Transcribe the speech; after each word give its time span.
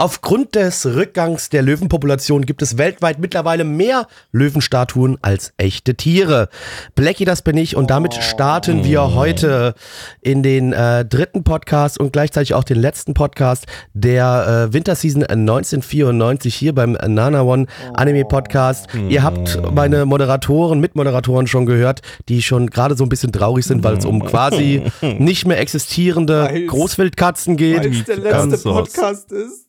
Aufgrund 0.00 0.54
des 0.54 0.86
Rückgangs 0.86 1.48
der 1.48 1.62
Löwenpopulation 1.62 2.46
gibt 2.46 2.62
es 2.62 2.78
weltweit 2.78 3.18
mittlerweile 3.18 3.64
mehr 3.64 4.06
Löwenstatuen 4.30 5.18
als 5.22 5.52
echte 5.56 5.96
Tiere. 5.96 6.50
Blackie, 6.94 7.24
das 7.24 7.42
bin 7.42 7.56
ich 7.56 7.74
und 7.74 7.90
damit 7.90 8.14
starten 8.14 8.84
wir 8.84 9.16
heute 9.16 9.74
in 10.20 10.44
den 10.44 10.72
äh, 10.72 11.04
dritten 11.04 11.42
Podcast 11.42 11.98
und 11.98 12.12
gleichzeitig 12.12 12.54
auch 12.54 12.62
den 12.62 12.78
letzten 12.78 13.12
Podcast 13.12 13.66
der 13.92 14.68
äh, 14.68 14.72
Winterseason 14.72 15.24
1994 15.24 16.54
hier 16.54 16.76
beim 16.76 16.92
Nana 16.92 17.42
One 17.42 17.66
Anime 17.94 18.24
Podcast. 18.24 18.86
Ihr 19.08 19.24
habt 19.24 19.60
meine 19.74 20.06
Moderatoren, 20.06 20.78
Mitmoderatoren 20.78 21.48
schon 21.48 21.66
gehört, 21.66 22.02
die 22.28 22.42
schon 22.42 22.70
gerade 22.70 22.96
so 22.96 23.02
ein 23.02 23.08
bisschen 23.08 23.32
traurig 23.32 23.66
sind, 23.66 23.82
weil 23.82 23.96
es 23.96 24.04
um 24.04 24.24
quasi 24.24 24.84
nicht 25.18 25.44
mehr 25.44 25.58
existierende 25.58 26.66
Großwildkatzen 26.68 27.56
geht. 27.56 27.80
Weil 27.80 27.90
es 27.90 28.04
der 28.04 28.18
letzte. 28.18 28.58
Podcast 28.58 29.32
ist. 29.32 29.67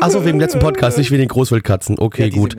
Achso, 0.00 0.20
wegen 0.24 0.38
dem 0.38 0.40
letzten 0.40 0.58
Podcast, 0.58 0.98
nicht 0.98 1.10
wegen 1.10 1.22
den 1.22 1.28
Großwildkatzen. 1.28 1.98
Okay, 1.98 2.24
Ja, 2.24 2.28
die 2.28 2.36
gut. 2.36 2.56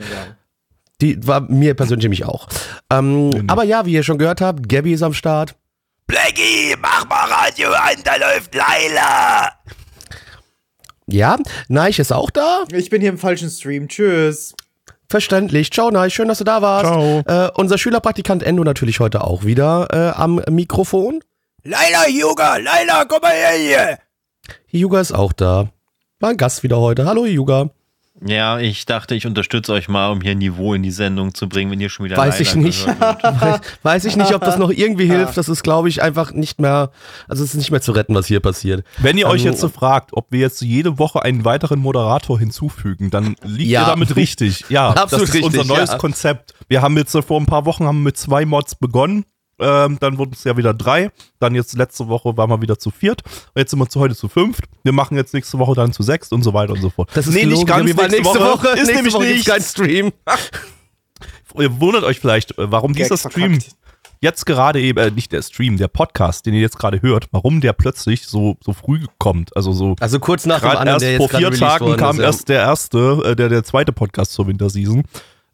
Die 1.00 1.26
war 1.26 1.40
mir 1.40 1.74
persönlich 1.74 2.04
nämlich 2.04 2.24
auch. 2.24 2.48
Ähm, 2.90 3.44
aber 3.46 3.64
ja, 3.64 3.84
wie 3.86 3.92
ihr 3.92 4.02
schon 4.02 4.18
gehört 4.18 4.40
habt, 4.40 4.68
Gabby 4.68 4.92
ist 4.92 5.02
am 5.02 5.12
Start. 5.14 5.54
Blackie, 6.06 6.74
mach 6.80 7.08
mal 7.08 7.24
Radio 7.30 7.70
an, 7.70 7.96
da 8.04 8.16
läuft 8.16 8.54
Laila. 8.54 9.52
Ja, 11.06 11.36
Neich 11.68 11.98
ist 11.98 12.12
auch 12.12 12.30
da. 12.30 12.64
Ich 12.72 12.90
bin 12.90 13.00
hier 13.00 13.10
im 13.10 13.18
falschen 13.18 13.50
Stream. 13.50 13.88
Tschüss. 13.88 14.54
Verständlich. 15.08 15.70
Ciao, 15.70 15.90
Neich. 15.90 16.14
Schön, 16.14 16.28
dass 16.28 16.38
du 16.38 16.44
da 16.44 16.62
warst. 16.62 16.86
Ciao. 16.86 17.22
Äh, 17.26 17.50
unser 17.56 17.76
Schülerpraktikant 17.78 18.42
Endo 18.42 18.64
natürlich 18.64 19.00
heute 19.00 19.22
auch 19.22 19.44
wieder 19.44 19.88
äh, 19.92 20.18
am 20.18 20.40
Mikrofon. 20.50 21.20
Laila, 21.62 22.08
Yoga, 22.08 22.56
Laila, 22.56 23.04
komm 23.04 23.20
mal 23.22 23.32
her 23.32 23.58
hier. 23.58 23.98
Yuga 24.70 25.00
ist 25.00 25.12
auch 25.12 25.32
da. 25.32 25.70
War 26.24 26.30
ein 26.30 26.38
Gast 26.38 26.62
wieder 26.62 26.78
heute. 26.80 27.04
Hallo, 27.04 27.26
Yuga. 27.26 27.68
Ja, 28.24 28.58
ich 28.58 28.86
dachte, 28.86 29.14
ich 29.14 29.26
unterstütze 29.26 29.74
euch 29.74 29.88
mal, 29.88 30.10
um 30.10 30.22
hier 30.22 30.34
Niveau 30.34 30.72
in 30.72 30.82
die 30.82 30.90
Sendung 30.90 31.34
zu 31.34 31.50
bringen, 31.50 31.70
wenn 31.70 31.82
ihr 31.82 31.90
schon 31.90 32.06
wieder 32.06 32.16
Weiß 32.16 32.40
ich 32.40 32.54
nicht. 32.54 32.86
Weiß, 33.20 33.60
weiß 33.82 34.04
ich 34.06 34.16
nicht, 34.16 34.34
ob 34.34 34.40
das 34.40 34.56
noch 34.56 34.70
irgendwie 34.70 35.04
hilft. 35.10 35.36
Das 35.36 35.50
ist, 35.50 35.62
glaube 35.62 35.90
ich, 35.90 36.00
einfach 36.00 36.32
nicht 36.32 36.62
mehr, 36.62 36.92
also 37.28 37.44
es 37.44 37.50
ist 37.50 37.56
nicht 37.58 37.70
mehr 37.70 37.82
zu 37.82 37.92
retten, 37.92 38.14
was 38.14 38.24
hier 38.24 38.40
passiert. 38.40 38.86
Wenn 38.96 39.18
ihr 39.18 39.26
euch 39.26 39.42
Ähm, 39.42 39.50
jetzt 39.50 39.60
so 39.60 39.68
fragt, 39.68 40.14
ob 40.14 40.32
wir 40.32 40.40
jetzt 40.40 40.62
jede 40.62 40.98
Woche 40.98 41.22
einen 41.22 41.44
weiteren 41.44 41.78
Moderator 41.78 42.38
hinzufügen, 42.38 43.10
dann 43.10 43.36
liegt 43.42 43.68
Ja. 43.72 43.82
ihr 43.82 43.86
damit 43.88 44.16
richtig. 44.16 44.64
Ja, 44.70 44.88
Absolut 44.96 45.28
das 45.28 45.34
ist 45.34 45.42
unser 45.42 45.64
neues 45.64 45.90
ja. 45.90 45.98
Konzept. 45.98 46.54
Wir 46.68 46.80
haben 46.80 46.96
jetzt 46.96 47.14
vor 47.14 47.38
ein 47.38 47.44
paar 47.44 47.66
Wochen 47.66 47.84
haben 47.84 47.98
wir 47.98 48.04
mit 48.04 48.16
zwei 48.16 48.46
Mods 48.46 48.76
begonnen. 48.76 49.26
Ähm, 49.58 49.98
dann 50.00 50.18
wurden 50.18 50.32
es 50.34 50.44
ja 50.44 50.56
wieder 50.56 50.74
drei. 50.74 51.10
Dann 51.38 51.54
jetzt 51.54 51.74
letzte 51.76 52.08
Woche 52.08 52.36
waren 52.36 52.50
wir 52.50 52.60
wieder 52.60 52.78
zu 52.78 52.90
viert. 52.90 53.22
Jetzt 53.54 53.70
sind 53.70 53.78
wir 53.78 53.88
zu 53.88 54.00
heute 54.00 54.14
zu 54.16 54.28
fünft. 54.28 54.64
Wir 54.82 54.92
machen 54.92 55.16
jetzt 55.16 55.34
nächste 55.34 55.58
Woche 55.58 55.74
dann 55.74 55.92
zu 55.92 56.02
sechst 56.02 56.32
und 56.32 56.42
so 56.42 56.52
weiter 56.54 56.72
und 56.72 56.80
so 56.80 56.90
fort. 56.90 57.10
Das 57.14 57.26
ist 57.26 57.34
nee, 57.34 57.46
nicht 57.46 57.66
ganz. 57.66 57.86
Gabby, 57.86 57.96
weil 57.96 58.08
Nächste, 58.08 58.40
Woche, 58.40 58.68
ist 58.68 58.74
nächste 58.76 58.94
nämlich 58.94 59.14
Woche 59.14 59.24
nicht. 59.24 59.46
kein 59.46 59.62
Stream. 59.62 60.12
Ihr 61.58 61.80
wundert 61.80 62.04
euch 62.04 62.18
vielleicht, 62.18 62.58
äh, 62.58 62.70
warum 62.70 62.92
Gag 62.92 63.04
dieser 63.04 63.16
Stream 63.16 63.60
verkackt. 63.60 63.76
jetzt 64.20 64.44
gerade 64.44 64.80
eben, 64.80 64.98
äh, 64.98 65.10
nicht 65.10 65.30
der 65.30 65.42
Stream, 65.42 65.76
der 65.76 65.88
Podcast, 65.88 66.46
den 66.46 66.54
ihr 66.54 66.60
jetzt 66.60 66.78
gerade 66.78 67.00
hört, 67.00 67.28
warum 67.30 67.60
der 67.60 67.72
plötzlich 67.72 68.26
so, 68.26 68.56
so 68.60 68.72
früh 68.72 69.04
kommt. 69.18 69.56
Also 69.56 69.72
so 69.72 69.94
Also 70.00 70.18
kurz 70.18 70.46
nach 70.46 70.60
dem 70.60 70.70
anderen, 70.70 70.88
erst 70.88 71.02
der 71.04 71.16
vor 71.18 71.28
vier 71.28 71.50
Tagen 71.52 71.96
kam 71.96 72.16
ist, 72.16 72.18
ja. 72.18 72.24
erst 72.24 72.48
der 72.48 72.60
erste, 72.60 73.22
äh, 73.24 73.36
der, 73.36 73.48
der 73.48 73.62
zweite 73.62 73.92
Podcast 73.92 74.32
zur 74.32 74.48
Winterseason, 74.48 75.04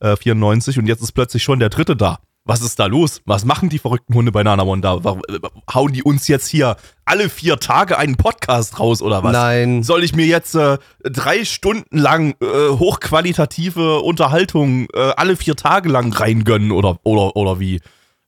äh, 0.00 0.16
94 0.16 0.78
und 0.78 0.86
jetzt 0.86 1.02
ist 1.02 1.12
plötzlich 1.12 1.42
schon 1.42 1.58
der 1.58 1.68
dritte 1.68 1.96
da. 1.96 2.18
Was 2.44 2.62
ist 2.62 2.78
da 2.78 2.86
los? 2.86 3.20
Was 3.26 3.44
machen 3.44 3.68
die 3.68 3.78
verrückten 3.78 4.14
Hunde 4.14 4.32
bei 4.32 4.42
Nanamon 4.42 4.80
da? 4.80 5.04
Warum, 5.04 5.22
äh, 5.28 5.38
hauen 5.72 5.92
die 5.92 6.02
uns 6.02 6.26
jetzt 6.26 6.48
hier 6.48 6.76
alle 7.04 7.28
vier 7.28 7.58
Tage 7.60 7.98
einen 7.98 8.16
Podcast 8.16 8.80
raus 8.80 9.02
oder 9.02 9.22
was? 9.22 9.32
Nein. 9.32 9.82
Soll 9.82 10.02
ich 10.04 10.14
mir 10.14 10.26
jetzt 10.26 10.54
äh, 10.54 10.78
drei 11.02 11.44
Stunden 11.44 11.98
lang 11.98 12.34
äh, 12.40 12.70
hochqualitative 12.70 14.00
Unterhaltung 14.00 14.88
äh, 14.94 15.12
alle 15.16 15.36
vier 15.36 15.54
Tage 15.54 15.90
lang 15.90 16.12
reingönnen 16.12 16.72
oder, 16.72 16.98
oder, 17.04 17.36
oder 17.36 17.60
wie? 17.60 17.80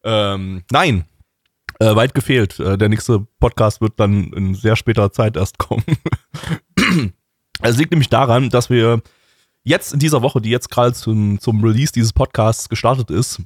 Ähm, 0.05 0.63
nein. 0.71 1.07
Äh, 1.79 1.97
weit 1.97 2.15
gefehlt. 2.15 2.61
Äh, 2.61 2.77
der 2.77 2.91
nächste 2.91 3.27
Podcast 3.41 3.81
wird 3.81 3.99
dann 3.99 4.33
in 4.35 4.55
sehr 4.55 4.77
später 4.77 5.11
Zeit 5.11 5.37
erst 5.37 5.59
kommen. 5.59 5.85
Es 7.65 7.77
liegt 7.77 7.93
nämlich 7.93 8.09
daran, 8.09 8.51
dass 8.51 8.71
wir 8.71 9.03
jetzt 9.63 9.93
in 9.93 10.01
dieser 10.01 10.21
Woche, 10.21 10.41
die 10.41 10.51
jetzt 10.51 10.69
gerade 10.69 10.95
zum, 10.95 11.39
zum 11.39 11.63
Release 11.63 11.93
dieses 11.93 12.13
Podcasts 12.13 12.69
gestartet 12.69 13.11
ist, 13.11 13.41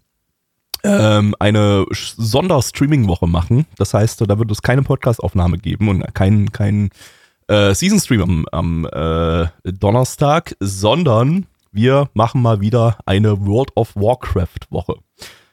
ähm, 0.87 1.35
eine 1.39 1.87
Sonderstreaming-Woche 1.91 3.27
machen. 3.27 3.67
Das 3.77 3.95
heißt, 3.95 4.21
da 4.21 4.39
wird 4.39 4.51
es 4.51 4.63
keine 4.63 4.83
Podcast-Aufnahme 4.83 5.59
geben 5.59 5.89
und 5.89 6.15
kein, 6.15 6.53
kein 6.53 6.91
äh, 7.49 7.75
Season-Stream 7.75 8.23
am, 8.23 8.47
am 8.53 8.87
äh, 8.87 9.49
Donnerstag, 9.73 10.57
sondern 10.61 11.47
wir 11.73 12.09
machen 12.15 12.43
mal 12.43 12.61
wieder 12.61 12.99
eine 13.07 13.47
World 13.47 13.71
of 13.75 13.95
Warcraft-Woche. 13.95 14.97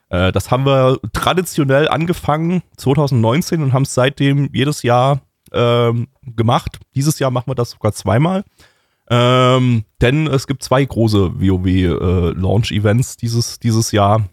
Äh, 0.09 0.31
das 0.31 0.51
haben 0.51 0.65
wir 0.65 0.99
traditionell 1.11 1.87
angefangen 1.87 2.61
2019 2.77 3.61
und 3.61 3.73
haben 3.73 3.83
es 3.83 3.93
seitdem 3.93 4.49
jedes 4.53 4.83
Jahr 4.83 5.21
ähm, 5.51 6.07
gemacht. 6.23 6.79
Dieses 6.95 7.19
Jahr 7.19 7.31
machen 7.31 7.47
wir 7.49 7.55
das 7.55 7.71
sogar 7.71 7.93
zweimal. 7.93 8.43
Ähm, 9.09 9.83
denn 10.01 10.27
es 10.27 10.47
gibt 10.47 10.63
zwei 10.63 10.85
große 10.85 11.41
WoW-Launch-Events 11.41 13.17
dieses, 13.17 13.59
dieses 13.59 13.91
Jahr. 13.91 14.27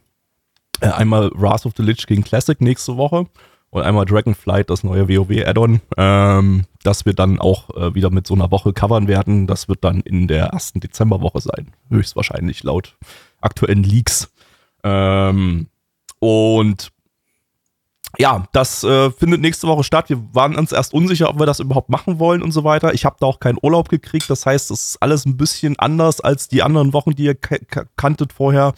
Äh, 0.80 0.88
einmal 0.88 1.30
Wrath 1.34 1.66
of 1.66 1.72
the 1.76 1.82
Lich 1.82 2.06
King 2.06 2.22
Classic 2.22 2.60
nächste 2.60 2.96
Woche 2.96 3.26
und 3.70 3.82
einmal 3.82 4.04
Dragonflight, 4.04 4.68
das 4.70 4.82
neue 4.82 5.08
WoW-Add-on, 5.08 5.80
ähm, 5.96 6.64
das 6.82 7.06
wir 7.06 7.14
dann 7.14 7.38
auch 7.38 7.70
äh, 7.76 7.94
wieder 7.94 8.10
mit 8.10 8.26
so 8.26 8.34
einer 8.34 8.50
Woche 8.50 8.72
covern 8.72 9.06
werden. 9.06 9.46
Das 9.46 9.69
wird 9.69 9.84
dann 9.84 10.00
in 10.00 10.26
der 10.26 10.46
ersten 10.46 10.80
Dezemberwoche 10.80 11.40
sein, 11.40 11.72
höchstwahrscheinlich 11.88 12.62
laut 12.64 12.96
aktuellen 13.40 13.84
Leaks. 13.84 14.32
Ähm, 14.82 15.69
und 16.19 16.90
ja, 18.19 18.48
das 18.52 18.82
äh, 18.82 19.10
findet 19.12 19.40
nächste 19.40 19.69
Woche 19.69 19.84
statt. 19.84 20.08
Wir 20.08 20.20
waren 20.34 20.56
uns 20.56 20.72
erst 20.72 20.92
unsicher, 20.92 21.28
ob 21.28 21.38
wir 21.38 21.46
das 21.46 21.60
überhaupt 21.60 21.90
machen 21.90 22.19
wollen 22.19 22.42
und 22.42 22.50
so 22.50 22.64
weiter. 22.64 22.92
Ich 22.92 23.04
habe 23.04 23.16
da 23.20 23.26
auch 23.26 23.38
keinen 23.38 23.58
Urlaub 23.62 23.88
gekriegt. 23.88 24.28
Das 24.28 24.46
heißt, 24.46 24.72
es 24.72 24.88
ist 24.88 25.02
alles 25.02 25.26
ein 25.26 25.36
bisschen 25.36 25.78
anders 25.78 26.20
als 26.20 26.48
die 26.48 26.62
anderen 26.62 26.92
Wochen, 26.92 27.12
die 27.12 27.24
ihr 27.24 27.34
ka 27.36 27.58
ka 27.58 27.84
kanntet 27.96 28.32
vorher. 28.32 28.74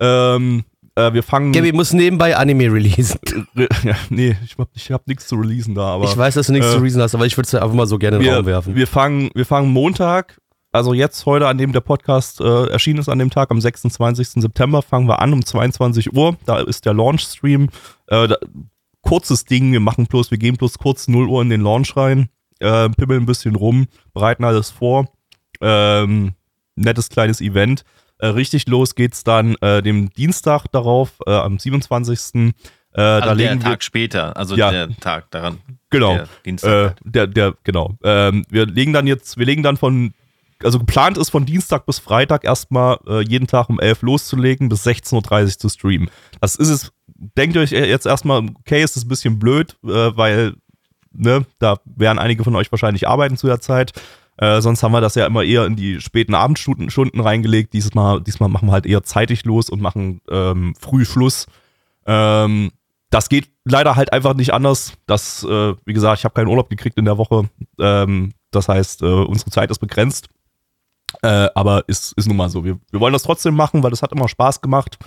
Ähm, 0.00 0.64
äh, 0.94 1.12
wir 1.12 1.22
fangen. 1.22 1.52
Gabby 1.52 1.72
muss 1.72 1.92
nebenbei 1.92 2.36
Anime 2.36 2.72
releasen. 2.72 3.18
Re- 3.56 3.68
ja, 3.84 3.94
nee, 4.10 4.36
ich 4.44 4.56
hab, 4.58 4.68
ich 4.74 4.90
hab 4.92 5.06
nichts 5.06 5.26
zu 5.26 5.36
releasen 5.36 5.74
da, 5.74 5.82
aber. 5.94 6.04
ich 6.04 6.16
weiß, 6.16 6.34
dass 6.34 6.46
du 6.48 6.52
nichts 6.52 6.68
äh, 6.68 6.72
zu 6.76 6.78
Reason 6.78 7.00
hast, 7.02 7.14
aber 7.14 7.26
ich 7.26 7.36
würde 7.36 7.46
es 7.46 7.54
einfach 7.54 7.72
mal 7.74 7.86
so 7.86 7.98
gerne 7.98 8.18
in 8.18 8.22
den 8.22 8.34
Raum 8.34 8.46
wir, 8.46 8.52
werfen. 8.52 8.74
wir, 8.74 8.86
fangen, 8.86 9.30
wir 9.34 9.46
fangen 9.46 9.70
Montag, 9.72 10.38
also 10.72 10.94
jetzt 10.94 11.26
heute, 11.26 11.46
an 11.48 11.58
dem 11.58 11.72
der 11.72 11.80
Podcast 11.80 12.40
äh, 12.40 12.66
erschienen 12.68 12.98
ist, 13.00 13.08
an 13.08 13.18
dem 13.18 13.30
Tag, 13.30 13.50
am 13.50 13.60
26. 13.60 14.42
September, 14.42 14.82
fangen 14.82 15.06
wir 15.08 15.20
an 15.20 15.32
um 15.32 15.44
22 15.44 16.14
Uhr. 16.14 16.36
Da 16.46 16.60
ist 16.60 16.86
der 16.86 16.94
Launch-Stream. 16.94 17.68
Äh, 18.08 18.28
da, 18.28 18.36
kurzes 19.02 19.44
Ding, 19.44 19.72
wir 19.72 19.80
machen 19.80 20.06
bloß, 20.06 20.30
wir 20.30 20.38
gehen 20.38 20.56
bloß 20.56 20.78
kurz 20.78 21.08
0 21.08 21.26
Uhr 21.28 21.42
in 21.42 21.50
den 21.50 21.60
Launch 21.60 21.96
rein, 21.96 22.28
äh, 22.60 22.88
pimmeln 22.90 23.22
ein 23.22 23.26
bisschen 23.26 23.56
rum, 23.56 23.86
bereiten 24.14 24.44
alles 24.44 24.70
vor. 24.70 25.08
Ähm, 25.60 26.32
nettes 26.76 27.08
kleines 27.08 27.40
Event. 27.40 27.84
Äh, 28.22 28.28
richtig 28.28 28.68
los 28.68 28.94
geht's 28.94 29.24
dann 29.24 29.56
äh, 29.62 29.82
dem 29.82 30.10
Dienstag 30.10 30.66
darauf, 30.70 31.10
äh, 31.26 31.32
am 31.32 31.58
27. 31.58 32.36
Äh, 32.44 32.52
da 32.92 33.14
Also 33.18 33.24
der 33.26 33.34
legen 33.34 33.60
wir 33.64 33.70
Tag 33.70 33.82
später, 33.82 34.36
also 34.36 34.54
Ja. 34.54 34.70
der 34.70 34.96
Tag 35.00 35.28
daran. 35.32 35.58
Genau. 35.90 36.14
Der 36.14 36.28
Dienstag. 36.46 36.92
Äh, 36.92 36.94
der, 37.04 37.26
der, 37.26 37.54
genau. 37.64 37.96
Ähm, 38.04 38.44
wir 38.48 38.66
legen 38.66 38.92
dann 38.92 39.08
jetzt, 39.08 39.38
wir 39.38 39.44
legen 39.46 39.64
dann 39.64 39.76
von, 39.76 40.14
also 40.62 40.78
geplant 40.78 41.18
ist 41.18 41.30
von 41.30 41.46
Dienstag 41.46 41.84
bis 41.84 41.98
Freitag 41.98 42.44
erstmal 42.44 42.98
äh, 43.08 43.22
jeden 43.28 43.48
Tag 43.48 43.68
um 43.68 43.80
11 43.80 44.02
loszulegen, 44.02 44.68
bis 44.68 44.86
16.30 44.86 45.42
Uhr 45.42 45.48
zu 45.58 45.68
streamen. 45.68 46.08
Das 46.40 46.54
ist 46.54 46.68
es, 46.68 46.92
denkt 47.36 47.56
euch 47.56 47.72
jetzt 47.72 48.06
erstmal, 48.06 48.46
okay, 48.60 48.84
ist 48.84 48.94
das 48.94 49.04
ein 49.04 49.08
bisschen 49.08 49.40
blöd, 49.40 49.76
äh, 49.82 49.88
weil, 50.16 50.54
ne, 51.12 51.44
da 51.58 51.78
werden 51.86 52.20
einige 52.20 52.44
von 52.44 52.54
euch 52.54 52.70
wahrscheinlich 52.70 53.08
arbeiten 53.08 53.36
zu 53.36 53.48
der 53.48 53.60
Zeit. 53.60 53.92
Äh, 54.42 54.60
sonst 54.60 54.82
haben 54.82 54.90
wir 54.90 55.00
das 55.00 55.14
ja 55.14 55.24
immer 55.24 55.44
eher 55.44 55.66
in 55.66 55.76
die 55.76 56.00
späten 56.00 56.34
Abendstunden 56.34 56.90
Stunden 56.90 57.20
reingelegt. 57.20 57.72
Dieses 57.74 57.94
Mal, 57.94 58.20
diesmal 58.20 58.48
machen 58.48 58.66
wir 58.66 58.72
halt 58.72 58.86
eher 58.86 59.04
zeitig 59.04 59.44
los 59.44 59.70
und 59.70 59.80
machen 59.80 60.20
ähm, 60.28 60.74
früh 60.80 61.04
Schluss. 61.04 61.46
Ähm, 62.06 62.72
das 63.10 63.28
geht 63.28 63.50
leider 63.64 63.94
halt 63.94 64.12
einfach 64.12 64.34
nicht 64.34 64.52
anders. 64.52 64.94
Das, 65.06 65.44
äh, 65.44 65.74
wie 65.84 65.92
gesagt, 65.92 66.18
ich 66.18 66.24
habe 66.24 66.34
keinen 66.34 66.48
Urlaub 66.48 66.68
gekriegt 66.70 66.98
in 66.98 67.04
der 67.04 67.18
Woche. 67.18 67.48
Ähm, 67.78 68.32
Das 68.50 68.68
heißt, 68.68 69.02
äh, 69.02 69.06
unsere 69.06 69.50
Zeit 69.50 69.70
ist 69.70 69.78
begrenzt. 69.78 70.28
Äh, 71.22 71.48
aber 71.54 71.84
ist, 71.88 72.12
ist 72.16 72.26
nun 72.26 72.36
mal 72.36 72.48
so. 72.48 72.64
Wir, 72.64 72.80
wir 72.90 72.98
wollen 72.98 73.12
das 73.12 73.22
trotzdem 73.22 73.54
machen, 73.54 73.84
weil 73.84 73.90
das 73.90 74.02
hat 74.02 74.10
immer 74.10 74.28
Spaß 74.28 74.60
gemacht. 74.60 74.98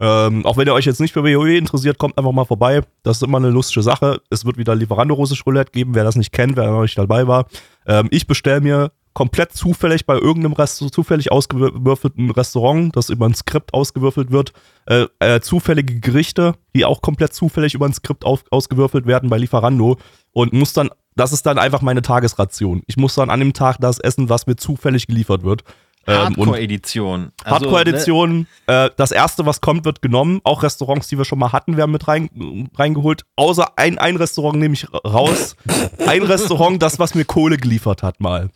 Ähm, 0.00 0.46
auch 0.46 0.56
wenn 0.56 0.66
ihr 0.66 0.74
euch 0.74 0.86
jetzt 0.86 1.00
nicht 1.00 1.12
für 1.12 1.24
WoW 1.24 1.48
interessiert, 1.48 1.98
kommt 1.98 2.16
einfach 2.18 2.32
mal 2.32 2.44
vorbei. 2.44 2.82
Das 3.02 3.16
ist 3.18 3.22
immer 3.22 3.38
eine 3.38 3.50
lustige 3.50 3.82
Sache. 3.82 4.20
Es 4.30 4.44
wird 4.44 4.56
wieder 4.56 4.74
Lieferando 4.74 5.14
Russisch 5.14 5.44
Roulette 5.44 5.72
geben, 5.72 5.94
wer 5.94 6.04
das 6.04 6.16
nicht 6.16 6.32
kennt, 6.32 6.56
wer 6.56 6.70
noch 6.70 6.82
nicht 6.82 6.96
dabei 6.96 7.26
war. 7.26 7.46
Ähm, 7.86 8.08
ich 8.10 8.26
bestelle 8.26 8.60
mir 8.60 8.92
komplett 9.18 9.52
zufällig 9.52 10.06
bei 10.06 10.14
irgendeinem 10.14 10.52
Rest 10.52 10.78
zufällig 10.92 11.32
ausgewürfelten 11.32 12.30
Restaurant, 12.30 12.94
das 12.94 13.10
über 13.10 13.26
ein 13.26 13.34
Skript 13.34 13.74
ausgewürfelt 13.74 14.30
wird, 14.30 14.52
äh, 14.86 15.06
äh, 15.18 15.40
zufällige 15.40 15.98
Gerichte, 15.98 16.54
die 16.76 16.84
auch 16.84 17.02
komplett 17.02 17.34
zufällig 17.34 17.74
über 17.74 17.86
ein 17.86 17.92
Skript 17.92 18.24
auf, 18.24 18.44
ausgewürfelt 18.52 19.06
werden 19.06 19.28
bei 19.28 19.38
Lieferando 19.38 19.96
und 20.30 20.52
muss 20.52 20.72
dann, 20.72 20.90
das 21.16 21.32
ist 21.32 21.46
dann 21.46 21.58
einfach 21.58 21.82
meine 21.82 22.02
Tagesration. 22.02 22.82
Ich 22.86 22.96
muss 22.96 23.16
dann 23.16 23.28
an 23.28 23.40
dem 23.40 23.54
Tag 23.54 23.78
das 23.80 23.98
essen, 23.98 24.28
was 24.28 24.46
mir 24.46 24.54
zufällig 24.54 25.08
geliefert 25.08 25.42
wird. 25.42 25.64
Ähm, 26.08 26.26
und 26.34 26.36
Hardcore-Edition. 26.38 27.32
Also, 27.44 27.50
Hardcore-Edition, 27.54 28.46
äh, 28.66 28.90
das 28.96 29.10
erste, 29.12 29.44
was 29.46 29.60
kommt, 29.60 29.84
wird 29.84 30.00
genommen. 30.02 30.40
Auch 30.44 30.62
Restaurants, 30.62 31.08
die 31.08 31.18
wir 31.18 31.24
schon 31.24 31.38
mal 31.38 31.52
hatten, 31.52 31.76
werden 31.76 31.90
mit 31.92 32.08
rein, 32.08 32.30
reingeholt. 32.76 33.24
Außer 33.36 33.72
ein, 33.76 33.98
ein 33.98 34.16
Restaurant 34.16 34.58
nehme 34.58 34.74
ich 34.74 34.86
raus. 34.92 35.54
ein 36.06 36.22
Restaurant, 36.22 36.82
das, 36.82 36.98
was 36.98 37.14
mir 37.14 37.24
Kohle 37.24 37.56
geliefert 37.58 38.02
hat, 38.02 38.20
mal. 38.20 38.50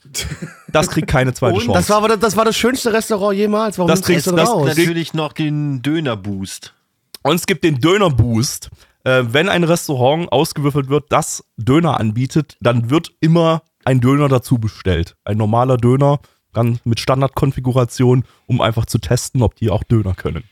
Das 0.69 0.89
kriegt 0.89 1.09
keine 1.09 1.35
zweite 1.35 1.59
Chance. 1.59 1.73
Das 1.73 1.91
war, 1.91 1.99
aber 1.99 2.09
das, 2.09 2.21
das 2.21 2.37
war 2.37 2.45
das 2.45 2.57
schönste 2.57 2.93
Restaurant 2.93 3.37
jemals. 3.37 3.79
Warum 3.79 3.89
Das 3.91 4.01
du 4.01 4.07
kriegst- 4.07 4.27
das- 4.27 4.49
raus? 4.49 4.67
natürlich 4.67 5.13
noch 5.15 5.33
den 5.35 5.83
Döner-Boost. 5.83 6.75
Und 7.23 7.35
es 7.37 7.47
gibt 7.47 7.63
den 7.65 7.79
Döner-Boost. 7.81 8.71
Äh, 9.05 9.25
wenn 9.29 9.49
ein 9.49 9.65
Restaurant 9.65 10.31
ausgewürfelt 10.31 10.89
wird, 10.89 11.07
das 11.11 11.45
Döner 11.57 11.99
anbietet, 11.99 12.57
dann 12.61 12.89
wird 12.89 13.11
immer 13.21 13.63
ein 13.85 14.01
Döner 14.01 14.29
dazu 14.29 14.59
bestellt. 14.59 15.17
Ein 15.25 15.39
normaler 15.39 15.77
Döner, 15.77 16.21
dann 16.53 16.79
mit 16.85 17.01
Standardkonfiguration, 17.01 18.25
um 18.47 18.61
einfach 18.61 18.87
zu 18.87 18.99
testen, 18.99 19.43
ob 19.43 19.55
die 19.57 19.71
auch 19.71 19.83
Döner 19.85 20.15
können. 20.15 20.45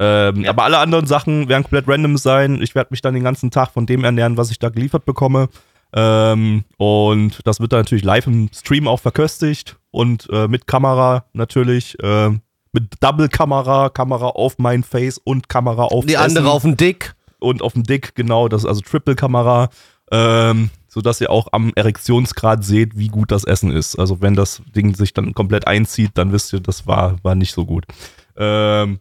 Ähm, 0.00 0.44
Aber 0.46 0.64
alle 0.64 0.78
anderen 0.78 1.06
Sachen 1.06 1.48
werden 1.48 1.62
komplett 1.62 1.88
random 1.88 2.16
sein. 2.16 2.60
Ich 2.60 2.74
werde 2.74 2.88
mich 2.90 3.00
dann 3.00 3.14
den 3.14 3.22
ganzen 3.24 3.50
Tag 3.50 3.70
von 3.70 3.86
dem 3.86 4.02
ernähren, 4.04 4.36
was 4.36 4.50
ich 4.50 4.58
da 4.58 4.68
geliefert 4.68 5.04
bekomme. 5.04 5.48
Ähm, 5.92 6.64
und 6.76 7.38
das 7.44 7.60
wird 7.60 7.72
dann 7.72 7.80
natürlich 7.80 8.02
live 8.04 8.26
im 8.26 8.50
Stream 8.52 8.88
auch 8.88 8.98
verköstigt 8.98 9.76
und 9.92 10.28
äh, 10.32 10.48
mit 10.48 10.66
Kamera 10.66 11.26
natürlich. 11.32 11.96
Äh, 12.02 12.30
mit 12.72 12.94
Double-Kamera, 13.00 13.88
Kamera 13.90 14.26
auf 14.30 14.58
mein 14.58 14.82
Face 14.82 15.18
und 15.18 15.48
Kamera 15.48 15.84
auf 15.84 16.04
Die 16.06 16.14
Essen 16.14 16.38
andere 16.38 16.50
auf 16.50 16.62
dem 16.62 16.76
Dick. 16.76 17.14
und 17.38 17.62
auf 17.62 17.74
dem 17.74 17.84
Dick, 17.84 18.16
genau, 18.16 18.48
das 18.48 18.62
ist 18.64 18.68
also 18.68 18.80
Triple-Kamera, 18.80 19.68
ähm, 20.10 20.70
sodass 20.94 21.20
ihr 21.20 21.30
auch 21.30 21.48
am 21.50 21.72
Erektionsgrad 21.74 22.64
seht, 22.64 22.96
wie 22.96 23.08
gut 23.08 23.32
das 23.32 23.42
Essen 23.42 23.72
ist. 23.72 23.98
Also 23.98 24.22
wenn 24.22 24.34
das 24.34 24.62
Ding 24.76 24.94
sich 24.94 25.12
dann 25.12 25.34
komplett 25.34 25.66
einzieht, 25.66 26.12
dann 26.14 26.30
wisst 26.30 26.52
ihr, 26.52 26.60
das 26.60 26.86
war, 26.86 27.16
war 27.24 27.34
nicht 27.34 27.52
so 27.52 27.66
gut. 27.66 27.84
Ähm, 28.36 29.00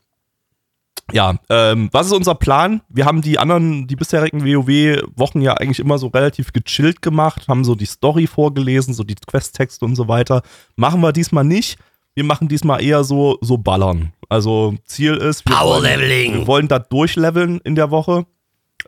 ja, 1.12 1.36
ähm, 1.50 1.90
was 1.92 2.08
ist 2.08 2.14
unser 2.14 2.34
Plan? 2.34 2.82
Wir 2.90 3.06
haben 3.06 3.22
die 3.22 3.38
anderen, 3.38 3.86
die 3.86 3.96
bisherigen 3.96 4.44
WoW-Wochen 4.44 5.42
ja 5.42 5.54
eigentlich 5.54 5.80
immer 5.80 6.00
so 6.00 6.08
relativ 6.08 6.52
gechillt 6.52 7.04
gemacht, 7.04 7.48
haben 7.48 7.64
so 7.64 7.76
die 7.76 7.86
Story 7.86 8.26
vorgelesen, 8.26 8.96
so 8.96 9.04
die 9.04 9.16
Questtexte 9.16 9.86
und 9.86 9.96
so 9.96 10.08
weiter. 10.08 10.42
Machen 10.76 11.02
wir 11.02 11.14
diesmal 11.14 11.44
nicht. 11.44 11.78
Wir 12.16 12.24
machen 12.24 12.48
diesmal 12.48 12.84
eher 12.84 13.04
so, 13.04 13.38
so 13.42 13.60
ballern. 13.60 14.14
Also 14.30 14.74
Ziel 14.86 15.16
ist, 15.18 15.48
wir, 15.48 15.56
Power 15.56 15.82
wollen, 15.82 16.00
Leveling. 16.00 16.34
wir 16.34 16.48
wollen 16.48 16.68
da 16.68 16.80
durchleveln 16.80 17.60
in 17.64 17.76
der 17.76 17.92
Woche. 17.92 18.26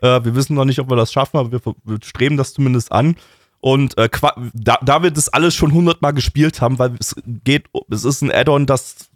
Äh, 0.02 0.24
wir 0.24 0.34
wissen 0.34 0.54
noch 0.54 0.64
nicht, 0.64 0.78
ob 0.78 0.90
wir 0.90 0.96
das 0.96 1.12
schaffen, 1.12 1.36
aber 1.38 1.52
wir, 1.52 1.60
wir 1.84 1.98
streben 2.02 2.36
das 2.36 2.52
zumindest 2.52 2.92
an. 2.92 3.16
Und 3.60 3.96
äh, 3.98 4.08
da, 4.54 4.78
da 4.82 5.02
wir 5.02 5.10
das 5.10 5.28
alles 5.28 5.54
schon 5.54 5.72
hundertmal 5.72 6.12
gespielt 6.12 6.60
haben, 6.60 6.78
weil 6.78 6.92
es 7.00 7.14
geht, 7.44 7.64
es 7.90 8.04
ist 8.04 8.22
ein 8.22 8.30
Add-on, 8.30 8.66
das, 8.66 9.08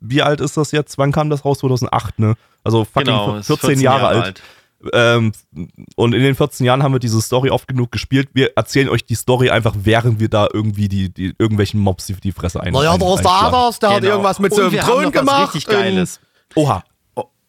wie 0.00 0.22
alt 0.22 0.40
ist 0.40 0.56
das 0.56 0.72
jetzt? 0.72 0.98
Wann 0.98 1.12
kam 1.12 1.30
das 1.30 1.44
raus? 1.44 1.58
2008, 1.58 2.18
ne? 2.18 2.34
Also 2.64 2.84
fucking 2.84 3.04
Genau, 3.06 3.36
ist 3.36 3.46
14, 3.46 3.80
Jahre, 3.80 4.08
alt. 4.08 4.42
Ähm, 4.92 5.30
und 5.94 6.12
in 6.12 6.22
den 6.22 6.34
14 6.34 6.66
Jahren 6.66 6.82
haben 6.82 6.92
wir 6.92 6.98
diese 6.98 7.20
Story 7.20 7.50
oft 7.50 7.68
genug 7.68 7.92
gespielt. 7.92 8.30
Wir 8.32 8.56
erzählen 8.56 8.88
euch 8.88 9.04
die 9.04 9.14
Story 9.14 9.50
einfach, 9.50 9.74
während 9.78 10.18
wir 10.18 10.28
da 10.28 10.48
irgendwie 10.52 10.88
die, 10.88 11.08
die 11.12 11.34
irgendwelchen 11.38 11.78
Mobs 11.78 12.06
die, 12.06 12.14
die 12.14 12.32
Fresse 12.32 12.60
ein. 12.60 12.72
Naja, 12.72 12.96
der 12.98 13.14
ist 13.14 13.22
der 13.22 13.30
der 13.30 13.90
hat 13.90 14.00
Genau. 14.00 14.12
irgendwas 14.14 14.38
mit 14.40 14.50
Und 14.50 14.56
so 14.56 14.62
einem 14.62 14.72
wir 14.72 14.82
haben 14.82 14.88
Thron 14.90 15.04
noch 15.04 15.12
was 15.14 15.20
gemacht. 15.20 15.54
richtig 15.54 15.66
Geiles. 15.66 16.20
Oha. 16.56 16.82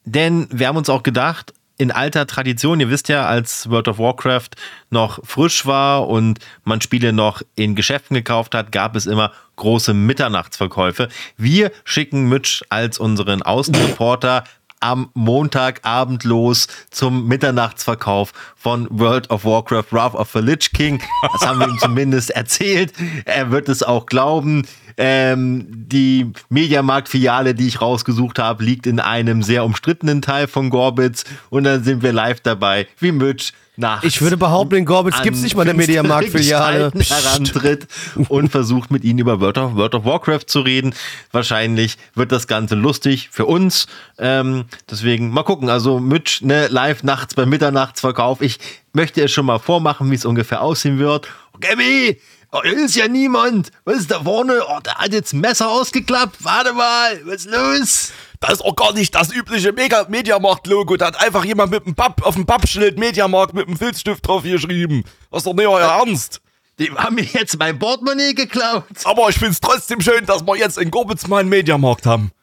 Denn 0.05 0.47
wir 0.51 0.67
haben 0.67 0.77
uns 0.77 0.89
auch 0.89 1.01
gedacht, 1.01 1.53
in 1.77 1.91
alter 1.91 2.27
Tradition, 2.27 2.79
ihr 2.79 2.89
wisst 2.89 3.09
ja, 3.09 3.25
als 3.25 3.69
World 3.69 3.87
of 3.87 3.97
Warcraft 3.97 4.49
noch 4.89 5.19
frisch 5.25 5.65
war 5.65 6.07
und 6.07 6.39
man 6.63 6.81
Spiele 6.81 7.13
noch 7.13 7.41
in 7.55 7.75
Geschäften 7.75 8.15
gekauft 8.15 8.53
hat, 8.53 8.71
gab 8.71 8.95
es 8.95 9.05
immer 9.05 9.31
große 9.55 9.93
Mitternachtsverkäufe. 9.93 11.09
Wir 11.37 11.71
schicken 11.83 12.29
Mitch 12.29 12.63
als 12.69 12.99
unseren 12.99 13.41
Außenreporter 13.41 14.43
am 14.83 15.09
Montagabend 15.13 16.25
los 16.25 16.67
zum 16.91 17.27
Mitternachtsverkauf 17.27 18.33
von 18.55 18.87
World 18.91 19.29
of 19.29 19.45
Warcraft 19.45 19.91
Wrath 19.91 20.13
of 20.13 20.29
the 20.33 20.39
Lich 20.39 20.73
King. 20.73 21.01
Das 21.31 21.47
haben 21.47 21.59
wir 21.59 21.69
ihm 21.69 21.79
zumindest 21.79 22.31
erzählt. 22.31 22.93
Er 23.25 23.49
wird 23.49 23.69
es 23.69 23.81
auch 23.81 24.05
glauben. 24.05 24.67
Ähm, 24.97 25.65
die 25.69 26.31
Mediamarkt-Filiale, 26.49 27.55
die 27.55 27.67
ich 27.67 27.81
rausgesucht 27.81 28.37
habe, 28.39 28.63
liegt 28.63 28.85
in 28.85 28.99
einem 28.99 29.41
sehr 29.41 29.63
umstrittenen 29.63 30.21
Teil 30.21 30.47
von 30.47 30.69
Gorbitz. 30.69 31.23
Und 31.49 31.63
dann 31.63 31.83
sind 31.83 32.03
wir 32.03 32.11
live 32.11 32.41
dabei, 32.41 32.87
wie 32.99 33.11
Mitch 33.11 33.53
nachts 33.75 34.05
Ich 34.05 34.21
würde 34.21 34.37
behaupten, 34.37 34.75
in 34.75 34.85
Gorbitz 34.85 35.15
an 35.15 35.23
gibt's 35.23 35.41
nicht 35.41 35.55
mal 35.55 35.63
eine 35.63 35.73
Mediamarkt-Filiale. 35.73 36.91
Herantritt 36.95 37.87
und 38.29 38.49
versucht 38.49 38.91
mit 38.91 39.03
ihnen 39.03 39.19
über 39.19 39.39
World 39.39 39.57
of, 39.57 39.75
World 39.75 39.95
of 39.95 40.05
Warcraft 40.05 40.45
zu 40.47 40.61
reden. 40.61 40.93
Wahrscheinlich 41.31 41.97
wird 42.15 42.31
das 42.31 42.47
Ganze 42.47 42.75
lustig 42.75 43.29
für 43.31 43.45
uns. 43.45 43.87
Ähm, 44.17 44.65
deswegen 44.89 45.29
mal 45.29 45.43
gucken. 45.43 45.69
Also 45.69 45.99
Mitch, 45.99 46.45
ne, 46.45 46.67
live 46.67 47.03
nachts 47.03 47.35
beim 47.35 47.49
Mitternachtsverkauf. 47.49 48.41
Ich 48.41 48.59
möchte 48.93 49.21
es 49.23 49.31
schon 49.31 49.45
mal 49.45 49.59
vormachen, 49.59 50.11
wie 50.11 50.15
es 50.15 50.25
ungefähr 50.25 50.61
aussehen 50.61 50.99
wird. 50.99 51.27
Oh, 51.53 51.57
Gabby! 51.59 52.19
Oh, 52.55 52.61
hier 52.61 52.85
ist 52.85 52.95
ja 52.95 53.07
niemand. 53.07 53.71
Was 53.83 53.97
ist 53.97 54.11
da 54.11 54.21
vorne? 54.21 54.61
Oh, 54.67 54.79
der 54.85 54.93
hat 54.95 55.11
jetzt 55.11 55.33
ein 55.33 55.39
Messer 55.39 55.69
ausgeklappt. 55.69 56.43
Warte 56.43 56.73
mal, 56.73 57.19
was 57.25 57.45
ist 57.45 57.49
los? 57.49 58.11
Das 58.43 58.55
ist 58.55 58.61
auch 58.65 58.75
gar 58.75 58.91
nicht 58.91 59.15
das 59.15 59.31
übliche 59.31 59.71
Mega 59.71 60.05
Mediamarkt-Logo. 60.09 60.97
Da 60.97 61.07
hat 61.07 61.21
einfach 61.21 61.45
jemand 61.45 61.71
mit 61.71 61.85
dem 61.85 61.95
Papp, 61.95 62.25
auf 62.25 62.35
dem 62.35 62.45
Pappschild 62.45 62.99
Mediamarkt 62.99 63.53
mit 63.53 63.69
dem 63.69 63.77
Filzstift 63.77 64.27
drauf 64.27 64.43
geschrieben. 64.43 65.05
Das 65.31 65.39
ist 65.39 65.47
doch 65.47 65.53
nicht 65.53 65.65
euer 65.65 65.79
Ernst. 65.79 66.41
Die 66.77 66.91
haben 66.91 67.15
mir 67.15 67.23
jetzt 67.23 67.57
mein 67.57 67.79
Portemonnaie 67.79 68.33
geklaut. 68.33 68.83
Aber 69.05 69.29
ich 69.29 69.39
find's 69.39 69.61
trotzdem 69.61 70.01
schön, 70.01 70.25
dass 70.25 70.45
wir 70.45 70.57
jetzt 70.57 70.77
in 70.77 70.91
Gorbitz 70.91 71.25
mal 71.27 71.39
einen 71.39 71.47
Mediamarkt 71.47 72.05
haben. 72.05 72.33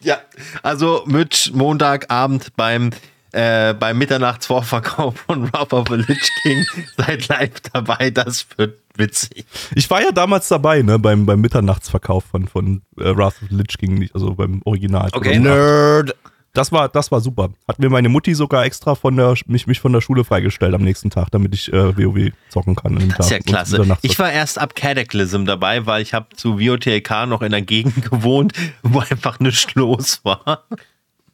Ja, 0.00 0.18
also 0.64 1.04
Mitch 1.06 1.52
Montagabend 1.52 2.56
beim 2.56 2.90
äh, 3.30 3.74
beim 3.74 3.98
Mitternachtsvorverkauf 3.98 5.14
von 5.28 5.48
the 5.54 5.94
Lich 5.94 6.30
King. 6.42 6.66
Seid 6.96 7.28
live 7.28 7.60
dabei, 7.72 8.10
das 8.10 8.48
wird 8.56 8.80
witzig. 8.98 9.44
Ich 9.74 9.88
war 9.90 10.02
ja 10.02 10.10
damals 10.12 10.48
dabei, 10.48 10.82
ne, 10.82 10.98
beim, 10.98 11.24
beim 11.26 11.40
Mitternachtsverkauf 11.40 12.24
von, 12.24 12.48
von 12.48 12.82
äh, 12.98 13.16
Wrath 13.16 13.34
of 13.42 13.48
the 13.50 13.54
Lich 13.54 13.78
King, 13.78 14.08
also 14.14 14.34
beim 14.34 14.60
Original. 14.64 15.08
Okay. 15.12 15.38
Nerd. 15.38 16.14
Das 16.54 16.72
war, 16.72 16.88
das 16.88 17.12
war 17.12 17.20
super. 17.20 17.50
Hat 17.68 17.78
mir 17.78 17.88
meine 17.88 18.08
Mutti 18.08 18.34
sogar 18.34 18.64
extra 18.64 18.94
von 18.96 19.14
der, 19.16 19.34
mich, 19.46 19.66
mich 19.68 19.78
von 19.80 19.92
der 19.92 20.00
Schule 20.00 20.24
freigestellt 20.24 20.74
am 20.74 20.82
nächsten 20.82 21.08
Tag, 21.10 21.30
damit 21.30 21.54
ich 21.54 21.72
äh, 21.72 21.96
WoW 21.96 22.32
zocken 22.48 22.74
kann. 22.74 22.96
Das 23.16 23.26
ist 23.26 23.30
ja 23.30 23.36
Tag. 23.38 23.46
Klasse. 23.46 23.96
Ich 24.02 24.18
war 24.18 24.32
erst 24.32 24.58
ab 24.58 24.74
Cataclysm 24.74 25.44
dabei, 25.44 25.86
weil 25.86 26.02
ich 26.02 26.14
habe 26.14 26.34
zu 26.34 26.58
VOTLK 26.58 27.26
noch 27.28 27.42
in 27.42 27.52
der 27.52 27.62
Gegend 27.62 28.02
gewohnt, 28.10 28.54
wo 28.82 29.00
einfach 29.00 29.38
nichts 29.38 29.72
los 29.74 30.20
war. 30.24 30.64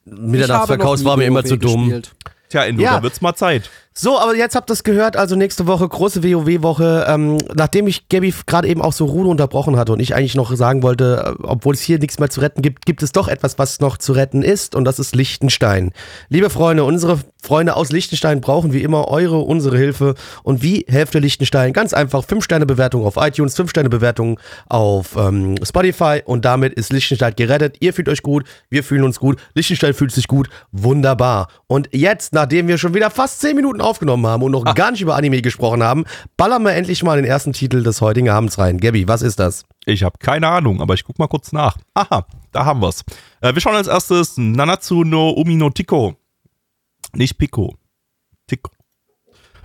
Mitternachtsverkauf 0.05 1.03
war 1.05 1.17
mir 1.17 1.25
immer 1.25 1.45
zu 1.45 1.57
dumm. 1.57 2.03
Tja, 2.51 2.65
Endo, 2.65 2.83
Ja. 2.83 2.97
da 2.97 3.03
wird's 3.03 3.21
mal 3.21 3.35
Zeit. 3.35 3.71
So, 3.97 4.19
aber 4.19 4.35
jetzt 4.35 4.57
habt 4.57 4.69
ihr 4.71 4.73
es 4.73 4.83
gehört, 4.83 5.17
also 5.17 5.37
nächste 5.37 5.69
Woche 5.69 5.89
große 5.89 6.25
WoW-Woche. 6.25 7.07
Ähm, 7.09 7.39
nachdem 7.55 7.87
ich 7.87 8.09
Gabby 8.09 8.35
gerade 8.45 8.67
eben 8.67 8.83
auch 8.83 8.93
so 8.93 9.05
rude 9.05 9.29
unterbrochen 9.29 9.77
hatte 9.77 9.93
und 9.93 10.01
ich 10.01 10.17
eigentlich 10.17 10.35
noch 10.35 10.53
sagen 10.57 10.83
wollte, 10.83 11.37
äh, 11.39 11.43
obwohl 11.45 11.75
es 11.75 11.81
hier 11.81 12.01
nichts 12.01 12.19
mehr 12.19 12.29
zu 12.29 12.41
retten 12.41 12.61
gibt, 12.61 12.87
gibt 12.87 13.05
es 13.05 13.13
doch 13.13 13.29
etwas, 13.29 13.57
was 13.57 13.79
noch 13.79 13.97
zu 13.97 14.13
retten 14.13 14.43
ist 14.43 14.75
und 14.75 14.85
das 14.85 14.99
ist 14.99 15.15
Liechtenstein. 15.15 15.93
Liebe 16.29 16.51
Freunde, 16.51 16.83
unsere 16.83 17.21
Freunde 17.41 17.77
aus 17.77 17.93
Liechtenstein 17.93 18.41
brauchen 18.41 18.73
wie 18.73 18.83
immer 18.83 19.09
eure, 19.09 19.39
unsere 19.39 19.77
Hilfe. 19.77 20.15
Und 20.43 20.63
wie 20.63 20.87
helft 20.89 21.15
ihr 21.15 21.21
Liechtenstein? 21.21 21.73
Ganz 21.73 21.93
einfach, 21.93 22.25
5-Sterne-Bewertung 22.25 23.05
auf 23.05 23.17
iTunes, 23.17 23.57
5-Sterne-Bewertung 23.57 24.41
auf 24.69 25.15
ähm, 25.17 25.57
Spotify 25.63 26.23
und 26.25 26.45
damit 26.45 26.73
ist 26.73 26.93
Liechtenstein 26.93 27.35
gerettet. 27.37 27.77
Ihr 27.81 27.93
fühlt 27.93 28.09
euch 28.09 28.23
gut, 28.23 28.45
wir 28.71 28.83
fühlen 28.83 29.05
uns 29.05 29.21
gut, 29.21 29.39
Liechtenstein 29.55 29.95
fühlt 29.95 30.11
sich 30.11 30.27
gut, 30.27 30.49
wunderbar. 30.73 31.49
Und 31.69 31.91
jetzt, 31.93 32.33
nachdem 32.33 32.67
wir 32.67 32.79
schon 32.79 32.95
wieder 32.95 33.11
fast 33.11 33.41
10 33.43 33.55
Minuten 33.55 33.83
aufgenommen 33.85 34.27
haben 34.27 34.43
und 34.43 34.53
noch 34.53 34.65
gar 34.75 34.91
nicht 34.91 35.01
über 35.01 35.15
Anime 35.15 35.43
gesprochen 35.43 35.83
haben, 35.83 36.05
ballern 36.37 36.63
wir 36.65 36.73
endlich 36.73 37.03
mal 37.03 37.17
den 37.17 37.25
ersten 37.25 37.53
Titel 37.53 37.83
des 37.83 38.01
heutigen 38.01 38.29
Abends 38.31 38.59
rein. 38.59 38.79
Gabby, 38.79 39.07
was 39.07 39.23
ist 39.23 39.39
das? 39.39 39.65
Ich 39.87 40.03
habe 40.03 40.19
keine 40.19 40.49
Ahnung, 40.49 40.81
aber 40.81 40.95
ich 40.95 41.05
guck 41.05 41.19
mal 41.19 41.29
kurz 41.29 41.53
nach. 41.53 41.77
Aha, 41.95 42.27
da 42.53 42.65
haben 42.65 42.81
wir's. 42.81 43.05
Äh, 43.41 43.55
wir 43.55 43.61
schauen 43.61 43.77
als 43.77 43.87
erstes 43.89 44.37
Nanatsu 44.37 45.05
no 45.05 45.31
Umi 45.31 45.55
no 45.55 45.71
Tiko. 45.71 46.17
Nicht 47.15 47.39
Pico. 47.39 47.77
Tiko. 48.49 48.71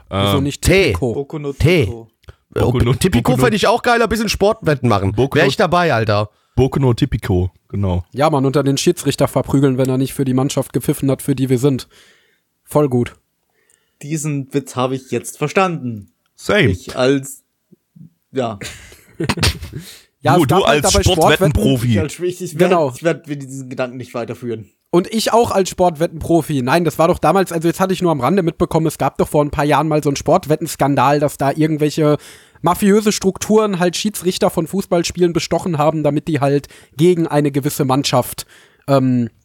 Wieso 0.10 0.38
Ähm, 0.38 0.44
nicht 0.44 0.62
Tee. 0.62 0.94
Tico? 0.94 1.14
Boku 1.14 1.40
no 1.40 1.54
Tee. 1.54 1.86
Pico. 1.86 2.08
Boku 2.52 2.78
no- 2.80 2.94
Tipico 2.94 3.38
fände 3.38 3.56
ich 3.56 3.68
auch 3.68 3.82
geiler, 3.84 4.08
bisschen 4.08 4.30
Sportwetten 4.30 4.90
machen. 4.90 5.12
Boku 5.14 5.38
Wäre 5.38 5.48
ich 5.48 5.56
dabei, 5.58 5.94
Alter. 5.94 6.30
Boku 6.56 6.80
no 6.80 6.94
Tipico, 6.94 7.52
genau. 7.70 8.04
Ja, 8.12 8.30
man, 8.30 8.46
unter 8.46 8.64
den 8.64 8.76
Schiedsrichter 8.78 9.28
verprügeln, 9.28 9.78
wenn 9.78 9.88
er 9.88 9.98
nicht 10.00 10.14
für 10.14 10.26
die 10.26 10.34
Mannschaft 10.34 10.74
gepfiffen 10.74 11.10
hat, 11.12 11.22
für 11.22 11.36
die 11.36 11.48
wir 11.50 11.60
sind. 11.60 11.88
Voll 12.66 12.90
gut. 12.90 13.16
Diesen 14.02 14.54
Witz 14.54 14.76
habe 14.76 14.96
ich 14.96 15.12
jetzt 15.12 15.38
verstanden. 15.38 16.12
Same. 16.36 16.70
Ich 16.70 16.96
als, 16.96 17.44
ja, 18.32 18.58
Ja, 20.22 20.36
du 20.36 20.46
gab 20.48 20.60
du 20.60 20.66
halt 20.68 20.84
als 20.84 21.06
Sportwettenprofi. 21.06 21.94
ich, 21.94 22.00
als, 22.00 22.20
ich, 22.20 22.42
ich 22.42 22.60
werde 22.60 22.76
Genau. 22.76 22.92
ich 22.94 23.04
werd 23.04 23.28
diesen 23.28 23.70
Gedanken 23.70 23.98
nicht 23.98 24.14
weiterführen. 24.14 24.70
Und 24.92 25.08
ich 25.14 25.32
auch 25.32 25.52
als 25.52 25.70
Sportwettenprofi. 25.70 26.62
Nein, 26.62 26.84
das 26.84 26.98
war 26.98 27.08
doch 27.08 27.20
damals, 27.20 27.52
also 27.52 27.68
jetzt 27.68 27.80
hatte 27.80 27.94
ich 27.94 28.02
nur 28.02 28.12
am 28.12 28.20
Rande 28.20 28.42
mitbekommen, 28.44 28.88
es 28.88 28.98
gab 28.98 29.18
doch 29.18 29.28
vor 29.30 29.46
ein 29.46 29.52
paar 29.52 29.64
Jahren 29.64 29.88
mal 29.88 30.04
so 30.04 30.10
einen 30.10 30.16
Sportwettenskandal, 30.18 31.20
dass 31.20 31.38
da 31.38 31.52
irgendwelche 31.52 32.18
mafiöse 32.62 33.12
Strukturen 33.12 33.80
halt 33.80 33.96
Schiedsrichter 33.96 34.50
von 34.50 34.68
Fußballspielen 34.68 35.32
bestochen 35.32 35.78
haben, 35.78 36.04
damit 36.04 36.28
die 36.28 36.40
halt 36.42 36.68
gegen 36.98 37.28
eine 37.28 37.52
gewisse 37.52 37.86
Mannschaft 37.86 38.46
ähm, 38.88 39.28
äh, 39.28 39.39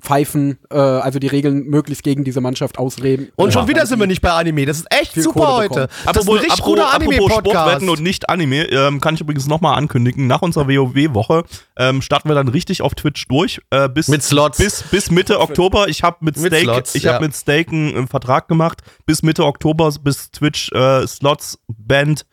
pfeifen, 0.00 0.58
äh, 0.70 0.76
also 0.78 1.18
die 1.18 1.26
Regeln 1.26 1.64
möglichst 1.66 2.02
gegen 2.02 2.24
diese 2.24 2.40
Mannschaft 2.40 2.78
ausreden. 2.78 3.28
Und 3.36 3.52
schon 3.52 3.62
Ja. 3.62 3.68
wieder 3.68 3.86
sind 3.86 4.00
wir 4.00 4.06
nicht 4.06 4.20
bei 4.22 4.30
Anime. 4.30 4.66
Das 4.66 4.78
ist 4.78 4.86
echt 4.90 5.14
super 5.14 5.40
Kohle 5.40 5.52
heute. 5.52 5.88
Das 6.06 6.16
ist 6.16 6.28
ein 6.28 6.36
richtig 6.36 6.62
guter 6.62 6.82
Sportwetten 6.88 7.18
Anime-Podcast. 7.18 7.88
und 7.88 8.02
nicht 8.02 8.28
Anime, 8.28 8.64
ähm, 8.70 9.00
kann 9.00 9.14
ich 9.14 9.20
übrigens 9.20 9.46
nochmal 9.46 9.76
ankündigen. 9.76 10.26
Nach 10.26 10.42
unserer 10.42 10.66
WoW-Woche 10.68 11.44
ähm, 11.76 12.02
starten 12.02 12.28
wir 12.28 12.34
dann 12.34 12.48
richtig 12.48 12.82
auf 12.82 12.94
Twitch 12.94 13.26
durch. 13.28 13.60
Äh, 13.70 13.88
bis, 13.88 14.08
Mit 14.08 14.22
Slots. 14.22 14.58
Bis, 14.58 14.82
bis 14.82 15.10
Mitte 15.10 15.40
Oktober. 15.40 15.88
Ich 15.88 16.02
habe 16.02 16.16
mit 16.20 16.36
Mit 16.36 16.52
Stake, 16.52 16.64
Slots, 16.64 16.94
ich 16.94 17.04
ja. 17.04 17.14
habe 17.14 17.24
mit 17.26 17.34
Stake 17.34 17.70
einen, 17.70 17.96
einen 17.96 18.08
Vertrag 18.08 18.48
gemacht. 18.48 18.82
Bis 19.06 19.22
Mitte 19.22 19.44
Oktober, 19.44 19.92
bis 20.02 20.30
Twitch 20.30 20.72
äh, 20.72 21.06
Slots 21.06 21.58
band 21.68 22.26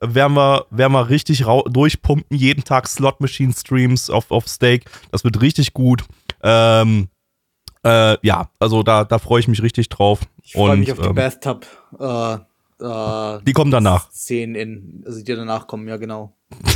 werden 0.00 0.34
wir, 0.34 0.66
werden 0.70 0.92
wir 0.92 1.08
richtig 1.08 1.44
durchpumpen. 1.66 2.36
Jeden 2.36 2.62
Tag 2.64 2.86
Slot-Machine-Streams 2.88 4.10
auf, 4.10 4.30
auf 4.30 4.46
Stake. 4.46 4.84
Das 5.10 5.24
wird 5.24 5.40
richtig 5.40 5.72
gut. 5.74 6.04
Ähm, 6.48 7.08
äh, 7.84 8.26
ja, 8.26 8.50
also 8.58 8.82
da, 8.82 9.04
da 9.04 9.18
freue 9.18 9.40
ich 9.40 9.48
mich 9.48 9.62
richtig 9.62 9.88
drauf. 9.88 10.20
Ich 10.42 10.52
freue 10.52 10.72
Und, 10.72 10.80
mich 10.80 10.92
auf 10.92 10.98
die 10.98 11.06
ähm, 11.06 11.14
Bathtub, 11.14 11.66
äh, 11.98 12.34
äh, 12.84 13.40
die 13.44 13.52
kommen 13.52 13.70
danach. 13.70 14.10
Szenen 14.10 14.54
in, 14.54 15.04
also 15.06 15.22
die 15.22 15.34
danach 15.34 15.66
kommen, 15.66 15.88
ja 15.88 15.96
genau. 15.96 16.34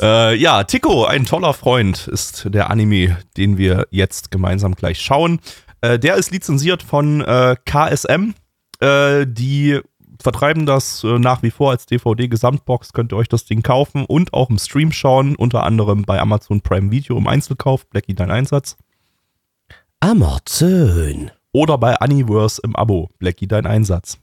Äh, 0.00 0.36
ja, 0.36 0.62
Tico, 0.64 1.06
ein 1.06 1.24
toller 1.24 1.54
Freund, 1.54 2.06
ist 2.06 2.46
der 2.52 2.70
Anime, 2.70 3.18
den 3.36 3.56
wir 3.56 3.88
jetzt 3.90 4.30
gemeinsam 4.30 4.74
gleich 4.74 5.00
schauen. 5.00 5.40
Äh, 5.80 5.98
der 5.98 6.16
ist 6.16 6.30
lizenziert 6.30 6.82
von 6.82 7.22
äh, 7.22 7.56
KSM. 7.64 8.34
Äh, 8.80 9.26
die 9.26 9.80
vertreiben 10.24 10.66
das 10.66 11.04
äh, 11.04 11.18
nach 11.18 11.42
wie 11.42 11.50
vor 11.52 11.70
als 11.70 11.86
DVD-Gesamtbox. 11.86 12.92
Könnt 12.94 13.12
ihr 13.12 13.16
euch 13.16 13.28
das 13.28 13.44
Ding 13.44 13.62
kaufen 13.62 14.04
und 14.06 14.32
auch 14.32 14.50
im 14.50 14.58
Stream 14.58 14.90
schauen. 14.90 15.36
Unter 15.36 15.62
anderem 15.62 16.02
bei 16.02 16.18
Amazon 16.18 16.62
Prime 16.62 16.90
Video 16.90 17.16
im 17.16 17.28
Einzelkauf. 17.28 17.86
Blackie, 17.86 18.14
dein 18.14 18.30
Einsatz. 18.30 18.76
Amazon. 20.00 21.30
Oder 21.52 21.78
bei 21.78 21.94
Aniverse 22.00 22.60
im 22.64 22.74
Abo. 22.74 23.10
Blackie, 23.18 23.46
dein 23.46 23.66
Einsatz. 23.66 24.18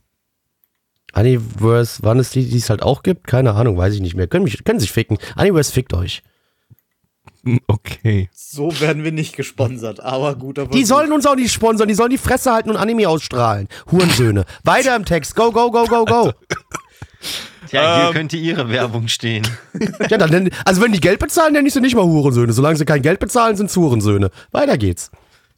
Aniverse, 1.14 2.00
wann 2.04 2.20
es 2.20 2.32
die, 2.32 2.50
die 2.50 2.58
es 2.58 2.70
halt 2.70 2.84
auch 2.84 3.04
gibt? 3.04 3.28
Keine 3.28 3.54
Ahnung, 3.54 3.78
weiß 3.78 3.94
ich 3.94 4.02
nicht 4.02 4.16
mehr. 4.16 4.28
Können, 4.28 4.44
mich, 4.44 4.64
können 4.64 4.80
sich 4.80 4.92
ficken. 4.92 5.18
Aniverse 5.36 5.72
fickt 5.72 5.94
euch. 5.94 6.24
Hm, 7.44 7.60
Okay. 7.68 8.30
so 8.34 8.80
werden 8.80 9.04
wir 9.04 9.12
nicht 9.12 9.36
gesponsert, 9.36 10.00
aber 10.00 10.36
guter 10.36 10.68
Die 10.68 10.86
sollen 10.86 11.12
uns 11.12 11.26
auch 11.26 11.36
nicht 11.36 11.52
sponsern, 11.52 11.88
die 11.88 11.94
sollen 11.96 12.12
die 12.12 12.18
Fresse 12.18 12.52
halten 12.54 12.70
und 12.70 12.78
Anime 12.78 13.08
ausstrahlen. 13.10 13.68
Hurensöhne. 13.92 14.46
Weiter 14.64 14.96
im 14.96 15.06
Text. 15.06 15.36
Go, 15.36 15.52
go, 15.52 15.72
go, 15.72 15.86
go, 15.86 16.06
go. 16.06 16.32
Ja, 17.72 17.98
hier 17.98 18.08
Ähm. 18.10 18.14
könnte 18.14 18.38
ihre 18.38 18.70
Werbung 18.70 19.08
stehen. 19.08 19.48
Ja, 20.10 20.18
dann, 20.18 20.50
also 20.66 20.82
wenn 20.82 20.92
die 20.92 21.00
Geld 21.00 21.20
bezahlen, 21.20 21.54
nenne 21.54 21.68
ich 21.68 21.74
sie 21.74 21.80
nicht 21.82 21.96
mal 21.96 22.04
Hurensöhne. 22.04 22.52
Solange 22.54 22.76
sie 22.78 22.86
kein 22.86 23.02
Geld 23.02 23.20
bezahlen, 23.20 23.56
sind 23.56 23.74
Hurensöhne. 23.76 24.30
Weiter 24.52 24.78
geht's. 24.78 25.10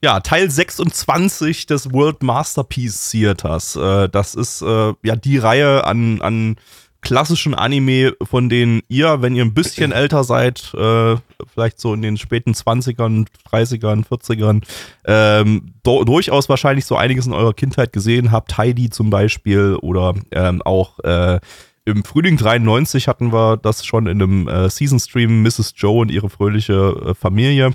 Ja, 0.03 0.19
Teil 0.19 0.51
26 0.51 1.65
des 1.65 1.91
World 1.93 2.21
Masterpiece 2.23 3.09
Theaters. 3.11 3.75
Äh, 3.77 4.09
das 4.09 4.35
ist 4.35 4.61
äh, 4.61 4.93
ja 5.01 5.15
die 5.15 5.37
Reihe 5.37 5.85
an, 5.85 6.21
an 6.21 6.57
klassischen 7.03 7.53
Anime, 7.53 8.13
von 8.24 8.50
denen 8.50 8.81
ihr, 8.88 9.22
wenn 9.22 9.36
ihr 9.36 9.43
ein 9.43 9.53
bisschen 9.53 9.91
älter 9.91 10.24
seid, 10.24 10.74
äh, 10.74 11.15
vielleicht 11.53 11.79
so 11.79 11.93
in 11.93 12.01
den 12.01 12.17
späten 12.17 12.53
20ern, 12.53 13.27
30ern, 13.51 14.05
40ern, 14.05 14.63
ähm, 15.05 15.74
do, 15.83 16.03
durchaus 16.03 16.50
wahrscheinlich 16.50 16.86
so 16.86 16.95
einiges 16.95 17.27
in 17.27 17.33
eurer 17.33 17.53
Kindheit 17.53 17.93
gesehen 17.93 18.31
habt. 18.31 18.57
Heidi 18.57 18.89
zum 18.89 19.10
Beispiel 19.10 19.77
oder 19.81 20.15
ähm, 20.31 20.62
auch 20.63 21.00
äh, 21.00 21.39
im 21.86 22.03
Frühling 22.05 22.38
93 22.38 23.07
hatten 23.07 23.33
wir 23.33 23.57
das 23.57 23.86
schon 23.86 24.07
in 24.07 24.22
einem 24.22 24.48
äh, 24.48 24.69
Season-Stream, 24.69 25.43
Mrs. 25.43 25.74
Joe 25.75 26.01
und 26.01 26.12
ihre 26.12 26.29
fröhliche 26.29 26.74
äh, 27.07 27.13
Familie. 27.13 27.72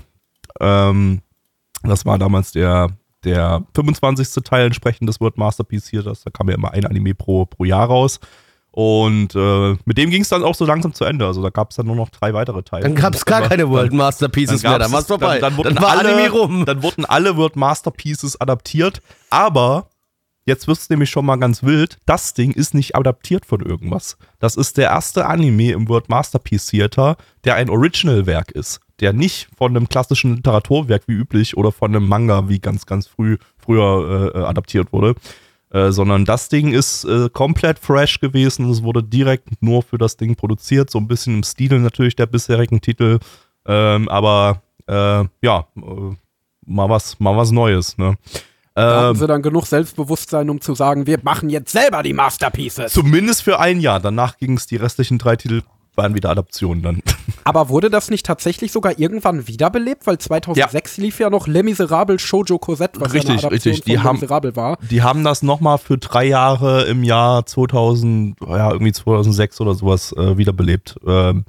Ähm, 0.59 1.21
das 1.83 2.05
war 2.05 2.17
damals 2.17 2.51
der, 2.51 2.89
der 3.23 3.63
25. 3.75 4.43
Teil 4.43 4.65
entsprechend 4.65 5.07
des 5.07 5.21
World 5.21 5.37
Masterpiece 5.37 5.87
hier. 5.87 6.01
Das, 6.01 6.23
da 6.23 6.31
kam 6.31 6.49
ja 6.49 6.55
immer 6.55 6.71
ein 6.73 6.85
Anime 6.85 7.13
pro, 7.13 7.45
pro 7.45 7.65
Jahr 7.65 7.85
raus. 7.85 8.19
Und 8.81 9.35
äh, 9.35 9.75
mit 9.83 9.97
dem 9.97 10.09
ging 10.09 10.21
es 10.21 10.29
dann 10.29 10.41
auch 10.41 10.55
so 10.55 10.63
langsam 10.65 10.93
zu 10.93 11.03
Ende. 11.03 11.25
Also 11.25 11.43
da 11.43 11.49
gab 11.49 11.71
es 11.71 11.75
dann 11.75 11.85
nur 11.85 11.97
noch 11.97 12.07
drei 12.07 12.33
weitere 12.33 12.63
Teile. 12.63 12.83
Dann 12.83 12.95
gab 12.95 13.13
es 13.13 13.25
gar 13.25 13.41
keine 13.41 13.69
World 13.69 13.91
Masterpieces 13.91 14.63
mehr. 14.63 14.79
Dann 14.79 14.89
war's 14.93 15.01
es- 15.01 15.07
vorbei. 15.07 15.39
Dann, 15.39 15.57
dann, 15.57 15.57
wurden 15.57 15.81
war 15.81 15.97
alle, 15.97 16.13
Anime 16.13 16.29
rum. 16.29 16.63
Dann 16.65 16.81
wurden 16.81 17.03
alle 17.03 17.35
World 17.35 17.57
Masterpieces 17.57 18.39
adaptiert. 18.39 19.01
Aber 19.29 19.89
jetzt 20.45 20.69
wird 20.69 20.77
es 20.77 20.89
nämlich 20.89 21.09
schon 21.09 21.25
mal 21.25 21.35
ganz 21.35 21.61
wild. 21.61 21.97
Das 22.05 22.33
Ding 22.35 22.53
ist 22.53 22.73
nicht 22.73 22.95
adaptiert 22.95 23.45
von 23.45 23.59
irgendwas. 23.59 24.17
Das 24.39 24.55
ist 24.55 24.77
der 24.77 24.91
erste 24.91 25.25
Anime 25.25 25.73
im 25.73 25.89
World 25.89 26.07
Masterpiece 26.07 26.67
Theater, 26.67 27.17
der 27.43 27.55
ein 27.55 27.69
Original-Werk 27.69 28.51
ist. 28.51 28.79
Der 29.01 29.11
nicht 29.11 29.49
von 29.57 29.75
einem 29.75 29.89
klassischen 29.89 30.37
Literaturwerk 30.37 31.03
wie 31.07 31.15
üblich 31.15 31.57
oder 31.57 31.73
von 31.73 31.93
einem 31.93 32.07
Manga 32.07 32.47
wie 32.47 32.59
ganz, 32.59 32.85
ganz 32.85 33.07
früh 33.07 33.39
früher 33.57 34.31
äh, 34.33 34.37
adaptiert 34.39 34.93
wurde. 34.93 35.15
Äh, 35.71 35.91
sondern 35.91 36.25
das 36.25 36.49
Ding 36.49 36.71
ist 36.73 37.03
äh, 37.05 37.29
komplett 37.29 37.77
fresh 37.77 38.19
gewesen. 38.19 38.69
Es 38.69 38.81
wurde 38.81 39.03
direkt 39.03 39.61
nur 39.61 39.83
für 39.83 39.99
das 39.99 40.17
Ding 40.17 40.35
produziert, 40.35 40.89
so 40.89 40.97
ein 40.97 41.07
bisschen 41.07 41.35
im 41.35 41.43
Stil 41.43 41.79
natürlich 41.79 42.15
der 42.15 42.25
bisherigen 42.25 42.81
Titel. 42.81 43.19
Ähm, 43.67 44.09
aber 44.09 44.63
äh, 44.87 45.25
ja, 45.43 45.67
äh, 45.77 46.15
mal 46.65 46.89
was, 46.89 47.19
mal 47.19 47.37
was 47.37 47.51
Neues. 47.51 47.97
Ne? 47.99 48.15
Da 48.73 49.01
hatten 49.01 49.15
Ähm, 49.15 49.19
sie 49.19 49.27
dann 49.27 49.41
genug 49.43 49.67
Selbstbewusstsein, 49.67 50.49
um 50.49 50.59
zu 50.59 50.73
sagen, 50.73 51.05
wir 51.05 51.19
machen 51.21 51.49
jetzt 51.49 51.71
selber 51.71 52.01
die 52.01 52.13
Masterpieces. 52.13 52.93
zumindest 52.93 53.43
für 53.43 53.59
ein 53.59 53.79
Jahr. 53.79 53.99
Danach 53.99 54.37
ging 54.37 54.57
es 54.57 54.65
die 54.65 54.77
restlichen 54.77 55.19
drei 55.19 55.35
Titel 55.35 55.61
waren 55.99 56.15
wieder 56.15 56.31
Adaptionen 56.31 56.81
dann. 56.81 57.01
Aber 57.43 57.69
wurde 57.69 57.89
das 57.91 58.09
nicht 58.09 58.25
tatsächlich 58.25 58.71
sogar 58.71 58.97
irgendwann 58.97 59.47
wiederbelebt? 59.47 60.07
Weil 60.07 60.17
2006 60.17 60.97
lief 60.97 61.19
ja 61.19 61.29
noch 61.29 61.45
Les 61.47 61.61
Miserables 61.63 62.21
Shoujo 62.21 62.57
Cosette, 62.57 62.99
was 62.99 63.13
Richtig, 63.13 63.29
ja 63.29 63.35
eine 63.35 63.47
Adaption 63.47 63.73
richtig. 63.73 63.83
Die 63.85 63.95
von 63.97 64.03
haben- 64.03 64.15
Les 64.15 64.21
Miserables 64.21 64.55
war. 64.55 64.77
Die 64.89 65.01
haben 65.03 65.23
das 65.23 65.43
nochmal 65.43 65.77
für 65.77 65.97
drei 65.97 66.25
Jahre 66.25 66.83
im 66.85 67.03
Jahr 67.03 67.45
2000, 67.45 68.35
ja, 68.47 68.71
irgendwie 68.71 68.91
2006 68.93 69.61
oder 69.61 69.75
sowas 69.75 70.11
äh, 70.17 70.37
wiederbelebt. 70.37 70.95
Ähm, 71.05 71.45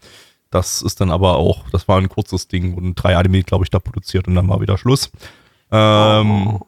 das 0.51 0.83
ist 0.83 1.01
dann 1.01 1.11
aber 1.11 1.37
auch, 1.37 1.65
das 1.71 1.87
war 1.89 1.99
ein 1.99 2.09
kurzes 2.09 2.49
Ding, 2.49 2.75
wurden 2.75 2.95
drei 2.95 3.17
Anime, 3.17 3.43
glaube 3.45 3.65
ich, 3.65 3.71
da 3.71 3.79
produziert 3.79 4.27
und 4.29 4.35
dann 4.35 4.49
war 4.49 4.61
wieder 4.61 4.77
Schluss. 4.79 5.11
Ähm, 5.71 6.59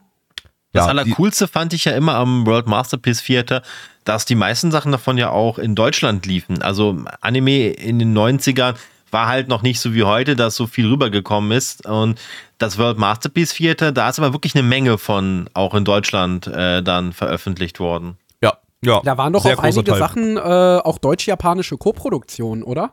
Das 0.72 0.84
ja, 0.84 0.90
Allercoolste 0.90 1.48
fand 1.48 1.74
ich 1.74 1.84
ja 1.84 1.92
immer 1.92 2.14
am 2.14 2.46
World 2.46 2.66
Masterpiece 2.66 3.22
Theater, 3.24 3.62
dass 4.04 4.24
die 4.24 4.34
meisten 4.34 4.70
Sachen 4.70 4.92
davon 4.92 5.18
ja 5.18 5.30
auch 5.30 5.58
in 5.58 5.74
Deutschland 5.74 6.26
liefen. 6.26 6.62
Also 6.62 6.96
Anime 7.20 7.68
in 7.68 7.98
den 7.98 8.16
90ern 8.16 8.74
war 9.10 9.28
halt 9.28 9.48
noch 9.48 9.62
nicht 9.62 9.78
so 9.78 9.94
wie 9.94 10.04
heute, 10.04 10.34
dass 10.36 10.56
so 10.56 10.66
viel 10.66 10.88
rübergekommen 10.88 11.52
ist. 11.52 11.86
Und 11.86 12.20
das 12.58 12.78
World 12.78 12.98
Masterpiece 12.98 13.54
Theater, 13.54 13.92
da 13.92 14.08
ist 14.08 14.18
aber 14.18 14.32
wirklich 14.32 14.54
eine 14.54 14.62
Menge 14.62 14.98
von 14.98 15.48
auch 15.54 15.74
in 15.74 15.84
Deutschland 15.84 16.46
äh, 16.46 16.82
dann 16.82 17.12
veröffentlicht 17.12 17.78
worden. 17.78 18.16
ja, 18.42 18.54
ja. 18.84 19.00
Da 19.04 19.18
waren 19.18 19.32
doch 19.32 19.42
sehr 19.42 19.58
auch 19.58 19.62
einige 19.62 19.84
Teil. 19.84 19.98
Sachen, 19.98 20.36
äh, 20.36 20.40
auch 20.40 20.98
deutsch-japanische 20.98 21.76
Koproduktionen, 21.76 22.64
oder? 22.64 22.92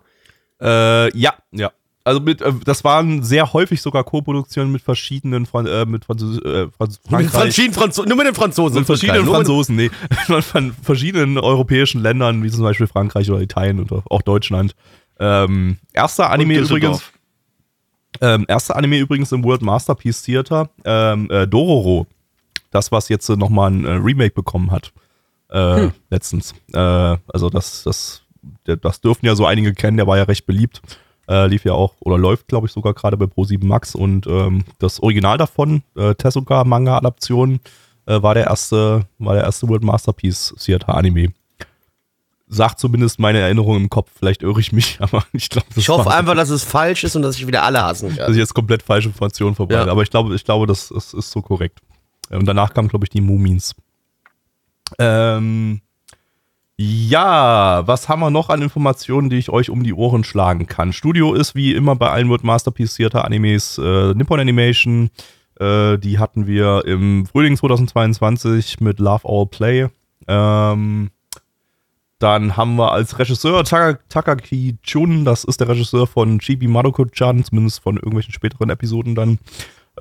Äh, 0.61 1.17
ja, 1.17 1.33
ja. 1.51 1.71
Also 2.09 2.21
mit, 2.21 2.41
äh, 2.41 2.51
das 2.65 2.83
waren 2.83 3.21
sehr 3.21 3.53
häufig 3.53 3.83
sogar 3.83 4.03
Co-Produktionen 4.03 4.71
mit 4.71 4.81
verschiedenen 4.81 5.45
Fran 5.45 5.67
äh, 5.67 5.85
mit 5.85 6.05
Französ 6.05 6.39
äh, 6.39 6.67
Franz 6.75 6.99
Mit 7.03 7.11
Frankreich. 7.11 7.31
verschiedenen 7.31 7.73
Franzo 7.75 8.03
nur 8.03 8.17
mit 8.17 8.25
den 8.25 8.33
Franzosen. 8.33 8.79
Mit 8.79 8.87
verschiedenen 8.87 9.25
mit- 9.25 9.31
Franzosen, 9.31 9.75
nee. 9.75 9.91
Von 10.41 10.73
verschiedenen 10.73 11.37
europäischen 11.37 12.01
Ländern, 12.01 12.41
wie 12.41 12.49
zum 12.49 12.63
Beispiel 12.63 12.87
Frankreich 12.87 13.29
oder 13.29 13.41
Italien 13.41 13.79
oder 13.79 14.01
auch 14.09 14.23
Deutschland. 14.23 14.73
Ähm, 15.19 15.77
erster 15.93 16.31
Anime 16.31 16.57
übrigens. 16.57 17.03
Ähm, 18.21 18.45
erster 18.47 18.75
Anime 18.75 18.97
übrigens 18.97 19.31
im 19.31 19.43
World 19.43 19.61
Masterpiece 19.61 20.23
Theater. 20.23 20.71
Ähm, 20.85 21.29
äh, 21.29 21.45
Dororo. 21.45 22.07
Das, 22.71 22.91
was 22.91 23.09
jetzt 23.09 23.29
äh, 23.29 23.35
nochmal 23.35 23.69
ein 23.69 23.85
äh, 23.85 23.91
Remake 23.91 24.33
bekommen 24.33 24.71
hat. 24.71 24.93
Äh, 25.51 25.89
Letztens. 26.09 26.55
Äh, 26.73 26.79
also 26.79 27.51
das, 27.51 27.83
das, 27.83 28.23
das 28.65 28.99
dürften 28.99 29.27
ja 29.27 29.35
so 29.35 29.45
einige 29.45 29.75
kennen, 29.75 29.97
der 29.97 30.07
war 30.07 30.17
ja 30.17 30.23
recht 30.23 30.47
beliebt. 30.47 30.81
Äh, 31.29 31.45
lief 31.47 31.63
ja 31.63 31.73
auch, 31.73 31.93
oder 31.99 32.17
läuft, 32.17 32.47
glaube 32.47 32.65
ich, 32.65 32.73
sogar 32.73 32.93
gerade 32.95 33.15
bei 33.15 33.25
Pro7 33.25 33.63
Max. 33.63 33.93
Und 33.93 34.25
ähm, 34.25 34.63
das 34.79 34.99
Original 34.99 35.37
davon, 35.37 35.83
äh, 35.95 36.15
Tezuka 36.15 36.63
Manga-Adaption, 36.63 37.59
äh, 38.07 38.21
war 38.23 38.33
der 38.33 38.45
erste, 38.47 39.05
war 39.19 39.35
der 39.35 39.43
erste 39.43 39.67
World 39.69 39.83
Masterpiece 39.83 40.55
Theater 40.59 40.95
Anime. 40.95 41.27
sagt 42.47 42.79
zumindest 42.79 43.19
meine 43.19 43.37
Erinnerung 43.37 43.77
im 43.77 43.89
Kopf. 43.91 44.09
Vielleicht 44.17 44.41
irre 44.41 44.59
ich 44.59 44.71
mich, 44.71 44.97
aber 45.01 45.23
ich 45.33 45.49
glaube, 45.49 45.67
Ich 45.75 45.87
hoffe 45.87 46.09
einfach, 46.11 46.33
dass 46.33 46.49
es 46.49 46.63
falsch 46.63 47.03
ist 47.03 47.15
und 47.15 47.21
dass 47.21 47.35
ich 47.37 47.45
wieder 47.45 47.61
alle 47.61 47.83
hassen 47.83 48.09
dass 48.09 48.17
kann. 48.17 48.31
ich 48.31 48.39
jetzt 48.39 48.55
komplett 48.55 48.81
falsche 48.81 49.09
Informationen 49.09 49.53
verbreite. 49.53 49.85
Ja. 49.85 49.91
Aber 49.91 50.01
ich 50.01 50.09
glaube, 50.09 50.33
ich 50.33 50.43
glaube, 50.43 50.65
das 50.65 50.89
ist, 50.89 51.13
ist 51.13 51.29
so 51.29 51.43
korrekt. 51.43 51.79
Und 52.31 52.45
danach 52.47 52.73
kamen, 52.73 52.87
glaube 52.87 53.05
ich, 53.05 53.11
die 53.11 53.21
Mumins. 53.21 53.75
Ähm, 54.97 55.81
ja, 56.81 57.85
was 57.87 58.07
haben 58.07 58.21
wir 58.21 58.29
noch 58.29 58.47
an 58.47 58.61
Informationen, 58.61 59.29
die 59.29 59.35
ich 59.35 59.49
euch 59.49 59.69
um 59.69 59.83
die 59.83 59.93
Ohren 59.93 60.23
schlagen 60.23 60.65
kann? 60.65 60.93
Studio 60.93 61.33
ist 61.33 61.53
wie 61.53 61.73
immer 61.73 61.97
bei 61.97 62.09
allen 62.09 62.29
World 62.29 62.45
Masterpiece 62.45 62.93
Theater 62.95 63.25
Animes 63.25 63.77
äh, 63.77 64.13
Nippon 64.13 64.39
Animation. 64.39 65.09
Äh, 65.59 65.97
die 65.97 66.19
hatten 66.19 66.47
wir 66.47 66.85
im 66.85 67.25
Frühling 67.25 67.57
2022 67.57 68.79
mit 68.79 68.99
Love 68.99 69.27
All 69.27 69.47
Play. 69.47 69.89
Ähm, 70.29 71.09
dann 72.17 72.55
haben 72.55 72.77
wir 72.77 72.93
als 72.93 73.19
Regisseur 73.19 73.65
Taka, 73.65 73.99
Takaki 74.07 74.77
Chun, 74.81 75.25
das 75.25 75.43
ist 75.43 75.59
der 75.59 75.67
Regisseur 75.67 76.07
von 76.07 76.39
Chibi 76.39 76.69
Madoko-chan, 76.69 77.43
zumindest 77.43 77.83
von 77.83 77.97
irgendwelchen 77.97 78.31
späteren 78.31 78.69
Episoden 78.69 79.15
dann. 79.15 79.37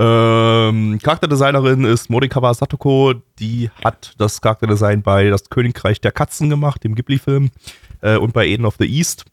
Ähm, 0.01 0.99
Charakterdesignerin 1.03 1.85
ist 1.85 2.09
Morikawa 2.09 2.55
Satoko, 2.55 3.15
die 3.41 3.69
hat 3.85 4.15
das 4.17 4.41
Charakterdesign 4.41 5.03
bei 5.03 5.29
Das 5.29 5.51
Königreich 5.51 6.01
der 6.01 6.13
Katzen 6.13 6.49
gemacht, 6.49 6.85
dem 6.85 6.95
Ghibli-Film, 6.95 7.51
äh, 8.01 8.17
und 8.17 8.33
bei 8.33 8.47
Eden 8.47 8.65
of 8.65 8.77
the 8.79 8.87
East. 8.87 9.25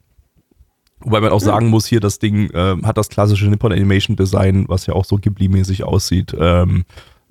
Wobei 1.01 1.21
man 1.21 1.31
auch 1.31 1.41
sagen 1.41 1.67
muss, 1.67 1.85
hier 1.85 1.99
das 1.99 2.17
Ding 2.17 2.49
äh, 2.49 2.77
hat 2.81 2.97
das 2.97 3.09
klassische 3.09 3.45
Nippon 3.45 3.71
Animation 3.71 4.15
Design, 4.15 4.65
was 4.67 4.87
ja 4.87 4.95
auch 4.95 5.05
so 5.05 5.17
Ghibli-mäßig 5.17 5.83
aussieht, 5.83 6.35
ähm, 6.39 6.83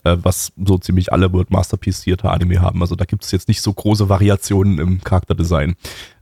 äh, 0.04 0.16
was 0.22 0.52
so 0.64 0.78
ziemlich 0.78 1.12
alle 1.12 1.32
World 1.32 1.50
Masterpiece 1.50 2.02
Theater 2.02 2.30
Anime 2.30 2.60
haben. 2.60 2.82
Also 2.82 2.94
da 2.94 3.04
gibt 3.04 3.24
es 3.24 3.32
jetzt 3.32 3.48
nicht 3.48 3.62
so 3.62 3.72
große 3.72 4.08
Variationen 4.08 4.78
im 4.78 5.02
Charakterdesign. 5.02 5.74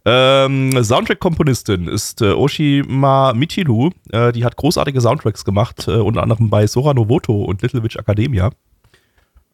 Ähm, 0.04 0.82
Soundtrack-Komponistin 0.82 1.86
ist 1.86 2.22
äh, 2.22 2.32
Oshima 2.32 3.32
Michiru. 3.34 3.90
Äh, 4.10 4.32
die 4.32 4.44
hat 4.44 4.56
großartige 4.56 5.00
Soundtracks 5.00 5.44
gemacht, 5.44 5.86
äh, 5.86 5.92
unter 5.92 6.22
anderem 6.22 6.50
bei 6.50 6.66
Sora 6.66 6.92
Novoto 6.92 7.44
und 7.44 7.62
Little 7.62 7.82
Witch 7.84 7.96
Academia. 7.96 8.50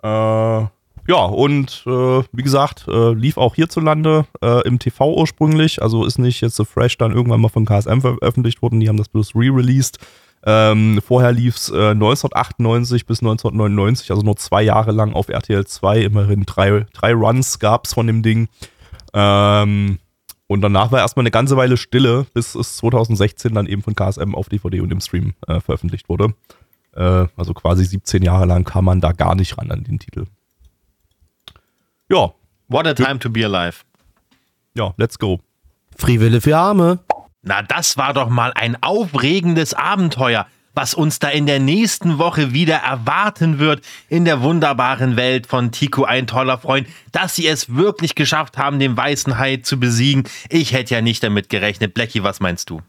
Äh, 0.03 0.67
ja, 1.11 1.25
und 1.25 1.85
äh, 1.87 2.23
wie 2.33 2.43
gesagt, 2.43 2.87
äh, 2.89 3.13
lief 3.13 3.37
auch 3.37 3.55
hierzulande 3.55 4.27
im 4.65 4.79
TV 4.79 5.15
ursprünglich, 5.15 5.83
also 5.83 6.05
ist 6.05 6.19
nicht 6.19 6.43
jetzt 6.43 6.57
so 6.57 6.65
fresh 6.65 6.99
dann 6.99 7.13
irgendwann 7.13 7.41
mal 7.41 7.49
von 7.49 7.65
KSM 7.65 8.01
veröffentlicht 8.01 8.61
worden, 8.63 8.81
die 8.81 8.89
haben 8.89 8.99
das 8.99 9.09
bloß 9.09 9.35
re-released. 9.35 9.99
Ähm, 10.45 11.01
vorher 11.05 11.33
lief 11.33 11.57
es 11.57 11.69
äh, 11.71 11.91
1998 11.91 13.07
bis 13.07 13.21
1999, 13.21 14.11
also 14.11 14.23
nur 14.23 14.37
zwei 14.37 14.63
Jahre 14.63 14.93
lang 14.93 15.13
auf 15.13 15.29
RTL 15.29 15.67
2, 15.67 16.01
immerhin 16.03 16.45
drei, 16.45 16.87
drei 16.93 17.13
Runs 17.13 17.59
gab 17.59 17.87
es 17.87 17.95
von 17.95 18.07
dem 18.07 18.23
Ding. 18.23 18.49
Ähm, 19.15 19.99
und 20.49 20.61
danach 20.63 20.91
war 20.91 20.99
erstmal 20.99 21.23
eine 21.23 21.31
ganze 21.31 21.57
Weile 21.57 21.77
Stille, 21.77 22.27
bis 22.35 22.55
es 22.57 22.77
2016 22.79 23.55
dann 23.55 23.67
eben 23.67 23.83
von 23.83 23.95
KSM 23.95 24.35
auf 24.35 24.49
DVD 24.49 24.81
und 24.81 24.91
im 24.91 25.01
Stream 25.01 25.35
äh, 25.47 25.61
veröffentlicht 25.61 26.09
wurde. 26.09 26.35
Äh, 26.97 27.27
also 27.37 27.55
quasi 27.55 27.85
17 27.85 28.23
Jahre 28.23 28.47
lang 28.47 28.65
kam 28.65 28.87
man 28.87 29.01
da 29.01 29.13
gar 29.13 29.35
nicht 29.37 29.57
ran 29.59 29.71
an 29.71 29.85
den 29.85 29.99
Titel. 30.01 30.25
Ja, 32.11 32.33
What 32.69 32.87
a 32.87 32.93
time 32.95 33.19
to 33.21 33.31
be 33.31 33.45
alive. 33.45 33.79
ja, 34.75 34.93
let's 34.99 35.19
go. 35.19 35.41
Friwille 35.97 36.41
für 36.41 36.57
Arme. 36.57 36.99
Na, 37.43 37.63
das 37.63 37.97
war 37.97 38.13
doch 38.13 38.29
mal 38.29 38.53
ein 38.55 38.83
aufregendes 38.83 39.73
Abenteuer, 39.75 40.47
was 40.79 40.95
uns 40.95 41.19
da 41.19 41.29
in 41.29 41.47
der 41.47 41.59
nächsten 41.59 42.19
Woche 42.19 42.53
wieder 42.53 42.77
erwarten 42.77 43.59
wird 43.59 43.83
in 44.09 44.25
der 44.25 44.43
wunderbaren 44.43 45.17
Welt 45.17 45.49
von 45.49 45.73
Tico, 45.73 46.05
ein 46.05 46.29
toller 46.29 46.57
Freund, 46.57 46.87
dass 47.11 47.35
sie 47.35 47.49
es 47.49 47.75
wirklich 47.75 48.15
geschafft 48.15 48.59
haben, 48.59 48.79
den 48.79 48.97
weißen 48.97 49.39
Hai 49.39 49.57
zu 49.57 49.81
besiegen. 49.81 50.23
Ich 50.49 50.73
hätte 50.73 50.95
ja 50.95 51.01
nicht 51.01 51.25
damit 51.25 51.49
gerechnet. 51.49 51.95
Blackie, 51.95 52.23
was 52.23 52.39
meinst 52.39 52.71
du? 52.71 52.81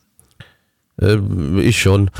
Äh, 1.01 1.17
ich 1.61 1.81
schon. 1.81 2.11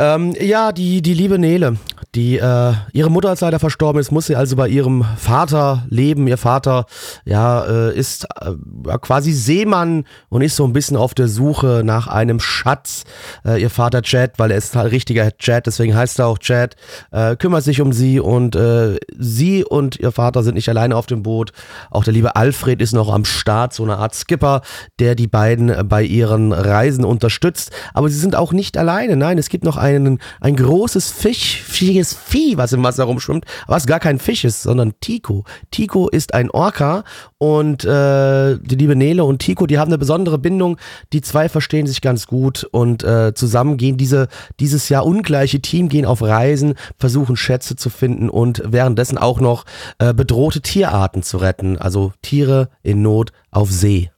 Ähm, 0.00 0.34
ja, 0.40 0.72
die, 0.72 1.02
die 1.02 1.12
liebe 1.12 1.38
Nele, 1.38 1.76
die, 2.14 2.38
äh, 2.38 2.72
ihre 2.92 3.10
Mutter 3.10 3.32
ist 3.32 3.40
leider 3.40 3.58
verstorben 3.58 4.00
ist, 4.00 4.10
muss 4.10 4.26
sie 4.26 4.34
also 4.34 4.56
bei 4.56 4.66
ihrem 4.66 5.04
Vater 5.16 5.84
leben. 5.90 6.26
Ihr 6.26 6.38
Vater, 6.38 6.86
ja, 7.26 7.64
äh, 7.66 7.96
ist 7.96 8.26
äh, 8.40 8.98
quasi 8.98 9.32
Seemann 9.32 10.04
und 10.30 10.40
ist 10.40 10.56
so 10.56 10.64
ein 10.64 10.72
bisschen 10.72 10.96
auf 10.96 11.12
der 11.12 11.28
Suche 11.28 11.82
nach 11.84 12.06
einem 12.06 12.40
Schatz. 12.40 13.04
Äh, 13.44 13.60
ihr 13.60 13.68
Vater 13.68 14.00
Chad, 14.00 14.38
weil 14.38 14.50
er 14.50 14.56
ist 14.56 14.74
halt 14.74 14.90
richtiger 14.90 15.36
Chad, 15.36 15.66
deswegen 15.66 15.94
heißt 15.94 16.18
er 16.18 16.28
auch 16.28 16.38
Chad, 16.38 16.76
äh, 17.12 17.36
kümmert 17.36 17.62
sich 17.62 17.82
um 17.82 17.92
sie 17.92 18.18
und 18.18 18.56
äh, 18.56 18.96
sie 19.18 19.64
und 19.64 20.00
ihr 20.00 20.12
Vater 20.12 20.42
sind 20.42 20.54
nicht 20.54 20.68
alleine 20.70 20.96
auf 20.96 21.06
dem 21.06 21.22
Boot. 21.22 21.52
Auch 21.90 22.04
der 22.04 22.14
liebe 22.14 22.34
Alfred 22.36 22.80
ist 22.80 22.92
noch 22.92 23.12
am 23.12 23.26
Start, 23.26 23.74
so 23.74 23.84
eine 23.84 23.98
Art 23.98 24.14
Skipper, 24.14 24.62
der 24.98 25.14
die 25.14 25.28
beiden 25.28 25.86
bei 25.88 26.02
ihren 26.02 26.52
Reisen 26.52 27.04
unterstützt. 27.04 27.70
Aber 27.92 28.08
sie 28.08 28.18
sind 28.18 28.34
auch 28.34 28.52
nicht 28.52 28.78
alleine. 28.78 29.16
Nein, 29.16 29.38
es 29.38 29.48
gibt 29.48 29.64
noch 29.64 29.76
einen, 29.76 29.89
ein 29.96 30.56
großes 30.56 31.10
Fisch, 31.10 31.62
fischiges 31.62 32.14
Vieh, 32.14 32.56
was 32.56 32.72
im 32.72 32.82
Wasser 32.82 33.04
rumschwimmt, 33.04 33.44
was 33.66 33.86
gar 33.86 34.00
kein 34.00 34.18
Fisch 34.18 34.44
ist, 34.44 34.62
sondern 34.62 34.94
Tico. 35.00 35.44
Tico 35.70 36.08
ist 36.08 36.34
ein 36.34 36.50
Orca 36.50 37.04
und 37.38 37.84
äh, 37.84 38.58
die 38.58 38.74
liebe 38.76 38.96
Nele 38.96 39.24
und 39.24 39.38
Tico, 39.40 39.66
die 39.66 39.78
haben 39.78 39.88
eine 39.88 39.98
besondere 39.98 40.38
Bindung. 40.38 40.76
Die 41.12 41.20
zwei 41.20 41.48
verstehen 41.48 41.86
sich 41.86 42.00
ganz 42.00 42.26
gut 42.26 42.64
und 42.64 43.02
äh, 43.04 43.32
zusammen 43.34 43.76
gehen 43.76 43.96
diese, 43.96 44.28
dieses 44.60 44.88
Jahr 44.88 45.06
ungleiche 45.06 45.60
Team, 45.60 45.88
gehen 45.88 46.04
auf 46.06 46.22
Reisen, 46.22 46.74
versuchen 46.98 47.36
Schätze 47.36 47.76
zu 47.76 47.90
finden 47.90 48.28
und 48.28 48.62
währenddessen 48.66 49.18
auch 49.18 49.40
noch 49.40 49.64
äh, 49.98 50.12
bedrohte 50.14 50.60
Tierarten 50.60 51.22
zu 51.22 51.38
retten. 51.38 51.78
Also 51.78 52.12
Tiere 52.22 52.68
in 52.82 53.02
Not 53.02 53.32
auf 53.50 53.70
See. 53.70 54.10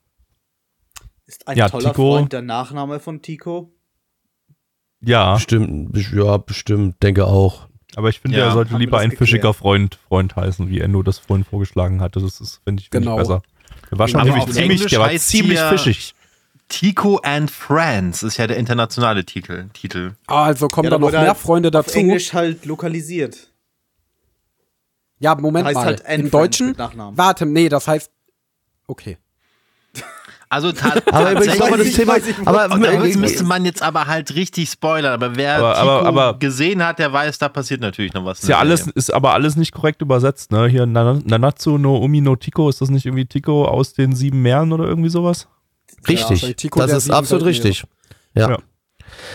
Ist 1.26 1.48
ein 1.48 1.56
Ja, 1.56 1.68
toller 1.68 1.90
Tico- 1.90 2.16
Freund 2.16 2.32
der 2.32 2.42
Nachname 2.42 3.00
von 3.00 3.22
Tico. 3.22 3.72
Ja, 5.04 5.34
Bestimmt, 5.34 5.96
ja, 6.12 6.36
bestimmt, 6.36 7.02
denke 7.02 7.24
auch. 7.26 7.66
aber 7.96 8.08
ich 8.08 8.20
finde, 8.20 8.38
Ja, 8.38 8.46
er 8.46 8.52
sollte 8.52 8.76
lieber 8.76 8.98
ein 8.98 9.10
geklärt. 9.10 9.18
fischiger 9.28 9.52
Freund, 9.54 9.98
Freund 10.08 10.36
heißen, 10.36 10.68
wie 10.68 10.80
Endo 10.80 11.02
das 11.02 11.18
vorhin 11.18 11.44
vorgeschlagen 11.44 12.00
hatte. 12.00 12.20
Das 12.20 12.40
ist, 12.40 12.60
finde 12.64 12.80
ich, 12.82 12.88
find 12.90 13.04
Genau. 13.04 13.16
ich 13.16 13.22
besser. 13.22 13.42
Der 13.90 13.98
war 13.98 14.08
schon 14.08 14.20
Aber 14.20 14.30
auf 14.36 14.44
ziemlich, 14.50 14.58
Englisch 14.78 14.90
der 14.90 15.00
war 15.00 15.10
ziemlich 15.16 15.58
fischig. 15.60 16.14
Tico 16.68 17.16
and 17.18 17.50
Friends 17.50 18.22
ist 18.22 18.38
ja 18.38 18.46
der 18.46 18.56
internationale 18.56 19.24
Titel. 19.26 19.68
Titel. 19.74 20.12
Ah, 20.26 20.44
Also 20.44 20.68
kommen 20.68 20.84
Ja, 20.84 20.90
da 20.90 20.98
noch 20.98 21.10
mehr 21.10 21.20
halt 21.20 21.36
Freunde 21.36 21.68
Auf 21.68 21.86
dazu. 21.86 21.98
Englisch 21.98 22.32
halt 22.32 22.64
lokalisiert. 22.64 23.50
Ja, 25.18 25.34
Moment 25.34 25.66
Heißt 25.66 25.74
mal. 25.74 25.84
halt 25.84 26.02
Im 26.08 26.30
Deutschen? 26.30 26.74
Warte, 26.78 27.44
nee, 27.46 27.68
das 27.68 27.86
heißt. 27.88 28.10
Okay. 28.86 29.18
Also 30.52 30.70
ta 30.70 30.92
Aber 31.10 31.32
übrigens 31.32 31.56
tatsächlich- 31.56 31.60
nochmal 31.60 31.78
das 31.78 31.86
ich 31.88 31.96
Thema. 31.96 32.14
wo- 32.16 32.46
aber 32.50 33.04
äh, 33.04 33.16
müsste 33.16 33.44
man 33.44 33.64
jetzt 33.64 33.82
aber 33.82 34.06
halt 34.06 34.34
richtig 34.34 34.68
spoilern. 34.70 35.14
Aber 35.14 35.34
wer 35.34 35.56
Aber- 35.56 35.72
Tico 35.74 35.88
aber- 35.88 36.06
aber- 36.08 36.38
gesehen 36.38 36.84
hat, 36.84 36.98
der 36.98 37.10
weiß, 37.12 37.38
da 37.38 37.48
passiert 37.48 37.80
natürlich 37.80 38.12
noch 38.12 38.24
was. 38.26 38.40
Ist 38.42 38.48
ja 38.50 38.58
alles, 38.58 38.80
Serie. 38.80 38.92
ist 38.96 39.14
aber 39.14 39.32
alles 39.32 39.56
nicht 39.56 39.72
korrekt 39.72 40.02
übersetzt, 40.02 40.52
ne? 40.52 40.66
Hier 40.68 40.84
Nana- 40.84 41.20
Nanatsu 41.24 41.78
no 41.78 41.96
Umi 41.96 42.20
no 42.20 42.36
Tiko, 42.36 42.68
ist 42.68 42.82
das 42.82 42.90
nicht 42.90 43.06
irgendwie 43.06 43.24
Tiko 43.24 43.64
aus 43.64 43.94
den 43.94 44.14
sieben 44.14 44.42
Meeren 44.42 44.72
oder 44.72 44.84
irgendwie 44.84 45.08
sowas? 45.08 45.48
richtig. 46.06 46.42
Ja, 46.42 46.52
Tico 46.52 46.80
das 46.80 46.92
ist 46.92 47.10
absolut 47.10 47.46
richtig. 47.46 47.84
Ja. 48.34 48.50
Ja. 48.50 48.58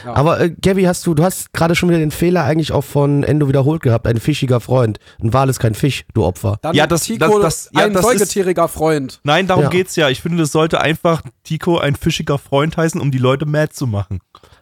Ja. 0.05 0.13
Aber 0.15 0.39
äh, 0.39 0.49
Gabby, 0.61 0.83
hast 0.83 1.05
du, 1.05 1.13
du 1.13 1.23
hast 1.23 1.53
gerade 1.53 1.75
schon 1.75 1.89
wieder 1.89 1.99
den 1.99 2.11
Fehler 2.11 2.43
eigentlich 2.43 2.71
auch 2.71 2.83
von 2.83 3.23
Endo 3.23 3.47
wiederholt 3.47 3.81
gehabt. 3.81 4.07
Ein 4.07 4.17
fischiger 4.19 4.59
Freund. 4.59 4.99
Ein 5.21 5.33
Wal 5.33 5.49
ist 5.49 5.59
kein 5.59 5.73
Fisch, 5.75 6.05
du 6.13 6.23
Opfer. 6.25 6.57
Dann 6.61 6.75
Ja, 6.75 6.87
das- 6.87 7.03
Tico, 7.03 7.39
das- 7.39 7.65
das- 7.65 7.69
ja, 7.73 7.85
ein 7.85 7.93
das 7.93 8.03
ist- 8.05 8.11
säugetieriger 8.11 8.67
Freund. 8.67 9.19
Nein, 9.23 9.47
darum 9.47 9.63
Ja. 9.65 9.69
geht's 9.69 9.95
ja. 9.95 10.09
Ich 10.09 10.21
finde, 10.21 10.37
das 10.39 10.51
sollte 10.51 10.81
einfach 10.81 11.21
Tiko 11.43 11.77
ein 11.77 11.95
fischiger 11.95 12.37
Freund 12.37 12.77
heißen, 12.77 12.99
um 13.01 13.11
die 13.11 13.17
Leute 13.17 13.45
mad 13.45 13.71
zu 13.73 13.87
machen. 13.87 14.19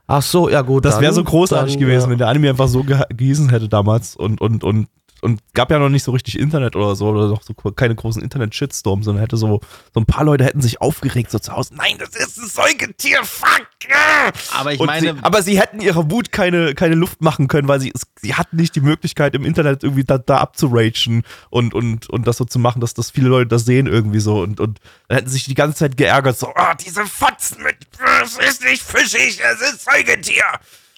Ach 0.07 0.21
so, 0.21 0.49
ja 0.49 0.61
gut. 0.61 0.85
Das 0.85 1.01
wäre 1.01 1.13
so 1.13 1.23
großartig 1.23 1.73
dann, 1.75 1.79
gewesen, 1.81 2.05
ja. 2.05 2.09
wenn 2.11 2.17
der 2.19 2.27
Anime 2.27 2.49
einfach 2.51 2.67
so 2.67 2.83
ge 2.83 2.99
gehießen 3.15 3.49
hätte 3.49 3.67
damals 3.69 4.15
und, 4.15 4.39
und, 4.39 4.63
und, 4.63 4.87
und 5.25 5.41
gab 5.55 5.71
ja 5.71 5.79
noch 5.79 5.89
nicht 5.89 6.03
so 6.03 6.11
richtig 6.11 6.39
Internet 6.39 6.75
oder 6.75 6.95
so 6.95 7.07
oder 7.07 7.27
noch 7.27 7.41
so 7.41 7.53
keine 7.53 7.95
großen 7.95 8.21
Internet-Shitstorms, 8.21 9.05
sondern 9.05 9.21
hätte 9.21 9.37
so, 9.37 9.59
so 9.93 9.99
ein 9.99 10.05
paar 10.05 10.23
Leute 10.23 10.45
hätten 10.45 10.61
sich 10.61 10.81
aufgeregt 10.81 11.31
so 11.31 11.39
zu 11.39 11.51
Hause. 11.51 11.73
Nein, 11.75 11.97
das 11.97 12.15
ist 12.15 12.37
ein 12.37 12.47
Säugetier, 12.47 13.23
fuck! 13.23 13.67
ah!" 13.91 14.31
Aber 14.53 14.73
ich 14.73 14.79
Und 14.79 14.85
meine, 14.85 15.13
sie, 15.15 15.23
aber 15.23 15.41
sie 15.41 15.59
hätten 15.59 15.81
ihrer 15.81 16.11
Wut 16.11 16.31
keine, 16.31 16.75
keine 16.75 16.93
Luft 16.93 17.21
machen 17.21 17.47
können, 17.47 17.67
weil 17.67 17.81
sie, 17.81 17.91
sie 18.21 18.35
hatten 18.35 18.55
nicht 18.55 18.75
die 18.75 18.81
Möglichkeit 18.81 19.33
im 19.33 19.43
Internet 19.43 19.83
irgendwie 19.83 20.03
da, 20.03 20.19
da 20.19 20.37
abzuragen 20.37 21.23
und, 21.49 21.73
und, 21.73 22.07
und 22.09 22.27
das 22.27 22.37
so 22.37 22.45
zu 22.45 22.59
machen, 22.59 22.79
dass, 22.79 22.93
dass 22.93 23.09
viele 23.09 23.29
Leute 23.29 23.47
das 23.47 23.65
sehen 23.65 23.87
irgendwie 23.87 24.19
so 24.19 24.41
und, 24.41 24.59
und 24.59 24.79
dann 25.07 25.17
hätten 25.17 25.29
sie 25.29 25.33
sich 25.33 25.45
die 25.45 25.55
ganze 25.55 25.75
Zeit 25.77 25.97
geärgert, 25.97 26.37
so, 26.37 26.53
ah, 26.55 26.75
diese 26.75 27.05
Fotzen 27.07 27.63
mit, 27.63 27.77
es 28.23 28.37
ist 28.37 28.63
nicht 28.63 28.83
fischig, 28.83 29.41
es 29.41 29.61
ist 29.61 29.85
Säugetier. 29.85 30.43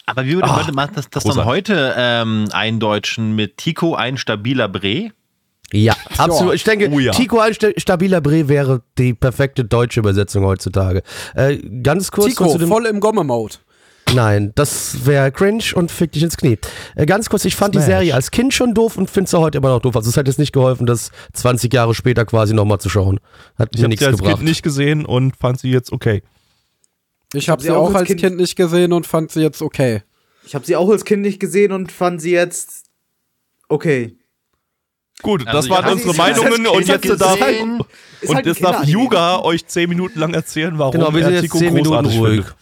Aber 0.08 0.26
wie 0.26 0.34
würde, 0.34 0.48
Ah, 0.50 0.67
man 0.74 0.89
das, 0.96 1.10
das 1.12 1.24
dann 1.24 1.46
heute 1.46 1.93
ähm, 1.96 2.48
eindeutschen 2.52 3.36
mit 3.36 3.58
Tico 3.58 3.93
ein 3.93 4.17
stabiler 4.17 4.67
Bre? 4.67 5.12
Ja, 5.74 5.96
absolut. 6.17 6.56
Ich 6.56 6.63
denke, 6.63 6.89
Oh 6.91 7.00
ja. 7.00 7.12
Tico 7.12 7.39
ein 7.39 7.54
sta- 7.54 7.72
stabiler 7.78 8.22
Bre 8.22 8.48
wäre 8.48 8.82
die 8.98 9.13
perfekte 9.13 9.65
deutsche 9.65 10.00
Übersetzung 10.00 10.46
heutzutage. 10.46 11.04
Äh, 11.36 11.58
ganz 11.84 12.10
kurz 12.10 12.30
Tico, 12.30 12.48
zu 12.52 12.58
dem. 12.58 12.70
voll 12.70 12.86
im 12.86 13.00
Gomme-Mode. 13.02 13.56
Nein, 14.15 14.54
das 14.56 15.06
wäre 15.06 15.34
cringe 15.34 15.65
und 15.76 15.91
fick 15.91 16.13
dich 16.13 16.24
ins 16.24 16.38
Knie. 16.38 16.58
Äh, 16.96 17.06
ganz 17.06 17.30
kurz, 17.30 17.43
ich 17.43 17.58
fand 17.58 17.76
die 17.76 17.80
Smash. 17.80 17.88
Serie 17.88 18.13
als 18.15 18.32
Kind 18.32 18.54
schon 18.54 18.74
doof 18.74 18.98
und 18.98 19.10
finde 19.10 19.30
sie 19.30 19.38
heute 19.38 19.58
immer 19.58 19.67
noch 19.67 19.82
doof. 19.82 19.98
Also 19.98 20.10
es 20.10 20.15
hat 20.15 20.28
jetzt 20.30 20.39
nicht 20.39 20.54
geholfen, 20.54 20.86
das 20.86 21.12
20 21.34 21.74
Jahre 21.74 21.93
später 21.93 22.24
quasi 22.24 22.54
nochmal 22.54 22.80
zu 22.80 22.88
schauen. 22.88 23.20
Hat 23.60 23.67
Ich 23.74 23.80
mir 23.82 23.84
habe 23.84 23.89
nichts 23.89 24.04
sie 24.06 24.08
als 24.08 24.17
gebracht. 24.20 24.38
Kind 24.38 24.48
nicht 24.48 24.63
gesehen 24.63 25.06
und 25.06 25.36
fand 25.36 25.60
sie 25.60 25.70
jetzt 25.70 25.91
okay. 25.91 26.24
Ich 27.34 27.50
habe 27.50 27.62
sie 27.62 27.72
auch 27.72 27.94
als 27.94 28.08
kind, 28.16 28.38
nicht 28.38 28.56
gesehen 28.56 28.94
und 28.94 29.06
fand 29.06 29.32
sie 29.32 29.42
jetzt 29.42 29.62
okay. 29.62 30.04
Ich 30.46 30.56
habe 30.56 30.66
sie 30.66 30.76
auch 30.76 30.90
als 30.90 31.04
Kind 31.06 31.22
nicht 31.24 31.40
gesehen 31.40 31.72
und 31.72 31.92
fand 31.92 32.22
sie 32.22 32.32
jetzt 32.32 32.86
okay. 33.68 34.18
Gut, 35.24 35.42
Also 35.48 35.52
das 35.58 35.66
ich 35.66 35.72
waren 35.72 35.86
hab 35.86 35.94
unsere 35.94 36.13
Meinungen 36.16 36.68
hab's 36.68 36.78
und 36.78 36.88
jetzt 36.88 37.02
gesehen. 37.02 37.18
darf, 37.18 37.40
Gesehen. 37.40 37.80
Ist 38.22 38.30
und 38.30 38.36
halt 38.36 38.46
jetzt 38.46 38.63
darf 38.63 38.76
Kinderanime. 38.82 39.04
Yuga 39.04 39.40
euch 39.42 39.66
10 39.66 39.90
Minuten 39.90 40.20
lang 40.20 40.34
erzählen, 40.34 40.78
warum 40.78 40.94
Genau, 40.94 41.13
wir 41.13 41.24
sind 41.24 41.34
jetzt 41.34 41.42
Tico 41.44 41.58
10 41.58 41.74
Minuten 41.74 41.90
großartig 41.90 42.20
ruhig. 42.20 42.32
findet. 42.46 42.56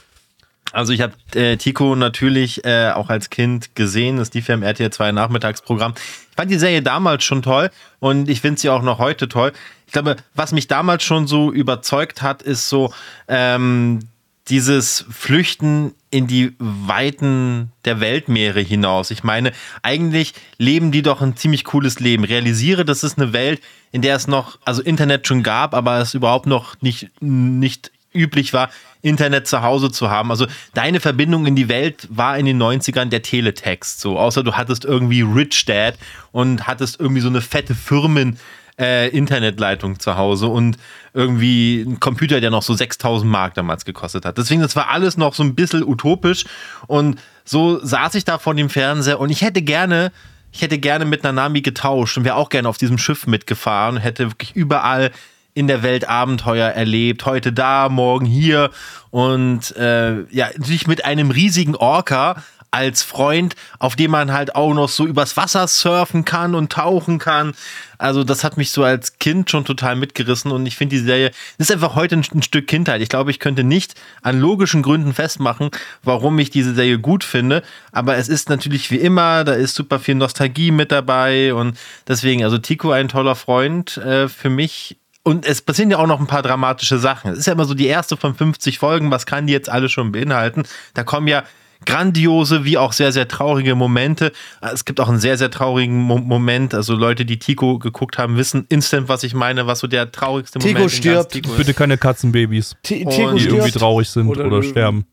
Also 0.72 0.92
ich 0.94 1.02
habe 1.02 1.14
äh, 1.36 1.58
Tico 1.58 1.96
natürlich 1.96 2.66
äh, 2.66 2.92
auch 2.92 3.10
als 3.10 3.30
Kind 3.30 3.76
gesehen. 3.76 4.18
Das 4.18 4.34
lief 4.34 4.48
ja 4.48 4.56
im 4.56 4.64
RTL 4.64 4.90
2 4.90 5.12
Nachmittagsprogramm. 5.12 5.94
Ich 6.32 6.36
fand 6.36 6.50
die 6.52 6.58
Serie 6.58 6.82
damals 6.82 7.24
schon 7.24 7.42
toll 7.44 7.70
und 8.00 8.28
ich 8.30 8.42
finde 8.42 8.60
sie 8.60 8.70
auch 8.70 8.82
noch 8.82 9.00
heute 9.00 9.28
toll. 9.30 9.52
Ich 9.86 9.94
glaube, 9.94 10.16
was 10.34 10.52
mich 10.52 10.68
damals 10.68 11.04
schon 11.04 11.28
so 11.28 11.52
überzeugt 11.52 12.22
hat, 12.22 12.42
ist 12.42 12.68
so 12.68 12.94
ähm, 13.28 14.00
dieses 14.48 15.06
Flüchten 15.10 15.96
in 16.12 16.28
die 16.28 16.54
Weiten 16.60 17.72
der 17.84 18.00
Weltmeere 18.00 18.62
hinaus. 18.62 19.10
Ich 19.12 19.24
meine, 19.24 19.52
eigentlich 19.82 20.34
leben 20.58 20.92
die 20.92 21.02
doch 21.02 21.22
ein 21.22 21.36
ziemlich 21.36 21.64
cooles 21.64 22.00
Leben. 22.00 22.24
Realisiere, 22.24 22.86
das 22.86 23.04
ist 23.04 23.18
eine 23.18 23.34
Welt, 23.34 23.62
in 23.92 24.02
der 24.02 24.16
es 24.16 24.28
noch, 24.28 24.60
also 24.64 24.82
Internet 24.82 25.28
schon 25.28 25.42
gab, 25.42 25.74
aber 25.74 25.98
es 26.00 26.14
überhaupt 26.14 26.46
noch 26.46 26.80
nicht, 26.82 27.10
nicht 27.22 27.92
üblich 28.14 28.54
war, 28.54 28.70
Internet 29.02 29.48
zu 29.48 29.62
Hause 29.62 29.92
zu 29.92 30.10
haben. 30.10 30.32
Also 30.32 30.48
deine 30.74 31.00
Verbindung 31.00 31.46
in 31.46 31.56
die 31.56 31.68
Welt 31.68 32.08
war 32.10 32.38
in 32.38 32.46
den 32.46 32.62
90ern 32.62 33.06
der 33.06 33.22
Teletext. 33.22 34.00
So, 34.00 34.18
außer 34.18 34.44
du 34.44 34.54
hattest 34.54 34.86
irgendwie 34.86 35.22
Rich 35.22 35.66
Dad 35.66 35.96
und 36.32 36.68
hattest 36.68 37.00
irgendwie 37.00 37.22
so 37.22 37.28
eine 37.30 37.42
fette 37.42 37.76
Firmen. 37.76 38.40
Äh, 38.78 39.08
Internetleitung 39.10 40.00
zu 40.02 40.18
Hause 40.18 40.48
und 40.48 40.78
irgendwie 41.14 41.82
ein 41.82 42.02
Computer, 42.02 42.42
der 42.42 42.50
noch 42.50 42.62
so 42.62 42.74
6000 42.74 43.32
Mark 43.32 43.54
damals 43.54 43.86
gekostet 43.86 44.26
hat. 44.26 44.38
Deswegen, 44.38 44.60
das 44.60 44.76
war 44.76 44.90
alles 44.90 45.16
noch 45.16 45.34
so 45.34 45.44
ein 45.44 45.56
bisschen 45.56 45.82
utopisch 45.82 46.44
und 46.88 47.18
so 47.46 47.80
saß 47.82 48.16
ich 48.16 48.26
da 48.26 48.38
vor 48.38 48.54
dem 48.54 48.70
Fernseher 48.70 49.22
und 49.22 49.30
ich 49.30 49.44
hätte 49.44 49.62
gerne, 49.62 50.12
ich 50.52 50.62
hätte 50.62 50.78
gerne 50.78 51.06
mit 51.06 51.24
Nanami 51.24 51.62
getauscht 51.62 52.18
und 52.18 52.26
wäre 52.26 52.36
auch 52.36 52.50
gerne 52.50 52.68
auf 52.68 52.78
diesem 52.78 52.98
Schiff 52.98 53.28
mitgefahren, 53.28 53.96
hätte 53.96 54.32
wirklich 54.32 54.54
überall 54.58 55.12
in 55.54 55.68
der 55.68 55.82
Welt 55.82 56.10
Abenteuer 56.10 56.68
erlebt, 56.68 57.26
heute 57.26 57.54
da, 57.54 57.88
morgen 57.88 58.26
hier 58.26 58.72
und 59.10 59.74
äh, 59.78 60.26
ja, 60.32 60.50
natürlich 60.58 60.86
mit 60.86 61.06
einem 61.06 61.32
riesigen 61.32 61.78
Orca 61.78 62.44
als 62.76 63.04
Freund, 63.04 63.56
auf 63.80 63.96
dem 63.96 64.12
man 64.12 64.34
halt 64.34 64.54
auch 64.54 64.74
noch 64.74 64.90
so 64.90 65.08
übers 65.08 65.38
Wasser 65.38 65.66
surfen 65.66 66.26
kann 66.26 66.56
und 66.56 66.74
tauchen 66.74 67.20
kann. 67.20 67.54
Also 67.98 68.26
das 68.26 68.44
hat 68.44 68.58
mich 68.58 68.72
so 68.72 68.84
als 68.84 69.18
Kind 69.18 69.50
schon 69.50 69.64
total 69.64 69.96
mitgerissen 69.96 70.52
und 70.52 70.66
ich 70.66 70.76
finde 70.76 70.98
die 70.98 71.02
Serie 71.02 71.32
ist 71.58 71.72
einfach 71.72 71.96
heute 71.96 72.18
ein, 72.18 72.26
ein 72.34 72.44
Stück 72.44 72.68
Kindheit. 72.68 73.02
Ich 73.02 73.08
glaube, 73.08 73.32
ich 73.32 73.40
könnte 73.40 73.64
nicht 73.64 73.96
an 74.22 74.42
logischen 74.42 74.82
Gründen 74.82 75.14
festmachen, 75.14 75.70
warum 76.04 76.38
ich 76.38 76.50
diese 76.50 76.76
Serie 76.76 77.00
gut 77.00 77.24
finde, 77.24 77.64
aber 77.94 78.18
es 78.18 78.28
ist 78.28 78.50
natürlich 78.50 78.92
wie 78.92 78.98
immer, 78.98 79.46
da 79.46 79.54
ist 79.54 79.76
super 79.76 80.00
viel 80.00 80.16
Nostalgie 80.16 80.72
mit 80.72 80.92
dabei 80.92 81.54
und 81.54 81.78
deswegen, 82.10 82.44
also 82.44 82.58
Tico 82.58 82.92
ein 82.92 83.08
toller 83.08 83.36
Freund 83.36 83.96
äh, 83.96 84.28
für 84.28 84.50
mich 84.50 84.98
und 85.24 85.46
es 85.48 85.62
passieren 85.62 85.90
ja 85.90 85.98
auch 85.98 86.08
noch 86.08 86.20
ein 86.20 86.28
paar 86.28 86.44
dramatische 86.44 87.00
Sachen. 87.00 87.32
Es 87.32 87.40
ist 87.40 87.48
ja 87.48 87.54
immer 87.54 87.66
so 87.66 87.74
die 87.74 87.88
erste 87.88 88.16
von 88.16 88.36
50 88.36 88.78
Folgen. 88.78 89.10
Was 89.10 89.26
kann 89.26 89.48
die 89.48 89.54
jetzt 89.54 89.70
alle 89.70 89.90
schon 89.90 90.12
beinhalten? 90.12 90.64
Da 90.94 91.04
kommen 91.04 91.28
ja 91.28 91.44
grandiose 91.86 92.64
wie 92.66 92.78
auch 92.78 92.94
sehr, 92.94 93.12
sehr 93.12 93.28
traurige 93.28 93.76
Momente. 93.76 94.32
Es 94.62 94.86
gibt 94.86 95.00
auch 95.00 95.10
einen 95.10 95.20
sehr, 95.20 95.38
sehr 95.38 95.52
traurigen 95.52 95.98
Mo 96.02 96.18
Moment. 96.18 96.74
Also 96.74 96.96
Leute, 96.96 97.26
die 97.26 97.40
Tico 97.40 97.80
geguckt 97.80 98.18
haben, 98.18 98.38
wissen 98.38 98.66
instant, 98.70 99.10
was 99.10 99.24
ich 99.24 99.34
meine, 99.34 99.68
was 99.68 99.80
so 99.80 99.88
der 99.88 100.12
traurigste 100.12 100.60
Tico 100.60 100.74
Moment 100.74 100.92
stirbt. 100.92 101.32
Tico 101.34 101.52
ist. 101.52 101.58
Bitte 101.58 101.74
keine 101.74 101.98
Katzenbabys, 101.98 102.76
T- 102.84 103.00
Tico 103.00 103.10
die 103.12 103.22
irgendwie 103.22 103.42
stirbt. 103.70 103.74
traurig 103.80 104.10
sind 104.10 104.28
Oder 104.28 104.46
oder, 104.46 104.64
sterben. 104.64 105.06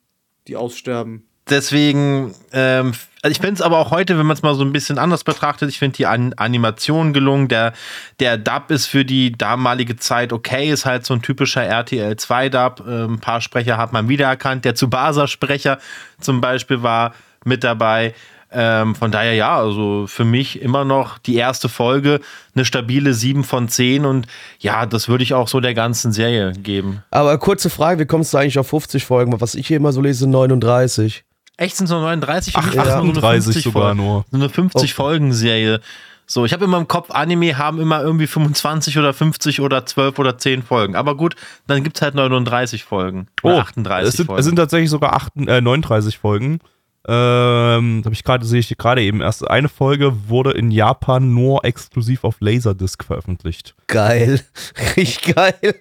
Die 0.48 0.57
aussterben. 0.57 1.25
Deswegen, 1.50 2.35
ähm, 2.52 2.92
also 3.22 3.33
ich 3.33 3.38
finde 3.38 3.55
es 3.55 3.62
aber 3.62 3.78
auch 3.78 3.90
heute, 3.90 4.18
wenn 4.18 4.26
man 4.26 4.37
es 4.37 4.42
mal 4.42 4.55
so 4.55 4.64
ein 4.64 4.72
bisschen 4.72 4.98
anders 4.98 5.24
betrachtet, 5.24 5.68
ich 5.68 5.78
finde 5.78 5.96
die 5.96 6.07
An 6.07 6.35
Animation 6.35 7.12
gelungen. 7.12 7.48
Der, 7.48 7.72
der 8.20 8.38
Dub 8.38 8.70
ist 8.70 8.87
für 8.87 9.05
die 9.05 9.33
damalige 9.33 9.96
Zeit 9.96 10.33
okay, 10.33 10.70
ist 10.70 10.87
halt 10.87 11.05
so 11.05 11.14
ein 11.14 11.22
typischer 11.22 11.62
RTL 11.62 12.16
2 12.16 12.48
Dub. 12.48 12.85
Ähm, 12.87 13.14
ein 13.14 13.20
paar 13.20 13.40
Sprecher 13.40 13.76
hat 13.76 13.92
man 13.92 14.09
wiedererkannt. 14.09 14.64
Der 14.64 14.74
Tsubasa-Sprecher 14.74 15.78
zum 16.20 16.40
Beispiel 16.40 16.83
war 16.83 17.14
mit 17.44 17.64
dabei. 17.64 18.14
Ähm, 18.55 18.94
von 18.94 19.11
daher 19.11 19.35
ja, 19.35 19.57
also 19.57 20.07
für 20.07 20.24
mich 20.24 20.61
immer 20.61 20.85
noch 20.85 21.18
die 21.18 21.37
erste 21.37 21.68
Folge 21.68 22.20
eine 22.55 22.64
stabile 22.64 23.14
7 23.14 23.44
von 23.44 23.68
10 23.68 24.05
und 24.05 24.26
ja, 24.59 24.85
das 24.85 25.09
würde 25.09 25.24
ich 25.24 25.33
auch 25.33 25.48
so 25.48 25.61
der 25.61 25.72
ganzen 25.72 26.12
Serie 26.12 26.52
geben. 26.52 27.02
Aber 27.11 27.38
kurze 27.38 27.70
Frage, 27.70 28.00
wie 28.00 28.07
kommst 28.07 28.35
du 28.35 28.38
eigentlich 28.38 28.59
auf 28.59 28.68
50 28.68 29.07
Folgen? 29.07 29.40
Was 29.40 29.55
ich 29.55 29.66
hier 29.66 29.78
immer 29.78 29.92
so 29.92 30.02
lese, 30.02 30.20
sind 30.20 30.31
39. 30.31 31.24
Echt 31.57 31.77
sind 31.77 31.85
es 31.85 31.91
nur 31.91 32.01
39? 32.01 32.53
Für 32.55 32.59
Ach, 32.61 32.67
mich 32.67 32.77
war 32.77 32.85
es 32.87 32.91
nur 32.95 33.01
eine 33.03 33.11
38 33.11 33.45
50 33.45 33.65
sogar 33.65 33.83
Folgen. 33.95 34.01
nur. 34.01 34.25
So 34.31 34.37
eine 34.37 34.49
50-Folgen-Serie. 34.49 35.81
So, 36.27 36.45
ich 36.45 36.53
habe 36.53 36.65
immer 36.65 36.79
im 36.79 36.88
Kopf, 36.88 37.11
Anime 37.11 37.59
haben 37.59 37.81
immer 37.81 38.01
irgendwie 38.03 38.27
25 38.27 38.97
oder 38.99 39.12
50 39.12 39.61
oder 39.61 39.85
12 39.85 40.19
oder 40.19 40.38
10 40.38 40.62
Folgen. 40.62 40.97
Aber 40.97 41.17
gut, 41.17 41.35
dann 41.67 41.83
gibt 41.85 41.97
es 41.97 42.03
halt 42.03 42.15
39 42.15 42.85
Folgen. 42.85 43.27
Oder 43.43 43.59
38 43.59 44.05
Oh, 44.05 44.09
es 44.09 44.17
sind, 44.17 44.27
Folgen. 44.27 44.41
es 44.41 44.47
sind 44.47 44.57
tatsächlich 44.57 44.88
sogar 44.91 45.15
8, 45.15 45.33
äh, 45.47 45.61
39 45.61 46.19
Folgen. 46.19 46.61
Ähm, 47.07 48.03
habe 48.05 48.15
ich 48.15 48.23
gerade, 48.23 48.47
sehe 48.47 48.61
ich 48.61 48.75
gerade 48.79 49.03
eben 49.03 49.21
erst. 49.21 49.47
Eine 49.49 49.69
Folge 49.69 50.29
wurde 50.29 50.53
in 50.53 50.71
Japan 50.71 51.35
nur 51.35 51.65
exklusiv 51.65 52.23
auf 52.23 52.37
Laserdisc 52.41 53.05
veröffentlicht. 53.05 53.75
Geil. 53.88 54.41
Richtig 54.97 55.35
geil. 55.35 55.75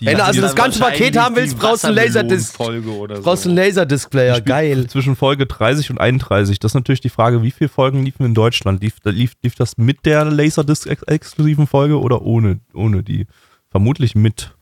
Wenn 0.00 0.16
du 0.18 0.24
also 0.24 0.40
das 0.40 0.54
ganze 0.54 0.78
Paket 0.80 1.16
haben 1.18 1.34
willst, 1.36 1.58
brauchst 1.58 1.82
du 1.84 1.88
einen 1.88 1.96
Laserdisc. 1.96 2.54
Folge 2.54 2.90
oder 2.90 3.20
Brauchst 3.20 3.44
du 3.44 3.50
so. 3.50 3.56
einen 3.56 3.66
Laserdisc-Player. 3.66 4.40
Geil. 4.42 4.86
Zwischen 4.86 5.16
Folge 5.16 5.46
30 5.46 5.90
und 5.90 6.00
31. 6.00 6.58
Das 6.60 6.70
ist 6.70 6.74
natürlich 6.74 7.00
die 7.00 7.08
Frage, 7.08 7.42
wie 7.42 7.50
viele 7.50 7.68
Folgen 7.68 8.04
liefen 8.04 8.24
in 8.24 8.34
Deutschland? 8.34 8.80
Lief, 8.82 8.94
lief, 9.04 9.32
lief 9.42 9.54
das 9.56 9.76
mit 9.76 10.06
der 10.06 10.24
Laserdisc-exklusiven 10.24 11.66
Folge 11.66 11.98
oder 12.00 12.22
ohne, 12.22 12.60
ohne 12.74 13.02
die? 13.02 13.26
Vermutlich 13.70 14.14
mit. 14.14 14.54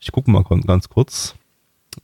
Ich 0.00 0.12
gucke 0.12 0.30
mal 0.30 0.44
ganz 0.66 0.88
kurz. 0.88 1.34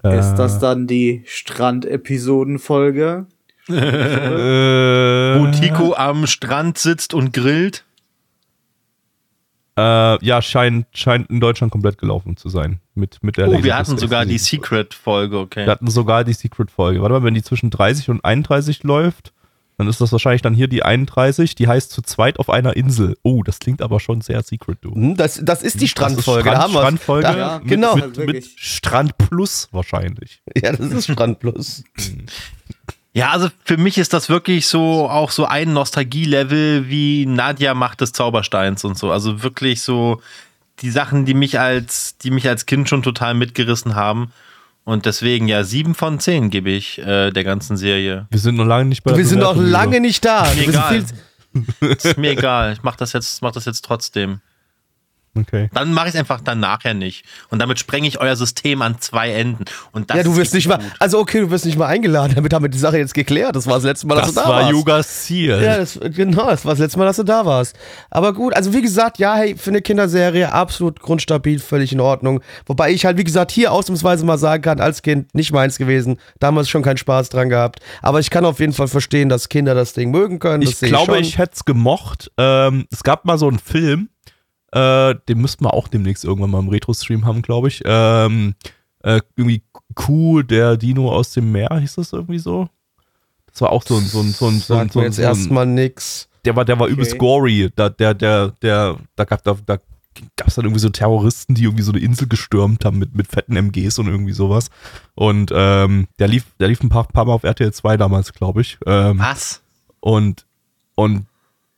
Ist 0.02 0.32
Äh, 0.32 0.36
das 0.36 0.58
dann 0.58 0.86
die 0.86 1.22
Strand-Episoden-Folge? 1.26 3.26
Äh, 3.68 3.72
Wo 5.38 5.46
Tico 5.50 5.94
am 5.94 6.26
Strand 6.26 6.78
sitzt 6.78 7.14
und 7.14 7.32
grillt. 7.32 7.84
Äh, 9.76 10.24
ja, 10.24 10.40
scheint, 10.40 10.86
scheint 10.92 11.28
in 11.30 11.40
Deutschland 11.40 11.72
komplett 11.72 11.98
gelaufen 11.98 12.36
zu 12.36 12.48
sein. 12.48 12.80
Mit, 12.94 13.22
mit 13.22 13.36
der 13.36 13.48
Oh, 13.48 13.50
wir 13.50 13.58
Laserdisc 13.58 13.76
hatten 13.90 13.98
sogar 13.98 14.24
die 14.26 14.38
Secret-Folge, 14.38 15.38
okay. 15.38 15.66
Wir 15.66 15.72
hatten 15.72 15.90
sogar 15.90 16.22
die 16.24 16.32
Secret-Folge. 16.32 17.00
Warte 17.02 17.14
mal, 17.14 17.24
wenn 17.24 17.34
die 17.34 17.42
zwischen 17.42 17.70
30 17.70 18.10
und 18.10 18.24
31 18.24 18.84
läuft, 18.84 19.32
dann 19.76 19.88
ist 19.88 20.00
das 20.00 20.12
wahrscheinlich 20.12 20.42
dann 20.42 20.54
hier 20.54 20.68
die 20.68 20.84
31. 20.84 21.56
Die 21.56 21.66
heißt 21.66 21.90
zu 21.90 22.02
zweit 22.02 22.38
auf 22.38 22.48
einer 22.50 22.76
Insel. 22.76 23.16
Oh, 23.24 23.42
das 23.42 23.58
klingt 23.58 23.82
aber 23.82 23.98
schon 23.98 24.20
sehr 24.20 24.40
Secret, 24.44 24.78
du. 24.82 24.94
Hm, 24.94 25.16
Das, 25.16 25.40
das 25.42 25.62
ist 25.62 25.80
die 25.80 25.88
Strandfolge. 25.88 26.48
Das 26.50 26.54
da 26.54 26.58
ist 26.58 26.62
haben 26.64 26.72
wir's. 26.74 26.80
Strandfolge. 26.82 27.22
Da, 27.26 27.36
Ja, 27.36 27.58
mit, 27.58 27.68
genau. 27.68 27.96
Mit, 27.96 28.16
mit. 28.18 28.46
Strand 28.56 29.18
Plus 29.18 29.68
wahrscheinlich. 29.72 30.40
Ja, 30.56 30.70
das 30.70 30.88
ist 30.92 31.04
Strand 31.10 31.40
Plus. 31.40 31.82
Ja, 33.14 33.30
also 33.30 33.48
für 33.64 33.76
mich 33.76 33.96
ist 33.96 34.12
das 34.12 34.28
wirklich 34.28 34.66
so 34.66 35.08
auch 35.08 35.30
so 35.30 35.46
ein 35.46 35.72
Nostalgie-Level 35.72 36.88
wie 36.88 37.26
Nadja 37.26 37.72
Macht 37.72 38.00
des 38.00 38.12
Zaubersteins 38.12 38.84
und 38.84 38.98
so. 38.98 39.12
Also 39.12 39.44
wirklich 39.44 39.82
so 39.82 40.20
die 40.80 40.90
Sachen, 40.90 41.24
die 41.24 41.34
mich 41.34 41.60
als, 41.60 42.18
die 42.18 42.32
mich 42.32 42.48
als 42.48 42.66
Kind 42.66 42.88
schon 42.88 43.04
total 43.04 43.34
mitgerissen 43.34 43.94
haben. 43.94 44.32
Und 44.82 45.06
deswegen 45.06 45.46
ja, 45.46 45.62
sieben 45.62 45.94
von 45.94 46.18
zehn 46.18 46.50
gebe 46.50 46.70
ich 46.70 46.98
äh, 46.98 47.30
der 47.30 47.44
ganzen 47.44 47.76
Serie. 47.76 48.26
Wir 48.30 48.40
sind 48.40 48.56
noch 48.56 48.66
lange 48.66 48.86
nicht 48.86 49.04
bei 49.04 49.12
der 49.12 49.18
Wir 49.18 49.26
sind 49.26 49.38
noch 49.38 49.56
lange 49.56 50.00
nicht 50.00 50.24
da. 50.24 50.52
Mir 50.56 50.68
egal. 50.68 51.04
Ist 51.80 52.18
mir 52.18 52.32
egal. 52.32 52.72
Ich 52.72 52.82
mach 52.82 52.96
das 52.96 53.12
jetzt, 53.12 53.42
mach 53.42 53.52
das 53.52 53.64
jetzt 53.64 53.84
trotzdem. 53.84 54.40
Okay. 55.36 55.68
Dann 55.74 55.92
mache 55.92 56.08
ich 56.08 56.14
es 56.14 56.20
einfach 56.20 56.40
dann 56.40 56.60
nachher 56.60 56.94
nicht. 56.94 57.24
Und 57.50 57.58
damit 57.60 57.78
sprenge 57.78 58.06
ich 58.06 58.20
euer 58.20 58.36
System 58.36 58.82
an 58.82 59.00
zwei 59.00 59.30
Enden. 59.32 59.64
Und 59.92 60.10
das 60.10 60.18
Ja, 60.18 60.22
du 60.22 60.36
wirst 60.36 60.54
nicht 60.54 60.68
richtig 60.68 60.78
mal, 60.84 60.88
gut. 60.90 61.00
also 61.00 61.18
okay, 61.18 61.40
du 61.40 61.50
wirst 61.50 61.64
nicht 61.64 61.76
mal 61.76 61.86
eingeladen, 61.86 62.34
damit 62.36 62.52
haben 62.54 62.62
wir 62.64 62.68
die 62.68 62.78
Sache 62.78 62.98
jetzt 62.98 63.14
geklärt. 63.14 63.56
Das 63.56 63.66
war 63.66 63.74
das 63.74 63.84
letzte 63.84 64.06
Mal, 64.06 64.16
dass 64.16 64.26
Das 64.26 64.34
du 64.34 64.40
da 64.40 64.48
war 64.48 64.60
warst. 64.62 64.70
Yugas 64.72 65.22
Ziel. 65.24 65.60
Ja, 65.60 65.78
das, 65.78 65.98
genau, 66.00 66.48
das 66.50 66.64
war 66.64 66.72
das 66.72 66.78
letzte 66.78 66.98
Mal, 66.98 67.06
dass 67.06 67.16
du 67.16 67.24
da 67.24 67.44
warst. 67.44 67.76
Aber 68.10 68.32
gut, 68.32 68.54
also 68.54 68.72
wie 68.72 68.82
gesagt, 68.82 69.18
ja, 69.18 69.34
hey, 69.36 69.56
für 69.56 69.70
eine 69.70 69.82
Kinderserie 69.82 70.52
absolut 70.52 71.00
grundstabil, 71.00 71.58
völlig 71.58 71.92
in 71.92 72.00
Ordnung. 72.00 72.40
Wobei 72.66 72.92
ich 72.92 73.04
halt, 73.04 73.16
wie 73.18 73.24
gesagt, 73.24 73.50
hier 73.50 73.72
ausnahmsweise 73.72 74.24
mal 74.24 74.38
sagen 74.38 74.62
kann, 74.62 74.80
als 74.80 75.02
Kind 75.02 75.34
nicht 75.34 75.52
meins 75.52 75.78
gewesen, 75.78 76.18
damals 76.38 76.68
schon 76.68 76.82
keinen 76.82 76.96
Spaß 76.98 77.28
dran 77.30 77.48
gehabt. 77.48 77.80
Aber 78.02 78.20
ich 78.20 78.30
kann 78.30 78.44
auf 78.44 78.60
jeden 78.60 78.72
Fall 78.72 78.88
verstehen, 78.88 79.28
dass 79.28 79.48
Kinder 79.48 79.74
das 79.74 79.94
Ding 79.94 80.10
mögen 80.10 80.38
können. 80.38 80.62
Das 80.64 80.80
ich 80.82 80.88
glaube, 80.88 81.14
schon. 81.14 81.22
ich 81.22 81.38
hätte 81.38 81.54
es 81.54 81.64
gemocht. 81.64 82.30
Ähm, 82.38 82.86
es 82.92 83.02
gab 83.02 83.24
mal 83.24 83.38
so 83.38 83.48
einen 83.48 83.58
Film, 83.58 84.08
äh, 84.74 85.14
den 85.28 85.40
müssten 85.40 85.64
wir 85.64 85.72
auch 85.72 85.88
demnächst 85.88 86.24
irgendwann 86.24 86.50
mal 86.50 86.58
im 86.58 86.68
Retro-Stream 86.68 87.24
haben, 87.24 87.42
glaube 87.42 87.68
ich. 87.68 87.82
Ähm, 87.84 88.54
äh, 89.02 89.20
irgendwie 89.36 89.62
Kuh, 89.94 90.42
der 90.42 90.76
Dino 90.76 91.12
aus 91.12 91.32
dem 91.32 91.52
Meer, 91.52 91.78
hieß 91.78 91.94
das 91.94 92.12
irgendwie 92.12 92.38
so? 92.38 92.68
Das 93.52 93.60
war 93.60 93.70
auch 93.70 93.84
so 93.84 93.96
ein, 93.96 94.04
so 94.04 94.20
ein, 94.20 94.30
so 94.32 94.46
ein, 94.48 94.58
so 94.58 94.74
ein, 94.74 94.88
so 94.88 94.98
ein, 94.98 95.04
jetzt 95.04 95.16
so 95.16 95.22
ein 95.22 95.28
erstmal 95.28 95.66
nix. 95.66 96.28
der 96.44 96.56
war, 96.56 96.64
der 96.64 96.78
war 96.80 96.88
übelst 96.88 97.16
gory. 97.18 97.70
Da, 97.76 97.88
der, 97.88 98.14
der, 98.14 98.48
der, 98.62 98.96
da 99.14 99.24
gab, 99.24 99.44
da, 99.44 99.56
da 99.64 99.78
gab's 100.34 100.56
dann 100.56 100.64
irgendwie 100.64 100.80
so 100.80 100.88
Terroristen, 100.88 101.54
die 101.54 101.62
irgendwie 101.62 101.84
so 101.84 101.92
eine 101.92 102.00
Insel 102.00 102.26
gestürmt 102.26 102.84
haben 102.84 102.98
mit, 102.98 103.14
mit 103.14 103.28
fetten 103.28 103.54
MGs 103.54 104.00
und 104.00 104.08
irgendwie 104.08 104.32
sowas. 104.32 104.70
Und 105.14 105.52
ähm, 105.54 106.08
der 106.18 106.26
lief, 106.26 106.46
der 106.58 106.66
lief 106.66 106.82
ein 106.82 106.88
paar, 106.88 107.04
paar 107.04 107.26
Mal 107.26 107.34
auf 107.34 107.44
RTL 107.44 107.72
2 107.72 107.96
damals, 107.96 108.32
glaube 108.32 108.62
ich. 108.62 108.78
Ähm, 108.86 109.20
Was? 109.20 109.62
und, 110.00 110.46
und 110.96 111.26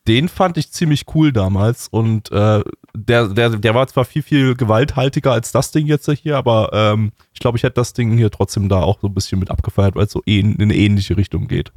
den 0.09 0.29
fand 0.29 0.57
ich 0.57 0.71
ziemlich 0.71 1.05
cool 1.15 1.33
damals. 1.33 1.89
Und 1.89 2.31
äh, 2.33 2.63
der, 2.97 3.29
der, 3.29 3.51
der 3.51 3.75
war 3.75 3.87
zwar 3.87 4.05
viel, 4.05 4.23
viel 4.23 4.55
gewalthaltiger 4.55 5.33
als 5.33 5.53
das 5.53 5.71
Ding 5.71 5.87
jetzt 5.87 6.11
hier, 6.11 6.37
aber 6.37 6.71
ähm, 6.73 7.13
ich 7.33 7.41
glaube, 7.41 7.59
ich 7.59 7.63
hätte 7.65 7.75
das 7.75 7.93
Ding 7.93 8.17
hier 8.17 8.31
trotzdem 8.31 8.69
da 8.69 8.81
auch 8.83 8.99
so 9.01 9.07
ein 9.09 9.15
bisschen 9.15 9.39
mit 9.39 9.51
abgefeiert, 9.51 9.95
weil 9.95 10.07
es 10.07 10.13
so 10.13 10.23
ähn, 10.27 10.55
in 10.57 10.63
eine 10.63 10.75
ähnliche 10.75 11.17
Richtung 11.17 11.47
geht. 11.49 11.73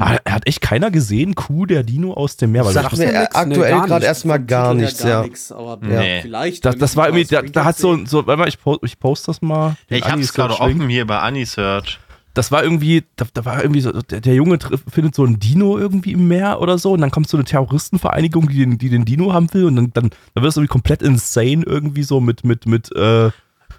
Ah, 0.00 0.18
er 0.24 0.34
hat 0.34 0.46
echt 0.48 0.60
keiner 0.60 0.90
gesehen, 0.90 1.36
Kuh, 1.36 1.64
der 1.64 1.84
Dino 1.84 2.12
aus 2.12 2.36
dem 2.36 2.50
Meer. 2.50 2.64
Weil 2.64 2.72
Sagt 2.72 2.92
das, 2.92 2.98
mir 2.98 3.06
nix, 3.06 3.16
nee, 3.16 3.26
aktuell 3.32 3.70
gar 3.70 3.80
gerade 3.86 3.94
nicht. 4.00 4.08
erstmal 4.08 4.44
gar 4.44 4.74
nichts, 4.74 5.02
ja. 5.04 5.22
nix, 5.22 5.52
aber 5.52 5.78
Nee. 5.80 6.20
vielleicht. 6.20 6.64
das, 6.64 6.76
das 6.76 6.90
ich 6.90 6.96
war 6.96 7.06
irgendwie, 7.06 7.24
da, 7.24 7.42
da 7.42 7.64
hat 7.64 7.78
so, 7.78 8.04
so, 8.04 8.26
warte 8.26 8.40
mal, 8.40 8.48
ich, 8.48 8.60
post, 8.60 8.80
ich 8.82 8.98
poste 8.98 9.26
das 9.26 9.40
mal. 9.40 9.76
Ich 9.88 10.02
hab's 10.02 10.12
Ani 10.14 10.26
gerade 10.26 10.60
offen 10.60 10.88
hier 10.88 11.06
bei 11.06 11.20
Anisearch. 11.20 12.00
Das 12.34 12.52
war 12.52 12.62
irgendwie, 12.62 13.04
da, 13.16 13.26
da 13.34 13.44
war 13.44 13.62
irgendwie 13.62 13.80
so, 13.80 13.90
der, 13.92 14.20
der 14.20 14.34
Junge 14.34 14.58
triff, 14.58 14.82
findet 14.88 15.14
so 15.14 15.24
einen 15.24 15.40
Dino 15.40 15.76
irgendwie 15.78 16.12
im 16.12 16.28
Meer 16.28 16.60
oder 16.60 16.78
so 16.78 16.92
und 16.92 17.00
dann 17.00 17.10
kommt 17.10 17.28
so 17.28 17.36
eine 17.36 17.44
Terroristenvereinigung, 17.44 18.48
die 18.48 18.58
den, 18.58 18.78
die 18.78 18.90
den 18.90 19.04
Dino 19.04 19.32
haben 19.32 19.52
will 19.54 19.64
und 19.64 19.76
dann, 19.76 19.90
dann, 19.92 20.10
dann 20.34 20.42
wird 20.42 20.50
es 20.50 20.56
irgendwie 20.56 20.72
komplett 20.72 21.02
insane 21.02 21.64
irgendwie 21.66 22.02
so 22.02 22.20
mit, 22.20 22.44
mit, 22.44 22.66
mit, 22.66 22.94
äh, 22.94 23.30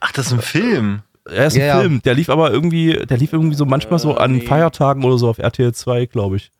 Ach, 0.02 0.12
das 0.14 0.28
ist 0.28 0.34
ein 0.34 0.42
Film. 0.42 1.02
er 1.30 1.48
ist 1.48 1.56
ein 1.56 1.60
Ja, 1.62 1.66
ja. 1.68 1.80
Film, 1.80 2.02
der 2.04 2.14
lief 2.14 2.30
aber 2.30 2.52
irgendwie, 2.52 2.94
der 3.06 3.18
lief 3.18 3.34
irgendwie 3.34 3.56
so 3.56 3.66
manchmal 3.66 4.00
so 4.00 4.16
an 4.16 4.34
nee. 4.34 4.42
Feiertagen 4.42 5.04
oder 5.04 5.18
so 5.18 5.30
auf 5.30 5.38
RTL 5.40 5.74
2, 5.74 6.06
glaube 6.08 6.38
ich. 6.38 6.52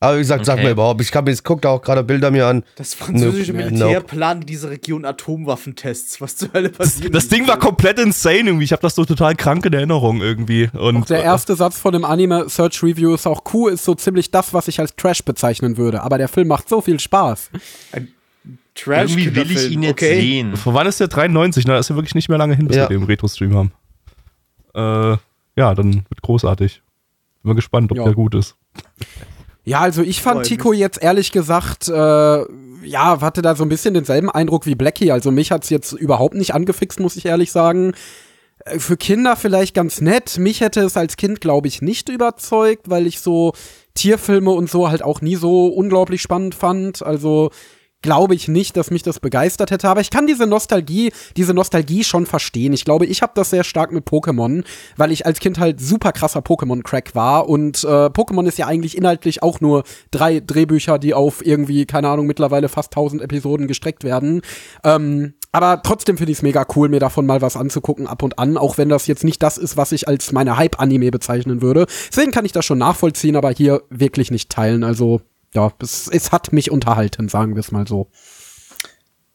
Aber 0.00 0.16
wie 0.16 0.20
gesagt, 0.20 0.44
sag 0.44 0.54
Okay. 0.54 0.64
mir 0.64 0.70
überhaupt, 0.72 1.00
ich, 1.00 1.10
kann, 1.10 1.26
ich 1.28 1.42
guck 1.42 1.62
da 1.62 1.70
auch 1.70 1.80
gerade 1.80 2.04
Bilder 2.04 2.30
mir 2.30 2.46
an. 2.46 2.62
Das 2.76 2.92
französische 2.92 3.52
Nope. 3.52 3.64
Militär 3.70 4.00
Nope. 4.00 4.06
plant 4.06 4.42
in 4.42 4.46
dieser 4.48 4.68
Region 4.70 5.04
Atomwaffentests. 5.06 6.20
Was 6.20 6.36
zur 6.36 6.52
Hölle 6.52 6.68
passiert? 6.68 7.14
Das 7.14 7.28
Ding 7.28 7.48
war 7.48 7.58
komplett 7.58 7.98
insane 7.98 8.40
irgendwie. 8.50 8.64
Ich 8.64 8.72
habe 8.72 8.82
das 8.82 8.94
so 8.96 9.04
total 9.06 9.34
krank 9.34 9.64
in 9.64 9.72
Erinnerung 9.72 10.20
irgendwie. 10.20 10.68
Und 10.74 10.96
Auch 10.98 11.06
der 11.06 11.22
erste 11.22 11.56
Satz 11.56 11.78
von 11.78 11.92
dem 11.92 12.04
Anime 12.04 12.48
Search 12.50 12.82
Review 12.82 13.14
ist 13.14 13.26
auch 13.26 13.44
cool, 13.54 13.72
ist 13.72 13.84
so 13.84 13.94
ziemlich 13.94 14.30
das, 14.30 14.52
was 14.52 14.68
ich 14.68 14.78
als 14.78 14.94
Trash 14.94 15.24
bezeichnen 15.24 15.78
würde. 15.78 16.02
Aber 16.02 16.18
der 16.18 16.28
Film 16.28 16.48
macht 16.48 16.68
so 16.68 16.82
viel 16.82 17.00
Spaß. 17.00 17.50
Trash 18.74 19.12
Irgendwie 19.12 19.34
will 19.36 19.50
ich 19.52 19.70
ihn 19.70 19.82
jetzt 19.84 19.92
okay. 19.92 20.20
sehen. 20.20 20.56
Von 20.56 20.74
wann 20.74 20.86
ist 20.86 21.00
der 21.00 21.08
93? 21.08 21.64
Na, 21.66 21.74
das 21.74 21.86
ist 21.86 21.90
ja 21.90 21.96
wirklich 21.96 22.14
nicht 22.16 22.28
mehr 22.28 22.36
lange 22.38 22.56
hin, 22.56 22.66
bis 22.66 22.76
Ja. 22.76 22.90
wir 22.90 22.98
den 22.98 23.04
Retro-Stream 23.06 23.54
haben. 23.54 23.72
Äh, 24.74 25.16
ja, 25.56 25.74
dann 25.74 25.94
wird 26.08 26.20
großartig. 26.20 26.82
Bin 27.42 27.48
mal 27.50 27.54
gespannt, 27.54 27.90
ob 27.92 27.98
Ja. 27.98 28.04
der 28.04 28.12
gut 28.14 28.34
ist. 28.34 28.56
Ja, 29.64 29.80
also 29.80 30.02
ich 30.02 30.20
fand 30.20 30.44
Tico 30.44 30.72
jetzt 30.72 31.02
ehrlich 31.02 31.32
gesagt, 31.32 31.88
äh, 31.88 31.92
ja, 31.92 33.20
hatte 33.20 33.40
da 33.40 33.56
so 33.56 33.64
ein 33.64 33.70
bisschen 33.70 33.94
denselben 33.94 34.30
Eindruck 34.30 34.66
wie 34.66 34.74
Blackie. 34.74 35.10
Also 35.10 35.30
mich 35.30 35.50
hat's 35.50 35.70
jetzt 35.70 35.92
überhaupt 35.92 36.34
nicht 36.34 36.54
angefixt, 36.54 37.00
muss 37.00 37.16
ich 37.16 37.24
ehrlich 37.24 37.50
sagen. 37.50 37.94
Äh, 38.66 38.78
Für 38.78 38.98
Kinder 38.98 39.36
vielleicht 39.36 39.74
ganz 39.74 40.02
nett. 40.02 40.38
Mich 40.38 40.60
hätte 40.60 40.80
es 40.80 40.96
als 40.96 41.16
Kind, 41.16 41.40
glaube 41.40 41.68
ich, 41.68 41.80
nicht 41.80 42.10
überzeugt, 42.10 42.90
weil 42.90 43.06
ich 43.06 43.20
so 43.20 43.54
Tierfilme 43.94 44.50
und 44.50 44.68
so 44.70 44.90
halt 44.90 45.02
auch 45.02 45.22
nie 45.22 45.36
so 45.36 45.68
unglaublich 45.68 46.20
spannend 46.20 46.54
fand. 46.54 47.02
Also 47.02 47.50
glaube 48.04 48.34
ich 48.34 48.48
nicht, 48.48 48.76
dass 48.76 48.90
mich 48.90 49.02
das 49.02 49.18
begeistert 49.18 49.70
hätte. 49.70 49.88
Aber 49.88 50.02
ich 50.02 50.10
kann 50.10 50.26
diese 50.26 50.46
Nostalgie, 50.46 51.10
diese 51.38 51.54
Nostalgie 51.54 52.04
schon 52.04 52.26
verstehen. 52.26 52.74
Ich 52.74 52.84
glaube, 52.84 53.06
ich 53.06 53.22
habe 53.22 53.32
das 53.34 53.48
sehr 53.48 53.64
stark 53.64 53.92
mit 53.92 54.06
Pokémon, 54.06 54.62
weil 54.98 55.10
ich 55.10 55.24
als 55.24 55.40
Kind 55.40 55.58
halt 55.58 55.80
super 55.80 56.12
krasser 56.12 56.40
Pokémon-Crack 56.40 57.14
war. 57.14 57.48
Und 57.48 57.82
äh, 57.82 57.86
Pokémon 57.86 58.46
ist 58.46 58.58
ja 58.58 58.66
eigentlich 58.66 58.98
inhaltlich 58.98 59.42
auch 59.42 59.62
nur 59.62 59.84
drei 60.10 60.40
Drehbücher, 60.40 60.98
die 60.98 61.14
auf 61.14 61.44
irgendwie, 61.44 61.86
keine 61.86 62.10
Ahnung, 62.10 62.26
mittlerweile 62.26 62.68
fast 62.68 62.92
1000 62.92 63.22
Episoden 63.22 63.66
gestreckt 63.68 64.04
werden. 64.04 64.42
Ähm, 64.84 65.32
aber 65.50 65.80
trotzdem 65.82 66.18
finde 66.18 66.32
ich 66.32 66.38
es 66.38 66.42
mega 66.42 66.66
cool, 66.76 66.90
mir 66.90 67.00
davon 67.00 67.24
mal 67.24 67.40
was 67.40 67.56
anzugucken 67.56 68.06
ab 68.06 68.22
und 68.22 68.38
an, 68.38 68.58
auch 68.58 68.76
wenn 68.76 68.90
das 68.90 69.06
jetzt 69.06 69.24
nicht 69.24 69.42
das 69.42 69.56
ist, 69.56 69.78
was 69.78 69.92
ich 69.92 70.08
als 70.08 70.32
meine 70.32 70.58
Hype-Anime 70.58 71.10
bezeichnen 71.10 71.62
würde. 71.62 71.86
Deswegen 72.10 72.32
kann 72.32 72.44
ich 72.44 72.52
das 72.52 72.66
schon 72.66 72.78
nachvollziehen, 72.78 73.36
aber 73.36 73.50
hier 73.50 73.82
wirklich 73.88 74.30
nicht 74.30 74.50
teilen. 74.50 74.84
Also 74.84 75.22
ja, 75.54 75.72
es, 75.80 76.08
es 76.12 76.32
hat 76.32 76.52
mich 76.52 76.70
unterhalten, 76.70 77.28
sagen 77.28 77.54
wir 77.54 77.60
es 77.60 77.72
mal 77.72 77.86
so. 77.86 78.08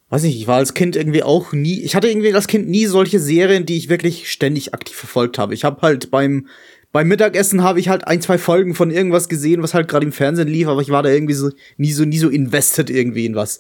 Weiß 0.10 0.23
nicht, 0.23 0.38
ich 0.38 0.47
war 0.47 0.58
als 0.58 0.73
Kind 0.73 0.95
irgendwie 0.95 1.21
auch 1.21 1.53
nie, 1.53 1.82
ich 1.82 1.95
hatte 1.95 2.10
irgendwie 2.10 2.34
als 2.34 2.47
Kind 2.47 2.67
nie 2.67 2.88
solche 2.88 3.19
Serien, 3.19 3.65
die 3.65 3.77
ich 3.77 3.89
wirklich 3.89 4.32
ständig 4.32 4.73
aktiv 4.73 4.95
verfolgt 4.95 5.38
habe. 5.38 5.53
Ich 5.53 5.63
habe 5.63 5.82
halt 5.82 6.10
beim 6.10 6.47
beim 6.91 7.08
Mittagessen 7.08 7.62
habe 7.62 7.79
ich 7.79 7.88
halt 7.88 8.08
ein, 8.08 8.19
zwei 8.19 8.39
Folgen 8.39 8.73
von 8.73 8.89
irgendwas 8.89 9.29
gesehen, 9.29 9.62
was 9.62 9.75
halt 9.75 9.88
gerade 9.88 10.08
im 10.08 10.12
Fernsehen 10.12 10.47
lief, 10.47 10.67
aber 10.67 10.82
ich 10.82 10.89
war 10.89 11.03
da 11.03 11.10
irgendwie 11.10 11.36
so 11.36 11.51
nie 11.77 11.91
so 11.91 12.03
nie 12.03 12.17
so 12.17 12.29
invested 12.29 12.89
irgendwie 12.89 13.27
in 13.27 13.36
was. 13.36 13.60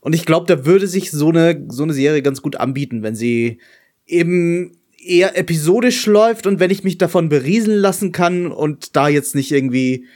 Und 0.00 0.14
ich 0.14 0.24
glaube, 0.24 0.46
da 0.46 0.64
würde 0.64 0.86
sich 0.86 1.10
so 1.10 1.28
eine 1.28 1.66
so 1.68 1.82
eine 1.82 1.92
Serie 1.92 2.22
ganz 2.22 2.40
gut 2.40 2.56
anbieten, 2.56 3.02
wenn 3.02 3.14
sie 3.14 3.58
eben 4.06 4.78
eher 4.98 5.36
episodisch 5.36 6.06
läuft 6.06 6.46
und 6.46 6.60
wenn 6.60 6.70
ich 6.70 6.82
mich 6.82 6.96
davon 6.96 7.28
berieseln 7.28 7.78
lassen 7.78 8.12
kann 8.12 8.50
und 8.50 8.96
da 8.96 9.08
jetzt 9.08 9.34
nicht 9.34 9.52
irgendwie 9.52 10.06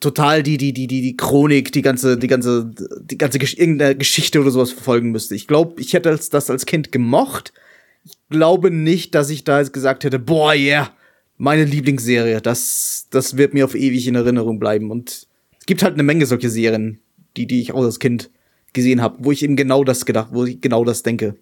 total 0.00 0.42
die 0.42 0.56
die 0.56 0.72
die 0.72 0.86
die 0.86 1.02
die 1.02 1.16
Chronik 1.16 1.72
die 1.72 1.82
ganze 1.82 2.16
die 2.16 2.28
ganze 2.28 2.70
die 3.00 3.18
ganze 3.18 3.38
Gesch 3.38 3.56
irgendeine 3.58 3.96
Geschichte 3.96 4.40
oder 4.40 4.50
sowas 4.50 4.72
verfolgen 4.72 5.10
müsste. 5.10 5.34
Ich 5.34 5.48
glaube, 5.48 5.80
ich 5.80 5.92
hätte 5.92 6.16
das 6.30 6.50
als 6.50 6.66
Kind 6.66 6.92
gemocht. 6.92 7.52
Ich 8.04 8.16
glaube 8.30 8.70
nicht, 8.70 9.14
dass 9.14 9.30
ich 9.30 9.44
da 9.44 9.58
jetzt 9.58 9.72
gesagt 9.72 10.04
hätte, 10.04 10.18
boah, 10.18 10.54
yeah, 10.54 10.92
meine 11.36 11.64
Lieblingsserie, 11.64 12.40
das 12.40 13.08
das 13.10 13.36
wird 13.36 13.52
mir 13.54 13.64
auf 13.64 13.74
ewig 13.74 14.06
in 14.06 14.14
Erinnerung 14.14 14.60
bleiben 14.60 14.90
und 14.90 15.26
es 15.58 15.66
gibt 15.66 15.82
halt 15.82 15.94
eine 15.94 16.04
Menge 16.04 16.26
solche 16.26 16.50
Serien, 16.50 17.00
die 17.36 17.46
die 17.46 17.60
ich 17.60 17.72
auch 17.72 17.82
als 17.82 17.98
Kind 17.98 18.30
gesehen 18.72 19.02
habe, 19.02 19.24
wo 19.24 19.32
ich 19.32 19.42
eben 19.42 19.56
genau 19.56 19.82
das 19.82 20.06
gedacht, 20.06 20.28
wo 20.30 20.44
ich 20.44 20.60
genau 20.60 20.84
das 20.84 21.02
denke. 21.02 21.36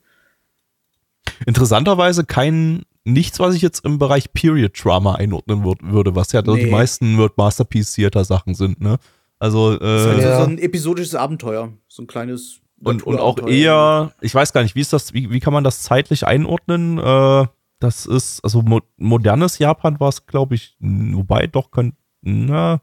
Interessanterweise 1.44 2.24
kein 2.24 2.84
nichts, 3.06 3.38
was 3.40 3.54
ich 3.54 3.62
jetzt 3.62 3.84
im 3.84 3.98
Bereich 3.98 4.32
Period 4.32 4.72
Drama 4.82 5.14
einordnen 5.14 5.64
würd, 5.64 5.78
würde, 5.82 6.14
was 6.14 6.32
ja 6.32 6.42
Nee. 6.42 6.64
die 6.64 6.70
meisten 6.70 7.16
World 7.18 7.36
Masterpiece 7.38 7.92
Theater 7.92 8.24
Sachen 8.24 8.54
sind, 8.54 8.80
ne? 8.80 8.98
Also, 9.38 9.78
äh, 9.80 9.84
Also 9.84 10.10
Ja. 10.28 10.36
so 10.38 10.42
ein 10.44 10.58
episodisches 10.58 11.14
Abenteuer, 11.14 11.72
so 11.88 12.02
ein 12.02 12.06
kleines 12.06 12.60
und, 12.82 13.02
und 13.04 13.18
auch 13.20 13.46
eher, 13.48 14.12
ich 14.20 14.34
weiß 14.34 14.52
gar 14.52 14.62
nicht, 14.62 14.74
wie 14.74 14.80
ist 14.80 14.92
das, 14.92 15.14
wie, 15.14 15.30
wie 15.30 15.40
kann 15.40 15.52
man 15.54 15.64
das 15.64 15.82
zeitlich 15.82 16.26
einordnen? 16.26 16.98
Äh, 16.98 17.46
das 17.78 18.06
ist, 18.06 18.40
also 18.44 18.62
mo 18.62 18.80
modernes 18.96 19.58
Japan 19.58 19.98
war 20.00 20.08
es, 20.08 20.26
glaube 20.26 20.54
ich, 20.54 20.76
wobei 20.80 21.46
doch 21.46 21.70
könnte, 21.70 21.96
na, 22.22 22.80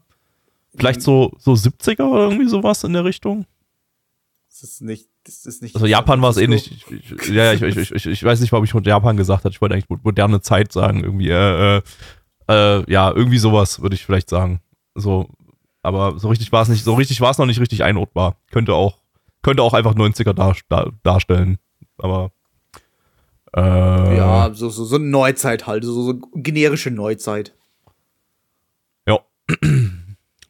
vielleicht 0.76 1.02
so, 1.02 1.32
so 1.38 1.52
70er 1.52 2.04
oder 2.08 2.24
irgendwie 2.24 2.48
sowas 2.48 2.82
in 2.84 2.92
der 2.92 3.04
Richtung. 3.04 3.46
Das 4.48 4.62
ist 4.62 4.80
nicht, 4.82 5.08
das 5.24 5.46
ist 5.46 5.62
nicht. 5.62 5.74
Also 5.74 5.86
Japan 5.86 6.20
war 6.22 6.30
es 6.30 6.36
ähnlich. 6.36 6.70
Ich, 6.90 7.28
ja, 7.28 7.52
ich, 7.52 7.62
ich, 7.62 7.90
ich, 7.92 8.06
ich 8.06 8.22
weiß 8.24 8.40
nicht, 8.40 8.52
warum 8.52 8.64
ich 8.64 8.72
Japan 8.72 9.16
gesagt 9.16 9.44
habe. 9.44 9.52
Ich 9.52 9.60
wollte 9.60 9.74
eigentlich 9.74 9.88
mo- 9.88 9.98
moderne 10.02 10.40
Zeit 10.40 10.72
sagen, 10.72 11.02
irgendwie. 11.02 11.30
Äh, 11.30 11.78
äh, 11.78 11.82
äh, 12.48 12.84
ja, 12.92 13.10
irgendwie 13.10 13.38
sowas 13.38 13.80
würde 13.82 13.94
ich 13.94 14.04
vielleicht 14.04 14.28
sagen. 14.28 14.60
So, 14.94 15.28
aber 15.82 16.18
so 16.18 16.28
richtig 16.28 16.52
war 16.52 16.62
es 16.62 16.68
nicht, 16.68 16.84
so 16.84 16.94
richtig 16.94 17.20
war 17.20 17.30
es 17.30 17.38
noch 17.38 17.46
nicht 17.46 17.60
richtig 17.60 17.82
einordbar. 17.84 18.36
Könnte 18.50 18.74
auch, 18.74 18.98
könnte 19.42 19.62
auch 19.62 19.72
einfach 19.74 19.94
90er 19.94 20.34
dar, 20.34 20.54
dar, 20.68 20.92
darstellen. 21.02 21.58
Aber 21.98 22.32
äh, 23.56 24.16
Ja, 24.16 24.50
so, 24.52 24.68
so, 24.68 24.84
so 24.84 24.98
Neuzeit 24.98 25.66
halt, 25.66 25.84
so, 25.84 25.92
so 26.02 26.20
generische 26.34 26.90
Neuzeit. 26.90 27.54
ja. 29.06 29.18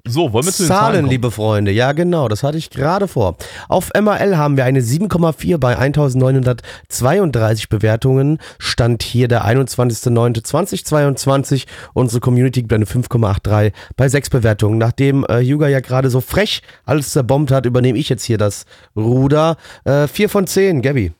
So, 0.06 0.34
wollen 0.34 0.44
wir 0.44 0.52
zu 0.52 0.64
den 0.64 0.68
Zahlen, 0.68 0.96
Zahlen 0.96 1.06
liebe 1.06 1.30
Freunde. 1.30 1.70
Ja, 1.70 1.92
genau, 1.92 2.28
das 2.28 2.42
hatte 2.42 2.58
ich 2.58 2.68
gerade 2.68 3.08
vor. 3.08 3.38
Auf 3.68 3.90
MRL 3.98 4.36
haben 4.36 4.58
wir 4.58 4.66
eine 4.66 4.80
7,4 4.80 5.56
bei 5.56 5.78
1932 5.78 7.70
Bewertungen. 7.70 8.36
Stand 8.58 9.02
hier 9.02 9.28
der 9.28 9.46
21.09.2022. 9.46 11.64
Unsere 11.94 12.20
Community 12.20 12.60
gibt 12.60 12.74
eine 12.74 12.84
5,83 12.84 13.72
bei 13.96 14.06
6 14.06 14.28
Bewertungen. 14.28 14.76
Nachdem 14.76 15.24
äh, 15.24 15.38
Yuga 15.38 15.68
ja 15.68 15.80
gerade 15.80 16.10
so 16.10 16.20
frech 16.20 16.60
alles 16.84 17.12
zerbombt 17.12 17.50
hat, 17.50 17.64
übernehme 17.64 17.98
ich 17.98 18.10
jetzt 18.10 18.24
hier 18.24 18.36
das 18.36 18.66
Ruder. 18.94 19.56
Äh, 19.84 20.06
4 20.06 20.28
von 20.28 20.46
10, 20.46 20.82
Gabby. 20.82 21.12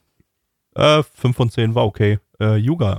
Äh, 0.74 1.02
5 1.14 1.34
von 1.34 1.48
10 1.48 1.74
war 1.74 1.86
okay. 1.86 2.18
Äh, 2.38 2.56
Yuga. 2.56 2.98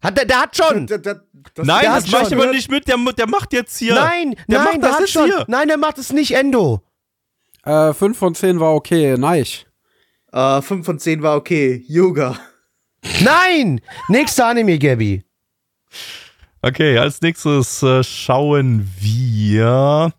Hat 0.00 0.16
der, 0.16 0.24
der 0.24 0.42
hat 0.42 0.56
schon! 0.56 0.86
Das, 0.86 1.02
das, 1.02 1.18
das, 1.54 1.66
Nein, 1.66 1.82
der 1.82 1.94
das 1.94 2.10
mach 2.10 2.22
ich 2.22 2.28
schon. 2.28 2.40
aber 2.40 2.50
nicht 2.52 2.70
mit. 2.70 2.86
Der, 2.86 2.96
der 2.96 3.28
macht 3.28 3.52
jetzt 3.52 3.76
hier. 3.78 3.94
Nein, 3.94 4.34
der 4.48 4.58
nein, 4.58 4.64
macht 4.64 4.82
der 4.82 4.90
das 4.90 5.00
hat 5.00 5.08
schon. 5.08 5.24
hier. 5.26 5.44
Nein, 5.48 5.68
der 5.68 5.76
macht 5.76 5.98
es 5.98 6.12
nicht, 6.12 6.32
Endo. 6.34 6.82
Äh, 7.64 7.92
5 7.92 8.16
von 8.16 8.34
10 8.34 8.60
war 8.60 8.74
okay, 8.74 9.16
nice. 9.18 9.66
Äh, 10.32 10.62
5 10.62 10.86
von 10.86 10.98
10 10.98 11.22
war 11.22 11.36
okay. 11.36 11.84
Yoga. 11.88 12.38
Nein! 13.22 13.80
Nächster 14.08 14.46
Anime, 14.46 14.78
Gabby. 14.78 15.24
Okay, 16.62 16.98
als 16.98 17.20
nächstes 17.20 17.82
äh, 17.82 18.02
schauen 18.02 18.88
wir 19.00 20.12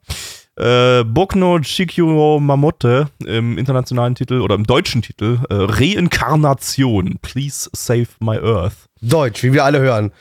Äh, 0.57 1.05
Bokno 1.05 1.59
Chikyo 1.61 2.37
Mamote 2.41 3.09
im 3.25 3.57
internationalen 3.57 4.13
Titel 4.15 4.41
oder 4.41 4.55
im 4.55 4.65
deutschen 4.65 5.01
Titel 5.01 5.39
äh, 5.49 5.53
Reinkarnation. 5.53 7.17
Please 7.21 7.69
save 7.73 8.07
my 8.19 8.37
earth. 8.37 8.88
Deutsch, 9.01 9.43
wie 9.43 9.53
wir 9.53 9.63
alle 9.63 9.79
hören. 9.79 10.11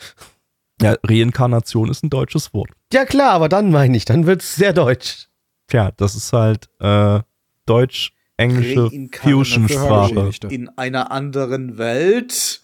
Ja, 0.81 0.95
Reinkarnation 1.05 1.91
ist 1.91 2.05
ein 2.05 2.11
deutsches 2.11 2.55
Wort. 2.55 2.71
Ja 2.93 3.05
klar, 3.05 3.33
aber 3.33 3.49
dann 3.49 3.71
meine 3.71 3.97
ich, 3.97 4.05
dann 4.05 4.27
wird's 4.27 4.55
sehr 4.55 4.73
deutsch. 4.73 5.29
Tja, 5.67 5.91
das 5.97 6.15
ist 6.15 6.33
halt 6.33 6.69
äh, 6.81 7.21
deutsch-englische. 7.67 8.91
Fusion-Sprache. 9.13 10.31
In 10.49 10.69
einer 10.79 11.11
anderen 11.11 11.79
Welt. 11.79 12.63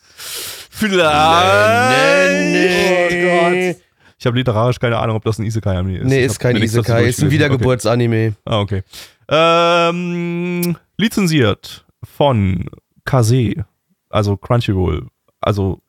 Vielleicht. 0.70 1.04
Ich 4.18 4.26
habe 4.26 4.38
literarisch 4.38 4.78
keine 4.78 4.96
Ahnung, 4.98 5.16
ob 5.16 5.24
das 5.24 5.38
ein 5.38 5.44
Isekai-Anime 5.44 5.98
ist. 5.98 6.06
Nee, 6.06 6.24
ist 6.24 6.36
hab 6.36 6.40
kein 6.40 6.56
Isekai, 6.56 7.04
ist 7.04 7.22
ein. 7.22 7.30
Wiedergeburtsanime. 7.30 8.34
Okay. 8.44 8.82
Ah, 9.26 9.90
okay. 9.90 9.90
Ähm, 9.90 10.76
lizenziert 10.96 11.84
von 12.02 12.70
Kase, 13.04 13.66
also 14.08 14.36
Crunchyroll. 14.36 15.08
Also, 15.40 15.80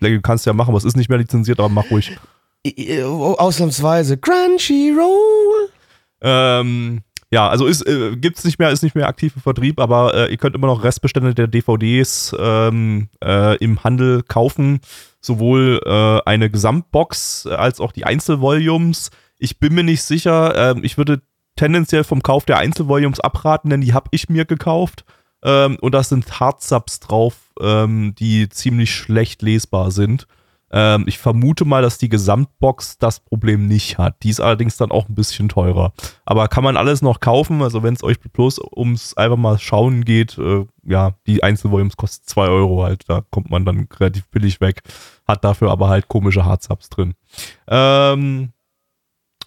du 0.00 0.20
kannst 0.20 0.46
ja 0.46 0.52
machen, 0.52 0.74
es 0.74 0.84
ist 0.84 0.96
nicht 0.96 1.08
mehr 1.08 1.18
lizenziert, 1.18 1.58
aber 1.58 1.68
mach 1.68 1.90
ruhig. 1.90 2.16
I- 2.66 3.02
Ausnahmsweise. 3.02 4.18
Crunchyroll. 4.18 5.68
Ähm, 6.20 7.00
ja, 7.30 7.48
also 7.48 7.66
ist, 7.66 7.86
äh, 7.86 8.14
gibt's 8.16 8.44
nicht 8.44 8.58
mehr, 8.58 8.70
ist 8.70 8.82
nicht 8.82 8.94
mehr 8.94 9.08
aktiv 9.08 9.32
im 9.36 9.42
Vertrieb, 9.42 9.80
aber 9.80 10.14
äh, 10.14 10.30
ihr 10.30 10.36
könnt 10.36 10.54
immer 10.54 10.66
noch 10.66 10.84
Restbestände 10.84 11.34
der 11.34 11.46
DVDs 11.48 12.34
ähm, 12.38 13.08
äh, 13.24 13.56
im 13.56 13.82
Handel 13.82 14.22
kaufen. 14.22 14.80
Sowohl 15.20 15.80
äh, 15.84 16.20
eine 16.28 16.50
Gesamtbox 16.50 17.46
als 17.46 17.80
auch 17.80 17.92
die 17.92 18.04
Einzelvolumes. 18.04 19.10
Ich 19.38 19.58
bin 19.60 19.74
mir 19.74 19.84
nicht 19.84 20.02
sicher. 20.02 20.54
ähm, 20.56 20.84
ich 20.84 20.98
würde 20.98 21.22
tendenziell 21.56 22.04
vom 22.04 22.22
Kauf 22.22 22.44
der 22.44 22.58
Einzelvolumes 22.58 23.20
abraten, 23.20 23.70
denn 23.70 23.80
die 23.80 23.92
habe 23.94 24.08
ich 24.10 24.28
mir 24.28 24.44
gekauft. 24.44 25.04
Ähm, 25.44 25.76
und 25.80 25.94
da 25.94 26.02
sind 26.02 26.40
Hardsubs 26.40 27.00
drauf, 27.00 27.34
ähm, 27.60 28.14
die 28.18 28.48
ziemlich 28.48 28.94
schlecht 28.94 29.42
lesbar 29.42 29.90
sind. 29.90 30.26
Ähm, 30.74 31.04
ich 31.06 31.18
vermute 31.18 31.66
mal, 31.66 31.82
dass 31.82 31.98
die 31.98 32.08
Gesamtbox 32.08 32.96
das 32.98 33.20
Problem 33.20 33.68
nicht 33.68 33.98
hat. 33.98 34.22
Die 34.22 34.30
ist 34.30 34.40
allerdings 34.40 34.78
dann 34.78 34.90
auch 34.90 35.08
ein 35.08 35.14
bisschen 35.14 35.50
teurer. 35.50 35.92
Aber 36.24 36.48
kann 36.48 36.64
man 36.64 36.78
alles 36.78 37.02
noch 37.02 37.20
kaufen? 37.20 37.60
Also 37.62 37.82
wenn 37.82 37.94
es 37.94 38.02
euch 38.02 38.18
bloß 38.20 38.58
ums 38.74 39.14
einfach 39.14 39.36
mal 39.36 39.58
schauen 39.58 40.04
geht, 40.04 40.38
äh, 40.38 40.64
ja, 40.84 41.12
die 41.26 41.42
Einzelvolumes 41.42 41.96
kosten 41.96 42.26
2 42.26 42.48
Euro 42.48 42.82
halt. 42.84 43.04
Da 43.08 43.20
kommt 43.30 43.50
man 43.50 43.66
dann 43.66 43.86
relativ 44.00 44.26
billig 44.28 44.62
weg. 44.62 44.82
Hat 45.28 45.44
dafür 45.44 45.70
aber 45.70 45.88
halt 45.90 46.08
komische 46.08 46.46
Hardsubs 46.46 46.88
drin. 46.88 47.14
Ähm, 47.68 48.52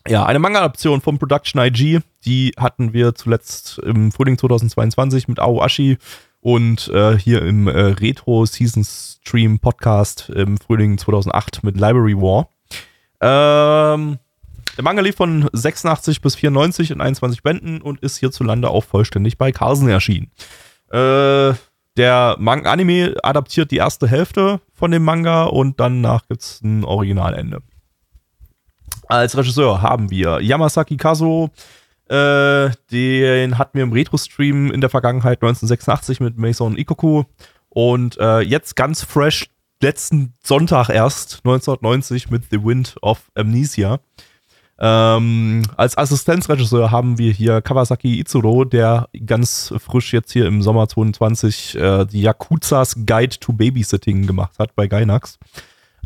ja, 0.08 0.26
eine 0.26 0.40
Manga-Adaption 0.40 1.02
von 1.02 1.18
Production 1.18 1.62
IG, 1.62 2.00
die 2.26 2.54
hatten 2.58 2.94
wir 2.94 3.16
zuletzt 3.16 3.80
im 3.80 4.12
Frühling 4.12 4.38
2022 4.38 5.28
mit 5.28 5.40
Aoashi 5.40 5.98
und 6.42 6.90
äh, 6.90 7.18
hier 7.18 7.42
im 7.42 7.68
äh, 7.68 7.72
Retro 7.72 8.46
Season 8.46 8.84
Stream 8.84 9.58
Podcast 9.58 10.30
im 10.30 10.58
Frühling 10.58 11.00
2008 11.00 11.64
mit 11.64 11.76
Library 11.76 12.16
War. 12.16 12.50
Ähm, 13.20 14.20
der 14.78 14.84
Manga 14.84 15.02
lief 15.02 15.16
von 15.16 15.50
86 15.52 16.22
bis 16.22 16.36
94 16.36 16.92
in 16.92 17.02
21 17.02 17.42
Bänden 17.42 17.82
und 17.82 18.02
ist 18.02 18.18
hierzulande 18.18 18.70
auch 18.70 18.84
vollständig 18.84 19.40
bei 19.40 19.52
Carlsen 19.52 19.90
erschienen. 19.90 20.30
Äh, 20.92 21.54
der 21.98 22.36
Manga 22.38 22.72
Anime 22.72 23.16
adaptiert 23.24 23.72
die 23.72 23.78
erste 23.78 24.08
Hälfte 24.08 24.60
von 24.74 24.92
dem 24.92 25.04
Manga 25.04 25.46
und 25.46 25.80
danach 25.80 26.28
gibt's 26.28 26.62
ein 26.62 26.84
Originalende. 26.84 27.62
Als 29.08 29.38
Regisseur 29.38 29.82
haben 29.82 30.10
wir 30.10 30.42
Yamasaki 30.42 30.98
Kazo, 30.98 31.50
äh, 32.08 32.70
den 32.92 33.58
hatten 33.58 33.78
wir 33.78 33.84
im 33.84 33.94
Retro-Stream 33.94 34.72
in 34.72 34.82
der 34.82 34.90
Vergangenheit 34.90 35.42
1986 35.42 36.20
mit 36.20 36.38
Mason 36.38 36.78
Ikoku 36.78 37.24
und 37.70 38.18
äh, 38.20 38.40
jetzt 38.40 38.76
ganz 38.76 39.04
fresh 39.04 39.50
letzten 39.82 40.34
Sonntag 40.44 40.90
erst 40.90 41.42
1990 41.44 42.30
mit 42.30 42.46
The 42.50 42.64
Wind 42.64 42.96
of 43.02 43.30
Amnesia. 43.36 44.00
Ähm, 44.78 45.64
als 45.78 45.98
Assistenzregisseur 45.98 46.92
haben 46.92 47.18
wir 47.18 47.32
hier 47.32 47.62
Kawasaki 47.62 48.20
Izuro, 48.20 48.66
der 48.66 49.08
ganz 49.26 49.74
frisch 49.78 50.12
jetzt 50.12 50.34
hier 50.34 50.48
im 50.48 50.62
Sommer 50.62 50.90
22 50.90 51.76
äh, 51.76 52.06
die 52.06 52.22
Yakuzas 52.22 52.96
Guide 53.06 53.40
to 53.40 53.54
Babysitting 53.54 54.28
gemacht 54.28 54.60
hat 54.60 54.76
bei 54.76 54.88
Gainax. 54.88 55.40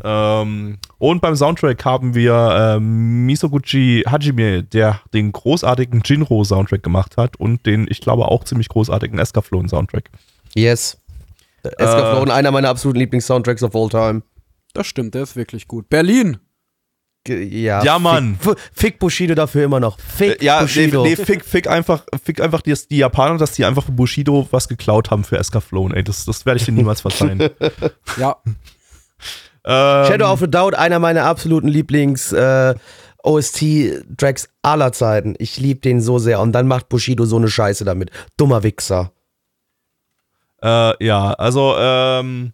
Ähm, 0.02 0.78
und 0.98 1.20
beim 1.20 1.36
Soundtrack 1.36 1.84
haben 1.84 2.14
wir 2.14 2.76
ähm, 2.76 3.26
Misoguchi 3.26 4.04
Hajime, 4.08 4.62
der 4.62 5.00
den 5.12 5.32
großartigen 5.32 6.02
Jinro-Soundtrack 6.04 6.82
gemacht 6.82 7.16
hat 7.16 7.36
und 7.36 7.64
den, 7.66 7.86
ich 7.90 8.00
glaube, 8.00 8.26
auch 8.26 8.44
ziemlich 8.44 8.68
großartigen 8.68 9.18
Escaflowne-Soundtrack. 9.18 10.10
Yes. 10.54 10.98
Escaflowne, 11.62 12.32
einer 12.32 12.50
meiner 12.50 12.68
absoluten 12.70 13.00
Lieblings-Soundtracks 13.00 13.62
of 13.62 13.74
all 13.74 13.88
time. 13.88 14.22
Das 14.72 14.86
stimmt, 14.86 15.14
der 15.14 15.22
ist 15.22 15.36
wirklich 15.36 15.68
gut. 15.68 15.88
Berlin. 15.88 16.38
Ja, 17.28 17.82
Ja, 17.84 17.98
Mann. 17.98 18.38
Fick, 18.40 18.56
fick 18.72 18.98
Bushido 18.98 19.34
dafür 19.34 19.64
immer 19.64 19.78
noch. 19.78 19.98
Fick 20.00 20.40
Äh, 20.40 20.44
ja, 20.44 20.60
nee, 20.60 20.62
Bushido. 20.62 21.02
nee, 21.02 21.16
fick, 21.16 21.44
fick 21.44 21.68
einfach, 21.68 22.06
fick 22.24 22.40
einfach 22.40 22.62
die, 22.62 22.74
die 22.90 22.96
Japaner, 22.96 23.36
dass 23.36 23.52
die 23.52 23.66
einfach 23.66 23.84
für 23.84 23.92
Bushido 23.92 24.48
was 24.50 24.68
geklaut 24.68 25.10
haben 25.10 25.22
für 25.24 25.36
Escaflowne, 25.36 25.96
ey. 25.96 26.02
Das, 26.02 26.24
das 26.24 26.46
werde 26.46 26.58
ich 26.60 26.64
dir 26.64 26.72
niemals 26.72 27.02
verzeihen. 27.02 27.50
Ja, 28.16 28.36
ähm, 29.64 30.06
Shadow 30.06 30.32
of 30.32 30.42
a 30.42 30.46
Doubt, 30.46 30.74
einer 30.74 30.98
meiner 30.98 31.24
absoluten 31.24 31.68
Lieblings 31.68 32.32
äh, 32.32 32.74
OST-Tracks 33.22 34.48
aller 34.62 34.92
Zeiten. 34.92 35.34
Ich 35.38 35.58
liebe 35.58 35.80
den 35.80 36.00
so 36.00 36.18
sehr. 36.18 36.40
Und 36.40 36.52
dann 36.52 36.66
macht 36.66 36.88
Bushido 36.88 37.24
so 37.24 37.36
eine 37.36 37.48
Scheiße 37.48 37.84
damit. 37.84 38.10
Dummer 38.36 38.62
Wichser. 38.62 39.12
Äh, 40.62 41.04
ja, 41.04 41.32
also, 41.34 41.74
ähm, 41.78 42.52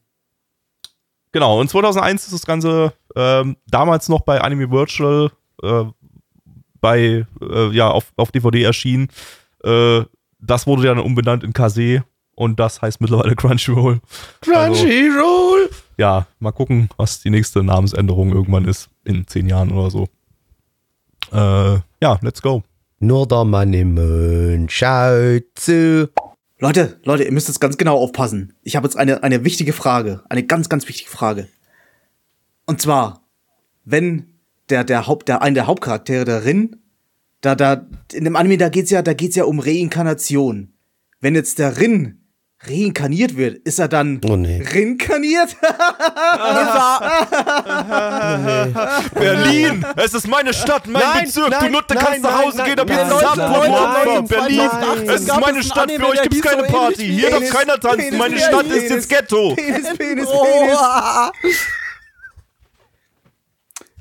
genau. 1.32 1.60
Und 1.60 1.70
2001 1.70 2.24
ist 2.24 2.34
das 2.34 2.46
Ganze 2.46 2.92
ähm, 3.14 3.56
damals 3.66 4.08
noch 4.08 4.22
bei 4.22 4.40
Anime 4.40 4.70
Virtual 4.70 5.30
äh, 5.62 5.84
bei, 6.80 7.26
äh, 7.40 7.70
ja, 7.70 7.90
auf, 7.90 8.12
auf 8.16 8.30
DVD 8.30 8.62
erschienen. 8.62 9.08
Äh, 9.64 10.02
das 10.38 10.66
wurde 10.66 10.82
dann 10.82 10.98
umbenannt 10.98 11.42
in 11.42 11.52
Kase 11.52 12.04
und 12.36 12.60
das 12.60 12.80
heißt 12.80 13.00
mittlerweile 13.00 13.34
Crunchyroll. 13.34 14.00
Crunchyroll! 14.42 15.70
Ja, 15.96 16.26
mal 16.38 16.52
gucken, 16.52 16.88
was 16.96 17.20
die 17.20 17.30
nächste 17.30 17.64
Namensänderung 17.64 18.32
irgendwann 18.32 18.66
ist. 18.66 18.88
In 19.04 19.26
zehn 19.26 19.48
Jahren 19.48 19.72
oder 19.72 19.90
so. 19.90 20.08
Äh, 21.32 21.80
ja, 22.00 22.18
let's 22.20 22.42
go. 22.42 22.62
Nur 23.00 23.26
der 23.26 23.44
Mann 23.44 23.72
im 23.72 23.94
Mond 23.94 24.70
schaut 24.70 25.44
zu. 25.54 26.10
Leute, 26.58 27.00
Leute, 27.04 27.24
ihr 27.24 27.32
müsst 27.32 27.48
jetzt 27.48 27.60
ganz 27.60 27.76
genau 27.76 27.96
aufpassen. 27.96 28.54
Ich 28.62 28.76
habe 28.76 28.86
jetzt 28.86 28.96
eine, 28.96 29.22
eine 29.22 29.44
wichtige 29.44 29.72
Frage. 29.72 30.22
Eine 30.28 30.44
ganz, 30.44 30.68
ganz 30.68 30.88
wichtige 30.88 31.10
Frage. 31.10 31.48
Und 32.66 32.80
zwar, 32.80 33.22
wenn 33.84 34.34
der, 34.70 34.84
der 34.84 35.06
Haupt, 35.06 35.28
der, 35.28 35.42
einer 35.42 35.54
der 35.54 35.66
Hauptcharaktere, 35.66 36.24
der 36.24 36.44
Rin, 36.44 36.76
da, 37.40 37.54
da, 37.54 37.86
in 38.12 38.24
dem 38.24 38.36
Anime, 38.36 38.58
da 38.58 38.68
geht's 38.68 38.90
ja, 38.90 39.02
da 39.02 39.14
geht's 39.14 39.36
ja 39.36 39.44
um 39.44 39.60
Reinkarnation. 39.60 40.72
Wenn 41.20 41.34
jetzt 41.34 41.58
der 41.58 41.78
Rin 41.78 42.25
reinkarniert 42.68 43.36
wird, 43.36 43.58
ist 43.66 43.78
er 43.78 43.88
dann 43.88 44.20
Oh 44.28 44.36
nee. 44.36 44.62
reinkarniert? 44.62 45.56
Berlin! 49.14 49.84
Es 49.96 50.14
ist 50.14 50.28
meine 50.28 50.52
Stadt, 50.54 50.86
mein 50.86 51.02
Nein, 51.02 51.24
Bezirk! 51.24 51.50
nein, 51.50 51.64
du 51.66 51.70
Nutte 51.72 51.94
nein, 51.94 52.04
kannst 52.04 52.22
nach 52.22 52.42
Hause 52.42 52.58
nein, 52.58 52.76
gehen, 52.76 52.88
Saft 53.08 53.36
nein, 53.36 53.50
oder 53.50 53.68
nein, 53.68 54.08
Opfer! 54.08 54.22
Berlin! 54.22 54.58
2018 54.58 55.08
Es 55.08 55.20
ist 55.22 55.40
meine 55.40 55.58
es 55.60 55.66
Stadt, 55.66 55.90
für 55.92 56.08
euch 56.08 56.22
gibt's 56.22 56.42
keine 56.42 56.66
so 56.66 56.72
Party! 56.72 57.02
wie 57.02 57.12
Hier 57.20 57.30
darf 57.30 57.38
Penis, 57.40 57.54
keiner 57.54 57.80
tanzen! 57.80 57.98
Penis, 57.98 58.18
Meine 58.18 58.34
Penis, 58.34 58.46
Stadt 58.48 58.66
ist 58.66 58.72
Penis. 58.72 58.90
jetzt 58.90 59.08
Ghetto! 59.08 59.54
Penis, 59.54 59.86
Penis, 59.98 60.26
Oh. 60.28 60.44
Penis. 60.44 60.78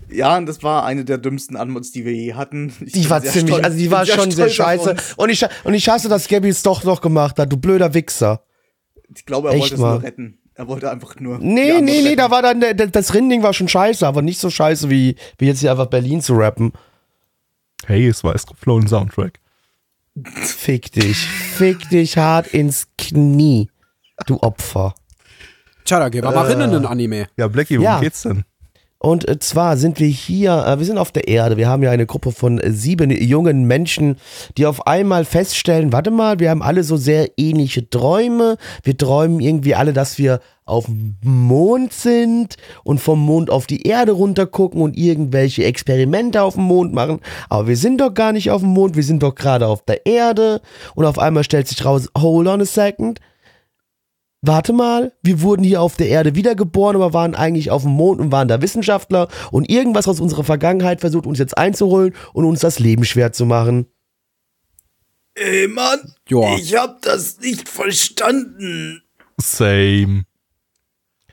Ja, 0.10 0.38
und 0.38 0.46
das 0.46 0.62
war 0.64 0.86
eine 0.86 1.04
der 1.04 1.18
dümmsten 1.18 1.58
Anmods, 1.58 1.92
die 1.92 2.06
wir 2.06 2.14
je 2.14 2.36
hatten. 2.36 2.72
Ich 2.86 2.94
Die 2.94 3.10
war 3.10 3.22
ziemlich, 3.24 3.56
stolz- 3.56 3.64
also 3.66 3.78
die 3.78 3.92
war 3.92 4.06
sehr 4.06 4.16
schon 4.16 4.32
sehr 4.32 4.50
scheiße. 4.50 4.96
Und 5.18 5.30
ich, 5.30 5.46
und 5.64 5.74
ich 5.74 5.90
hasse, 5.90 6.08
dass 6.10 6.28
Gabby 6.28 6.50
es 6.50 6.62
doch 6.62 6.84
noch 6.84 7.02
gemacht 7.02 7.38
hat, 7.40 7.52
du 7.52 7.58
blöder 7.58 7.94
Wichser. 7.94 8.42
Ich 9.14 9.26
glaube, 9.26 9.50
er 9.50 9.54
Echt 9.56 9.62
wollte 9.62 9.76
es 9.76 9.82
mal. 9.82 9.94
nur 9.96 10.04
retten. 10.04 10.38
Er 10.56 10.68
wollte 10.68 10.90
einfach 10.90 11.16
nur. 11.20 11.38
Nee, 11.40 11.74
nee, 11.74 11.82
nee, 11.82 12.02
retten. 12.04 12.18
da 12.18 12.32
war 12.32 12.42
dann, 12.42 12.64
das 12.92 13.14
Rinnding 13.14 13.44
war 13.44 13.54
schon 13.54 13.68
scheiße, 13.68 14.08
aber 14.08 14.22
nicht 14.22 14.40
so 14.40 14.50
scheiße, 14.50 14.90
wie, 14.90 15.16
wie 15.38 15.48
jetzt 15.48 15.60
hier 15.60 15.72
einfach 15.72 15.88
Berlin 15.88 16.22
zu 16.22 16.34
rappen. 16.36 16.72
Hey, 17.86 18.08
es 18.08 18.24
war 18.24 18.34
Escaflowne 18.34 18.88
Soundtrack. 18.88 19.40
Fick 20.24 20.92
dich. 20.94 21.18
Fick 21.18 21.90
dich 21.90 22.18
hart 22.18 22.48
ins 22.54 22.88
Knie. 22.98 23.70
Du 24.28 24.38
Opfer. 24.42 24.96
tja, 25.84 26.00
da 26.00 26.08
gehen 26.10 26.24
wir 26.24 26.32
mal 26.32 26.46
rein 26.48 26.62
in 26.62 26.72
den 26.72 26.86
Anime. 26.86 27.28
Ja, 27.36 27.48
Blackie, 27.50 27.76
worum 27.78 27.84
Ja. 27.84 28.00
geht's 28.00 28.22
denn? 28.22 28.46
Und 29.06 29.30
äh, 29.30 29.38
zwar 29.38 29.78
sind 29.78 30.00
wir 30.00 30.08
hier, 30.08 30.66
äh, 30.66 30.80
wir 30.80 30.86
sind 30.88 30.98
auf 30.98 31.12
der 31.12 31.28
Erde. 31.28 31.58
Wir 31.58 31.70
haben 31.70 31.84
ja 31.84 31.92
eine 31.92 32.08
Gruppe 32.08 32.32
von 32.32 32.58
äh, 32.58 32.72
sieben 32.72 33.12
jungen 33.12 33.66
Menschen, 33.66 34.16
die 34.58 34.66
auf 34.66 34.88
einmal 34.88 35.26
feststellen, 35.26 35.94
warte 35.94 36.10
mal, 36.10 36.40
wir 36.40 36.50
haben 36.50 36.64
alle 36.64 36.84
so 36.84 36.98
sehr 36.98 37.30
ähnliche 37.38 37.88
Träume. 37.88 38.58
Wir 38.82 38.98
träumen 38.98 39.42
irgendwie 39.42 39.76
alle, 39.76 39.94
dass 39.94 40.18
wir 40.18 40.40
auf 40.66 40.86
dem 40.86 41.18
Mond 41.24 41.94
sind 41.94 42.56
und 42.84 42.98
vom 42.98 43.20
Mond 43.20 43.52
auf 43.52 43.68
die 43.68 43.84
Erde 43.84 44.14
runtergucken 44.14 44.82
und 44.82 44.98
irgendwelche 44.98 45.66
Experimente 45.66 46.42
auf 46.42 46.56
dem 46.56 46.64
Mond 46.64 46.92
machen. 46.92 47.20
Aber 47.48 47.68
wir 47.68 47.78
sind 47.78 48.02
doch 48.02 48.12
gar 48.12 48.32
nicht 48.32 48.50
auf 48.50 48.62
dem 48.62 48.72
Mond, 48.72 48.96
wir 48.96 49.04
sind 49.04 49.22
doch 49.22 49.36
gerade 49.36 49.68
auf 49.68 49.86
der 49.86 50.08
Erde. 50.08 50.62
Und 50.96 51.06
auf 51.06 51.20
einmal 51.20 51.44
stellt 51.44 51.68
sich 51.68 51.86
raus, 51.86 52.10
hold 52.18 52.48
on 52.48 52.60
a 52.60 52.66
second. 52.66 53.20
Warte 54.48 54.74
mal, 54.74 55.12
wir 55.24 55.42
wurden 55.42 55.64
hier 55.64 55.82
auf 55.82 55.96
der 55.96 56.08
Erde 56.08 56.36
wiedergeboren, 56.36 56.96
aber 56.96 57.14
waren 57.14 57.34
eigentlich 57.34 57.72
auf 57.72 57.82
dem 57.82 57.94
Mond 57.94 58.22
und 58.22 58.32
waren 58.32 58.48
da 58.48 58.62
Wissenschaftler 58.62 59.28
und 59.50 59.72
irgendwas 59.72 60.08
aus 60.08 60.20
unserer 60.20 60.44
Vergangenheit 60.44 61.02
versucht 61.02 61.26
uns 61.26 61.40
jetzt 61.40 61.58
einzuholen 61.58 62.14
und 62.32 62.46
uns 62.46 62.60
das 62.60 62.78
Leben 62.78 63.06
schwer 63.06 63.32
zu 63.32 63.48
machen. 63.48 63.88
Ey, 65.34 65.68
Mann, 65.68 66.14
Joa. 66.30 66.58
ich 66.58 66.76
hab 66.76 67.02
das 67.02 67.40
nicht 67.40 67.68
verstanden. 67.68 69.02
Same. 69.42 70.26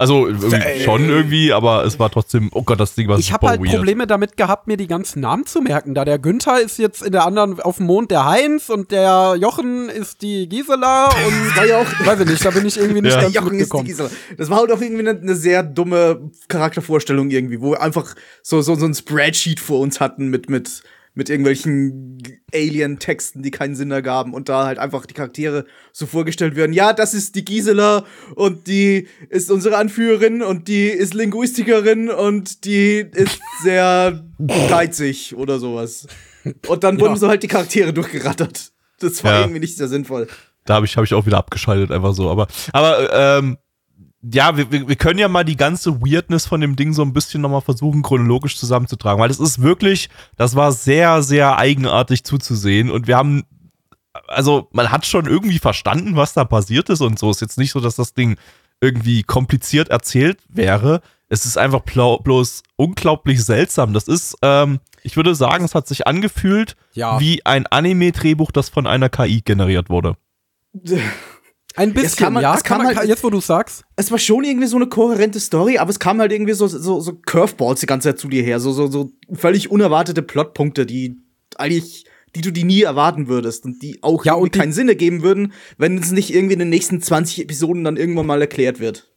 Also 0.03 0.27
irgendwie 0.27 0.81
schon 0.85 1.09
irgendwie, 1.09 1.53
aber 1.53 1.85
es 1.85 1.99
war 1.99 2.11
trotzdem, 2.11 2.51
oh 2.53 2.63
Gott, 2.63 2.81
das 2.81 2.95
Ding 2.95 3.09
war 3.09 3.19
Ich 3.19 3.33
habe 3.33 3.47
halt 3.49 3.61
weird. 3.61 3.77
Probleme 3.77 4.07
damit 4.07 4.37
gehabt, 4.37 4.67
mir 4.67 4.77
die 4.77 4.87
ganzen 4.89 5.21
Namen 5.21 5.47
zu 5.47 5.61
merken. 5.63 5.95
Da 5.95 6.05
der 6.05 6.19
Günther 6.19 6.61
ist 6.61 6.79
jetzt 6.79 7.03
in 7.03 7.13
der 7.13 7.25
anderen 7.25 7.61
auf 7.61 7.77
dem 7.79 7.87
Mond 7.87 8.11
der 8.11 8.25
Heinz 8.25 8.69
und 8.69 8.91
der 8.91 9.37
Jochen 9.39 9.89
ist 9.89 10.23
die 10.23 10.49
Gisela 10.49 11.07
und 11.07 11.57
War 11.57 11.67
ja 11.67 11.79
auch. 11.79 12.07
weiß 12.07 12.21
ich 12.21 12.27
nicht, 12.27 12.45
da 12.45 12.51
bin 12.51 12.67
ich 12.67 12.77
irgendwie 12.77 13.01
nicht 13.03 13.15
Ja. 13.15 13.23
ganz 13.23 13.35
Jochen 13.35 13.47
ist 13.47 13.53
die 13.53 13.57
mitgekommen. 13.59 13.87
Gisela. 13.87 14.11
Das 14.37 14.51
war 14.51 14.59
halt 14.59 14.73
auch 14.73 14.81
irgendwie 14.81 15.09
eine, 15.09 15.19
eine 15.19 15.35
sehr 15.37 15.63
dumme 15.63 16.31
Charaktervorstellung 16.49 17.31
irgendwie, 17.31 17.61
wo 17.61 17.71
wir 17.73 17.81
einfach 17.83 18.15
so, 18.43 18.61
so, 18.63 18.75
so 18.75 18.85
ein 18.87 18.95
Spreadsheet 18.95 19.61
vor 19.61 19.81
uns 19.81 20.01
hatten 20.01 20.29
mit, 20.29 20.51
mit, 20.51 20.83
mit 21.15 21.29
irgendwelchen 21.29 22.19
Alien-Texten, 22.55 23.43
die 23.43 23.51
keinen 23.51 23.75
Sinn 23.77 23.91
ergaben 23.91 24.33
und 24.33 24.49
da 24.49 24.65
halt 24.65 24.79
einfach 24.79 25.05
die 25.07 25.15
Charaktere 25.15 25.67
so 25.93 26.07
vorgestellt 26.07 26.57
werden. 26.57 26.73
Ja, 26.73 26.93
das 26.93 27.13
ist 27.15 27.35
die 27.35 27.45
Gisela 27.45 28.05
und 28.35 28.67
die 28.67 29.09
ist 29.29 29.51
unsere 29.51 29.77
Anführerin 29.77 30.43
und 30.43 30.69
die 30.69 30.87
ist 30.87 31.13
Linguistikerin 31.15 32.09
und 32.09 32.65
die 32.65 33.05
ist 33.13 33.41
sehr 33.63 34.25
geizig 34.71 35.35
oder 35.37 35.59
sowas. 35.59 36.07
Und 36.67 36.83
dann 36.85 36.99
wurden 37.01 37.17
so 37.17 37.29
halt 37.29 37.43
die 37.43 37.49
Charaktere 37.49 37.93
durchgerattert. 37.93 38.73
Das 39.01 39.23
war 39.23 39.33
Ja. 39.33 39.41
irgendwie 39.43 39.61
nicht 39.61 39.77
sehr 39.77 39.89
sinnvoll. 39.89 40.29
Da 40.65 40.75
habe 40.75 40.87
ich, 40.87 40.97
hab 40.97 41.05
ich 41.05 41.13
auch 41.15 41.27
wieder 41.27 41.39
abgeschaltet, 41.39 41.91
einfach 41.91 42.15
so. 42.15 42.31
Aber, 42.31 42.47
aber 42.73 43.13
ähm, 43.39 43.59
ja, 44.23 44.57
wir, 44.57 44.71
wir 44.71 44.97
können 44.97 45.19
ja 45.19 45.29
mal 45.29 45.45
die 45.45 45.57
ganze 45.57 46.01
Weirdness 46.01 46.47
von 46.47 46.61
dem 46.61 46.77
Ding 46.77 46.93
so 46.93 47.03
ein 47.03 47.13
bisschen 47.13 47.41
nochmal 47.43 47.61
versuchen, 47.61 48.03
chronologisch 48.03 48.57
zusammenzutragen. 48.57 49.21
Weil 49.21 49.29
das 49.29 49.41
ist 49.41 49.61
wirklich, 49.63 50.09
das 50.37 50.55
war 50.55 50.71
sehr, 50.73 51.23
sehr 51.23 51.59
eigenartig 51.59 52.23
zuzusehen. 52.25 52.91
Und 52.91 53.09
wir 53.09 53.17
haben, 53.17 53.45
also 54.29 54.69
man 54.73 54.91
hat 54.93 55.07
schon 55.07 55.27
irgendwie 55.27 55.59
verstanden, 55.59 56.15
was 56.15 56.35
da 56.35 56.45
passiert 56.45 56.89
ist 56.89 57.01
und 57.01 57.19
so. 57.19 57.31
Ist 57.31 57.41
jetzt 57.41 57.59
nicht 57.59 57.73
so, 57.73 57.81
dass 57.81 57.97
das 57.97 58.15
Ding 58.15 58.37
irgendwie 58.81 59.23
kompliziert 59.25 59.89
erzählt 59.89 60.39
wäre. 60.49 61.01
Es 61.29 61.45
ist 61.47 61.57
einfach 61.57 61.81
bloß 61.81 62.63
unglaublich 62.77 63.43
seltsam. 63.45 63.93
Das 63.93 64.07
ist, 64.07 64.37
ähm, 64.43 64.81
ich 65.03 65.17
würde 65.17 65.35
sagen, 65.35 65.65
es 65.65 65.75
hat 65.75 65.89
sich 65.89 66.07
angefühlt 66.07 66.77
Ja. 66.93 67.19
wie 67.19 67.45
ein 67.45 67.67
Anime-Drehbuch, 67.67 68.53
das 68.53 68.69
von 68.69 68.87
einer 68.87 69.09
KI 69.09 69.41
generiert 69.41 69.89
wurde. 69.91 70.17
Ein 71.77 71.93
bisschen, 71.95 72.33
man- 72.33 72.43
ja, 72.43 72.55
es 72.55 72.63
kann 72.65 72.79
kann 72.79 72.87
man, 72.87 72.97
halt- 72.97 73.09
jetzt 73.09 73.25
wo 73.25 73.31
du 73.31 73.41
sagst. 73.41 73.85
es 73.97 74.11
war 74.11 74.19
schon 74.19 74.45
irgendwie 74.45 74.67
so 74.67 74.77
eine 74.77 74.87
kohärente 74.87 75.41
Story, 75.41 75.79
aber 75.79 75.91
es 75.91 75.99
kam 75.99 76.21
halt 76.21 76.33
irgendwie 76.33 76.53
so, 76.53 76.67
so, 76.67 77.01
so 77.01 77.13
Curveballs 77.27 77.81
die 77.81 77.87
ganze 77.87 78.11
Zeit 78.11 78.19
zu 78.19 78.29
dir 78.29 78.43
her. 78.43 78.61
So, 78.61 78.73
so, 78.73 78.87
so 78.91 79.11
völlig 79.33 79.71
unerwartete 79.71 80.23
Plotpunkte, 80.23 80.85
die 80.87 81.19
eigentlich, 81.57 82.05
die 82.35 82.41
du 82.41 82.51
die 82.51 82.65
nie 82.65 82.83
erwarten 82.83 83.29
würdest 83.29 83.65
und 83.65 83.83
die 83.83 84.03
auch 84.03 84.25
Ja, 84.25 84.35
und 84.35 84.55
die- 84.55 84.59
keinen 84.59 84.73
Sinn 84.73 84.89
ergeben 84.89 85.23
würden, 85.23 85.53
wenn 85.79 85.99
es 85.99 86.11
nicht 86.13 86.35
irgendwie 86.35 86.55
in 86.55 86.59
den 86.61 86.71
nächsten 86.71 87.01
20 87.01 87.43
Episoden 87.43 87.85
dann 87.85 87.97
irgendwann 87.97 88.27
mal 88.27 88.41
erklärt 88.41 88.81
wird. 88.81 89.09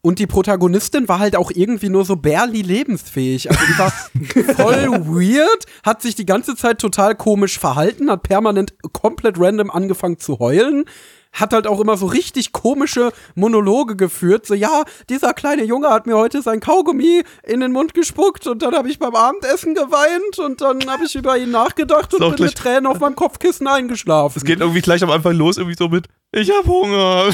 Und 0.00 0.20
die 0.20 0.28
Protagonistin 0.28 1.08
war 1.08 1.18
halt 1.18 1.34
auch 1.34 1.50
irgendwie 1.52 1.88
nur 1.88 2.04
so 2.04 2.14
barely 2.14 2.62
lebensfähig. 2.62 3.50
Also 3.50 3.60
die 3.66 3.78
war 3.78 3.90
voll 4.54 4.90
weird, 5.06 5.66
hat 5.84 6.02
sich 6.02 6.14
die 6.14 6.24
ganze 6.24 6.54
Zeit 6.54 6.78
total 6.78 7.16
komisch 7.16 7.58
verhalten, 7.58 8.08
hat 8.08 8.22
permanent 8.22 8.74
komplett 8.92 9.38
random 9.40 9.70
angefangen 9.72 10.18
zu 10.18 10.38
heulen. 10.38 10.84
Hat 11.32 11.52
halt 11.52 11.66
auch 11.66 11.80
immer 11.80 11.96
so 11.96 12.06
richtig 12.06 12.52
komische 12.52 13.12
Monologe 13.34 13.96
geführt. 13.96 14.46
So, 14.46 14.54
ja, 14.54 14.84
dieser 15.08 15.34
kleine 15.34 15.64
Junge 15.64 15.90
hat 15.90 16.06
mir 16.06 16.16
heute 16.16 16.42
sein 16.42 16.60
Kaugummi 16.60 17.22
in 17.44 17.60
den 17.60 17.72
Mund 17.72 17.94
gespuckt 17.94 18.46
und 18.46 18.62
dann 18.62 18.74
habe 18.74 18.88
ich 18.88 18.98
beim 18.98 19.14
Abendessen 19.14 19.74
geweint 19.74 20.38
und 20.38 20.60
dann 20.60 20.90
habe 20.90 21.04
ich 21.04 21.14
über 21.14 21.36
ihn 21.38 21.50
nachgedacht 21.50 22.12
und 22.14 22.36
bin 22.36 22.46
mit 22.46 22.54
Tränen 22.56 22.86
auf 22.86 23.00
meinem 23.00 23.16
Kopfkissen 23.16 23.66
eingeschlafen. 23.66 24.38
Es 24.38 24.44
geht 24.44 24.60
irgendwie 24.60 24.80
gleich 24.80 25.02
am 25.02 25.10
Anfang 25.10 25.36
los, 25.36 25.58
irgendwie 25.58 25.76
so 25.76 25.88
mit, 25.88 26.08
ich 26.32 26.50
hab 26.50 26.66
Hunger. 26.66 27.30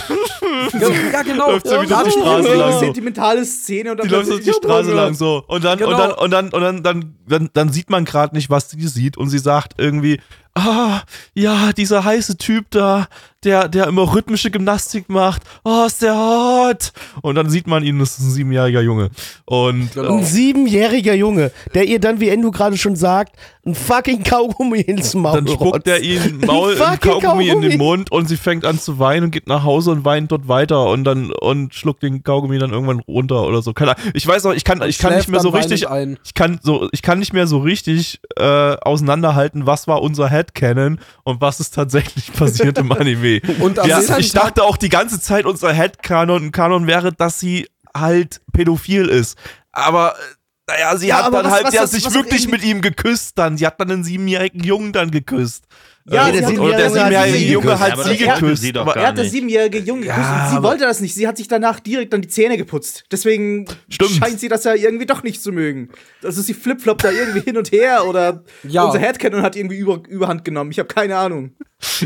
ja, 1.12 1.22
genau. 1.22 1.50
Läuft 1.50 1.66
so 1.66 1.74
Ja, 1.74 1.82
wieder 1.82 2.04
die 2.04 2.10
Straße 2.12 2.54
lang 2.54 2.72
so. 2.72 2.78
sentimentale 2.78 3.44
Szene 3.44 3.90
und 3.90 3.96
dann 3.98 4.06
Die 4.08 4.14
läuft 4.14 4.26
so 4.28 4.38
die 4.38 4.52
Straße 4.52 4.90
"Ja, 4.90 4.94
lang 4.94 5.14
so. 5.14 5.42
Und 5.48 5.64
dann, 5.64 5.78
und 5.82 5.88
Genau. 5.90 5.98
dann, 5.98 6.12
und 6.12 6.30
dann, 6.30 6.48
und 6.50 6.60
dann, 6.62 6.82
dann, 6.82 7.14
dann, 7.26 7.50
dann 7.52 7.72
sieht 7.72 7.90
man 7.90 8.04
gerade 8.04 8.34
nicht, 8.36 8.50
was 8.50 8.70
sie 8.70 8.86
sieht. 8.86 9.16
Und 9.16 9.30
sie 9.30 9.38
sagt 9.40 9.74
irgendwie, 9.78 10.20
ah, 10.54 11.00
ja, 11.34 11.72
dieser 11.72 12.04
heiße 12.04 12.36
Typ 12.38 12.66
da, 12.70 13.08
der, 13.42 13.66
der 13.68 13.88
immer 13.88 14.14
rhythmische 14.14 14.50
Gymnastik 14.52 15.08
macht. 15.08 15.42
Oh, 15.64 15.84
ist 15.86 16.00
der 16.00 16.14
hot. 16.16 16.92
Und 17.20 17.34
dann 17.34 17.50
sieht 17.50 17.66
man 17.66 17.82
ihn, 17.82 17.98
das 17.98 18.12
ist 18.18 18.20
ein 18.26 18.30
siebenjähriger 18.30 18.80
Junge. 18.80 19.10
Und 19.44 19.92
Genau. 19.92 20.18
Ein 20.18 20.24
siebenjähriger 20.24 21.14
Junge, 21.14 21.50
der 21.74 21.84
ihr 21.86 21.98
dann, 21.98 22.20
wie 22.20 22.28
Endo 22.28 22.52
gerade 22.52 22.76
schon 22.78 22.94
sagt, 22.94 23.34
ein 23.66 23.74
fucking 23.74 24.22
Kaugummi 24.22 24.80
ins 24.80 25.14
Maul 25.14 25.36
Dann 25.36 25.48
spuckt 25.48 25.86
er 25.86 26.00
ihn 26.00 26.40
Maul 26.46 26.76
fucking 26.76 26.98
Kaugummi 27.00 27.48
in 27.48 27.60
den 27.60 27.70
Kaugummi. 27.72 27.76
Mund 27.76 28.12
und 28.12 28.28
sie 28.28 28.36
fängt 28.36 28.64
an 28.64 28.78
zu 28.78 28.98
weinen 28.98 29.24
und 29.24 29.30
geht 29.30 29.46
nach 29.46 29.64
Hause 29.64 29.90
und 29.90 30.04
weint 30.04 30.32
dort 30.32 30.48
weiter 30.48 30.86
und 30.86 31.04
dann 31.04 31.32
und 31.32 31.74
schluckt 31.74 32.02
den 32.02 32.22
Kaugummi 32.22 32.58
dann 32.58 32.70
irgendwann 32.70 33.00
runter 33.00 33.42
oder 33.46 33.62
so. 33.62 33.72
Keine 33.72 33.96
Ahnung. 33.96 34.12
Ich 34.14 34.26
weiß 34.26 34.46
auch, 34.46 34.52
ich 34.52 34.64
kann, 34.64 34.82
ich 34.82 34.98
kann 34.98 35.16
nicht 35.16 35.28
mehr 35.28 35.40
so 35.40 35.48
richtig, 35.48 35.88
ein. 35.88 36.18
ich 36.24 36.34
kann 36.34 36.60
so, 36.62 36.88
ich 36.92 37.02
kann 37.02 37.18
nicht 37.18 37.32
mehr 37.32 37.46
so 37.46 37.58
richtig 37.58 38.20
äh, 38.36 38.76
auseinanderhalten, 38.76 39.66
was 39.66 39.88
war 39.88 40.02
unser 40.02 40.28
Headcanon 40.28 40.98
und 41.24 41.40
was 41.40 41.60
ist 41.60 41.74
tatsächlich 41.74 42.32
passiert 42.38 42.78
im 42.78 42.92
Anime. 42.92 43.40
Und 43.60 43.78
ja, 43.84 44.00
ich 44.18 44.32
dachte 44.32 44.62
auch 44.62 44.76
die 44.76 44.88
ganze 44.88 45.20
Zeit, 45.20 45.46
unser 45.46 45.72
Headcanon 45.72 46.52
Kanon 46.52 46.86
wäre, 46.86 47.12
dass 47.12 47.40
sie 47.40 47.66
halt 47.96 48.40
pädophil 48.52 49.06
ist. 49.06 49.38
Aber 49.72 50.12
äh, 50.12 50.43
naja, 50.66 50.96
sie 50.96 51.08
Ja, 51.08 51.24
hat 51.24 51.32
dann 51.32 51.44
was- 51.44 51.52
halt, 51.52 51.64
was 51.64 51.72
sie 51.72 51.78
hat 51.78 51.84
das- 51.84 51.90
sich 51.92 52.04
was 52.04 52.12
auch 52.12 52.16
wirklich 52.16 52.48
mit 52.48 52.64
ihm 52.64 52.80
geküsst 52.80 53.36
dann. 53.38 53.56
Sie 53.56 53.66
hat 53.66 53.80
dann 53.80 53.90
einen 53.90 54.04
siebenjährigen 54.04 54.62
Jungen 54.62 54.92
dann 54.92 55.10
geküsst. 55.10 55.64
Ja, 56.06 56.28
Äh, 56.28 56.32
der 56.32 56.40
der 56.42 56.50
Siebenjährige 56.50 56.90
siebenjährige 56.90 57.38
sie 57.38 57.52
Junge 57.52 57.80
hat 57.80 58.04
sie 58.04 58.16
geküsst. 58.18 58.62
sie 58.62 58.74
aber 58.76 58.94
Er 58.94 59.06
hat 59.06 59.16
nicht. 59.16 59.30
siebenjährige 59.30 59.78
Junge 59.78 60.02
geküsst 60.02 60.18
und 60.18 60.50
sie 60.56 60.62
wollte 60.62 60.84
das 60.84 61.00
nicht. 61.00 61.14
Sie 61.14 61.26
hat 61.26 61.38
sich 61.38 61.48
danach 61.48 61.80
direkt 61.80 62.12
dann 62.12 62.20
die 62.20 62.28
Zähne 62.28 62.58
geputzt. 62.58 63.04
Deswegen 63.10 63.64
Stimmt. 63.88 64.10
scheint 64.10 64.38
sie 64.38 64.48
das 64.48 64.64
ja 64.64 64.74
irgendwie 64.74 65.06
doch 65.06 65.22
nicht 65.22 65.42
zu 65.42 65.50
mögen. 65.50 65.88
Also 66.22 66.42
sie 66.42 66.52
flipfloppt 66.52 67.04
da 67.04 67.10
irgendwie 67.10 67.40
hin 67.40 67.56
und 67.56 67.72
her 67.72 68.06
oder 68.06 68.44
Ja. 68.64 68.84
unser 68.84 68.98
Headcanon 68.98 69.40
hat 69.40 69.56
irgendwie 69.56 69.78
über, 69.78 70.02
Überhand 70.06 70.44
genommen. 70.44 70.70
Ich 70.72 70.78
habe 70.78 70.88
keine 70.88 71.16
Ahnung. 71.16 71.52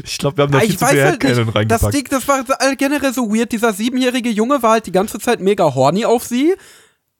ich 0.05 0.19
glaube, 0.19 0.37
wir 0.37 0.43
haben 0.45 0.53
da 0.53 0.61
viel 0.61 0.71
ich 0.71 0.79
zu 0.79 0.85
weiß 0.85 0.91
viel 0.93 1.03
halt 1.03 1.25
Headcanon 1.25 1.53
nicht. 1.55 1.71
Das. 1.73 1.89
Ding, 1.91 2.05
das 2.09 2.29
war 2.29 2.45
generell 2.77 3.13
so 3.13 3.35
weird. 3.35 3.51
Dieser 3.51 3.73
siebenjährige 3.73 4.29
Junge 4.31 4.63
war 4.63 4.71
halt 4.73 4.87
die 4.87 4.93
ganze 4.93 5.19
Zeit 5.19 5.41
mega 5.41 5.75
horny 5.75 6.05
auf 6.05 6.25
sie. 6.25 6.55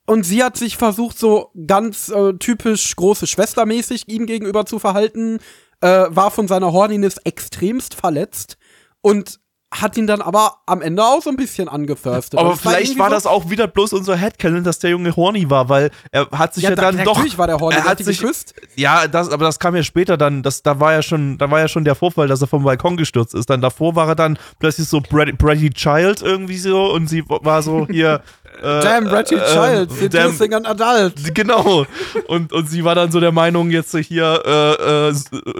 Und 0.09 0.23
sie 0.23 0.43
hat 0.43 0.57
sich 0.57 0.75
versucht, 0.75 1.19
so 1.19 1.51
ganz 1.67 2.09
äh, 2.09 2.33
typisch 2.33 2.95
große 2.95 3.27
Schwestermäßig 3.27 4.07
ihm 4.07 4.25
gegenüber 4.25 4.65
zu 4.65 4.79
verhalten, 4.79 5.37
äh, 5.81 6.05
war 6.09 6.31
von 6.31 6.47
seiner 6.47 6.71
Horniness 6.73 7.17
extremst 7.25 7.93
verletzt 7.93 8.57
und 9.01 9.39
hat 9.71 9.97
ihn 9.97 10.07
dann 10.07 10.23
aber 10.23 10.55
am 10.65 10.81
Ende 10.81 11.03
auch 11.03 11.21
so 11.21 11.29
ein 11.29 11.35
bisschen 11.35 11.69
angethirstet. 11.69 12.39
aber 12.39 12.49
war 12.49 12.57
vielleicht 12.57 12.97
war 12.97 13.09
so- 13.09 13.13
das 13.15 13.27
auch 13.27 13.51
wieder 13.51 13.67
bloß 13.67 13.93
unser 13.93 14.15
Headcanon, 14.15 14.63
dass 14.63 14.79
der 14.79 14.89
Junge 14.89 15.15
horny 15.15 15.47
war, 15.51 15.69
weil 15.69 15.91
er 16.11 16.27
hat 16.31 16.55
sich 16.55 16.63
ja, 16.63 16.71
Ja, 16.71 16.75
da- 16.75 16.91
dann 16.91 17.03
doch. 17.05 17.13
natürlich 17.17 17.37
war 17.37 17.45
der 17.45 17.59
horny, 17.59 17.75
er 17.75 17.83
hat 17.83 18.03
sich, 18.03 18.19
geküsst. 18.19 18.55
Ja, 18.77 19.07
das, 19.07 19.29
aber 19.29 19.45
das 19.45 19.59
kam 19.59 19.75
ja 19.75 19.83
später 19.83 20.17
dann. 20.17 20.41
Das, 20.41 20.63
da 20.63 20.79
war 20.79 20.93
ja 20.93 21.03
schon, 21.03 21.37
da 21.37 21.51
war 21.51 21.59
ja 21.59 21.67
schon 21.67 21.85
der 21.85 21.93
Vorfall, 21.93 22.27
dass 22.27 22.41
er 22.41 22.47
vom 22.47 22.63
Balkon 22.63 22.97
gestürzt 22.97 23.35
ist. 23.35 23.47
Dann 23.51 23.61
davor 23.61 23.95
war 23.95 24.07
er 24.07 24.15
dann 24.15 24.39
plötzlich 24.57 24.87
so 24.87 25.01
Brady, 25.01 25.33
Brady 25.33 25.69
Child 25.69 26.23
irgendwie 26.23 26.57
so 26.57 26.91
und 26.91 27.05
sie 27.05 27.23
war 27.29 27.61
so 27.61 27.85
hier. 27.87 28.23
Äh, 28.61 28.81
Damn, 28.81 29.07
Ratty 29.07 29.35
äh, 29.35 29.39
Child, 29.53 29.91
äh, 30.01 30.09
damn, 30.09 30.31
seducing 30.31 30.53
an 30.53 30.65
adult. 30.65 31.13
Genau. 31.33 31.85
Und, 32.27 32.51
und 32.51 32.69
sie 32.69 32.83
war 32.83 32.95
dann 32.95 33.11
so 33.11 33.19
der 33.19 33.31
Meinung, 33.31 33.69
jetzt 33.71 33.95
hier 33.97 34.41
äh, 34.45 35.09
äh, 35.09 35.13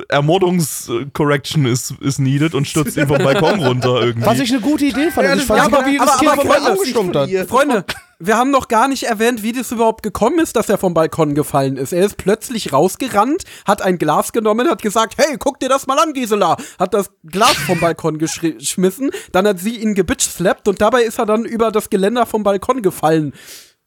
Ermordungscorrection 0.10 1.66
ist, 1.66 1.94
ist 2.02 2.20
needed 2.20 2.54
und 2.56 2.68
stürzt 2.68 2.98
ihn 2.98 3.08
vom 3.08 3.18
Balkon 3.20 3.60
runter 3.64 4.02
irgendwie. 4.02 4.26
Was 4.28 4.40
ich 4.40 4.52
eine 4.52 4.60
gute 4.62 4.86
Idee 4.86 5.12
fand. 5.12 5.28
Ja, 5.28 5.36
ich 5.36 5.44
fand 5.44 5.64
super, 5.64 5.78
aber- 5.80 5.88
wie 5.88 6.00
aber- 6.00 6.06
das 6.12 6.20
Kind 6.20 6.32
aber 6.32 6.42
von 6.42 6.52
Freunde, 6.52 6.72
Augen 6.72 6.80
gestummt 6.80 7.16
hat. 7.16 7.30
Ihr- 7.30 7.48
Freunde, 7.48 7.86
wir 8.22 8.36
haben 8.38 8.52
noch 8.52 8.68
gar 8.68 8.90
nicht 8.90 9.04
erwähnt, 9.04 9.44
wie 9.44 9.54
das 9.54 9.72
überhaupt 9.72 10.04
gekommen 10.04 10.40
ist, 10.40 10.56
dass 10.58 10.68
er 10.68 10.78
vom 10.78 10.94
Balkon 10.94 11.36
gefallen 11.36 11.78
ist. 11.78 11.94
Er 11.94 12.06
ist 12.06 12.18
plötzlich 12.18 12.74
rausgerannt, 12.74 13.44
hat 13.66 13.82
ein 13.82 13.98
Glas 13.98 14.34
genommen, 14.34 14.70
hat 14.70 14.82
gesagt, 14.82 15.16
hey, 15.18 15.38
guck 15.40 15.60
dir 15.60 15.70
das 15.70 15.88
mal 15.88 15.98
an, 15.98 16.12
Gisela. 16.12 16.58
Hat 16.78 16.94
das 16.94 17.12
Glas 17.24 17.56
vom 17.56 17.80
Balkon 17.80 18.18
geschmissen, 18.18 19.12
dann 19.32 19.48
hat 19.48 19.60
sie 19.60 19.78
ihn 19.78 19.96
gebitchslappt 19.96 20.68
und 20.68 20.82
dabei 20.82 21.04
ist 21.04 21.18
er 21.18 21.26
dann 21.26 21.46
über 21.46 21.72
das 21.72 21.90
Geländer 21.90 22.26
vom 22.26 22.44
Balkon 22.44 22.82
gefallen. 22.82 23.34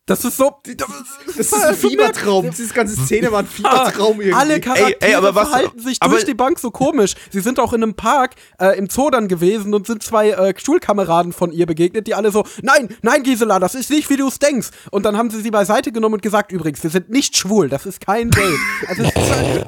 Das 0.06 0.24
ist 0.24 0.36
so. 0.36 0.50
Das 0.76 1.36
ist 1.36 1.54
ein 1.64 1.74
Fiebertraum. 1.76 2.50
Diese 2.50 2.74
ganze 2.74 2.96
Szene 3.00 3.30
war 3.30 3.38
ein 3.40 3.46
Fiebertraum 3.46 4.20
irgendwie. 4.20 4.32
Alle 4.34 4.60
Charaktere 4.60 5.00
Ey, 5.00 5.10
ey, 5.10 5.14
aber 5.14 5.32
was- 5.36 5.48
verhalten 5.48 5.78
sich 5.78 5.98
aber- 6.00 6.14
durch 6.14 6.24
die 6.24 6.34
Bank 6.34 6.58
so 6.58 6.72
komisch. 6.72 7.14
Sie 7.30 7.38
sind 7.38 7.60
auch 7.60 7.72
in 7.72 7.84
einem 7.84 7.94
Park 7.94 8.34
äh, 8.60 8.76
im 8.76 8.90
Zoo 8.90 9.10
dann 9.10 9.28
gewesen 9.28 9.72
und 9.74 9.86
sind 9.86 10.02
zwei 10.02 10.30
äh, 10.30 10.54
Schulkameraden 10.58 11.32
von 11.32 11.52
ihr 11.52 11.66
begegnet, 11.66 12.08
die 12.08 12.14
alle 12.16 12.32
so, 12.32 12.44
nein, 12.62 12.88
nein, 13.02 13.22
Gisela, 13.22 13.60
das 13.60 13.76
ist 13.76 13.90
nicht, 13.90 14.10
wie 14.10 14.16
du 14.16 14.26
es 14.26 14.40
denkst. 14.40 14.70
Und 14.90 15.04
dann 15.06 15.16
haben 15.16 15.30
sie 15.30 15.40
sie 15.40 15.52
beiseite 15.52 15.92
genommen 15.92 16.14
und 16.14 16.22
gesagt, 16.22 16.50
übrigens, 16.50 16.82
wir 16.82 16.90
sind 16.90 17.08
nicht 17.08 17.36
schwul, 17.36 17.68
das 17.68 17.86
ist 17.86 18.04
kein 18.04 18.30
Date. 18.32 18.58
Also, 18.88 19.02
äh, 19.04 19.08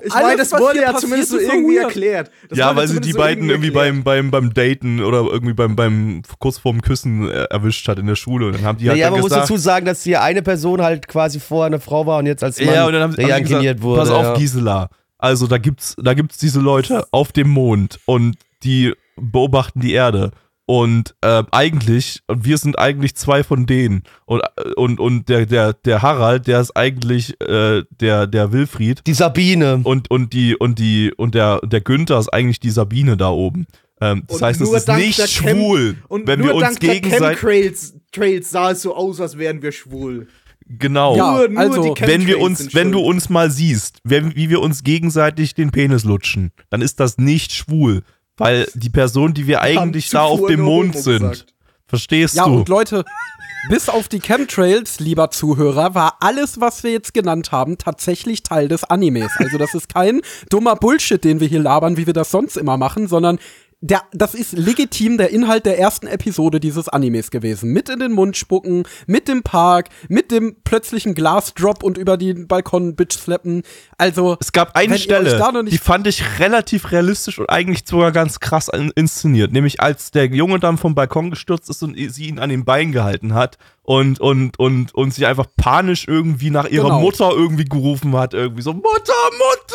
ich 0.05 0.13
alles, 0.13 0.13
meine, 0.15 0.37
das 0.39 0.53
wurde 0.53 0.81
ja 0.81 0.97
zumindest 0.97 1.31
so 1.31 1.39
irgendwie 1.39 1.77
weird. 1.77 1.85
erklärt. 1.85 2.31
Das 2.49 2.59
ja, 2.59 2.75
weil 2.75 2.89
sie 2.89 3.01
die 3.01 3.13
so 3.13 3.19
beiden 3.19 3.49
irgendwie 3.49 3.69
erklärt. 3.69 4.03
beim, 4.05 4.31
beim, 4.31 4.31
beim 4.33 4.53
Daten 4.53 5.01
oder 5.01 5.19
irgendwie 5.31 5.55
beim, 5.55 5.77
beim 5.77 6.23
kurz 6.41 6.59
vorm 6.59 6.83
Küssen 6.83 7.29
äh, 7.31 7.45
erwischt 7.51 7.87
hat 7.87 8.01
in 8.01 8.09
der 8.09 8.17
Schule. 8.17 8.47
Und 8.49 8.55
dann 8.57 8.65
haben 8.65 8.79
die 8.79 8.89
halt 8.89 8.99
ja, 8.99 9.07
dann 9.07 9.13
man 9.13 9.21
muss 9.21 9.31
gesagt, 9.31 9.45
dazu 9.49 9.57
sagen, 9.57 9.87
dass 9.87 10.03
die 10.03 10.17
eine 10.25 10.43
Person 10.43 10.81
halt 10.81 11.07
quasi 11.07 11.39
vorher 11.39 11.67
eine 11.67 11.81
Frau 11.81 12.07
war 12.07 12.19
und 12.19 12.27
jetzt 12.27 12.43
als 12.43 12.59
Mann 12.59 12.75
ja, 12.75 12.87
und 12.87 12.93
dann 12.95 13.03
haben, 13.03 13.17
haben 13.17 13.43
gesagt, 13.45 13.83
wurde. 13.83 14.01
pass 14.01 14.11
auf, 14.11 14.25
ja. 14.25 14.35
Gisela. 14.35 14.89
Also 15.19 15.47
da 15.47 15.59
gibt's, 15.59 15.95
da 16.03 16.15
gibt's 16.15 16.39
diese 16.39 16.61
Leute 16.61 17.07
auf 17.11 17.33
dem 17.33 17.49
Mond 17.51 18.01
und 18.07 18.37
die 18.63 18.95
beobachten 19.17 19.81
die 19.81 19.93
Erde. 19.93 20.33
Und 20.67 21.15
äh, 21.21 21.43
eigentlich, 21.51 22.23
und 22.27 22.47
wir 22.47 22.57
sind 22.57 22.79
eigentlich 22.79 23.15
zwei 23.17 23.45
von 23.45 23.67
denen. 23.67 24.03
Und, 24.25 24.41
äh, 24.41 24.73
und, 24.77 24.99
und 24.99 25.29
der, 25.29 25.45
der, 25.45 25.75
der 25.75 26.01
Harald, 26.01 26.47
der 26.47 26.61
ist 26.61 26.75
eigentlich 26.75 27.39
äh, 27.43 27.83
der, 28.01 28.27
der 28.27 28.51
Wilfried. 28.51 29.07
Die 29.07 29.13
Sabine. 29.13 29.83
Und, 29.85 30.11
und 30.11 30.33
die, 30.33 30.57
und 30.57 30.79
die, 30.79 31.13
und 31.15 31.35
der, 31.35 31.61
der 31.65 31.83
Günther 31.83 32.19
ist 32.19 32.33
eigentlich 32.33 32.61
die 32.61 32.71
Sabine 32.71 33.19
da 33.19 33.29
oben. 33.29 33.67
Ähm, 34.05 34.25
das 34.27 34.37
Und 34.37 34.43
heißt, 34.43 34.61
es 34.61 34.69
nur 34.69 34.77
ist 34.77 34.89
dank 34.89 35.01
nicht 35.01 35.29
schwul, 35.29 35.97
Und 36.09 36.27
wenn 36.27 36.43
wir 36.43 36.55
uns 36.55 36.65
dank 36.65 36.81
der 36.81 36.95
gegenseitig. 36.95 37.41
Chemtrails 37.41 37.95
Trails 38.15 38.51
sah 38.51 38.71
es 38.71 38.83
so 38.83 38.95
aus, 38.95 39.21
als 39.21 39.37
wären 39.37 39.61
wir 39.61 39.73
schwul. 39.73 40.29
Genau. 40.67 41.17
Ja, 41.17 41.33
nur, 41.33 41.49
nur 41.49 41.61
also, 41.61 41.95
die 41.95 42.07
wenn 42.07 42.27
wir 42.27 42.41
uns, 42.41 42.75
wenn 42.75 42.91
du 42.91 43.01
uns 43.01 43.29
mal 43.29 43.51
siehst, 43.51 43.99
wenn, 44.05 44.35
wie 44.35 44.49
wir 44.49 44.61
uns 44.61 44.83
gegenseitig 44.83 45.55
den 45.55 45.71
Penis 45.71 46.05
lutschen, 46.05 46.53
dann 46.71 46.81
ist 46.81 47.01
das 47.01 47.19
nicht 47.19 47.53
schwul, 47.53 48.03
weil 48.37 48.67
die 48.75 48.89
Person, 48.89 49.35
die 49.35 49.47
wir 49.47 49.61
eigentlich 49.61 50.09
da 50.09 50.23
auf 50.23 50.47
dem 50.47 50.61
Mond 50.61 50.97
sind, 50.97 51.21
gesagt. 51.21 51.55
verstehst 51.87 52.35
Ja, 52.35 52.47
du? 52.47 52.55
und 52.55 52.69
Leute, 52.69 53.05
bis 53.69 53.89
auf 53.89 54.09
die 54.09 54.21
Chemtrails, 54.21 55.01
lieber 55.01 55.31
Zuhörer, 55.31 55.95
war 55.95 56.17
alles, 56.21 56.61
was 56.61 56.83
wir 56.83 56.93
jetzt 56.93 57.15
genannt 57.15 57.53
haben, 57.53 57.77
tatsächlich 57.77 58.43
Teil 58.43 58.69
des 58.69 58.85
Animes. 58.85 59.33
Also 59.39 59.59
das 59.59 59.75
ist 59.75 59.93
kein 59.93 60.21
dummer 60.51 60.77
Bullshit, 60.77 61.23
den 61.23 61.41
wir 61.41 61.49
hier 61.49 61.61
labern, 61.61 61.97
wie 61.97 62.07
wir 62.07 62.15
das 62.15 62.31
sonst 62.31 62.57
immer 62.57 62.77
machen, 62.77 63.07
sondern 63.07 63.39
der, 63.87 64.03
das 64.13 64.35
ist 64.35 64.53
legitim 64.55 65.19
der 65.19 65.29
Inhalt 65.29 65.67
der 65.67 65.79
ersten 65.79 66.07
Episode 66.07 66.59
dieses 66.59 66.89
Animes 66.89 67.31
gewesen. 67.31 67.71
Mit 67.71 67.91
in 67.91 67.99
den 67.99 68.13
Mund 68.13 68.35
spucken, 68.35 68.85
mit 69.07 69.29
dem 69.29 69.43
Park, 69.43 69.91
mit 70.09 70.31
dem 70.31 70.57
plötzlichen 70.65 71.15
Glasdrop 71.15 71.83
und 71.83 71.99
über 71.99 72.17
den 72.17 72.49
Balkon 72.49 72.97
bitch 72.97 73.13
slappen. 73.19 73.63
Also 73.99 74.39
es 74.41 74.53
gab 74.53 74.75
eine 74.75 74.99
Stelle, 74.99 75.39
die 75.69 75.77
fand 75.77 76.07
ich 76.07 76.23
relativ 76.39 76.93
realistisch 76.93 77.39
und 77.39 77.51
eigentlich 77.51 77.83
sogar 77.87 78.11
ganz 78.11 78.41
krass 78.41 78.69
in- 78.69 78.91
inszeniert. 78.97 79.53
Nämlich 79.53 79.81
als 79.81 80.11
der 80.11 80.27
Junge 80.27 80.59
dann 80.59 80.79
vom 80.79 80.95
Balkon 80.95 81.29
gestürzt 81.31 81.69
ist 81.69 81.83
und 81.83 81.95
sie 82.11 82.29
ihn 82.29 82.39
an 82.39 82.49
den 82.49 82.65
Bein 82.65 82.91
gehalten 82.91 83.35
hat 83.35 83.59
und, 83.83 84.19
und, 84.19 84.59
und, 84.59 84.95
und 84.95 85.13
sie 85.13 85.27
einfach 85.27 85.45
panisch 85.59 86.09
irgendwie 86.09 86.49
nach 86.49 86.69
ihrer 86.69 86.85
Genau. 86.85 87.01
Mutter 87.01 87.31
irgendwie 87.33 87.67
gerufen 87.67 88.17
hat. 88.17 88.33
Irgendwie 88.33 88.63
so, 88.63 88.73
Mutter, 88.73 89.13
Mutter! 89.37 89.74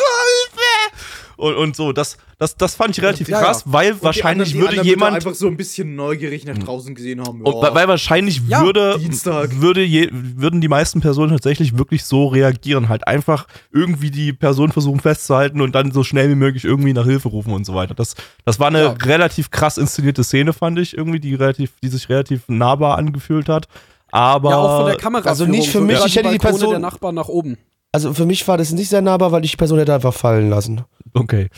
Und, 1.40 1.54
und 1.56 1.74
so, 1.76 1.92
das, 1.92 2.18
das, 2.38 2.54
das 2.56 2.74
fand 2.74 2.96
ich 2.96 3.02
relativ 3.02 3.28
Ja, 3.28 3.38
ja. 3.38 3.44
krass, 3.46 3.62
weil 3.66 3.92
Und 3.92 4.00
die 4.00 4.04
wahrscheinlich 4.04 4.54
anderen- 4.54 4.70
die 4.72 4.76
würde 4.76 4.88
jemand 4.88 5.14
einfach 5.16 5.34
so 5.34 5.46
ein 5.46 5.56
bisschen 5.56 5.94
neugierig 5.94 6.44
nach 6.44 6.58
draußen 6.58 6.94
gesehen 6.94 7.20
haben. 7.20 7.40
Und 7.42 7.54
weil- 7.74 7.88
wahrscheinlich 7.88 8.42
Ja, 8.46 8.62
würde, 8.62 8.98
Dienstag. 8.98 9.60
würde 9.60 9.82
je, 9.82 10.08
würden 10.12 10.60
die 10.60 10.68
meisten 10.68 11.00
Personen 11.00 11.32
tatsächlich 11.32 11.78
wirklich 11.78 12.04
so 12.04 12.26
reagieren. 12.26 12.88
Halt 12.90 13.06
einfach 13.08 13.46
irgendwie 13.72 14.10
die 14.10 14.32
Person 14.34 14.70
versuchen 14.70 15.00
festzuhalten 15.00 15.60
und 15.62 15.74
dann 15.74 15.92
so 15.92 16.04
schnell 16.04 16.28
wie 16.28 16.34
möglich 16.34 16.64
irgendwie 16.64 16.92
nach 16.92 17.06
Hilfe 17.06 17.28
rufen 17.28 17.52
und 17.54 17.64
so 17.64 17.74
weiter. 17.74 17.94
Das, 17.94 18.14
das 18.44 18.60
war 18.60 18.66
eine 18.68 18.82
Ja. 18.82 18.90
relativ 19.02 19.50
krass 19.50 19.78
inszenierte 19.78 20.22
Szene, 20.24 20.52
fand 20.52 20.78
ich 20.78 20.96
irgendwie, 20.96 21.20
die, 21.20 21.34
relativ, 21.34 21.72
die 21.82 21.88
sich 21.88 22.08
relativ 22.10 22.42
nahbar 22.48 22.98
angefühlt 22.98 23.48
hat. 23.48 23.66
Aber 24.12 24.50
ja 24.50 24.56
auch 24.58 24.76
von 24.80 24.86
der 24.88 24.96
Kamera. 24.96 25.28
also 25.28 25.46
nicht 25.46 25.70
für 25.70 25.80
mich, 25.80 26.04
ich 26.04 26.16
hätte 26.16 26.30
die 26.30 26.38
Person- 26.38 26.70
der 26.70 26.78
Nachbarn 26.80 27.14
nach 27.14 27.28
oben. 27.28 27.56
Also 27.92 28.12
für 28.14 28.24
mich 28.26 28.46
war 28.46 28.56
das 28.56 28.70
nicht 28.70 28.88
sehr 28.88 29.02
nahbar, 29.02 29.32
weil 29.32 29.44
ich 29.44 29.50
die 29.52 29.56
Person 29.56 29.78
hätte 29.78 29.92
einfach 29.94 30.14
fallen 30.14 30.48
lassen. 30.50 30.82
Okay. 31.14 31.48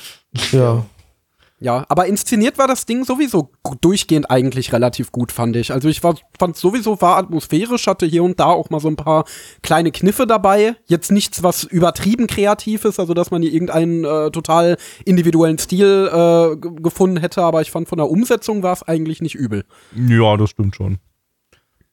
Ja. 0.53 0.85
Ja, 1.63 1.85
aber 1.89 2.07
inszeniert 2.07 2.59
war 2.59 2.67
das 2.67 2.87
Ding 2.87 3.05
sowieso 3.05 3.53
durchgehend 3.81 4.29
eigentlich 4.33 4.73
relativ 4.73 5.13
gut, 5.13 5.31
fand 5.31 5.55
ich. 5.55 5.73
Also 5.73 5.89
ich 5.89 6.03
war, 6.03 6.17
fand 6.37 6.57
sowieso 6.57 7.01
war 7.01 7.19
atmosphärisch, 7.19 7.87
hatte 7.87 8.05
hier 8.05 8.25
und 8.25 8.41
da 8.41 8.47
auch 8.47 8.69
mal 8.71 8.81
so 8.81 8.89
ein 8.89 8.97
paar 8.97 9.25
kleine 9.63 9.93
Kniffe 9.93 10.27
dabei. 10.27 10.75
Jetzt 10.87 11.13
nichts, 11.13 11.45
was 11.45 11.63
übertrieben 11.63 12.27
kreativ 12.27 12.85
ist, 12.85 12.99
also 12.99 13.15
dass 13.15 13.31
man 13.31 13.43
hier 13.43 13.53
irgendeinen 13.53 14.05
äh, 14.05 14.33
total 14.33 14.77
individuellen 15.05 15.57
Stil 15.59 16.11
äh, 16.13 16.57
gefunden 16.57 17.19
hätte, 17.19 17.45
aber 17.45 17.63
ich 17.63 17.71
fand 17.71 17.89
von 17.89 17.99
der 17.99 18.11
Umsetzung 18.11 18.65
war 18.65 18.73
es 18.73 18.83
eigentlich 18.83 19.23
nicht 19.23 19.37
übel. 19.37 19.65
Ja, 19.95 20.37
das 20.37 20.51
stimmt 20.51 20.75
schon. 20.75 20.99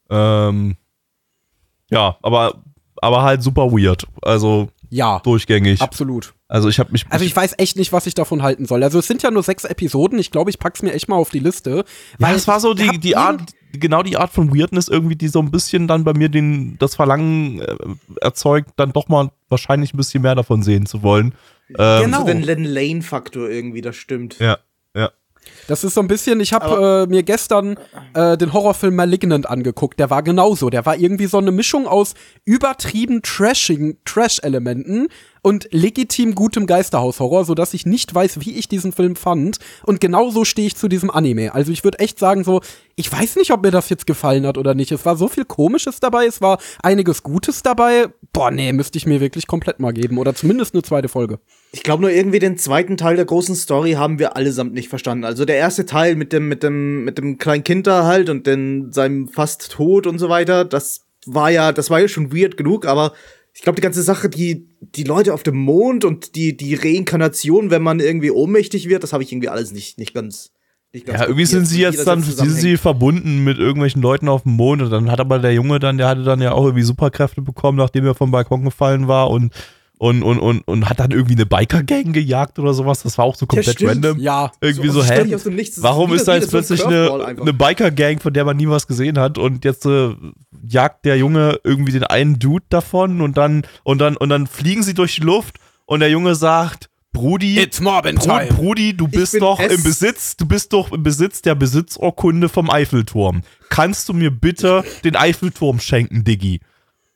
Ähm, 0.09 0.77
ja, 1.91 2.17
aber, 2.23 2.63
aber 3.03 3.21
halt 3.21 3.43
super 3.43 3.71
weird. 3.71 4.07
Also 4.23 4.69
Ja, 4.89 5.19
durchgängig. 5.19 5.79
absolut. 5.79 6.33
Also 6.49 6.67
ich 6.67 6.79
habe 6.79 6.91
mich. 6.91 7.05
Also 7.09 7.23
ich 7.23 7.35
weiß 7.35 7.53
echt 7.59 7.77
nicht, 7.77 7.93
was 7.93 8.07
ich 8.07 8.15
davon 8.15 8.41
halten 8.41 8.65
soll. 8.65 8.83
Also 8.83 8.97
es 8.97 9.07
sind 9.07 9.21
ja 9.21 9.29
nur 9.29 9.43
sechs 9.43 9.65
Episoden. 9.65 10.17
Ich 10.17 10.31
glaube, 10.31 10.49
ich 10.49 10.57
pack's 10.57 10.81
mir 10.81 10.91
echt 10.93 11.07
mal 11.07 11.15
auf 11.15 11.29
die 11.29 11.39
Liste. 11.39 11.85
Ja, 12.17 12.31
es 12.33 12.47
war 12.47 12.59
so 12.59 12.73
die, 12.73 12.97
die 12.99 13.15
Art, 13.15 13.39
genau 13.71 14.01
die 14.01 14.17
Art 14.17 14.31
von 14.31 14.53
Weirdness 14.53 14.87
irgendwie, 14.87 15.15
die 15.15 15.27
so 15.27 15.39
ein 15.39 15.51
bisschen 15.51 15.87
dann 15.87 16.03
bei 16.03 16.13
mir 16.13 16.27
den, 16.27 16.75
das 16.79 16.95
Verlangen 16.95 17.61
äh, 17.61 17.75
erzeugt, 18.21 18.71
dann 18.77 18.91
doch 18.93 19.07
mal 19.07 19.29
wahrscheinlich 19.47 19.93
ein 19.93 19.97
bisschen 19.97 20.23
mehr 20.23 20.33
davon 20.33 20.63
sehen 20.63 20.87
zu 20.87 21.03
wollen. 21.03 21.35
Ähm, 21.77 22.05
Genau. 22.05 22.21
So 22.21 22.25
den 22.25 22.41
Len 22.41 22.63
Lane-Faktor 22.63 23.47
irgendwie, 23.47 23.81
das 23.81 23.95
stimmt. 23.95 24.39
Ja, 24.39 24.57
ja. 24.95 25.11
Das 25.67 25.83
ist 25.83 25.93
so 25.93 26.01
ein 26.01 26.07
bisschen, 26.07 26.39
ich 26.39 26.51
habe 26.53 27.05
äh, 27.07 27.09
mir 27.09 27.23
gestern 27.23 27.77
äh, 28.13 28.37
den 28.37 28.53
Horrorfilm 28.53 28.95
Malignant 28.95 29.47
angeguckt, 29.47 29.99
der 29.99 30.09
war 30.09 30.23
genauso. 30.23 30.69
Der 30.69 30.85
war 30.85 30.97
irgendwie 30.97 31.27
so 31.27 31.37
eine 31.37 31.51
Mischung 31.51 31.87
aus 31.87 32.15
übertrieben 32.43 33.21
Trashing, 33.21 33.97
Trash-Elementen 34.05 35.07
und 35.41 35.67
legitim 35.71 36.35
gutem 36.35 36.67
Geisterhaushorror, 36.67 37.45
sodass 37.45 37.73
ich 37.73 37.85
nicht 37.85 38.13
weiß, 38.13 38.41
wie 38.41 38.55
ich 38.57 38.67
diesen 38.67 38.91
Film 38.91 39.15
fand. 39.15 39.59
Und 39.83 40.01
genauso 40.01 40.45
stehe 40.45 40.67
ich 40.67 40.75
zu 40.75 40.87
diesem 40.87 41.09
Anime. 41.09 41.53
Also 41.53 41.71
ich 41.71 41.83
würde 41.83 41.99
echt 41.99 42.19
sagen, 42.19 42.43
so, 42.43 42.61
ich 42.95 43.11
weiß 43.11 43.37
nicht, 43.37 43.51
ob 43.51 43.63
mir 43.63 43.71
das 43.71 43.89
jetzt 43.89 44.05
gefallen 44.07 44.45
hat 44.45 44.57
oder 44.57 44.73
nicht. 44.73 44.91
Es 44.91 45.05
war 45.05 45.15
so 45.15 45.27
viel 45.27 45.45
Komisches 45.45 45.99
dabei, 45.99 46.25
es 46.25 46.41
war 46.41 46.59
einiges 46.83 47.23
Gutes 47.23 47.63
dabei. 47.63 48.07
Boah, 48.33 48.51
nee, 48.51 48.73
müsste 48.73 48.97
ich 48.97 49.05
mir 49.05 49.21
wirklich 49.21 49.47
komplett 49.47 49.79
mal 49.79 49.93
geben. 49.93 50.17
Oder 50.17 50.35
zumindest 50.35 50.73
eine 50.73 50.83
zweite 50.83 51.07
Folge. 51.07 51.39
Ich 51.71 51.83
glaube 51.83 52.01
nur 52.01 52.11
irgendwie 52.11 52.39
den 52.39 52.57
zweiten 52.57 52.97
Teil 52.97 53.15
der 53.15 53.25
großen 53.25 53.55
Story 53.55 53.93
haben 53.93 54.19
wir 54.19 54.35
allesamt 54.35 54.73
nicht 54.73 54.89
verstanden. 54.89 55.23
Also 55.23 55.45
der 55.45 55.57
erste 55.57 55.85
Teil 55.85 56.15
mit 56.15 56.33
dem 56.33 56.47
mit 56.47 56.63
dem 56.63 57.03
mit 57.03 57.17
dem 57.17 57.37
kleinen 57.37 57.63
Kind 57.63 57.87
da 57.87 58.05
halt 58.05 58.29
und 58.29 58.47
den 58.47 58.91
seinem 58.91 59.27
fast 59.27 59.71
Tod 59.71 60.07
und 60.07 60.19
so 60.19 60.29
weiter, 60.29 60.65
das 60.65 61.05
war 61.25 61.49
ja 61.49 61.71
das 61.71 61.89
war 61.89 61.99
ja 61.99 62.07
schon 62.07 62.33
weird 62.33 62.57
genug, 62.57 62.85
aber 62.85 63.13
ich 63.59 63.63
glaube 63.63 63.75
die 63.75 63.81
ganze 63.81 64.03
Sache, 64.03 64.29
die 64.29 64.69
die 64.79 65.03
Leute 65.03 65.33
auf 65.33 65.43
dem 65.43 65.57
Mond 65.57 66.05
und 66.05 66.35
die 66.35 66.55
die 66.55 66.75
Reinkarnation, 66.75 67.71
wenn 67.71 67.81
man 67.81 67.99
irgendwie 67.99 68.31
ohnmächtig 68.31 68.87
wird, 68.87 69.03
das 69.03 69.11
habe 69.11 69.21
ich 69.21 69.33
irgendwie 69.33 69.49
alles 69.49 69.73
nicht 69.73 69.97
nicht 69.97 70.13
ganz 70.13 70.53
nicht 70.93 71.05
ganz 71.05 71.19
Ja, 71.19 71.25
irgendwie 71.25 71.45
sind 71.45 71.65
sie 71.65 71.81
jetzt 71.81 72.07
dann, 72.07 72.23
sind 72.23 72.51
sie 72.51 72.77
verbunden 72.77 73.43
mit 73.43 73.57
irgendwelchen 73.57 74.01
Leuten 74.01 74.29
auf 74.29 74.43
dem 74.43 74.53
Mond 74.53 74.81
und 74.83 74.91
dann 74.91 75.11
hat 75.11 75.19
aber 75.19 75.39
der 75.39 75.53
Junge 75.53 75.79
dann, 75.79 75.97
der 75.97 76.07
hatte 76.07 76.23
dann 76.23 76.39
ja 76.39 76.53
auch 76.53 76.63
irgendwie 76.63 76.83
Superkräfte 76.83 77.41
bekommen, 77.41 77.77
nachdem 77.77 78.05
er 78.05 78.15
vom 78.15 78.31
Balkon 78.31 78.63
gefallen 78.63 79.09
war 79.09 79.29
und 79.29 79.53
und, 79.99 80.23
und, 80.23 80.39
und, 80.39 80.61
und 80.61 80.89
hat 80.89 81.01
dann 81.01 81.11
irgendwie 81.11 81.35
eine 81.35 81.45
Biker-Gang 81.45 82.13
gejagt 82.13 82.57
oder 82.57 82.73
sowas. 82.73 83.03
Das 83.03 83.17
war 83.17 83.25
auch 83.25 83.35
so 83.35 83.45
komplett 83.45 83.75
stimmt. 83.75 83.91
random. 83.91 84.17
Ja. 84.19 84.49
Irgendwie 84.61 84.87
So 84.87 85.01
so, 85.01 85.03
hä? 85.03 85.25
Nichts. 85.49 85.83
Warum 85.83 86.13
ist 86.13 86.25
da 86.25 86.35
jetzt 86.35 86.49
plötzlich 86.49 86.85
eine, 86.85 87.35
eine 87.41 87.53
Biker-Gang, 87.53 88.21
von 88.21 88.33
der 88.33 88.45
man 88.45 88.55
nie 88.55 88.69
was 88.69 88.87
gesehen 88.87 89.19
hat 89.19 89.37
und 89.37 89.65
jetzt 89.65 89.85
äh, 89.85 90.15
jagt 90.65 91.03
der 91.03 91.17
Junge 91.17 91.59
irgendwie 91.65 91.91
den 91.91 92.05
einen 92.05 92.39
Dude 92.39 92.65
davon 92.69 93.19
und 93.19 93.35
dann, 93.35 93.63
und 93.83 93.99
dann, 93.99 94.15
und 94.15 94.29
dann 94.29 94.47
fliegen 94.47 94.83
sie 94.83 94.93
durch 94.93 95.15
die 95.15 95.21
Luft 95.21 95.57
und 95.85 95.99
der 95.99 96.09
Junge 96.09 96.33
sagt, 96.35 96.89
Brudi, 97.11 97.59
It's 97.59 97.81
Morbin 97.81 98.15
Time. 98.17 98.47
Brudi, 98.47 98.95
du 98.95 99.09
bist 99.09 99.41
doch 99.41 99.59
S. 99.59 99.73
im 99.73 99.83
Besitz, 99.83 100.37
du 100.37 100.45
bist 100.45 100.71
doch 100.71 100.93
im 100.93 101.03
Besitz 101.03 101.41
der 101.41 101.55
Besitzurkunde 101.55 102.47
vom 102.47 102.69
Eiffelturm. 102.69 103.41
Kannst 103.67 104.07
du 104.07 104.13
mir 104.13 104.31
bitte 104.31 104.85
den 105.03 105.17
Eiffelturm 105.17 105.81
schenken, 105.81 106.23
Diggi? 106.23 106.61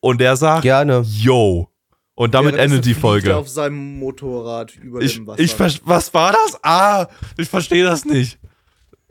Und 0.01 0.19
er 0.21 0.36
sagt, 0.36 0.63
Gerne. 0.63 1.05
yo. 1.07 1.69
Und 2.16 2.34
damit 2.36 2.55
endet 2.55 2.86
die 2.86 2.93
Folge. 2.93 3.36
auf 3.36 3.49
seinem 3.49 3.97
Motorrad 3.97 4.76
über 4.76 5.01
Ich, 5.01 5.16
dem 5.16 5.26
Wasser. 5.28 5.39
ich 5.41 5.59
was 5.86 6.14
war 6.14 6.32
das? 6.34 6.59
Ah, 6.64 7.07
ich 7.38 7.49
verstehe 7.49 7.84
das 7.84 8.05
nicht. 8.05 8.38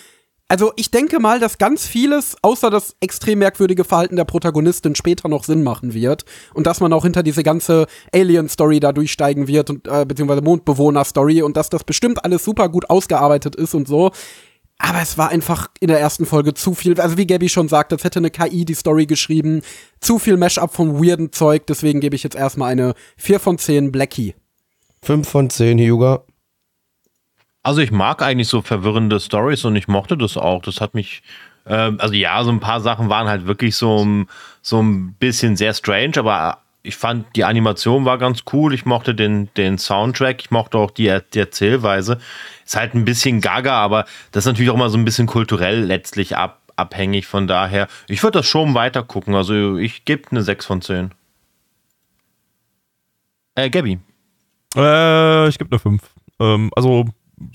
Also 0.49 0.72
ich 0.76 0.92
denke 0.92 1.18
mal, 1.18 1.40
dass 1.40 1.59
ganz 1.59 1.86
vieles, 1.86 2.36
außer 2.42 2.70
das 2.70 2.94
extrem 3.01 3.40
merkwürdige 3.40 3.82
Verhalten 3.82 4.14
der 4.14 4.24
Protagonistin, 4.24 4.94
später 4.94 5.28
noch 5.28 5.42
Sinn 5.42 5.64
machen 5.64 5.92
wird. 5.92 6.24
Und 6.55 6.68
dass 6.68 6.80
man 6.80 6.92
auch 6.92 7.03
hinter 7.03 7.24
diese 7.24 7.42
ganze 7.42 7.86
Alien-Story 8.14 8.78
da 8.78 8.92
durchsteigen 8.92 9.49
wird, 9.49 9.70
und, 9.70 9.88
äh, 9.88 10.05
beziehungsweise 10.07 10.42
Mondbewohner-Story 10.42 11.42
und 11.42 11.57
dass 11.57 11.68
das 11.68 11.82
bestimmt 11.82 12.24
alles 12.24 12.44
super 12.44 12.68
gut 12.68 12.88
ausgearbeitet 12.88 13.57
ist 13.57 13.74
und 13.74 13.88
so. 13.88 14.12
Aber 14.78 15.01
es 15.01 15.18
war 15.18 15.30
einfach 15.30 15.68
in 15.80 15.88
der 15.88 15.99
ersten 15.99 16.26
Folge 16.26 16.55
zu 16.55 16.74
viel. 16.74 17.01
Also 17.01 17.16
wie 17.16 17.26
Gabby 17.26 17.49
schon 17.49 17.68
sagt, 17.68 17.92
als 17.92 18.05
hätte 18.05 18.18
eine 18.18 18.30
KI 18.30 18.64
die 18.64 18.74
Story 18.74 19.07
geschrieben. 19.07 19.62
Zu 20.01 20.18
viel 20.18 20.36
Mashup 20.36 20.72
von 20.72 21.03
weirden 21.03 21.32
Zeug. 21.32 21.66
Deswegen 21.66 22.01
gebe 22.01 22.14
ich 22.14 22.22
jetzt 22.22 22.36
erstmal 22.36 22.70
eine 22.70 22.94
4 23.16 23.40
von 23.40 23.59
10 23.59 23.90
Blackie. 23.90 24.34
5 25.03 25.28
von 25.28 25.51
10, 25.51 25.78
Hyuga. 25.78 26.24
Also 27.66 27.80
ich 27.80 27.90
mag 27.90 28.22
eigentlich 28.22 28.46
so 28.46 28.62
verwirrende 28.62 29.18
Stories 29.18 29.64
und 29.64 29.74
ich 29.74 29.88
mochte 29.88 30.16
das 30.16 30.36
auch. 30.36 30.62
Das 30.62 30.80
hat 30.80 30.94
mich, 30.94 31.24
äh, 31.64 31.90
also 31.98 32.14
ja, 32.14 32.44
so 32.44 32.52
ein 32.52 32.60
paar 32.60 32.80
Sachen 32.80 33.08
waren 33.08 33.26
halt 33.26 33.48
wirklich 33.48 33.74
so, 33.74 34.06
so 34.62 34.80
ein 34.80 35.14
bisschen 35.14 35.56
sehr 35.56 35.74
strange, 35.74 36.12
aber 36.16 36.58
ich 36.84 36.94
fand 36.94 37.26
die 37.34 37.42
Animation 37.42 38.04
war 38.04 38.18
ganz 38.18 38.44
cool. 38.52 38.72
Ich 38.72 38.86
mochte 38.86 39.16
den, 39.16 39.52
den 39.56 39.78
Soundtrack, 39.78 40.42
ich 40.42 40.52
mochte 40.52 40.78
auch 40.78 40.92
die, 40.92 41.18
die 41.34 41.40
Erzählweise. 41.40 42.20
Ist 42.64 42.76
halt 42.76 42.94
ein 42.94 43.04
bisschen 43.04 43.40
gaga, 43.40 43.72
aber 43.72 44.04
das 44.30 44.44
ist 44.44 44.52
natürlich 44.52 44.70
auch 44.70 44.76
mal 44.76 44.88
so 44.88 44.96
ein 44.96 45.04
bisschen 45.04 45.26
kulturell 45.26 45.82
letztlich 45.82 46.36
ab, 46.36 46.60
abhängig. 46.76 47.26
Von 47.26 47.48
daher, 47.48 47.88
ich 48.06 48.22
würde 48.22 48.38
das 48.38 48.46
schon 48.46 48.74
weiter 48.74 49.02
gucken. 49.02 49.34
Also 49.34 49.76
ich 49.76 50.04
gebe 50.04 50.30
eine 50.30 50.42
6 50.42 50.66
von 50.66 50.82
10. 50.82 51.10
Äh, 53.56 53.70
Gabby. 53.70 53.98
Äh, 54.76 55.48
ich 55.48 55.58
gebe 55.58 55.72
eine 55.72 55.80
5. 55.80 56.02
Ähm, 56.38 56.70
also, 56.76 57.06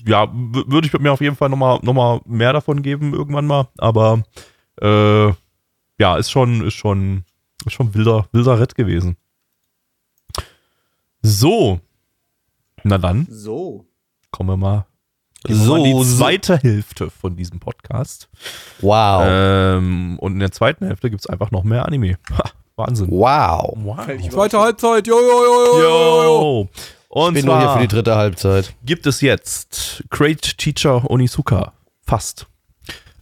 ja, 0.06 0.28
würde 0.32 0.86
ich 0.86 0.92
mir 0.98 1.12
auf 1.12 1.20
jeden 1.20 1.36
Fall 1.36 1.48
nochmal 1.48 1.78
noch 1.82 1.92
mal 1.94 2.20
mehr 2.24 2.52
davon 2.52 2.82
geben, 2.82 3.12
irgendwann 3.14 3.46
mal. 3.46 3.68
Aber 3.78 4.22
äh, 4.80 5.26
ja, 5.98 6.16
ist 6.16 6.30
schon, 6.30 6.64
ist 6.66 6.74
schon, 6.74 7.24
ist 7.66 7.72
schon 7.74 7.92
wilder, 7.94 8.26
wilder 8.32 8.58
Ritt 8.60 8.74
gewesen. 8.74 9.16
So. 11.22 11.80
Na 12.84 12.98
dann, 12.98 13.26
So. 13.30 13.86
kommen 14.32 14.50
wir 14.50 14.56
mal, 14.56 14.86
So, 15.48 15.76
mal 15.76 15.86
in 15.86 15.96
die 15.98 16.04
so. 16.04 16.16
zweite 16.18 16.56
Hälfte 16.58 17.10
von 17.10 17.36
diesem 17.36 17.60
Podcast. 17.60 18.28
Wow. 18.80 19.22
Ähm, 19.24 20.18
und 20.18 20.32
in 20.32 20.40
der 20.40 20.50
zweiten 20.50 20.86
Hälfte 20.86 21.08
gibt 21.10 21.20
es 21.22 21.26
einfach 21.28 21.52
noch 21.52 21.62
mehr 21.62 21.86
Anime. 21.86 22.18
Ha, 22.32 22.50
Wahnsinn. 22.74 23.08
wow. 23.10 23.72
Wow. 23.76 24.06
Zweite 24.30 24.58
Halbzeit. 24.58 25.06
Jo, 25.06 25.14
jo, 25.20 25.44
jo, 25.44 25.78
jo, 25.78 25.78
jo, 25.80 26.22
jo. 26.24 26.68
Und 27.14 27.36
Ich 27.36 27.42
bin 27.42 27.46
nur 27.46 27.58
hier 27.58 27.66
zwar 27.66 27.76
für 27.76 27.82
die 27.82 27.94
dritte 27.94 28.16
Halbzeit. 28.16 28.74
gibt 28.86 29.06
es 29.06 29.20
jetzt 29.20 30.02
Great 30.08 30.56
Teacher 30.56 31.10
Onizuka. 31.10 31.74
Fast. 32.06 32.46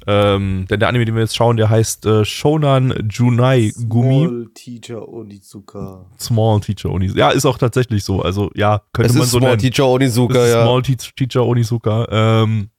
Ähm, 0.06 0.66
denn 0.70 0.78
der 0.78 0.88
Anime, 0.88 1.04
den 1.04 1.14
wir 1.16 1.22
jetzt 1.22 1.34
schauen, 1.34 1.56
der 1.56 1.68
heißt 1.70 2.06
äh, 2.06 2.24
Shonan 2.24 3.08
Junai 3.10 3.72
Gumi. 3.88 4.24
Small 4.26 4.46
Teacher 4.54 5.08
Onizuka. 5.08 6.06
Small 6.20 6.60
Teacher 6.60 6.90
Onizuka. 6.90 7.18
Ja, 7.18 7.30
ist 7.30 7.44
auch 7.44 7.58
tatsächlich 7.58 8.04
so. 8.04 8.22
Also, 8.22 8.50
ja, 8.54 8.80
könnte 8.92 9.10
Es 9.10 9.14
man 9.16 9.24
ist 9.24 9.32
so 9.32 9.38
Small 9.38 9.50
nennen. 9.50 9.60
Teacher 9.62 9.88
Onizuka, 9.88 10.46
ja. 10.46 10.62
Small 10.62 10.82
Te 10.82 10.96
Teacher 10.96 11.44
Onizuka. 11.44 12.06
Ähm, 12.10 12.70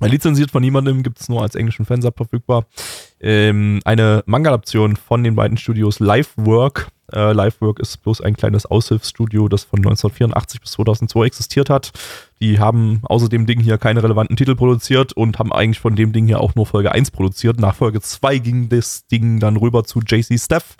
lizenziert 0.00 0.52
von 0.52 0.62
niemandem, 0.62 1.02
gibt 1.02 1.20
es 1.20 1.28
nur 1.28 1.42
als 1.42 1.56
englischen 1.56 1.84
Fansub 1.86 2.16
verfügbar. 2.16 2.66
Ähm, 3.20 3.80
eine 3.84 4.22
Manga-Adaption 4.26 4.94
von 4.96 5.24
den 5.24 5.34
beiden 5.34 5.56
Studios 5.58 5.98
Lifework. 5.98 6.88
Äh, 7.12 7.32
Lifework 7.32 7.78
ist 7.78 8.02
bloß 8.02 8.20
ein 8.20 8.36
kleines 8.36 8.66
Aushilfsstudio, 8.66 9.48
das 9.48 9.64
von 9.64 9.78
1984 9.78 10.60
bis 10.60 10.72
2002 10.72 11.26
existiert 11.26 11.70
hat. 11.70 11.92
Die 12.40 12.58
haben 12.58 13.00
außer 13.04 13.28
dem 13.28 13.46
Ding 13.46 13.60
hier 13.60 13.78
keine 13.78 14.02
relevanten 14.02 14.36
Titel 14.36 14.54
produziert 14.54 15.12
und 15.12 15.38
haben 15.38 15.52
eigentlich 15.52 15.80
von 15.80 15.96
dem 15.96 16.12
Ding 16.12 16.26
hier 16.26 16.40
auch 16.40 16.54
nur 16.54 16.66
Folge 16.66 16.92
1 16.92 17.10
produziert. 17.10 17.60
Nach 17.60 17.74
Folge 17.74 18.00
2 18.00 18.38
ging 18.38 18.68
das 18.68 19.06
Ding 19.06 19.40
dann 19.40 19.56
rüber 19.56 19.84
zu 19.84 20.00
JC 20.00 20.38
Steph. 20.38 20.76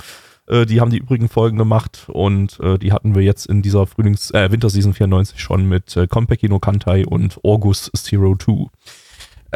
Äh, 0.46 0.66
die 0.66 0.80
haben 0.80 0.90
die 0.90 0.98
übrigen 0.98 1.28
Folgen 1.28 1.58
gemacht 1.58 2.06
und 2.08 2.58
äh, 2.60 2.78
die 2.78 2.92
hatten 2.92 3.14
wir 3.14 3.22
jetzt 3.22 3.46
in 3.46 3.62
dieser 3.62 3.86
Frühlings-, 3.86 4.32
äh, 4.32 4.50
Winterseason 4.50 4.94
94 4.94 5.40
schon 5.40 5.68
mit 5.68 5.96
äh, 5.96 6.06
Konpeki 6.06 6.48
no 6.48 6.58
Kantai 6.58 7.06
und 7.06 7.38
Orgus 7.42 7.90
Zero 7.94 8.34
Two. 8.34 8.68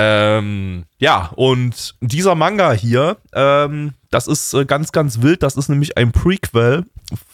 Ähm, 0.03 0.86
ja, 0.98 1.30
und 1.36 1.94
dieser 2.01 2.34
Manga 2.34 2.72
hier, 2.72 3.18
ähm, 3.34 3.92
das 4.09 4.28
ist 4.28 4.55
äh, 4.55 4.64
ganz, 4.64 4.92
ganz 4.92 5.20
wild. 5.20 5.42
Das 5.42 5.59
ist 5.59 5.68
nämlich 5.68 5.98
ein 5.98 6.11
Prequel 6.11 6.86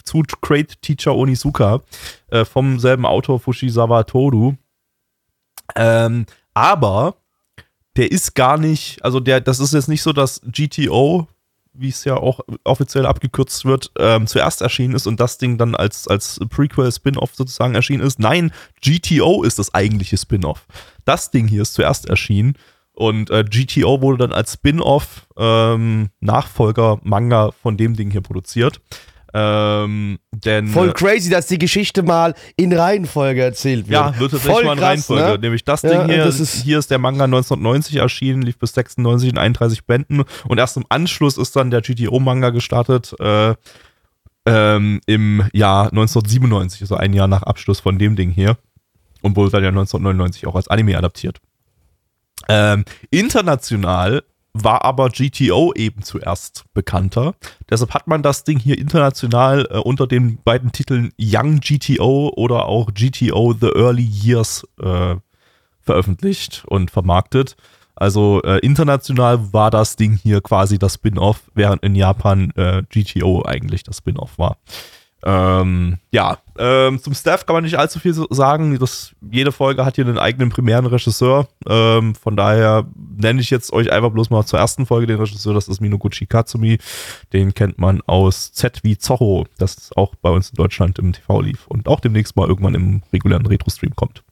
zu 0.02 0.24
Great 0.40 0.82
Teacher 0.82 1.14
Onizuka 1.14 1.82
äh, 2.28 2.44
vom 2.44 2.80
selben 2.80 3.06
Autor 3.06 3.38
Fushisawa 3.38 4.02
Toru. 4.02 4.54
Ähm, 5.76 6.26
aber 6.54 7.14
der 7.94 8.10
ist 8.10 8.34
gar 8.34 8.58
nicht, 8.58 9.04
also 9.04 9.20
der, 9.20 9.40
das 9.40 9.60
ist 9.60 9.72
jetzt 9.72 9.88
nicht 9.88 10.02
so, 10.02 10.12
dass 10.12 10.40
GTO, 10.50 11.28
wie 11.72 11.90
es 11.90 12.02
ja 12.02 12.16
auch 12.16 12.40
offiziell 12.64 13.06
abgekürzt 13.06 13.64
wird, 13.64 13.92
ähm, 13.96 14.26
zuerst 14.26 14.60
erschienen 14.60 14.96
ist 14.96 15.06
und 15.06 15.20
das 15.20 15.38
Ding 15.38 15.56
dann 15.56 15.76
als, 15.76 16.08
als 16.08 16.40
Prequel-Spin-Off 16.50 17.36
sozusagen 17.36 17.76
erschienen 17.76 18.02
ist. 18.02 18.18
Nein, 18.18 18.50
GTO 18.80 19.44
ist 19.44 19.60
das 19.60 19.72
eigentliche 19.72 20.16
Spin-Off. 20.16 20.66
Das 21.06 21.30
Ding 21.30 21.48
hier 21.48 21.62
ist 21.62 21.72
zuerst 21.74 22.06
erschienen 22.10 22.54
und 22.92 23.30
äh, 23.30 23.44
GTO 23.44 24.02
wurde 24.02 24.18
dann 24.28 24.32
als 24.32 24.52
Spin-Off 24.54 25.26
ähm, 25.38 26.08
Nachfolger-Manga 26.20 27.52
von 27.62 27.76
dem 27.76 27.96
Ding 27.96 28.10
hier 28.10 28.20
produziert. 28.22 28.80
Ähm, 29.34 30.18
denn 30.32 30.68
Voll 30.68 30.90
äh, 30.90 30.92
crazy, 30.92 31.28
dass 31.28 31.46
die 31.46 31.58
Geschichte 31.58 32.02
mal 32.02 32.34
in 32.56 32.72
Reihenfolge 32.72 33.42
erzählt 33.42 33.86
wird. 33.88 33.92
ja, 33.92 34.18
wird 34.18 34.30
tatsächlich 34.30 34.54
Voll 34.54 34.64
mal 34.64 34.72
in 34.72 34.78
krass, 34.78 34.88
Reihenfolge. 34.88 35.24
ne? 35.32 35.38
Nämlich 35.40 35.64
das 35.64 35.82
Ja, 35.82 35.90
Ding 35.90 36.14
hier, 36.14 36.24
das 36.24 36.40
ist- 36.40 36.62
hier 36.62 36.78
ist 36.78 36.90
der 36.90 36.98
Manga 36.98 37.24
1990 37.24 37.96
erschienen, 37.96 38.40
lief 38.42 38.58
bis 38.58 38.72
96 38.72 39.28
in 39.30 39.36
31 39.36 39.84
Bänden 39.84 40.24
und 40.48 40.58
erst 40.58 40.78
im 40.78 40.86
Anschluss 40.88 41.36
ist 41.36 41.54
dann 41.54 41.70
der 41.70 41.82
GTO-Manga 41.82 42.48
gestartet, 42.50 43.14
äh, 43.20 43.54
ähm, 44.46 45.00
im 45.06 45.42
Jahr 45.52 45.86
1997, 45.92 46.80
also 46.82 46.94
ein 46.96 47.12
Jahr 47.12 47.28
nach 47.28 47.42
Abschluss 47.42 47.80
von 47.80 47.98
dem 47.98 48.16
Ding 48.16 48.30
hier 48.30 48.56
und 49.22 49.36
wurde 49.36 49.50
dann 49.50 49.62
ja 49.62 49.70
1999 49.70 50.46
auch 50.46 50.54
als 50.54 50.68
Anime 50.68 50.96
adaptiert. 50.96 51.40
Ähm, 52.48 52.84
international 53.10 54.22
war 54.52 54.84
aber 54.84 55.10
GTO 55.10 55.72
eben 55.74 56.02
zuerst 56.02 56.64
bekannter. 56.72 57.34
Deshalb 57.68 57.92
hat 57.92 58.06
man 58.06 58.22
das 58.22 58.44
Ding 58.44 58.58
hier 58.58 58.78
international 58.78 59.68
äh, 59.70 59.78
unter 59.78 60.06
den 60.06 60.38
beiden 60.42 60.72
Titeln 60.72 61.12
Young 61.20 61.60
GTO 61.60 62.32
oder 62.34 62.66
auch 62.66 62.92
GTO 62.94 63.54
The 63.60 63.68
Early 63.74 64.04
Years 64.04 64.66
äh, 64.80 65.16
veröffentlicht 65.80 66.64
und 66.66 66.90
vermarktet. 66.90 67.56
Also 67.94 68.42
äh, 68.42 68.58
international 68.58 69.52
war 69.52 69.70
das 69.70 69.96
Ding 69.96 70.18
hier 70.22 70.42
quasi 70.42 70.78
das 70.78 70.94
Spin-off, 70.94 71.50
während 71.54 71.82
in 71.82 71.94
Japan 71.94 72.50
äh, 72.56 72.82
GTO 72.90 73.42
eigentlich 73.44 73.84
das 73.84 73.98
Spin-off 73.98 74.38
war. 74.38 74.58
Ähm, 75.28 75.98
ja, 76.12 76.38
ähm, 76.56 77.02
zum 77.02 77.12
Staff 77.12 77.46
kann 77.46 77.54
man 77.54 77.64
nicht 77.64 77.76
allzu 77.76 77.98
viel 77.98 78.14
sagen. 78.30 78.78
Das, 78.78 79.12
jede 79.28 79.50
Folge 79.50 79.84
hat 79.84 79.96
hier 79.96 80.06
einen 80.06 80.20
eigenen 80.20 80.50
primären 80.50 80.86
Regisseur. 80.86 81.48
Ähm, 81.68 82.14
von 82.14 82.36
daher 82.36 82.86
nenne 82.94 83.40
ich 83.40 83.50
jetzt 83.50 83.72
euch 83.72 83.90
einfach 83.90 84.12
bloß 84.12 84.30
mal 84.30 84.46
zur 84.46 84.60
ersten 84.60 84.86
Folge 84.86 85.08
den 85.08 85.18
Regisseur. 85.18 85.52
Das 85.52 85.66
ist 85.66 85.80
Minoguchi 85.80 86.26
Katsumi. 86.26 86.78
Den 87.32 87.54
kennt 87.54 87.76
man 87.76 88.02
aus 88.06 88.52
Z 88.52 88.84
wie 88.84 88.98
Zorro, 88.98 89.46
das 89.58 89.90
auch 89.96 90.14
bei 90.14 90.30
uns 90.30 90.50
in 90.50 90.56
Deutschland 90.56 91.00
im 91.00 91.12
TV 91.12 91.40
lief 91.40 91.66
und 91.66 91.88
auch 91.88 91.98
demnächst 91.98 92.36
mal 92.36 92.46
irgendwann 92.46 92.76
im 92.76 93.02
regulären 93.12 93.46
Retro-Stream 93.46 93.96
kommt. 93.96 94.22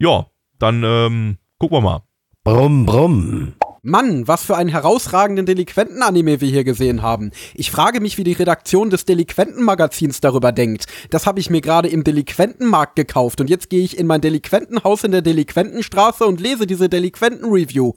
Ja, 0.00 0.26
dann 0.58 0.82
ähm, 0.84 1.38
gucken 1.60 1.76
wir 1.76 1.82
mal. 1.82 2.02
Brumm, 2.42 2.84
brumm. 2.84 3.52
Mann, 3.88 4.28
was 4.28 4.44
für 4.44 4.56
einen 4.56 4.70
herausragenden 4.70 5.46
Delinquenten-Anime 5.46 6.40
wir 6.40 6.48
hier 6.48 6.64
gesehen 6.64 7.02
haben. 7.02 7.32
Ich 7.54 7.70
frage 7.70 8.00
mich, 8.00 8.18
wie 8.18 8.24
die 8.24 8.32
Redaktion 8.32 8.90
des 8.90 9.04
Delinquenten-Magazins 9.04 10.20
darüber 10.20 10.52
denkt. 10.52 10.86
Das 11.10 11.26
habe 11.26 11.40
ich 11.40 11.50
mir 11.50 11.60
gerade 11.60 11.88
im 11.88 12.04
Delinquentenmarkt 12.04 12.96
gekauft 12.96 13.40
und 13.40 13.50
jetzt 13.50 13.70
gehe 13.70 13.82
ich 13.82 13.98
in 13.98 14.06
mein 14.06 14.20
Delinquentenhaus 14.20 15.04
in 15.04 15.12
der 15.12 15.22
Delinquentenstraße 15.22 16.24
und 16.24 16.40
lese 16.40 16.66
diese 16.66 16.88
Delinquenten-Review. 16.88 17.92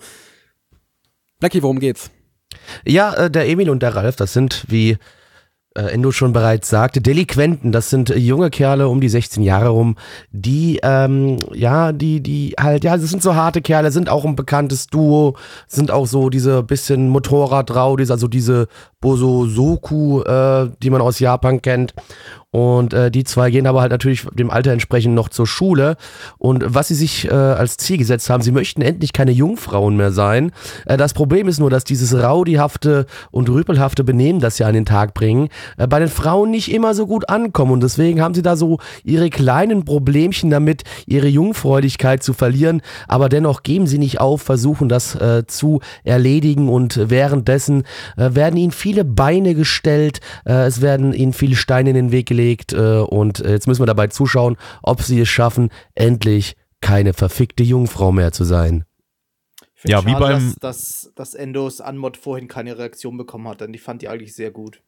Blackie, 1.39 1.61
worum 1.61 1.79
geht's? 1.79 2.11
Ja, 2.85 3.13
äh, 3.13 3.31
der 3.31 3.47
Emil 3.47 3.69
und 3.69 3.81
der 3.81 3.95
Ralf, 3.95 4.15
das 4.15 4.33
sind, 4.33 4.65
wie 4.67 4.97
äh, 5.75 5.83
Endo 5.93 6.11
schon 6.11 6.33
bereits 6.33 6.69
sagte, 6.69 7.01
Delinquenten, 7.01 7.71
das 7.71 7.89
sind 7.89 8.09
äh, 8.09 8.17
junge 8.17 8.49
Kerle 8.49 8.89
um 8.89 8.99
die 8.99 9.09
16 9.09 9.41
Jahre 9.41 9.69
rum, 9.69 9.95
die, 10.31 10.79
ähm, 10.83 11.37
ja, 11.53 11.91
die, 11.93 12.21
die 12.21 12.55
halt, 12.59 12.83
ja, 12.83 12.97
das 12.97 13.09
sind 13.09 13.23
so 13.23 13.35
harte 13.35 13.61
Kerle, 13.61 13.91
sind 13.91 14.09
auch 14.09 14.25
ein 14.25 14.35
bekanntes 14.35 14.87
Duo, 14.87 15.37
sind 15.67 15.91
auch 15.91 16.07
so 16.07 16.29
diese 16.29 16.63
bisschen 16.63 17.09
Motorradraudis, 17.09 18.11
also 18.11 18.27
diese 18.27 18.67
Boso 19.01 19.47
Soku, 19.47 20.21
äh, 20.21 20.69
die 20.81 20.89
man 20.89 21.01
aus 21.01 21.19
Japan 21.19 21.61
kennt. 21.61 21.93
Und 22.51 22.93
äh, 22.93 23.09
die 23.09 23.23
zwei 23.23 23.49
gehen 23.49 23.65
aber 23.65 23.79
halt 23.79 23.93
natürlich 23.93 24.27
dem 24.33 24.51
Alter 24.51 24.73
entsprechend 24.73 25.15
noch 25.15 25.29
zur 25.29 25.47
Schule. 25.47 25.95
Und 26.37 26.65
was 26.67 26.89
sie 26.89 26.95
sich 26.95 27.25
äh, 27.29 27.33
als 27.33 27.77
Ziel 27.77 27.97
gesetzt 27.97 28.29
haben, 28.29 28.43
sie 28.43 28.51
möchten 28.51 28.81
endlich 28.81 29.13
keine 29.13 29.31
Jungfrauen 29.31 29.95
mehr 29.95 30.11
sein. 30.11 30.51
Äh, 30.85 30.97
das 30.97 31.13
Problem 31.13 31.47
ist 31.47 31.59
nur, 31.61 31.69
dass 31.69 31.85
dieses 31.85 32.13
raudihafte 32.13 33.05
und 33.31 33.49
rüpelhafte 33.49 34.03
Benehmen, 34.03 34.41
das 34.41 34.57
sie 34.57 34.65
an 34.65 34.73
den 34.73 34.85
Tag 34.85 35.13
bringen, 35.13 35.47
äh, 35.77 35.87
bei 35.87 35.99
den 35.99 36.09
Frauen 36.09 36.51
nicht 36.51 36.73
immer 36.73 36.93
so 36.93 37.07
gut 37.07 37.29
ankommen. 37.29 37.71
Und 37.71 37.83
deswegen 37.83 38.21
haben 38.21 38.33
sie 38.33 38.41
da 38.41 38.57
so 38.57 38.79
ihre 39.05 39.29
kleinen 39.29 39.85
Problemchen 39.85 40.49
damit, 40.49 40.83
ihre 41.05 41.29
Jungfräulichkeit 41.29 42.21
zu 42.21 42.33
verlieren. 42.33 42.81
Aber 43.07 43.29
dennoch 43.29 43.63
geben 43.63 43.87
sie 43.87 43.97
nicht 43.97 44.19
auf, 44.19 44.41
versuchen 44.41 44.89
das 44.89 45.15
äh, 45.15 45.47
zu 45.47 45.79
erledigen. 46.03 46.67
Und 46.67 46.99
währenddessen 47.09 47.83
äh, 48.17 48.35
werden 48.35 48.57
ihnen 48.57 48.73
viele 48.73 48.90
Beine 49.03 49.55
gestellt, 49.55 50.19
äh, 50.45 50.65
es 50.65 50.81
werden 50.81 51.13
ihnen 51.13 51.33
viele 51.33 51.55
Steine 51.55 51.89
in 51.91 51.95
den 51.95 52.11
Weg 52.11 52.27
gelegt 52.27 52.73
äh, 52.73 52.99
und 52.99 53.39
äh, 53.39 53.51
jetzt 53.51 53.67
müssen 53.67 53.81
wir 53.81 53.85
dabei 53.87 54.07
zuschauen, 54.07 54.57
ob 54.83 55.01
sie 55.01 55.19
es 55.21 55.29
schaffen, 55.29 55.69
endlich 55.95 56.55
keine 56.81 57.13
verfickte 57.13 57.63
Jungfrau 57.63 58.11
mehr 58.11 58.31
zu 58.31 58.43
sein. 58.43 58.85
Ich 59.83 59.89
Ja, 59.89 60.05
wie 60.05 60.11
schade, 60.11 60.19
beim- 60.25 60.55
Dass, 60.59 61.05
dass, 61.05 61.11
dass 61.15 61.33
Endos 61.33 61.81
Anmod 61.81 62.17
vorhin 62.17 62.47
keine 62.47 62.77
Reaktion 62.77 63.17
bekommen 63.17 63.47
hat, 63.47 63.61
denn 63.61 63.73
die 63.73 63.79
fand 63.79 64.01
die 64.01 64.09
eigentlich 64.09 64.35
sehr 64.35 64.51
gut. 64.51 64.81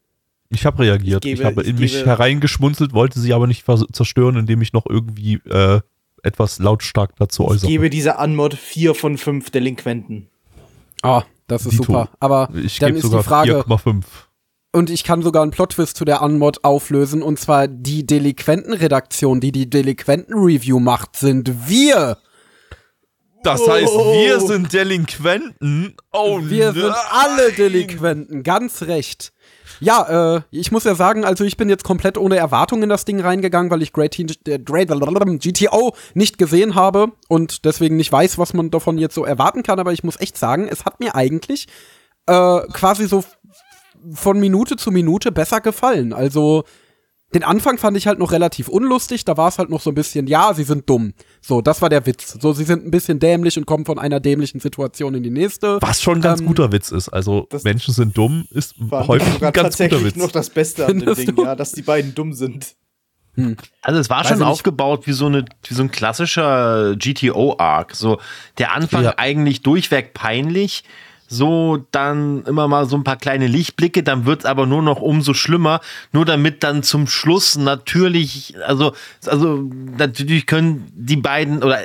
Ich 0.50 0.66
habe 0.66 0.82
reagiert. 0.84 1.24
Ich 1.24 1.32
Ich, 1.32 1.38
gebe- 1.38 1.48
habe 1.48 1.62
in 1.62 1.74
ich 1.74 1.80
mich 1.80 1.92
gebe- 1.94 2.06
hereingeschmunzelt, 2.06 2.92
wollte 2.92 3.18
sie 3.18 3.32
aber 3.32 3.46
nicht 3.48 3.64
zerstören, 3.92 4.36
indem 4.36 4.62
ich 4.62 4.72
noch 4.72 4.86
irgendwie 4.88 5.34
äh, 5.48 5.80
etwas 6.22 6.58
lautstark 6.58 7.16
dazu 7.16 7.42
Ich 7.44 7.50
äußere. 7.50 7.68
gebe 7.70 7.90
dieser 7.90 8.18
Anmod 8.18 8.54
vier 8.54 8.94
von 8.94 9.18
fünf 9.18 9.50
Delinquenten. 9.50 10.28
Ah, 11.02 11.24
das 11.54 11.66
ist 11.66 11.72
Dito. 11.72 11.84
super. 11.84 12.08
Aber 12.20 12.48
Ich 12.54 12.78
dann 12.78 12.94
ist 12.94 13.04
die 13.12 13.22
Frage, 13.22 13.60
4,5. 13.62 14.02
und 14.72 14.90
ich 14.90 15.04
kann 15.04 15.22
sogar 15.22 15.42
einen 15.42 15.50
Plot-Twist 15.50 15.96
zu 15.96 16.04
der 16.04 16.22
Unmod 16.22 16.64
auflösen, 16.64 17.22
und 17.22 17.38
zwar 17.38 17.68
die 17.68 18.06
Delinquenten-Redaktion, 18.06 19.40
die 19.40 19.52
die 19.52 19.68
Delinquenten-Review 19.68 20.80
macht, 20.80 21.16
sind 21.16 21.68
wir. 21.68 22.18
Das 23.42 23.60
heißt, 23.68 23.92
wir 23.92 24.40
sind 24.40 24.72
Delinquenten. 24.72 25.94
Oh 26.12 26.40
Wir 26.42 26.72
sind 26.72 26.82
nein. 26.88 26.94
alle 27.10 27.52
Delinquenten, 27.52 28.42
ganz 28.42 28.82
recht. 28.84 29.33
Ja, 29.84 30.36
äh, 30.36 30.40
ich 30.50 30.72
muss 30.72 30.84
ja 30.84 30.94
sagen, 30.94 31.26
also 31.26 31.44
ich 31.44 31.58
bin 31.58 31.68
jetzt 31.68 31.84
komplett 31.84 32.16
ohne 32.16 32.36
Erwartung 32.36 32.82
in 32.82 32.88
das 32.88 33.04
Ding 33.04 33.20
reingegangen, 33.20 33.70
weil 33.70 33.82
ich 33.82 33.92
Great 33.92 34.18
äh, 34.18 34.58
GTO 34.58 35.94
nicht 36.14 36.38
gesehen 36.38 36.74
habe 36.74 37.12
und 37.28 37.66
deswegen 37.66 37.96
nicht 37.96 38.10
weiß, 38.10 38.38
was 38.38 38.54
man 38.54 38.70
davon 38.70 38.96
jetzt 38.96 39.14
so 39.14 39.26
erwarten 39.26 39.62
kann. 39.62 39.78
Aber 39.78 39.92
ich 39.92 40.02
muss 40.02 40.18
echt 40.18 40.38
sagen, 40.38 40.68
es 40.70 40.86
hat 40.86 41.00
mir 41.00 41.14
eigentlich 41.14 41.66
äh, 42.26 42.60
quasi 42.72 43.06
so 43.06 43.24
von 44.14 44.40
Minute 44.40 44.76
zu 44.76 44.90
Minute 44.90 45.30
besser 45.32 45.60
gefallen. 45.60 46.14
Also 46.14 46.64
den 47.34 47.42
Anfang 47.44 47.78
fand 47.78 47.96
ich 47.96 48.06
halt 48.06 48.18
noch 48.18 48.32
relativ 48.32 48.68
unlustig. 48.68 49.24
Da 49.24 49.36
war 49.36 49.48
es 49.48 49.58
halt 49.58 49.68
noch 49.70 49.80
so 49.80 49.90
ein 49.90 49.94
bisschen, 49.94 50.26
ja, 50.26 50.54
sie 50.54 50.64
sind 50.64 50.88
dumm. 50.88 51.12
So, 51.40 51.60
das 51.60 51.82
war 51.82 51.88
der 51.88 52.06
Witz. 52.06 52.38
So, 52.40 52.52
sie 52.52 52.64
sind 52.64 52.86
ein 52.86 52.90
bisschen 52.90 53.18
dämlich 53.18 53.58
und 53.58 53.66
kommen 53.66 53.84
von 53.84 53.98
einer 53.98 54.20
dämlichen 54.20 54.60
Situation 54.60 55.14
in 55.14 55.22
die 55.22 55.30
nächste. 55.30 55.78
Was 55.82 56.00
schon 56.00 56.18
ein 56.18 56.22
ganz 56.22 56.40
Ähm, 56.40 56.46
guter 56.46 56.72
Witz 56.72 56.90
ist. 56.90 57.08
Also 57.08 57.46
das 57.50 57.64
Menschen 57.64 57.92
sind 57.92 58.16
dumm, 58.16 58.46
ist 58.50 58.74
häufig 58.90 59.32
sogar 59.34 59.48
ein 59.50 59.52
ganz 59.52 59.54
guter 59.54 59.62
tatsächlich 59.62 60.04
Witz. 60.04 60.16
noch 60.16 60.30
das 60.32 60.50
Beste 60.50 60.86
an 60.86 60.92
dem 60.92 60.98
Findest 61.00 61.26
Ding, 61.28 61.36
du? 61.36 61.44
ja, 61.44 61.54
dass 61.56 61.72
die 61.72 61.82
beiden 61.82 62.14
dumm 62.14 62.32
sind. 62.32 62.74
Also 63.82 63.98
es 63.98 64.08
war 64.10 64.20
Weiß 64.20 64.28
schon 64.28 64.42
aufgebaut 64.44 65.08
wie 65.08 65.12
so, 65.12 65.26
eine, 65.26 65.44
wie 65.64 65.74
so 65.74 65.82
ein 65.82 65.90
klassischer 65.90 66.94
GTO-Arc. 66.96 67.94
So 67.96 68.20
der 68.58 68.72
Anfang 68.72 69.02
Ja. 69.02 69.14
eigentlich 69.18 69.62
durchweg 69.62 70.14
peinlich. 70.14 70.84
So 71.34 71.84
dann 71.90 72.44
immer 72.44 72.68
mal 72.68 72.86
so 72.86 72.96
ein 72.96 73.04
paar 73.04 73.16
kleine 73.16 73.46
Lichtblicke, 73.46 74.02
dann 74.02 74.24
wird 74.24 74.40
es 74.40 74.46
aber 74.46 74.66
nur 74.66 74.82
noch 74.82 75.00
umso 75.00 75.34
schlimmer, 75.34 75.80
nur 76.12 76.24
damit 76.24 76.62
dann 76.62 76.82
zum 76.82 77.06
Schluss 77.06 77.56
natürlich, 77.56 78.54
also, 78.66 78.92
also 79.26 79.68
natürlich 79.98 80.46
können 80.46 80.86
die 80.94 81.16
beiden, 81.16 81.62
oder 81.62 81.80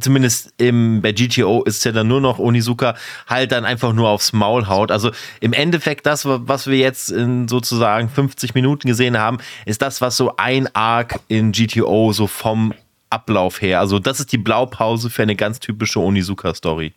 zumindest 0.00 0.52
im, 0.56 1.02
bei 1.02 1.12
GTO 1.12 1.62
ist 1.62 1.84
ja 1.84 1.92
dann 1.92 2.08
nur 2.08 2.20
noch 2.20 2.38
Onizuka 2.38 2.94
halt 3.26 3.52
dann 3.52 3.64
einfach 3.64 3.92
nur 3.92 4.08
aufs 4.08 4.32
Maul 4.32 4.66
haut. 4.66 4.90
Also 4.90 5.10
im 5.40 5.52
Endeffekt 5.52 6.06
das, 6.06 6.24
was 6.26 6.66
wir 6.66 6.78
jetzt 6.78 7.10
in 7.10 7.48
sozusagen 7.48 8.08
50 8.08 8.54
Minuten 8.54 8.88
gesehen 8.88 9.18
haben, 9.18 9.38
ist 9.66 9.82
das, 9.82 10.00
was 10.00 10.16
so 10.16 10.34
ein 10.36 10.68
Arc 10.74 11.20
in 11.28 11.52
GTO 11.52 12.12
so 12.12 12.26
vom 12.26 12.74
Ablauf 13.10 13.62
her, 13.62 13.78
also 13.78 14.00
das 14.00 14.18
ist 14.18 14.32
die 14.32 14.38
Blaupause 14.38 15.08
für 15.08 15.22
eine 15.22 15.36
ganz 15.36 15.60
typische 15.60 16.00
Onizuka-Story. 16.00 16.94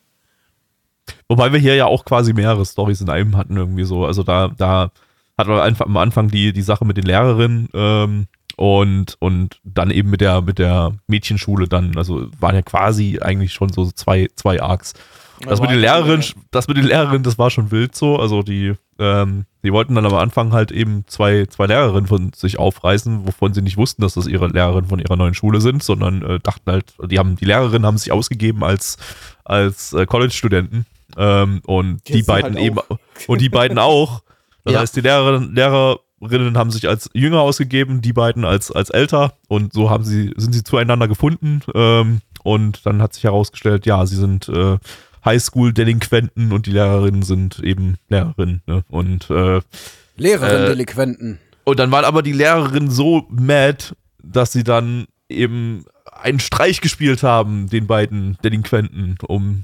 Wobei 1.27 1.51
wir 1.51 1.59
hier 1.59 1.75
ja 1.75 1.85
auch 1.85 2.05
quasi 2.05 2.33
mehrere 2.33 2.65
Stories 2.65 3.01
in 3.01 3.09
einem 3.09 3.37
hatten 3.37 3.57
irgendwie 3.57 3.83
so. 3.83 4.05
Also 4.05 4.23
da, 4.23 4.49
da 4.49 4.91
hatten 5.37 5.49
wir 5.49 5.63
einfach 5.63 5.85
am 5.85 5.97
Anfang 5.97 6.29
die, 6.29 6.53
die 6.53 6.61
Sache 6.61 6.85
mit 6.85 6.97
den 6.97 7.05
Lehrerinnen 7.05 7.69
ähm, 7.73 8.27
und, 8.55 9.15
und 9.19 9.59
dann 9.63 9.91
eben 9.91 10.09
mit 10.09 10.21
der, 10.21 10.41
mit 10.41 10.57
der 10.59 10.93
Mädchenschule 11.07 11.67
dann, 11.67 11.97
also 11.97 12.27
waren 12.39 12.55
ja 12.55 12.63
quasi 12.63 13.19
eigentlich 13.21 13.53
schon 13.53 13.69
so 13.69 13.91
zwei, 13.91 14.27
zwei 14.35 14.61
Arcs. 14.61 14.93
Das 15.41 15.61
mit 15.61 15.69
den 15.69 15.79
Lehrerinnen, 15.79 16.25
das 16.49 16.67
mit 16.67 16.77
den 16.77 16.85
Lehrerinnen, 16.85 17.21
das 17.21 17.37
war 17.37 17.51
schon 17.51 17.69
wild 17.69 17.95
so. 17.95 18.17
Also 18.17 18.41
die, 18.41 18.73
ähm, 18.97 19.45
die 19.63 19.71
wollten 19.71 19.93
dann 19.93 20.05
am 20.05 20.15
Anfang 20.15 20.51
halt 20.51 20.71
eben 20.71 21.03
zwei, 21.05 21.45
zwei 21.45 21.67
Lehrerinnen 21.67 22.07
von 22.07 22.33
sich 22.33 22.57
aufreißen, 22.57 23.27
wovon 23.27 23.53
sie 23.53 23.61
nicht 23.61 23.77
wussten, 23.77 24.01
dass 24.01 24.15
das 24.15 24.25
ihre 24.25 24.47
Lehrerinnen 24.47 24.89
von 24.89 24.99
ihrer 24.99 25.15
neuen 25.15 25.35
Schule 25.35 25.61
sind, 25.61 25.83
sondern 25.83 26.23
äh, 26.23 26.39
dachten 26.39 26.71
halt, 26.71 26.95
die 27.05 27.19
haben, 27.19 27.35
die 27.35 27.45
Lehrerinnen 27.45 27.85
haben 27.85 27.99
sich 27.99 28.11
ausgegeben 28.11 28.63
als, 28.63 28.97
als 29.45 29.93
äh, 29.93 30.07
College-Studenten. 30.07 30.87
Ähm, 31.17 31.61
und 31.65 32.07
die 32.07 32.13
Jetzt 32.13 32.25
sie 32.25 32.31
beiden 32.31 32.55
halt 32.55 32.63
eben, 32.65 32.77
auch. 32.79 32.97
und 33.27 33.41
die 33.41 33.49
beiden 33.49 33.77
auch. 33.79 34.21
Das 34.63 34.73
Ja. 34.73 34.79
heißt, 34.81 34.95
die 34.97 35.01
Lehrerinnen, 35.01 35.55
Lehrerinnen 35.55 36.57
haben 36.57 36.71
sich 36.71 36.89
als 36.89 37.09
jünger 37.13 37.39
ausgegeben, 37.39 38.01
die 38.01 38.11
beiden 38.11 38.43
als, 38.43 38.69
als 38.69 38.89
älter 38.89 39.31
und 39.47 39.71
so 39.71 39.89
haben 39.89 40.03
sie, 40.03 40.33
sind 40.35 40.51
sie 40.51 40.63
zueinander 40.65 41.07
gefunden. 41.07 41.61
Ähm, 41.73 42.19
und 42.43 42.85
dann 42.85 43.01
hat 43.01 43.13
sich 43.13 43.23
herausgestellt, 43.23 43.85
ja, 43.85 44.05
sie 44.05 44.17
sind 44.17 44.49
äh, 44.49 44.77
Highschool-Delinquenten 45.23 46.51
und 46.51 46.65
die 46.65 46.71
Lehrerinnen 46.71 47.23
sind 47.23 47.59
eben 47.59 47.95
Lehrerinnen. 48.09 48.61
Ne? 48.67 48.83
Und, 48.89 49.29
äh, 49.29 49.61
Lehrerin 50.17 50.63
Äh, 50.63 50.67
Delinquenten. 50.67 51.39
und 51.63 51.79
dann 51.79 51.91
waren 51.91 52.05
aber 52.05 52.21
die 52.23 52.33
Lehrerinnen 52.33 52.89
so 52.89 53.25
mad, 53.29 53.93
dass 54.21 54.51
sie 54.51 54.63
dann 54.63 55.05
eben 55.29 55.85
einen 56.11 56.39
Streich 56.39 56.81
gespielt 56.81 57.23
haben, 57.23 57.69
den 57.69 57.87
beiden 57.87 58.37
Delinquenten, 58.43 59.17
um 59.27 59.63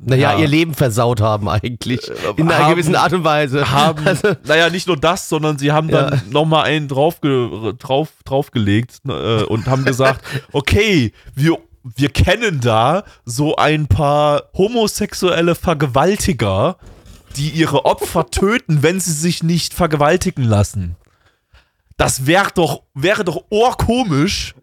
Naja, 0.00 0.32
ja, 0.34 0.38
ihr 0.38 0.48
Leben 0.48 0.74
versaut 0.74 1.20
haben 1.20 1.48
eigentlich. 1.48 2.00
In 2.36 2.50
einer 2.50 2.64
haben- 2.64 2.72
gewissen 2.72 2.96
Art 2.96 3.12
und 3.14 3.24
Weise. 3.24 3.70
haben, 3.70 4.04
Also, 4.06 4.34
naja, 4.46 4.68
nicht 4.70 4.86
nur 4.86 4.96
das, 4.98 5.28
sondern 5.28 5.58
sie 5.58 5.72
haben 5.72 5.88
dann 5.88 6.12
Ja. 6.14 6.20
nochmal 6.30 6.64
einen 6.64 6.88
draufge, 6.88 7.74
drauf, 7.78 8.08
draufgelegt 8.24 9.00
äh, 9.08 9.42
und 9.44 9.66
haben 9.66 9.84
gesagt, 9.84 10.22
okay, 10.52 11.12
wir, 11.34 11.56
wir 11.82 12.10
kennen 12.10 12.60
da 12.60 13.04
so 13.24 13.56
ein 13.56 13.86
paar 13.86 14.44
homosexuelle 14.56 15.54
Vergewaltiger, 15.54 16.76
die 17.36 17.48
ihre 17.50 17.84
Opfer 17.86 18.26
töten, 18.30 18.82
wenn 18.82 19.00
sie 19.00 19.12
sich 19.12 19.42
nicht 19.42 19.72
vergewaltigen 19.74 20.44
lassen. 20.44 20.96
Das 21.96 22.26
wäre 22.26 22.48
doch, 22.54 22.82
wäre 22.94 23.24
doch 23.24 23.44
ohrkomisch, 23.50 24.54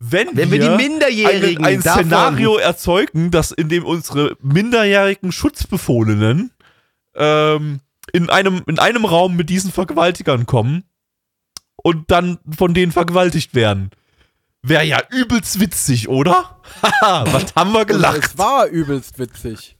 wenn, 0.00 0.28
Wenn 0.36 0.50
wir 0.52 0.60
die 0.60 0.68
Minderjährigen 0.68 1.64
ein, 1.64 1.76
ein 1.76 1.80
davon- 1.82 2.04
Szenario 2.04 2.56
erzeugen, 2.56 3.30
das 3.30 3.50
in 3.50 3.68
dem 3.68 3.84
unsere 3.84 4.36
minderjährigen 4.40 5.32
Schutzbefohlenen 5.32 6.52
ähm, 7.16 7.80
in, 8.12 8.30
einem, 8.30 8.62
in 8.66 8.78
einem 8.78 9.04
Raum 9.04 9.36
mit 9.36 9.50
diesen 9.50 9.72
Vergewaltigern 9.72 10.46
kommen 10.46 10.84
und 11.76 12.10
dann 12.10 12.38
von 12.56 12.74
denen 12.74 12.92
vergewaltigt 12.92 13.54
werden. 13.54 13.90
Wäre 14.62 14.84
ja 14.84 15.00
übelst 15.10 15.60
witzig, 15.60 16.08
oder? 16.08 16.60
Haha, 16.82 17.24
was 17.32 17.54
haben 17.56 17.72
wir 17.72 17.84
gelacht? 17.84 18.24
Es 18.24 18.38
war 18.38 18.66
übelst 18.66 19.18
witzig. 19.18 19.76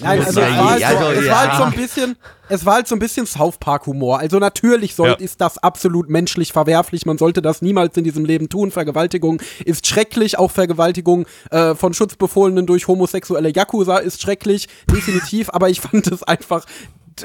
Nein, 0.00 0.20
also, 0.20 0.40
es, 0.40 0.46
war 0.46 0.70
halt 0.70 0.80
so, 0.80 0.86
also, 0.86 1.20
es 1.20 1.28
war 1.28 1.40
halt 1.40 1.56
so 1.56 1.62
ein 1.64 1.72
bisschen, 1.72 2.16
es 2.48 2.66
war 2.66 2.74
halt 2.74 2.88
so 2.88 2.94
ein 2.96 2.98
bisschen 2.98 3.26
South 3.26 3.58
Park 3.58 3.86
Humor. 3.86 4.18
Also 4.18 4.38
natürlich 4.38 4.94
soll, 4.94 5.08
Ja. 5.10 5.14
ist 5.14 5.40
das 5.40 5.58
absolut 5.58 6.08
menschlich 6.08 6.52
verwerflich. 6.52 7.06
Man 7.06 7.18
sollte 7.18 7.42
das 7.42 7.62
niemals 7.62 7.96
in 7.96 8.04
diesem 8.04 8.24
Leben 8.24 8.48
tun. 8.48 8.70
Vergewaltigung 8.70 9.40
ist 9.64 9.86
schrecklich. 9.86 10.38
Auch 10.38 10.50
Vergewaltigung 10.50 11.26
äh, 11.50 11.74
von 11.74 11.94
Schutzbefohlenen 11.94 12.66
durch 12.66 12.88
homosexuelle 12.88 13.52
Yakuza 13.54 13.98
ist 13.98 14.22
schrecklich, 14.22 14.68
definitiv. 14.90 15.50
Aber 15.50 15.68
ich 15.68 15.80
fand 15.80 16.06
es 16.06 16.22
einfach 16.22 16.64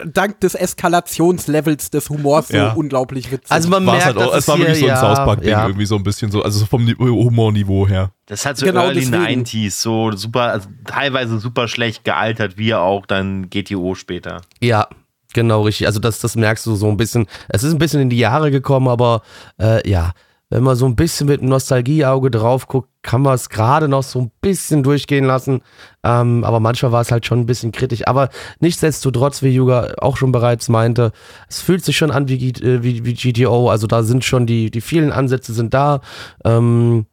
dank 0.05 0.39
des 0.41 0.55
Eskalationslevels 0.55 1.89
des 1.89 2.09
Humors 2.09 2.47
so 2.49 2.57
Ja. 2.57 2.73
unglaublich 2.73 3.31
witzig. 3.31 3.51
Also 3.51 3.69
man 3.69 3.85
merkt, 3.85 4.05
halt 4.05 4.17
auch, 4.17 4.31
dass 4.31 4.39
es 4.39 4.47
war 4.47 4.55
hier, 4.57 4.65
wirklich 4.67 4.79
so 4.79 4.85
ein 4.85 4.89
ja, 4.89 4.99
South 4.99 5.17
Park-Ding, 5.25 5.49
ja. 5.49 5.65
irgendwie 5.67 5.85
so 5.85 5.95
ein 5.95 6.03
bisschen 6.03 6.31
so, 6.31 6.41
also 6.41 6.59
so 6.59 6.65
vom 6.65 6.85
Ni- 6.85 6.95
Humorniveau 6.95 7.87
her. 7.87 8.11
Das 8.25 8.45
halt 8.45 8.57
so 8.57 8.65
Genau 8.65 8.83
Early 8.85 9.01
deswegen. 9.01 9.43
90s, 9.43 9.71
so 9.81 10.11
super, 10.13 10.43
also 10.43 10.69
teilweise 10.85 11.39
super 11.39 11.67
schlecht 11.67 12.03
gealtert, 12.03 12.57
wie 12.57 12.73
auch 12.73 13.05
dann 13.05 13.49
GTO 13.49 13.95
später. 13.95 14.41
Ja, 14.61 14.87
genau 15.33 15.63
richtig. 15.63 15.87
Also 15.87 15.99
das, 15.99 16.19
das 16.19 16.35
merkst 16.35 16.65
du 16.65 16.75
so 16.75 16.87
ein 16.89 16.97
bisschen. 16.97 17.27
Es 17.49 17.63
ist 17.63 17.73
ein 17.73 17.79
bisschen 17.79 18.01
in 18.01 18.09
die 18.09 18.17
Jahre 18.19 18.51
gekommen, 18.51 18.87
aber 18.87 19.21
äh, 19.59 19.87
ja, 19.89 20.13
wenn 20.53 20.61
man 20.61 20.75
so 20.75 20.85
ein 20.85 20.95
bisschen 20.95 21.25
mit 21.25 21.39
einem 21.41 21.49
Nostalgieauge 21.49 22.29
drauf 22.29 22.67
guckt, 22.67 22.87
kann 23.01 23.23
man 23.23 23.33
es 23.33 23.49
gerade 23.49 23.87
noch 23.87 24.03
so 24.03 24.19
ein 24.19 24.31
bisschen 24.39 24.83
durchgehen 24.83 25.25
lassen. 25.25 25.61
Ähm, 26.03 26.43
aber 26.43 26.59
manchmal 26.59 26.91
war 26.91 27.01
es 27.01 27.11
halt 27.11 27.25
schon 27.25 27.39
ein 27.39 27.47
bisschen 27.47 27.71
kritisch. 27.71 28.07
Aber 28.07 28.29
nichtsdestotrotz, 28.59 29.41
wie 29.41 29.49
Yuga 29.49 29.95
auch 29.97 30.15
schon 30.15 30.31
bereits 30.31 30.69
meinte, 30.69 31.11
es 31.49 31.59
fühlt 31.59 31.83
sich 31.83 31.97
schon 31.97 32.11
an 32.11 32.27
wie, 32.27 32.49
äh, 32.49 32.83
wie, 32.83 33.03
wie 33.03 33.15
GTO. 33.15 33.71
Also 33.71 33.87
da 33.87 34.03
sind 34.03 34.25
schon 34.25 34.45
die, 34.45 34.69
die 34.69 34.81
vielen 34.81 35.11
Ansätze 35.11 35.53
sind 35.53 35.73
da. 35.73 36.01
Ähm, 36.45 37.07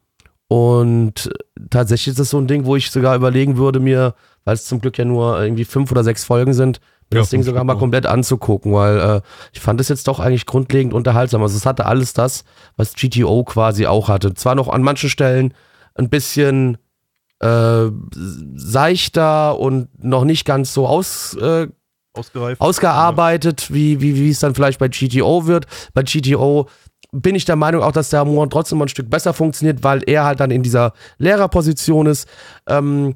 und 0.47 1.31
tatsächlich 1.71 2.09
ist 2.09 2.19
das 2.19 2.29
so 2.29 2.37
ein 2.37 2.45
Ding, 2.45 2.65
wo 2.65 2.75
ich 2.75 2.91
sogar 2.91 3.15
überlegen 3.15 3.57
würde, 3.57 3.79
mir, 3.79 4.13
weil 4.45 4.53
es 4.53 4.65
zum 4.65 4.81
Glück 4.81 4.99
ja 4.99 5.05
nur 5.05 5.41
irgendwie 5.41 5.65
fünf 5.65 5.89
oder 5.91 6.03
sechs 6.03 6.25
Folgen 6.25 6.53
sind, 6.53 6.79
mir 7.11 7.17
Ja, 7.17 7.21
das 7.21 7.29
Ding 7.29 7.43
sogar 7.43 7.63
mal 7.63 7.77
komplett 7.77 8.05
anzugucken, 8.05 8.73
weil 8.73 8.99
äh, 8.99 9.21
ich 9.53 9.59
fand 9.59 9.79
es 9.81 9.89
jetzt 9.89 10.07
doch 10.07 10.19
eigentlich 10.19 10.45
grundlegend 10.45 10.93
unterhaltsam. 10.93 11.41
Also 11.41 11.57
es 11.57 11.65
hatte 11.65 11.85
alles 11.85 12.13
das, 12.13 12.43
was 12.77 12.93
GTO 12.95 13.43
quasi 13.43 13.87
auch 13.87 14.07
hatte. 14.07 14.33
Zwar 14.33 14.55
noch 14.55 14.69
an 14.69 14.81
manchen 14.81 15.09
Stellen 15.09 15.53
ein 15.95 16.09
bisschen 16.09 16.77
äh, 17.39 17.85
seichter 18.55 19.59
und 19.59 19.89
noch 20.03 20.23
nicht 20.23 20.45
ganz 20.45 20.73
so 20.73 20.87
aus, 20.87 21.35
äh, 21.35 21.67
ausgearbeitet, 22.59 23.73
wie, 23.73 24.01
wie, 24.01 24.15
wie 24.15 24.29
es 24.29 24.39
dann 24.39 24.55
vielleicht 24.55 24.79
bei 24.79 24.89
GTO 24.89 25.47
wird. 25.47 25.65
Bei 25.93 26.03
GTO 26.03 26.67
bin 27.11 27.35
ich 27.35 27.45
der 27.45 27.55
Meinung 27.55 27.83
auch, 27.83 27.91
dass 27.91 28.09
der 28.09 28.21
Humor 28.21 28.49
trotzdem 28.49 28.77
mal 28.77 28.85
ein 28.85 28.89
Stück 28.89 29.09
besser 29.09 29.33
funktioniert, 29.33 29.83
weil 29.83 30.01
er 30.07 30.23
halt 30.23 30.39
dann 30.39 30.51
in 30.51 30.63
dieser 30.63 30.93
Lehrerposition 31.17 32.07
ist. 32.07 32.27
Ähm, 32.67 33.15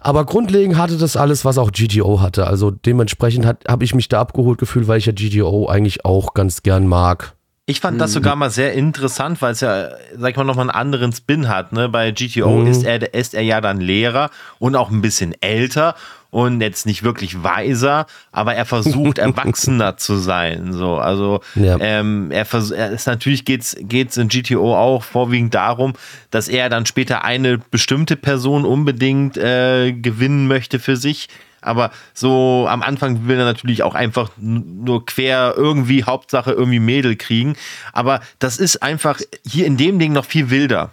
aber 0.00 0.24
grundlegend 0.24 0.76
hatte 0.76 0.96
das 0.96 1.16
alles, 1.16 1.44
was 1.44 1.58
auch 1.58 1.72
GTO 1.72 2.20
hatte. 2.20 2.46
Also 2.46 2.70
dementsprechend 2.70 3.46
habe 3.46 3.84
ich 3.84 3.94
mich 3.94 4.08
da 4.08 4.20
abgeholt 4.20 4.58
gefühlt, 4.58 4.88
weil 4.88 4.98
ich 4.98 5.06
ja 5.06 5.12
GTO 5.12 5.66
eigentlich 5.66 6.04
auch 6.04 6.34
ganz 6.34 6.62
gern 6.62 6.86
mag. 6.86 7.34
Ich 7.68 7.80
fand 7.80 8.00
das 8.00 8.14
sogar 8.14 8.34
mal 8.34 8.48
sehr 8.48 8.72
interessant, 8.72 9.42
weil 9.42 9.52
es 9.52 9.60
ja, 9.60 9.90
sag 10.16 10.30
ich 10.30 10.36
mal, 10.36 10.44
nochmal 10.44 10.70
einen 10.70 10.80
anderen 10.80 11.12
Spin 11.12 11.48
hat. 11.48 11.74
Ne? 11.74 11.90
Bei 11.90 12.12
GTO 12.12 12.62
ist, 12.62 12.82
er, 12.82 13.12
ist 13.12 13.34
er 13.34 13.42
ja 13.42 13.60
dann 13.60 13.78
Lehrer 13.78 14.30
und 14.58 14.74
auch 14.74 14.90
ein 14.90 15.02
bisschen 15.02 15.34
älter 15.42 15.94
und 16.30 16.62
jetzt 16.62 16.86
nicht 16.86 17.02
wirklich 17.02 17.42
weiser, 17.42 18.06
aber 18.32 18.54
er 18.54 18.64
versucht 18.64 19.18
erwachsener 19.18 19.98
zu 19.98 20.16
sein. 20.16 20.72
So, 20.72 20.96
also 20.96 21.40
Ja. 21.56 21.76
ähm, 21.78 22.30
er, 22.30 22.46
er 22.52 22.90
ist 22.90 23.06
natürlich 23.06 23.44
geht's 23.44 23.76
geht's 23.78 24.16
in 24.16 24.28
GTO 24.28 24.74
auch 24.74 25.02
vorwiegend 25.02 25.54
darum, 25.54 25.92
dass 26.30 26.48
er 26.48 26.70
dann 26.70 26.86
später 26.86 27.22
eine 27.22 27.58
bestimmte 27.58 28.16
Person 28.16 28.64
unbedingt 28.64 29.36
äh, 29.36 29.92
gewinnen 29.92 30.48
möchte 30.48 30.78
für 30.78 30.96
sich. 30.96 31.28
Aber 31.60 31.90
so 32.14 32.66
am 32.68 32.82
Anfang 32.82 33.26
will 33.26 33.38
er 33.38 33.44
natürlich 33.44 33.82
auch 33.82 33.94
einfach 33.94 34.30
nur 34.38 35.06
quer 35.06 35.54
irgendwie 35.56 36.04
Hauptsache 36.04 36.52
irgendwie 36.52 36.80
Mädel 36.80 37.16
kriegen. 37.16 37.56
Aber 37.92 38.20
das 38.38 38.58
ist 38.58 38.82
einfach 38.82 39.20
hier 39.46 39.66
in 39.66 39.76
dem 39.76 39.98
Ding 39.98 40.12
noch 40.12 40.24
viel 40.24 40.50
wilder. 40.50 40.92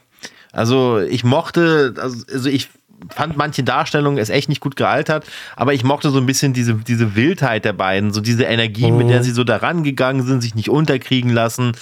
Also 0.51 0.99
ich 0.99 1.23
mochte, 1.23 1.93
also 1.97 2.23
also 2.31 2.49
ich 2.49 2.69
fand 3.09 3.37
manche 3.37 3.63
Darstellungen 3.63 4.17
ist 4.17 4.29
echt 4.29 4.49
nicht 4.49 4.61
gut 4.61 4.75
gealtert, 4.75 5.25
aber 5.55 5.73
ich 5.73 5.83
mochte 5.83 6.09
so 6.09 6.17
ein 6.17 6.25
bisschen 6.25 6.53
diese, 6.53 6.75
diese 6.75 7.15
Wildheit 7.15 7.65
der 7.65 7.73
beiden, 7.73 8.13
so 8.13 8.21
diese 8.21 8.43
Energie, 8.43 8.91
mit 8.91 9.09
der 9.09 9.23
sie 9.23 9.31
so 9.31 9.43
daran 9.43 9.83
gegangen 9.83 10.25
sind, 10.25 10.41
sich 10.41 10.55
nicht 10.55 10.69
unterkriegen 10.69 11.31
lassen, 11.31 11.73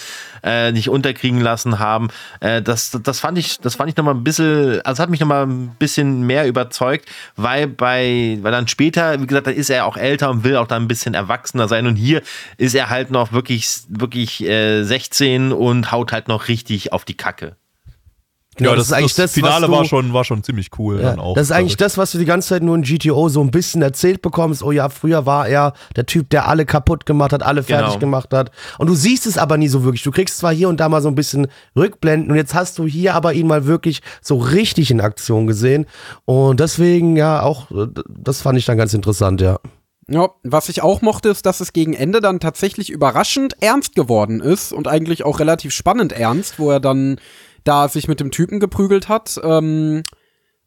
äh, 0.44 0.72
nicht 0.72 0.90
unterkriegen 0.90 1.40
lassen 1.40 1.80
haben. 1.80 2.10
Äh, 2.40 2.62
das, 2.62 2.98
das 3.04 3.20
fand 3.20 3.38
ich, 3.38 3.60
das 3.60 3.76
fand 3.76 3.90
ich 3.90 3.98
noch 3.98 4.04
mal 4.04 4.14
ein 4.14 4.24
bisschen, 4.24 4.82
also 4.84 5.02
hat 5.02 5.10
mich 5.10 5.20
noch 5.20 5.28
mal 5.28 5.46
ein 5.46 5.76
bisschen 5.80 6.24
mehr 6.24 6.48
überzeugt, 6.48 7.08
weil 7.36 7.68
bei, 7.68 8.38
weil 8.42 8.52
dann 8.52 8.68
später, 8.68 9.22
wie 9.22 9.28
gesagt, 9.28 9.48
da 9.48 9.52
ist 9.52 9.70
er 9.70 9.86
auch 9.86 9.98
älter 9.98 10.30
und 10.30 10.44
will 10.44 10.58
auch 10.58 10.68
dann 10.68 10.84
ein 10.84 10.88
bisschen 10.88 11.14
erwachsener 11.14 11.68
sein 11.68 11.88
und 11.88 11.96
hier 11.96 12.22
ist 12.58 12.76
er 12.76 12.90
halt 12.90 13.12
noch 13.12 13.32
wirklich, 13.32 13.70
wirklich 13.88 14.44
äh, 14.44 14.84
16 14.84 15.52
und 15.52 15.92
haut 15.92 16.12
halt 16.12 16.28
noch 16.28 16.48
richtig 16.48 16.92
auf 16.92 17.06
die 17.06 17.16
Kacke. 17.16 17.56
Genau, 18.58 18.72
ja, 18.72 18.76
das, 18.76 18.88
das, 18.90 19.18
was 19.18 19.32
Finale 19.34 19.66
du- 19.68 19.72
war 19.72 19.86
schon, 19.86 20.14
war 20.14 20.24
schon 20.24 20.44
ziemlich 20.44 20.70
cool. 20.78 21.02
Ja, 21.02 21.12
dann 21.12 21.20
auch, 21.20 21.36
das 21.36 21.46
ist 21.48 21.52
eigentlich 21.52 21.78
das, 21.78 21.98
was 21.98 22.12
du 22.12 22.18
die 22.18 22.26
ganze 22.26 22.50
Zeit 22.50 22.64
nur 22.64 22.76
in 22.76 22.84
GTO 22.84 23.28
so 23.30 23.42
ein 23.42 23.52
bisschen 23.52 23.82
erzählt 23.82 24.22
bekommst. 24.22 24.62
Oh 24.64 24.72
ja, 24.72 24.90
früher 24.90 25.26
war 25.26 25.48
er 25.48 25.74
der 25.96 26.06
Typ, 26.06 26.30
der 26.30 26.48
alle 26.48 26.66
kaputt 26.66 27.06
gemacht 27.06 27.34
hat, 27.34 27.42
alle 27.44 27.64
fertig 27.64 27.88
Genau. 27.94 28.00
gemacht 28.00 28.34
hat. 28.34 28.52
Und 28.78 28.88
du 28.88 28.96
siehst 28.96 29.26
es 29.26 29.38
aber 29.38 29.58
nie 29.58 29.68
so 29.68 29.84
wirklich. 29.84 30.04
Du 30.04 30.12
kriegst 30.12 30.38
zwar 30.38 30.54
hier 30.54 30.70
und 30.70 30.80
da 30.80 30.90
mal 30.90 31.02
so 31.02 31.08
ein 31.10 31.16
bisschen 31.16 31.48
Rückblenden 31.76 32.30
und 32.32 32.38
jetzt 32.38 32.54
hast 32.54 32.78
du 32.80 32.86
hier 32.86 33.16
aber 33.16 33.34
ihn 33.34 33.48
mal 33.48 33.66
wirklich 33.66 34.02
so 34.22 34.38
richtig 34.38 34.92
in 34.92 35.02
Aktion 35.02 35.48
gesehen. 35.48 35.86
Und 36.26 36.60
deswegen, 36.60 37.16
ja, 37.18 37.42
auch, 37.42 37.68
das 38.08 38.42
fand 38.42 38.58
ich 38.60 38.66
dann 38.66 38.78
ganz 38.78 38.94
interessant, 38.94 39.42
ja. 39.42 39.60
Ja, 40.10 40.28
was 40.44 40.68
ich 40.68 40.84
auch 40.84 41.02
mochte, 41.02 41.30
ist, 41.30 41.46
dass 41.46 41.62
es 41.62 41.72
gegen 41.72 41.94
Ende 41.94 42.20
dann 42.20 42.42
tatsächlich 42.42 42.90
überraschend 42.90 43.56
ernst 43.62 43.96
geworden 43.96 44.42
ist 44.42 44.74
und 44.74 44.88
eigentlich 44.90 45.24
auch 45.24 45.40
relativ 45.40 45.72
spannend 45.74 46.12
ernst, 46.12 46.60
wo 46.60 46.70
er 46.72 46.82
dann 46.82 47.16
da 47.64 47.88
sich 47.88 48.08
mit 48.08 48.20
dem 48.20 48.32
Typen 48.32 48.60
geprügelt 48.60 49.10
hat. 49.10 49.40
Ähm, 49.44 50.04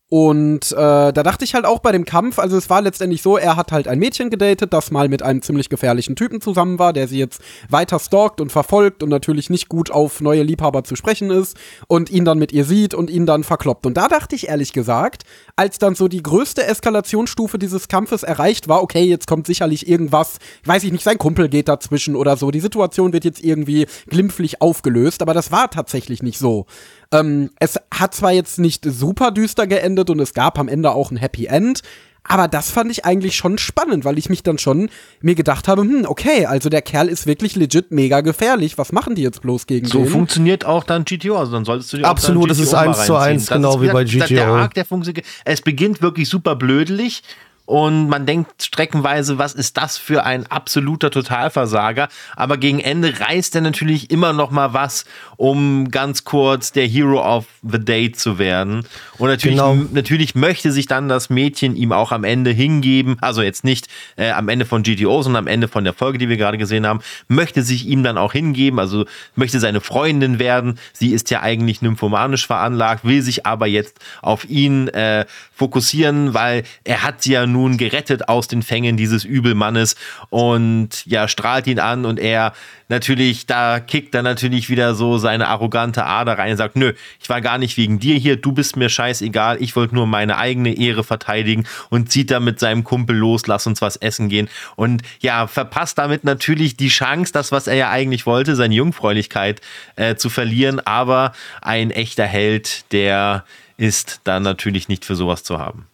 und 0.09 0.71
äh, 0.71 0.77
da 0.77 1.11
dachte 1.11 1.45
ich 1.45 1.55
halt 1.55 1.65
auch 1.65 1.81
bei 1.81 1.91
dem 1.91 2.05
Kampf, 2.05 2.39
also 2.39 2.57
es 2.57 2.71
war 2.71 2.81
letztendlich 2.81 3.23
so, 3.23 3.39
er 3.39 3.57
hat 3.57 3.73
halt 3.73 3.89
ein 3.89 3.99
Mädchen 3.99 4.31
gedatet, 4.31 4.73
das 4.73 4.93
mal 4.93 5.09
mit 5.09 5.25
einem 5.25 5.43
ziemlich 5.43 5.69
gefährlichen 5.69 6.15
Typen 6.15 6.41
zusammen 6.41 6.79
war, 6.79 6.93
der 6.93 7.09
sie 7.09 7.19
jetzt 7.19 7.41
weiter 7.71 7.99
stalkt 7.99 8.41
und 8.41 8.53
verfolgt 8.53 9.03
und 9.03 9.09
natürlich 9.09 9.51
nicht 9.51 9.69
gut 9.69 9.91
auf 9.91 10.21
neue 10.21 10.45
Liebhaber 10.45 10.85
zu 10.85 10.95
sprechen 10.95 11.31
ist 11.31 11.57
und 11.89 12.09
ihn 12.09 12.25
dann 12.25 12.39
mit 12.39 12.53
ihr 12.53 12.65
sieht 12.65 12.95
und 12.95 13.11
ihn 13.11 13.27
dann 13.27 13.43
verkloppt. 13.43 13.85
Und 13.85 13.97
da 13.97 14.07
dachte 14.07 14.37
ich 14.37 14.47
ehrlich 14.47 14.73
gesagt, 14.73 15.25
als 15.57 15.79
dann 15.79 15.97
so 15.97 16.07
die 16.07 16.23
größte 16.23 16.65
Eskalationsstufe 16.65 17.59
dieses 17.59 17.89
Kampfes 17.89 18.23
erreicht 18.23 18.69
war, 18.69 18.85
okay, 18.85 19.03
jetzt 19.03 19.27
kommt 19.27 19.49
sicherlich 19.49 19.89
irgendwas, 19.89 20.39
weiß 20.67 20.85
ich 20.85 20.93
nicht, 20.93 21.03
sein 21.03 21.19
Kumpel 21.19 21.49
geht 21.49 21.67
dazwischen 21.67 22.15
oder 22.15 22.37
so, 22.37 22.53
die 22.53 22.61
Situation 22.61 23.13
wird 23.13 23.25
jetzt 23.25 23.43
irgendwie 23.43 23.89
glimpflich 24.07 24.63
aufgelöst, 24.63 25.21
aber 25.21 25.35
das 25.35 25.51
war 25.51 25.69
tatsächlich 25.69 26.23
nicht 26.23 26.39
so. 26.39 26.67
Ähm, 27.13 27.51
es 27.61 27.79
hat 27.93 28.15
zwar 28.15 28.33
jetzt 28.33 28.59
nicht 28.59 28.85
super 28.85 29.31
düster 29.31 29.67
geendet 29.67 30.11
und 30.11 30.21
es 30.21 30.35
gab 30.35 30.59
am 30.59 30.69
Ende 30.69 30.91
auch 30.93 31.11
ein 31.11 31.17
Happy 31.17 31.47
End, 31.47 31.83
aber 32.29 32.49
das 32.49 32.71
fand 32.71 32.91
ich 32.91 33.05
eigentlich 33.05 33.37
schon 33.37 33.57
spannend, 33.57 34.05
weil 34.05 34.19
ich 34.19 34.29
mich 34.29 34.43
dann 34.43 34.59
schon 34.59 34.91
mir 35.21 35.37
gedacht 35.37 35.69
habe, 35.69 35.83
hm, 35.83 36.07
okay, 36.09 36.47
also 36.47 36.69
der 36.69 36.83
Kerl 36.83 37.09
ist 37.09 37.27
wirklich 37.27 37.55
legit 37.55 37.93
mega 37.93 38.21
gefährlich. 38.21 38.77
Was 38.79 38.91
machen 38.91 39.15
die 39.15 39.23
jetzt 39.23 39.43
bloß 39.43 39.67
gegen 39.69 39.87
So 39.87 39.99
den? 40.01 40.09
funktioniert 40.09 40.65
auch 40.65 40.83
dann 40.83 41.05
GTO. 41.05 41.37
Also 41.37 41.53
dann 41.53 41.65
solltest 41.65 41.93
du 41.93 41.99
dir 41.99 42.05
Absolut, 42.09 42.45
auch 42.45 42.49
dann 42.49 42.49
das 42.49 42.59
ist 42.59 42.71
GTO 42.71 42.77
mal 42.81 42.89
eins 42.89 43.07
zu 43.07 43.15
eins, 43.17 43.47
genau 43.49 43.77
ist, 43.77 43.83
wie 43.83 43.93
bei 43.93 44.03
gesagt, 44.05 44.31
Der 44.31 44.45
GTO. 44.47 44.55
Arc, 44.57 44.75
der 44.75 44.85
funktioniert. 44.85 45.25
Es 45.45 45.63
beginnt 45.63 46.03
wirklich 46.03 46.29
super 46.29 46.57
blödelig. 46.57 47.23
Und 47.67 48.09
man 48.09 48.27
denkt 48.27 48.63
streckenweise, 48.63 49.39
was 49.39 49.53
ist 49.53 49.77
das 49.77 49.99
für 49.99 50.25
ein 50.25 50.47
absoluter 50.47 51.11
Totalversager? 51.11 52.09
Aber 52.37 52.57
gegen 52.59 52.79
Ende 52.79 53.19
reißt 53.21 53.55
er 53.57 53.61
natürlich 53.61 54.11
immer 54.11 54.33
noch 54.33 54.51
mal 54.51 54.73
was, 54.73 55.05
um 55.37 55.91
ganz 55.91 56.25
kurz 56.25 56.71
der 56.73 56.87
Hero 56.87 57.21
of 57.21 57.47
the 57.63 57.79
Day 57.79 58.13
zu 58.13 58.39
werden. 58.39 58.87
Und 59.19 59.29
natürlich, 59.29 59.57
Genau. 59.59 59.75
natürlich 59.93 60.35
möchte 60.37 60.71
sich 60.71 60.87
dann 60.87 61.09
das 61.09 61.29
Mädchen 61.29 61.75
ihm 61.77 61.91
auch 61.93 62.13
am 62.13 62.23
Ende 62.25 62.53
hingeben. 62.53 63.17
Also 63.21 63.43
jetzt 63.43 63.65
nicht 63.65 63.89
äh, 64.17 64.31
am 64.31 64.49
Ende 64.49 64.65
von 64.65 64.83
GTO, 64.85 65.23
sondern 65.23 65.45
am 65.45 65.49
Ende 65.49 65.67
von 65.69 65.83
der 65.85 65.93
Folge, 65.93 66.19
die 66.19 66.29
wir 66.29 66.37
gerade 66.37 66.59
gesehen 66.59 66.87
haben, 66.87 67.01
möchte 67.29 67.63
sich 67.63 67.87
ihm 67.87 68.03
dann 68.05 68.17
auch 68.17 68.33
hingeben. 68.33 68.79
Also 68.79 69.07
möchte 69.35 69.59
seine 69.59 69.81
Freundin 69.81 70.39
werden. 70.39 70.79
Sie 70.93 71.11
ist 71.13 71.31
ja 71.31 71.41
eigentlich 71.43 71.83
nymphomanisch 71.83 72.47
veranlagt, 72.47 73.05
will 73.05 73.23
sich 73.23 73.45
aber 73.45 73.67
jetzt 73.67 73.99
auf 74.23 74.45
ihn 74.49 74.89
äh, 74.89 75.27
fokussieren, 75.53 76.33
weil 76.33 76.63
er 76.85 77.03
hat 77.03 77.23
sie 77.23 77.33
ja 77.33 77.47
nun 77.57 77.79
gerettet 77.79 78.29
aus 78.29 78.49
den 78.49 78.63
Fängen 78.63 78.99
dieses 78.99 79.25
Übelmannes 79.25 79.97
und 80.29 81.07
ja, 81.07 81.27
strahlt 81.27 81.67
ihn 81.67 81.81
an 81.81 82.05
und 82.05 82.21
er 82.21 82.53
natürlich, 82.89 83.47
da 83.47 83.81
kickt 83.81 84.15
er 84.15 84.23
natürlich 84.23 84.69
wieder 84.69 84.95
so 84.95 85.17
seine 85.17 85.49
arrogante 85.49 86.05
Ader 86.05 86.37
rein 86.39 86.53
und 86.53 86.59
sagt, 86.59 86.77
nö, 86.77 86.93
ich 87.21 87.29
war 87.31 87.41
gar 87.41 87.57
nicht 87.57 87.79
wegen 87.79 87.99
dir 87.99 88.17
hier, 88.17 88.37
du 88.37 88.53
bist 88.53 88.77
mir 88.77 88.91
scheißegal, 88.91 89.57
ich 89.61 89.75
wollte 89.75 89.95
nur 89.95 90.07
meine 90.07 90.37
eigene 90.37 90.77
Ehre 90.77 91.03
verteidigen 91.03 91.67
und 91.89 92.13
zieht 92.13 92.31
dann 92.31 92.45
mit 92.45 92.61
seinem 92.61 92.85
Kumpel 92.85 93.17
los, 93.17 93.47
lass 93.47 93.67
uns 93.67 93.81
was 93.81 93.97
essen 93.97 94.29
gehen 94.29 94.49
und 94.77 95.03
ja, 95.21 95.47
verpasst 95.47 95.97
damit 95.97 96.25
natürlich 96.25 96.77
die 96.77 96.89
Chance, 96.89 97.33
das, 97.33 97.53
was 97.53 97.67
er 97.67 97.77
ja 97.77 97.91
eigentlich 97.91 98.27
wollte, 98.27 98.55
seine 98.55 98.75
Jungfräulichkeit 98.75 99.63
äh, 99.97 100.17
zu 100.17 100.29
verlieren, 100.29 100.81
aber 100.81 101.33
ein 101.63 101.91
echter 101.91 102.27
Held, 102.27 102.93
der 102.93 103.45
ist 103.79 104.21
dann 104.25 104.43
natürlich 104.43 104.89
nicht 104.89 105.05
für 105.05 105.17
sowas 105.17 105.43
zu 105.43 105.59
haben. 105.59 105.87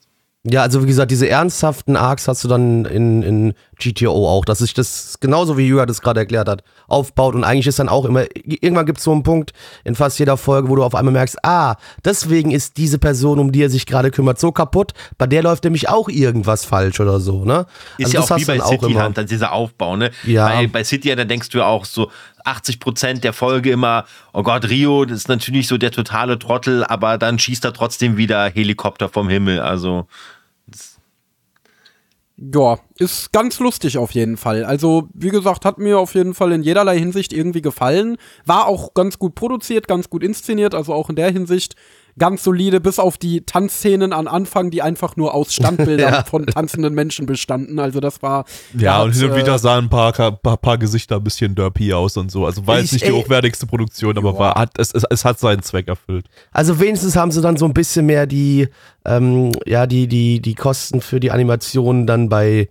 Ja, 0.44 0.62
also 0.62 0.82
wie 0.82 0.88
gesagt, 0.88 1.12
diese 1.12 1.28
ernsthaften 1.28 1.94
Arcs 1.94 2.26
hast 2.26 2.42
du 2.42 2.48
dann 2.48 2.84
in, 2.84 3.22
in 3.22 3.54
GTO 3.78 4.28
auch, 4.28 4.44
dass 4.44 4.58
sich 4.58 4.74
das 4.74 5.18
genauso 5.20 5.56
wie 5.56 5.68
Jürgen 5.68 5.86
das 5.86 6.00
gerade 6.00 6.18
erklärt 6.18 6.48
hat, 6.48 6.64
aufbaut 6.88 7.36
und 7.36 7.44
eigentlich 7.44 7.68
ist 7.68 7.78
dann 7.78 7.88
auch 7.88 8.04
immer, 8.04 8.24
irgendwann 8.44 8.86
gibt 8.86 8.98
es 8.98 9.04
so 9.04 9.12
einen 9.12 9.22
Punkt 9.22 9.52
in 9.84 9.94
fast 9.94 10.18
jeder 10.18 10.36
Folge, 10.36 10.68
wo 10.68 10.74
du 10.74 10.82
auf 10.82 10.96
einmal 10.96 11.12
merkst, 11.12 11.44
ah, 11.44 11.76
deswegen 12.04 12.50
ist 12.50 12.76
diese 12.76 12.98
Person, 12.98 13.38
um 13.38 13.52
die 13.52 13.62
er 13.62 13.70
sich 13.70 13.86
gerade 13.86 14.10
kümmert, 14.10 14.40
so 14.40 14.50
kaputt, 14.50 14.94
bei 15.16 15.28
der 15.28 15.44
läuft 15.44 15.62
nämlich 15.62 15.88
auch 15.88 16.08
irgendwas 16.08 16.64
falsch 16.64 16.98
oder 16.98 17.20
so, 17.20 17.44
ne? 17.44 17.66
Ist 17.98 18.06
Also 18.06 18.14
ja 18.14 18.20
das 18.22 18.32
auch 18.32 18.36
wie 18.38 18.44
bei 18.44 18.58
City 18.58 18.90
immer. 18.90 19.04
Hunter, 19.04 19.22
dieser 19.22 19.52
Aufbau, 19.52 19.96
ne? 19.96 20.10
Ja. 20.24 20.48
Bei, 20.48 20.66
bei 20.66 20.82
City 20.82 21.08
Hunter 21.08 21.24
denkst 21.24 21.50
du 21.50 21.58
ja 21.58 21.66
auch 21.66 21.84
so 21.84 22.10
80 22.44 22.80
Prozent 22.80 23.22
der 23.22 23.32
Folge 23.32 23.70
immer, 23.70 24.06
oh 24.32 24.42
Gott, 24.42 24.68
Rio, 24.68 25.04
das 25.04 25.18
ist 25.18 25.28
natürlich 25.28 25.68
so 25.68 25.78
der 25.78 25.92
totale 25.92 26.36
Trottel, 26.40 26.82
aber 26.82 27.16
dann 27.16 27.38
schießt 27.38 27.64
er 27.64 27.72
trotzdem 27.72 28.16
wieder 28.16 28.50
Helikopter 28.50 29.08
vom 29.08 29.28
Himmel, 29.28 29.60
also. 29.60 30.08
Ja, 32.50 32.78
ist 32.98 33.32
ganz 33.32 33.60
lustig 33.60 33.98
auf 33.98 34.10
jeden 34.12 34.36
Fall. 34.36 34.64
Also, 34.64 35.08
wie 35.14 35.28
gesagt, 35.28 35.64
hat 35.64 35.78
mir 35.78 36.00
auf 36.00 36.14
jeden 36.14 36.34
Fall 36.34 36.50
in 36.50 36.64
jederlei 36.64 36.98
Hinsicht 36.98 37.32
irgendwie 37.32 37.62
gefallen. 37.62 38.16
War 38.44 38.66
auch 38.66 38.94
ganz 38.94 39.20
gut 39.20 39.36
produziert, 39.36 39.86
ganz 39.86 40.10
gut 40.10 40.24
inszeniert, 40.24 40.74
also 40.74 40.92
auch 40.92 41.08
in 41.08 41.14
der 41.14 41.30
Hinsicht 41.30 41.76
ganz 42.18 42.44
solide, 42.44 42.80
bis 42.80 42.98
auf 42.98 43.16
die 43.18 43.44
Tanzszenen 43.46 44.12
am 44.12 44.28
Anfang, 44.28 44.70
die 44.70 44.82
einfach 44.82 45.16
nur 45.16 45.34
aus 45.34 45.54
Standbildern 45.54 46.12
Ja. 46.12 46.24
von 46.24 46.46
tanzenden 46.46 46.94
Menschen 46.94 47.26
bestanden. 47.26 47.78
Also, 47.78 48.00
das 48.00 48.22
war. 48.22 48.44
Ja, 48.76 49.02
und 49.02 49.12
hin 49.14 49.30
und 49.30 49.36
wieder 49.36 49.54
äh, 49.54 49.58
sahen 49.58 49.84
ein 49.84 49.88
paar, 49.90 50.12
paar, 50.12 50.56
paar 50.56 50.78
Gesichter 50.78 51.16
ein 51.16 51.24
bisschen 51.24 51.54
derpy 51.54 51.92
aus 51.94 52.16
und 52.16 52.30
so. 52.30 52.44
Also 52.46 52.66
war 52.66 52.76
jetzt 52.78 52.86
Ich- 52.86 52.92
nicht 52.92 53.06
die 53.06 53.10
ey. 53.10 53.22
hochwertigste 53.22 53.66
Produktion, 53.66 54.16
aber 54.18 54.38
war, 54.38 54.54
hat, 54.56 54.70
es, 54.78 54.92
es, 54.94 55.04
es 55.10 55.24
hat 55.24 55.38
seinen 55.38 55.62
Zweck 55.62 55.88
erfüllt. 55.88 56.26
Also 56.50 56.78
wenigstens 56.80 57.16
haben 57.16 57.30
sie 57.30 57.40
dann 57.40 57.56
so 57.56 57.64
ein 57.64 57.74
bisschen 57.74 58.06
mehr 58.06 58.26
die, 58.26 58.68
ähm, 59.04 59.52
ja, 59.66 59.86
die, 59.86 60.06
die, 60.08 60.40
die 60.40 60.54
Kosten 60.54 61.00
für 61.00 61.20
die 61.20 61.30
Animationen 61.30 62.06
dann 62.06 62.28
bei, 62.28 62.68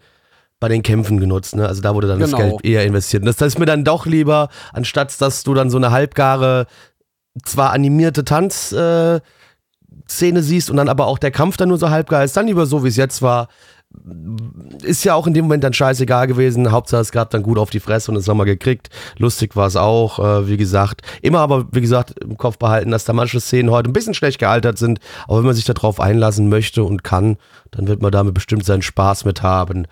bei 0.60 0.68
den 0.70 0.84
Kämpfen 0.84 1.20
genutzt. 1.20 1.56
Ne? 1.56 1.68
Also 1.68 1.82
da 1.82 1.96
wurde 1.96 2.08
dann 2.08 2.20
Genau. 2.20 2.38
das 2.38 2.40
Geld 2.40 2.64
eher 2.66 2.86
investiert. 2.86 3.24
Und 3.24 3.26
das, 3.28 3.38
das 3.38 3.54
ist 3.54 3.60
mir 3.60 3.66
dann 3.66 3.84
doch 3.84 4.06
lieber, 4.06 4.50
anstatt 4.74 5.20
dass 5.20 5.44
du 5.44 5.54
dann 5.56 5.70
so 5.72 5.78
eine 5.78 5.90
halbgare, 5.92 6.68
zwar 7.44 7.72
animierte 7.72 8.26
Tanz, 8.26 8.72
äh, 8.72 9.20
Szene 10.08 10.44
siehst 10.44 10.70
und 10.70 10.78
dann 10.78 10.90
aber 10.90 11.08
auch 11.08 11.18
der 11.18 11.32
Kampf 11.32 11.58
dann 11.58 11.70
nur 11.70 11.78
so 11.78 11.90
halbgar 11.90 12.24
ist, 12.24 12.36
dann 12.36 12.48
lieber 12.48 12.66
so, 12.66 12.84
wie 12.84 12.90
es 12.90 12.98
jetzt 12.98 13.22
war. 13.22 13.48
Ist 14.84 15.04
ja 15.04 15.16
auch 15.16 15.28
in 15.28 15.34
dem 15.34 15.46
Moment 15.46 15.66
dann 15.66 15.74
scheißegal 15.74 16.26
gewesen. 16.26 16.72
Hauptsache 16.72 17.02
es 17.02 17.12
gab 17.12 17.30
dann 17.32 17.44
gut 17.44 17.58
auf 17.58 17.70
die 17.72 17.82
Fresse 17.82 18.10
und 18.10 18.16
das 18.16 18.28
haben 18.28 18.38
wir 18.38 18.46
gekriegt. 18.46 18.90
Lustig 19.18 19.58
war 19.58 19.68
es 19.68 19.76
auch, 19.76 20.20
äh, 20.20 20.48
wie 20.48 20.56
gesagt. 20.56 21.02
Immer 21.22 21.40
aber, 21.40 21.68
wie 21.74 21.82
gesagt, 21.82 22.18
im 22.22 22.38
Kopf 22.38 22.58
behalten, 22.58 22.92
dass 22.92 23.04
da 23.04 23.12
manche 23.12 23.42
Szenen 23.42 23.70
heute 23.70 23.90
ein 23.90 23.94
bisschen 23.94 24.14
schlecht 24.14 24.40
gealtert 24.40 24.78
sind. 24.78 25.00
Aber 25.28 25.40
wenn 25.40 25.46
man 25.46 25.56
sich 25.56 25.66
darauf 25.66 26.00
einlassen 26.00 26.48
möchte 26.48 26.86
und 26.86 27.04
kann, 27.04 27.36
dann 27.72 27.88
wird 27.90 28.02
man 28.02 28.14
damit 28.14 28.34
bestimmt 28.34 28.64
seinen 28.64 28.82
Spaß 28.82 29.26
mit 29.26 29.42
haben. 29.42 29.88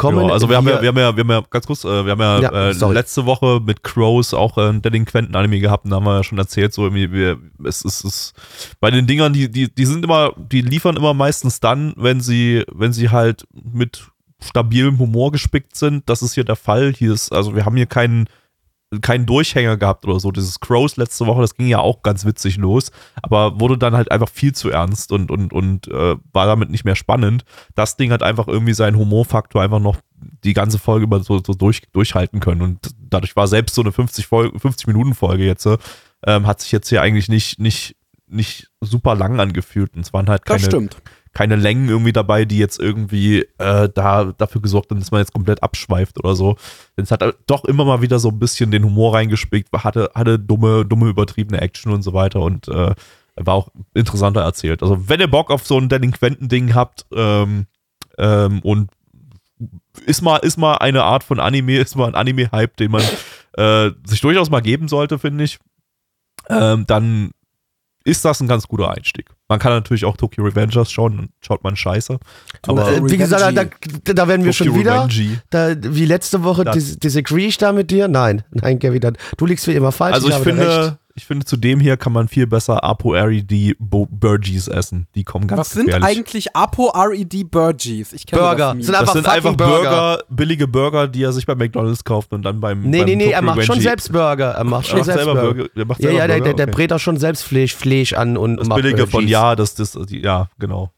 Kommen 0.00 0.26
Ja, 0.26 0.32
also 0.32 0.48
wir 0.48 0.56
haben 0.56 0.66
ja, 0.68 0.80
wir- 0.80 0.88
haben 0.88 0.98
ja, 0.98 1.14
wir 1.16 1.20
haben 1.22 1.30
ja, 1.30 1.42
ganz 1.50 1.66
kurz, 1.66 1.84
äh, 1.84 2.04
wir 2.04 2.12
haben 2.12 2.20
ja, 2.20 2.40
Ja, 2.40 2.70
äh, 2.70 2.92
letzte 2.92 3.26
Woche 3.26 3.60
mit 3.64 3.82
Crows 3.82 4.32
auch 4.34 4.56
äh, 4.56 4.62
einen 4.62 4.82
Delinquenten-Anime 4.82 5.60
gehabt 5.60 5.84
und 5.84 5.90
da 5.90 5.96
haben 5.96 6.04
wir 6.04 6.16
ja 6.16 6.24
schon 6.24 6.38
erzählt, 6.38 6.72
so 6.72 6.84
irgendwie, 6.84 7.12
wir, 7.12 7.38
es 7.64 7.82
ist, 7.82 8.04
es, 8.04 8.32
bei 8.80 8.90
den 8.90 9.06
Dingern, 9.06 9.32
die, 9.32 9.50
die, 9.50 9.72
die 9.72 9.84
sind 9.86 10.04
immer, 10.04 10.32
die 10.36 10.62
liefern 10.62 10.96
immer 10.96 11.12
meistens 11.14 11.60
dann, 11.60 11.92
wenn 11.96 12.20
sie, 12.20 12.64
wenn 12.72 12.92
sie 12.92 13.10
halt 13.10 13.46
mit 13.52 14.08
stabilem 14.42 14.98
Humor 14.98 15.32
gespickt 15.32 15.76
sind. 15.76 16.08
Das 16.08 16.22
ist 16.22 16.32
hier 16.34 16.44
der 16.44 16.56
Fall. 16.56 16.94
Hier 16.96 17.12
ist, 17.12 17.30
also 17.30 17.54
wir 17.54 17.66
haben 17.66 17.76
hier 17.76 17.84
keinen, 17.86 18.26
keinen 19.00 19.24
Durchhänger 19.24 19.76
gehabt 19.76 20.04
oder 20.04 20.18
so. 20.18 20.32
Dieses 20.32 20.58
Crows 20.58 20.96
letzte 20.96 21.26
Woche, 21.26 21.40
das 21.42 21.54
ging 21.54 21.68
ja 21.68 21.78
auch 21.78 22.02
ganz 22.02 22.24
witzig 22.24 22.56
los, 22.56 22.90
aber 23.22 23.60
wurde 23.60 23.78
dann 23.78 23.94
halt 23.94 24.10
einfach 24.10 24.28
viel 24.28 24.52
zu 24.52 24.70
ernst 24.70 25.12
und, 25.12 25.30
und, 25.30 25.52
und 25.52 25.86
äh, 25.88 26.16
war 26.32 26.46
damit 26.46 26.70
nicht 26.70 26.84
mehr 26.84 26.96
spannend. 26.96 27.44
Das 27.76 27.96
Ding 27.96 28.10
hat 28.10 28.22
einfach 28.22 28.48
irgendwie 28.48 28.74
seinen 28.74 28.98
Humorfaktor 28.98 29.62
einfach 29.62 29.78
noch 29.78 29.98
die 30.42 30.54
ganze 30.54 30.78
Folge 30.78 31.04
über 31.04 31.22
so, 31.22 31.40
so 31.44 31.54
durch, 31.54 31.82
durchhalten 31.92 32.40
können. 32.40 32.62
Und 32.62 32.94
dadurch 32.98 33.36
war 33.36 33.46
selbst 33.46 33.76
so 33.76 33.82
eine 33.82 33.92
50, 33.92 34.26
Folge, 34.26 34.58
50 34.58 34.88
Minuten 34.88 35.14
Folge 35.14 35.44
jetzt, 35.44 35.68
ähm, 36.26 36.46
hat 36.46 36.60
sich 36.60 36.72
jetzt 36.72 36.88
hier 36.88 37.00
eigentlich 37.00 37.28
nicht, 37.28 37.60
nicht, 37.60 37.96
nicht 38.26 38.70
super 38.80 39.14
lang 39.14 39.38
angefühlt. 39.38 39.94
Und 39.94 40.04
es 40.04 40.12
waren 40.12 40.28
halt 40.28 40.42
Das 40.46 40.62
keine, 40.62 40.66
stimmt. 40.66 40.96
Keine 41.32 41.56
Längen 41.56 41.88
irgendwie 41.88 42.12
dabei, 42.12 42.44
die 42.44 42.58
jetzt 42.58 42.80
irgendwie 42.80 43.46
äh, 43.58 43.88
da 43.88 44.32
dafür 44.36 44.60
gesorgt 44.60 44.90
haben, 44.90 44.98
dass 44.98 45.12
man 45.12 45.20
jetzt 45.20 45.32
komplett 45.32 45.62
abschweift 45.62 46.18
oder 46.18 46.34
so. 46.34 46.56
Denn 46.96 47.04
es 47.04 47.10
hat 47.10 47.22
halt 47.22 47.36
doch 47.46 47.64
immer 47.64 47.84
mal 47.84 48.02
wieder 48.02 48.18
so 48.18 48.30
ein 48.30 48.38
bisschen 48.38 48.70
den 48.70 48.84
Humor 48.84 49.14
reingespickt, 49.14 49.72
hatte, 49.72 50.10
hatte 50.14 50.38
dumme, 50.38 50.84
dumme, 50.84 51.08
übertriebene 51.08 51.60
Action 51.60 51.92
und 51.92 52.02
so 52.02 52.12
weiter 52.12 52.40
und 52.40 52.68
äh, 52.68 52.94
war 53.36 53.54
auch 53.54 53.68
interessanter 53.94 54.42
erzählt. 54.42 54.82
Also 54.82 55.08
wenn 55.08 55.20
ihr 55.20 55.30
Bock 55.30 55.50
auf 55.50 55.66
so 55.66 55.78
ein 55.78 55.88
Delinquenten-Ding 55.88 56.74
habt 56.74 57.06
ähm, 57.14 57.66
ähm, 58.18 58.60
und 58.60 58.90
ist 60.04 60.22
mal, 60.22 60.38
ist 60.38 60.56
mal 60.56 60.76
eine 60.76 61.04
Art 61.04 61.22
von 61.22 61.38
Anime, 61.38 61.78
ist 61.78 61.96
mal 61.96 62.08
ein 62.08 62.14
Anime-Hype, 62.14 62.76
den 62.76 62.90
man 62.90 63.02
äh, 63.56 63.90
sich 64.04 64.20
durchaus 64.20 64.50
mal 64.50 64.60
geben 64.60 64.88
sollte, 64.88 65.18
finde 65.18 65.44
ich, 65.44 65.58
ähm, 66.48 66.86
dann 66.86 67.30
ist 68.04 68.24
das 68.24 68.40
ein 68.40 68.48
ganz 68.48 68.66
guter 68.66 68.90
Einstieg. 68.90 69.26
Man 69.48 69.58
kann 69.58 69.72
natürlich 69.72 70.04
auch 70.04 70.16
Tokyo 70.16 70.44
Revengers 70.44 70.90
schauen, 70.90 71.16
dann 71.16 71.28
schaut 71.40 71.62
man 71.64 71.76
scheiße. 71.76 72.18
Aber 72.66 72.92
äh, 72.92 73.10
wie 73.10 73.16
gesagt, 73.16 73.42
da, 73.42 73.64
da, 73.64 74.12
da 74.12 74.28
werden 74.28 74.44
wir 74.44 74.52
schon 74.52 74.68
Tokyo 74.68 74.80
wieder. 74.80 74.94
Revengey. 75.04 75.38
Da, 75.50 75.74
wie 75.80 76.04
letzte 76.04 76.42
Woche, 76.42 76.64
dis 76.64 76.98
disagree 76.98 77.46
ich 77.46 77.58
da 77.58 77.72
mit 77.72 77.90
dir? 77.90 78.08
Nein, 78.08 78.42
nein, 78.50 78.78
Kevin, 78.78 79.00
dann- 79.00 79.16
du 79.36 79.46
liegst 79.46 79.66
wie 79.66 79.72
immer 79.74 79.92
falsch. 79.92 80.14
Also 80.14 80.28
ich 80.28 80.34
habe 80.34 80.46
recht. 80.46 80.56
finde, 80.58 80.98
ich 81.16 81.26
finde, 81.26 81.44
zu 81.44 81.56
dem 81.56 81.80
hier 81.80 81.96
kann 81.96 82.12
man 82.12 82.28
viel 82.28 82.46
besser 82.46 82.84
Apo 82.84 83.12
RED 83.12 83.74
Bo- 83.78 84.06
Burgies 84.10 84.68
essen. 84.68 85.06
Die 85.14 85.24
kommen 85.24 85.46
ganz 85.46 85.58
Was 85.60 85.70
sind 85.72 85.86
gefährlich. 85.86 86.08
eigentlich 86.18 86.56
Apo 86.56 86.88
RED 86.94 87.50
Burgies? 87.50 88.12
Ich 88.12 88.26
kenne 88.26 88.42
Burger. 88.42 88.74
Das. 88.76 88.86
Sind 88.86 88.92
Das 88.92 89.00
einfach 89.00 89.12
sind 89.14 89.24
fucking 89.26 89.36
einfach 89.36 89.56
Burger. 89.56 90.18
billige 90.30 90.68
Burger, 90.68 91.08
die 91.08 91.22
er 91.22 91.32
sich 91.32 91.46
bei 91.46 91.54
McDonalds 91.54 92.04
kauft 92.04 92.32
und 92.32 92.42
dann 92.42 92.60
beim 92.60 92.82
Nee, 92.82 92.98
beim 92.98 93.06
nee, 93.06 93.16
nee, 93.16 93.24
Tokyo 93.24 93.36
er 93.36 93.42
macht 93.42 93.64
schon 93.64 93.78
Revengey- 93.78 93.82
selbst 93.82 94.12
Burger. 94.12 94.50
Er 94.52 94.64
macht 94.64 94.84
Er 94.84 94.88
schon 94.88 94.98
macht 94.98 95.04
selbst 95.06 95.24
selber 95.24 95.40
Burger. 95.40 95.54
Burger. 95.54 95.70
Der 95.76 95.84
macht 95.86 96.00
Ja, 96.00 96.06
selber 96.08 96.18
ja, 96.20 96.26
der, 96.26 96.34
Burger, 96.34 96.44
der, 96.44 96.54
der 96.54 96.66
okay. 96.68 96.74
brät 96.76 96.92
auch 96.92 96.98
schon 97.00 97.16
selbst 97.16 97.42
Fleisch, 97.42 97.74
Fleisch 97.74 98.12
an 98.12 98.36
und 98.36 98.56
Das 98.58 98.68
macht 98.68 98.82
billige 98.82 99.02
von 99.02 99.10
Burgies. 99.10 99.30
ja, 99.30 99.56
das, 99.56 99.74
das, 99.74 99.98
ja, 100.10 100.48
genau. 100.58 100.90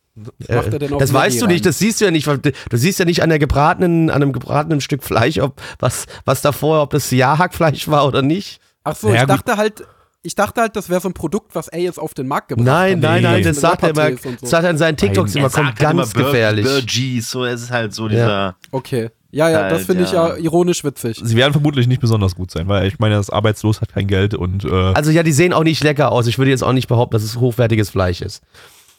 Äh, 0.46 0.68
denn 0.78 0.92
auf 0.92 0.98
das 1.00 1.12
weißt 1.14 1.40
du 1.40 1.46
rein? 1.46 1.54
nicht, 1.54 1.64
das 1.64 1.78
siehst 1.78 2.00
du 2.00 2.04
ja 2.04 2.10
nicht. 2.10 2.26
Du 2.26 2.76
siehst 2.76 2.98
ja 2.98 3.06
nicht 3.06 3.22
an 3.22 3.30
der 3.30 3.38
gebratenen, 3.38 4.10
an 4.10 4.16
einem 4.22 4.32
gebratenen 4.34 4.82
Stück 4.82 5.02
Fleisch, 5.02 5.38
ob 5.38 5.60
was, 5.78 6.04
was 6.26 6.42
davor, 6.42 6.82
ob 6.82 6.90
das 6.90 7.10
Ja-Hackfleisch 7.10 7.88
war 7.88 8.06
oder 8.06 8.20
nicht. 8.20 8.60
Ach 8.84 8.94
so, 8.94 9.08
Ja, 9.08 9.14
ich 9.14 9.20
gut. 9.20 9.30
dachte 9.30 9.56
halt, 9.56 9.84
ich 10.22 10.34
dachte 10.34 10.60
halt, 10.60 10.76
das 10.76 10.88
wäre 10.88 11.00
so 11.00 11.08
ein 11.08 11.14
Produkt, 11.14 11.54
was 11.54 11.68
er 11.68 11.80
jetzt 11.80 11.98
auf 11.98 12.14
den 12.14 12.28
Markt 12.28 12.48
gebracht 12.48 12.64
Nein, 12.66 12.92
hat. 12.96 13.00
nein, 13.02 13.22
nein, 13.22 13.36
Mit 13.38 13.46
das 13.46 13.60
sagt 13.60 13.82
er 13.82 13.90
immer, 13.90 14.16
so. 14.16 14.30
das 14.40 14.50
sagt 14.50 14.64
er 14.64 14.70
in 14.70 14.78
seinen 14.78 14.96
TikToks 14.96 15.34
immer, 15.34 15.46
Er 15.46 15.50
kommt 15.50 15.66
sagt 15.66 15.80
halt 15.80 15.96
ganz 15.96 16.14
immer 16.14 16.24
gefährlich. 16.24 16.64
Burgies, 16.64 17.30
so, 17.30 17.44
es 17.44 17.62
ist 17.62 17.70
halt 17.70 17.92
so 17.92 18.08
dieser. 18.08 18.56
Okay. 18.70 19.10
Ja, 19.34 19.48
ja, 19.48 19.62
das 19.62 19.78
Halt, 19.78 19.86
finde 19.86 20.04
ich 20.04 20.12
ja 20.12 20.28
ja. 20.28 20.36
ironisch 20.36 20.84
witzig. 20.84 21.18
Sie 21.24 21.36
werden 21.36 21.52
vermutlich 21.52 21.86
nicht 21.86 22.02
besonders 22.02 22.34
gut 22.36 22.50
sein, 22.50 22.68
weil 22.68 22.86
ich 22.86 22.98
meine, 22.98 23.14
das 23.14 23.30
Arbeitslos 23.30 23.80
hat 23.80 23.90
kein 23.94 24.06
Geld 24.06 24.34
und 24.34 24.64
äh, 24.66 24.70
Also 24.70 25.10
ja, 25.10 25.22
die 25.22 25.32
sehen 25.32 25.54
auch 25.54 25.64
nicht 25.64 25.82
lecker 25.82 26.12
aus. 26.12 26.26
Ich 26.26 26.36
würde 26.36 26.50
jetzt 26.50 26.62
auch 26.62 26.74
nicht 26.74 26.86
behaupten, 26.86 27.14
dass 27.14 27.22
es 27.22 27.38
hochwertiges 27.40 27.88
Fleisch 27.88 28.20
ist. 28.20 28.42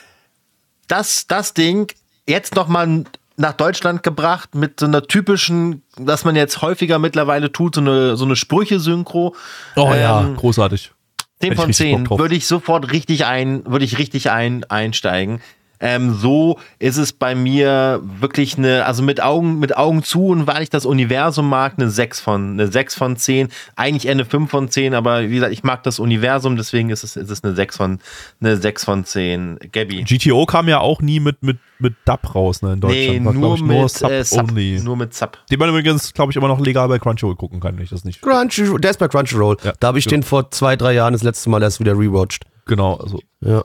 das, 0.89 1.27
das 1.27 1.55
Ding 1.55 1.93
jetzt 2.27 2.57
noch 2.57 2.69
mal 2.69 3.05
nach 3.37 3.53
Deutschland 3.53 4.03
gebracht 4.03 4.55
mit 4.55 4.81
so 4.81 4.87
einer 4.87 5.03
typischen, 5.03 5.83
was 5.97 6.25
man 6.25 6.37
jetzt 6.37 6.63
häufiger 6.63 6.99
mittlerweile 6.99 7.51
tut, 7.51 7.75
so 7.75 7.81
eine, 7.81 8.17
so 8.17 8.25
eine 8.25 8.37
Sprüche-Synchro. 8.37 9.35
oh 9.77 9.95
ja, 9.95 10.21
Ähm, 10.21 10.37
großartig. 10.37 10.93
10 11.41 11.51
Hätte 11.51 11.61
von 11.61 11.71
ich 11.71 11.77
richtig 11.81 11.91
Bock 11.91 11.99
10 11.99 12.05
drauf. 12.05 12.19
würde 12.19 12.35
ich 12.35 12.47
sofort 12.47 12.93
richtig 12.93 13.27
ein, 13.27 13.65
würde 13.67 13.85
ich 13.85 13.99
richtig 13.99 14.31
ein, 14.31 14.65
einsteigen. 14.65 15.41
Ähm, 15.85 16.15
so 16.15 16.59
ist 16.79 16.97
es 16.97 17.13
bei 17.13 17.35
mir 17.35 18.01
wirklich 18.03 18.57
eine, 18.57 18.87
also 18.87 19.03
mit 19.03 19.23
Augen, 19.23 19.59
mit 19.59 19.77
Augen 19.77 20.03
zu 20.03 20.29
und 20.29 20.47
weil 20.47 20.63
ich 20.63 20.71
das 20.71 20.87
Universum 20.87 21.47
mag, 21.47 21.75
eine 21.77 21.91
6 21.91 22.21
von, 22.21 22.53
eine 22.53 22.73
6 22.73 22.95
von 22.95 23.17
10. 23.19 23.49
Eigentlich 23.77 24.07
eher 24.07 24.13
eine 24.13 24.25
5 24.25 24.51
von 24.51 24.71
10, 24.71 24.95
aber 24.95 25.29
wie 25.29 25.35
gesagt, 25.35 25.53
ich 25.53 25.63
mag 25.63 25.83
das 25.83 25.99
Universum, 25.99 26.57
deswegen 26.57 26.89
ist 26.89 27.05
es, 27.05 27.17
ist 27.17 27.29
es 27.29 27.45
eine 27.45 27.55
6 27.55 27.77
von, 27.77 27.99
eine 28.41 28.57
6 28.57 28.83
von 28.83 29.05
10. 29.05 29.59
Gabby. 29.73 30.05
GTO 30.05 30.47
kam 30.47 30.69
ja 30.69 30.79
auch 30.79 31.03
nie 31.03 31.21
mit, 31.21 31.43
mit, 31.43 31.59
mit 31.79 31.97
Dub 32.07 32.35
raus, 32.35 32.63
ne, 32.63 32.73
in 32.73 32.81
Deutschland. 32.81 33.21
Nee, 33.21 33.25
War, 33.27 33.35
nur 33.35 33.55
ich, 33.57 33.63
mit 33.63 33.91
Sub 33.91 34.11
äh, 34.11 34.25
Sub. 34.25 34.49
only. 34.49 34.81
Nur 34.83 34.97
mit 34.97 35.13
Sub. 35.13 35.37
Den 35.51 35.59
man 35.59 35.69
übrigens, 35.69 36.15
glaube 36.15 36.33
ich, 36.33 36.37
immer 36.39 36.49
noch 36.49 36.61
legal 36.61 36.89
bei 36.89 36.99
Crunchyroll 36.99 37.37
gucken 37.37 37.61
kann, 37.61 37.77
wenn 37.77 37.85
ich 37.85 37.91
das 37.91 38.07
nicht. 38.07 38.23
Crunchyroll, 38.23 38.81
der 38.81 38.93
ist 38.93 38.99
bei 38.99 39.09
Crunchyroll. 39.09 39.59
Ja, 39.63 39.75
da 39.79 39.89
habe 39.89 39.99
ich 39.99 40.07
genau. 40.07 40.21
den 40.21 40.23
vor 40.23 40.51
zwei, 40.51 40.77
drei 40.77 40.95
Jahren 40.95 41.13
das 41.13 41.23
letzte 41.23 41.51
Mal 41.51 41.63
erst 41.63 41.79
wieder 41.79 41.93
rewatcht. 41.93 42.47
Genau, 42.65 42.95
also. 42.95 43.21
Ja. 43.43 43.63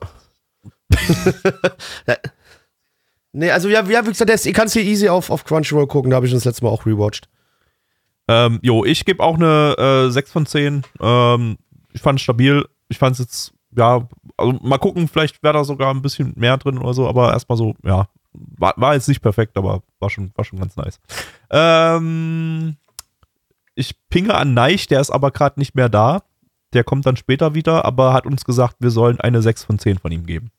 nee, 3.31 3.51
also 3.51 3.69
ja, 3.69 3.83
ja, 3.85 4.05
wie 4.05 4.09
gesagt, 4.09 4.29
das, 4.29 4.45
ihr 4.45 4.53
kannst 4.53 4.73
hier 4.73 4.83
easy 4.83 5.09
auf, 5.09 5.29
auf 5.29 5.43
Crunchyroll 5.45 5.87
gucken, 5.87 6.11
da 6.11 6.15
habe 6.17 6.25
ich 6.25 6.33
das 6.33 6.45
letzte 6.45 6.63
Mal 6.63 6.71
auch 6.71 6.85
rewatcht. 6.85 7.29
Ähm, 8.27 8.59
jo, 8.61 8.85
ich 8.85 9.05
gebe 9.05 9.23
auch 9.23 9.35
eine 9.35 10.07
äh, 10.07 10.11
6 10.11 10.31
von 10.31 10.45
10. 10.45 10.83
Ähm, 11.01 11.57
ich 11.93 12.01
fand 12.01 12.19
es 12.19 12.23
stabil. 12.23 12.63
Ich 12.87 12.99
fand 12.99 13.13
es 13.13 13.19
jetzt, 13.19 13.53
ja, 13.75 14.07
also 14.37 14.53
mal 14.61 14.77
gucken, 14.77 15.07
vielleicht 15.07 15.41
wäre 15.41 15.55
da 15.55 15.63
sogar 15.63 15.93
ein 15.93 16.03
bisschen 16.03 16.33
mehr 16.35 16.57
drin 16.57 16.77
oder 16.77 16.93
so, 16.93 17.07
aber 17.07 17.33
erstmal 17.33 17.57
so, 17.57 17.73
ja, 17.83 18.07
war, 18.33 18.73
war 18.77 18.93
jetzt 18.93 19.07
nicht 19.07 19.21
perfekt, 19.21 19.57
aber 19.57 19.81
war 19.99 20.09
schon, 20.09 20.31
war 20.35 20.45
schon 20.45 20.59
ganz 20.59 20.75
nice. 20.75 20.99
Ähm, 21.49 22.77
ich 23.73 23.95
pinge 24.09 24.35
an 24.35 24.53
Neich, 24.53 24.87
der 24.87 25.01
ist 25.01 25.09
aber 25.09 25.31
gerade 25.31 25.59
nicht 25.59 25.75
mehr 25.75 25.89
da. 25.89 26.21
Der 26.73 26.83
kommt 26.83 27.07
dann 27.07 27.17
später 27.17 27.55
wieder, 27.55 27.85
aber 27.85 28.13
hat 28.13 28.27
uns 28.27 28.45
gesagt, 28.45 28.75
wir 28.79 28.91
sollen 28.91 29.19
eine 29.19 29.41
6 29.41 29.63
von 29.63 29.79
10 29.79 29.97
von 29.97 30.11
ihm 30.11 30.25
geben. 30.27 30.51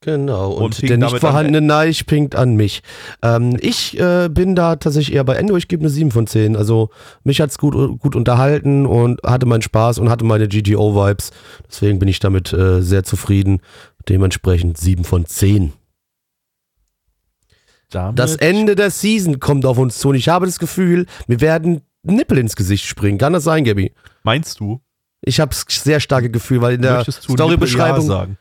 Genau, 0.00 0.52
und, 0.52 0.62
Und 0.62 0.82
der 0.82 0.96
nicht 0.96 1.02
damit 1.02 1.14
an- 1.14 1.20
vorhandene 1.20 1.60
Neich 1.60 2.06
pinkt 2.06 2.36
an 2.36 2.54
mich. 2.54 2.82
Ähm, 3.20 3.56
ich 3.60 3.98
äh, 3.98 4.28
bin 4.30 4.54
da 4.54 4.76
tatsächlich 4.76 5.16
eher 5.16 5.24
bei 5.24 5.34
Endo, 5.34 5.56
ich 5.56 5.66
gebe 5.66 5.80
eine 5.82 5.90
7 5.90 6.12
von 6.12 6.28
10. 6.28 6.54
Also 6.56 6.90
mich 7.24 7.40
hat's 7.40 7.58
gut, 7.58 7.74
gut 7.98 8.14
unterhalten 8.14 8.86
und 8.86 9.20
hatte 9.24 9.46
meinen 9.46 9.62
Spaß 9.62 9.98
und 9.98 10.08
hatte 10.08 10.24
meine 10.24 10.46
GTO-Vibes. 10.46 11.30
Deswegen 11.68 11.98
bin 11.98 12.08
ich 12.08 12.20
damit 12.20 12.52
äh, 12.52 12.80
sehr 12.80 13.02
zufrieden. 13.02 13.60
Dementsprechend 14.08 14.78
7 14.78 15.02
von 15.04 15.26
10. 15.26 15.72
Das 18.14 18.36
Ende 18.36 18.76
der 18.76 18.90
Season 18.90 19.40
kommt 19.40 19.64
auf 19.66 19.78
uns 19.78 19.98
zu 19.98 20.10
und 20.10 20.14
ich 20.14 20.28
habe 20.28 20.46
das 20.46 20.58
Gefühl, 20.58 21.06
mir 21.26 21.40
werden 21.40 21.80
Nippel 22.02 22.38
ins 22.38 22.54
Gesicht 22.54 22.84
springen. 22.84 23.18
Kann 23.18 23.32
das 23.32 23.44
sein, 23.44 23.64
Gabi? 23.64 23.92
Meinst 24.22 24.60
du? 24.60 24.80
Ich 25.22 25.40
habe 25.40 25.54
sehr 25.68 25.98
starke 25.98 26.30
Gefühl, 26.30 26.60
weil 26.60 26.74
in 26.74 26.82
der 26.82 27.04
Storybeschreibung 27.10 28.02
Ja 28.02 28.06
sagen? 28.06 28.38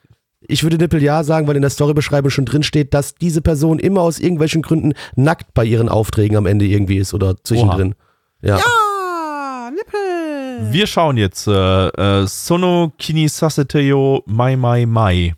Ich 0.47 0.63
würde 0.63 0.77
Nippel 0.77 1.01
ja 1.03 1.23
sagen, 1.23 1.47
weil 1.47 1.55
in 1.55 1.61
der 1.61 1.71
Storybeschreibung 1.71 2.29
schon 2.29 2.45
drin 2.45 2.63
steht, 2.63 2.93
dass 2.93 3.15
diese 3.15 3.41
Person 3.41 3.79
immer 3.79 4.01
aus 4.01 4.19
irgendwelchen 4.19 4.61
Gründen 4.61 4.93
nackt 5.15 5.53
bei 5.53 5.65
ihren 5.65 5.89
Aufträgen 5.89 6.37
am 6.37 6.45
Ende 6.45 6.65
irgendwie 6.65 6.97
ist 6.97 7.13
oder 7.13 7.35
zwischendrin. 7.43 7.95
Ja. 8.41 8.57
Ah, 8.57 9.69
Nippel. 9.71 10.71
Wir 10.71 10.87
schauen 10.87 11.17
jetzt 11.17 11.47
äh, 11.47 11.87
äh, 11.87 12.27
Sono 12.27 12.93
Kini 12.97 13.27
Saseteyo 13.27 14.23
Mai 14.25 14.55
Mai 14.55 14.85
Mai. 14.85 15.35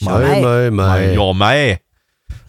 Mai, 0.00 0.40
mai, 0.40 0.70
mai. 0.70 1.14
Ja, 1.14 1.32
Mai. 1.32 1.80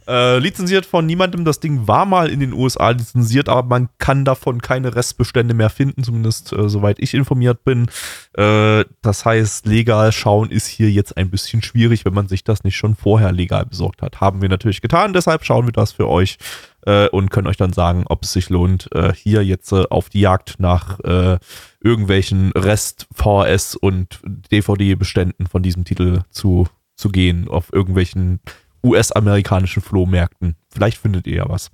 Äh, 0.08 0.40
lizenziert 0.40 0.86
von 0.86 1.06
niemandem. 1.06 1.44
Das 1.44 1.60
Ding 1.60 1.88
war 1.88 2.06
mal 2.06 2.30
in 2.30 2.40
den 2.40 2.54
USA 2.54 2.92
lizenziert, 2.92 3.50
aber 3.50 3.68
man 3.68 3.90
kann 3.98 4.24
davon 4.24 4.62
keine 4.62 4.96
Restbestände 4.96 5.54
mehr 5.54 5.70
finden, 5.70 6.04
zumindest 6.04 6.54
äh, 6.54 6.70
soweit 6.70 7.00
ich 7.00 7.14
informiert 7.14 7.64
bin. 7.64 7.88
Äh, 8.34 8.86
das 9.02 9.26
heißt, 9.26 9.66
legal 9.66 10.12
schauen 10.12 10.50
ist 10.50 10.68
hier 10.68 10.90
jetzt 10.90 11.18
ein 11.18 11.30
bisschen 11.30 11.62
schwierig, 11.62 12.06
wenn 12.06 12.14
man 12.14 12.28
sich 12.28 12.44
das 12.44 12.64
nicht 12.64 12.78
schon 12.78 12.96
vorher 12.96 13.32
legal 13.32 13.66
besorgt 13.66 14.02
hat. 14.02 14.22
Haben 14.22 14.42
wir 14.42 14.50
natürlich 14.50 14.82
getan, 14.82 15.14
deshalb 15.14 15.44
schauen 15.44 15.66
wir 15.66 15.74
das 15.74 15.92
für 15.92 16.08
euch 16.08 16.38
äh, 16.88 17.10
und 17.10 17.30
können 17.30 17.48
euch 17.48 17.58
dann 17.58 17.74
sagen, 17.74 18.06
ob 18.08 18.24
es 18.24 18.32
sich 18.32 18.50
lohnt, 18.50 18.90
äh, 18.94 19.14
hier 19.14 19.44
jetzt 19.44 19.74
äh, 19.74 19.84
auf 19.90 20.10
die 20.10 20.22
Jagd 20.22 20.56
nach 20.60 21.00
irgendwelchen 21.80 22.52
Rest-VHS 22.54 23.76
und 23.76 24.20
DVD-Beständen 24.52 25.48
von 25.48 25.62
diesem 25.62 25.86
Titel 25.86 26.22
zu, 26.32 26.68
zu 26.96 27.10
gehen, 27.10 27.48
auf 27.48 27.72
irgendwelchen 27.72 28.40
US-amerikanischen 28.88 29.82
Flohmärkten. 29.82 30.56
Vielleicht 30.74 30.98
findet 30.98 31.28
ihr 31.28 31.38
ja 31.38 31.50
was. 31.50 31.70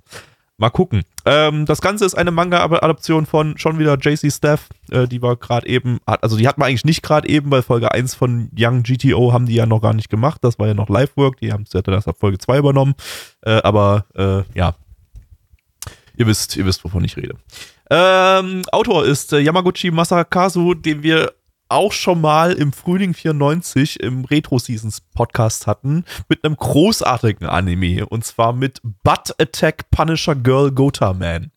Mal 0.56 0.70
gucken. 0.70 1.02
Ähm, 1.24 1.66
das 1.66 1.80
Ganze 1.80 2.04
ist 2.04 2.14
eine 2.14 2.30
Manga-Adaption 2.30 3.26
von 3.26 3.58
schon 3.58 3.80
wieder 3.80 3.98
JC 3.98 4.30
Staff. 4.30 4.68
Äh, 4.88 5.08
die 5.08 5.20
war 5.20 5.34
gerade 5.34 5.66
eben, 5.66 5.98
also 6.06 6.36
die 6.36 6.46
hat 6.46 6.58
man 6.58 6.68
eigentlich 6.68 6.84
nicht 6.84 7.02
gerade 7.02 7.28
eben, 7.28 7.50
weil 7.50 7.62
Folge 7.62 7.90
1 7.90 8.14
von 8.14 8.50
Young 8.56 8.84
GTO 8.84 9.32
haben 9.32 9.46
die 9.46 9.54
ja 9.54 9.66
noch 9.66 9.80
gar 9.80 9.94
nicht 9.94 10.10
gemacht. 10.10 10.44
Das 10.44 10.60
war 10.60 10.68
ja 10.68 10.74
noch 10.74 10.88
Live-Work. 10.88 11.38
Die 11.40 11.52
haben 11.52 11.64
es 11.64 11.72
ja 11.72 11.82
dann 11.82 11.94
erst 11.94 12.06
ab 12.06 12.16
Folge 12.20 12.38
2 12.38 12.58
übernommen. 12.58 12.94
Äh, 13.42 13.62
aber 13.64 14.06
äh, 14.14 14.42
ja, 14.56 14.76
ihr 16.16 16.26
wisst, 16.28 16.56
ihr 16.56 16.66
wisst, 16.66 16.84
wovon 16.84 17.02
ich 17.02 17.16
rede. 17.16 17.34
Ähm, 17.90 18.62
Autor 18.70 19.04
ist 19.04 19.32
äh, 19.32 19.40
Yamaguchi 19.40 19.90
Masakazu, 19.90 20.74
den 20.74 21.02
wir 21.02 21.32
auch 21.68 21.92
schon 21.92 22.20
mal 22.20 22.52
im 22.52 22.72
Frühling 22.72 23.14
94 23.14 24.00
im 24.00 24.24
Retro 24.24 24.58
Seasons 24.58 25.00
Podcast 25.00 25.66
hatten, 25.66 26.04
mit 26.28 26.44
einem 26.44 26.56
großartigen 26.56 27.46
Anime 27.48 28.06
und 28.06 28.24
zwar 28.24 28.52
mit 28.52 28.80
Butt 29.02 29.34
Attack 29.38 29.90
Punisher 29.90 30.34
Girl 30.34 30.70
Gota 30.70 31.12
Man. 31.12 31.50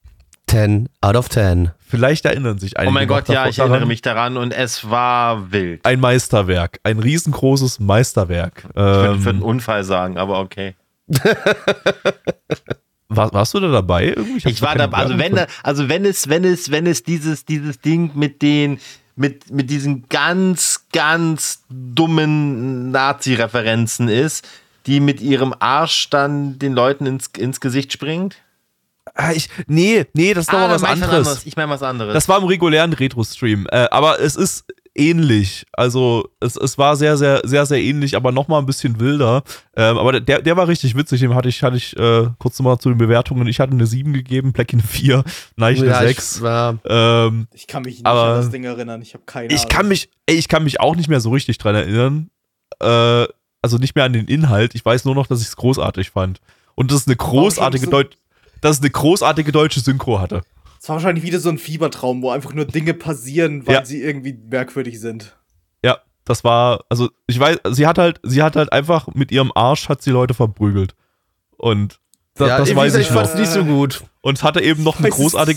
10 0.50 0.88
out 1.02 1.16
of 1.18 1.30
10. 1.30 1.72
Vielleicht 1.80 2.26
erinnern 2.26 2.58
sich 2.58 2.78
einige 2.78 2.90
Oh 2.90 2.94
mein 2.94 3.08
Gott, 3.08 3.28
ja, 3.28 3.48
ich 3.48 3.60
erinnere 3.60 3.80
daran. 3.80 3.88
mich 3.90 4.02
daran 4.02 4.38
und 4.38 4.54
es 4.54 4.90
war 4.90 5.52
wild. 5.52 5.86
Ein 5.86 6.00
Meisterwerk, 6.00 6.80
ein 6.84 7.00
riesengroßes 7.00 7.80
Meisterwerk. 7.80 8.64
Ich 8.70 8.76
würde 8.76 9.14
Ähm, 9.16 9.22
für 9.22 9.30
einen 9.30 9.42
Unfall 9.42 9.84
sagen, 9.84 10.18
aber 10.18 10.40
okay. 10.40 10.76
war, 13.10 13.32
warst 13.34 13.54
du 13.54 13.60
da 13.60 13.70
dabei? 13.72 14.08
Irgendwie? 14.08 14.40
hab 14.40 14.52
Ich 14.52 14.62
war 14.62 14.76
keine 14.76 14.90
da, 14.90 14.98
also 14.98 15.18
wenn, 15.18 15.40
also 15.64 15.90
wenn 15.90 16.06
es, 16.06 16.30
wenn 16.30 16.44
es, 16.44 16.72
wenn 16.72 16.88
es 16.88 17.04
dieses, 17.04 17.46
dieses 17.46 17.80
Ding 17.82 18.12
mit 18.16 18.42
den, 18.42 18.80
mit, 19.18 19.52
mit 19.52 19.70
diesen 19.70 20.08
ganz, 20.08 20.86
ganz 20.94 21.64
dummen 21.70 22.92
Nazi-Referenzen 22.92 24.08
ist, 24.08 24.48
die 24.86 25.00
mit 25.00 25.20
ihrem 25.20 25.54
Arsch 25.60 26.10
dann 26.10 26.60
den 26.60 26.74
Leuten 26.74 27.06
ins, 27.06 27.28
ins 27.38 27.60
Gesicht 27.60 27.92
springt. 27.92 28.38
Ah, 29.16 29.32
ich, 29.32 29.50
nee, 29.66 30.06
nee, 30.14 30.34
das 30.34 30.44
ist 30.44 30.54
doch 30.54 30.60
mal 30.60 30.68
dann 30.70 30.82
was 30.82 30.84
ich 30.84 31.04
anderes. 31.04 31.46
Ich 31.46 31.56
meine 31.56 31.72
was 31.72 31.82
anderes. 31.82 32.14
Das 32.14 32.30
war 32.30 32.38
im 32.38 32.44
regulären 32.44 32.94
Retro-Stream. 32.94 33.68
Äh, 33.72 33.88
aber 33.90 34.20
es 34.22 34.36
ist 34.36 34.66
ähnlich. 34.98 35.66
Also 35.74 36.30
es, 36.40 36.56
es 36.56 36.78
war 36.78 36.96
sehr, 36.96 37.18
sehr, 37.18 37.42
sehr, 37.46 37.66
sehr 37.66 37.82
ähnlich, 37.82 38.16
aber 38.16 38.32
nochmal 38.32 38.60
ein 38.62 38.66
bisschen 38.66 39.00
wilder. 39.00 39.44
Ähm, 39.76 39.98
aber 39.98 40.20
der, 40.20 40.42
der 40.42 40.58
war 40.58 40.68
richtig 40.68 40.96
witzig. 40.96 41.22
Dem 41.22 41.36
hatte 41.36 41.50
ich, 41.50 41.64
hatte 41.64 41.78
ich 41.78 41.96
äh, 41.98 42.28
kurz 42.40 42.60
nochmal 42.60 42.78
zu 42.80 42.90
den 42.90 42.98
Bewertungen. 42.98 43.48
Ich 43.48 43.60
hatte 43.60 43.74
eine 43.74 43.86
7 43.88 44.14
gegeben, 44.14 44.54
Black 44.54 44.74
eine 44.74 44.84
4, 44.84 45.24
Neich 45.56 45.80
eine 45.80 45.88
Ja, 45.90 46.00
6. 46.02 46.36
ich 46.38 46.42
war, 46.42 46.78
Ähm, 46.86 47.48
Ich 47.54 47.68
kann 47.68 47.84
mich 47.84 47.96
nicht 47.96 48.06
Aber- 48.06 48.24
an 48.24 48.36
das 48.38 48.50
Ding 48.50 48.64
erinnern. 48.64 49.02
Ich 49.02 49.14
habe 49.14 49.24
keine 49.26 49.48
ich 49.54 49.60
Ahnung. 49.62 49.70
kann 49.70 49.88
mich, 49.88 50.10
ey, 50.26 50.36
ich 50.36 50.48
kann 50.48 50.64
mich 50.64 50.80
auch 50.80 50.96
nicht 50.96 51.10
mehr 51.10 51.22
so 51.22 51.30
richtig 51.32 51.58
dran 51.58 51.76
erinnern. 51.76 52.30
Äh, 52.82 53.26
also 53.62 53.78
nicht 53.80 53.96
mehr 53.96 54.06
an 54.06 54.14
den 54.14 54.26
Inhalt. 54.28 54.76
Ich 54.76 54.86
weiß 54.86 55.06
nur 55.06 55.16
noch, 55.16 55.28
dass 55.28 55.42
ich 55.42 55.48
es 55.48 55.56
großartig 55.56 56.12
fand. 56.12 56.40
Und 56.76 56.92
dass 56.92 57.02
es 57.02 57.08
eine 57.08 57.16
großartige 57.16 57.86
so- 57.86 57.92
Deut 57.92 58.18
dass 58.62 58.78
es 58.78 58.82
eine 58.82 58.90
großartige 58.90 59.52
deutsche 59.52 59.80
Synchro 59.82 60.20
hatte. 60.20 60.42
Es 60.82 60.88
war 60.90 60.96
wahrscheinlich 60.98 61.24
wieder 61.24 61.40
so 61.40 61.50
ein 61.50 61.58
Fiebertraum, 61.58 62.22
wo 62.22 62.30
einfach 62.32 62.54
nur 62.54 62.66
Dinge 62.66 62.94
passieren, 62.94 63.66
weil 63.68 63.76
Ja. 63.76 63.86
sie 63.86 64.02
irgendwie 64.02 64.34
merkwürdig 64.34 65.00
sind. 65.00 65.36
Ja, 65.84 65.98
das 66.26 66.44
war, 66.44 66.86
also 66.90 67.10
ich 67.28 67.40
weiß, 67.40 67.60
sie 67.72 67.88
hat 67.88 67.98
halt, 67.98 68.20
sie 68.24 68.44
hat 68.44 68.56
halt 68.56 68.72
einfach 68.72 69.08
mit 69.14 69.32
ihrem 69.32 69.52
Arsch 69.56 69.90
hat 69.90 70.02
sie 70.02 70.12
Leute 70.12 70.34
verprügelt. 70.34 70.96
Und 71.58 72.00
da, 72.36 72.48
ja, 72.48 72.58
das 72.60 72.76
weiß 72.76 72.96
ich 72.96 73.02
ich 73.02 73.08
fand's 73.08 73.34
noch. 73.34 73.40
nicht 73.40 73.52
so 73.52 73.64
gut. 73.66 74.04
Und 74.22 74.44
hatte 74.44 74.62
eben 74.62 74.84
noch 74.84 75.00
eine 75.00 75.10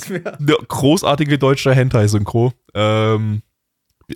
mehr. 0.09 0.39
eine 0.39 0.57
großartige 0.69 1.39
deutsche 1.39 1.75
Hentai-Synchro. 1.75 2.53
Ähm, 2.75 3.43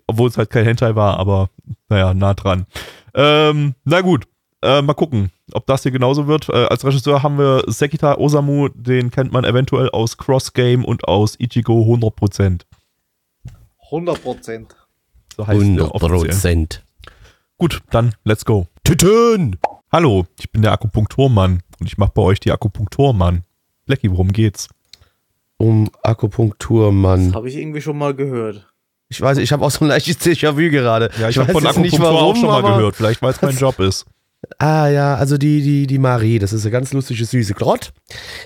obwohl 0.06 0.28
es 0.28 0.38
halt 0.38 0.50
kein 0.50 0.64
Hentai 0.64 0.94
war, 0.96 1.18
aber 1.18 1.50
naja, 1.88 2.14
nah 2.14 2.34
dran. 2.34 2.66
Ähm, 3.14 3.74
na 3.84 4.00
gut, 4.00 4.26
äh, 4.62 4.80
mal 4.82 4.94
gucken, 4.94 5.30
ob 5.52 5.66
das 5.66 5.82
hier 5.82 5.92
genauso 5.92 6.26
wird. 6.26 6.48
Äh, 6.48 6.66
als 6.66 6.84
Regisseur 6.84 7.22
haben 7.22 7.38
wir 7.38 7.64
Sekita 7.66 8.16
Osamu, 8.16 8.68
den 8.74 9.10
kennt 9.10 9.32
man 9.32 9.44
eventuell 9.44 9.90
aus 9.90 10.16
Cross 10.16 10.52
Game 10.52 10.84
und 10.84 11.06
aus 11.06 11.38
Ichigo 11.38 11.82
100%. 11.82 12.62
100 13.90 14.22
Prozent. 14.22 14.76
So 15.36 15.46
heißt 15.46 15.60
der 15.60 15.66
100 15.66 15.90
offiziell. 15.90 16.18
Prozent. 16.18 16.84
Gut, 17.58 17.82
dann 17.90 18.14
let's 18.24 18.44
go. 18.44 18.66
Tüten! 18.84 19.58
Hallo, 19.92 20.26
ich 20.40 20.50
bin 20.50 20.62
der 20.62 20.72
Akupunkturmann 20.72 21.62
und 21.78 21.86
ich 21.86 21.98
mache 21.98 22.12
bei 22.14 22.22
euch 22.22 22.40
die 22.40 22.50
Akupunkturmann. 22.50 23.44
Blackie, 23.86 24.10
worum 24.10 24.32
geht's? 24.32 24.68
Um 25.56 25.88
Akupunktur, 26.02 26.90
Mann. 26.90 27.26
Das 27.26 27.34
habe 27.36 27.48
ich 27.48 27.56
irgendwie 27.56 27.80
schon 27.80 27.96
mal 27.96 28.14
gehört. 28.14 28.66
Ich 29.08 29.20
weiß, 29.20 29.38
ich 29.38 29.52
habe 29.52 29.64
auch 29.64 29.70
so 29.70 29.84
ein 29.84 29.88
leichtes 29.88 30.18
Déjà-vu 30.18 30.70
gerade. 30.70 31.10
Ja, 31.20 31.28
ich, 31.28 31.38
habe 31.38 31.52
von 31.52 31.64
Akupunktur 31.64 32.10
auch 32.10 32.34
schon 32.34 32.46
mal 32.46 32.62
gehört, 32.62 32.96
vielleicht 32.96 33.22
weil 33.22 33.30
es 33.30 33.40
mein 33.40 33.56
Job 33.56 33.78
ist. 33.78 34.06
Ah 34.58 34.88
ja, 34.88 35.14
also 35.14 35.38
die, 35.38 35.62
die, 35.62 35.86
die 35.86 35.98
Marie, 35.98 36.38
das 36.38 36.52
ist 36.52 36.64
eine 36.64 36.72
ganz 36.72 36.92
lustige, 36.92 37.24
süße 37.24 37.54
Grott. 37.54 37.92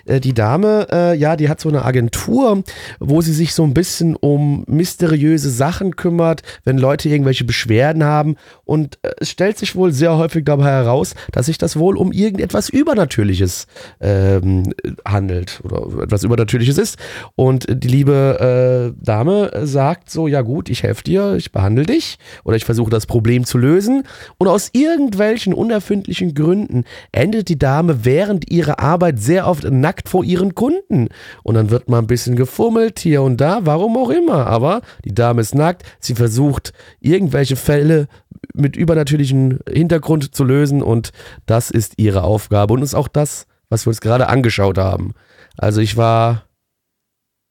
Äh, 0.05 0.21
die 0.21 0.35
Dame, 0.35 0.87
äh, 0.91 1.17
ja, 1.17 1.37
die 1.37 1.49
hat 1.49 1.61
so 1.61 1.69
eine 1.69 1.85
Agentur, 1.85 2.63
wo 3.01 3.21
sie 3.21 3.33
sich 3.33 3.55
so 3.55 3.65
ein 3.65 3.75
bisschen 3.75 4.17
um 4.17 4.65
mysteriöse 4.67 5.51
Sachen 5.51 5.97
kümmert, 5.97 6.43
wenn 6.65 6.79
Leute 6.79 7.09
irgendwelche 7.09 7.45
Beschwerden 7.45 8.05
haben. 8.05 8.37
Und 8.65 8.99
äh, 9.03 9.11
es 9.19 9.31
stellt 9.31 9.59
sich 9.59 9.77
wohl 9.77 9.93
sehr 9.93 10.17
häufig 10.17 10.45
dabei 10.45 10.71
heraus, 10.71 11.15
dass 11.33 11.47
sich 11.47 11.59
das 11.59 11.77
wohl 11.77 11.97
um 11.97 12.13
irgendetwas 12.13 12.69
Übernatürliches 12.69 13.67
ähm, 14.01 14.73
handelt 15.07 15.61
oder 15.65 16.03
etwas 16.03 16.23
Übernatürliches 16.23 16.79
ist. 16.79 16.99
Und 17.35 17.67
die 17.69 17.89
liebe 17.89 18.95
äh, 18.95 19.05
Dame 19.05 19.51
sagt 19.65 20.11
so, 20.11 20.29
ja 20.29 20.43
gut, 20.43 20.69
ich 20.69 20.83
helfe 20.83 21.05
dir, 21.05 21.35
ich 21.35 21.53
behandle 21.53 21.85
dich 21.85 22.19
oder 22.45 22.57
ich 22.57 22.65
versuche 22.65 22.91
das 22.91 23.07
Problem 23.07 23.45
zu 23.45 23.59
lösen. 23.59 24.05
Und 24.39 24.49
aus 24.49 24.71
irgendwelchen 24.73 25.55
unerfindlichen 25.55 25.88
Gründen 26.35 26.85
endet 27.13 27.49
die 27.49 27.59
Dame 27.59 28.05
während 28.05 28.51
ihrer 28.51 28.79
Arbeit 28.81 29.19
sehr 29.21 29.47
oft 29.47 29.65
nackt 29.65 30.09
vor 30.09 30.25
ihren 30.25 30.55
Kunden. 30.55 31.09
Und 31.43 31.55
dann 31.55 31.71
wird 31.71 31.89
mal 31.89 31.99
ein 31.99 32.07
bisschen 32.07 32.37
gefummelt 32.37 32.99
hier 32.99 33.23
und 33.23 33.41
da, 33.41 33.61
warum 33.65 33.97
auch 33.97 34.11
immer. 34.11 34.47
Aber 34.47 34.83
die 35.05 35.15
Dame 35.15 35.41
ist 35.41 35.55
nackt, 35.55 35.85
sie 36.01 36.15
versucht 36.15 36.73
irgendwelche 37.01 37.57
Fälle 37.57 38.09
mit 38.55 38.77
übernatürlichem 38.77 39.59
Hintergrund 39.69 40.35
zu 40.35 40.45
lösen 40.45 40.83
und 40.83 41.11
das 41.47 41.71
ist 41.71 41.95
ihre 41.97 42.23
Aufgabe 42.23 42.75
und 42.75 42.83
ist 42.83 42.95
auch 42.95 43.09
das, 43.09 43.47
was 43.69 43.87
wir 43.87 43.91
uns 43.91 44.01
gerade 44.01 44.29
angeschaut 44.29 44.79
haben. 44.79 45.15
Also 45.57 45.81
ich 45.81 45.97
war, 45.97 46.45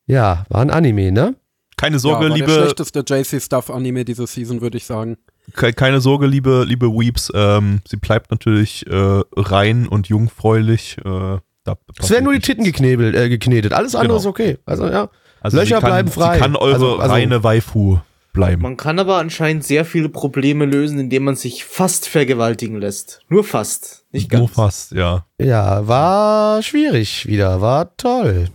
ja, 0.06 0.46
war 0.50 0.62
ein 0.62 0.70
Anime, 0.72 1.12
ne? 1.12 1.36
Keine 1.78 1.98
Ja, 1.98 2.00
Sorge, 2.00 2.30
war 2.30 2.30
der 2.30 2.38
liebe, 2.48 2.52
schlechteste 2.52 3.04
JC-Stuff-Anime 3.08 4.04
diese 4.06 4.26
Season, 4.26 4.62
würde 4.62 4.78
ich 4.78 4.86
sagen. 4.86 5.18
Ke- 5.54 5.74
keine 5.74 6.02
Sorge, 6.02 6.28
liebe, 6.28 6.64
liebe 6.68 6.88
Weeps. 6.88 7.32
Ähm, 7.34 7.82
sie 7.88 7.98
bleibt 7.98 8.32
natürlich 8.32 8.86
äh, 8.88 9.22
rein 9.36 9.88
und 9.88 10.08
jungfräulich. 10.10 10.98
Äh, 11.00 11.38
da 11.64 11.76
Es 12.00 12.10
werden 12.10 12.24
nur 12.26 12.34
die 12.34 12.40
Titten 12.40 12.64
geknebelt, 12.64 13.16
äh, 13.16 13.30
geknetet. 13.30 13.74
Alles 13.74 13.94
andere 13.96 14.10
Genau. 14.10 14.20
ist 14.20 14.26
okay. 14.26 14.58
Also 14.66 14.88
ja. 14.88 15.10
Also 15.42 15.58
Löcher 15.58 15.76
sie 15.78 15.82
kann, 15.82 15.90
bleiben 15.90 16.10
frei. 16.12 16.36
Sie 16.36 16.40
kann 16.42 16.56
eure 16.56 16.74
Also- 16.74 16.98
also- 17.00 17.14
reine 17.14 17.44
Waifu 17.44 18.00
bleiben. 18.34 18.62
Man 18.62 18.78
kann 18.78 19.00
aber 19.00 19.18
anscheinend 19.18 19.64
sehr 19.64 19.84
viele 19.84 20.10
Probleme 20.10 20.66
lösen, 20.66 21.00
indem 21.00 21.24
man 21.24 21.36
sich 21.36 21.64
fast 21.66 22.08
vergewaltigen 22.08 22.80
lässt. 22.80 23.22
Nur 23.30 23.44
fast, 23.44 24.06
nicht 24.12 24.30
ganz. 24.30 24.40
Nur 24.40 24.50
fast, 24.50 24.92
ja. 24.92 25.26
Ja, 25.42 25.88
war 25.88 26.62
schwierig 26.62 27.26
wieder, 27.26 27.62
war 27.62 27.96
toll. 27.98 28.50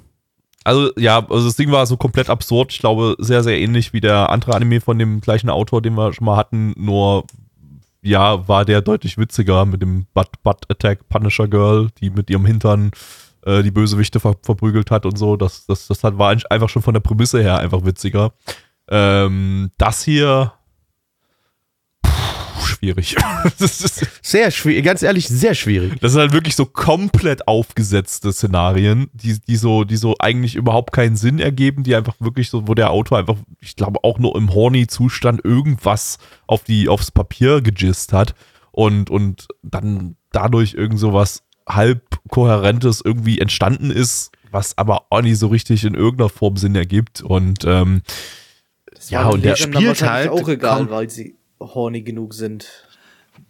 Also 0.65 0.91
ja, 0.97 1.19
also 1.29 1.47
das 1.47 1.57
Ding 1.57 1.71
war 1.73 1.87
so 1.87 1.97
komplett 1.97 2.31
absurd. 2.31 2.73
Ich 2.73 2.79
glaube, 2.79 3.17
sehr, 3.19 3.43
sehr 3.43 3.59
ähnlich 3.59 3.93
wie 3.93 4.01
der 4.01 4.31
andere 4.31 4.55
Anime 4.55 4.81
von 4.81 4.99
dem 4.99 5.21
gleichen 5.21 5.51
Autor, 5.51 5.83
den 5.83 5.95
wir 5.95 6.13
schon 6.13 6.27
mal 6.27 6.37
hatten. 6.37 6.73
Nur, 6.77 7.25
ja, 8.03 8.47
war 8.49 8.65
der 8.65 8.81
deutlich 8.81 9.19
witziger 9.19 9.67
mit 9.67 9.83
dem 9.83 10.07
Butt, 10.15 10.31
Butt 10.43 10.71
Attack 10.71 11.09
Punisher 11.09 11.49
Girl, 11.49 11.89
die 12.01 12.11
mit 12.11 12.31
ihrem 12.31 12.47
Hintern 12.47 12.91
äh, 13.45 13.63
die 13.63 13.71
Bösewichte 13.71 14.21
ver 14.21 14.37
verprügelt 14.43 14.91
hat 14.91 15.07
und 15.07 15.19
so. 15.19 15.37
Das, 15.37 15.67
das, 15.67 15.89
das 15.89 16.03
war 16.03 16.37
einfach 16.51 16.69
schon 16.69 16.83
von 16.83 16.95
der 16.95 17.01
Prämisse 17.01 17.43
her 17.43 17.59
einfach 17.59 17.85
witziger. 17.85 18.33
Ähm, 18.89 19.71
das 19.79 20.03
hier 20.03 20.53
schwierig. 22.83 23.17
das 23.59 23.81
ist, 23.81 24.07
Sehr 24.23 24.51
schwierig, 24.51 24.85
ganz 24.85 25.03
ehrlich, 25.03 25.29
sehr 25.29 25.55
schwierig. 25.55 26.01
das 26.01 26.13
sind 26.13 26.21
halt 26.21 26.33
wirklich 26.33 26.57
so 26.57 26.67
komplett 26.67 27.47
aufgesetzte 27.47 28.33
Szenarien, 28.33 29.09
die, 29.13 29.39
die, 29.41 29.57
so, 29.57 29.85
die 29.85 29.97
so 29.97 30.17
eigentlich 30.19 30.55
überhaupt 30.55 30.93
keinen 30.93 31.17
Sinn 31.17 31.39
ergeben, 31.39 31.83
die 31.83 31.95
einfach 31.95 32.15
wirklich 32.19 32.51
so, 32.51 32.67
wo 32.69 32.75
der 32.75 32.91
Autor 32.91 33.19
einfach, 33.19 33.37
ich 33.61 33.77
glaube, 33.77 34.01
auch 34.03 34.19
nur 34.19 34.37
im 34.37 34.53
Horny-Zustand 34.53 35.45
irgendwas 35.45 36.19
auf 36.47 36.65
die, 36.65 36.89
aufs 36.89 37.11
Papier 37.11 37.61
gejist 37.61 38.13
hat 38.13 38.35
und, 38.73 39.11
und 39.11 39.49
dann 39.63 40.17
dadurch 40.33 40.75
irgend 40.75 40.99
so 40.99 41.13
was 41.13 41.43
halb 41.69 42.03
kohärentes 42.29 43.03
irgendwie 43.05 43.39
entstanden 43.39 43.91
ist, 43.91 44.33
was 44.51 44.77
aber 44.77 45.07
auch 45.11 45.23
nicht 45.23 45.39
so 45.39 45.47
richtig 45.47 45.85
in 45.85 45.95
irgendeiner 45.95 46.29
Form 46.29 46.57
Sinn 46.57 46.75
ergibt 46.75 47.23
und 47.23 47.65
ähm, 47.65 48.03
Das 48.93 49.11
Ja, 49.11 49.29
und 49.29 49.45
der 49.45 49.57
spielt 49.57 50.03
halt 50.03 50.29
auch 50.29 50.49
egal, 50.49 50.91
weil 50.91 51.09
sie 51.09 51.37
horny 51.75 52.03
genug 52.03 52.35
sind. 52.35 52.67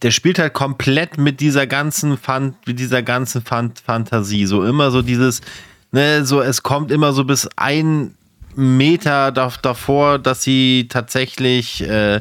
der 0.03 0.11
spielt 0.11 0.39
halt 0.39 0.53
komplett 0.53 1.19
mit 1.19 1.41
dieser 1.41 1.67
ganzen 1.67 2.17
Fan 2.17 2.55
mit 2.67 2.79
dieser 2.79 3.03
ganzen 3.03 3.43
Fan 3.43 3.73
Fantasie. 3.85 4.47
So 4.47 4.65
immer 4.65 4.91
so 4.91 5.03
dieses, 5.03 5.41
ne, 5.93 6.25
so 6.25 6.41
es 6.41 6.63
kommt 6.63 6.91
immer 6.91 7.13
so 7.13 7.25
bis 7.25 7.49
ein 7.57 8.15
Meter 8.55 9.33
da 9.33 9.53
davor, 9.63 10.19
dass 10.19 10.43
sie 10.43 10.87
tatsächlich, 10.89 11.83
äh, 11.83 12.17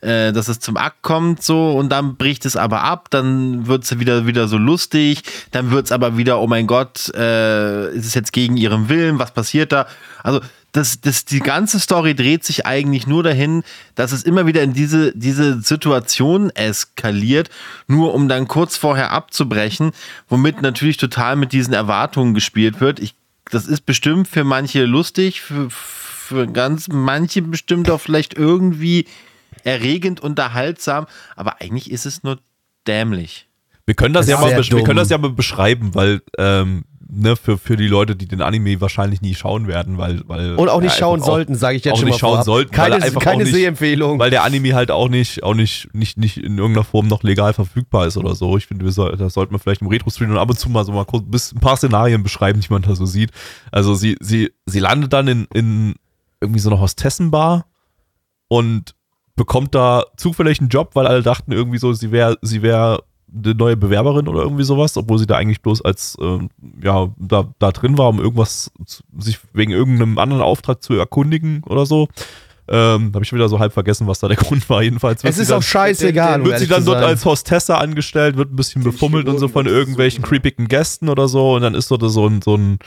äh, 0.00 0.32
dass 0.32 0.48
es 0.48 0.60
zum 0.60 0.76
Akt 0.76 1.02
kommt, 1.02 1.42
so 1.42 1.72
und 1.72 1.88
dann 1.88 2.16
bricht 2.16 2.44
es 2.46 2.56
aber 2.56 2.82
ab, 2.82 3.08
dann 3.10 3.66
wird 3.66 3.84
es 3.84 3.98
wieder 3.98 4.26
wieder 4.26 4.46
so 4.46 4.56
lustig, 4.58 5.22
dann 5.50 5.70
wird 5.70 5.86
es 5.86 5.92
aber 5.92 6.16
wieder, 6.16 6.40
oh 6.40 6.46
mein 6.46 6.66
Gott, 6.66 7.12
äh, 7.14 7.90
ist 7.94 8.06
es 8.06 8.14
jetzt 8.14 8.32
gegen 8.32 8.56
ihren 8.56 8.88
Willen, 8.88 9.18
was 9.18 9.32
passiert 9.32 9.72
da? 9.72 9.86
Also 10.22 10.40
das, 10.74 11.00
das, 11.00 11.24
die 11.24 11.38
ganze 11.38 11.78
Story 11.78 12.16
dreht 12.16 12.42
sich 12.42 12.66
eigentlich 12.66 13.06
nur 13.06 13.22
dahin, 13.22 13.62
dass 13.94 14.10
es 14.10 14.24
immer 14.24 14.44
wieder 14.44 14.60
in 14.60 14.72
diese, 14.72 15.16
diese 15.16 15.60
Situation 15.60 16.50
eskaliert, 16.50 17.48
nur 17.86 18.12
um 18.12 18.28
dann 18.28 18.48
kurz 18.48 18.76
vorher 18.76 19.12
abzubrechen, 19.12 19.92
womit 20.28 20.62
natürlich 20.62 20.96
total 20.96 21.36
mit 21.36 21.52
diesen 21.52 21.74
Erwartungen 21.74 22.34
gespielt 22.34 22.80
wird. 22.80 22.98
Ich, 22.98 23.14
das 23.52 23.66
ist 23.68 23.86
bestimmt 23.86 24.26
für 24.26 24.42
manche 24.42 24.84
lustig, 24.84 25.42
für, 25.42 25.70
für 25.70 26.48
ganz 26.48 26.88
manche 26.88 27.40
bestimmt 27.40 27.88
auch 27.88 28.00
vielleicht 28.00 28.34
irgendwie 28.34 29.06
erregend, 29.62 30.18
unterhaltsam, 30.18 31.06
aber 31.36 31.60
eigentlich 31.60 31.88
ist 31.88 32.04
es 32.04 32.24
nur 32.24 32.40
dämlich. 32.88 33.46
Wir 33.86 33.94
können 33.94 34.12
das, 34.12 34.26
Das 34.26 34.40
ja 34.40 34.40
mal, 34.40 34.56
wir 34.56 34.82
können 34.82 34.96
das 34.96 35.10
ja 35.10 35.18
mal 35.18 35.30
beschreiben, 35.30 35.94
weil 35.94 36.20
ähm, 36.36 36.84
ne, 37.14 37.36
für, 37.36 37.56
für 37.58 37.76
die 37.76 37.86
Leute, 37.88 38.16
die 38.16 38.26
den 38.26 38.42
Anime 38.42 38.80
wahrscheinlich 38.80 39.20
nie 39.22 39.34
schauen 39.34 39.66
werden, 39.68 39.98
weil, 39.98 40.22
weil 40.26 40.54
Und 40.56 40.68
auch 40.68 40.80
nicht 40.80 40.96
schauen 40.96 41.20
sollten, 41.22 41.54
sage 41.54 41.76
ich 41.76 41.84
jetzt 41.84 41.94
auch 41.94 41.98
schon 41.98 42.06
nicht 42.06 42.14
mal 42.14 42.18
schauen 42.18 42.30
vorab. 42.32 42.44
sollten, 42.44 42.70
weil 42.72 42.76
keine 42.90 42.96
er 42.96 43.02
einfach 43.04 43.20
keine 43.22 43.44
nicht- 43.44 43.52
Sehempfehlung. 43.54 44.18
weil 44.18 44.30
der 44.30 44.44
Anime 44.44 44.74
halt 44.74 44.90
auch 44.90 45.08
nicht, 45.08 45.42
auch 45.42 45.54
nicht, 45.54 45.88
nicht, 45.94 46.18
nicht 46.18 46.36
in 46.38 46.58
irgendeiner 46.58 46.84
Form 46.84 47.06
noch 47.08 47.22
legal 47.22 47.52
verfügbar 47.54 48.06
ist 48.06 48.16
oder 48.16 48.34
so. 48.34 48.56
Ich 48.56 48.66
finde, 48.66 48.90
soll, 48.92 49.16
das 49.16 49.34
sollten 49.34 49.54
wir 49.54 49.58
vielleicht 49.58 49.80
im 49.82 49.88
Retro-Stream 49.88 50.30
und 50.30 50.38
ab 50.38 50.50
und 50.50 50.58
zu 50.58 50.68
mal 50.68 50.84
so 50.84 50.92
mal 50.92 51.04
kurz 51.04 51.52
ein 51.52 51.60
paar 51.60 51.76
Szenarien 51.76 52.22
beschreiben, 52.22 52.60
die 52.60 52.72
man 52.72 52.82
da 52.82 52.94
so 52.94 53.06
sieht. 53.06 53.30
Also 53.72 53.94
sie, 53.94 54.16
sie, 54.20 54.50
sie 54.66 54.80
landet 54.80 55.12
dann 55.12 55.28
in, 55.28 55.46
in 55.54 55.94
irgendwie 56.40 56.60
so 56.60 56.70
einer 56.70 56.80
Hostessenbar 56.80 57.66
und 58.48 58.94
bekommt 59.36 59.74
da 59.74 60.04
zufällig 60.16 60.60
einen 60.60 60.68
Job, 60.68 60.90
weil 60.94 61.06
alle 61.06 61.22
dachten 61.22 61.52
irgendwie 61.52 61.78
so, 61.78 61.92
sie 61.92 62.12
wäre, 62.12 62.38
sie 62.42 62.62
wäre 62.62 63.02
eine 63.34 63.54
neue 63.54 63.76
Bewerberin 63.76 64.28
oder 64.28 64.42
irgendwie 64.42 64.64
sowas, 64.64 64.96
obwohl 64.96 65.18
sie 65.18 65.26
da 65.26 65.36
eigentlich 65.36 65.62
bloß 65.62 65.82
als, 65.82 66.16
ähm, 66.20 66.50
ja, 66.82 67.08
da, 67.18 67.48
da 67.58 67.72
drin 67.72 67.98
war, 67.98 68.08
um 68.08 68.20
irgendwas, 68.20 68.70
zu, 68.86 69.02
sich 69.18 69.38
wegen 69.52 69.72
irgendeinem 69.72 70.18
anderen 70.18 70.42
Auftrag 70.42 70.82
zu 70.82 70.94
erkundigen 70.94 71.62
oder 71.64 71.86
so. 71.86 72.08
Ähm, 72.66 73.12
Habe 73.14 73.24
ich 73.24 73.32
wieder 73.32 73.48
so 73.48 73.58
halb 73.58 73.72
vergessen, 73.72 74.06
was 74.06 74.20
da 74.20 74.28
der 74.28 74.36
Grund 74.38 74.68
war. 74.70 74.82
Jedenfalls 74.82 75.22
wird 75.22 75.30
es 75.32 75.36
sie 75.36 75.42
ist 75.42 75.50
dann, 75.50 75.58
auch 75.58 75.62
scheißegal. 75.62 76.40
um 76.40 76.46
wird 76.46 76.60
sie 76.60 76.66
dann 76.66 76.84
dort 76.84 77.00
sein. 77.00 77.08
als 77.08 77.24
Hostessa 77.24 77.76
angestellt, 77.76 78.36
wird 78.36 78.52
ein 78.52 78.56
bisschen 78.56 78.82
Den 78.82 78.92
befummelt 78.92 79.28
und 79.28 79.38
so 79.38 79.48
von 79.48 79.66
irgendwelchen 79.66 80.22
creepigen 80.22 80.68
Gästen 80.68 81.08
oder 81.08 81.28
so 81.28 81.54
und 81.54 81.62
dann 81.62 81.74
ist 81.74 81.90
dort 81.90 82.02
so 82.10 82.26
ein, 82.26 82.40
so 82.40 82.56
ein, 82.56 82.78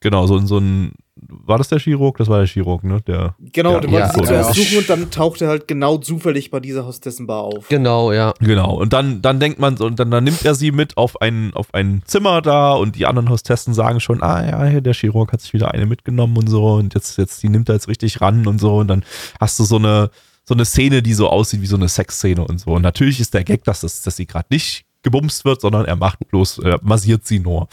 genau, 0.00 0.26
so 0.26 0.36
ein, 0.36 0.46
so 0.46 0.58
ein, 0.58 0.92
war 1.14 1.58
das 1.58 1.68
der 1.68 1.78
Chirurg? 1.78 2.16
Das 2.18 2.28
war 2.28 2.38
der 2.38 2.46
Chirurg, 2.46 2.82
ne? 2.82 3.00
Der, 3.02 3.34
Genau, 3.38 3.74
Ja, 3.74 3.80
du 3.80 3.90
wolltest 3.90 4.16
ja, 4.16 4.22
sie 4.22 4.26
zuerst 4.28 4.56
ja. 4.56 4.64
suchen 4.64 4.78
und 4.78 4.90
dann 4.90 5.10
taucht 5.10 5.42
er 5.42 5.48
halt 5.48 5.68
genau 5.68 5.98
zufällig 5.98 6.50
bei 6.50 6.60
dieser 6.60 6.86
Hostessenbar 6.86 7.42
auf. 7.42 7.68
Genau, 7.68 8.12
ja. 8.12 8.32
Genau, 8.40 8.74
und 8.74 8.92
dann, 8.92 9.20
dann 9.22 9.38
denkt 9.38 9.58
man, 9.58 9.76
so, 9.76 9.86
und 9.86 9.98
dann, 9.98 10.10
dann 10.10 10.24
nimmt 10.24 10.44
er 10.44 10.54
sie 10.54 10.72
mit 10.72 10.96
auf 10.96 11.20
ein, 11.20 11.52
auf 11.54 11.74
ein 11.74 12.02
Zimmer 12.06 12.40
da 12.42 12.72
und 12.72 12.96
die 12.96 13.06
anderen 13.06 13.28
Hostessen 13.28 13.74
sagen 13.74 14.00
schon, 14.00 14.22
ah 14.22 14.70
ja, 14.70 14.80
der 14.80 14.94
Chirurg 14.94 15.32
hat 15.32 15.40
sich 15.40 15.52
wieder 15.52 15.72
eine 15.72 15.86
mitgenommen 15.86 16.36
und 16.36 16.48
so 16.48 16.74
und 16.74 16.94
jetzt, 16.94 17.18
jetzt, 17.18 17.42
die 17.42 17.48
nimmt 17.48 17.68
er 17.68 17.74
jetzt 17.74 17.88
richtig 17.88 18.20
ran 18.20 18.46
und 18.46 18.60
so 18.60 18.76
und 18.76 18.88
dann 18.88 19.04
hast 19.38 19.58
du 19.58 19.64
so 19.64 19.76
eine, 19.76 20.10
so 20.44 20.54
eine 20.54 20.64
Szene, 20.64 21.02
die 21.02 21.14
so 21.14 21.28
aussieht 21.28 21.60
wie 21.60 21.66
so 21.66 21.76
eine 21.76 21.88
Sexszene 21.88 22.44
und 22.44 22.58
so. 22.58 22.72
Und 22.72 22.82
natürlich 22.82 23.20
ist 23.20 23.34
der 23.34 23.44
Gag, 23.44 23.62
dass, 23.64 23.82
das, 23.82 24.02
dass 24.02 24.16
sie 24.16 24.26
gerade 24.26 24.46
nicht 24.50 24.84
gebumst 25.02 25.44
wird, 25.44 25.60
sondern 25.60 25.84
er 25.84 25.96
macht 25.96 26.18
bloß, 26.28 26.58
er 26.58 26.80
massiert 26.82 27.26
sie 27.26 27.38
nur. 27.38 27.68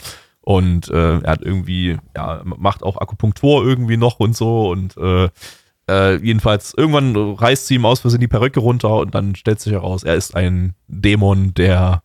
Und 0.48 0.88
äh, 0.88 1.18
er 1.18 1.30
hat 1.30 1.42
irgendwie, 1.42 1.98
ja, 2.16 2.40
macht 2.42 2.82
auch 2.82 2.96
Akupunktur 2.96 3.62
irgendwie 3.66 3.98
noch 3.98 4.18
und 4.18 4.34
so 4.34 4.70
und 4.70 4.96
äh, 4.96 5.28
äh, 5.90 6.16
jedenfalls, 6.24 6.72
irgendwann 6.74 7.14
reißt 7.14 7.66
sie 7.66 7.74
ihm 7.74 7.84
aus 7.84 8.00
Versehen 8.00 8.20
die 8.20 8.28
Perücke 8.28 8.60
runter 8.60 8.96
und 8.96 9.14
dann 9.14 9.34
stellt 9.34 9.60
sich 9.60 9.74
heraus, 9.74 10.04
er 10.04 10.14
ist 10.14 10.34
ein 10.34 10.72
Dämon, 10.86 11.52
der 11.52 12.02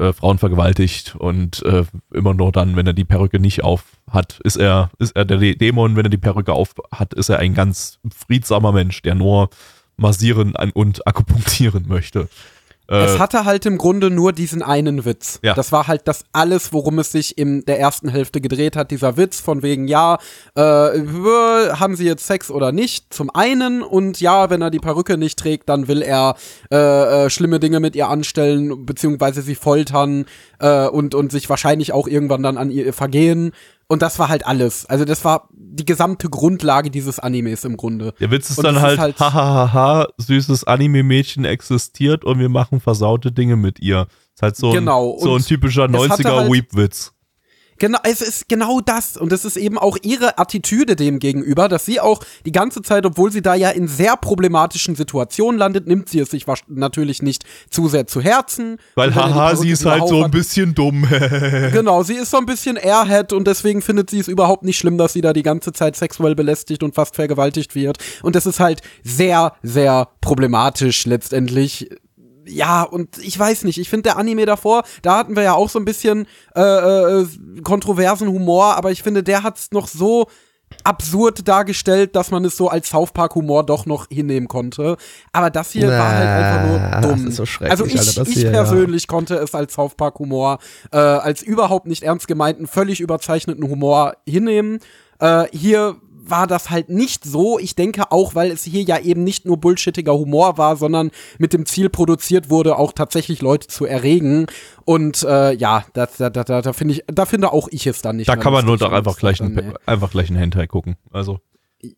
äh, 0.00 0.12
Frauen 0.12 0.38
vergewaltigt 0.38 1.14
und 1.16 1.62
äh, 1.64 1.84
immer 2.12 2.34
nur 2.34 2.50
dann, 2.50 2.74
wenn 2.74 2.88
er 2.88 2.92
die 2.92 3.04
Perücke 3.04 3.38
nicht 3.38 3.62
auf 3.62 3.84
hat, 4.10 4.40
ist 4.42 4.56
er, 4.56 4.90
ist 4.98 5.14
er 5.14 5.24
der 5.24 5.38
Dä- 5.38 5.56
Dämon, 5.56 5.94
wenn 5.94 6.06
er 6.06 6.10
die 6.10 6.16
Perücke 6.18 6.54
auf 6.54 6.74
hat, 6.90 7.14
ist 7.14 7.28
er 7.28 7.38
ein 7.38 7.54
ganz 7.54 8.00
friedsamer 8.12 8.72
Mensch, 8.72 9.00
der 9.02 9.14
nur 9.14 9.48
massieren 9.96 10.54
und 10.74 11.06
akupunktieren 11.06 11.86
möchte. 11.86 12.28
Äh, 12.88 13.04
Es 13.04 13.18
hatte 13.18 13.44
halt 13.44 13.66
im 13.66 13.78
Grunde 13.78 14.10
nur 14.10 14.32
diesen 14.32 14.62
einen 14.62 15.04
Witz. 15.04 15.40
Ja. 15.42 15.54
Das 15.54 15.72
war 15.72 15.86
halt 15.86 16.02
das 16.06 16.24
alles, 16.32 16.72
worum 16.72 16.98
es 16.98 17.12
sich 17.12 17.36
in 17.36 17.64
der 17.64 17.80
ersten 17.80 18.08
Hälfte 18.08 18.40
gedreht 18.40 18.76
hat. 18.76 18.90
Dieser 18.90 19.16
Witz 19.16 19.40
von 19.40 19.62
wegen, 19.62 19.88
ja, 19.88 20.18
äh, 20.56 20.62
äh, 20.62 21.70
haben 21.72 21.96
sie 21.96 22.04
jetzt 22.04 22.26
Sex 22.26 22.50
oder 22.50 22.72
nicht? 22.72 23.12
Zum 23.12 23.30
einen 23.30 23.82
und 23.82 24.20
ja, 24.20 24.50
wenn 24.50 24.62
er 24.62 24.70
die 24.70 24.78
Perücke 24.78 25.18
nicht 25.18 25.38
trägt, 25.38 25.68
dann 25.68 25.88
will 25.88 26.02
er 26.02 26.36
äh, 26.70 26.76
äh, 27.26 27.30
schlimme 27.30 27.60
Dinge 27.60 27.80
mit 27.80 27.96
ihr 27.96 28.08
anstellen, 28.08 28.86
beziehungsweise 28.86 29.42
sie 29.42 29.54
foltern 29.54 30.26
äh, 30.60 30.86
und, 30.86 31.14
und 31.14 31.32
sich 31.32 31.48
wahrscheinlich 31.50 31.92
auch 31.92 32.06
irgendwann 32.06 32.42
dann 32.42 32.56
an 32.56 32.70
ihr 32.70 32.92
vergehen. 32.92 33.52
Und 33.88 34.02
das 34.02 34.18
war 34.18 34.28
halt 34.28 34.46
alles. 34.46 34.86
Also 34.86 35.04
das 35.04 35.24
war 35.24 35.48
die 35.52 35.84
gesamte 35.84 36.28
Grundlage 36.28 36.90
dieses 36.90 37.18
Animes 37.20 37.64
im 37.64 37.76
Grunde. 37.76 38.14
Der 38.18 38.30
Witz 38.30 38.50
ist 38.50 38.58
und 38.58 38.64
dann 38.64 38.80
halt, 38.80 38.98
halt 38.98 39.20
hahaha, 39.20 40.08
süßes 40.18 40.64
Anime-Mädchen 40.64 41.44
existiert 41.44 42.24
und 42.24 42.38
wir 42.38 42.48
machen 42.48 42.80
versaute 42.80 43.30
Dinge 43.30 43.56
mit 43.56 43.78
ihr. 43.78 44.08
Ist 44.34 44.42
halt 44.42 44.56
so 44.56 44.72
genau. 44.72 45.14
ein, 45.14 45.20
so 45.20 45.36
ein 45.36 45.42
typischer 45.42 45.84
90er-Weep-Witz. 45.84 47.12
Genau, 47.78 47.98
es 48.04 48.20
ist 48.20 48.48
genau 48.48 48.80
das. 48.80 49.16
Und 49.16 49.32
es 49.32 49.44
ist 49.44 49.56
eben 49.56 49.78
auch 49.78 49.96
ihre 50.02 50.38
Attitüde 50.38 50.96
dem 50.96 51.18
gegenüber, 51.18 51.68
dass 51.68 51.84
sie 51.84 52.00
auch 52.00 52.20
die 52.44 52.52
ganze 52.52 52.82
Zeit, 52.82 53.04
obwohl 53.06 53.32
sie 53.32 53.42
da 53.42 53.54
ja 53.54 53.70
in 53.70 53.88
sehr 53.88 54.16
problematischen 54.16 54.96
Situationen 54.96 55.58
landet, 55.58 55.86
nimmt 55.86 56.08
sie 56.08 56.20
es 56.20 56.30
sich 56.30 56.46
natürlich 56.68 57.22
nicht 57.22 57.44
zu 57.70 57.88
sehr 57.88 58.06
zu 58.06 58.20
Herzen. 58.20 58.78
Weil, 58.94 59.14
haha, 59.14 59.56
sie 59.56 59.70
ist 59.70 59.84
halt 59.84 60.08
so 60.08 60.22
ein 60.22 60.30
bisschen 60.30 60.74
dumm. 60.74 61.06
Genau, 61.72 62.02
sie 62.02 62.14
ist 62.14 62.30
so 62.30 62.38
ein 62.38 62.46
bisschen 62.46 62.76
Airhead 62.76 63.32
und 63.32 63.46
deswegen 63.46 63.82
findet 63.82 64.10
sie 64.10 64.18
es 64.18 64.28
überhaupt 64.28 64.62
nicht 64.64 64.78
schlimm, 64.78 64.98
dass 64.98 65.12
sie 65.12 65.20
da 65.20 65.32
die 65.32 65.42
ganze 65.42 65.72
Zeit 65.72 65.96
sexuell 65.96 66.34
belästigt 66.34 66.82
und 66.82 66.94
fast 66.94 67.16
vergewaltigt 67.16 67.74
wird. 67.74 67.98
Und 68.22 68.36
das 68.36 68.46
ist 68.46 68.60
halt 68.60 68.82
sehr, 69.02 69.54
sehr 69.62 70.08
problematisch 70.20 71.06
letztendlich. 71.06 71.90
Ja, 72.46 72.82
und 72.82 73.18
ich 73.18 73.38
weiß 73.38 73.64
nicht, 73.64 73.78
ich 73.78 73.88
finde 73.88 74.04
der 74.04 74.18
Anime 74.18 74.46
davor, 74.46 74.84
da 75.02 75.18
hatten 75.18 75.36
wir 75.36 75.42
ja 75.42 75.54
auch 75.54 75.68
so 75.68 75.78
ein 75.78 75.84
bisschen 75.84 76.26
äh, 76.54 76.60
äh, 76.60 77.26
kontroversen 77.62 78.28
Humor, 78.28 78.76
aber 78.76 78.92
ich 78.92 79.02
finde, 79.02 79.22
der 79.22 79.42
hat's 79.42 79.72
noch 79.72 79.88
so 79.88 80.28
absurd 80.84 81.46
dargestellt, 81.46 82.16
dass 82.16 82.30
man 82.30 82.44
es 82.44 82.56
so 82.56 82.68
als 82.68 82.88
South 82.88 83.12
Park 83.12 83.34
Humor 83.34 83.64
doch 83.64 83.86
noch 83.86 84.06
hinnehmen 84.08 84.48
konnte. 84.48 84.96
Aber 85.32 85.50
das 85.50 85.70
hier 85.72 85.88
war 85.88 86.08
halt 86.08 86.28
einfach 86.28 86.68
nur 86.68 86.78
Na, 86.78 87.00
dumm. 87.00 87.30
so 87.30 87.46
schrecklich, 87.46 87.70
also 87.70 87.86
ich, 87.86 87.98
Alter, 87.98 88.22
ich 88.22 88.34
hier, 88.34 88.44
ja. 88.46 88.50
persönlich 88.50 89.06
konnte 89.06 89.36
es 89.36 89.54
als 89.54 89.74
South 89.74 89.94
Park 89.96 90.18
Humor, 90.18 90.58
äh, 90.92 90.98
als 90.98 91.42
überhaupt 91.42 91.86
nicht 91.86 92.02
ernst 92.02 92.28
gemeinten, 92.28 92.66
völlig 92.66 93.00
überzeichneten 93.00 93.68
Humor 93.68 94.16
hinnehmen. 94.26 94.80
Äh, 95.18 95.44
hier 95.52 95.96
war 96.30 96.46
das 96.46 96.70
halt 96.70 96.88
nicht 96.88 97.24
so. 97.24 97.58
Ich 97.58 97.74
denke 97.74 98.10
auch, 98.12 98.34
weil 98.34 98.50
es 98.50 98.64
hier 98.64 98.82
ja 98.82 98.98
eben 98.98 99.24
nicht 99.24 99.44
nur 99.44 99.58
bullshittiger 99.58 100.14
Humor 100.14 100.58
war, 100.58 100.76
sondern 100.76 101.10
mit 101.38 101.52
dem 101.52 101.66
Ziel 101.66 101.88
produziert 101.88 102.50
wurde, 102.50 102.76
auch 102.76 102.92
tatsächlich 102.92 103.42
Leute 103.42 103.66
zu 103.68 103.84
erregen. 103.86 104.46
Und 104.84 105.22
äh, 105.22 105.52
ja, 105.54 105.84
da, 105.94 106.06
da, 106.18 106.30
da, 106.30 106.44
da, 106.44 106.62
da 106.62 106.72
finde 106.72 106.94
ich, 106.94 107.04
da 107.06 107.26
finde 107.26 107.52
auch 107.52 107.68
ich 107.70 107.86
es 107.86 108.02
dann 108.02 108.16
nicht. 108.16 108.28
Da 108.28 108.34
mehr 108.34 108.42
kann 108.42 108.52
man 108.52 108.64
nur 108.64 108.78
doch 108.78 108.92
einfach 108.92 109.16
gleich, 109.16 109.40
äh, 109.40 109.44
ein, 109.44 109.54
nee. 109.54 109.72
einfach 109.86 110.10
gleich 110.10 110.28
einen 110.28 110.38
Hentai 110.38 110.66
gucken. 110.66 110.96
Also, 111.10 111.40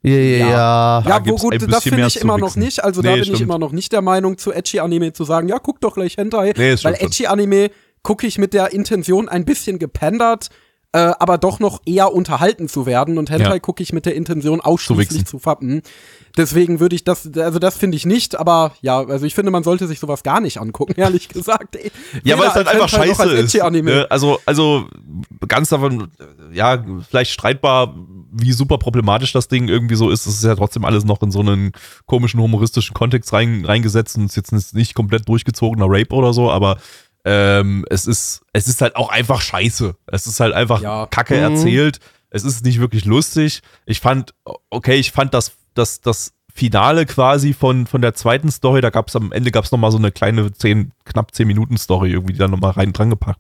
Ja. 0.03 0.11
Ja, 0.13 1.03
Da 1.07 1.27
wo 1.27 1.37
gut, 1.37 1.55
ein 1.55 1.71
das 1.71 1.83
finde 1.85 2.07
ich 2.07 2.21
immer 2.21 2.39
noch 2.39 2.57
nicht. 2.57 2.83
Also 2.83 3.03
da 3.03 3.09
Nee, 3.11 3.15
bin 3.15 3.23
ich 3.23 3.29
stimmt. 3.29 3.43
immer 3.43 3.59
noch 3.59 3.73
nicht 3.73 3.93
der 3.93 4.03
Meinung, 4.03 4.39
zu 4.39 4.53
Edgy-Anime 4.53 5.13
zu 5.13 5.25
sagen, 5.25 5.49
ja, 5.49 5.59
guck 5.59 5.81
doch 5.81 5.95
gleich 5.95 6.17
Hentai. 6.17 6.53
Nee, 6.57 6.71
weil 6.71 6.77
schon 6.79 6.95
Edgy-Anime 6.95 7.71
gucke 8.03 8.27
ich 8.27 8.39
mit 8.39 8.55
der 8.55 8.73
Intention 8.73 9.29
ein 9.29 9.45
bisschen 9.45 9.79
gependert, 9.79 10.49
äh, 10.93 11.13
aber 11.19 11.37
doch 11.37 11.61
noch 11.61 11.83
eher 11.85 12.15
unterhalten 12.15 12.69
zu 12.69 12.87
werden. 12.87 13.19
Und 13.19 13.31
Hentai 13.31 13.55
Ja. 13.55 13.59
gucke 13.59 13.83
ich 13.83 13.93
mit 13.93 14.07
der 14.07 14.15
Intention 14.15 14.61
ausschließlich 14.61 15.11
wichsen. 15.11 15.27
zu 15.27 15.39
fappen. 15.39 15.83
Deswegen 16.37 16.81
würde 16.81 16.95
ich 16.97 17.05
das, 17.05 17.29
also 17.37 17.59
das 17.59 17.77
finde 17.77 17.97
ich 17.97 18.07
nicht, 18.07 18.39
aber 18.39 18.73
ja, 18.81 19.01
also 19.01 19.27
ich 19.27 19.35
finde, 19.35 19.51
man 19.51 19.65
sollte 19.65 19.87
sich 19.87 19.99
sowas 20.01 20.23
gar 20.23 20.41
nicht 20.41 20.59
angucken, 20.59 20.95
ehrlich 20.97 21.29
gesagt. 21.29 21.77
ey. 21.77 21.91
Ja, 22.25 22.39
weil 22.39 22.49
es 22.49 22.55
halt 22.55 22.69
einfach 22.69 22.91
Hentai 22.91 23.09
scheiße 23.09 23.23
als 23.23 23.55
ist. 23.55 23.63
Ne? 23.83 24.07
Also, 24.09 24.39
also 24.47 24.87
ganz 25.47 25.69
davon, 25.69 26.09
ja, 26.53 26.83
vielleicht 27.09 27.33
streitbar, 27.33 27.95
wie 28.31 28.53
super 28.53 28.79
problematisch 28.79 29.33
das 29.33 29.49
Ding 29.49 29.69
irgendwie 29.69 29.97
so 29.97 30.11
ist. 30.11 30.27
Es 30.27 30.35
ist 30.37 30.45
ja 30.45 30.55
trotzdem 30.55 30.85
alles 30.85 31.05
noch 31.05 31.21
in 31.23 31.31
so 31.31 31.41
einen 31.41 31.73
komischen 32.07 32.41
humoristischen 32.41 32.95
Kontext 32.95 33.33
rein, 33.33 33.65
reingesetzt 33.65 34.17
und 34.17 34.27
ist 34.27 34.37
jetzt 34.37 34.75
nicht 34.75 34.95
komplett 34.95 35.29
durchgezogener 35.29 35.87
Rape 35.89 36.15
oder 36.15 36.33
so, 36.33 36.51
aber 36.51 36.79
ähm, 37.31 37.85
es 37.91 38.07
ist, 38.07 38.41
es 38.55 38.69
ist 38.69 38.81
halt 38.81 38.97
auch 38.97 39.11
einfach 39.11 39.41
scheiße. 39.43 39.95
Es 40.07 40.27
ist 40.27 40.41
halt 40.41 40.55
einfach 40.55 40.81
Ja. 40.81 41.07
Kacke 41.11 41.35
Mhm. 41.37 41.43
erzählt. 41.55 42.01
Es 42.31 42.43
ist 42.45 42.65
nicht 42.65 42.81
wirklich 42.81 43.05
lustig. 43.05 43.61
Ich 43.85 44.01
fand, 44.01 44.35
okay, 44.71 44.95
ich 44.95 45.13
fand 45.13 45.35
das, 45.35 45.53
das, 45.75 46.01
das 46.01 46.33
Finale 46.55 47.05
quasi 47.07 47.53
von, 47.53 47.87
von 47.87 48.01
der 48.03 48.15
zweiten 48.15 48.51
Story, 48.51 48.81
da 48.81 48.91
gab 48.91 49.09
es 49.09 49.17
am 49.17 49.31
Ende 49.33 49.51
gab 49.51 49.65
es 49.65 49.73
nochmal 49.73 49.93
so 49.93 49.99
eine 49.99 50.11
kleine 50.11 50.51
10, 50.53 50.93
knapp 51.05 51.35
10 51.35 51.47
Minuten 51.47 51.77
Story, 51.77 52.11
irgendwie, 52.13 52.33
die 52.33 52.39
dann 52.39 52.51
nochmal 52.51 52.73
rein 52.73 52.93
dran, 52.93 53.11
gepackt, 53.11 53.39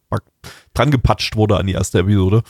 dran 0.75 0.91
gepatscht 0.91 1.35
wurde 1.35 1.57
an 1.57 1.67
die 1.67 1.73
erste 1.73 1.99
Episode. 2.01 2.43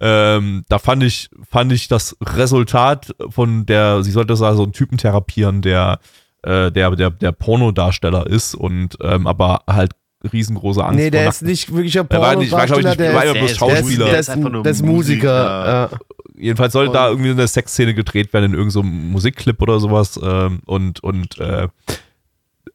Ähm, 0.00 0.64
da 0.68 0.78
fand 0.78 1.02
ich, 1.04 1.30
fand 1.48 1.72
ich 1.72 1.86
das 1.88 2.16
Resultat 2.22 3.14
von 3.28 3.64
der, 3.66 4.02
sie 4.02 4.10
sollte 4.10 4.34
so 4.36 4.44
einen 4.46 4.72
Typen 4.72 4.98
therapieren, 4.98 5.62
der, 5.62 6.00
äh, 6.42 6.70
der, 6.72 6.90
der, 6.96 7.10
der 7.10 7.32
Pornodarsteller 7.32 8.26
ist 8.26 8.54
und 8.54 8.96
ähm, 9.02 9.26
aber 9.26 9.62
halt 9.66 9.92
riesengroße 10.32 10.84
Angst 10.84 10.98
Nee, 10.98 11.10
der 11.10 11.28
ist 11.28 11.42
nicht 11.42 11.72
wirklicher 11.72 12.04
Der 12.04 12.20
war 12.20 12.36
nicht- 12.36 12.52
war, 12.52 12.66
glaub 12.66 12.78
ich, 12.78 12.84
Pornodarsteller, 12.84 13.12
nicht- 13.12 13.24
der 13.24 13.28
war 13.28 13.34
bloß 13.40 13.50
ist- 13.50 13.56
Schauspieler. 13.58 14.04
Der 14.04 14.12
Der 14.12 14.20
ist, 14.20 14.36
nur 14.36 14.62
der 14.62 14.72
ist 14.72 14.82
Musiker. 14.84 15.90
Ja. 15.92 15.98
Jedenfalls 16.36 16.72
soll 16.72 16.88
da 16.90 17.08
irgendwie 17.08 17.30
eine 17.30 17.46
Sexszene 17.46 17.94
gedreht 17.94 18.32
werden 18.32 18.46
in 18.46 18.50
irgendeinem 18.52 18.70
so 18.70 18.80
einem 18.80 19.10
Musikclip 19.12 19.60
oder 19.60 19.78
sowas. 19.80 20.18
Ähm, 20.22 20.60
und 20.66 21.02
und 21.04 21.38
äh, 21.38 21.68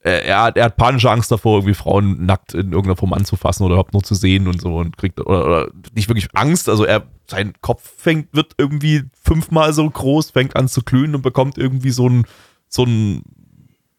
er, 0.01 0.43
hat, 0.43 0.57
er 0.57 0.65
hat 0.65 0.77
panische 0.77 1.09
Angst 1.09 1.31
davor, 1.31 1.57
irgendwie 1.57 1.73
Frauen 1.73 2.25
nackt 2.27 2.53
in 2.53 2.67
irgendeiner 2.73 2.95
Form 2.95 3.13
anzufassen 3.13 3.63
oder 3.65 3.73
überhaupt 3.73 3.93
nur 3.93 4.03
zu 4.03 4.13
sehen 4.13 4.47
und 4.47 4.61
so 4.61 4.75
und 4.77 4.97
kriegt 4.97 5.19
oder, 5.19 5.45
oder 5.45 5.67
nicht 5.95 6.07
wirklich 6.09 6.27
Angst. 6.33 6.69
Also 6.69 6.85
er, 6.85 7.03
sein 7.27 7.53
Kopf 7.61 7.81
fängt, 7.97 8.27
wird 8.35 8.51
irgendwie 8.59 9.03
fünfmal 9.23 9.73
so 9.73 9.89
groß, 9.89 10.29
fängt 10.31 10.55
an 10.55 10.67
zu 10.67 10.83
glühen 10.83 11.15
und 11.15 11.23
bekommt 11.23 11.57
irgendwie 11.57 11.89
so 11.89 12.07
ein, 12.07 12.25
so 12.69 12.83
ein, 12.83 13.23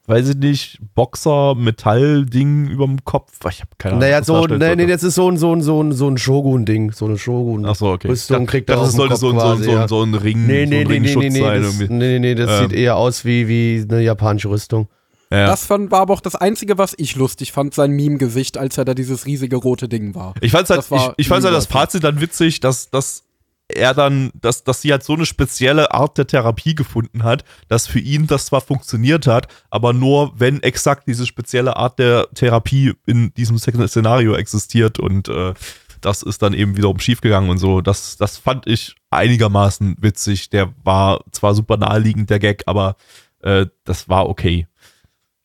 weiß 0.06 0.28
ich 0.30 0.36
nicht, 0.36 0.78
Boxer-Metall-Ding 0.94 2.68
überm 2.68 3.04
Kopf. 3.04 3.32
Ich 3.50 3.60
habe 3.60 3.70
keine 3.78 3.94
Ahnung. 3.94 4.00
Naja, 4.08 4.22
so, 4.22 4.46
nee, 4.46 4.76
nee, 4.76 4.86
das 4.86 5.02
ist 5.02 5.14
so 5.14 5.30
ein, 5.30 5.36
so 5.36 5.52
ein, 5.54 5.62
so 5.62 5.82
ein, 5.82 5.92
so 5.92 6.08
ein 6.08 6.18
Shogun-Ding, 6.18 6.92
so 6.92 7.06
eine 7.06 7.18
Shogun. 7.18 7.66
Ach 7.66 7.74
so, 7.74 7.90
okay. 7.92 8.08
Rüstung 8.08 8.46
kriegt 8.46 8.70
er 8.70 8.76
das 8.76 8.90
den 8.90 8.96
sollte 8.96 9.12
Kopf 9.12 9.20
so, 9.20 9.28
ein- 9.30 9.34
so, 9.34 9.40
quasi, 9.40 9.64
so, 9.64 9.70
ein- 9.70 9.76
ja. 9.76 9.88
so 9.88 10.02
ein 10.02 10.14
Ring, 10.14 10.46
Nee, 10.46 10.66
nee, 10.66 10.84
so 10.84 10.90
ein 10.90 11.02
nee, 11.02 11.08
nee, 11.08 11.16
nee, 11.16 11.28
nee, 11.30 11.40
sein 11.40 11.62
das, 11.62 11.78
nee, 11.78 11.86
nee, 11.88 12.18
nee, 12.18 12.34
das 12.34 12.50
Ähm. 12.62 12.68
sieht 12.68 12.78
eher 12.78 12.96
aus 12.96 13.24
wie, 13.24 13.48
wie 13.48 13.84
eine 13.88 14.02
japanische 14.02 14.48
Rüstung. 14.50 14.88
Ja. 15.30 15.48
Das 15.48 15.66
fand, 15.66 15.90
war 15.90 16.02
aber 16.02 16.14
auch 16.14 16.20
das 16.20 16.36
Einzige, 16.36 16.78
was 16.78 16.94
ich 16.96 17.16
lustig 17.16 17.50
fand, 17.50 17.74
sein 17.74 17.90
Meme-Gesicht, 17.90 18.58
als 18.58 18.78
er 18.78 18.84
da 18.84 18.94
dieses 18.94 19.26
riesige 19.26 19.56
rote 19.56 19.88
Ding 19.88 20.14
war. 20.14 20.34
Ich 20.40 20.52
fand's 20.52 20.70
halt, 20.70 20.78
Das 20.78 20.90
war 20.92 21.08
ich, 21.16 21.24
ich 21.24 21.28
fand's 21.28 21.44
halt 21.44 21.54
das 21.56 21.64
überflüssig. 21.64 22.00
Fazit 22.00 22.04
dann 22.04 22.20
witzig, 22.20 22.60
dass, 22.60 22.90
dass 22.90 23.24
er 23.68 23.94
dann, 23.94 24.30
dass, 24.34 24.64
dass 24.64 24.80
sie 24.82 24.92
halt 24.92 25.02
so 25.02 25.14
eine 25.14 25.26
spezielle 25.26 25.92
Art 25.92 26.18
der 26.18 26.26
Therapie 26.26 26.74
gefunden 26.74 27.24
hat, 27.24 27.44
dass 27.68 27.86
für 27.86 27.98
ihn 27.98 28.26
das 28.26 28.46
zwar 28.46 28.60
funktioniert 28.60 29.26
hat, 29.26 29.48
aber 29.70 29.92
nur 29.92 30.32
wenn 30.38 30.62
exakt 30.62 31.08
diese 31.08 31.26
spezielle 31.26 31.76
Art 31.76 31.98
der 31.98 32.28
Therapie 32.34 32.94
in 33.06 33.34
diesem 33.34 33.58
Szenario 33.58 34.34
existiert 34.34 34.98
und 35.00 35.28
äh, 35.28 35.54
das 36.00 36.22
ist 36.22 36.42
dann 36.42 36.54
eben 36.54 36.76
wiederum 36.76 37.00
schiefgegangen 37.00 37.50
und 37.50 37.58
so. 37.58 37.80
Das, 37.80 38.16
das 38.16 38.36
fand 38.36 38.66
ich 38.66 38.94
einigermaßen 39.10 39.96
witzig. 40.00 40.50
Der 40.50 40.72
war 40.84 41.24
zwar 41.32 41.54
super 41.54 41.76
naheliegend, 41.76 42.30
der 42.30 42.38
Gag, 42.38 42.62
aber 42.66 42.96
äh, 43.42 43.66
das 43.84 44.08
war 44.08 44.28
okay. 44.28 44.68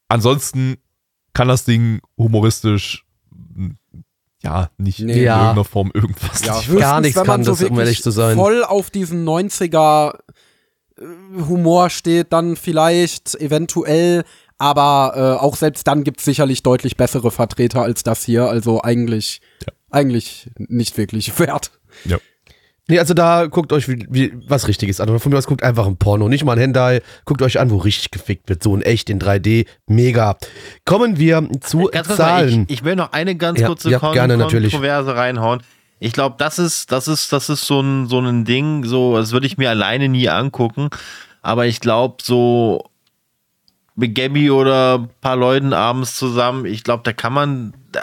Ansonsten 0.08 0.78
kann 1.34 1.48
das 1.48 1.66
Ding 1.66 2.02
humoristisch 2.18 3.06
mh, 3.32 3.76
ja 4.44 4.70
nicht 4.78 5.00
Nee. 5.00 5.14
in 5.14 5.24
Ja. 5.24 5.36
irgendeiner 5.38 5.66
Form 5.66 5.92
irgendwas. 5.94 6.44
Ja, 6.46 6.60
ich 6.60 6.78
gar 6.78 7.02
nichts 7.02 7.22
kann, 7.24 7.44
so 7.44 7.52
das, 7.52 7.60
um 7.62 7.66
wirklich 7.70 7.80
ehrlich 7.80 8.04
zu 8.04 8.12
sein. 8.12 8.36
voll 8.38 8.64
auf 8.64 8.90
diesen 8.90 9.24
90er 9.28 10.18
äh, 10.98 11.04
Humor 11.48 11.90
steht, 11.90 12.32
dann 12.34 12.56
vielleicht 12.56 13.36
eventuell, 13.36 14.24
aber 14.58 15.14
äh, 15.40 15.42
auch 15.44 15.56
selbst 15.56 15.88
dann 15.88 16.04
gibt 16.04 16.20
es 16.20 16.26
sicherlich 16.26 16.64
deutlich 16.64 16.98
bessere 16.98 17.32
Vertreter 17.32 17.82
als 17.82 18.04
das 18.04 18.24
hier. 18.24 18.46
Also 18.48 18.82
eigentlich, 18.82 19.42
eigentlich 19.90 20.50
nicht 20.58 20.98
wirklich 20.98 21.38
wert. 21.40 21.72
Ja. 22.06 22.18
Nee, 22.92 23.00
also 23.00 23.14
da 23.14 23.46
guckt 23.46 23.72
euch 23.72 23.88
wie, 23.88 24.06
wie, 24.10 24.34
was 24.48 24.68
Richtiges 24.68 25.00
an. 25.00 25.10
Oder 25.10 25.22
von 25.22 25.32
mir 25.32 25.38
aus 25.38 25.48
guckt 25.48 25.64
einfach 25.64 25.88
ein 25.88 25.96
Porno, 25.96 26.28
nicht 26.28 26.44
mal 26.44 26.52
ein 26.52 26.60
Hentai. 26.60 27.02
Guckt 27.24 27.42
euch 27.42 27.58
an, 27.58 27.72
wo 27.72 27.78
richtig 27.78 28.12
gefickt 28.12 28.50
wird. 28.50 28.62
So 28.62 28.76
in 28.76 28.82
echt, 28.82 29.10
in 29.10 29.18
3D. 29.18 29.66
Mega. 29.88 30.36
Kommen 30.84 31.18
wir 31.18 31.48
zu 31.62 31.86
Ganz 31.86 32.08
kurz 32.08 32.08
mal, 32.10 32.16
Zahlen. 32.18 32.66
ich, 32.68 32.80
ich 32.80 32.84
will 32.84 32.98
noch 32.98 33.14
eine 33.14 33.38
ganz 33.38 33.62
Ja, 33.62 33.68
kurze 33.68 33.90
ja, 33.90 34.00
Kon 34.00 34.12
gerne, 34.12 34.36
natürlich. 34.36 34.74
Kontroverse 34.74 35.16
reinhauen. 35.16 35.64
Ich 36.00 36.12
glaube, 36.12 36.36
das 36.38 36.60
ist, 36.60 36.92
das 36.92 37.08
ist, 37.08 37.32
das 37.32 37.50
ist 37.50 37.66
so 37.66 37.80
ein, 37.80 38.08
so 38.08 38.20
ein 38.20 38.44
Ding, 38.44 38.84
so, 38.84 39.16
das 39.16 39.32
würde 39.32 39.48
ich 39.48 39.58
mir 39.58 39.70
alleine 39.70 40.10
nie 40.10 40.28
angucken. 40.28 40.90
Aber 41.42 41.68
ich 41.68 41.80
glaube, 41.80 42.18
so 42.22 42.84
mit 43.96 44.16
Gabby 44.16 44.52
oder 44.52 44.98
ein 44.98 45.10
paar 45.22 45.38
Leuten 45.38 45.72
abends 45.72 46.18
zusammen, 46.18 46.66
ich 46.66 46.84
glaube, 46.84 47.04
da 47.06 47.14
kann 47.14 47.32
man 47.32 47.74
da, 47.94 48.02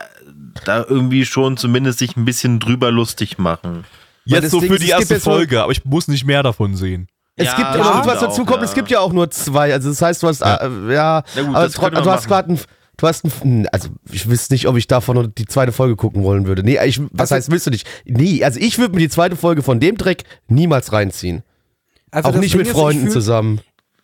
da 0.65 0.87
irgendwie 0.89 1.27
schon 1.27 1.59
zumindest 1.59 1.99
sich 1.99 2.17
ein 2.17 2.25
bisschen 2.25 2.59
drüber 2.59 2.91
lustig 2.91 3.37
machen. 3.37 3.85
Jetzt 4.35 4.51
so 4.51 4.61
für 4.61 4.75
ist, 4.75 4.83
die 4.85 4.91
erste 4.91 5.15
jetzt 5.15 5.25
so- 5.25 5.31
Folge, 5.31 5.63
aber 5.63 5.73
ich 5.73 5.85
muss 5.85 6.09
nicht 6.09 6.25
mehr 6.25 6.43
davon 6.43 6.77
sehen. 6.77 7.09
es 7.37 7.47
Ja, 7.47 7.57
gibt, 7.57 7.69
stimmt 7.85 8.07
was 8.07 8.21
dazu 8.21 8.45
kommt, 8.45 8.59
ja. 8.59 8.65
es 8.65 8.75
gibt 8.75 8.91
ja 8.91 9.01
auch 9.01 9.13
nur 9.13 9.31
zwei. 9.31 9.73
Also 9.73 9.89
das 9.91 10.03
heißt, 10.03 10.23
du 10.23 10.27
hast, 10.29 10.41
Ja. 10.41 10.57
äh, 10.57 10.95
ja, 10.95 11.23
gut, 11.37 11.55
aber 11.55 12.03
du 12.03 12.11
hast 12.11 12.27
gerade 12.27 12.53
ein, 12.53 12.61
du 12.97 13.07
hast 13.07 13.25
ein, 13.45 13.69
also 13.69 13.89
ich 14.11 14.29
wüsste 14.29 14.55
nicht, 14.55 14.67
ob 14.67 14.77
ich 14.77 14.87
davon 14.89 15.17
noch 15.17 15.27
die 15.29 15.47
zweite 15.47 15.71
Folge 15.73 15.95
gucken 15.97 16.25
wollen 16.25 16.47
würde. 16.47 16.63
Nee, 16.65 16.79
ich, 16.85 17.01
was 17.13 17.21
Also- 17.33 17.35
heißt, 17.37 17.51
willst 17.53 17.67
du 17.67 17.71
nicht? 17.71 17.87
Nee, 18.05 18.43
also 18.43 18.59
ich 18.59 18.79
würde 18.79 18.95
mir 18.95 19.01
die 19.03 19.09
zweite 19.09 19.37
Folge 19.37 19.63
von 19.63 19.79
dem 19.81 19.97
Dreck 19.97 20.25
niemals 20.49 20.93
reinziehen. 20.93 21.43
Also 22.11 22.31
Auch 22.31 22.35
nicht 22.37 22.55
Ding 22.55 22.59
mit 22.61 22.67
ist, 22.69 22.73
Freunden 22.73 23.01
ich 23.03 23.05
fühl, 23.05 23.13
zusammen. 23.13 23.61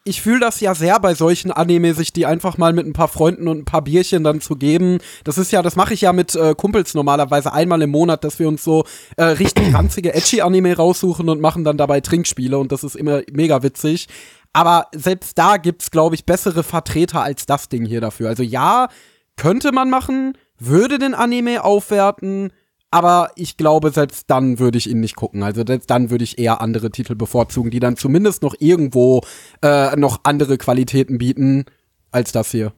Ich 0.06 0.20
fühle 0.20 0.40
das 0.40 0.60
ja 0.60 0.74
sehr 0.74 1.01
bei 1.01 1.14
solchen 1.14 1.51
Anime, 1.51 1.94
sich 1.94 2.12
die 2.12 2.26
einfach 2.26 2.59
mal 2.59 2.74
mit 2.74 2.86
ein 2.86 2.93
paar 2.93 3.09
Freunden 3.09 3.48
und 3.48 3.60
ein 3.60 3.64
paar 3.64 3.81
Bierchen 3.81 4.22
dann 4.22 4.43
zu 4.43 4.55
geben. 4.55 4.98
Das 5.24 5.39
ist 5.39 5.51
ja, 5.51 5.62
das 5.62 5.76
mache 5.76 5.94
ich 5.94 6.02
ja 6.02 6.12
mit 6.12 6.35
äh, 6.35 6.55
Kumpels 6.55 6.93
normalerweise 6.93 7.55
einmal 7.55 7.81
im 7.81 7.89
Monat, 7.89 8.22
dass 8.22 8.39
wir 8.39 8.47
uns 8.47 8.62
so 8.62 8.85
äh, 9.16 9.24
richtig 9.24 9.72
ranzige 9.74 10.12
Edgy-Anime 10.12 10.76
raussuchen 10.76 11.31
und 11.31 11.40
machen 11.40 11.64
dann 11.64 11.78
dabei 11.78 12.02
Trinkspiele 12.02 12.59
und 12.59 12.70
das 12.70 12.85
ist 12.85 12.97
immer 12.97 13.22
mega 13.32 13.62
witzig. 13.62 14.09
Aber 14.52 14.89
selbst 14.94 15.39
da 15.39 15.56
gibt's, 15.56 15.90
glaube 15.90 16.16
ich, 16.16 16.26
bessere 16.26 16.64
Vertreter 16.64 17.22
als 17.22 17.47
das 17.47 17.70
Ding 17.70 17.86
hier 17.86 18.02
dafür. 18.02 18.28
Also 18.28 18.43
ja, 18.43 18.89
könnte 19.36 19.72
man 19.72 19.89
machen, 19.89 20.36
würde 20.59 20.98
den 20.98 21.14
Anime 21.14 21.64
aufwerten, 21.64 22.52
aber 22.94 23.32
ich 23.34 23.56
glaube, 23.56 23.90
selbst 23.90 24.30
dann 24.30 24.60
würde 24.60 24.78
ich 24.78 24.88
ihn 24.88 25.00
nicht 25.00 25.16
gucken. 25.16 25.42
Also 25.42 25.64
selbst 25.66 25.90
dann 25.90 26.10
würde 26.10 26.22
ich 26.22 26.38
eher 26.38 26.60
andere 26.60 26.92
Titel 26.92 27.16
bevorzugen, 27.16 27.72
die 27.72 27.80
dann 27.80 27.96
zumindest 27.96 28.44
noch 28.44 28.54
irgendwo 28.60 29.22
äh, 29.62 29.96
noch 29.96 30.20
andere 30.22 30.58
Qualitäten 30.58 31.18
bieten 31.18 31.64
als 32.12 32.30
das 32.30 32.52
hier. 32.52 32.72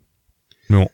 Ja. 0.70 0.86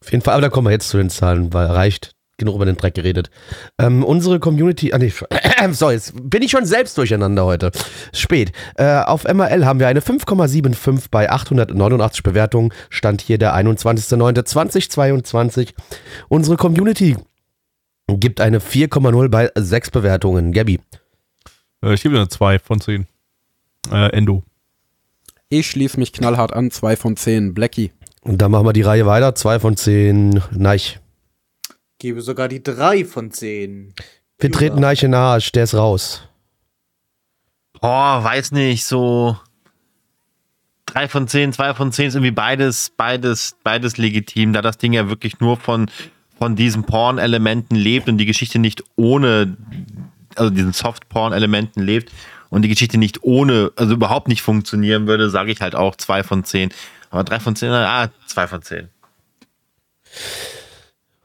Auf 0.00 0.10
jeden 0.10 0.22
Fall, 0.22 0.32
aber 0.32 0.40
da 0.40 0.48
kommen 0.48 0.68
wir 0.68 0.72
jetzt 0.72 0.88
zu 0.88 0.96
den 0.96 1.10
Zahlen, 1.10 1.52
weil 1.52 1.66
reicht. 1.66 2.12
Genug 2.38 2.56
über 2.56 2.66
den 2.66 2.76
Dreck 2.76 2.94
geredet. 2.94 3.30
Ähm, 3.78 4.04
unsere 4.04 4.40
Community, 4.40 4.94
ah 4.94 4.98
nee, 4.98 5.12
so, 5.72 5.90
jetzt 5.90 6.14
bin 6.22 6.42
ich 6.42 6.50
schon 6.50 6.64
selbst 6.64 6.96
durcheinander 6.96 7.44
heute. 7.44 7.72
Spät. 8.14 8.52
Äh, 8.76 9.00
auf 9.00 9.24
MRL 9.24 9.66
haben 9.66 9.80
wir 9.80 9.88
eine 9.88 10.00
5,75 10.00 11.08
bei 11.10 11.30
889 11.30 12.22
Bewertungen. 12.22 12.72
Stand 12.88 13.20
hier 13.22 13.38
der 13.38 13.54
21.09.2022. 13.54 15.74
Unsere 16.28 16.56
Community 16.56 17.16
gibt 18.08 18.40
eine 18.40 18.60
4,0 18.60 19.28
bei 19.28 19.50
6 19.54 19.90
Bewertungen. 19.90 20.52
Gabby. 20.52 20.80
Äh, 21.82 21.94
ich 21.94 22.02
gebe 22.02 22.16
eine 22.16 22.28
2 22.28 22.58
von 22.58 22.80
10. 22.80 23.06
Äh, 23.90 24.10
Endo. 24.12 24.42
Ich 25.48 25.68
schließe 25.70 25.98
mich 25.98 26.12
knallhart 26.12 26.52
an, 26.52 26.70
zwei 26.70 26.96
von 26.96 27.16
zehn. 27.16 27.54
Blackie. 27.54 27.92
Und 28.22 28.38
dann 28.42 28.50
machen 28.50 28.66
wir 28.66 28.72
die 28.72 28.82
Reihe 28.82 29.06
weiter. 29.06 29.34
2 29.34 29.60
von 29.60 29.76
10. 29.76 30.42
Neich. 30.50 30.98
Gebe 31.98 32.20
sogar 32.20 32.48
die 32.48 32.62
3 32.62 33.04
von 33.04 33.30
10. 33.30 33.94
Wir 34.38 34.50
Jura. 34.50 34.58
treten 34.58 34.80
Neich 34.80 35.04
in 35.04 35.12
den 35.12 35.20
Arsch. 35.20 35.52
Der 35.52 35.64
ist 35.64 35.74
raus. 35.74 36.28
Oh, 37.80 37.88
weiß 37.88 38.52
nicht, 38.52 38.84
so 38.84 39.36
drei 40.86 41.08
von 41.08 41.28
zehn, 41.28 41.52
zwei 41.52 41.74
von 41.74 41.92
zehn 41.92 42.08
ist 42.08 42.14
irgendwie 42.14 42.30
beides, 42.30 42.90
beides, 42.96 43.56
beides 43.62 43.98
legitim, 43.98 44.54
da 44.54 44.62
das 44.62 44.78
Ding 44.78 44.94
ja 44.94 45.10
wirklich 45.10 45.40
nur 45.40 45.58
von, 45.58 45.90
von 46.38 46.56
diesen 46.56 46.84
Porn-Elementen 46.84 47.76
lebt 47.76 48.08
und 48.08 48.18
die 48.18 48.26
Geschichte 48.26 48.58
nicht 48.58 48.82
ohne, 48.96 49.56
also 50.34 50.50
diesen 50.50 50.72
Soft-Porn-Elementen 50.72 51.82
lebt 51.82 52.12
und 52.50 52.62
die 52.62 52.68
Geschichte 52.68 52.98
nicht 52.98 53.22
ohne, 53.22 53.72
also 53.76 53.94
überhaupt 53.94 54.28
nicht 54.28 54.42
funktionieren 54.42 55.06
würde, 55.06 55.30
sage 55.30 55.50
ich 55.50 55.60
halt 55.60 55.74
auch 55.74 55.96
zwei 55.96 56.22
von 56.22 56.44
zehn. 56.44 56.70
Aber 57.10 57.24
drei 57.24 57.40
von 57.40 57.56
zehn, 57.56 57.70
ah, 57.70 58.10
zwei 58.26 58.46
von 58.46 58.62
zehn. 58.62 58.88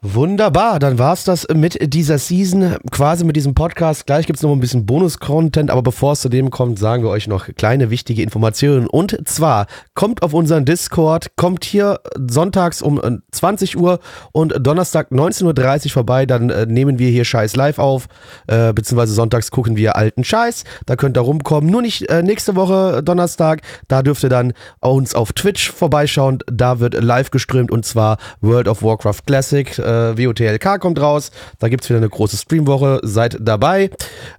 Wunderbar, 0.03 0.79
dann 0.79 0.97
war's 0.97 1.25
das 1.25 1.47
mit 1.53 1.93
dieser 1.93 2.17
Season, 2.17 2.75
quasi 2.89 3.23
mit 3.23 3.35
diesem 3.35 3.53
Podcast. 3.53 4.07
Gleich 4.07 4.25
gibt's 4.25 4.41
noch 4.41 4.51
ein 4.51 4.59
bisschen 4.59 4.87
Bonus-Content, 4.87 5.69
aber 5.69 5.83
bevor 5.83 6.13
es 6.13 6.21
zu 6.21 6.29
dem 6.29 6.49
kommt, 6.49 6.79
sagen 6.79 7.03
wir 7.03 7.11
euch 7.11 7.27
noch 7.27 7.45
kleine 7.55 7.91
wichtige 7.91 8.23
Informationen. 8.23 8.87
Und 8.87 9.15
zwar 9.29 9.67
kommt 9.93 10.23
auf 10.23 10.33
unseren 10.33 10.65
Discord, 10.65 11.35
kommt 11.35 11.65
hier 11.65 11.99
sonntags 12.17 12.81
um 12.81 12.99
äh, 12.99 13.19
20 13.31 13.77
Uhr 13.77 13.99
und 14.31 14.55
Donnerstag 14.59 15.11
19.30 15.11 15.85
Uhr 15.85 15.91
vorbei, 15.91 16.25
dann 16.25 16.49
äh, 16.49 16.65
nehmen 16.65 16.97
wir 16.97 17.11
hier 17.11 17.23
Scheiß 17.23 17.55
live 17.55 17.77
auf, 17.77 18.07
äh, 18.47 18.73
beziehungsweise 18.73 19.13
sonntags 19.13 19.51
gucken 19.51 19.75
wir 19.75 19.97
alten 19.97 20.23
Scheiß. 20.23 20.63
Da 20.87 20.95
könnt 20.95 21.15
ihr 21.15 21.21
rumkommen. 21.21 21.69
Nur 21.69 21.83
nicht 21.83 22.09
äh, 22.09 22.23
nächste 22.23 22.55
Woche 22.55 22.97
äh, 22.97 23.03
Donnerstag, 23.03 23.61
da 23.87 24.01
dürft 24.01 24.23
ihr 24.23 24.29
dann 24.29 24.53
uns 24.79 25.13
auf 25.13 25.31
Twitch 25.33 25.71
vorbeischauen. 25.71 26.39
Da 26.51 26.79
wird 26.79 26.95
live 26.95 27.29
gestreamt 27.29 27.69
und 27.69 27.85
zwar 27.85 28.17
World 28.41 28.67
of 28.67 28.81
Warcraft 28.81 29.27
Classic. 29.27 29.79
Äh, 29.91 30.17
WOTLK 30.17 30.79
kommt 30.79 30.99
raus. 31.01 31.31
Da 31.59 31.69
gibt's 31.69 31.89
wieder 31.89 31.97
eine 31.97 32.09
große 32.09 32.37
Streamwoche. 32.37 32.99
Seid 33.03 33.37
dabei. 33.39 33.89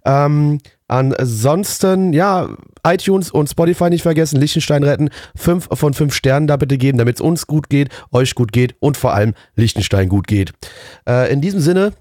Ähm, 0.05 0.61
ansonsten, 0.89 2.13
ja, 2.13 2.49
iTunes 2.87 3.31
und 3.31 3.49
Spotify 3.49 3.91
nicht 3.91 4.03
vergessen, 4.03 4.41
Liechtenstein 4.41 4.83
retten. 4.83 5.11
Fünf 5.37 5.69
von 5.73 5.95
fünf 5.95 6.15
Sternen 6.15 6.47
da 6.47 6.57
bitte 6.57 6.79
geben, 6.79 6.99
damit 6.99 7.17
es 7.17 7.21
uns 7.21 7.47
gut 7.47 7.69
geht, 7.69 7.91
euch 8.11 8.35
gut 8.35 8.53
geht 8.53 8.75
und 8.81 8.97
vor 8.97 9.15
allem 9.15 9.35
Liechtenstein 9.55 10.09
gut 10.09 10.27
geht. 10.27 10.53
Äh, 11.09 11.33
in 11.33 11.41
diesem 11.41 11.61
Sinne, 11.61 11.93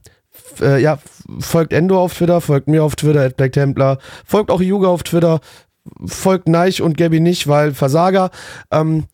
äh, 0.59 0.81
ja, 0.81 0.97
folgt 1.39 1.73
Endo 1.73 1.99
auf 1.99 2.15
Twitter, 2.15 2.41
folgt 2.41 2.67
mir 2.67 2.83
auf 2.83 2.95
Twitter, 2.95 3.21
at 3.21 3.37
Black 3.37 3.53
Templar, 3.53 3.99
folgt 4.25 4.49
auch 4.49 4.61
Yuga 4.61 4.87
auf 4.87 5.03
Twitter, 5.03 5.39
folgt 6.05 6.47
Neich 6.47 6.81
und 6.81 6.97
Gabby 6.97 7.19
nicht, 7.19 7.47
weil 7.47 7.73
Versager. 7.73 8.31
Ähm, 8.71 9.05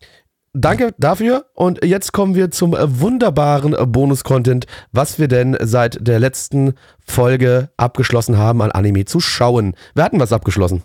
Danke 0.60 0.94
dafür. 0.98 1.46
Und 1.54 1.84
jetzt 1.86 2.14
kommen 2.14 2.34
wir 2.36 2.52
zum 2.52 2.74
äh, 2.76 3.00
wunderbaren 3.00 3.74
äh, 3.74 3.86
Bonus-Content, 3.86 4.66
was 4.92 5.20
wir 5.20 5.28
denn 5.28 5.56
seit 5.62 6.06
der 6.06 6.20
letzten 6.20 6.74
Folge 7.06 7.70
abgeschlossen 7.78 8.38
haben, 8.38 8.62
an 8.62 8.72
Anime 8.72 9.06
zu 9.06 9.20
schauen. 9.20 9.76
Wir 9.94 10.04
hatten 10.04 10.20
was 10.20 10.34
abgeschlossen. 10.34 10.84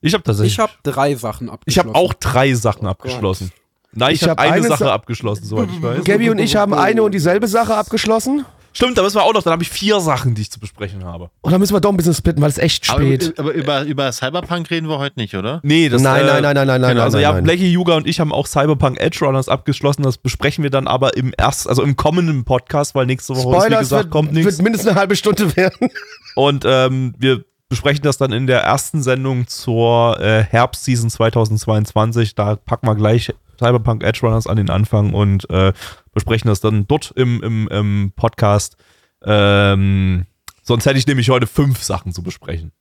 Ich 0.00 0.14
habe 0.14 0.24
tatsächlich. 0.24 0.54
Ich 0.54 0.58
habe 0.58 0.72
drei 0.82 1.14
Sachen 1.14 1.46
ich 1.46 1.52
abgeschlossen. 1.52 1.88
habe 1.90 1.98
auch 1.98 2.14
drei 2.14 2.54
Sachen 2.54 2.86
abgeschlossen. 2.86 3.52
Nein, 3.92 4.14
ich, 4.14 4.22
Ich 4.22 4.28
habe 4.28 4.40
hab 4.42 4.48
eine, 4.48 4.54
eine 4.54 4.68
Sache 4.68 4.84
Sa- 4.84 4.94
abgeschlossen, 4.94 5.44
soweit 5.44 5.68
ich 5.70 5.82
weiß. 5.82 6.04
Gabby 6.04 6.30
und 6.30 6.38
ich 6.38 6.56
haben 6.56 6.72
eine 6.74 7.02
und 7.02 7.12
dieselbe 7.12 7.46
Sache 7.46 7.74
abgeschlossen. 7.74 8.44
Stimmt, 8.74 8.96
da 8.96 9.02
müssen 9.02 9.16
wir 9.16 9.22
auch 9.24 9.32
noch. 9.34 9.42
Dann 9.42 9.52
habe 9.52 9.62
ich 9.62 9.70
vier 9.70 10.00
Sachen, 10.00 10.34
die 10.34 10.42
ich 10.42 10.50
zu 10.50 10.58
besprechen 10.60 11.04
habe. 11.04 11.30
Und 11.42 11.52
dann 11.52 11.60
müssen 11.60 11.74
wir 11.74 11.80
doch 11.80 11.90
ein 11.90 11.96
bisschen 11.96 12.14
splitten, 12.14 12.40
weil 12.42 12.50
es 12.50 12.58
echt 12.58 12.88
Aber, 12.90 13.00
spät. 13.00 13.38
aber 13.38 13.52
über, 13.52 13.82
über 13.82 14.10
Cyberpunk 14.12 14.70
reden 14.70 14.88
wir 14.88 14.98
heute 14.98 15.18
nicht, 15.20 15.34
oder? 15.34 15.60
Nee, 15.62 15.88
das 15.88 16.00
Nein, 16.02 16.22
äh, 16.22 16.26
nein, 16.26 16.42
nein, 16.42 16.54
nein, 16.54 16.66
nein, 16.66 16.80
nein, 16.80 16.90
genau, 16.92 17.02
Also 17.02 17.16
nein, 17.18 17.22
ja, 17.22 17.32
nein. 17.32 17.44
Blackie, 17.44 17.70
Yuga 17.70 17.96
und 17.96 18.06
ich 18.06 18.18
haben 18.20 18.32
auch 18.32 18.46
Cyberpunk 18.46 18.98
Edge 19.00 19.24
Runners 19.24 19.48
abgeschlossen. 19.48 20.02
Das 20.02 20.18
besprechen 20.18 20.62
wir 20.64 20.70
dann 20.70 20.86
aber 20.86 21.16
im 21.16 21.32
erst, 21.36 21.68
also 21.68 21.82
im 21.82 21.96
kommenden 21.96 22.44
Podcast, 22.44 22.94
weil 22.94 23.06
nächste 23.06 23.34
Woche, 23.34 23.40
ist, 23.40 23.46
wie 23.46 23.60
Spoilers 23.60 23.78
gesagt, 23.80 24.04
wird, 24.04 24.10
kommt 24.12 24.34
wird 24.34 24.44
nichts. 24.46 24.62
mindestens 24.62 24.88
eine 24.90 24.98
halbe 24.98 25.16
Stunde 25.16 25.54
werden. 25.56 25.88
Und 26.34 26.64
ähm, 26.66 27.14
wir 27.18 27.44
besprechen 27.68 28.02
das 28.02 28.18
dann 28.18 28.32
in 28.32 28.46
der 28.46 28.60
ersten 28.62 29.02
Sendung 29.02 29.46
zur 29.48 30.18
äh, 30.20 30.42
Herbstseason 30.44 31.10
2022. 31.10 32.34
Da 32.34 32.56
packen 32.56 32.86
wir 32.86 32.94
gleich 32.94 33.32
Cyberpunk 33.58 34.02
Edge 34.02 34.20
Runners 34.22 34.46
an 34.46 34.56
den 34.56 34.70
Anfang 34.70 35.12
und 35.14 35.48
äh, 35.50 35.72
besprechen 36.12 36.48
das 36.48 36.60
dann 36.60 36.86
dort 36.86 37.12
im, 37.16 37.42
im, 37.42 37.68
im 37.68 38.12
Podcast. 38.16 38.76
Ähm, 39.24 40.26
sonst 40.62 40.86
hätte 40.86 40.98
ich 40.98 41.06
nämlich 41.06 41.30
heute 41.30 41.46
fünf 41.46 41.82
Sachen 41.82 42.12
zu 42.12 42.22
besprechen. 42.22 42.72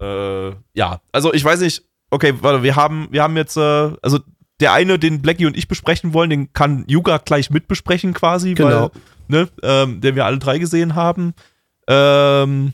Äh, 0.00 0.50
ja, 0.74 1.00
also 1.12 1.32
ich 1.32 1.44
weiß 1.44 1.60
nicht, 1.60 1.82
okay, 2.10 2.34
warte, 2.40 2.62
wir 2.62 2.76
haben, 2.76 3.08
wir 3.10 3.22
haben 3.22 3.36
jetzt, 3.36 3.56
äh, 3.56 3.90
also 4.02 4.20
der 4.60 4.72
eine, 4.72 4.98
den 4.98 5.20
Blackie 5.20 5.46
und 5.46 5.56
ich 5.56 5.68
besprechen 5.68 6.14
wollen, 6.14 6.30
den 6.30 6.52
kann 6.52 6.84
Yuga 6.88 7.18
gleich 7.18 7.50
mitbesprechen 7.50 8.14
quasi, 8.14 8.54
Genau. 8.54 8.90
weil, 9.28 9.42
ne, 9.42 9.48
ähm, 9.62 10.00
den 10.00 10.14
wir 10.14 10.24
alle 10.26 10.38
drei 10.38 10.58
gesehen 10.58 10.94
haben. 10.94 11.34
Ähm, 11.88 12.72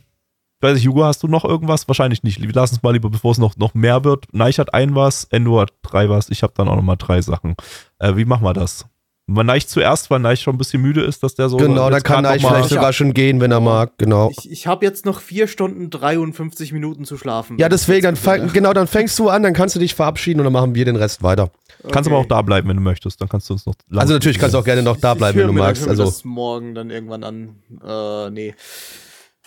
weiß 0.60 0.78
ich, 0.78 0.86
Hugo, 0.86 1.04
hast 1.04 1.22
du 1.22 1.28
noch 1.28 1.44
irgendwas? 1.44 1.86
Wahrscheinlich 1.88 2.22
nicht. 2.22 2.38
Lass 2.54 2.72
uns 2.72 2.82
mal 2.82 2.92
lieber, 2.92 3.10
bevor 3.10 3.32
es 3.32 3.38
noch, 3.38 3.56
noch 3.56 3.74
mehr 3.74 4.04
wird. 4.04 4.26
Neich 4.32 4.58
hat 4.58 4.74
ein 4.74 4.94
was, 4.94 5.24
Endo 5.30 5.60
hat 5.60 5.72
drei 5.82 6.08
was, 6.08 6.30
ich 6.30 6.42
habe 6.42 6.52
dann 6.56 6.68
auch 6.68 6.76
noch 6.76 6.82
mal 6.82 6.96
drei 6.96 7.20
Sachen. 7.22 7.54
Äh, 7.98 8.16
wie 8.16 8.24
machen 8.24 8.44
wir 8.44 8.52
das? 8.52 8.86
Weil 9.32 9.44
Neich 9.44 9.68
zuerst, 9.68 10.10
weil 10.10 10.18
Neich 10.18 10.40
schon 10.40 10.56
ein 10.56 10.58
bisschen 10.58 10.82
müde 10.82 11.02
ist, 11.02 11.22
dass 11.22 11.36
der 11.36 11.48
so. 11.48 11.56
genau, 11.56 11.88
da 11.88 12.00
kann 12.00 12.24
Neich 12.24 12.44
vielleicht 12.44 12.68
sogar 12.68 12.92
schon 12.92 13.14
gehen, 13.14 13.40
wenn 13.40 13.52
er 13.52 13.60
mag. 13.60 13.92
Genau. 13.96 14.30
Ich, 14.36 14.50
ich 14.50 14.66
habe 14.66 14.84
jetzt 14.84 15.06
noch 15.06 15.20
4 15.20 15.46
Stunden 15.46 15.88
53 15.88 16.72
Minuten 16.72 17.04
zu 17.04 17.16
schlafen. 17.16 17.56
Ja, 17.56 17.66
ich 17.66 17.70
deswegen, 17.70 18.02
dann 18.02 18.16
fang, 18.16 18.52
genau, 18.52 18.72
dann 18.72 18.88
fängst 18.88 19.16
du 19.20 19.28
an, 19.28 19.44
dann 19.44 19.52
kannst 19.54 19.76
du 19.76 19.78
dich 19.78 19.94
verabschieden 19.94 20.40
und 20.40 20.44
dann 20.44 20.52
machen 20.52 20.74
wir 20.74 20.84
den 20.84 20.96
Rest 20.96 21.22
weiter. 21.22 21.50
Kannst 21.92 22.08
Okay. 22.08 22.16
aber 22.16 22.18
auch 22.24 22.26
da 22.28 22.42
bleiben, 22.42 22.68
wenn 22.68 22.76
du 22.76 22.82
möchtest. 22.82 23.20
Dann 23.20 23.28
kannst 23.28 23.48
du 23.48 23.54
uns 23.54 23.66
noch. 23.66 23.74
Also 23.94 24.14
natürlich 24.14 24.38
kannst 24.40 24.54
du 24.54 24.58
auch 24.58 24.64
gerne 24.64 24.82
noch 24.82 24.96
da 24.96 25.12
Ich- 25.12 25.18
bleiben, 25.18 25.38
ich 25.38 25.42
wenn 25.42 25.46
du 25.46 25.54
mir- 25.54 25.60
magst. 25.60 25.86
Also 25.86 26.04
das 26.06 26.24
morgen 26.24 26.74
dann 26.74 26.90
irgendwann 26.90 27.22
an. 27.22 27.50
Äh, 27.86 28.30
nee. 28.30 28.54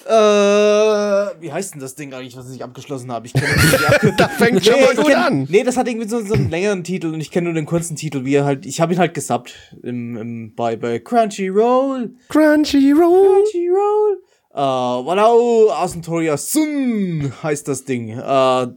Äh, 0.05 0.09
wie 0.09 1.51
heißt 1.51 1.73
denn 1.73 1.81
das 1.81 1.95
Ding 1.95 2.13
eigentlich, 2.13 2.35
was 2.35 2.49
ich 2.51 2.63
abgeschlossen 2.63 3.11
habe? 3.11 3.25
Ich 3.25 3.33
kenne 3.33 3.47
da 4.17 4.27
fängt 4.27 4.65
schon 4.65 4.81
mal 4.81 4.95
gut 4.95 5.05
kenn, 5.05 5.15
an. 5.15 5.47
Nee, 5.49 5.63
das 5.63 5.77
hat 5.77 5.87
irgendwie 5.87 6.09
so, 6.09 6.19
so 6.21 6.33
einen 6.33 6.49
längeren 6.49 6.83
Titel 6.83 7.07
und 7.07 7.21
ich 7.21 7.31
kenne 7.31 7.45
nur 7.45 7.53
den 7.53 7.65
kurzen 7.65 7.95
Titel, 7.95 8.25
wie 8.25 8.35
er 8.35 8.43
halt, 8.43 8.65
ich 8.65 8.81
habe 8.81 8.93
ihn 8.93 8.99
halt 8.99 9.13
gesubbt 9.13 9.53
im, 9.81 10.17
im, 10.17 10.55
bei, 10.55 10.75
bei 10.75 10.99
Crunchyroll. 10.99 12.13
Crunchyroll. 12.27 13.43
Crunchyroll. 13.43 14.21
Äh, 14.53 14.57
wow, 14.57 15.71
Asentoria 15.71 16.37
Sun 16.37 17.31
heißt 17.41 17.67
das 17.67 17.85
Ding. 17.85 18.09
Äh, 18.09 18.17
ja, 18.19 18.69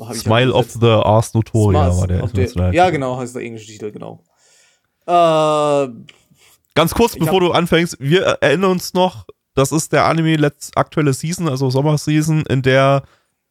hab 0.00 0.14
ich 0.14 0.20
Smile 0.20 0.46
halt 0.46 0.54
of 0.54 0.72
the 0.80 0.86
Ars 0.86 1.34
Notoria 1.34 1.84
Smiles 1.84 2.00
war 2.00 2.06
der 2.08 2.20
internationale 2.20 2.74
Ja, 2.74 2.88
genau, 2.90 3.18
heißt 3.18 3.34
der 3.34 3.42
englische 3.42 3.66
Titel, 3.66 3.92
genau. 3.92 4.24
Äh, 5.06 5.88
Ganz 6.74 6.94
kurz, 6.94 7.16
bevor 7.18 7.40
du 7.40 7.52
anfängst, 7.52 7.98
wir 8.00 8.22
erinnern 8.40 8.70
uns 8.70 8.94
noch, 8.94 9.26
das 9.54 9.72
ist 9.72 9.92
der 9.92 10.06
Anime 10.06 10.36
letzt 10.36 10.76
aktuelle 10.76 11.12
Season, 11.12 11.48
also 11.48 11.70
Sommerseason, 11.70 12.44
in 12.48 12.62
der 12.62 13.02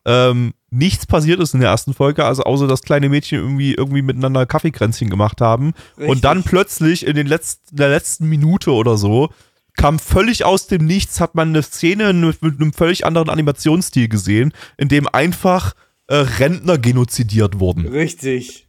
ähm, 0.05 0.53
nichts 0.71 1.05
passiert 1.05 1.39
ist 1.39 1.53
in 1.53 1.59
der 1.59 1.69
ersten 1.69 1.93
Folge, 1.93 2.25
also 2.25 2.43
außer 2.43 2.67
dass 2.67 2.81
kleine 2.81 3.09
Mädchen 3.09 3.39
irgendwie, 3.39 3.73
irgendwie 3.73 4.01
miteinander 4.01 4.45
Kaffeekränzchen 4.45 5.09
gemacht 5.09 5.41
haben. 5.41 5.73
Richtig. 5.97 6.09
Und 6.09 6.23
dann 6.23 6.43
plötzlich 6.43 7.05
in 7.05 7.15
den 7.15 7.27
letzten, 7.27 7.75
der 7.75 7.89
letzten 7.89 8.27
Minute 8.27 8.71
oder 8.71 8.97
so 8.97 9.29
kam 9.77 9.99
völlig 9.99 10.43
aus 10.43 10.67
dem 10.67 10.85
Nichts, 10.85 11.19
hat 11.19 11.35
man 11.35 11.49
eine 11.49 11.63
Szene 11.63 12.13
mit, 12.13 12.41
mit 12.41 12.59
einem 12.59 12.73
völlig 12.73 13.05
anderen 13.05 13.29
Animationsstil 13.29 14.07
gesehen, 14.09 14.53
in 14.77 14.89
dem 14.89 15.07
einfach 15.07 15.73
äh, 16.07 16.15
Rentner 16.15 16.77
genozidiert 16.77 17.59
wurden. 17.59 17.87
Richtig. 17.87 18.67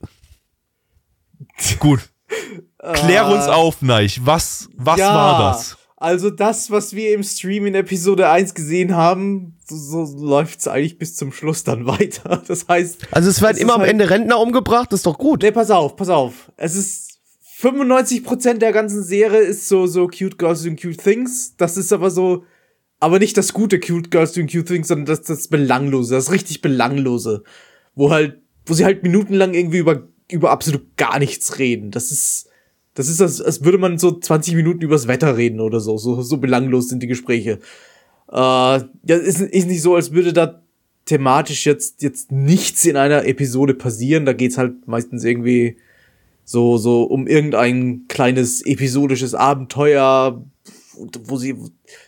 Gut. 1.79 2.01
Klär 2.95 3.27
uns 3.27 3.47
auf, 3.47 3.83
Neich. 3.83 4.21
Was, 4.25 4.69
was 4.77 4.99
Ja, 4.99 5.15
war 5.15 5.53
das? 5.53 5.77
Also 6.03 6.31
das, 6.31 6.71
was 6.71 6.95
wir 6.95 7.15
im 7.15 7.23
Stream 7.23 7.65
in 7.67 7.75
Episode 7.75 8.29
1 8.29 8.55
gesehen 8.55 8.97
haben, 8.97 9.57
so, 9.69 10.05
so 10.05 10.19
läuft's 10.27 10.67
eigentlich 10.67 10.99
bis 10.99 11.15
zum 11.15 11.33
Schluss 11.33 11.63
dann 11.65 11.87
weiter. 11.87 12.43
Das 12.47 12.67
heißt, 12.69 12.99
Also 13.13 13.31
es 13.31 13.41
werden 13.41 13.59
immer 13.59 13.75
am 13.75 13.81
halt- 13.83 13.91
Ende 13.91 14.11
Rentner 14.11 14.39
umgebracht, 14.41 14.93
das 14.93 15.01
ist 15.01 15.07
doch 15.07 15.19
gut. 15.19 15.43
nee, 15.43 15.53
pass 15.53 15.71
auf, 15.71 15.97
pass 15.97 16.09
auf. 16.09 16.51
Es 16.57 16.75
ist 16.75 17.21
95% 17.61 18.55
der 18.59 18.73
ganzen 18.73 19.03
Serie 19.05 19.41
ist 19.41 19.69
so, 19.69 19.87
so 19.87 20.09
cute 20.09 20.39
girls 20.39 20.63
doing 20.63 20.77
cute 20.77 20.99
things. 20.99 21.55
Das 21.57 21.77
ist 21.77 21.93
aber 21.93 22.11
so, 22.11 22.45
aber 22.99 23.19
nicht 23.19 23.37
das 23.37 23.53
gute 23.53 23.79
cute 23.79 24.11
girls 24.11 24.33
doing 24.33 24.49
cute 24.49 24.67
things, 24.67 24.89
sondern 24.89 25.07
das, 25.07 25.23
das 25.23 25.49
belanglose, 25.49 26.15
das 26.15 26.33
richtig 26.33 26.61
belanglose. 26.63 27.45
Wo 27.95 28.11
halt, 28.11 28.41
wo 28.67 28.75
sie 28.75 28.85
halt 28.85 29.03
minutenlang 29.03 29.55
irgendwie 29.55 29.79
über, 29.79 30.09
über 30.31 30.51
absolut 30.51 30.97
gar 30.97 31.19
nichts 31.19 31.59
reden. 31.59 31.91
Das 31.91 32.11
ist, 32.11 32.49
das 32.95 33.09
ist, 33.09 33.21
als, 33.21 33.41
als 33.41 33.65
würde 33.65 33.79
man 33.79 33.99
so 33.99 34.19
20 34.19 34.55
Minuten 34.55 34.83
übers 34.83 35.09
Wetter 35.09 35.37
reden 35.37 35.61
oder 35.61 35.81
so. 35.81 35.97
So, 35.97 36.21
so 36.23 36.37
belanglos 36.37 36.89
sind 36.89 37.03
die 37.03 37.07
Gespräche. 37.07 37.59
Äh, 38.31 38.37
ja, 38.37 38.85
ist, 39.07 39.41
ist 39.41 39.67
nicht 39.67 39.83
so, 39.83 39.95
als 39.95 40.13
würde 40.13 40.33
da 40.33 40.63
thematisch 41.07 41.67
jetzt, 41.67 42.03
jetzt 42.03 42.31
nichts 42.31 42.85
in 42.85 42.97
einer 42.97 43.25
Episode 43.25 43.75
passieren. 43.75 44.27
Da 44.27 44.35
geht's 44.35 44.59
halt 44.59 44.87
meistens 44.87 45.25
irgendwie 45.25 45.77
so, 46.45 46.77
so 46.77 47.05
um 47.05 47.27
irgendein 47.27 48.05
kleines 48.09 48.65
episodisches 48.65 49.35
Abenteuer, 49.35 50.45
wo 51.25 51.37
sie 51.37 51.57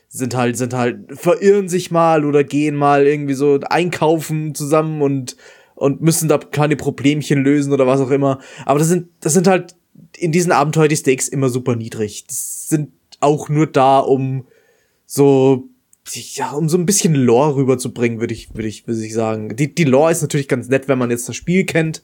sind 0.08 0.36
halt, 0.36 0.56
sind 0.56 0.74
halt, 0.74 1.18
verirren 1.18 1.68
sich 1.68 1.90
mal 1.90 2.24
oder 2.24 2.44
gehen 2.44 2.76
mal 2.76 3.06
irgendwie 3.06 3.34
so 3.34 3.58
einkaufen 3.68 4.54
zusammen 4.54 5.02
und, 5.02 5.36
und 5.74 6.02
müssen 6.02 6.28
da 6.28 6.38
kleine 6.38 6.76
Problemchen 6.76 7.42
lösen 7.42 7.72
oder 7.72 7.86
was 7.86 8.00
auch 8.00 8.10
immer. 8.10 8.38
Aber 8.64 8.78
das 8.78 8.88
sind, 8.88 9.08
das 9.20 9.32
sind 9.32 9.46
halt 9.46 9.74
in 10.16 10.32
diesen 10.32 10.52
Abenteuer 10.52 10.88
die 10.88 10.96
Stakes 10.96 11.28
immer 11.28 11.48
super 11.48 11.76
niedrig. 11.76 12.24
Das 12.26 12.68
sind 12.68 12.90
auch 13.20 13.48
nur 13.48 13.66
da, 13.66 13.98
um 13.98 14.46
so, 15.06 15.68
ja, 16.12 16.52
um 16.52 16.68
so 16.68 16.76
ein 16.76 16.86
bisschen 16.86 17.14
Lore 17.14 17.56
rüberzubringen, 17.56 18.20
würde 18.20 18.34
ich, 18.34 18.54
würde 18.54 18.68
ich, 18.68 18.86
würde 18.86 19.04
ich 19.04 19.14
sagen. 19.14 19.56
Die, 19.56 19.74
die 19.74 19.84
Lore 19.84 20.12
ist 20.12 20.22
natürlich 20.22 20.48
ganz 20.48 20.68
nett, 20.68 20.88
wenn 20.88 20.98
man 20.98 21.10
jetzt 21.10 21.28
das 21.28 21.36
Spiel 21.36 21.64
kennt. 21.64 22.02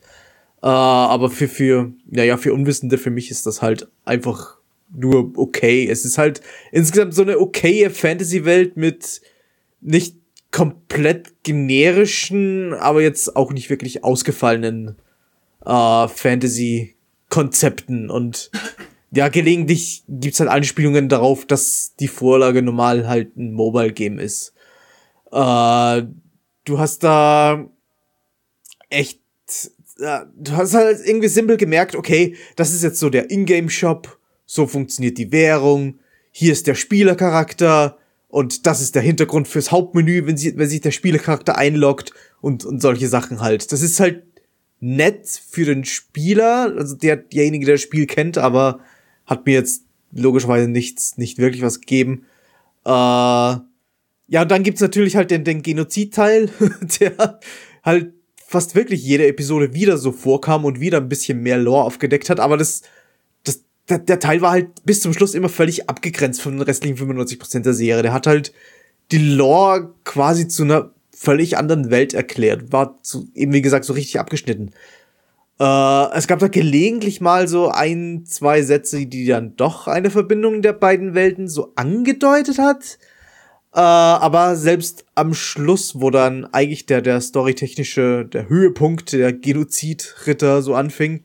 Äh, 0.62 0.66
aber 0.66 1.30
für, 1.30 1.48
für, 1.48 1.92
ja, 2.10 2.24
ja, 2.24 2.36
für 2.36 2.52
Unwissende, 2.52 2.98
für 2.98 3.10
mich 3.10 3.30
ist 3.30 3.46
das 3.46 3.62
halt 3.62 3.88
einfach 4.04 4.56
nur 4.94 5.32
okay. 5.36 5.88
Es 5.88 6.04
ist 6.04 6.18
halt 6.18 6.40
insgesamt 6.72 7.14
so 7.14 7.22
eine 7.22 7.38
okaye 7.38 7.90
Fantasy-Welt 7.90 8.76
mit 8.76 9.20
nicht 9.80 10.16
komplett 10.50 11.42
generischen, 11.44 12.74
aber 12.74 13.02
jetzt 13.02 13.36
auch 13.36 13.52
nicht 13.52 13.70
wirklich 13.70 14.02
ausgefallenen 14.02 14.96
äh, 15.64 16.08
Fantasy-Konzepten 17.30 18.10
und 18.10 18.50
ja, 19.12 19.28
gelegentlich 19.28 20.04
gibt's 20.08 20.40
halt 20.40 20.50
Anspielungen 20.50 21.08
darauf, 21.08 21.46
dass 21.46 21.94
die 21.98 22.08
Vorlage 22.08 22.62
normal 22.62 23.08
halt 23.08 23.36
ein 23.36 23.52
Mobile-Game 23.52 24.18
ist. 24.18 24.52
Äh, 25.32 26.02
du 26.64 26.78
hast 26.78 27.02
da 27.02 27.66
echt, 28.88 29.20
ja, 29.98 30.26
du 30.36 30.52
hast 30.52 30.74
halt 30.74 31.00
irgendwie 31.04 31.28
simpel 31.28 31.56
gemerkt, 31.56 31.96
okay, 31.96 32.36
das 32.56 32.72
ist 32.72 32.82
jetzt 32.84 33.00
so 33.00 33.10
der 33.10 33.30
Ingame-Shop, 33.30 34.18
so 34.46 34.66
funktioniert 34.66 35.18
die 35.18 35.32
Währung, 35.32 35.98
hier 36.30 36.52
ist 36.52 36.66
der 36.66 36.74
Spielercharakter 36.76 37.98
und 38.28 38.66
das 38.66 38.80
ist 38.80 38.94
der 38.94 39.02
Hintergrund 39.02 39.48
fürs 39.48 39.72
Hauptmenü, 39.72 40.26
wenn, 40.26 40.36
sie, 40.36 40.56
wenn 40.56 40.68
sich 40.68 40.80
der 40.80 40.92
Spielercharakter 40.92 41.56
einloggt 41.56 42.12
und, 42.40 42.64
und 42.64 42.80
solche 42.80 43.08
Sachen 43.08 43.40
halt. 43.40 43.72
Das 43.72 43.82
ist 43.82 43.98
halt 43.98 44.22
nett 44.80 45.28
für 45.28 45.66
den 45.66 45.84
Spieler, 45.84 46.74
also 46.76 46.96
der, 46.96 47.16
derjenige, 47.16 47.66
der 47.66 47.74
das 47.74 47.82
Spiel 47.82 48.06
kennt, 48.06 48.38
aber 48.38 48.80
hat 49.26 49.46
mir 49.46 49.54
jetzt 49.54 49.84
logischerweise 50.12 50.68
nichts, 50.68 51.18
nicht 51.18 51.38
wirklich 51.38 51.62
was 51.62 51.80
gegeben. 51.80 52.26
Äh, 52.84 52.90
ja, 52.90 54.42
und 54.42 54.50
dann 54.50 54.62
gibt's 54.62 54.80
natürlich 54.80 55.16
halt 55.16 55.30
den, 55.30 55.44
den 55.44 55.62
Genozid-Teil, 55.62 56.50
der 57.00 57.40
halt 57.82 58.14
fast 58.34 58.74
wirklich 58.74 59.04
jede 59.04 59.26
Episode 59.26 59.74
wieder 59.74 59.98
so 59.98 60.12
vorkam 60.12 60.64
und 60.64 60.80
wieder 60.80 60.98
ein 60.98 61.08
bisschen 61.08 61.42
mehr 61.42 61.58
Lore 61.58 61.84
aufgedeckt 61.84 62.30
hat, 62.30 62.40
aber 62.40 62.56
das, 62.56 62.82
das, 63.44 63.62
der, 63.88 63.98
der 63.98 64.18
Teil 64.18 64.40
war 64.40 64.52
halt 64.52 64.84
bis 64.84 65.00
zum 65.00 65.12
Schluss 65.12 65.34
immer 65.34 65.48
völlig 65.48 65.88
abgegrenzt 65.88 66.40
von 66.40 66.54
den 66.54 66.62
restlichen 66.62 66.96
95% 66.96 67.60
der 67.60 67.74
Serie. 67.74 68.02
Der 68.02 68.12
hat 68.12 68.26
halt 68.26 68.52
die 69.12 69.18
Lore 69.18 69.94
quasi 70.04 70.48
zu 70.48 70.64
einer 70.64 70.92
völlig 71.20 71.58
anderen 71.58 71.90
Welt 71.90 72.14
erklärt, 72.14 72.72
war 72.72 73.02
zu, 73.02 73.28
eben 73.34 73.52
wie 73.52 73.60
gesagt 73.60 73.84
so 73.84 73.92
richtig 73.92 74.18
abgeschnitten. 74.18 74.70
Äh, 75.60 76.14
es 76.14 76.26
gab 76.26 76.38
da 76.38 76.48
gelegentlich 76.48 77.20
mal 77.20 77.46
so 77.46 77.68
ein, 77.68 78.24
zwei 78.24 78.62
Sätze, 78.62 79.04
die 79.04 79.26
dann 79.26 79.54
doch 79.56 79.86
eine 79.86 80.10
Verbindung 80.10 80.62
der 80.62 80.72
beiden 80.72 81.14
Welten 81.14 81.46
so 81.46 81.72
angedeutet 81.76 82.58
hat. 82.58 82.98
Äh, 83.74 83.80
aber 83.80 84.56
selbst 84.56 85.04
am 85.14 85.34
Schluss, 85.34 86.00
wo 86.00 86.08
dann 86.08 86.46
eigentlich 86.46 86.86
der, 86.86 87.02
der 87.02 87.20
storytechnische, 87.20 88.24
der 88.24 88.48
Höhepunkt 88.48 89.12
der 89.12 89.34
Genozidritter 89.34 90.62
so 90.62 90.74
anfing, 90.74 91.24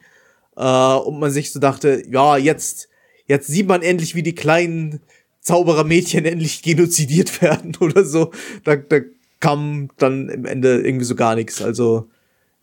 äh, 0.58 0.94
und 0.96 1.20
man 1.20 1.32
sich 1.32 1.54
so 1.54 1.62
dachte, 1.62 2.04
ja, 2.12 2.36
jetzt, 2.36 2.90
jetzt 3.28 3.48
sieht 3.48 3.70
man 3.70 3.82
endlich, 3.82 4.14
wie 4.14 4.24
die 4.24 4.36
kleinen 4.36 5.00
Zauberermädchen 5.40 6.26
endlich 6.26 6.64
genozidiert 6.64 7.42
werden 7.42 7.78
oder 7.80 8.04
so. 8.04 8.32
Da, 8.66 8.76
da 8.76 9.00
kam 9.40 9.90
dann 9.98 10.30
im 10.30 10.46
Ende 10.46 10.82
irgendwie 10.82 11.06
so 11.06 11.16
gar 11.16 11.36
nichts. 11.36 11.62
Also, 11.62 12.10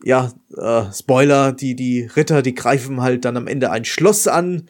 ja, 0.02 0.32
äh, 0.56 0.84
Spoiler, 0.92 1.52
die, 1.52 1.76
die 1.76 2.02
Ritter, 2.16 2.42
die 2.42 2.54
greifen 2.54 3.00
halt 3.00 3.24
dann 3.24 3.36
am 3.36 3.46
Ende 3.46 3.70
ein 3.70 3.84
Schloss 3.84 4.26
an, 4.26 4.68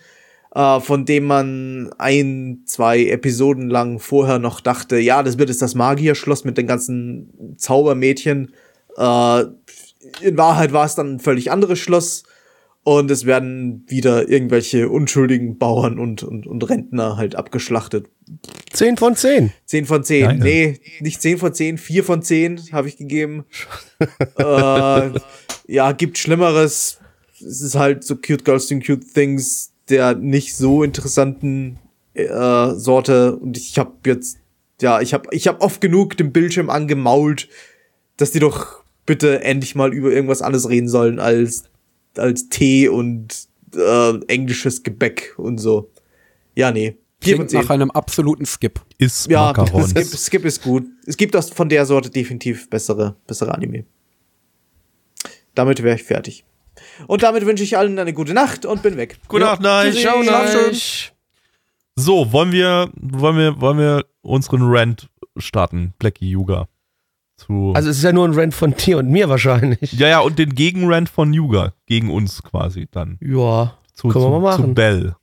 äh, 0.54 0.80
von 0.80 1.04
dem 1.04 1.24
man 1.24 1.92
ein, 1.98 2.62
zwei 2.66 3.06
Episoden 3.06 3.70
lang 3.70 3.98
vorher 3.98 4.38
noch 4.38 4.60
dachte, 4.60 4.98
ja, 4.98 5.22
das 5.22 5.38
wird 5.38 5.48
jetzt 5.48 5.62
das 5.62 5.74
Magierschloss 5.74 6.44
mit 6.44 6.58
den 6.58 6.66
ganzen 6.66 7.56
Zaubermädchen. 7.56 8.52
Äh, 8.96 9.44
in 10.20 10.36
Wahrheit 10.36 10.72
war 10.72 10.84
es 10.84 10.94
dann 10.94 11.14
ein 11.14 11.20
völlig 11.20 11.50
anderes 11.50 11.78
Schloss. 11.78 12.24
Und 12.84 13.10
es 13.12 13.26
werden 13.26 13.84
wieder 13.86 14.28
irgendwelche 14.28 14.88
unschuldigen 14.88 15.56
Bauern 15.56 16.00
und, 16.00 16.24
und, 16.24 16.46
und 16.48 16.68
Rentner 16.68 17.16
halt 17.16 17.36
abgeschlachtet. 17.36 18.06
10 18.72 18.96
von 18.96 19.14
10. 19.14 19.52
10 19.66 19.86
von 19.86 20.02
10. 20.02 20.24
Geil. 20.24 20.38
Nee, 20.38 20.80
nicht 21.00 21.22
10 21.22 21.38
von 21.38 21.54
10, 21.54 21.78
4 21.78 22.02
von 22.02 22.22
10 22.22 22.72
habe 22.72 22.88
ich 22.88 22.96
gegeben. 22.96 23.44
äh, 24.36 25.10
ja, 25.68 25.92
gibt 25.92 26.18
Schlimmeres. 26.18 26.98
Es 27.40 27.60
ist 27.60 27.76
halt 27.76 28.02
so 28.02 28.16
Cute 28.16 28.44
Girls 28.44 28.66
Doing 28.66 28.82
Cute 28.82 29.04
Things 29.14 29.72
der 29.88 30.14
nicht 30.14 30.56
so 30.56 30.82
interessanten 30.82 31.78
äh, 32.14 32.70
Sorte. 32.74 33.36
Und 33.36 33.56
ich 33.56 33.78
habe 33.78 33.92
jetzt, 34.06 34.38
ja, 34.80 35.00
ich 35.00 35.14
habe 35.14 35.28
ich 35.32 35.46
hab 35.48 35.62
oft 35.62 35.80
genug 35.80 36.16
den 36.16 36.32
Bildschirm 36.32 36.70
angemault, 36.70 37.48
dass 38.16 38.32
die 38.32 38.38
doch 38.38 38.82
bitte 39.06 39.42
endlich 39.42 39.74
mal 39.74 39.92
über 39.92 40.10
irgendwas 40.10 40.42
anderes 40.42 40.68
reden 40.68 40.88
sollen 40.88 41.18
als, 41.18 41.64
als 42.16 42.48
Tee 42.48 42.88
und 42.88 43.48
äh, 43.74 44.18
englisches 44.26 44.82
Gebäck 44.82 45.34
und 45.36 45.58
so. 45.58 45.90
Ja, 46.54 46.70
nee. 46.70 46.96
4 47.20 47.36
von 47.36 47.46
Klingt 47.46 47.50
10. 47.50 47.60
nach 47.60 47.70
einem 47.70 47.90
absoluten 47.92 48.46
Skip. 48.46 48.80
Ist 48.98 49.30
Ja. 49.30 49.54
Skip, 49.86 50.06
Skip 50.06 50.44
ist 50.44 50.62
gut. 50.62 50.84
Es 51.06 51.16
gibt 51.16 51.36
aus 51.36 51.50
von 51.50 51.68
der 51.68 51.86
Sorte 51.86 52.10
definitiv 52.10 52.68
bessere, 52.68 53.16
bessere 53.26 53.54
Anime. 53.54 53.84
Damit 55.54 55.82
wäre 55.82 55.96
ich 55.96 56.02
fertig. 56.02 56.44
Und 57.06 57.22
damit 57.22 57.46
wünsche 57.46 57.62
ich 57.62 57.76
allen 57.76 57.98
eine 57.98 58.12
gute 58.12 58.34
Nacht 58.34 58.66
und 58.66 58.82
bin 58.82 58.96
weg. 58.96 59.18
Gute 59.28 59.44
Nacht. 59.44 59.62
Tschüssi. 59.62 60.02
Ciao. 60.02 60.22
Neich. 60.22 61.12
So, 61.94 62.32
wollen 62.32 62.52
wir, 62.52 62.90
wollen 62.96 63.36
wir, 63.36 63.60
wollen 63.60 63.78
wir 63.78 64.06
unseren 64.22 64.62
Rant 64.62 65.10
starten, 65.36 65.92
Blackie 65.98 66.30
Yuga? 66.30 66.68
Zu 67.46 67.72
Also 67.74 67.90
es 67.90 67.98
ist 67.98 68.02
ja 68.04 68.12
nur 68.12 68.26
ein 68.28 68.34
Rant 68.34 68.54
von 68.54 68.74
dir 68.74 68.98
und 68.98 69.08
mir 69.10 69.28
wahrscheinlich. 69.28 69.92
ja, 69.92 70.08
ja, 70.08 70.20
und 70.20 70.38
den 70.38 70.54
Gegenrant 70.54 71.08
von 71.08 71.32
Yuga 71.32 71.72
gegen 71.86 72.10
uns 72.10 72.42
quasi 72.42 72.88
dann. 72.90 73.18
Ja, 73.20 73.74
Zu, 73.94 74.08
können 74.08 74.24
wir 74.24 74.30
zu, 74.36 74.40
mal 74.40 74.54
zu 74.56 74.60
machen. 74.62 74.74
Bell. 74.74 75.16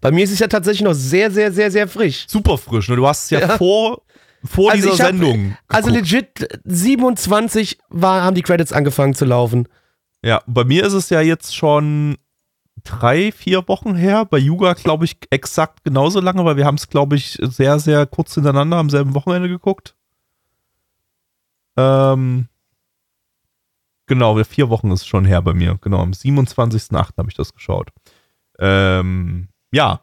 Bei 0.00 0.10
mir 0.10 0.24
ist 0.24 0.32
es 0.32 0.38
ja 0.38 0.46
tatsächlich 0.48 0.82
noch 0.82 0.94
sehr, 0.94 1.30
sehr, 1.30 1.52
sehr, 1.52 1.70
sehr 1.70 1.86
frisch. 1.88 2.24
Super 2.28 2.56
frisch, 2.58 2.88
ne? 2.88 2.96
Du 2.96 3.06
hast 3.06 3.24
es 3.24 3.30
ja, 3.30 3.40
Ja. 3.40 3.56
vor, 3.58 4.02
vor 4.42 4.70
Also 4.72 4.90
dieser 4.90 5.04
hab- 5.04 5.10
Sendung. 5.10 5.56
Also 5.68 5.90
geguckt. 5.90 6.10
legit 6.12 6.60
27 6.64 7.78
war, 7.90 8.22
haben 8.22 8.34
die 8.34 8.42
Credits 8.42 8.72
angefangen 8.72 9.14
zu 9.14 9.24
laufen. 9.24 9.68
Ja, 10.22 10.42
bei 10.46 10.64
mir 10.64 10.84
ist 10.86 10.94
es 10.94 11.10
ja 11.10 11.20
jetzt 11.20 11.54
schon 11.54 12.16
drei, 12.82 13.30
vier 13.32 13.66
Wochen 13.68 13.94
her. 13.94 14.24
Bei 14.24 14.38
Yuga 14.38 14.72
glaube 14.72 15.04
ich 15.04 15.16
exakt 15.30 15.84
genauso 15.84 16.20
lange, 16.20 16.44
weil 16.44 16.56
wir 16.56 16.64
haben 16.64 16.76
es, 16.76 16.88
glaube 16.88 17.16
ich, 17.16 17.38
sehr, 17.42 17.78
sehr 17.78 18.06
kurz 18.06 18.34
hintereinander 18.34 18.78
am 18.78 18.90
selben 18.90 19.14
Wochenende 19.14 19.48
geguckt. 19.48 19.94
Ähm, 21.76 22.48
Genau, 24.06 24.42
vier 24.44 24.68
Wochen 24.68 24.90
ist 24.90 25.06
schon 25.06 25.24
her 25.24 25.40
bei 25.40 25.54
mir. 25.54 25.78
Genau, 25.80 26.00
am 26.00 26.10
27.08. 26.10 27.16
habe 27.16 27.28
ich 27.28 27.34
das 27.34 27.54
geschaut. 27.54 27.88
Ähm, 28.58 29.48
ja. 29.72 30.00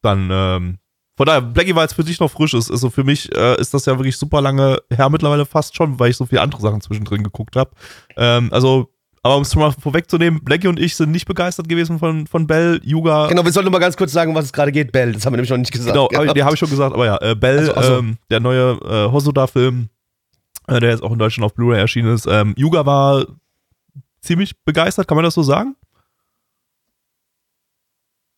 Dann, 0.00 0.28
ähm, 0.32 0.78
von 1.16 1.26
daher, 1.26 1.42
Blackie, 1.42 1.74
weil 1.74 1.86
es 1.86 1.92
für 1.92 2.04
dich 2.04 2.18
noch 2.18 2.30
frisch 2.30 2.54
ist, 2.54 2.70
also 2.70 2.90
für 2.90 3.04
mich 3.04 3.34
äh, 3.36 3.60
ist 3.60 3.72
das 3.72 3.86
ja 3.86 3.98
wirklich 3.98 4.16
super 4.16 4.40
lange 4.40 4.78
her 4.90 5.08
mittlerweile 5.10 5.46
fast 5.46 5.76
schon, 5.76 5.98
weil 6.00 6.10
ich 6.10 6.16
so 6.16 6.26
viele 6.26 6.40
andere 6.40 6.60
Sachen 6.60 6.80
zwischendrin 6.80 7.22
geguckt 7.22 7.56
habe. 7.56 7.70
Ähm, 8.16 8.48
also, 8.52 8.90
aber 9.22 9.36
um 9.36 9.42
es 9.42 9.52
schon 9.52 9.62
mal 9.62 9.72
vorwegzunehmen, 9.72 10.42
Blackie 10.42 10.66
und 10.66 10.80
ich 10.80 10.96
sind 10.96 11.10
nicht 11.12 11.26
begeistert 11.26 11.68
gewesen 11.68 11.98
von, 11.98 12.26
von 12.26 12.46
Bell, 12.46 12.80
Yuga. 12.82 13.28
Genau, 13.28 13.44
wir 13.44 13.52
sollten 13.52 13.70
mal 13.70 13.78
ganz 13.78 13.96
kurz 13.96 14.12
sagen, 14.12 14.34
was 14.34 14.46
es 14.46 14.52
gerade 14.52 14.72
geht. 14.72 14.92
Bell, 14.92 15.12
das 15.12 15.24
haben 15.24 15.34
wir 15.34 15.36
nämlich 15.36 15.50
noch 15.50 15.58
nicht 15.58 15.72
gesagt. 15.72 15.92
Genau, 15.94 16.08
gehabt. 16.08 16.34
nee, 16.34 16.42
habe 16.42 16.54
ich 16.54 16.58
schon 16.58 16.70
gesagt, 16.70 16.94
aber 16.94 17.06
ja, 17.06 17.18
äh, 17.20 17.34
Bell, 17.36 17.58
Also, 17.58 17.74
also. 17.74 17.98
Ähm, 17.98 18.18
der 18.30 18.40
neue 18.40 18.72
äh, 18.82 19.12
Hosoda-Film, 19.12 19.88
äh, 20.68 20.80
der 20.80 20.90
jetzt 20.90 21.02
auch 21.02 21.12
in 21.12 21.18
Deutschland 21.18 21.44
auf 21.46 21.54
Blu-ray 21.54 21.78
erschienen 21.80 22.14
ist. 22.14 22.26
Ähm, 22.26 22.54
Yuga 22.56 22.84
war 22.86 23.26
ziemlich 24.20 24.58
begeistert, 24.64 25.06
kann 25.08 25.16
man 25.16 25.24
das 25.24 25.34
so 25.34 25.42
sagen? 25.42 25.76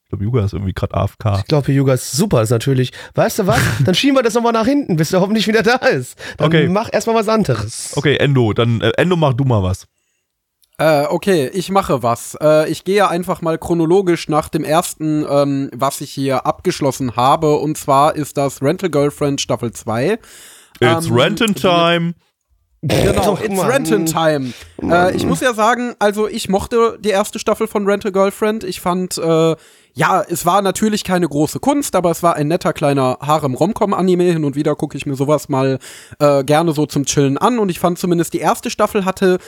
Ich 0.05 0.11
glaube, 0.11 0.24
Yuga 0.24 0.44
ist 0.44 0.53
irgendwie 0.53 0.73
gerade 0.73 0.94
AFK. 0.94 1.39
Ich 1.40 1.47
glaube, 1.47 1.73
Yuga 1.73 1.94
ist 1.94 2.12
super, 2.12 2.40
ist 2.43 2.51
natürlich. 2.51 2.93
Weißt 3.15 3.40
du 3.40 3.47
was? 3.48 3.59
Dann 3.85 3.94
schieben 3.94 4.16
wir 4.16 4.23
das 4.23 4.35
nochmal 4.35 4.53
nach 4.53 4.65
hinten, 4.66 4.94
bis 4.97 5.12
er 5.12 5.20
hoffentlich 5.20 5.48
wieder 5.48 5.62
da 5.65 5.74
ist. 5.77 6.16
Dann 6.39 6.47
Okay. 6.47 6.69
mach 6.69 6.89
erstmal 6.93 7.16
was 7.16 7.28
anderes. 7.28 7.93
Okay, 7.97 8.16
Endo, 8.16 8.53
dann 8.53 8.81
äh, 8.82 8.90
Endo, 8.98 9.16
mach 9.16 9.35
du 9.35 9.43
mal 9.44 9.65
was. 9.65 9.86
Äh, 10.78 11.07
okay, 11.07 11.48
ich 11.53 11.70
mache 11.70 12.05
was. 12.05 12.36
Äh, 12.40 12.70
ich 12.70 12.85
gehe 12.85 13.09
einfach 13.09 13.43
mal 13.43 13.59
chronologisch 13.59 14.28
nach 14.28 14.48
dem 14.48 14.62
ersten, 14.62 15.24
ähm, 15.28 15.70
was 15.74 16.01
ich 16.01 16.12
hier 16.12 16.47
abgeschlossen 16.47 17.16
habe. 17.16 17.57
Und 17.57 17.77
zwar 17.77 18.15
ist 18.15 18.36
das 18.36 18.62
Rental 18.62 18.90
Girlfriend 18.90 19.40
Staffel 19.40 19.73
2. 19.73 20.19
It's 20.81 21.07
Ähm, 21.07 21.15
Rentin' 21.15 21.55
Time. 21.55 22.15
Genau, 22.82 23.24
Doch, 23.24 23.40
it's. 23.40 23.61
Rentin' 23.65 24.07
Time. 24.07 24.53
Äh, 24.82 25.16
ich 25.16 25.24
muss 25.27 25.40
ja 25.40 25.55
sagen, 25.55 25.94
also 25.98 26.28
ich 26.28 26.48
mochte 26.48 26.98
die 27.01 27.09
erste 27.09 27.39
Staffel 27.39 27.66
von 27.66 27.86
Rental 27.86 28.12
Girlfriend. 28.12 28.62
Ich 28.65 28.81
fand, 28.81 29.19
äh, 29.19 29.57
ja, 29.94 30.23
es 30.28 30.44
war 30.44 30.61
natürlich 30.62 31.03
keine 31.03 31.27
große 31.27 31.59
Kunst, 31.59 31.97
aber 31.97 32.11
es 32.11 32.23
war 32.23 32.36
ein 32.36 32.48
netter 32.48 32.73
kleiner 32.73 33.19
Harem-Romcom-Anime. 33.23 34.24
Hin 34.24 34.44
und 34.44 34.55
wieder 34.55 34.77
gucke 34.77 34.97
ich 34.97 35.07
mir 35.07 35.16
sowas 35.16 35.48
mal 35.48 35.78
äh, 36.20 36.44
gerne 36.44 36.73
so 36.73 36.86
zum 36.86 37.07
Chillen 37.07 37.39
an. 37.39 37.59
Und 37.59 37.70
ich 37.70 37.81
fand 37.81 37.98
zumindest 37.98 38.35
die 38.35 38.40
erste 38.40 38.70
Staffel 38.70 39.05
hatte 39.05 39.39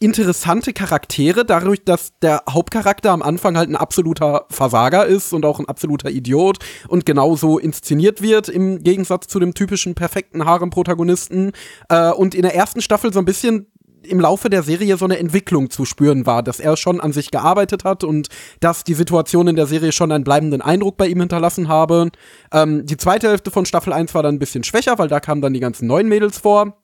interessante 0.00 0.72
Charaktere, 0.72 1.44
dadurch, 1.44 1.84
dass 1.84 2.16
der 2.20 2.42
Hauptcharakter 2.48 3.10
am 3.10 3.22
Anfang 3.22 3.56
halt 3.56 3.68
ein 3.68 3.76
absoluter 3.76 4.46
Versager 4.48 5.06
ist 5.06 5.32
und 5.32 5.44
auch 5.44 5.58
ein 5.58 5.68
absoluter 5.68 6.10
Idiot 6.10 6.58
und 6.86 7.04
genauso 7.04 7.58
inszeniert 7.58 8.22
wird, 8.22 8.48
im 8.48 8.82
Gegensatz 8.82 9.26
zu 9.26 9.40
dem 9.40 9.54
typischen 9.54 9.94
perfekten 9.94 10.44
Harem-Protagonisten. 10.44 11.52
Äh, 11.88 12.12
und 12.12 12.34
in 12.34 12.42
der 12.42 12.54
ersten 12.54 12.80
Staffel 12.80 13.12
so 13.12 13.18
ein 13.18 13.24
bisschen 13.24 13.66
im 14.02 14.20
Laufe 14.20 14.48
der 14.48 14.62
Serie 14.62 14.96
so 14.96 15.04
eine 15.04 15.18
Entwicklung 15.18 15.70
zu 15.70 15.84
spüren 15.84 16.26
war, 16.26 16.44
dass 16.44 16.60
er 16.60 16.76
schon 16.76 17.00
an 17.00 17.12
sich 17.12 17.32
gearbeitet 17.32 17.84
hat 17.84 18.04
und 18.04 18.28
dass 18.60 18.84
die 18.84 18.94
Situation 18.94 19.48
in 19.48 19.56
der 19.56 19.66
Serie 19.66 19.90
schon 19.90 20.12
einen 20.12 20.22
bleibenden 20.22 20.62
Eindruck 20.62 20.96
bei 20.96 21.08
ihm 21.08 21.18
hinterlassen 21.18 21.66
habe. 21.66 22.10
Ähm, 22.52 22.86
die 22.86 22.96
zweite 22.96 23.28
Hälfte 23.28 23.50
von 23.50 23.66
Staffel 23.66 23.92
1 23.92 24.14
war 24.14 24.22
dann 24.22 24.36
ein 24.36 24.38
bisschen 24.38 24.62
schwächer, 24.62 24.98
weil 24.98 25.08
da 25.08 25.18
kamen 25.18 25.42
dann 25.42 25.54
die 25.54 25.60
ganzen 25.60 25.88
neuen 25.88 26.08
Mädels 26.08 26.38
vor. 26.38 26.78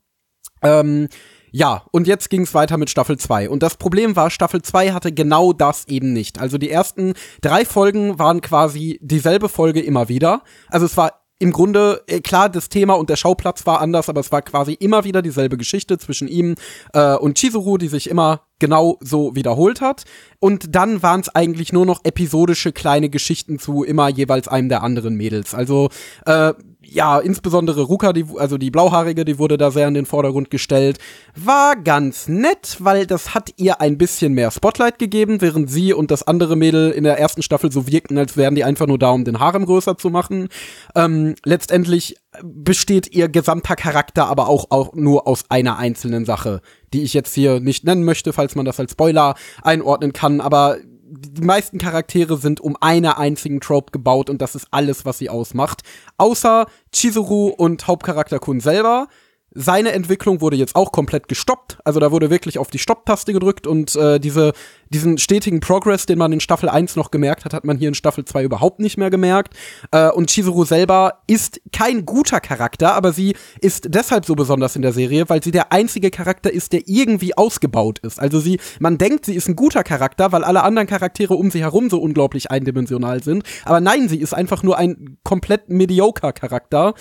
Ähm, 0.62 1.08
ja, 1.56 1.84
und 1.92 2.08
jetzt 2.08 2.30
ging 2.30 2.42
es 2.42 2.52
weiter 2.52 2.78
mit 2.78 2.90
Staffel 2.90 3.16
2. 3.16 3.48
Und 3.48 3.62
das 3.62 3.76
Problem 3.76 4.16
war, 4.16 4.28
Staffel 4.30 4.60
2 4.60 4.90
hatte 4.90 5.12
genau 5.12 5.52
das 5.52 5.86
eben 5.86 6.12
nicht. 6.12 6.40
Also 6.40 6.58
die 6.58 6.68
ersten 6.68 7.14
drei 7.42 7.64
Folgen 7.64 8.18
waren 8.18 8.40
quasi 8.40 8.98
dieselbe 9.00 9.48
Folge 9.48 9.80
immer 9.80 10.08
wieder. 10.08 10.42
Also 10.68 10.86
es 10.86 10.96
war 10.96 11.12
im 11.38 11.52
Grunde, 11.52 12.02
äh, 12.08 12.18
klar, 12.18 12.48
das 12.48 12.70
Thema 12.70 12.94
und 12.94 13.08
der 13.08 13.14
Schauplatz 13.14 13.66
war 13.66 13.80
anders, 13.80 14.08
aber 14.08 14.18
es 14.18 14.32
war 14.32 14.42
quasi 14.42 14.72
immer 14.72 15.04
wieder 15.04 15.22
dieselbe 15.22 15.56
Geschichte 15.56 15.96
zwischen 15.96 16.26
ihm 16.26 16.56
äh, 16.92 17.14
und 17.14 17.38
Chizuru, 17.38 17.78
die 17.78 17.86
sich 17.86 18.10
immer 18.10 18.40
genau 18.58 18.98
so 19.00 19.36
wiederholt 19.36 19.80
hat. 19.80 20.04
Und 20.40 20.74
dann 20.74 21.04
waren 21.04 21.20
es 21.20 21.28
eigentlich 21.28 21.72
nur 21.72 21.86
noch 21.86 22.00
episodische 22.02 22.72
kleine 22.72 23.10
Geschichten 23.10 23.60
zu 23.60 23.84
immer 23.84 24.08
jeweils 24.08 24.48
einem 24.48 24.68
der 24.68 24.82
anderen 24.82 25.14
Mädels. 25.14 25.54
Also 25.54 25.90
äh, 26.26 26.52
ja, 26.86 27.18
insbesondere 27.18 27.82
Ruka, 27.82 28.12
die, 28.12 28.26
also 28.36 28.58
die 28.58 28.70
Blauhaarige, 28.70 29.24
die 29.24 29.38
wurde 29.38 29.58
da 29.58 29.70
sehr 29.70 29.88
in 29.88 29.94
den 29.94 30.06
Vordergrund 30.06 30.50
gestellt. 30.50 30.98
War 31.34 31.76
ganz 31.76 32.28
nett, 32.28 32.76
weil 32.80 33.06
das 33.06 33.34
hat 33.34 33.50
ihr 33.56 33.80
ein 33.80 33.98
bisschen 33.98 34.32
mehr 34.34 34.50
Spotlight 34.50 34.98
gegeben, 34.98 35.40
während 35.40 35.70
sie 35.70 35.92
und 35.92 36.10
das 36.10 36.26
andere 36.26 36.56
Mädel 36.56 36.90
in 36.90 37.04
der 37.04 37.18
ersten 37.18 37.42
Staffel 37.42 37.72
so 37.72 37.86
wirkten, 37.86 38.18
als 38.18 38.36
wären 38.36 38.54
die 38.54 38.64
einfach 38.64 38.86
nur 38.86 38.98
da, 38.98 39.10
um 39.10 39.24
den 39.24 39.40
Harem 39.40 39.66
größer 39.66 39.96
zu 39.98 40.10
machen. 40.10 40.48
Ähm, 40.94 41.34
letztendlich 41.44 42.16
besteht 42.42 43.12
ihr 43.12 43.28
gesamter 43.28 43.76
Charakter 43.76 44.26
aber 44.26 44.48
auch, 44.48 44.66
auch 44.70 44.94
nur 44.94 45.26
aus 45.26 45.44
einer 45.48 45.78
einzelnen 45.78 46.24
Sache, 46.24 46.60
die 46.92 47.02
ich 47.02 47.14
jetzt 47.14 47.34
hier 47.34 47.60
nicht 47.60 47.84
nennen 47.84 48.04
möchte, 48.04 48.32
falls 48.32 48.54
man 48.54 48.64
das 48.64 48.80
als 48.80 48.92
Spoiler 48.92 49.34
einordnen 49.62 50.12
kann, 50.12 50.40
aber 50.40 50.78
die 51.16 51.42
meisten 51.42 51.78
Charaktere 51.78 52.36
sind 52.36 52.60
um 52.60 52.76
eine 52.80 53.18
einzigen 53.18 53.60
Trope 53.60 53.92
gebaut 53.92 54.30
und 54.30 54.42
das 54.42 54.54
ist 54.54 54.68
alles, 54.70 55.04
was 55.04 55.18
sie 55.18 55.30
ausmacht. 55.30 55.82
Außer 56.16 56.66
Chizuru 56.92 57.48
und 57.48 57.86
Hauptcharakter 57.86 58.38
Kun 58.38 58.60
selber. 58.60 59.08
Seine 59.56 59.92
Entwicklung 59.92 60.40
wurde 60.40 60.56
jetzt 60.56 60.74
auch 60.74 60.90
komplett 60.90 61.28
gestoppt. 61.28 61.78
Also 61.84 62.00
da 62.00 62.10
wurde 62.10 62.28
wirklich 62.28 62.58
auf 62.58 62.70
die 62.70 62.80
Stopp-Taste 62.80 63.32
gedrückt 63.32 63.68
und 63.68 63.94
äh, 63.94 64.18
diese, 64.18 64.52
diesen 64.88 65.16
stetigen 65.18 65.60
Progress, 65.60 66.06
den 66.06 66.18
man 66.18 66.32
in 66.32 66.40
Staffel 66.40 66.68
1 66.68 66.96
noch 66.96 67.12
gemerkt 67.12 67.44
hat, 67.44 67.54
hat 67.54 67.64
man 67.64 67.78
hier 67.78 67.86
in 67.86 67.94
Staffel 67.94 68.24
2 68.24 68.42
überhaupt 68.42 68.80
nicht 68.80 68.98
mehr 68.98 69.10
gemerkt. 69.10 69.54
Äh, 69.92 70.10
und 70.10 70.30
Chizuru 70.30 70.64
selber 70.64 71.20
ist 71.28 71.60
kein 71.72 72.04
guter 72.04 72.40
Charakter, 72.40 72.94
aber 72.94 73.12
sie 73.12 73.36
ist 73.60 73.86
deshalb 73.90 74.24
so 74.24 74.34
besonders 74.34 74.74
in 74.74 74.82
der 74.82 74.92
Serie, 74.92 75.28
weil 75.28 75.42
sie 75.42 75.52
der 75.52 75.72
einzige 75.72 76.10
Charakter 76.10 76.52
ist, 76.52 76.72
der 76.72 76.82
irgendwie 76.86 77.36
ausgebaut 77.36 78.00
ist. 78.00 78.18
Also 78.18 78.40
sie, 78.40 78.58
man 78.80 78.98
denkt, 78.98 79.26
sie 79.26 79.36
ist 79.36 79.48
ein 79.48 79.54
guter 79.54 79.84
Charakter, 79.84 80.32
weil 80.32 80.42
alle 80.42 80.64
anderen 80.64 80.88
Charaktere 80.88 81.34
um 81.34 81.52
sie 81.52 81.60
herum 81.60 81.90
so 81.90 82.00
unglaublich 82.00 82.50
eindimensional 82.50 83.22
sind. 83.22 83.44
Aber 83.64 83.80
nein, 83.80 84.08
sie 84.08 84.18
ist 84.18 84.34
einfach 84.34 84.64
nur 84.64 84.78
ein 84.78 85.18
komplett 85.22 85.68
mediocre 85.68 86.32
Charakter. 86.32 86.94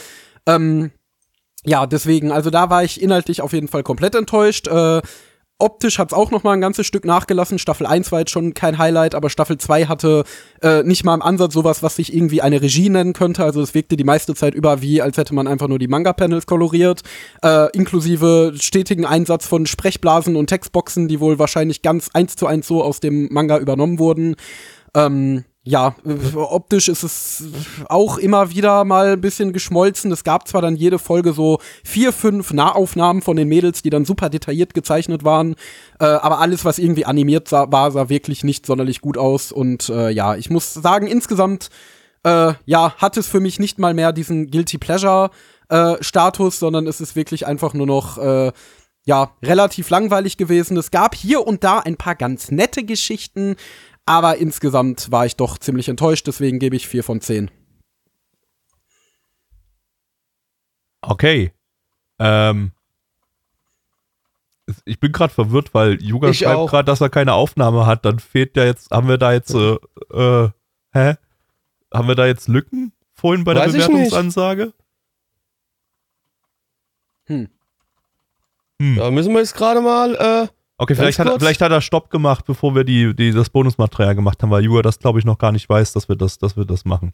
Ähm, 0.46 0.92
ja, 1.66 1.86
deswegen, 1.86 2.32
also 2.32 2.50
da 2.50 2.70
war 2.70 2.84
ich 2.84 3.02
inhaltlich 3.02 3.42
auf 3.42 3.54
jeden 3.54 3.68
Fall 3.68 3.84
komplett 3.84 4.16
enttäuscht. 4.16 4.68
Äh, 4.68 5.02
optisch 5.60 5.98
hat's 5.98 6.14
auch 6.14 6.30
noch 6.32 6.44
mal 6.44 6.54
ein 6.54 6.62
ganzes 6.62 6.86
Stück 6.86 7.06
nachgelassen. 7.06 7.58
Staffel 7.58 7.88
1 7.88 8.12
war 8.12 8.20
jetzt 8.20 8.32
schon 8.32 8.54
kein 8.54 8.78
Highlight, 8.78 9.16
aber 9.16 9.30
Staffel 9.30 9.58
2 9.58 9.86
hatte 9.86 10.24
äh, 10.62 10.84
nicht 10.84 11.06
mal 11.06 11.14
im 11.14 11.22
Ansatz 11.22 11.54
sowas, 11.54 11.82
was 11.82 11.96
sich 11.96 12.14
irgendwie 12.14 12.42
eine 12.42 12.62
Regie 12.62 12.90
nennen 12.90 13.14
könnte. 13.14 13.44
Also 13.46 13.62
es 13.62 13.74
wirkte 13.74 13.96
die 13.96 14.04
meiste 14.04 14.36
Zeit 14.36 14.56
über 14.56 14.82
wie, 14.82 15.02
als 15.02 15.18
hätte 15.18 15.34
man 15.34 15.48
einfach 15.48 15.70
nur 15.70 15.80
die 15.80 15.88
Manga-Panels 15.88 16.48
koloriert, 16.48 17.02
äh, 17.44 17.70
inklusive 17.72 18.54
stetigen 18.60 19.06
Einsatz 19.06 19.48
von 19.48 19.66
Sprechblasen 19.66 20.36
und 20.36 20.48
Textboxen, 20.48 21.08
die 21.08 21.22
wohl 21.22 21.40
wahrscheinlich 21.40 21.82
ganz 21.82 22.10
eins 22.14 22.36
zu 22.36 22.46
eins 22.46 22.68
so 22.68 22.84
aus 22.84 23.00
dem 23.00 23.30
Manga 23.32 23.58
übernommen 23.58 24.00
wurden. 24.00 24.36
Ähm, 24.96 25.46
ja, 25.66 25.96
optisch 26.36 26.90
ist 26.90 27.04
es 27.04 27.46
auch 27.88 28.18
immer 28.18 28.52
wieder 28.52 28.84
mal 28.84 29.14
ein 29.14 29.22
bisschen 29.22 29.54
geschmolzen. 29.54 30.12
Es 30.12 30.26
gab 30.26 30.46
zwar 30.46 30.62
dann 30.62 30.76
jede 30.76 31.00
Folge 31.00 31.32
so 31.32 31.60
vier, 31.86 32.12
fünf 32.12 32.52
Nahaufnahmen 32.52 33.22
von 33.22 33.38
den 33.38 33.48
Mädels, 33.48 33.82
die 33.82 33.90
dann 33.90 34.04
super 34.04 34.30
detailliert 34.30 34.74
gezeichnet 34.74 35.24
waren, 35.24 35.56
äh, 36.02 36.06
aber 36.06 36.40
alles, 36.40 36.66
was 36.66 36.80
irgendwie 36.80 37.06
animiert 37.06 37.48
sah, 37.48 37.72
war, 37.72 37.92
sah 37.92 38.10
wirklich 38.10 38.44
nicht 38.44 38.66
sonderlich 38.66 39.00
gut 39.00 39.18
aus. 39.18 39.54
Und 39.54 39.88
äh, 39.88 40.10
ja, 40.10 40.36
ich 40.36 40.50
muss 40.50 40.74
sagen, 40.74 41.08
insgesamt 41.08 41.70
äh, 42.26 42.54
ja, 42.66 42.96
hat 42.98 43.16
es 43.16 43.30
für 43.30 43.40
mich 43.40 43.58
nicht 43.58 43.80
mal 43.80 43.94
mehr 43.94 44.12
diesen 44.12 44.52
Guilty 44.52 44.78
Pleasure 44.78 45.30
äh, 45.70 45.96
Status, 46.02 46.60
sondern 46.60 46.88
es 46.88 47.00
ist 47.00 47.16
wirklich 47.16 47.48
einfach 47.48 47.74
nur 47.74 47.88
noch 47.88 48.18
äh, 48.18 48.52
ja, 49.06 49.32
relativ 49.44 49.90
langweilig 49.90 50.38
gewesen. 50.38 50.78
Es 50.78 50.92
gab 50.92 51.16
hier 51.16 51.46
und 51.46 51.64
da 51.64 51.80
ein 51.80 51.98
paar 51.98 52.16
ganz 52.16 52.52
nette 52.52 52.84
Geschichten, 52.84 53.56
aber 54.06 54.38
insgesamt 54.38 55.12
war 55.12 55.26
ich 55.26 55.36
doch 55.36 55.58
ziemlich 55.58 55.90
enttäuscht, 55.90 56.28
deswegen 56.28 56.60
gebe 56.60 56.76
ich 56.76 56.88
4 56.88 57.04
von 57.04 57.22
10. 57.22 57.52
Okay. 61.02 61.54
Ähm. 62.20 62.72
Ich 64.86 65.00
bin 65.00 65.12
gerade 65.12 65.34
verwirrt, 65.34 65.74
weil 65.74 66.02
Yuga 66.02 66.30
Ich 66.30 66.40
schreibt 66.40 66.70
gerade, 66.70 66.86
dass 66.86 67.02
er 67.02 67.10
keine 67.10 67.34
Aufnahme 67.34 67.86
hat. 67.86 68.06
Dann 68.06 68.20
fehlt 68.20 68.56
ja 68.56 68.64
jetzt, 68.64 68.92
haben 68.92 69.10
wir 69.10 69.18
da 69.18 69.34
jetzt, 69.34 69.54
äh, 69.54 69.78
äh, 70.14 70.50
hä? 70.94 71.16
Haben 71.94 72.08
wir 72.08 72.16
da 72.16 72.26
jetzt 72.26 72.48
Lücken 72.48 72.94
vorhin 73.14 73.44
bei 73.44 73.54
der 73.54 73.64
Weiß 73.64 73.74
ich 73.74 73.80
nicht. 73.80 73.88
Bewertungsansage? 73.88 74.74
Hm. 77.26 77.50
Hm. 78.82 78.96
Da 78.96 79.12
müssen 79.12 79.34
wir 79.34 79.40
jetzt 79.40 79.56
gerade 79.56 79.82
mal, 79.82 80.16
äh, 80.16 80.48
Okay, 80.84 80.96
vielleicht 80.96 81.18
hat, 81.18 81.30
vielleicht 81.40 81.62
hat 81.62 81.72
er 81.72 81.80
Stopp 81.80 82.10
gemacht, 82.10 82.44
bevor 82.46 82.76
wir 82.76 82.84
die, 82.84 83.16
die, 83.16 83.32
das 83.32 83.50
Bonusmaterial 83.50 84.16
gemacht 84.16 84.44
haben, 84.44 84.52
weil 84.52 84.66
Yuga 84.66 84.82
das, 84.82 85.00
glaube 85.00 85.18
ich, 85.18 85.24
noch 85.24 85.38
gar 85.38 85.54
nicht 85.54 85.70
weiß, 85.70 85.94
dass 85.94 86.10
wir 86.10 86.18
das, 86.18 86.40
dass 86.40 86.58
wir 86.58 86.66
das 86.66 86.84
machen. 86.84 87.14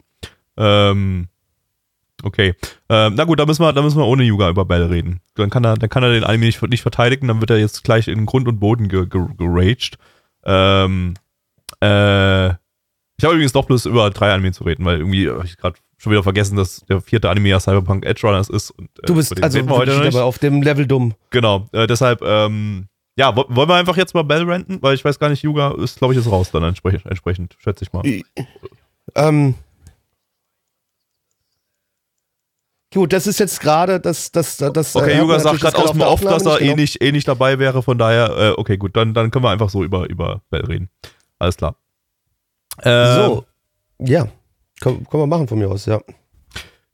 Ähm, 0.56 1.28
okay. 2.24 2.54
Ähm, 2.88 3.14
na 3.14 3.22
gut, 3.22 3.38
da 3.38 3.46
müssen 3.46 3.62
wir, 3.62 3.72
da 3.72 3.80
müssen 3.80 3.96
wir 3.96 4.06
ohne 4.06 4.24
Yuga 4.24 4.50
über 4.50 4.64
Bell 4.64 4.86
reden. 4.86 5.20
Dann 5.36 5.50
kann 5.50 5.64
er, 5.64 5.76
dann 5.76 5.88
kann 5.88 6.02
er 6.02 6.10
den 6.10 6.24
Anime 6.24 6.46
nicht, 6.46 6.60
nicht 6.62 6.82
verteidigen, 6.82 7.28
dann 7.28 7.38
wird 7.38 7.50
er 7.50 7.58
jetzt 7.58 7.84
gleich 7.84 8.08
in 8.08 8.26
Grund 8.26 8.48
und 8.48 8.58
Boden 8.58 8.88
ge, 8.88 9.06
ge, 9.06 9.22
geraged. 9.38 9.98
Ähm, 10.44 11.14
äh, 11.80 12.48
ich 12.48 13.24
habe 13.24 13.34
übrigens 13.34 13.52
doch 13.52 13.66
bloß 13.66 13.86
über 13.86 14.10
drei 14.10 14.32
Anime 14.32 14.50
zu 14.50 14.64
reden, 14.64 14.84
weil 14.84 14.98
irgendwie 14.98 15.30
habe 15.30 15.44
ich 15.44 15.56
gerade 15.56 15.78
schon 15.96 16.10
wieder 16.10 16.24
vergessen, 16.24 16.56
dass 16.56 16.84
der 16.86 17.00
vierte 17.00 17.30
Anime 17.30 17.50
ja 17.50 17.60
Cyberpunk 17.60 18.04
Edge 18.04 18.26
Runners 18.26 18.48
ist. 18.48 18.70
Und, 18.72 18.88
äh, 18.98 19.06
du 19.06 19.14
bist 19.14 19.40
also 19.40 19.68
heute 19.68 20.06
aber 20.08 20.24
auf 20.24 20.40
dem 20.40 20.62
Level 20.62 20.86
dumm. 20.86 21.14
Genau, 21.30 21.68
äh, 21.72 21.86
deshalb, 21.86 22.22
ähm, 22.22 22.88
ja, 23.20 23.36
wo- 23.36 23.44
wollen 23.48 23.68
wir 23.68 23.74
einfach 23.76 23.96
jetzt 23.98 24.14
mal 24.14 24.22
Bell 24.24 24.42
renten? 24.44 24.78
Weil 24.80 24.94
ich 24.94 25.04
weiß 25.04 25.18
gar 25.18 25.28
nicht, 25.28 25.42
Yuga 25.42 25.74
ist, 25.78 25.98
glaube 25.98 26.14
ich, 26.14 26.20
ist 26.20 26.30
raus 26.30 26.50
dann 26.50 26.62
entsprechend, 26.64 27.04
entsprechend 27.06 27.54
schätze 27.58 27.84
ich 27.84 27.92
mal. 27.92 28.02
Ähm, 29.14 29.54
gut, 32.92 33.12
das 33.12 33.26
ist 33.26 33.38
jetzt 33.38 33.60
gerade 33.60 34.00
das, 34.00 34.32
das, 34.32 34.56
das. 34.56 34.96
Okay, 34.96 35.12
äh, 35.12 35.18
Yuga 35.18 35.34
hört 35.34 35.44
man 35.44 35.58
sagt 35.58 35.60
gerade 35.60 35.78
aus 35.78 35.92
dem 35.92 36.00
Off, 36.02 36.20
dass 36.20 36.46
er 36.46 36.52
nicht 36.60 36.62
eh 36.70 36.74
nicht, 36.74 37.02
eh 37.02 37.12
nicht 37.12 37.28
dabei 37.28 37.58
wäre, 37.58 37.82
von 37.82 37.98
daher, 37.98 38.30
äh, 38.36 38.50
okay, 38.56 38.76
gut, 38.76 38.96
dann, 38.96 39.14
dann 39.14 39.30
können 39.30 39.44
wir 39.44 39.50
einfach 39.50 39.70
so 39.70 39.84
über, 39.84 40.08
über 40.08 40.40
Bell 40.50 40.64
reden. 40.64 40.88
Alles 41.38 41.56
klar. 41.56 41.76
genau. 42.82 42.96
Ähm, 42.96 43.16
So, 43.16 43.44
ja, 44.06 44.28
können, 44.80 45.06
können 45.06 45.22
wir 45.22 45.26
machen 45.26 45.46
von 45.48 45.58
mir 45.58 45.68
aus, 45.70 45.86
ja. 45.86 46.00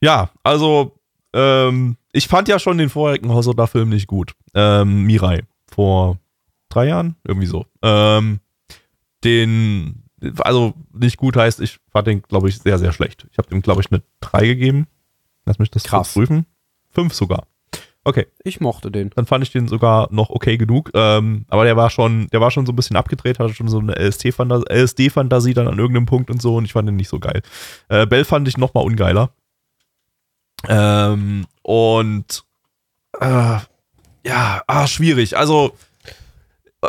Ja, 0.01 0.31
also, 0.43 0.99
ähm, 1.33 1.97
ich 2.13 2.29
fand 2.29 2.49
ja 2.49 2.59
schon 2.59 2.79
den 2.79 2.89
vorherigen 2.91 3.33
Hosoda-Film 3.33 3.89
nicht 3.89 4.07
gut. 4.07 4.33
Ähm, 4.55 5.05
Mirai. 5.05 5.43
Vor 5.71 6.19
drei 6.69 6.87
Jahren? 6.89 7.17
Irgendwie 7.25 7.47
so. 7.47 7.67
Ähm, 7.83 8.41
den, 9.25 10.05
also 10.39 10.75
nicht 10.93 11.17
gut 11.17 11.37
heißt, 11.37 11.61
ich 11.61 11.79
fand 11.91 12.07
den, 12.07 12.23
glaube 12.23 12.49
ich, 12.49 12.59
sehr, 12.59 12.79
sehr 12.79 12.93
schlecht. 12.93 13.27
Ich 13.31 13.39
habe 13.39 13.49
dem, 13.49 13.63
glaube 13.63 13.81
ich, 13.81 13.91
eine 13.91 14.03
3 14.21 14.47
gegeben. 14.47 14.87
Lass 15.45 15.59
mich 15.59 15.71
das 15.71 15.85
Krass. 15.85 16.13
prüfen. 16.13 16.47
Fünf 16.91 17.15
sogar. 17.15 17.47
Okay, 18.05 18.27
Ich 18.45 18.61
mochte 18.61 18.93
den. 18.93 19.11
dann 19.11 19.27
fand 19.27 19.43
ich 19.43 19.51
den 19.51 19.67
sogar 19.67 20.07
noch 20.13 20.31
okay 20.31 20.57
genug. 20.57 20.93
Ähm, 20.95 21.45
aber 21.49 21.65
der 21.65 21.77
war 21.77 21.91
schon, 21.91 22.29
der 22.29 22.41
war 22.41 22.53
schon 22.53 22.65
so 22.65 22.73
ein 22.73 22.77
bisschen 22.77 22.95
abgedreht, 22.97 23.41
hatte 23.41 23.53
schon 23.53 23.67
so 23.69 23.81
eine 23.81 23.95
LSD-Fantasie 23.97 24.65
LSD 24.71 25.55
dann 25.55 25.67
an 25.67 25.79
irgendeinem 25.79 26.07
Punkt 26.07 26.31
und 26.31 26.41
so 26.41 26.55
und 26.55 26.65
ich 26.65 26.73
fand 26.73 26.87
den 26.89 26.95
nicht 26.95 27.09
so 27.09 27.19
geil. 27.19 27.43
Äh, 27.89 28.07
Bell 28.07 28.25
fand 28.25 28.47
ich 28.47 28.59
noch 28.59 28.75
mal 28.75 28.83
ungeiler. 28.85 29.31
Ähm, 30.69 31.47
und 31.63 32.45
äh, 33.21 33.59
ja, 34.27 34.63
ah, 34.67 34.87
schwierig. 34.87 35.37
Also 35.37 35.73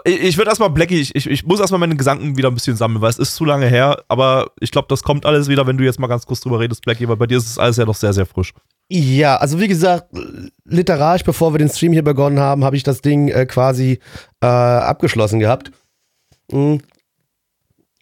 ich, 0.06 0.22
ich 0.22 0.38
würde 0.38 0.50
erstmal 0.50 0.70
Blackie, 0.70 1.00
ich, 1.00 1.16
ich, 1.16 1.28
ich 1.28 1.46
muss 1.46 1.60
erstmal 1.60 1.80
meine 1.80 1.96
Gedanken 1.96 2.38
wieder 2.38 2.50
ein 2.50 2.54
bisschen 2.54 2.76
sammeln, 2.76 3.02
weil 3.02 3.10
es 3.10 3.20
ist 3.20 3.36
zu 3.36 3.46
lange 3.46 3.68
her, 3.68 4.04
aber 4.08 4.52
ich 4.60 4.72
glaube, 4.72 4.88
das 4.90 5.04
kommt 5.04 5.26
alles 5.26 5.48
wieder, 5.48 5.66
wenn 5.68 5.78
du 5.78 5.84
jetzt 5.84 6.00
mal 6.00 6.08
ganz 6.08 6.26
kurz 6.26 6.42
drüber 6.42 6.60
redest, 6.60 6.84
Blackie, 6.84 7.08
weil 7.08 7.16
bei 7.16 7.28
dir 7.28 7.38
ist 7.38 7.50
es 7.50 7.58
alles 7.58 7.78
ja 7.78 7.86
noch 7.86 7.96
sehr, 7.96 8.14
sehr 8.14 8.26
frisch. 8.26 8.54
Ja, 8.90 9.38
also 9.38 9.60
wie 9.60 9.68
gesagt, 9.68 10.08
literarisch, 10.66 11.24
bevor 11.24 11.54
wir 11.54 11.60
den 11.60 11.70
Stream 11.70 11.94
hier 11.94 12.04
begonnen 12.04 12.40
haben, 12.40 12.64
habe 12.64 12.76
ich 12.76 12.84
das 12.84 13.02
Ding 13.02 13.28
äh, 13.30 13.46
quasi 13.46 14.00
äh, 14.42 14.48
abgeschlossen 14.48 15.40
gehabt. 15.40 15.72
Mm. 16.52 16.78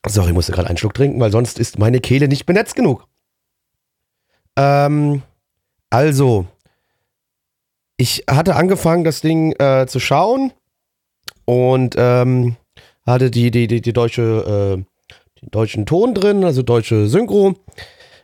Sorry, 0.07 0.28
ich 0.28 0.34
musste 0.34 0.52
gerade 0.52 0.68
einen 0.68 0.78
Schluck 0.78 0.94
trinken, 0.94 1.20
weil 1.20 1.32
sonst 1.32 1.60
ist 1.60 1.80
meine 1.80 1.99
Kehle 1.99 2.28
nicht 2.28 2.45
benetzt 2.45 2.76
genug. 2.76 3.07
Ähm, 4.56 5.24
also, 5.90 6.45
ich 7.97 8.23
hatte 8.30 8.55
angefangen, 8.55 9.03
das 9.03 9.22
Ding 9.22 9.53
äh, 9.59 9.85
zu 9.88 9.99
schauen 9.99 10.51
und 11.45 11.95
ähm, 11.97 12.57
hatte 13.05 13.31
die, 13.31 13.51
die, 13.51 13.67
die, 13.67 13.81
die 13.81 13.93
deutsche, 13.93 14.76
äh, 14.77 15.41
den 15.41 15.51
deutschen 15.51 15.85
Ton 15.85 16.13
drin, 16.13 16.43
also 16.43 16.61
deutsche 16.61 17.07
Synchro. 17.07 17.55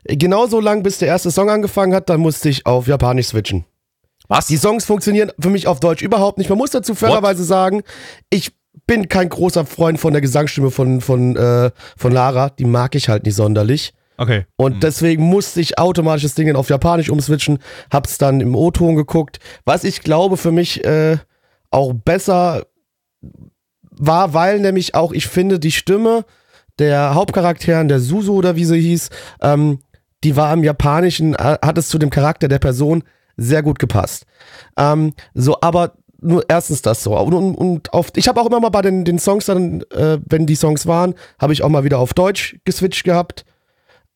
Genauso 0.06 0.60
lang, 0.60 0.84
bis 0.84 0.98
der 0.98 1.08
erste 1.08 1.32
Song 1.32 1.50
angefangen 1.50 1.94
hat, 1.94 2.10
dann 2.10 2.20
musste 2.20 2.50
ich 2.50 2.66
auf 2.66 2.88
Japanisch 2.88 3.28
switchen. 3.28 3.66
Was? 4.28 4.48
Die 4.48 4.58
Songs 4.58 4.86
funktionieren 4.86 5.32
für 5.40 5.50
mich 5.50 5.68
auf 5.68 5.80
Deutsch 5.80 6.02
überhaupt 6.02 6.38
nicht. 6.38 6.50
Man 6.50 6.58
muss 6.58 6.72
dazu 6.72 6.96
fairerweise 6.96 7.44
sagen, 7.44 7.84
ich 8.30 8.52
bin 8.88 9.10
kein 9.10 9.30
großer 9.30 9.66
Freund 9.66 10.00
von 10.00 10.14
der 10.14 10.22
Gesangsstimme 10.22 10.72
von, 10.72 11.02
von, 11.02 11.36
äh, 11.36 11.72
von 11.98 12.12
Lara. 12.12 12.50
Die 12.50 12.66
mag 12.66 12.96
ich 12.96 13.10
halt 13.10 13.26
nicht 13.26 13.36
sonderlich. 13.36 13.94
Okay. 14.22 14.46
Und 14.56 14.84
deswegen 14.84 15.24
musste 15.24 15.62
ich 15.62 15.80
automatisch 15.80 16.22
das 16.22 16.36
Ding 16.36 16.46
dann 16.46 16.56
auf 16.56 16.70
Japanisch 16.70 17.10
umswitchen, 17.10 17.58
hab's 17.92 18.20
dann 18.20 18.40
im 18.40 18.54
O-Ton 18.54 18.96
geguckt, 18.96 19.40
was 19.66 19.84
ich 19.84 20.02
glaube 20.02 20.38
für 20.38 20.52
mich 20.52 20.86
äh, 20.86 21.18
auch 21.72 21.94
besser 21.94 22.68
war, 23.90 24.36
weil 24.36 24.60
nämlich 24.60 24.94
auch 24.94 25.12
ich 25.12 25.26
finde, 25.26 25.58
die 25.58 25.72
Stimme 25.72 26.24
der 26.78 27.16
Hauptcharakteren, 27.16 27.88
der 27.88 28.00
Suzu 28.00 28.36
oder 28.36 28.56
wie 28.56 28.66
sie 28.66 28.80
hieß, 28.80 29.10
ähm, 29.42 29.80
die 30.24 30.36
war 30.36 30.54
im 30.54 30.64
Japanischen, 30.64 31.34
äh, 31.34 31.58
hat 31.60 31.80
es 31.80 31.90
zu 31.90 31.98
dem 31.98 32.12
Charakter 32.12 32.48
der 32.48 32.60
Person 32.60 33.04
sehr 33.38 33.64
gut 33.64 33.80
gepasst. 33.80 34.28
Ähm, 34.78 35.14
so, 35.34 35.58
aber 35.62 35.94
nur 36.22 36.46
erstens 36.48 36.84
das 36.84 37.02
so. 37.02 37.18
Und, 37.18 37.34
und, 37.34 37.56
und 37.56 37.92
auf, 37.92 38.10
ich 38.16 38.28
habe 38.28 38.40
auch 38.40 38.46
immer 38.46 38.60
mal 38.60 38.70
bei 38.70 38.84
den, 38.84 39.04
den 39.04 39.18
Songs 39.18 39.48
dann, 39.48 39.82
äh, 39.90 40.20
wenn 40.30 40.46
die 40.46 40.54
Songs 40.54 40.86
waren, 40.86 41.16
habe 41.40 41.54
ich 41.54 41.64
auch 41.64 41.70
mal 41.70 41.84
wieder 41.84 41.98
auf 41.98 42.14
Deutsch 42.14 42.60
geswitcht 42.66 43.04
gehabt 43.04 43.46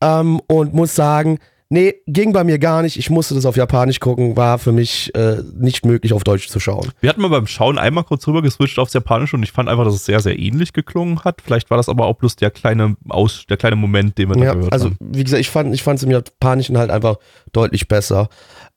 ähm, 0.06 0.40
und 0.48 0.74
muss 0.74 0.96
sagen, 0.96 1.40
nee, 1.70 1.96
ging 2.08 2.32
bei 2.32 2.44
mir 2.44 2.60
gar 2.60 2.82
nicht. 2.82 2.98
Ich 2.98 3.10
musste 3.10 3.34
das 3.34 3.46
auf 3.46 3.56
Japanisch 3.58 4.00
gucken, 4.00 4.38
war 4.38 4.60
für 4.60 4.72
mich 4.72 5.14
äh, 5.16 5.38
nicht 5.58 5.86
möglich 5.86 6.14
auf 6.14 6.24
Deutsch 6.24 6.48
zu 6.48 6.60
schauen. 6.60 6.92
Wir 7.02 7.10
hatten 7.10 7.22
mal 7.22 7.30
beim 7.30 7.48
Schauen 7.48 7.78
einmal 7.78 8.04
kurz 8.04 8.28
rüber 8.28 8.42
geswitcht 8.42 8.78
aufs 8.80 8.94
Japanische 8.94 9.36
und 9.36 9.44
ich 9.44 9.52
fand 9.52 9.68
einfach, 9.68 9.84
dass 9.84 9.96
es 9.96 10.06
sehr, 10.06 10.20
sehr 10.20 10.38
ähnlich 10.38 10.74
geklungen 10.74 11.24
hat. 11.24 11.42
Vielleicht 11.44 11.70
war 11.70 11.78
das 11.78 11.90
aber 11.90 12.06
auch 12.06 12.16
bloß 12.16 12.36
der 12.36 12.52
kleine 12.52 12.96
Aus, 13.10 13.46
der 13.50 13.58
kleine 13.58 13.76
Moment, 13.76 14.18
den 14.18 14.30
wir 14.30 14.36
da 14.36 14.44
Ja, 14.44 14.54
gehört 14.54 14.74
also 14.74 14.86
haben. 14.86 14.98
wie 15.00 15.24
gesagt, 15.24 15.42
ich 15.42 15.50
fand 15.50 15.74
ich 15.74 15.86
es 15.86 16.04
im 16.04 16.12
Japanischen 16.12 16.78
halt 16.78 16.92
einfach 16.92 17.18
deutlich 17.52 17.88
besser. 17.88 18.30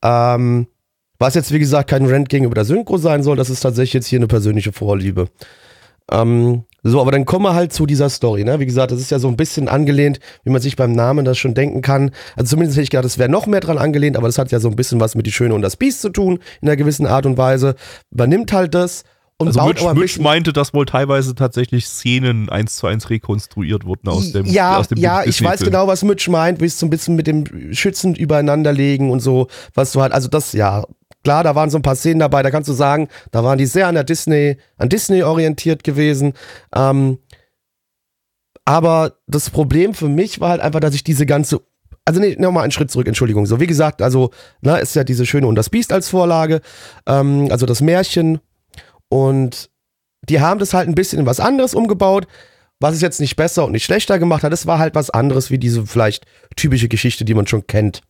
Ähm, 0.02 0.66
was 1.18 1.34
jetzt 1.34 1.52
wie 1.52 1.59
gesagt 1.59 1.90
kein 1.90 2.06
Rant 2.06 2.28
gegenüber 2.28 2.55
der 2.55 2.64
Synchro 2.64 2.96
sein 2.96 3.22
soll, 3.22 3.36
das 3.36 3.50
ist 3.50 3.60
tatsächlich 3.60 3.94
jetzt 3.94 4.06
hier 4.06 4.20
eine 4.20 4.28
persönliche 4.28 4.72
Vorliebe. 4.72 5.28
Ähm, 6.10 6.64
so, 6.82 7.00
aber 7.00 7.10
dann 7.10 7.24
kommen 7.24 7.44
wir 7.44 7.55
halt 7.55 7.72
zu 7.72 7.86
dieser 7.86 8.09
Story, 8.09 8.44
ne? 8.44 8.60
Wie 8.60 8.66
gesagt, 8.66 8.92
das 8.92 9.00
ist 9.00 9.10
ja 9.10 9.18
so 9.18 9.28
ein 9.28 9.36
bisschen 9.36 9.68
angelehnt, 9.68 10.20
wie 10.44 10.50
man 10.50 10.60
sich 10.60 10.76
beim 10.76 10.92
Namen 10.92 11.24
das 11.24 11.36
schon 11.36 11.55
denken 11.55 11.82
kann. 11.82 12.12
Also 12.36 12.50
zumindest 12.50 12.76
hätte 12.76 12.84
ich 12.84 12.90
gedacht, 12.90 13.05
es 13.05 13.18
wäre 13.18 13.28
noch 13.28 13.46
mehr 13.46 13.60
dran 13.60 13.78
angelehnt, 13.78 14.16
aber 14.16 14.28
das 14.28 14.38
hat 14.38 14.52
ja 14.52 14.60
so 14.60 14.68
ein 14.68 14.76
bisschen 14.76 15.00
was 15.00 15.14
mit 15.14 15.26
die 15.26 15.32
Schöne 15.32 15.55
und 15.55 15.62
das 15.62 15.76
Biest 15.76 16.00
zu 16.00 16.10
tun, 16.10 16.38
in 16.60 16.68
einer 16.68 16.76
gewissen 16.76 17.06
Art 17.06 17.26
und 17.26 17.36
Weise. 17.36 17.74
Übernimmt 18.10 18.52
halt 18.52 18.74
das 18.74 19.02
und 19.40 19.48
Also 19.48 19.64
Mitch, 19.66 19.94
Mitch 19.94 20.20
meinte, 20.20 20.52
dass 20.52 20.74
wohl 20.74 20.84
teilweise 20.84 21.34
tatsächlich 21.36 21.86
Szenen 21.86 22.48
eins 22.48 22.76
zu 22.76 22.88
eins 22.88 23.09
rekonstruiert 23.09 23.84
wurden 23.84 24.09
aus 24.09 24.32
dem 24.32 24.46
ja, 24.46 24.78
aus 24.78 24.88
dem 24.88 24.98
ja, 24.98 25.22
ich 25.24 25.42
weiß 25.42 25.60
genau, 25.60 25.86
was 25.86 26.02
Mitch 26.02 26.28
meint, 26.28 26.60
wie 26.60 26.64
es 26.64 26.78
so 26.78 26.86
ein 26.86 26.90
bisschen 26.90 27.14
mit 27.14 27.28
dem 27.28 27.72
schützend 27.72 28.18
übereinanderlegen 28.18 29.10
und 29.10 29.20
so, 29.20 29.46
was 29.74 29.92
du 29.92 30.00
halt, 30.00 30.12
also 30.12 30.28
das, 30.28 30.55
ja, 30.55 30.84
klar, 31.24 31.45
da 31.45 31.55
waren 31.55 31.70
so 31.70 31.78
ein 31.78 31.82
paar 31.82 31.97
Szenen 31.97 32.20
dabei, 32.20 32.43
da 32.43 32.51
kannst 32.51 32.69
du 32.69 32.73
sagen, 32.73 33.09
da 33.31 33.45
waren 33.45 33.59
die 33.59 33.66
sehr 33.66 33.89
an 33.89 33.95
der 33.95 34.05
Disney, 34.05 34.57
an 34.77 34.89
Disney 34.89 35.23
orientiert 35.23 35.85
gewesen. 35.85 36.32
Ähm, 36.74 37.19
aber 38.65 39.15
das 39.27 39.51
Problem 39.51 39.95
für 39.95 40.09
mich 40.09 40.40
war 40.40 40.51
halt 40.51 40.61
einfach, 40.61 40.81
dass 40.81 40.95
ich 40.95 41.05
diese 41.05 41.27
ganze 41.27 41.61
also 42.09 42.20
nee, 42.20 42.36
nochmal 42.39 42.62
einen 42.62 42.73
Schritt 42.73 42.90
zurück, 42.90 43.07
Entschuldigung. 43.07 43.45
So, 43.45 43.61
wie 43.61 43.66
gesagt, 43.66 44.01
also, 44.01 44.31
na, 44.62 44.78
ist 44.78 44.97
ja 44.97 45.05
diese 45.05 45.27
Schöne 45.27 45.47
und 45.47 45.57
das 45.57 45.69
Biest 45.69 45.93
als 45.93 46.09
Vorlage, 46.09 46.62
ähm, 47.07 47.49
also 47.51 47.66
das 47.66 47.82
Märchen. 47.82 48.40
Und 49.11 49.69
die 50.27 50.40
haben 50.40 50.59
das 50.59 50.73
halt 50.73 50.89
ein 50.89 50.95
bisschen 50.95 51.19
in 51.19 51.27
was 51.27 51.39
anderes 51.39 51.74
umgebaut, 51.74 52.27
was 52.81 52.95
es 52.95 53.03
jetzt 53.03 53.20
nicht 53.20 53.36
besser 53.36 53.66
und 53.66 53.73
nicht 53.73 53.85
schlechter 53.85 54.19
gemacht 54.19 54.43
hat. 54.43 54.55
Es 54.55 54.66
war 54.66 54.78
halt 54.78 54.95
was 54.95 55.11
anderes 55.11 55.51
wie 55.51 55.59
diese 55.59 55.85
vielleicht 55.85 56.24
typische 56.57 56.89
Geschichte, 56.89 57.27
die 57.27 57.35
man 57.35 57.47
schon 57.47 57.66
kennt. 57.66 58.01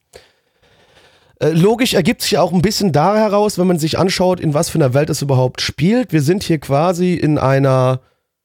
Äh, 1.40 1.50
Logisch 1.50 1.94
ergibt 1.94 2.22
sich 2.22 2.32
ja 2.32 2.42
auch 2.42 2.52
ein 2.52 2.62
bisschen 2.62 2.92
da 2.92 3.16
heraus, 3.16 3.58
wenn 3.58 3.66
man 3.66 3.78
sich 3.78 3.98
anschaut, 3.98 4.40
in 4.40 4.54
was 4.54 4.70
für 4.70 4.78
einer 4.78 4.94
Welt 4.94 5.10
es 5.10 5.22
überhaupt 5.22 5.60
spielt. 5.60 6.12
Wir 6.12 6.22
sind 6.22 6.42
hier 6.42 6.58
quasi 6.58 7.14
in 7.14 7.38
einer, 7.38 8.00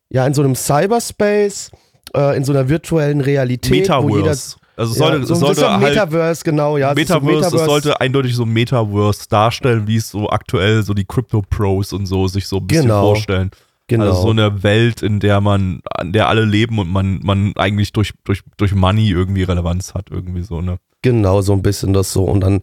ja, 0.09 0.25
in 0.27 0.33
so 0.33 0.43
einem 0.43 0.55
Cyberspace, 0.55 1.71
äh, 2.15 2.37
in 2.37 2.43
so 2.43 2.53
einer 2.53 2.69
virtuellen 2.69 3.21
Realität, 3.21 3.89
wo 3.89 4.09
jeder 4.09 4.29
Metaverse. 4.29 4.57
Also 4.75 4.93
sollte, 4.95 5.17
ja, 5.19 5.25
so, 5.25 5.33
es 5.33 5.39
das 5.39 5.49
ist 5.51 5.57
sollte 5.57 5.69
ein 5.69 5.81
halt 5.81 5.93
Metaverse, 5.93 6.43
genau, 6.43 6.77
ja. 6.77 6.91
es 6.91 6.95
Metaverse, 6.95 7.55
es 7.55 7.65
sollte 7.65 8.01
eindeutig 8.01 8.35
so 8.35 8.43
ein 8.43 8.49
Metaverse 8.49 9.29
darstellen, 9.29 9.85
wie 9.87 9.97
es 9.97 10.09
so 10.09 10.29
aktuell 10.29 10.81
so 10.81 10.95
die 10.95 11.05
Crypto 11.05 11.43
Pros 11.47 11.93
und 11.93 12.07
so 12.07 12.27
sich 12.27 12.47
so 12.47 12.57
ein 12.57 12.65
bisschen 12.67 12.83
Genau. 12.83 13.01
vorstellen. 13.01 13.51
genau. 13.87 14.05
Also 14.05 14.21
so 14.23 14.29
eine 14.31 14.63
Welt, 14.63 15.03
in 15.03 15.19
der 15.19 15.41
man, 15.41 15.81
an 15.91 16.11
der 16.11 16.27
alle 16.27 16.45
leben 16.45 16.79
und 16.79 16.91
man, 16.91 17.19
man 17.23 17.53
eigentlich 17.55 17.93
durch, 17.93 18.13
durch, 18.23 18.41
durch 18.57 18.73
Money 18.73 19.11
irgendwie 19.11 19.43
Relevanz 19.43 19.93
hat, 19.93 20.07
irgendwie 20.09 20.41
so, 20.41 20.61
ne? 20.61 20.77
Genau, 21.03 21.41
so 21.41 21.53
ein 21.53 21.61
bisschen 21.61 21.93
das 21.93 22.11
so. 22.11 22.23
Und 22.23 22.41
dann 22.41 22.61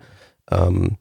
ähm, 0.50 0.98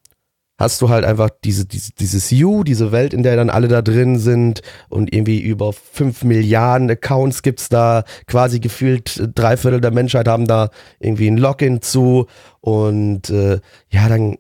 hast 0.60 0.82
du 0.82 0.90
halt 0.90 1.06
einfach 1.06 1.30
diese, 1.44 1.66
diese, 1.66 1.94
dieses 1.94 2.30
You, 2.30 2.64
diese 2.64 2.92
Welt, 2.92 3.14
in 3.14 3.24
der 3.24 3.38
dann 3.38 3.50
alle 3.50 3.70
da 3.70 3.82
drin 3.82 4.20
sind 4.20 4.62
und 4.90 5.14
irgendwie 5.14 5.40
über 5.40 5.72
5 5.74 6.26
Milliarden 6.26 6.92
Accounts 6.92 7.42
gibt's 7.42 7.70
da 7.70 8.04
quasi 8.28 8.60
gefühlt 8.60 9.18
äh, 9.18 9.30
drei 9.30 9.58
Viertel 9.58 9.82
der 9.82 9.92
Menschheit 9.92 10.28
haben 10.28 10.46
da 10.46 10.70
irgendwie 11.00 11.28
ein 11.28 11.38
Login 11.38 11.82
zu 11.82 12.28
und 12.60 13.30
äh, 13.30 13.60
ja, 13.90 14.10
dann 14.10 14.38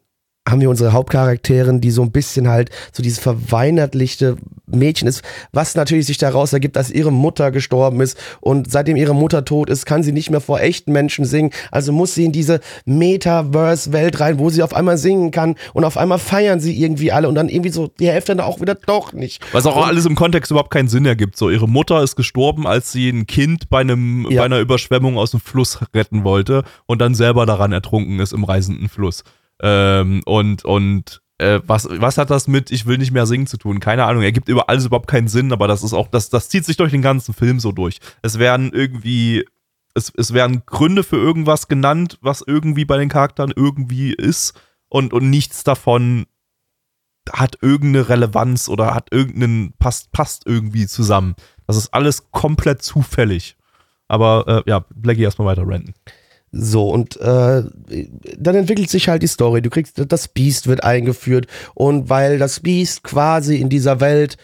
haben 0.51 0.61
wir 0.61 0.69
unsere 0.69 0.93
Hauptcharakterin, 0.93 1.81
die 1.81 1.91
so 1.91 2.01
ein 2.01 2.11
bisschen 2.11 2.47
halt 2.47 2.69
so 2.91 3.03
dieses 3.03 3.19
verweinertlichte 3.19 4.37
Mädchen 4.67 5.07
ist, 5.07 5.23
was 5.51 5.75
natürlich 5.75 6.05
sich 6.05 6.17
daraus 6.19 6.53
ergibt, 6.53 6.75
dass 6.75 6.91
ihre 6.91 7.11
Mutter 7.11 7.51
gestorben 7.51 8.01
ist 8.01 8.17
und 8.39 8.69
seitdem 8.69 8.97
ihre 8.97 9.15
Mutter 9.15 9.43
tot 9.43 9.69
ist, 9.69 9.85
kann 9.85 10.03
sie 10.03 10.11
nicht 10.11 10.29
mehr 10.29 10.41
vor 10.41 10.59
echten 10.61 10.91
Menschen 10.91 11.25
singen, 11.25 11.51
also 11.71 11.91
muss 11.91 12.13
sie 12.13 12.25
in 12.25 12.31
diese 12.31 12.59
Metaverse-Welt 12.85 14.19
rein, 14.19 14.39
wo 14.39 14.49
sie 14.49 14.63
auf 14.63 14.73
einmal 14.75 14.97
singen 14.97 15.31
kann 15.31 15.55
und 15.73 15.83
auf 15.85 15.97
einmal 15.97 16.19
feiern 16.19 16.59
sie 16.59 16.79
irgendwie 16.79 17.11
alle 17.11 17.27
und 17.27 17.35
dann 17.35 17.49
irgendwie 17.49 17.69
so 17.71 17.87
die 17.99 18.07
Hälfte 18.09 18.35
dann 18.35 18.45
auch 18.45 18.61
wieder 18.61 18.75
doch 18.75 19.13
nicht. 19.13 19.41
Was 19.51 19.65
auch 19.65 19.85
alles 19.85 20.05
im 20.05 20.15
Kontext 20.15 20.51
überhaupt 20.51 20.71
keinen 20.71 20.87
Sinn 20.87 21.05
ergibt. 21.05 21.37
So, 21.37 21.49
ihre 21.49 21.67
Mutter 21.67 22.03
ist 22.03 22.15
gestorben, 22.15 22.67
als 22.67 22.91
sie 22.91 23.09
ein 23.09 23.27
Kind 23.27 23.69
bei 23.69 23.79
einem, 23.81 24.27
Ja. 24.29 24.41
bei 24.41 24.45
einer 24.45 24.59
Überschwemmung 24.59 25.17
aus 25.17 25.31
dem 25.31 25.39
Fluss 25.39 25.79
retten 25.93 26.23
wollte 26.23 26.63
und 26.85 27.01
dann 27.01 27.15
selber 27.15 27.45
daran 27.45 27.71
ertrunken 27.71 28.19
ist 28.19 28.33
im 28.33 28.43
reisenden 28.43 28.89
Fluss. 28.89 29.23
Ähm, 29.61 30.21
und, 30.25 30.65
und 30.65 31.21
äh, 31.37 31.61
was, 31.65 31.87
was 31.89 32.17
hat 32.17 32.29
das 32.29 32.47
mit 32.47 32.71
Ich 32.71 32.85
will 32.85 32.97
nicht 32.97 33.11
mehr 33.11 33.25
singen 33.25 33.47
zu 33.47 33.57
tun? 33.57 33.79
Keine 33.79 34.05
Ahnung. 34.05 34.23
Er 34.23 34.31
gibt 34.31 34.49
über 34.49 34.69
alles 34.69 34.85
überhaupt 34.85 35.09
keinen 35.09 35.27
Sinn, 35.27 35.51
aber 35.51 35.67
das 35.67 35.83
ist 35.83 35.93
auch, 35.93 36.07
das, 36.07 36.29
das 36.29 36.49
zieht 36.49 36.65
sich 36.65 36.77
durch 36.77 36.91
den 36.91 37.01
ganzen 37.01 37.33
Film 37.33 37.59
so 37.59 37.71
durch. 37.71 37.99
Es 38.21 38.39
werden 38.39 38.71
irgendwie, 38.73 39.45
es, 39.93 40.11
es 40.15 40.33
werden 40.33 40.63
Gründe 40.65 41.03
für 41.03 41.17
irgendwas 41.17 41.67
genannt, 41.67 42.17
was 42.21 42.43
irgendwie 42.45 42.85
bei 42.85 42.97
den 42.97 43.09
Charakteren 43.09 43.53
irgendwie 43.55 44.13
ist 44.13 44.59
und, 44.89 45.13
und 45.13 45.29
nichts 45.29 45.63
davon 45.63 46.25
hat 47.31 47.57
irgendeine 47.61 48.09
Relevanz 48.09 48.69
oder 48.69 48.93
hat 48.93 49.11
irgendeinen, 49.11 49.73
passt, 49.73 50.11
passt 50.11 50.45
irgendwie 50.45 50.87
zusammen. 50.87 51.35
Das 51.67 51.77
ist 51.77 51.93
alles 51.93 52.31
komplett 52.31 52.81
zufällig. 52.81 53.55
Aber 54.07 54.63
äh, 54.65 54.69
ja, 54.69 54.83
Blackie 54.95 55.21
erstmal 55.21 55.47
weiter 55.47 55.67
renten. 55.67 55.93
So, 56.51 56.89
und 56.89 57.19
äh, 57.21 57.63
dann 58.37 58.55
entwickelt 58.55 58.89
sich 58.89 59.07
halt 59.07 59.21
die 59.21 59.27
Story. 59.27 59.61
Du 59.61 59.69
kriegst, 59.69 60.01
das 60.11 60.27
Beast 60.27 60.67
wird 60.67 60.83
eingeführt. 60.83 61.47
Und 61.75 62.09
weil 62.09 62.39
das 62.39 62.59
Beast 62.59 63.03
quasi 63.03 63.57
in 63.57 63.69
dieser 63.69 63.99
Welt, 63.99 64.37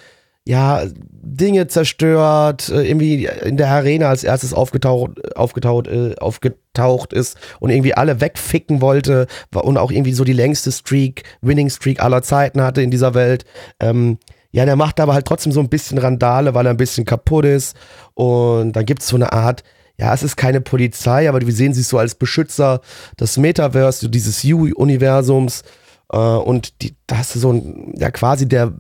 ja, 0.48 0.84
Dinge 1.12 1.68
zerstört, 1.68 2.70
äh, 2.70 2.88
irgendwie 2.88 3.26
in 3.26 3.58
der 3.58 3.70
Arena 3.70 4.10
als 4.10 4.24
erstes 4.24 4.54
aufgetaucht, 4.54 5.36
aufgetaucht, 5.36 5.88
äh, 5.88 6.14
aufgetaucht 6.20 7.14
ist 7.14 7.38
und 7.60 7.72
irgendwie 7.72 7.96
alle 7.96 8.22
wegficken 8.22 8.80
wollte 8.80 9.26
und 9.52 9.78
auch 9.78 9.92
irgendwie 9.92 10.14
so 10.14 10.24
die 10.24 10.34
längste 10.34 10.72
Streak, 10.72 11.24
Winning 11.42 11.72
Streak 11.72 12.04
aller 12.04 12.22
Zeiten 12.22 12.62
hatte 12.62 12.84
in 12.84 12.92
dieser 12.92 13.16
Welt. 13.16 13.46
Ähm, 13.80 14.20
ja, 14.52 14.66
der 14.66 14.76
macht 14.76 15.00
aber 15.00 15.16
halt 15.16 15.26
trotzdem 15.26 15.52
so 15.52 15.60
ein 15.60 15.70
bisschen 15.70 15.98
Randale, 15.98 16.54
weil 16.54 16.68
er 16.68 16.70
ein 16.70 16.78
bisschen 16.78 17.04
kaputt 17.04 17.44
ist. 17.44 17.76
Und 18.14 18.74
dann 18.74 18.86
gibt 18.86 19.02
es 19.02 19.08
so 19.10 19.18
eine 19.18 19.34
Art, 19.34 19.64
ja, 19.98 20.14
es 20.14 20.24
ist 20.24 20.36
keine 20.36 20.62
Polizei, 20.62 21.30
aber 21.30 21.42
wir 21.42 21.54
sehen 21.54 21.74
sie 21.74 21.82
so 21.82 21.98
als 21.98 22.16
Beschützer 22.16 22.82
des 23.20 23.38
Metaverse, 23.38 24.10
dieses 24.10 24.44
U-Universums. 24.44 25.64
Äh, 26.12 26.18
und 26.18 26.82
die, 26.82 26.96
hast 27.12 27.36
du 27.36 27.40
so 27.40 27.54
ein, 27.54 27.94
ja, 27.98 28.12
quasi 28.12 28.48
der, 28.48 28.74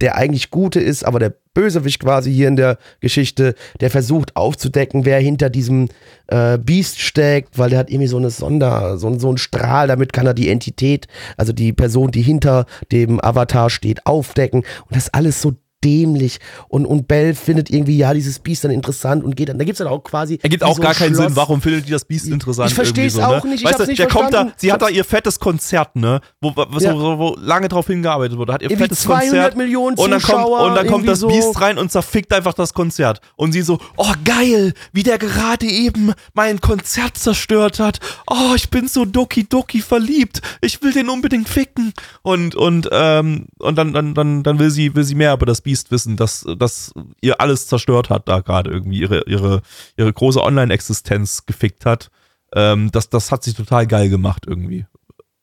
der 0.00 0.16
eigentlich 0.16 0.50
Gute 0.50 0.80
ist, 0.80 1.04
aber 1.04 1.18
der 1.18 1.34
Bösewicht 1.54 2.00
quasi 2.00 2.32
hier 2.32 2.48
in 2.48 2.56
der 2.56 2.78
Geschichte, 3.00 3.54
der 3.80 3.90
versucht 3.90 4.36
aufzudecken, 4.36 5.04
wer 5.04 5.20
hinter 5.20 5.50
diesem 5.50 5.88
äh, 6.28 6.58
Biest 6.58 6.98
steckt, 6.98 7.58
weil 7.58 7.70
der 7.70 7.78
hat 7.78 7.90
irgendwie 7.90 8.08
so 8.08 8.16
eine 8.16 8.30
Sonder, 8.30 8.96
so, 8.98 9.18
so 9.18 9.28
einen 9.28 9.38
Strahl, 9.38 9.88
damit 9.88 10.12
kann 10.12 10.26
er 10.26 10.34
die 10.34 10.48
Entität, 10.48 11.08
also 11.36 11.52
die 11.52 11.72
Person, 11.72 12.10
die 12.10 12.22
hinter 12.22 12.66
dem 12.90 13.22
Avatar 13.22 13.70
steht, 13.70 14.06
aufdecken. 14.06 14.60
Und 14.86 14.96
das 14.96 15.12
alles 15.12 15.40
so 15.40 15.52
dämlich. 15.84 16.38
Und, 16.68 16.86
und 16.86 17.08
Bell 17.08 17.34
findet 17.34 17.70
irgendwie, 17.70 17.96
ja, 17.96 18.14
dieses 18.14 18.38
Biest 18.38 18.64
dann 18.64 18.70
interessant 18.70 19.24
und 19.24 19.36
geht 19.36 19.48
dann. 19.48 19.58
Da 19.58 19.64
gibt 19.64 19.74
es 19.74 19.78
dann 19.78 19.88
auch 19.92 20.02
quasi. 20.02 20.38
Ergibt 20.42 20.62
auch 20.64 20.76
so 20.76 20.82
gar 20.82 20.94
keinen 20.94 21.14
Schloss. 21.14 21.26
Sinn. 21.26 21.36
Warum 21.36 21.60
findet 21.60 21.86
die 21.86 21.90
das 21.92 22.04
Biest 22.04 22.28
interessant? 22.28 22.70
Ich 22.70 22.74
verstehe 22.74 23.06
es 23.06 23.14
so, 23.14 23.22
auch 23.22 23.44
ne? 23.44 23.50
nicht, 23.50 23.60
ich 23.60 23.64
Weißt 23.64 23.74
hab's 23.74 23.84
du, 23.84 23.90
nicht 23.90 23.98
der 23.98 24.08
kommt 24.08 24.26
da, 24.32 24.38
verstanden. 24.38 24.54
sie 24.58 24.72
hat 24.72 24.82
da 24.82 24.88
ihr 24.88 25.04
fettes 25.04 25.38
Konzert, 25.40 25.96
ne? 25.96 26.20
Wo, 26.40 26.52
wo, 26.54 26.78
Ja. 26.78 26.94
wo, 26.94 27.18
wo 27.18 27.36
lange 27.40 27.68
drauf 27.68 27.86
hingearbeitet 27.86 28.38
wurde. 28.38 28.52
Hat 28.52 28.62
ihr 28.62 28.70
Irgendwie 28.70 28.84
fettes 28.84 29.00
200 29.00 29.28
Konzert. 29.30 29.56
Millionen 29.56 29.96
und 29.96 30.10
dann 30.10 30.20
kommt, 30.22 30.42
Zuschauer, 30.44 30.66
und 30.66 30.74
dann 30.74 30.86
kommt 30.86 31.08
das 31.08 31.20
so. 31.20 31.28
Biest 31.28 31.60
rein 31.60 31.78
und 31.78 31.90
zerfickt 31.90 32.32
einfach 32.32 32.54
das 32.54 32.74
Konzert. 32.74 33.20
Und 33.36 33.52
sie 33.52 33.62
so, 33.62 33.78
oh 33.96 34.12
geil, 34.24 34.72
wie 34.92 35.02
der 35.02 35.18
gerade 35.18 35.66
eben 35.66 36.12
mein 36.34 36.60
Konzert 36.60 37.16
zerstört 37.18 37.80
hat. 37.80 37.98
Oh, 38.30 38.54
ich 38.54 38.70
bin 38.70 38.88
so 38.88 39.04
Doki 39.04 39.48
Doki 39.48 39.80
verliebt. 39.80 40.40
Ich 40.60 40.82
will 40.82 40.92
den 40.92 41.08
unbedingt 41.08 41.48
ficken. 41.48 41.92
Und, 42.22 42.54
und, 42.54 42.88
ähm, 42.92 43.46
und 43.58 43.76
dann, 43.76 43.92
dann, 43.92 44.14
dann, 44.14 44.42
dann 44.42 44.58
will 44.58 44.70
sie, 44.70 44.94
will 44.94 45.04
sie 45.04 45.14
mehr 45.14 45.32
über 45.34 45.46
das 45.46 45.60
Biest 45.60 45.71
wissen, 45.90 46.16
dass, 46.16 46.46
dass 46.58 46.92
ihr 47.20 47.40
alles 47.40 47.66
zerstört 47.66 48.10
hat, 48.10 48.28
da 48.28 48.40
gerade 48.40 48.70
irgendwie 48.70 49.00
ihre, 49.00 49.22
ihre, 49.26 49.62
ihre 49.96 50.12
große 50.12 50.42
Online-Existenz 50.42 51.46
gefickt 51.46 51.86
hat. 51.86 52.10
Ähm, 52.54 52.90
das, 52.92 53.08
das 53.08 53.30
hat 53.32 53.42
sich 53.44 53.54
total 53.54 53.86
geil 53.86 54.08
gemacht 54.08 54.44
irgendwie. 54.46 54.86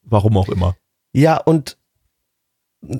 Warum 0.03 0.37
auch 0.37 0.49
immer. 0.49 0.75
Ja, 1.13 1.37
und 1.37 1.77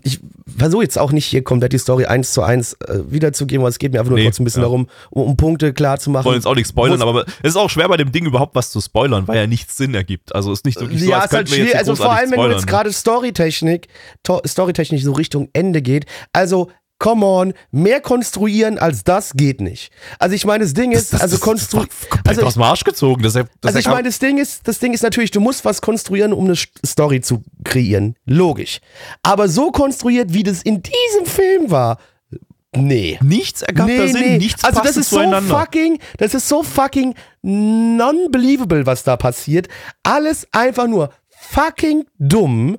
ich 0.03 0.19
versuche 0.57 0.83
jetzt 0.83 0.99
auch 0.99 1.13
nicht 1.13 1.25
hier 1.25 1.41
komplett 1.41 1.71
die 1.71 1.77
Story 1.77 2.05
eins 2.05 2.33
zu 2.33 2.41
eins 2.43 2.73
äh, 2.81 2.99
wiederzugeben, 3.09 3.61
aber 3.61 3.69
es 3.69 3.79
geht 3.79 3.93
mir 3.93 3.99
einfach 3.99 4.09
nur 4.09 4.19
Nee, 4.19 4.25
trotzdem 4.25 4.43
ein 4.43 4.45
bisschen 4.45 4.61
ja. 4.61 4.65
darum, 4.67 4.87
um, 5.09 5.23
um 5.23 5.37
Punkte 5.37 5.71
klar 5.71 5.97
zu 5.99 6.09
machen. 6.09 6.25
wollen 6.25 6.35
jetzt 6.35 6.47
auch 6.47 6.55
nicht 6.55 6.67
spoilern, 6.67 7.01
aber 7.01 7.25
es 7.43 7.51
ist 7.51 7.55
auch 7.55 7.69
schwer 7.69 7.87
bei 7.87 7.95
dem 7.95 8.11
Ding 8.11 8.25
überhaupt 8.25 8.55
was 8.55 8.71
zu 8.71 8.81
spoilern, 8.81 9.25
weil 9.29 9.37
ja 9.37 9.47
nichts 9.47 9.77
Sinn 9.77 9.93
ergibt. 9.95 10.35
Also 10.35 10.51
ist 10.51 10.65
nicht 10.65 10.81
wirklich 10.81 10.99
so, 11.01 11.09
ja, 11.09 11.19
als 11.19 11.31
ist 11.31 11.37
halt 11.37 11.49
schwierig. 11.49 11.77
Also 11.77 11.95
vor 11.95 12.11
allem, 12.11 12.23
wenn 12.31 12.31
du 12.31 12.35
spoilern, 12.43 12.57
jetzt 12.57 12.67
gerade 12.67 12.91
Storytechnik, 12.91 13.87
to- 14.23 14.41
Storytechnik 14.45 15.01
so 15.01 15.13
Richtung 15.13 15.47
Ende 15.53 15.81
geht. 15.81 16.07
Also, 16.33 16.69
come 16.99 17.25
on, 17.25 17.53
mehr 17.71 18.01
konstruieren 18.01 18.77
als 18.77 19.03
das 19.03 19.33
geht 19.33 19.61
nicht. 19.61 19.91
Also 20.19 20.35
ich 20.35 20.45
meine, 20.45 20.65
das 20.65 20.73
Ding 20.73 20.91
ist, 20.91 21.19
also 21.19 21.39
konstru 21.39 21.79
komplett 22.09 22.27
also 22.27 22.43
aus 22.43 22.53
dem 22.53 22.63
Arsch 22.63 22.83
gezogen. 22.83 23.23
Das, 23.23 23.33
das 23.33 23.45
also 23.63 23.79
ich 23.79 23.87
meine, 23.87 24.03
das 24.03 24.19
Ding 24.19 24.37
ist, 24.37 24.67
das 24.67 24.79
Ding 24.79 24.93
ist 24.93 25.01
natürlich, 25.01 25.31
du 25.31 25.39
musst 25.39 25.65
was 25.65 25.81
konstruieren, 25.81 26.33
um 26.33 26.45
eine 26.45 26.55
Story 26.85 27.21
zu 27.21 27.41
kreieren. 27.63 28.15
Logisch. 28.25 28.81
Aber 29.23 29.47
so 29.47 29.71
konstruiert, 29.71 30.33
wie 30.33 30.43
das 30.43 30.61
in 30.61 30.83
diesem 30.83 31.25
Film 31.25 31.71
war, 31.71 31.99
nee. 32.75 33.17
nichts 33.23 33.61
ergab 33.61 33.87
da 33.87 34.07
Sinn, 34.07 34.37
nichts 34.37 34.63
Also 34.63 34.81
das 34.81 34.97
ist 34.97 35.09
so 35.09 35.41
fucking, 35.41 35.99
das 36.17 36.33
ist 36.33 36.49
so 36.49 36.63
fucking 36.63 37.15
non-believable, 37.41 38.85
was 38.85 39.03
da 39.03 39.15
passiert. 39.15 39.69
Alles 40.03 40.47
einfach 40.51 40.87
nur 40.87 41.13
fucking 41.29 42.05
dumm. 42.17 42.77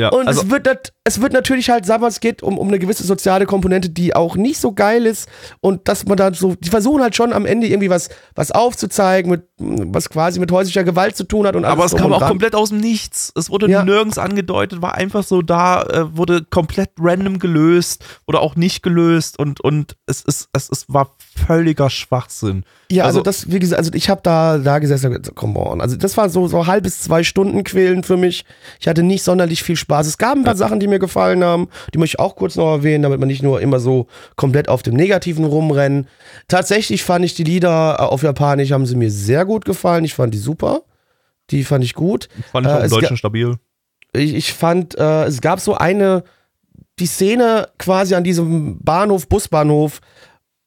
ja, 0.00 0.08
Und 0.08 0.26
also, 0.26 0.42
es, 0.42 0.50
wird 0.50 0.64
nat- 0.64 0.93
es 1.06 1.20
wird 1.20 1.34
natürlich 1.34 1.68
halt, 1.68 1.84
sagen 1.84 2.02
wir, 2.02 2.08
es 2.08 2.18
geht 2.20 2.42
um, 2.42 2.56
um 2.56 2.68
eine 2.68 2.78
gewisse 2.78 3.04
soziale 3.04 3.44
Komponente, 3.44 3.90
die 3.90 4.16
auch 4.16 4.36
nicht 4.36 4.58
so 4.58 4.72
geil 4.72 5.04
ist. 5.04 5.28
Und 5.60 5.86
dass 5.86 6.06
man 6.06 6.16
da 6.16 6.32
so, 6.32 6.54
die 6.54 6.70
versuchen 6.70 7.02
halt 7.02 7.14
schon 7.14 7.34
am 7.34 7.44
Ende 7.44 7.66
irgendwie 7.66 7.90
was, 7.90 8.08
was 8.34 8.50
aufzuzeigen, 8.50 9.30
mit, 9.30 9.42
was 9.58 10.08
quasi 10.08 10.40
mit 10.40 10.50
häuslicher 10.50 10.82
Gewalt 10.82 11.14
zu 11.14 11.24
tun 11.24 11.46
hat. 11.46 11.56
Und 11.56 11.66
aber 11.66 11.82
alles 11.82 11.92
es 11.92 11.98
drum 11.98 12.10
kam 12.10 12.12
auch 12.14 12.18
dran. 12.20 12.28
komplett 12.30 12.54
aus 12.54 12.70
dem 12.70 12.78
Nichts. 12.78 13.32
Es 13.36 13.50
wurde 13.50 13.68
Ja. 13.68 13.84
nirgends 13.84 14.16
angedeutet, 14.16 14.80
war 14.80 14.94
einfach 14.94 15.24
so 15.24 15.42
da, 15.42 15.82
äh, 15.82 16.16
wurde 16.16 16.42
komplett 16.48 16.90
random 16.98 17.38
gelöst 17.38 18.02
oder 18.26 18.40
auch 18.40 18.56
nicht 18.56 18.82
gelöst 18.82 19.38
und, 19.38 19.60
und 19.60 19.96
es, 20.06 20.22
ist, 20.22 20.48
es, 20.54 20.70
es 20.70 20.86
war 20.88 21.10
völliger 21.46 21.90
Schwachsinn. 21.90 22.64
Ja, 22.90 23.04
also, 23.04 23.18
Also- 23.18 23.24
das, 23.24 23.50
wie 23.50 23.58
gesagt, 23.58 23.78
also 23.78 23.90
ich 23.92 24.08
habe 24.08 24.20
da, 24.22 24.56
da 24.56 24.78
gesessen 24.78 25.08
und 25.08 25.18
gesagt, 25.20 25.36
come 25.36 25.58
on. 25.58 25.82
Also 25.82 25.96
das 25.96 26.16
war 26.16 26.30
so, 26.30 26.48
so 26.48 26.66
halb 26.66 26.84
bis 26.84 27.02
zwei 27.02 27.22
Stunden 27.24 27.62
quälen 27.64 28.04
für 28.04 28.16
mich. 28.16 28.46
Ich 28.80 28.88
hatte 28.88 29.02
nicht 29.02 29.22
sonderlich 29.22 29.62
viel 29.62 29.76
Spaß. 29.76 30.06
Es 30.06 30.16
gab 30.16 30.36
ein 30.36 30.44
paar 30.44 30.56
Sachen, 30.56 30.80
die 30.80 30.86
mir 30.86 30.93
gefallen 30.98 31.42
haben, 31.44 31.68
die 31.92 31.98
möchte 31.98 32.16
ich 32.16 32.20
auch 32.20 32.36
kurz 32.36 32.56
noch 32.56 32.70
erwähnen, 32.72 33.02
damit 33.02 33.18
man 33.20 33.28
nicht 33.28 33.42
nur 33.42 33.60
immer 33.60 33.80
so 33.80 34.06
komplett 34.36 34.68
auf 34.68 34.82
dem 34.82 34.94
Negativen 34.94 35.44
rumrennen. 35.44 36.06
Tatsächlich 36.48 37.02
fand 37.04 37.24
ich 37.24 37.34
die 37.34 37.44
Lieder 37.44 37.96
äh, 37.98 38.02
auf 38.02 38.22
Japanisch, 38.22 38.72
haben 38.72 38.86
sie 38.86 38.96
mir 38.96 39.10
sehr 39.10 39.44
gut 39.44 39.64
gefallen. 39.64 40.04
Ich 40.04 40.14
fand 40.14 40.34
die 40.34 40.38
super. 40.38 40.82
Die 41.50 41.64
fand 41.64 41.84
ich 41.84 41.94
gut. 41.94 42.28
Fand 42.52 42.66
ich 42.66 42.72
Äh, 42.72 42.76
auch 42.76 42.84
im 42.84 42.90
Deutschen 42.90 43.16
stabil. 43.16 43.56
Ich, 44.12 44.34
ich 44.34 44.52
fand, 44.54 44.96
äh, 44.96 45.24
es 45.24 45.40
gab 45.40 45.60
so 45.60 45.74
eine, 45.74 46.24
die 46.98 47.06
Szene 47.06 47.68
quasi 47.78 48.14
an 48.14 48.24
diesem 48.24 48.78
Bahnhof, 48.82 49.28
Busbahnhof, 49.28 50.00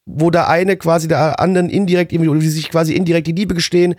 wo 0.04 0.30
der 0.30 0.48
eine 0.48 0.76
quasi 0.76 1.08
der 1.08 1.40
anderen 1.40 1.68
indirekt 1.68 2.12
irgendwie, 2.12 2.30
oder 2.30 2.40
die 2.40 2.48
sich 2.48 2.70
quasi 2.70 2.94
indirekt 2.94 3.26
die 3.26 3.32
Liebe 3.32 3.54
gestehen. 3.54 3.94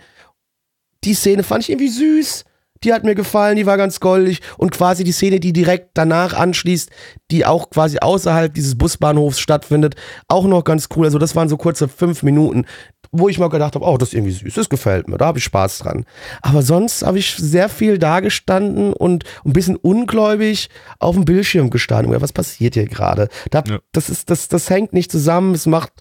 Die 1.04 1.14
Szene 1.14 1.42
fand 1.42 1.64
ich 1.64 1.70
irgendwie 1.70 1.88
süß. 1.88 2.44
Die 2.84 2.92
hat 2.92 3.04
mir 3.04 3.14
gefallen, 3.14 3.56
die 3.56 3.66
war 3.66 3.76
ganz 3.76 4.00
goldig. 4.00 4.40
Und 4.56 4.70
quasi 4.70 5.04
die 5.04 5.12
Szene, 5.12 5.40
die 5.40 5.52
direkt 5.52 5.90
danach 5.94 6.32
anschließt, 6.34 6.90
die 7.30 7.44
auch 7.44 7.70
quasi 7.70 7.98
außerhalb 8.00 8.54
dieses 8.54 8.76
Busbahnhofs 8.76 9.38
stattfindet, 9.38 9.96
auch 10.28 10.44
noch 10.46 10.64
ganz 10.64 10.88
cool. 10.96 11.04
Also 11.04 11.18
das 11.18 11.36
waren 11.36 11.48
so 11.48 11.56
kurze 11.56 11.88
fünf 11.88 12.22
Minuten, 12.22 12.64
wo 13.12 13.28
ich 13.28 13.38
mal 13.38 13.48
gedacht 13.48 13.74
habe, 13.74 13.84
oh, 13.84 13.96
das 13.96 14.10
ist 14.10 14.14
irgendwie 14.14 14.32
süß, 14.32 14.54
das 14.54 14.68
gefällt 14.68 15.08
mir, 15.08 15.18
da 15.18 15.26
habe 15.26 15.38
ich 15.38 15.44
Spaß 15.44 15.78
dran. 15.78 16.04
Aber 16.42 16.62
sonst 16.62 17.02
habe 17.04 17.18
ich 17.18 17.34
sehr 17.36 17.68
viel 17.68 17.98
dagestanden 17.98 18.92
und 18.92 19.24
ein 19.44 19.52
bisschen 19.52 19.76
ungläubig 19.76 20.68
auf 20.98 21.16
dem 21.16 21.24
Bildschirm 21.24 21.70
gestanden. 21.70 22.12
Ja, 22.12 22.20
was 22.20 22.32
passiert 22.32 22.74
hier 22.74 22.86
gerade? 22.86 23.28
Da, 23.50 23.64
Ja. 23.66 23.78
Das 23.92 24.08
ist, 24.08 24.30
das, 24.30 24.48
das 24.48 24.70
hängt 24.70 24.92
nicht 24.92 25.10
zusammen. 25.10 25.54
Es 25.54 25.66
macht, 25.66 25.92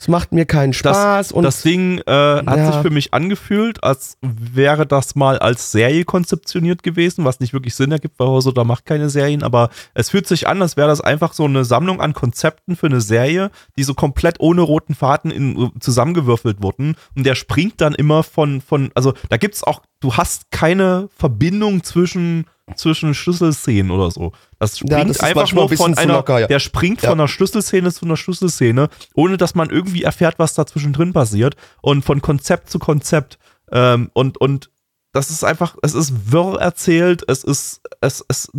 es 0.00 0.06
macht 0.08 0.32
mir 0.32 0.46
keinen 0.46 0.72
Spaß. 0.72 1.28
Das, 1.28 1.32
und 1.32 1.42
das 1.42 1.62
Ding 1.62 1.98
äh, 1.98 2.02
hat 2.10 2.56
Ja. 2.56 2.72
sich 2.72 2.82
für 2.82 2.90
mich 2.90 3.12
angefühlt, 3.12 3.82
als 3.82 4.16
wäre 4.22 4.86
das 4.86 5.16
mal 5.16 5.38
als 5.38 5.72
Serie 5.72 6.04
konzeptioniert 6.04 6.82
gewesen, 6.84 7.24
was 7.24 7.40
nicht 7.40 7.52
wirklich 7.52 7.74
Sinn 7.74 7.90
ergibt, 7.90 8.18
weil 8.18 8.28
Hosoda 8.28 8.62
macht 8.64 8.86
keine 8.86 9.10
Serien, 9.10 9.42
aber 9.42 9.70
es 9.94 10.10
fühlt 10.10 10.28
sich 10.28 10.46
an, 10.46 10.62
als 10.62 10.76
wäre 10.76 10.88
das 10.88 11.00
einfach 11.00 11.32
so 11.32 11.44
eine 11.44 11.64
Sammlung 11.64 12.00
an 12.00 12.12
Konzepten 12.14 12.76
für 12.76 12.86
eine 12.86 13.00
Serie, 13.00 13.50
die 13.76 13.82
so 13.82 13.94
komplett 13.94 14.38
ohne 14.38 14.60
roten 14.62 14.94
Faden 14.94 15.30
in, 15.30 15.70
zusammengewürfelt 15.80 16.62
wurden 16.62 16.94
und 17.16 17.24
der 17.26 17.34
springt 17.34 17.80
dann 17.80 17.94
immer 17.94 18.22
von, 18.22 18.60
von 18.60 18.90
also 18.94 19.14
da 19.30 19.36
gibt's 19.36 19.64
auch, 19.64 19.82
du 20.00 20.14
hast 20.14 20.50
keine 20.52 21.08
Verbindung 21.16 21.82
zwischen 21.82 22.46
zwischen 22.76 23.14
Schlüsselszenen 23.14 23.90
oder 23.90 24.10
so. 24.10 24.32
Das 24.58 24.78
springt 24.78 24.92
Ja, 24.92 25.04
das 25.04 25.20
einfach 25.20 25.52
nur 25.52 25.70
ein 25.70 25.76
von 25.76 25.96
einer, 25.96 26.14
locker, 26.14 26.38
ja. 26.40 26.46
der 26.46 26.58
springt 26.60 27.02
Ja. 27.02 27.10
von 27.10 27.20
einer 27.20 27.28
Schlüsselszene 27.28 27.92
zu 27.92 28.04
einer 28.04 28.16
Schlüsselszene, 28.16 28.88
ohne 29.14 29.36
dass 29.36 29.54
man 29.54 29.70
irgendwie 29.70 30.02
erfährt, 30.02 30.38
was 30.38 30.54
da 30.54 30.66
zwischendrin 30.66 31.12
passiert 31.12 31.56
und 31.82 32.04
von 32.04 32.20
Konzept 32.22 32.70
zu 32.70 32.78
Konzept. 32.78 33.38
Ähm, 33.70 34.10
und, 34.14 34.38
und 34.40 34.70
das 35.12 35.30
ist 35.30 35.44
einfach, 35.44 35.76
es 35.82 35.94
ist 35.94 36.32
wirr 36.32 36.60
erzählt, 36.60 37.22
es 37.28 37.44
ist, 37.44 37.80
es, 38.00 38.24
es 38.28 38.50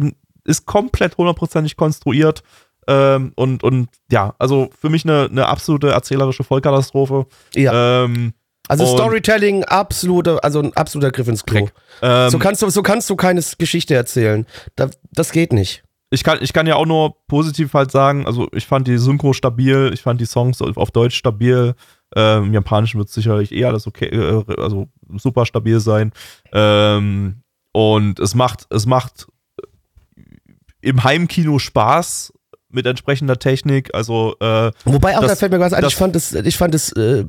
ist 0.45 0.65
komplett 0.65 1.17
hundertprozentig 1.17 1.77
konstruiert. 1.77 2.43
Ähm, 2.87 3.33
und, 3.35 3.63
und 3.63 3.89
ja, 4.11 4.33
also 4.39 4.69
für 4.79 4.89
mich 4.89 5.05
eine, 5.05 5.27
eine 5.29 5.47
absolute 5.47 5.91
erzählerische 5.91 6.43
Vollkatastrophe. 6.43 7.27
ja. 7.53 8.03
Ähm, 8.05 8.33
Also 8.69 8.85
Und- 8.85 8.97
Storytelling, 8.97 9.63
absolute, 9.65 10.41
also 10.43 10.61
ein 10.61 10.71
absoluter 10.77 11.11
Griff 11.11 11.27
ins 11.27 11.43
Klo. 11.45 11.67
Ähm, 12.01 12.29
so, 12.29 12.39
kannst 12.39 12.61
du, 12.61 12.69
so 12.69 12.81
kannst 12.83 13.09
du 13.09 13.15
keine 13.17 13.41
Geschichte 13.57 13.95
erzählen. 13.95 14.45
Da, 14.77 14.89
das 15.11 15.31
geht 15.33 15.51
nicht. 15.51 15.83
ich 16.11 16.23
kann, 16.23 16.37
ich 16.41 16.53
kann 16.53 16.65
ja 16.67 16.75
auch 16.75 16.85
nur 16.85 17.15
positiv 17.27 17.73
halt 17.73 17.91
sagen, 17.91 18.25
also 18.25 18.47
ich 18.53 18.65
fand 18.65 18.87
die 18.87 18.97
Synchro 18.97 19.33
stabil, 19.33 19.91
ich 19.93 20.01
fand 20.01 20.21
die 20.21 20.25
Songs 20.25 20.61
auf 20.61 20.91
Deutsch 20.91 21.15
stabil. 21.17 21.75
Ähm, 22.15 22.45
Im 22.45 22.53
Japanischen 22.53 22.97
wird 22.99 23.09
sicherlich 23.09 23.51
eh 23.51 23.65
alles 23.65 23.85
okay, 23.85 24.05
äh, 24.05 24.43
also 24.59 24.87
super 25.17 25.45
stabil 25.45 25.79
sein. 25.79 26.11
Ähm, 26.53 27.41
und 27.71 28.19
es 28.19 28.33
macht, 28.33 28.65
es 28.71 28.85
macht 28.87 29.27
im 30.81 31.03
Heimkino 31.03 31.59
Spaß 31.59 32.33
mit 32.71 32.85
entsprechender 32.85 33.37
Technik. 33.39 33.89
Also 33.93 34.35
äh, 34.39 34.71
Wobei 34.85 35.17
auch, 35.17 35.21
Das- 35.21 35.31
da 35.31 35.35
fällt 35.37 35.51
mir 35.51 35.59
was 35.59 35.73
ein, 35.73 35.83
ich 35.85 35.95
fand 35.95 36.15
es, 36.15 36.33
ich 36.33 36.57
fand 36.57 36.75
es, 36.75 36.91
äh, 36.93 37.25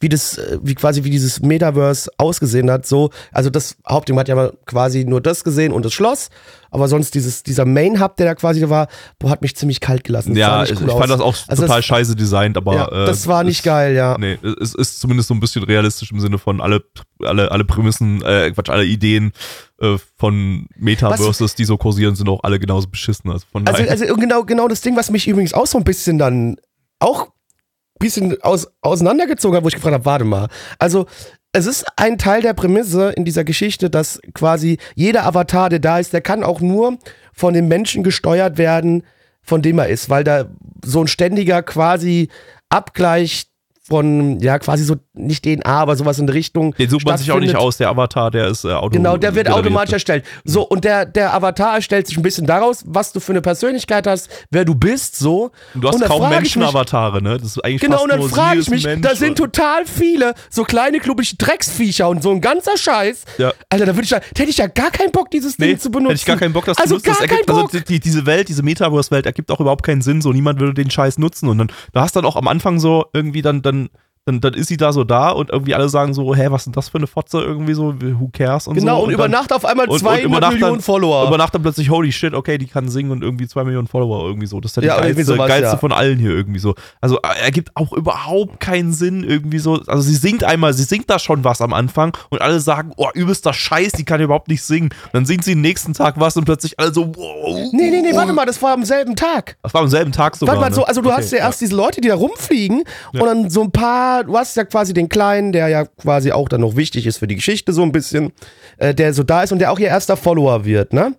wie 0.00 0.08
das, 0.08 0.38
äh, 0.38 0.58
wie 0.62 0.74
quasi 0.74 1.04
wie 1.04 1.10
dieses 1.10 1.40
Metaverse 1.40 2.10
ausgesehen 2.18 2.70
hat, 2.70 2.86
so, 2.86 3.10
also 3.32 3.50
das 3.50 3.76
Hauptding 3.88 4.18
hat 4.18 4.28
ja 4.28 4.34
mal 4.34 4.52
quasi 4.66 5.04
nur 5.04 5.20
das 5.20 5.44
gesehen 5.44 5.72
und 5.72 5.84
das 5.84 5.92
Schloss, 5.94 6.28
aber 6.74 6.88
sonst 6.88 7.14
dieses, 7.14 7.44
dieser 7.44 7.64
Main 7.64 8.00
Hub, 8.00 8.16
der 8.16 8.26
da 8.26 8.34
quasi 8.34 8.60
da 8.60 8.68
war, 8.68 8.88
boah, 9.20 9.30
hat 9.30 9.42
mich 9.42 9.54
ziemlich 9.54 9.78
kalt 9.78 10.02
gelassen. 10.02 10.34
Ja, 10.36 10.62
nicht 10.62 10.72
ich, 10.72 10.80
cool 10.80 10.88
ich 10.88 10.92
fand 10.94 11.08
das 11.08 11.20
auch 11.20 11.34
Also 11.46 11.62
total 11.62 11.78
das- 11.78 11.84
scheiße 11.84 12.16
designt, 12.16 12.56
aber 12.56 12.74
ja, 12.74 12.88
äh, 12.88 13.06
das 13.06 13.26
war 13.28 13.44
nicht 13.44 13.58
es- 13.60 13.64
geil, 13.64 13.94
ja. 13.94 14.16
Nee, 14.18 14.38
es 14.60 14.74
ist 14.74 14.98
zumindest 15.00 15.28
so 15.28 15.34
ein 15.34 15.40
bisschen 15.40 15.62
realistisch 15.62 16.10
im 16.10 16.18
Sinne 16.18 16.38
von 16.38 16.60
alle, 16.60 16.82
alle, 17.22 17.52
alle 17.52 17.64
Prämissen, 17.64 18.22
äh, 18.22 18.50
Quatsch, 18.50 18.70
alle 18.70 18.84
Ideen 18.84 19.32
äh, 19.80 19.96
von 20.16 20.66
Metaverses, 20.76 21.54
die 21.54 21.64
so 21.64 21.76
kursieren, 21.76 22.16
sind 22.16 22.28
auch 22.28 22.42
alle 22.42 22.58
genauso 22.58 22.88
beschissen. 22.88 23.30
Also 23.30 23.46
von 23.52 23.66
Also, 23.68 23.82
also 23.88 24.14
genau, 24.16 24.42
genau 24.42 24.66
das 24.66 24.80
Ding, 24.80 24.96
was 24.96 25.10
mich 25.12 25.28
übrigens 25.28 25.54
auch 25.54 25.66
so 25.68 25.78
ein 25.78 25.84
bisschen 25.84 26.18
dann 26.18 26.56
auch 26.98 27.26
ein 27.26 27.98
bisschen 28.00 28.42
aus, 28.42 28.66
auseinandergezogen 28.80 29.56
hat, 29.56 29.62
wo 29.64 29.68
ich 29.68 29.74
gefragt 29.74 29.94
habe, 29.94 30.04
warte 30.04 30.24
mal. 30.24 30.48
Also, 30.80 31.06
es 31.54 31.66
ist 31.66 31.86
ein 31.96 32.18
Teil 32.18 32.42
der 32.42 32.52
Prämisse 32.52 33.10
in 33.10 33.24
dieser 33.24 33.44
Geschichte, 33.44 33.88
dass 33.88 34.20
quasi 34.34 34.78
jeder 34.96 35.24
Avatar, 35.24 35.70
der 35.70 35.78
da 35.78 36.00
ist, 36.00 36.12
der 36.12 36.20
kann 36.20 36.42
auch 36.42 36.60
nur 36.60 36.98
von 37.32 37.54
dem 37.54 37.68
Menschen 37.68 38.02
gesteuert 38.02 38.58
werden, 38.58 39.04
von 39.40 39.62
dem 39.62 39.78
er 39.78 39.88
ist, 39.88 40.10
weil 40.10 40.24
da 40.24 40.46
so 40.84 41.00
ein 41.00 41.06
ständiger 41.06 41.62
quasi 41.62 42.28
Abgleich 42.70 43.46
von, 43.86 44.40
ja, 44.40 44.58
quasi 44.58 44.82
so 44.84 44.96
nicht 45.12 45.44
DNA, 45.44 45.64
aber 45.66 45.94
sowas 45.96 46.18
in 46.18 46.28
Richtung. 46.28 46.74
den 46.74 46.88
sucht 46.88 47.04
man 47.04 47.18
sich 47.18 47.30
auch 47.30 47.38
nicht 47.38 47.54
aus, 47.54 47.76
der 47.76 47.90
Avatar, 47.90 48.30
der 48.30 48.48
ist 48.48 48.64
äh, 48.64 48.72
auto 48.72 48.90
Genau, 48.96 49.16
der 49.18 49.34
wird 49.34 49.50
automatisch 49.50 49.92
erstellt. 49.92 50.24
So, 50.44 50.62
und 50.62 50.84
der, 50.84 51.04
der 51.04 51.34
Avatar 51.34 51.74
erstellt 51.74 52.06
sich 52.06 52.16
ein 52.16 52.22
bisschen 52.22 52.46
daraus, 52.46 52.82
was 52.86 53.12
du 53.12 53.20
für 53.20 53.32
eine 53.32 53.42
Persönlichkeit 53.42 54.06
hast, 54.06 54.28
wer 54.50 54.64
du 54.64 54.74
bist, 54.74 55.16
so. 55.16 55.50
Und 55.74 55.84
du 55.84 55.88
hast 55.88 55.96
und 55.96 56.04
kaum 56.04 56.28
Menschen-Avatare, 56.30 57.20
ne? 57.22 57.36
Das 57.36 57.48
ist 57.56 57.64
eigentlich 57.64 57.82
Genau, 57.82 58.02
und 58.04 58.08
dann 58.10 58.22
frage 58.22 58.60
ich 58.60 58.70
mich, 58.70 58.84
Mensch. 58.84 59.02
da 59.02 59.14
sind 59.14 59.36
total 59.36 59.84
viele 59.84 60.34
so 60.48 60.64
kleine, 60.64 60.98
klubbelige 60.98 61.36
Drecksviecher 61.36 62.08
und 62.08 62.22
so 62.22 62.30
ein 62.30 62.40
ganzer 62.40 62.76
Scheiß. 62.78 63.24
Ja. 63.38 63.52
Alter, 63.68 63.86
da 63.86 63.94
würde 63.94 64.04
ich 64.04 64.10
da 64.10 64.20
hätte 64.36 64.50
ich 64.50 64.56
ja 64.58 64.66
gar 64.66 64.90
keinen 64.90 65.12
Bock, 65.12 65.30
dieses 65.30 65.58
Nee, 65.58 65.66
Ding 65.68 65.78
zu 65.78 65.90
benutzen. 65.90 66.10
hätte 66.10 66.20
ich 66.20 66.26
gar 66.26 66.36
keinen 66.38 66.52
Bock, 66.52 66.64
das 66.64 66.78
also 66.78 66.94
nutzen. 66.94 67.06
Gar 67.06 67.16
das 67.20 67.30
ergibt, 67.30 67.50
also 67.50 67.62
Bock. 67.66 67.84
die, 67.84 68.00
diese 68.00 68.24
Welt, 68.26 68.48
diese 68.48 68.62
Metaverse-Welt 68.62 69.26
ergibt 69.26 69.50
auch 69.50 69.60
überhaupt 69.60 69.84
keinen 69.84 70.00
Sinn. 70.00 70.22
So, 70.22 70.32
niemand 70.32 70.58
würde 70.60 70.72
den 70.74 70.90
Scheiß 70.90 71.18
nutzen. 71.18 71.48
Und 71.48 71.58
dann, 71.58 71.68
da 71.92 72.00
hast 72.00 72.16
dann 72.16 72.24
auch 72.24 72.36
am 72.36 72.48
Anfang 72.48 72.78
so 72.80 73.04
irgendwie 73.12 73.42
dann, 73.42 73.60
dann, 73.62 73.73
sudden 73.74 74.03
dann, 74.26 74.40
dann 74.40 74.54
ist 74.54 74.68
sie 74.68 74.78
da 74.78 74.90
so 74.92 75.04
da 75.04 75.28
und 75.30 75.50
irgendwie 75.50 75.74
alle 75.74 75.90
sagen 75.90 76.14
so, 76.14 76.34
hä, 76.34 76.46
was 76.48 76.62
ist 76.62 76.64
denn 76.66 76.72
das 76.72 76.88
für 76.88 76.96
eine 76.96 77.06
Fotze 77.06 77.40
irgendwie 77.42 77.74
so, 77.74 77.94
who 78.00 78.30
cares 78.32 78.66
und 78.66 78.74
so. 78.74 78.80
genau, 78.80 79.02
und, 79.02 79.10
über 79.10 79.28
Nacht 79.28 79.52
auf 79.52 79.66
einmal 79.66 79.86
und- 79.86 79.92
und 79.92 79.98
200 79.98 80.24
über 80.24 80.40
Nacht 80.40 80.52
Millionen 80.54 80.72
dann- 80.76 80.80
Follower. 80.80 81.26
Über 81.28 81.36
Nacht 81.36 81.54
dann 81.54 81.60
plötzlich, 81.60 81.90
holy 81.90 82.10
shit, 82.10 82.32
okay, 82.32 82.56
die 82.56 82.66
kann 82.66 82.88
singen 82.88 83.10
und 83.10 83.22
irgendwie 83.22 83.46
zwei 83.46 83.64
Millionen 83.64 83.86
Follower 83.86 84.24
irgendwie 84.26 84.46
so. 84.46 84.60
Das 84.60 84.70
ist 84.70 84.76
ja 84.76 84.80
die 84.80 84.86
Ja, 84.88 84.98
geilste, 84.98 85.24
sowas, 85.24 85.48
geilste 85.48 85.72
ja. 85.72 85.76
von 85.76 85.92
allen 85.92 86.18
hier 86.18 86.30
irgendwie 86.30 86.58
so. 86.58 86.74
Also 87.02 87.18
äh, 87.18 87.44
ergibt 87.44 87.72
auch 87.74 87.92
überhaupt 87.92 88.60
keinen 88.60 88.94
Sinn 88.94 89.24
irgendwie 89.24 89.58
so. 89.58 89.82
Also 89.86 90.00
sie 90.00 90.14
singt 90.14 90.42
einmal, 90.42 90.72
sie 90.72 90.84
singt 90.84 91.10
da 91.10 91.18
schon 91.18 91.44
was 91.44 91.60
am 91.60 91.74
Anfang 91.74 92.16
und 92.30 92.40
alle 92.40 92.60
sagen, 92.60 92.92
oh, 92.96 93.08
übelster 93.12 93.52
Scheiß, 93.52 93.92
die 93.92 94.04
kann 94.06 94.22
überhaupt 94.22 94.48
nicht 94.48 94.62
singen. 94.62 94.88
Und 95.04 95.12
dann 95.12 95.26
singt 95.26 95.44
sie 95.44 95.52
den 95.52 95.60
nächsten 95.60 95.92
Tag 95.92 96.18
was 96.18 96.34
und 96.38 96.46
plötzlich 96.46 96.80
alle 96.80 96.94
so, 96.94 97.08
wow. 97.14 97.68
nee, 97.74 97.90
nee, 97.90 98.00
nee, 98.00 98.14
warte 98.16 98.32
mal, 98.32 98.46
das 98.46 98.62
war 98.62 98.72
am 98.72 98.84
selben 98.86 99.16
Tag. 99.16 99.58
Das 99.62 99.74
war 99.74 99.82
am 99.82 99.88
selben 99.88 100.12
Tag 100.12 100.34
sogar. 100.36 100.56
Warte 100.56 100.70
mal, 100.70 100.74
so, 100.74 100.80
ne? 100.80 100.88
also 100.88 101.02
du 101.02 101.10
Okay, 101.10 101.18
hast 101.18 101.30
ja 101.32 101.38
erst 101.40 101.60
diese 101.60 101.76
Leute, 101.76 102.00
die 102.00 102.08
da 102.08 102.14
rumfliegen 102.14 102.84
und 103.12 103.20
dann 103.20 103.50
so 103.50 103.60
ein 103.62 103.70
paar, 103.70 104.13
du 104.22 104.36
hast 104.36 104.56
ja 104.56 104.64
quasi 104.64 104.94
den 104.94 105.08
Kleinen, 105.08 105.52
der 105.52 105.68
ja 105.68 105.84
quasi 105.84 106.32
auch 106.32 106.48
dann 106.48 106.60
noch 106.60 106.76
wichtig 106.76 107.06
ist 107.06 107.18
für 107.18 107.26
die 107.26 107.34
Geschichte 107.36 107.72
so 107.72 107.82
ein 107.82 107.92
bisschen, 107.92 108.32
äh, 108.78 108.94
der 108.94 109.12
so 109.14 109.22
da 109.22 109.42
ist 109.42 109.52
und 109.52 109.58
der 109.58 109.72
auch 109.72 109.78
ihr 109.78 109.88
erster 109.88 110.16
Follower 110.16 110.64
wird, 110.64 110.92
ne? 110.92 111.14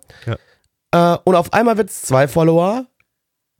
Äh, 0.92 1.18
und 1.24 1.34
auf 1.34 1.52
einmal 1.52 1.76
wird 1.76 1.90
es 1.90 2.02
zwei 2.02 2.28
Follower, 2.28 2.86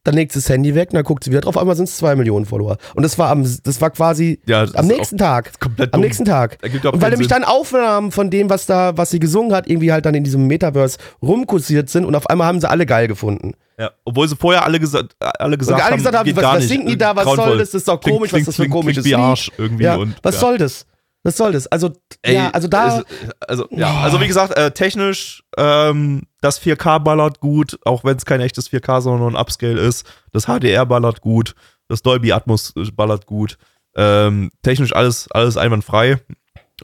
dann 0.06 0.14
legt 0.14 0.32
sie 0.32 0.38
das 0.38 0.48
Handy 0.48 0.74
weg 0.74 0.90
und 0.90 0.94
dann 0.94 1.04
guckt 1.04 1.24
sie 1.24 1.30
wieder 1.30 1.40
drauf, 1.40 1.56
auf 1.56 1.60
einmal 1.60 1.76
sind 1.76 1.88
es 1.88 1.96
zwei 1.96 2.14
Millionen 2.14 2.46
Follower. 2.46 2.76
Und 2.94 3.02
das 3.02 3.18
war 3.18 3.30
am, 3.30 3.42
das 3.42 3.80
war 3.80 3.90
quasi 3.90 4.40
Ja, 4.46 4.64
das 4.64 4.74
am 4.74 4.86
nächsten 4.86 5.18
Tag. 5.18 5.58
komplett 5.58 5.92
Am 5.92 5.98
dumm. 6.00 6.06
nächsten 6.06 6.24
Tag. 6.24 6.58
Und 6.62 7.02
weil 7.02 7.10
nämlich 7.10 7.28
Sinn. 7.28 7.42
dann 7.42 7.44
Aufnahmen 7.44 8.12
von 8.12 8.30
dem, 8.30 8.48
was 8.48 8.66
da, 8.66 8.96
was 8.96 9.10
sie 9.10 9.18
gesungen 9.18 9.52
hat, 9.52 9.66
irgendwie 9.68 9.92
halt 9.92 10.06
dann 10.06 10.14
in 10.14 10.24
diesem 10.24 10.46
Metaverse 10.46 10.98
rumkursiert 11.22 11.90
sind 11.90 12.04
und 12.04 12.14
auf 12.14 12.30
einmal 12.30 12.46
haben 12.46 12.60
sie 12.60 12.68
alle 12.70 12.86
geil 12.86 13.08
gefunden. 13.08 13.54
Ja, 13.78 13.90
obwohl 14.04 14.26
sie 14.26 14.36
vorher 14.36 14.64
alle, 14.64 14.80
gesa 14.80 15.02
alle 15.20 15.58
gesagt 15.58 15.80
alle 15.82 15.90
haben, 15.90 15.98
gesagt 15.98 16.16
haben, 16.16 16.36
was, 16.36 16.44
was 16.44 16.68
singen 16.68 16.86
die 16.86 16.96
da, 16.96 17.14
was 17.14 17.24
Grauenvoll. 17.24 17.46
soll 17.48 17.58
das? 17.58 17.70
Das 17.72 17.80
ist 17.82 17.88
doch 17.88 18.00
komisch, 18.00 18.32
was 18.32 18.40
ist 18.40 18.48
das 18.48 18.56
für 18.56 18.62
ein 18.62 18.70
komisches 18.70 19.04
Lied? 19.04 19.52
Irgendwie 19.58 19.84
ja, 19.84 19.96
und 19.96 20.14
was 20.22 20.36
ja. 20.36 20.40
soll 20.40 20.58
das? 20.58 20.86
Was 21.26 21.36
soll 21.36 21.50
das? 21.50 21.66
Also, 21.66 21.90
Ey, 22.22 22.36
ja, 22.36 22.50
also 22.50 22.68
da, 22.68 22.98
es- 23.00 23.04
also, 23.48 23.66
ja, 23.72 23.92
also 24.00 24.20
wie 24.20 24.28
gesagt, 24.28 24.56
äh, 24.56 24.70
technisch, 24.70 25.42
ähm, 25.56 26.22
das 26.40 26.60
4K 26.60 27.00
ballert 27.00 27.40
gut, 27.40 27.78
auch 27.84 28.04
wenn 28.04 28.16
es 28.16 28.24
kein 28.24 28.40
echtes 28.40 28.70
4K, 28.70 29.00
sondern 29.00 29.20
nur 29.22 29.30
ein 29.30 29.36
Upscale 29.42 29.80
ist. 29.80 30.06
Das 30.32 30.44
HDR 30.46 30.86
ballert 30.86 31.20
gut, 31.22 31.56
das 31.88 32.02
Dolby 32.02 32.30
Atmos 32.32 32.72
äh, 32.76 32.90
ballert 32.92 33.26
gut. 33.26 33.58
Ähm, 33.96 34.50
technisch 34.62 34.94
alles, 34.94 35.28
alles 35.32 35.56
einwandfrei. 35.56 36.20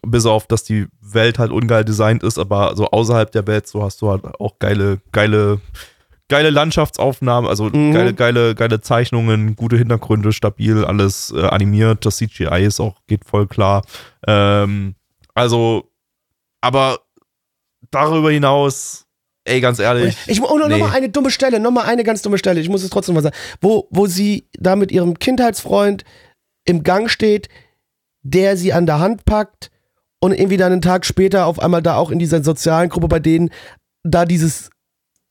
Bis 0.04 0.26
auf, 0.26 0.46
dass 0.48 0.64
die 0.64 0.88
Welt 1.00 1.38
halt 1.38 1.52
ungeil 1.52 1.84
designt 1.84 2.24
ist, 2.24 2.38
aber 2.38 2.74
so 2.74 2.86
außerhalb 2.90 3.30
der 3.30 3.46
Welt, 3.46 3.68
so 3.68 3.84
hast 3.84 4.02
du 4.02 4.10
halt 4.10 4.24
auch 4.40 4.58
geile, 4.58 5.00
geile, 5.12 5.60
geile 6.32 6.48
Landschaftsaufnahmen, 6.48 7.46
also 7.46 7.64
Mhm. 7.66 7.92
geile, 7.92 8.14
geile, 8.14 8.54
geile 8.54 8.80
Zeichnungen, 8.80 9.54
gute 9.54 9.76
Hintergründe, 9.76 10.32
stabil, 10.32 10.82
alles 10.82 11.30
äh, 11.36 11.42
animiert. 11.42 12.06
Das 12.06 12.16
CGI 12.16 12.64
ist 12.64 12.80
auch, 12.80 12.96
geht 13.06 13.26
voll 13.26 13.46
klar. 13.46 13.82
Ähm, 14.26 14.94
also, 15.34 15.90
aber 16.62 17.00
darüber 17.90 18.30
hinaus, 18.30 19.04
ey, 19.44 19.60
ganz 19.60 19.78
ehrlich. 19.78 20.16
ich, 20.26 20.40
oh, 20.40 20.56
noch, 20.56 20.68
nee. 20.68 20.78
noch 20.78 20.88
mal 20.88 20.96
eine 20.96 21.10
dumme 21.10 21.30
Stelle, 21.30 21.60
noch 21.60 21.70
mal 21.70 21.84
eine 21.84 22.02
ganz 22.02 22.22
dumme 22.22 22.38
Stelle, 22.38 22.60
ich 22.60 22.70
muss 22.70 22.82
es 22.82 22.88
trotzdem 22.88 23.14
mal 23.14 23.20
sagen, 23.20 23.36
wo, 23.60 23.86
wo 23.90 24.06
sie 24.06 24.48
da 24.58 24.74
mit 24.74 24.90
ihrem 24.90 25.18
Kindheitsfreund 25.18 26.02
im 26.64 26.82
Gang 26.82 27.10
steht, 27.10 27.50
der 28.22 28.56
sie 28.56 28.72
an 28.72 28.86
der 28.86 29.00
Hand 29.00 29.26
packt 29.26 29.70
und 30.18 30.32
irgendwie 30.32 30.56
dann 30.56 30.72
einen 30.72 30.80
Tag 30.80 31.04
später 31.04 31.44
auf 31.44 31.58
einmal 31.58 31.82
da 31.82 31.96
auch 31.96 32.10
in 32.10 32.18
dieser 32.18 32.42
sozialen 32.42 32.88
Gruppe 32.88 33.08
bei 33.08 33.18
denen 33.20 33.50
da 34.02 34.24
dieses 34.24 34.70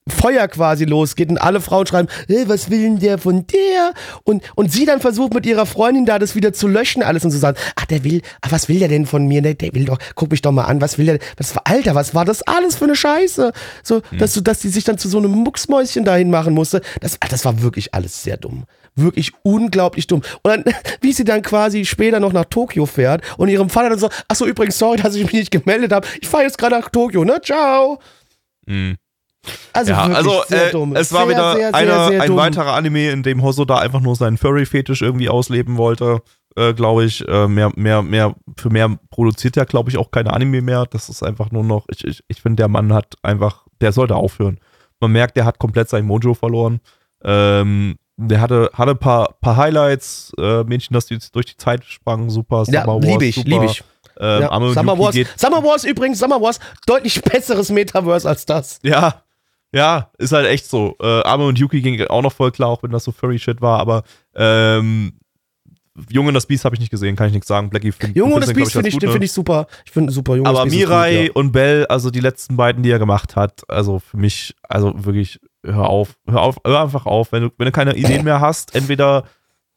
Feuer 0.10 0.48
quasi 0.48 0.86
losgeht 0.86 1.30
und 1.30 1.38
alle 1.38 1.62
Frauen 1.62 1.86
schreiben, 1.86 2.08
hey, 2.28 2.48
was 2.48 2.72
will 2.72 2.82
denn 2.82 3.00
der 3.00 3.20
von 3.20 3.46
der? 3.46 3.94
Und, 4.24 4.44
und 4.56 4.72
sie 4.72 4.86
dann 4.86 5.00
versucht 5.00 5.34
mit 5.34 5.46
ihrer 5.46 5.68
Freundin 5.68 6.06
da 6.06 6.18
das 6.18 6.36
wieder 6.36 6.54
zu 6.54 6.68
löschen, 6.68 7.04
alles 7.04 7.24
und 7.24 7.30
zu 7.30 7.38
sagen, 7.38 7.58
ach, 7.76 7.86
der 7.86 8.04
will, 8.04 8.22
ach, 8.42 8.52
was 8.52 8.68
will 8.68 8.80
der 8.80 8.88
denn 8.88 9.06
von 9.06 9.28
mir? 9.28 9.44
Der, 9.44 9.54
der 9.54 9.74
will 9.76 9.86
doch, 9.86 10.00
guck 10.16 10.32
mich 10.32 10.42
doch 10.42 10.52
mal 10.52 10.64
an, 10.64 10.82
was 10.82 10.98
will 10.98 11.06
der, 11.06 11.20
was 11.38 11.56
war, 11.56 11.62
Alter, 11.66 11.94
was 11.94 12.16
war 12.16 12.26
das 12.26 12.42
alles 12.44 12.76
für 12.76 12.86
eine 12.86 12.96
Scheiße? 12.96 13.52
So, 13.84 14.02
dass 14.18 14.34
du, 14.34 14.42
dass 14.42 14.60
die 14.60 14.70
sich 14.70 14.84
dann 14.84 14.98
zu 14.98 15.08
so 15.08 15.20
einem 15.20 15.32
Mucksmäuschen 15.32 16.04
dahin 16.04 16.32
machen 16.32 16.56
musste, 16.56 16.82
das, 17.00 17.18
ach, 17.20 17.30
das 17.30 17.46
war 17.46 17.62
wirklich 17.62 17.94
alles 17.94 18.24
sehr 18.24 18.38
dumm. 18.38 18.64
Wirklich 18.96 19.32
unglaublich 19.44 20.08
dumm. 20.08 20.24
Und 20.42 20.50
dann, 20.50 20.64
wie 21.02 21.14
sie 21.14 21.26
dann 21.26 21.44
quasi 21.44 21.86
später 21.86 22.20
noch 22.20 22.34
nach 22.34 22.46
Tokio 22.46 22.88
fährt 22.88 23.24
und 23.38 23.50
ihrem 23.50 23.70
Vater 23.70 23.92
dann 23.92 24.00
so, 24.00 24.10
ach 24.28 24.36
so, 24.36 24.48
übrigens, 24.48 24.80
sorry, 24.80 24.98
dass 24.98 25.14
ich 25.14 25.24
mich 25.24 25.34
nicht 25.34 25.52
gemeldet 25.52 25.92
habe. 25.92 26.08
Ich 26.22 26.28
fahre 26.28 26.44
jetzt 26.44 26.58
gerade 26.58 26.76
nach 26.76 26.90
Tokio, 26.90 27.24
ne? 27.24 27.40
Ciao. 27.42 28.00
Mhm. 28.66 28.98
Also, 29.74 29.92
Ja, 29.92 30.04
also 30.04 30.44
sehr 30.48 30.68
äh, 30.68 30.72
dumm. 30.72 30.96
es 30.96 31.12
war 31.14 31.22
sehr, 31.26 31.30
wieder 31.30 31.56
sehr, 31.56 31.76
einer, 31.76 32.08
sehr, 32.08 32.08
sehr 32.10 32.22
ein 32.22 32.36
weiterer 32.36 32.74
Anime, 32.74 33.10
in 33.12 33.24
dem 33.24 33.42
Hosoda 33.42 33.78
einfach 33.78 34.00
nur 34.02 34.16
seinen 34.16 34.38
Furry-Fetisch 34.38 35.02
irgendwie 35.02 35.30
ausleben 35.30 35.78
wollte, 35.78 36.22
äh, 36.56 36.74
glaube 36.74 37.06
ich. 37.06 37.28
Äh, 37.28 37.48
mehr, 37.48 37.72
mehr, 37.76 38.02
mehr, 38.02 38.36
für 38.58 38.70
mehr 38.70 38.98
produziert 39.10 39.58
er, 39.58 39.66
glaube 39.66 39.90
ich, 39.90 39.98
auch 39.98 40.12
keine 40.12 40.34
Anime 40.34 40.62
mehr. 40.62 40.86
Das 40.86 41.10
ist 41.10 41.24
einfach 41.24 41.52
nur 41.52 41.64
noch, 41.64 41.86
ich, 41.90 42.04
ich, 42.06 42.24
ich 42.28 42.42
finde, 42.42 42.58
der 42.58 42.68
Mann 42.68 42.94
hat 42.94 43.16
einfach, 43.24 43.66
der 43.80 43.92
sollte 43.92 44.16
aufhören. 44.16 44.60
Man 45.00 45.12
merkt, 45.12 45.38
der 45.38 45.46
hat 45.46 45.58
komplett 45.58 45.90
sein 45.90 46.06
Mojo 46.06 46.34
verloren. 46.34 46.80
Ähm, 47.24 47.98
der 48.18 48.42
hatte, 48.42 48.70
hatte 48.74 48.92
ein 48.92 48.98
paar, 49.00 49.34
paar 49.42 49.58
Highlights, 49.58 50.32
äh, 50.38 50.64
Mädchen, 50.64 50.94
das 50.94 51.08
die 51.08 51.18
durch 51.32 51.48
die 51.48 51.58
Zeit 51.58 51.84
sprangen, 51.86 52.30
super. 52.30 52.64
Ja, 52.68 52.86
liebe 52.98 53.26
ich, 53.26 53.36
super. 53.36 53.50
liebe 53.50 53.66
ich. 53.66 53.84
Ähm, 54.20 54.42
Ja, 54.42 54.74
Summer 54.74 55.00
Wars, 55.00 55.16
Summer 55.36 55.64
Wars 55.64 55.84
übrigens, 55.84 56.20
Summer 56.20 56.40
Wars, 56.40 56.60
deutlich 56.86 57.22
besseres 57.24 57.72
Metaverse 57.72 58.30
als 58.30 58.46
das. 58.46 58.80
Ja, 58.84 59.24
ja, 59.74 60.12
ist 60.18 60.34
halt 60.34 60.48
echt 60.48 60.66
so. 60.68 60.96
Äh, 61.02 61.24
Ame 61.24 61.46
und 61.46 61.60
Yuki 61.60 61.82
ging 61.82 62.02
auch 62.08 62.22
noch 62.22 62.34
voll 62.34 62.52
klar, 62.52 62.70
auch 62.70 62.84
wenn 62.84 62.92
das 62.92 63.04
so 63.04 63.12
Furry-Shit 63.12 63.62
war, 63.62 63.80
aber 63.80 64.04
ähm, 64.36 65.14
Junge 66.10 66.30
und 66.30 66.34
das 66.34 66.46
Biest 66.46 66.64
habe 66.64 66.76
ich 66.76 66.80
nicht 66.80 66.90
gesehen, 66.90 67.16
kann 67.16 67.28
ich 67.28 67.34
nichts 67.34 67.48
sagen. 67.48 67.70
Blackie 67.70 67.92
find, 67.92 68.16
Junge 68.16 68.36
und 68.36 68.42
das 68.42 68.50
den, 68.50 68.56
Biest 68.56 68.72
finde 68.72 68.90
ich, 68.90 68.94
den 68.96 69.00
gut, 69.00 69.10
finde 69.12 69.20
ne? 69.20 69.26
ich 69.26 69.32
super. 69.34 69.68
Ich 69.86 69.92
finde 69.92 70.12
super 70.12 70.36
Junge 70.36 70.50
Aber 70.50 70.66
Mirai 70.66 71.28
gut, 71.28 71.28
ja. 71.28 71.32
und 71.34 71.52
Bell, 71.52 71.86
also 71.88 72.10
die 72.12 72.22
letzten 72.22 72.56
beiden, 72.56 72.82
die 72.82 72.92
er 72.92 73.00
gemacht 73.00 73.36
hat, 73.36 73.70
also 73.70 74.00
für 74.00 74.18
mich, 74.18 74.56
also 74.68 74.94
wirklich, 75.06 75.40
hör 75.66 75.90
auf, 75.90 76.16
hör 76.28 76.42
auf, 76.42 76.58
hör 76.66 76.82
einfach 76.82 77.06
auf. 77.06 77.32
Wenn 77.32 77.44
du, 77.44 77.50
wenn 77.58 77.66
du 77.66 77.72
keine 77.72 77.96
Ideen 77.96 78.24
mehr 78.24 78.40
hast, 78.40 78.74
entweder 78.74 79.26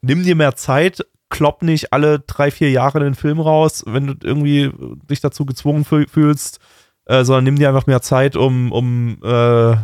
nimm 0.01 0.23
dir 0.23 0.35
mehr 0.35 0.55
Zeit, 0.55 1.05
klopp 1.29 1.63
nicht 1.63 1.91
alle 1.91 2.19
drei, 2.19 2.49
vier 2.49 2.71
Jahre 2.71 2.99
einen 2.99 3.15
Film 3.15 3.39
raus, 3.39 3.83
wenn 3.85 4.07
du 4.07 4.13
irgendwie 4.23 4.71
dich 5.09 5.19
dazu 5.19 5.45
gezwungen 5.45 5.83
fühl- 5.83 6.07
fühlst, 6.07 6.59
äh, 7.05 7.23
sondern 7.23 7.43
nimm 7.45 7.55
dir 7.57 7.69
einfach 7.69 7.87
mehr 7.87 8.01
Zeit, 8.01 8.35
um, 8.35 8.71
um 8.71 9.17
äh, 9.23 9.75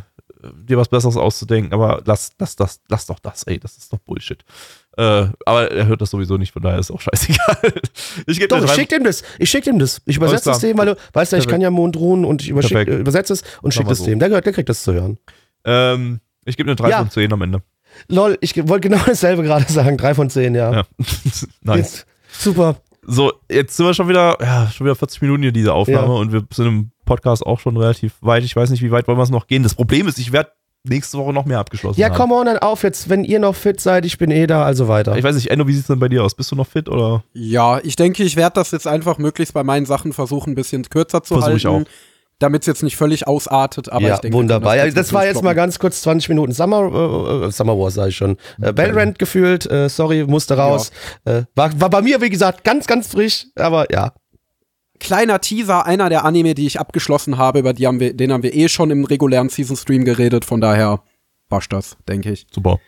dir 0.63 0.77
was 0.77 0.87
Besseres 0.89 1.17
auszudenken. 1.17 1.73
Aber 1.73 2.01
lass, 2.05 2.31
lass, 2.39 2.55
das, 2.55 2.79
lass 2.89 3.05
doch 3.05 3.19
das, 3.19 3.43
ey, 3.43 3.59
das 3.59 3.77
ist 3.77 3.93
doch 3.93 3.99
Bullshit. 3.99 4.43
Äh, 4.97 5.27
aber 5.45 5.71
er 5.71 5.85
hört 5.87 6.01
das 6.01 6.09
sowieso 6.09 6.37
nicht, 6.37 6.51
von 6.51 6.61
daher 6.61 6.79
ist 6.79 6.91
auch 6.91 6.99
scheißegal. 7.01 7.57
Ich 8.27 8.37
gebe 8.39 8.47
Doch, 8.49 8.63
ich 8.63 8.71
schick 8.71 8.89
dem 8.89 9.03
das. 9.03 9.23
Ich 9.39 9.49
schick 9.49 9.63
dem 9.63 9.79
das. 9.79 10.01
Ich 10.05 10.17
übersetze 10.17 10.51
es 10.51 10.59
dem, 10.59 10.77
weil 10.77 10.87
du 10.87 10.97
weißt 11.13 11.31
ja, 11.31 11.37
ich 11.37 11.47
kann 11.47 11.61
ja 11.61 11.69
Mondruhen 11.69 12.25
und 12.25 12.41
ich 12.41 12.49
äh, 12.49 12.97
übersetze 12.99 13.33
es 13.33 13.43
und 13.61 13.73
schicke 13.73 13.91
es 13.91 13.99
so. 13.99 14.05
dem. 14.05 14.19
Der, 14.19 14.27
gehört- 14.29 14.45
der 14.45 14.53
kriegt 14.53 14.67
das 14.69 14.83
zu 14.83 14.93
hören. 14.93 15.17
ähm, 15.63 16.19
ich 16.45 16.57
gebe 16.57 16.67
eine 16.69 16.75
3 16.75 16.89
Ja. 16.89 16.97
von 16.99 17.09
10 17.11 17.31
am 17.33 17.41
Ende. 17.43 17.61
Lol, 18.07 18.37
ich 18.41 18.55
wollte 18.67 18.89
genau 18.89 19.01
dasselbe 19.05 19.43
gerade 19.43 19.71
sagen. 19.71 19.97
Drei 19.97 20.13
von 20.15 20.29
zehn, 20.29 20.55
ja. 20.55 20.71
Ja. 20.73 20.83
nice. 21.61 21.77
Jetzt, 21.77 22.05
super. 22.31 22.77
So, 23.03 23.33
jetzt 23.49 23.75
sind 23.77 23.85
wir 23.85 23.93
schon 23.93 24.07
wieder, 24.09 24.37
ja, 24.41 24.69
schon 24.71 24.85
wieder 24.85 24.95
40 24.95 25.21
Minuten 25.21 25.41
hier, 25.43 25.51
diese 25.51 25.73
Aufnahme, 25.73 26.07
Ja. 26.07 26.13
und 26.19 26.31
wir 26.31 26.43
sind 26.53 26.67
im 26.67 26.91
Podcast 27.11 27.45
auch 27.45 27.59
schon 27.59 27.75
relativ 27.75 28.13
weit. 28.21 28.43
Ich 28.43 28.55
weiß 28.55 28.69
nicht, 28.69 28.81
wie 28.81 28.91
weit 28.91 29.05
wollen 29.07 29.17
wir 29.17 29.23
es 29.23 29.29
noch 29.29 29.47
gehen. 29.47 29.63
Das 29.63 29.75
Problem 29.75 30.07
ist, 30.07 30.17
ich 30.17 30.31
werde 30.31 30.51
nächste 30.83 31.17
Woche 31.17 31.33
noch 31.33 31.45
mehr 31.45 31.59
abgeschlossen 31.59 31.99
Ja, 31.99 32.07
haben. 32.07 32.15
komm 32.15 32.31
on 32.31 32.45
dann 32.45 32.57
auf 32.59 32.83
jetzt. 32.83 33.09
Wenn 33.09 33.23
ihr 33.25 33.39
noch 33.39 33.53
fit 33.55 33.81
seid, 33.81 34.05
ich 34.05 34.17
bin 34.17 34.31
eh 34.31 34.47
da, 34.47 34.63
also 34.63 34.87
weiter. 34.87 35.17
Ich 35.17 35.23
weiß 35.23 35.35
nicht, 35.35 35.51
Enno, 35.51 35.67
wie 35.67 35.73
sieht 35.73 35.81
es 35.81 35.87
denn 35.87 35.99
bei 35.99 36.07
dir 36.07 36.23
aus? 36.23 36.35
Bist 36.35 36.51
du 36.51 36.55
noch 36.55 36.67
fit 36.67 36.87
oder? 36.89 37.23
Ja, 37.33 37.79
ich 37.83 37.95
denke, 37.97 38.23
ich 38.23 38.35
werde 38.37 38.53
das 38.55 38.71
jetzt 38.71 38.87
einfach 38.87 39.17
möglichst 39.17 39.53
bei 39.53 39.63
meinen 39.63 39.85
Sachen 39.85 40.13
versuchen, 40.13 40.53
ein 40.53 40.55
bisschen 40.55 40.83
kürzer 40.89 41.21
zu 41.21 41.33
Versuch 41.35 41.43
halten. 41.47 41.57
ich 41.57 41.67
auch. 41.67 41.81
Damit 42.39 42.61
es 42.63 42.65
jetzt 42.67 42.81
nicht 42.81 42.95
völlig 42.97 43.27
ausartet, 43.27 43.91
aber 43.91 44.07
ja, 44.07 44.15
ich 44.15 44.21
denke. 44.21 44.35
wunderbar. 44.37 44.75
können 44.75 44.87
Ja, 44.87 44.93
das 44.95 45.13
war 45.13 45.25
jetzt 45.27 45.43
mal 45.43 45.53
ganz 45.53 45.77
kurz 45.77 46.01
20 46.01 46.29
Minuten 46.29 46.53
Summer, 46.53 47.43
äh, 47.45 47.51
Summer 47.51 47.77
Wars, 47.77 47.93
sag 47.93 48.07
ich 48.07 48.15
schon. 48.15 48.37
Äh, 48.59 48.73
Bellrand 48.73 49.19
gefühlt, 49.19 49.69
äh, 49.69 49.89
sorry, 49.89 50.23
musste 50.25 50.57
raus. 50.57 50.91
Äh, 51.25 51.43
war, 51.53 51.79
war 51.79 51.89
bei 51.91 52.01
mir, 52.01 52.19
wie 52.21 52.31
gesagt, 52.31 52.63
ganz, 52.63 52.87
ganz 52.87 53.09
frisch, 53.09 53.45
aber 53.55 53.91
ja. 53.93 54.13
Kleiner 55.01 55.41
Teaser, 55.41 55.87
einer 55.87 56.09
der 56.09 56.25
Anime, 56.25 56.53
die 56.53 56.67
ich 56.67 56.79
abgeschlossen 56.79 57.39
habe, 57.39 57.59
über 57.59 57.73
die 57.73 57.87
haben 57.87 57.99
wir, 57.99 58.13
den 58.13 58.31
haben 58.31 58.43
wir 58.43 58.53
eh 58.53 58.69
schon 58.69 58.91
im 58.91 59.03
regulären 59.03 59.49
Season 59.49 59.75
Stream 59.75 60.05
geredet, 60.05 60.45
von 60.45 60.61
daher 60.61 61.01
wasch 61.49 61.67
das, 61.69 61.97
denke 62.07 62.31
ich. 62.31 62.45
Super. 62.51 62.79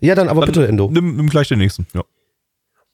Ja, 0.00 0.14
dann 0.14 0.30
aber 0.30 0.40
Dann 0.40 0.48
bitte, 0.48 0.66
Endo. 0.66 0.88
Nimm, 0.90 1.14
nimm 1.16 1.28
gleich 1.28 1.48
den 1.48 1.58
nächsten. 1.58 1.86
Ja. 1.92 2.04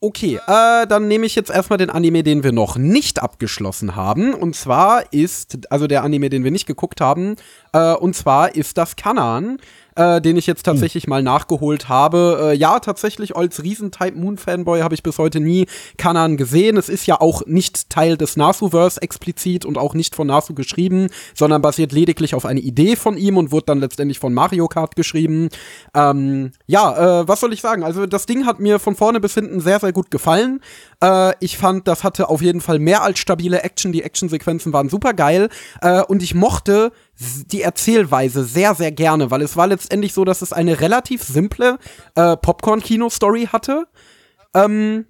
Okay, 0.01 0.41
äh, 0.49 0.87
dann 0.89 1.07
nehme 1.07 1.25
ich 1.25 1.37
jetzt 1.37 1.51
erstmal 1.51 1.77
den 1.77 1.89
Anime, 1.89 2.25
den 2.25 2.43
wir 2.43 2.51
noch 2.51 2.77
nicht 2.77 3.23
abgeschlossen 3.23 3.95
haben. 3.95 4.35
Und 4.35 4.57
zwar 4.57 5.13
ist, 5.13 5.71
also 5.71 5.87
der 5.87 6.03
Anime, 6.03 6.31
den 6.31 6.43
wir 6.43 6.51
nicht 6.51 6.67
geguckt 6.67 7.01
haben, 7.01 7.37
äh, 7.73 7.95
und 7.95 8.17
zwar 8.17 8.57
ist 8.57 8.77
das 8.77 8.97
Kanan, 8.97 9.59
äh, 9.97 10.21
den 10.21 10.37
ich 10.37 10.47
jetzt 10.47 10.65
tatsächlich 10.65 11.07
mal 11.07 11.23
nachgeholt 11.23 11.89
habe. 11.89 12.53
Äh, 12.53 12.57
ja, 12.57 12.79
tatsächlich 12.81 13.37
als 13.37 13.63
Riesen-Type 13.63 14.17
Moon-Fanboy 14.19 14.81
habe 14.81 14.95
ich 14.95 15.03
bis 15.03 15.19
heute 15.19 15.41
nie 15.41 15.67
Kanan 15.99 16.37
gesehen. 16.37 16.77
Es 16.77 16.89
ist 16.89 17.07
ja 17.07 17.21
auch 17.21 17.47
nicht 17.47 17.91
Teil 17.91 18.17
des 18.17 18.37
Nasu-Verse 18.37 19.01
explizit 19.01 19.65
und 19.65 19.79
auch 19.79 19.95
nicht 19.95 20.15
von 20.15 20.27
Nasu 20.27 20.55
geschrieben, 20.55 21.09
sondern 21.35 21.63
basiert 21.63 21.93
lediglich 21.93 22.35
auf 22.35 22.45
einer 22.45 22.61
Idee 22.61 22.97
von 22.97 23.17
ihm 23.17 23.37
und 23.37 23.53
wurde 23.53 23.67
dann 23.67 23.81
letztendlich 23.81 24.19
von 24.19 24.35
Mario 24.35 24.69
Kart 24.69 24.97
geschrieben. 24.97 25.49
Ähm, 25.95 26.53
ja, 26.67 27.21
äh, 27.21 27.29
was 27.29 27.41
soll 27.41 27.53
ich 27.53 27.61
sagen? 27.61 27.83
Also 27.83 28.07
das 28.07 28.27
Ding 28.27 28.47
hat 28.47 28.61
mir 28.61 28.79
von 28.79 28.95
vorne 28.95 29.21
bis 29.21 29.35
hinten 29.35 29.61
sehr, 29.61 29.81
sehr 29.81 29.93
gut 29.93 30.11
gefallen. 30.11 30.61
Äh, 31.03 31.35
ich 31.41 31.59
fand, 31.59 31.89
das 31.89 32.05
hatte 32.05 32.29
auf 32.29 32.43
jeden 32.43 32.61
Fall 32.61 32.79
mehr 32.79 33.03
als 33.03 33.19
stabile 33.19 33.63
Action. 33.63 33.93
Die 33.93 34.03
Actionsequenzen 34.03 34.73
waren 34.73 34.89
super 34.89 35.15
geil. 35.15 35.49
Äh, 35.81 36.03
und 36.03 36.23
ich 36.23 36.35
mochte 36.35 36.93
die 37.19 37.63
Erzählweise 37.63 38.45
sehr, 38.45 38.75
sehr 38.75 38.93
gerne, 38.93 39.31
weil 39.31 39.43
es 39.43 39.57
war 39.57 39.67
letztendlich 39.67 40.13
so, 40.13 40.25
dass 40.25 40.43
es 40.43 40.53
eine 40.53 40.81
relativ 40.81 41.23
simple 41.23 41.79
äh, 42.15 42.37
Popcorn-Kino-Story 42.37 43.49
hatte. 43.53 43.87
Ähm, 44.55 45.07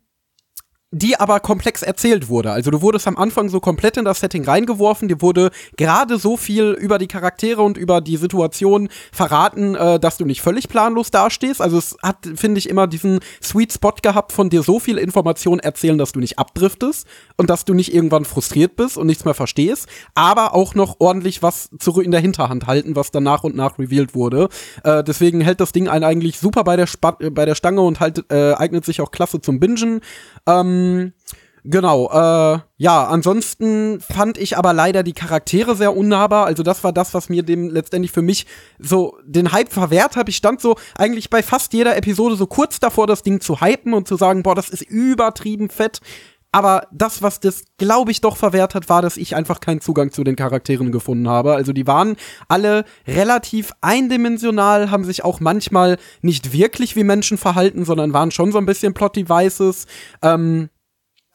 die 0.93 1.19
aber 1.19 1.41
komplex 1.41 1.83
erzählt 1.83 2.29
wurde. 2.29 2.53
Also 2.53 2.71
du 2.71 2.83
wurdest 2.83 3.09
am 3.09 3.17
Anfang 3.17 3.49
so 3.49 3.61
komplett 3.61 3.97
in 3.97 4.05
das 4.05 4.21
Setting 4.21 4.45
reingeworfen, 4.45 5.09
dir 5.09 5.23
wurde 5.23 5.51
gerade 5.79 6.19
so 6.19 6.37
viel 6.37 6.73
über 6.73 6.99
die 6.99 7.07
Charaktere 7.07 7.63
und 7.63 7.79
über 7.79 8.03
die 8.03 8.19
Situation 8.19 8.91
verraten, 9.11 9.75
äh, 9.75 9.99
dass 9.99 10.19
du 10.19 10.27
nicht 10.27 10.43
völlig 10.43 10.69
planlos 10.69 11.11
dastehst. 11.11 11.63
Also 11.63 11.79
es 11.79 11.97
hat, 12.03 12.29
finde 12.37 12.59
ich, 12.59 12.69
immer 12.69 12.87
diesen 12.87 13.21
Sweet 13.43 13.73
Spot 13.73 13.95
gehabt, 14.03 14.33
von 14.33 14.51
dir 14.51 14.63
so 14.63 14.79
viel 14.79 14.99
Information 14.99 15.61
erzählen, 15.61 15.97
dass 15.97 16.13
du 16.13 16.21
nicht 16.21 16.39
abdriftest 16.39 17.07
und 17.39 17.49
dass 17.49 17.65
du 17.65 17.73
nicht 17.73 17.95
irgendwann 17.95 18.27
frustriert 18.27 18.77
bist 18.77 18.99
und 18.99 19.07
nichts 19.07 19.25
mehr 19.25 19.35
verstehst, 19.35 19.89
aber 20.15 20.55
auch 20.55 20.75
noch 20.75 20.97
ordentlich 20.99 21.43
was 21.43 21.71
zurück 21.79 22.05
in 22.05 22.11
der 22.11 22.21
Hinterhand 22.21 22.67
halten, 22.67 22.97
was 22.97 23.11
dann 23.11 23.23
nach 23.23 23.45
und 23.45 23.57
nach 23.57 23.79
revealed 23.79 24.15
wurde. 24.15 24.51
Äh, 24.85 25.03
deswegen 25.03 25.41
hält 25.41 25.61
das 25.61 25.73
Ding 25.73 25.89
einen 25.89 26.05
eigentlich 26.05 26.39
super 26.39 26.65
bei 26.65 26.77
der, 26.77 26.87
Spa 26.87 27.17
äh, 27.21 27.31
bei 27.31 27.47
der 27.47 27.55
Stange 27.55 27.81
und 27.81 27.99
halt, 27.99 28.31
äh, 28.31 28.53
eignet 28.53 28.85
sich 28.85 29.01
auch 29.01 29.11
klasse 29.11 29.41
zum 29.41 29.59
Bingen. 29.59 30.01
Ähm, 30.47 30.82
Genau, 31.65 32.11
äh, 32.11 32.59
ja, 32.77 33.05
ansonsten 33.07 34.01
fand 34.01 34.37
ich 34.37 34.59
aber 34.59 34.73
leider 34.73 35.05
die 35.05 35.13
Charaktere 35.13 35.77
sehr 35.77 35.97
unnahbar. 35.97 36.47
Also 36.47 36.65
das 36.65 36.83
war 36.83 36.93
das, 36.93 37.15
was 37.15 37.29
mir 37.29 37.45
dem 37.45 37.71
letztendlich 37.71 38.11
für 38.11 38.23
mich 38.23 38.47
so 38.81 39.17
den 39.25 39.53
Hype 39.53 39.73
verwehrt 39.73 40.17
hat. 40.17 40.29
Ich 40.29 40.37
stand 40.37 40.61
so 40.61 40.75
eigentlich 40.97 41.31
bei 41.31 41.41
fast 41.41 41.73
jeder 41.73 41.97
Episode 41.97 42.35
so 42.35 42.49
kurz 42.49 42.81
davor, 42.81 43.07
das 43.07 43.23
Ding 43.23 43.41
zu 43.41 43.61
hypen 43.61 43.95
und 43.95 44.09
zu 44.09 44.17
sagen, 44.17 44.43
boah, 44.43 44.57
das 44.57 44.71
ist 44.71 44.83
übertrieben 44.83 45.69
fett. 45.69 46.01
Aber 46.55 46.87
das, 46.93 47.23
was 47.23 47.41
das, 47.41 47.65
glaube 47.79 48.11
ich, 48.11 48.21
doch 48.21 48.37
verwehrt 48.37 48.75
hat, 48.75 48.91
war, 48.91 49.01
dass 49.01 49.17
ich 49.17 49.35
einfach 49.37 49.61
keinen 49.61 49.81
Zugang 49.81 50.11
zu 50.11 50.23
den 50.23 50.37
Charakteren 50.37 50.93
gefunden 50.93 51.29
habe. 51.29 51.55
Also 51.55 51.73
die 51.73 51.87
waren 51.87 52.17
alle 52.47 52.85
relativ 53.07 53.73
eindimensional, 53.81 54.91
haben 54.91 55.05
sich 55.05 55.25
auch 55.25 55.41
manchmal 55.41 55.97
nicht 56.21 56.53
wirklich 56.53 56.95
wie 56.95 57.05
Menschen 57.05 57.39
verhalten, 57.39 57.87
sondern 57.87 58.13
waren 58.13 58.33
schon 58.33 58.53
so 58.53 58.59
ein 58.59 58.67
bisschen 58.67 58.93
Plot-Devices. 58.93 59.87
Ähm, 60.21 60.69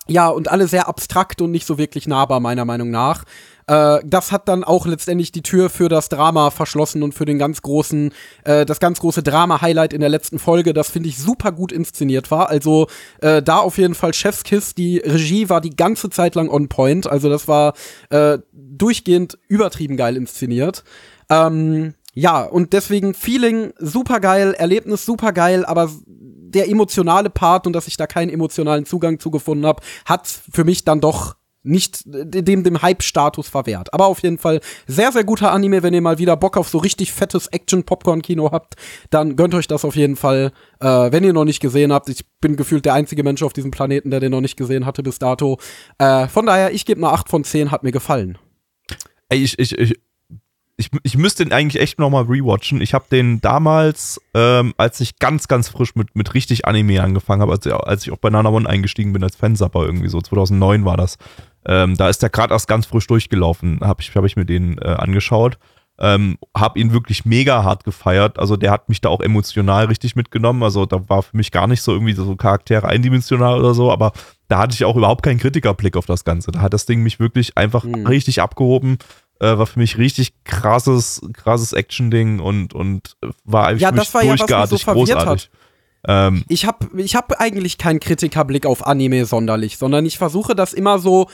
ja, 0.07 0.27
und 0.29 0.49
alle 0.49 0.67
sehr 0.67 0.87
abstrakt 0.87 1.41
und 1.41 1.51
nicht 1.51 1.67
so 1.67 1.77
wirklich 1.77 2.07
nahbar, 2.07 2.39
meiner 2.39 2.65
Meinung 2.65 2.89
nach. 2.89 3.23
Äh, 3.67 3.99
das 4.05 4.31
hat 4.31 4.47
dann 4.47 4.63
auch 4.63 4.85
letztendlich 4.85 5.31
die 5.31 5.43
Tür 5.43 5.69
für 5.69 5.89
das 5.89 6.09
Drama 6.09 6.49
verschlossen 6.51 7.03
und 7.03 7.13
für 7.13 7.25
den 7.25 7.37
ganz 7.37 7.61
großen, 7.61 8.11
äh, 8.45 8.65
das 8.65 8.79
ganz 8.79 8.99
große 8.99 9.23
Drama-Highlight 9.23 9.93
in 9.93 9.99
der 9.99 10.09
letzten 10.09 10.39
Folge, 10.39 10.73
das 10.73 10.89
finde 10.89 11.09
ich 11.09 11.17
super 11.17 11.51
gut 11.51 11.71
inszeniert 11.71 12.31
war. 12.31 12.49
Also 12.49 12.87
äh, 13.21 13.41
da 13.43 13.57
auf 13.57 13.77
jeden 13.77 13.95
Fall 13.95 14.13
Chefskiss, 14.13 14.73
die 14.73 14.97
Regie 14.99 15.49
war 15.49 15.61
die 15.61 15.75
ganze 15.75 16.09
Zeit 16.09 16.35
lang 16.35 16.49
on 16.49 16.69
point. 16.69 17.07
Also 17.07 17.29
das 17.29 17.47
war 17.47 17.73
äh, 18.09 18.39
durchgehend 18.53 19.37
übertrieben 19.47 19.97
geil 19.97 20.15
inszeniert. 20.15 20.83
Ähm, 21.29 21.93
ja, 22.19 22.41
und 22.41 22.73
deswegen 22.73 23.13
Feeling 23.13 23.73
super 23.77 24.19
geil, 24.19 24.55
Erlebnis 24.57 25.05
super 25.05 25.33
geil, 25.33 25.63
aber 25.63 25.91
der 26.07 26.67
emotionale 26.67 27.29
Part 27.29 27.67
und 27.67 27.73
dass 27.73 27.87
ich 27.87 27.95
da 27.95 28.07
keinen 28.07 28.31
emotionalen 28.31 28.87
Zugang 28.87 29.19
zu 29.19 29.29
gefunden 29.29 29.67
habe, 29.67 29.83
hat 30.03 30.27
für 30.27 30.63
mich 30.63 30.83
dann 30.83 30.99
doch 30.99 31.35
nicht 31.61 32.01
dem, 32.05 32.63
dem 32.63 32.81
Hype-Status 32.81 33.49
verwehrt. 33.49 33.93
Aber 33.93 34.07
auf 34.07 34.23
jeden 34.23 34.39
Fall 34.39 34.61
sehr, 34.87 35.11
sehr 35.11 35.25
guter 35.25 35.51
Anime. 35.51 35.83
Wenn 35.83 35.93
ihr 35.93 36.01
mal 36.01 36.17
wieder 36.17 36.35
Bock 36.37 36.57
auf 36.57 36.69
so 36.69 36.79
richtig 36.79 37.11
fettes 37.13 37.45
Action-Popcorn-Kino 37.47 38.51
habt, 38.51 38.77
dann 39.11 39.35
gönnt 39.35 39.53
euch 39.53 39.67
das 39.67 39.85
auf 39.85 39.95
jeden 39.95 40.15
Fall. 40.15 40.53
Äh, 40.79 41.11
wenn 41.11 41.23
ihr 41.23 41.33
noch 41.33 41.45
nicht 41.45 41.59
gesehen 41.59 41.93
habt, 41.93 42.09
ich 42.09 42.25
bin 42.39 42.55
gefühlt 42.55 42.85
der 42.85 42.95
einzige 42.95 43.21
Mensch 43.21 43.43
auf 43.43 43.53
diesem 43.53 43.69
Planeten, 43.69 44.09
der 44.09 44.21
den 44.21 44.31
noch 44.31 44.41
nicht 44.41 44.57
gesehen 44.57 44.87
hatte 44.87 45.03
bis 45.03 45.19
dato. 45.19 45.59
Äh, 45.99 46.27
von 46.29 46.47
daher, 46.47 46.73
ich 46.73 46.85
gebe 46.85 46.99
eine 46.99 47.13
8 47.13 47.29
von 47.29 47.43
10, 47.43 47.69
hat 47.69 47.83
mir 47.83 47.91
gefallen. 47.91 48.39
Ey, 49.29 49.43
ich, 49.43 49.59
ich, 49.59 49.77
ich, 49.77 49.99
ich, 50.77 50.91
ich 51.01 51.17
müsste 51.17 51.43
den 51.43 51.53
eigentlich 51.53 51.81
echt 51.81 51.99
nochmal 51.99 52.25
rewatchen. 52.25 52.81
Ich 52.81 52.93
habe 52.93 53.05
den 53.11 53.41
damals, 53.41 54.21
ähm, 54.35 54.75
als 54.77 54.99
ich 55.01 55.17
ganz, 55.17 55.47
ganz 55.47 55.69
frisch 55.69 55.95
mit, 55.95 56.15
mit 56.15 56.35
richtig 56.35 56.65
Anime 56.65 57.01
angefangen 57.01 57.41
habe, 57.41 57.53
als, 57.53 57.65
als 57.65 58.03
ich 58.03 58.11
auf 58.11 58.21
Banana 58.21 58.49
One 58.49 58.69
eingestiegen 58.69 59.11
bin 59.11 59.23
als 59.23 59.35
Fansapper 59.35 59.83
irgendwie 59.83 60.07
so, 60.07 60.21
2009 60.21 60.85
war 60.85 60.95
das. 60.95 61.17
Ähm, 61.65 61.97
da 61.97 62.09
ist 62.09 62.21
der 62.21 62.29
gerade 62.29 62.53
erst 62.53 62.67
ganz 62.67 62.85
frisch 62.85 63.07
durchgelaufen, 63.07 63.79
habe 63.81 64.01
ich, 64.01 64.15
hab 64.15 64.23
ich 64.23 64.35
mir 64.35 64.45
den 64.45 64.77
äh, 64.77 64.85
angeschaut. 64.85 65.57
Ähm, 65.99 66.37
hab 66.55 66.77
ihn 66.77 66.93
wirklich 66.93 67.25
mega 67.25 67.63
hart 67.63 67.83
gefeiert. 67.83 68.37
Also 68.37 68.55
der 68.55 68.69
hat 68.69 68.87
mich 68.87 69.01
da 69.01 69.09
auch 69.09 69.19
emotional 69.19 69.85
richtig 69.85 70.15
mitgenommen. 70.15 70.61
Also 70.61 70.85
da 70.85 71.09
war 71.09 71.23
für 71.23 71.35
mich 71.35 71.51
gar 71.51 71.65
nicht 71.65 71.81
so 71.81 71.91
irgendwie 71.91 72.13
so 72.13 72.35
Charaktere 72.35 72.87
eindimensional 72.87 73.59
oder 73.59 73.73
so, 73.73 73.91
aber 73.91 74.11
da 74.47 74.59
hatte 74.59 74.75
ich 74.75 74.85
auch 74.85 74.95
überhaupt 74.95 75.23
keinen 75.23 75.39
Kritikerblick 75.39 75.97
auf 75.97 76.05
das 76.05 76.23
Ganze. 76.23 76.51
Da 76.51 76.61
hat 76.61 76.73
das 76.73 76.85
Ding 76.85 77.01
mich 77.01 77.19
wirklich 77.19 77.57
einfach 77.57 77.83
richtig 77.83 78.43
abgehoben. 78.43 78.99
Äh, 79.39 79.57
war 79.57 79.67
für 79.67 79.79
mich 79.79 79.97
richtig 79.97 80.33
krasses, 80.45 81.21
krasses 81.33 81.73
Action-Ding 81.73 82.39
und, 82.39 82.73
und 82.73 83.15
war 83.43 83.67
eigentlich 83.67 83.81
Ja, 83.81 83.91
das 83.91 84.13
war 84.13 84.23
ja, 84.23 84.33
was 84.33 84.49
mich 84.49 84.69
so 84.69 84.77
verwirrt 84.77 85.09
großartig. 85.09 85.49
Ähm, 86.07 86.43
Ich 86.47 86.65
habe 86.65 86.87
ich 86.99 87.15
hab 87.15 87.39
eigentlich 87.39 87.77
keinen 87.77 87.99
Kritikerblick 87.99 88.65
auf 88.65 88.85
Anime 88.87 89.25
sonderlich, 89.25 89.77
sondern 89.77 90.05
ich 90.05 90.17
versuche 90.17 90.55
das 90.55 90.73
immer 90.73 90.99
so 90.99 91.29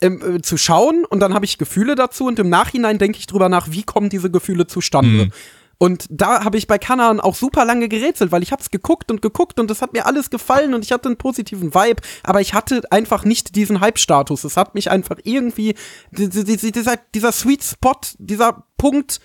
ähm, 0.00 0.36
äh, 0.36 0.42
zu 0.42 0.56
schauen 0.56 1.04
und 1.08 1.20
dann 1.20 1.34
habe 1.34 1.44
ich 1.44 1.58
Gefühle 1.58 1.94
dazu 1.94 2.26
und 2.26 2.38
im 2.38 2.48
Nachhinein 2.48 2.98
denke 2.98 3.18
ich 3.18 3.26
drüber 3.26 3.48
nach, 3.48 3.70
wie 3.70 3.82
kommen 3.82 4.10
diese 4.10 4.30
Gefühle 4.30 4.66
zustande. 4.66 5.26
Mhm. 5.26 5.32
Und 5.80 6.06
da 6.10 6.42
habe 6.44 6.58
ich 6.58 6.66
bei 6.66 6.76
Kanan 6.78 7.20
auch 7.20 7.36
super 7.36 7.64
lange 7.64 7.88
gerätselt, 7.88 8.32
weil 8.32 8.42
ich 8.42 8.50
habe 8.50 8.60
es 8.60 8.70
geguckt 8.70 9.12
und 9.12 9.22
geguckt 9.22 9.60
und 9.60 9.70
es 9.70 9.80
hat 9.80 9.92
mir 9.92 10.06
alles 10.06 10.28
gefallen 10.28 10.74
und 10.74 10.84
ich 10.84 10.90
hatte 10.90 11.08
einen 11.08 11.16
positiven 11.18 11.72
Vibe, 11.72 12.02
aber 12.24 12.40
ich 12.40 12.52
hatte 12.52 12.82
einfach 12.90 13.24
nicht 13.24 13.54
diesen 13.54 13.80
Hype-Status. 13.80 14.42
Es 14.42 14.56
hat 14.56 14.74
mich 14.74 14.90
einfach 14.90 15.18
irgendwie, 15.22 15.74
die- 16.10 16.28
die- 16.28 16.44
die- 16.56 16.72
dieser, 16.72 16.96
dieser 17.14 17.30
Sweet 17.30 17.62
Spot, 17.62 17.94
dieser 18.18 18.64
Punkt, 18.76 19.20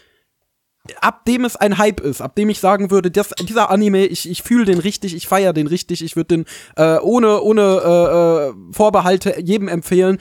ab 1.00 1.24
dem 1.26 1.46
es 1.46 1.56
ein 1.56 1.78
Hype 1.78 2.02
ist, 2.02 2.22
ab 2.22 2.36
dem 2.36 2.50
ich 2.50 2.60
sagen 2.60 2.92
würde, 2.92 3.10
das, 3.10 3.30
dieser 3.40 3.70
Anime, 3.70 4.06
ich, 4.06 4.30
ich 4.30 4.44
fühle 4.44 4.66
den 4.66 4.80
richtig, 4.80 5.16
ich 5.16 5.28
feiere 5.28 5.54
den 5.54 5.68
richtig, 5.68 6.04
ich 6.04 6.16
würde 6.18 6.36
den 6.36 6.46
äh, 6.76 7.00
ohne, 7.00 7.42
ohne 7.42 7.62
äh, 7.62 8.50
äh, 8.50 8.74
Vorbehalte 8.74 9.40
jedem 9.42 9.70
empfehlen, 9.70 10.18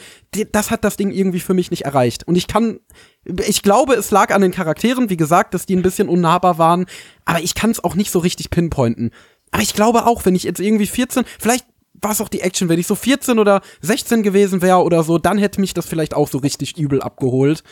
das 0.53 0.71
hat 0.71 0.85
das 0.85 0.97
Ding 0.97 1.11
irgendwie 1.11 1.41
für 1.41 1.55
mich 1.55 1.73
nicht 1.73 1.85
erreicht. 1.85 2.29
Und 2.29 2.37
ich 2.37 2.47
kann, 2.47 2.79
ich 3.25 3.63
glaube, 3.63 3.95
es 3.95 4.13
lag 4.13 4.33
an 4.33 4.41
den 4.41 4.53
Charakteren, 4.53 5.11
wie 5.11 5.17
gesagt, 5.17 5.53
dass 5.55 5.67
die 5.67 5.75
ein 5.75 5.83
bisschen 5.83 6.09
unnahbar 6.09 6.59
waren, 6.59 6.87
aber 7.25 7.41
ich 7.41 7.57
kann 7.57 7.71
es 7.71 7.83
auch 7.83 7.97
nicht 7.97 8.13
so 8.13 8.21
richtig 8.21 8.51
pinpointen. 8.51 9.11
Aber 9.51 9.63
ich 9.63 9.75
glaube 9.75 10.07
auch, 10.07 10.25
wenn 10.25 10.37
ich 10.37 10.45
jetzt 10.45 10.61
irgendwie 10.61 10.87
14, 10.87 11.25
vielleicht 11.41 11.67
war 12.01 12.13
es 12.13 12.21
auch 12.21 12.29
die 12.29 12.41
Action, 12.41 12.69
wenn 12.69 12.79
ich 12.79 12.87
so 12.87 12.95
14 12.95 13.39
oder 13.39 13.63
16 13.81 14.23
gewesen 14.23 14.63
wäre 14.63 14.83
oder 14.83 15.03
so, 15.03 15.19
dann 15.19 15.39
hätte 15.39 15.61
mich 15.61 15.75
das 15.75 15.87
vielleicht 15.87 16.15
auch 16.15 16.29
so 16.29 16.39
richtig 16.39 16.79
übel 16.79 17.03
abgeholt. 17.03 17.63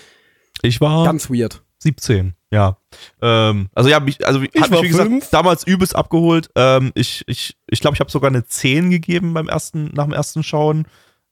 Ich 0.63 0.81
war 0.81 1.05
Ganz 1.05 1.31
weird. 1.31 1.63
17, 1.83 2.35
ja. 2.53 2.77
Ähm, 3.23 3.69
also 3.75 3.89
ja, 3.89 4.01
mich, 4.01 4.27
also 4.27 4.43
hat 4.43 4.71
war 4.71 4.81
mich 4.81 4.83
wie 4.83 4.89
gesagt 4.89 5.09
fünf. 5.09 5.31
damals 5.31 5.67
übelst 5.67 5.97
abgeholt. 5.97 6.51
Ähm, 6.57 6.93
ich 6.95 7.25
ich, 7.27 7.57
ich 7.69 7.81
glaube, 7.81 7.95
ich 7.95 8.01
habe 8.01 8.11
sogar 8.11 8.31
eine 8.31 8.45
10 8.45 8.91
gegeben 8.91 9.35
beim 9.35 9.49
ersten, 9.49 9.91
nach 9.95 10.05
dem 10.05 10.13
ersten 10.13 10.43
Schauen. 10.43 10.87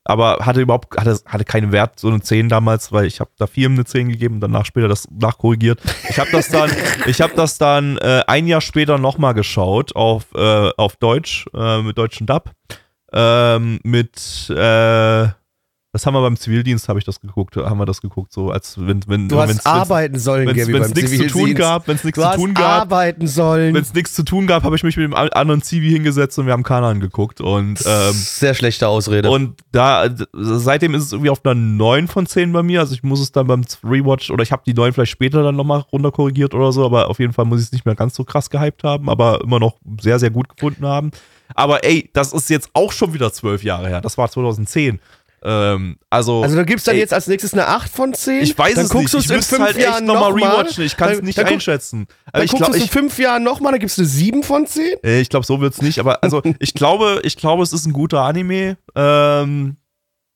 Aber 0.04 0.46
hatte 0.46 0.62
überhaupt, 0.62 0.96
hatte, 0.96 1.20
hatte 1.26 1.44
keinen 1.44 1.70
Wert, 1.70 2.00
so 2.00 2.08
eine 2.08 2.22
10 2.22 2.48
damals, 2.48 2.92
weil 2.92 3.04
ich 3.04 3.20
habe 3.20 3.30
da 3.36 3.46
Firmen 3.46 3.76
eine 3.76 3.84
10 3.84 4.08
gegeben 4.08 4.36
und 4.36 4.40
danach 4.40 4.64
später 4.64 4.88
das 4.88 5.06
nachkorrigiert. 5.10 5.80
Ich 6.08 6.18
habe 6.18 6.30
das 6.30 6.48
dann, 6.48 6.70
ich 7.06 7.20
habe 7.20 7.34
das 7.36 7.58
dann 7.58 7.98
äh, 7.98 8.22
ein 8.26 8.46
Jahr 8.46 8.62
später 8.62 8.96
nochmal 8.96 9.34
geschaut 9.34 9.94
auf, 9.94 10.26
äh, 10.34 10.70
auf 10.78 10.96
Deutsch, 10.96 11.46
äh, 11.54 11.82
mit 11.82 11.98
deutschen 11.98 12.26
Dub. 12.26 12.52
Ähm, 13.12 13.80
mit 13.84 14.48
äh, 14.50 15.28
das 15.98 16.06
haben 16.06 16.14
wir 16.14 16.22
beim 16.22 16.36
Zivildienst, 16.36 16.88
habe 16.88 16.98
ich 17.00 17.04
das 17.04 17.20
geguckt, 17.20 17.56
haben 17.56 17.78
wir 17.78 17.86
das 17.86 18.00
geguckt, 18.00 18.32
so 18.32 18.50
als 18.50 18.76
wenn, 18.78 19.00
wenn 19.08 19.28
Du 19.28 19.40
hast 19.40 19.66
arbeiten 19.66 20.18
sollen, 20.18 20.46
wenn 20.46 20.56
es 20.82 20.94
nichts 20.94 21.16
zu 21.18 21.26
tun 21.26 21.54
gab, 21.54 21.88
wenn 21.88 21.96
es 21.96 22.04
nichts 22.04 22.20
zu 22.20 22.30
tun 22.36 22.54
gab, 22.54 22.82
arbeiten 22.82 23.26
sollen. 23.26 23.74
wenn 23.74 23.82
es 23.82 23.92
nichts 23.94 24.14
zu 24.14 24.22
tun 24.22 24.46
gab, 24.46 24.62
habe 24.62 24.76
ich 24.76 24.82
mich 24.84 24.96
mit 24.96 25.04
dem 25.04 25.14
an- 25.14 25.28
anderen 25.30 25.60
Zivi 25.62 25.90
hingesetzt 25.90 26.38
und 26.38 26.46
wir 26.46 26.52
haben 26.52 26.62
Kanan 26.62 27.00
geguckt 27.00 27.40
und 27.40 27.80
ähm, 27.84 28.12
Sehr 28.12 28.54
schlechte 28.54 28.86
Ausrede. 28.86 29.28
und 29.30 29.60
da 29.72 30.08
seitdem 30.32 30.94
ist 30.94 31.02
es 31.04 31.12
irgendwie 31.12 31.30
auf 31.30 31.44
einer 31.44 31.54
9 31.54 32.06
von 32.08 32.26
10 32.26 32.52
bei 32.52 32.62
mir, 32.62 32.80
also 32.80 32.94
ich 32.94 33.02
muss 33.02 33.20
es 33.20 33.32
dann 33.32 33.46
beim 33.48 33.64
Rewatch 33.82 34.30
oder 34.30 34.42
ich 34.42 34.52
habe 34.52 34.62
die 34.64 34.74
9 34.74 34.92
vielleicht 34.92 35.12
später 35.12 35.42
dann 35.42 35.56
nochmal 35.56 35.84
runterkorrigiert 35.92 36.54
oder 36.54 36.70
so, 36.72 36.84
aber 36.84 37.08
auf 37.10 37.18
jeden 37.18 37.32
Fall 37.32 37.44
muss 37.44 37.58
ich 37.60 37.66
es 37.66 37.72
nicht 37.72 37.86
mehr 37.86 37.94
ganz 37.96 38.14
so 38.14 38.22
krass 38.24 38.50
gehypt 38.50 38.84
haben, 38.84 39.10
aber 39.10 39.40
immer 39.42 39.58
noch 39.58 39.74
sehr 40.00 40.18
sehr 40.18 40.30
gut 40.30 40.48
gefunden 40.48 40.86
haben. 40.86 41.10
Aber 41.54 41.82
ey, 41.82 42.10
das 42.12 42.34
ist 42.34 42.50
jetzt 42.50 42.68
auch 42.74 42.92
schon 42.92 43.14
wieder 43.14 43.32
zwölf 43.32 43.64
Jahre 43.64 43.88
her. 43.88 44.02
Das 44.02 44.18
war 44.18 44.30
2010. 44.30 45.00
Ähm, 45.42 45.98
also 46.10 46.42
also 46.42 46.56
du 46.56 46.64
gibst 46.64 46.86
dann 46.88 46.94
ey, 46.96 47.00
jetzt 47.00 47.12
als 47.14 47.26
nächstes 47.28 47.52
eine 47.52 47.66
8 47.68 47.90
von 47.90 48.12
10? 48.12 48.42
ich 48.42 48.58
weiß 48.58 48.74
dann 48.74 48.84
es 48.86 48.90
guckst 48.90 49.14
nicht. 49.14 49.30
du 49.30 49.34
Ich 49.34 49.40
es 49.40 49.50
müsste 49.50 49.62
halt 49.64 49.76
echt 49.76 50.00
nochmal 50.04 50.32
noch 50.32 50.38
mal. 50.40 50.50
rewatchen. 50.56 50.84
Ich 50.84 50.96
kann 50.96 51.10
es 51.10 51.16
Dann- 51.18 51.24
nicht 51.26 51.38
dann 51.38 51.46
einschätzen. 51.46 52.06
Dann 52.08 52.42
Also 52.42 52.44
ich 52.44 52.50
guckst 52.50 52.68
du 52.68 52.72
es 52.72 52.76
in 52.78 52.84
ich, 52.84 52.90
fünf 52.90 53.18
Jahren 53.18 53.42
nochmal, 53.44 53.72
dann 53.72 53.80
gibst 53.80 53.98
du 53.98 54.02
eine 54.02 54.08
7 54.08 54.42
von 54.42 54.66
10? 54.66 54.96
äh, 55.04 55.20
ich 55.20 55.28
glaube, 55.28 55.46
so 55.46 55.60
wird's 55.60 55.80
nicht. 55.82 55.98
Aber 56.00 56.22
also 56.22 56.42
ich 56.58 56.74
glaube, 56.74 57.20
ich 57.24 57.36
glaube, 57.36 57.62
es 57.62 57.72
ist 57.72 57.86
ein 57.86 57.92
guter 57.92 58.22
Anime. 58.22 58.76
Ähm, 58.94 59.76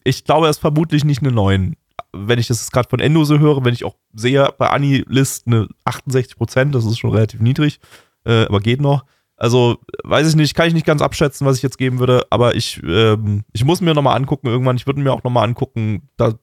ich 0.04 0.24
glaube, 0.24 0.46
er 0.46 0.50
ist 0.50 0.58
vermutlich 0.60 1.04
nicht 1.04 1.22
eine 1.22 1.32
9. 1.32 1.76
Wenn 2.14 2.38
ich 2.38 2.46
das 2.48 2.70
gerade 2.70 2.88
von 2.88 3.00
Endo 3.00 3.24
so 3.24 3.38
höre, 3.38 3.64
wenn 3.64 3.72
ich 3.74 3.84
auch 3.84 3.96
sehe 4.14 4.48
bei 4.58 4.68
Anilist 4.68 5.46
eine 5.46 5.68
68 5.84 6.36
Prozent, 6.36 6.74
das 6.74 6.84
ist 6.84 6.98
schon 6.98 7.10
relativ 7.10 7.40
niedrig, 7.40 7.80
äh, 8.26 8.44
aber 8.46 8.60
geht 8.60 8.80
noch. 8.80 9.04
Also, 9.42 9.78
weiß 10.04 10.28
ich 10.28 10.36
nicht, 10.36 10.54
kann 10.54 10.68
ich 10.68 10.72
nicht 10.72 10.86
ganz 10.86 11.02
abschätzen, 11.02 11.44
was 11.44 11.56
ich 11.56 11.64
jetzt 11.64 11.76
geben 11.76 11.98
würde, 11.98 12.24
aber 12.30 12.54
ich, 12.54 12.80
ähm, 12.84 13.42
ich 13.52 13.64
muss 13.64 13.80
mir 13.80 13.92
nochmal 13.92 14.16
angucken 14.16 14.46
irgendwann. 14.46 14.76
Ich 14.76 14.86
würde 14.86 15.00
mir 15.00 15.12
auch 15.12 15.24
nochmal 15.24 15.42
angucken, 15.42 16.08
da, 16.16 16.34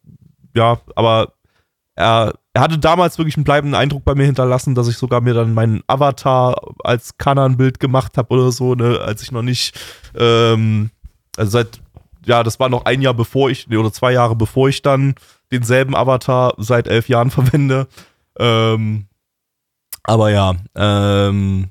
ja, 0.54 0.82
aber 0.98 1.32
er, 1.96 2.34
er 2.52 2.62
hatte 2.62 2.78
damals 2.78 3.18
wirklich 3.18 3.38
einen 3.38 3.46
bleibenden 3.46 3.80
Eindruck 3.80 4.04
bei 4.04 4.16
mir 4.16 4.26
hinterlassen, 4.26 4.76
dass 4.76 4.90
ich 4.90 4.98
sogar 4.98 5.22
mir 5.22 5.34
dann 5.34 5.54
meinen 5.54 5.82
Avatar 5.88 6.60
als 6.84 7.18
Kanan-Bild 7.18 7.80
gemacht 7.80 8.18
habe 8.18 8.34
oder 8.34 8.52
so, 8.52 8.76
ne, 8.76 9.00
als 9.00 9.24
ich 9.24 9.32
noch 9.32 9.44
nicht, 9.44 9.80
ähm, 10.18 10.90
also 11.38 11.52
seit, 11.52 11.80
ja, 12.26 12.44
das 12.44 12.60
war 12.60 12.68
noch 12.68 12.84
ein 12.84 13.02
Jahr 13.02 13.14
bevor 13.14 13.50
ich, 13.50 13.70
nee, 13.70 13.78
oder 13.78 13.94
zwei 13.94 14.12
Jahre 14.12 14.36
bevor 14.36 14.68
ich 14.68 14.82
dann 14.82 15.16
denselben 15.54 15.96
Avatar 15.96 16.54
seit 16.58 16.90
elf 16.90 17.08
Jahren 17.08 17.32
verwende. 17.32 17.88
Ähm, 18.38 19.06
aber 20.04 20.32
ja, 20.32 20.56
ähm, 20.76 21.70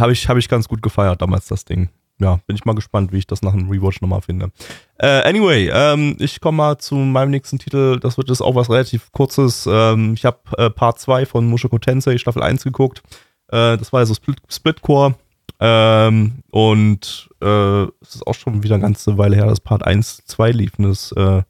habe 0.00 0.12
ich, 0.12 0.28
hab 0.28 0.36
ich 0.36 0.48
ganz 0.48 0.68
gut 0.68 0.82
gefeiert 0.82 1.22
damals, 1.22 1.46
das 1.46 1.64
Ding. 1.64 1.90
Ja, 2.20 2.38
bin 2.46 2.54
ich 2.54 2.66
mal 2.66 2.74
gespannt, 2.74 3.12
wie 3.12 3.18
ich 3.18 3.26
das 3.26 3.40
nach 3.40 3.52
dem 3.52 3.70
Rewatch 3.70 4.02
nochmal 4.02 4.20
finde. 4.20 4.50
Äh, 4.98 5.22
anyway, 5.26 5.70
ähm, 5.72 6.16
ich 6.18 6.40
komme 6.40 6.56
mal 6.56 6.78
zu 6.78 6.94
meinem 6.94 7.30
nächsten 7.30 7.58
Titel. 7.58 7.98
Das 7.98 8.18
wird 8.18 8.28
jetzt 8.28 8.42
auch 8.42 8.54
was 8.54 8.68
relativ 8.68 9.10
kurzes. 9.12 9.66
Ähm, 9.70 10.12
ich 10.12 10.26
habe 10.26 10.38
äh, 10.58 10.68
Part 10.68 10.98
2 10.98 11.24
von 11.24 11.46
Mushoku 11.46 11.78
Tensei 11.78 12.18
Staffel 12.18 12.42
1 12.42 12.62
geguckt. 12.62 13.02
Äh, 13.48 13.78
das 13.78 13.92
war 13.92 14.00
ja 14.00 14.06
so 14.06 14.14
Split, 14.14 14.36
Splitcore. 14.50 15.14
Ähm, 15.60 16.42
und 16.50 17.30
äh, 17.42 17.84
es 18.02 18.16
ist 18.16 18.26
auch 18.26 18.34
schon 18.34 18.62
wieder 18.62 18.74
eine 18.74 18.82
ganze 18.82 19.16
Weile 19.16 19.36
her, 19.36 19.46
dass 19.46 19.60
Part 19.60 19.86
1, 19.86 20.26
2 20.26 20.50
lief. 20.50 20.72
Und 20.78 20.90
das, 20.90 21.12
äh, 21.12 21.42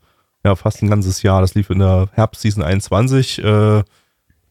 ja, 0.44 0.54
fast 0.54 0.82
ein 0.82 0.90
ganzes 0.90 1.22
Jahr. 1.22 1.40
Das 1.40 1.54
lief 1.56 1.70
in 1.70 1.80
der 1.80 2.08
Herbstseason 2.12 2.62
21. 2.62 3.42
Äh, 3.42 3.82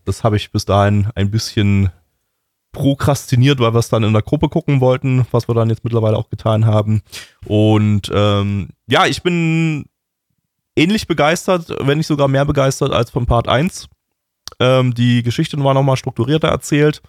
das 0.03 0.23
habe 0.26 0.35
ich 0.35 0.51
bis 0.51 0.65
dahin 0.65 1.07
ein 1.15 1.31
bisschen 1.31 1.91
prokrastiniert, 2.71 3.59
weil 3.59 3.73
wir 3.73 3.79
es 3.79 3.89
dann 3.89 4.03
in 4.03 4.13
der 4.13 4.21
Gruppe 4.21 4.49
gucken 4.49 4.79
wollten, 4.79 5.25
was 5.31 5.47
wir 5.47 5.55
dann 5.55 5.69
jetzt 5.69 5.83
mittlerweile 5.83 6.17
auch 6.17 6.29
getan 6.29 6.65
haben. 6.65 7.01
Und 7.45 8.11
ähm, 8.13 8.69
ja, 8.87 9.05
ich 9.05 9.23
bin 9.23 9.85
ähnlich 10.75 11.07
begeistert, 11.07 11.73
wenn 11.79 11.97
nicht 11.97 12.07
sogar 12.07 12.27
mehr 12.27 12.45
begeistert 12.45 12.93
als 12.93 13.09
von 13.09 13.25
Part 13.25 13.47
1. 13.47 13.87
Ähm, 14.59 14.93
die 14.93 15.23
Geschichte 15.23 15.61
war 15.63 15.73
nochmal 15.73 15.97
strukturierter 15.97 16.47
erzählt. 16.47 17.01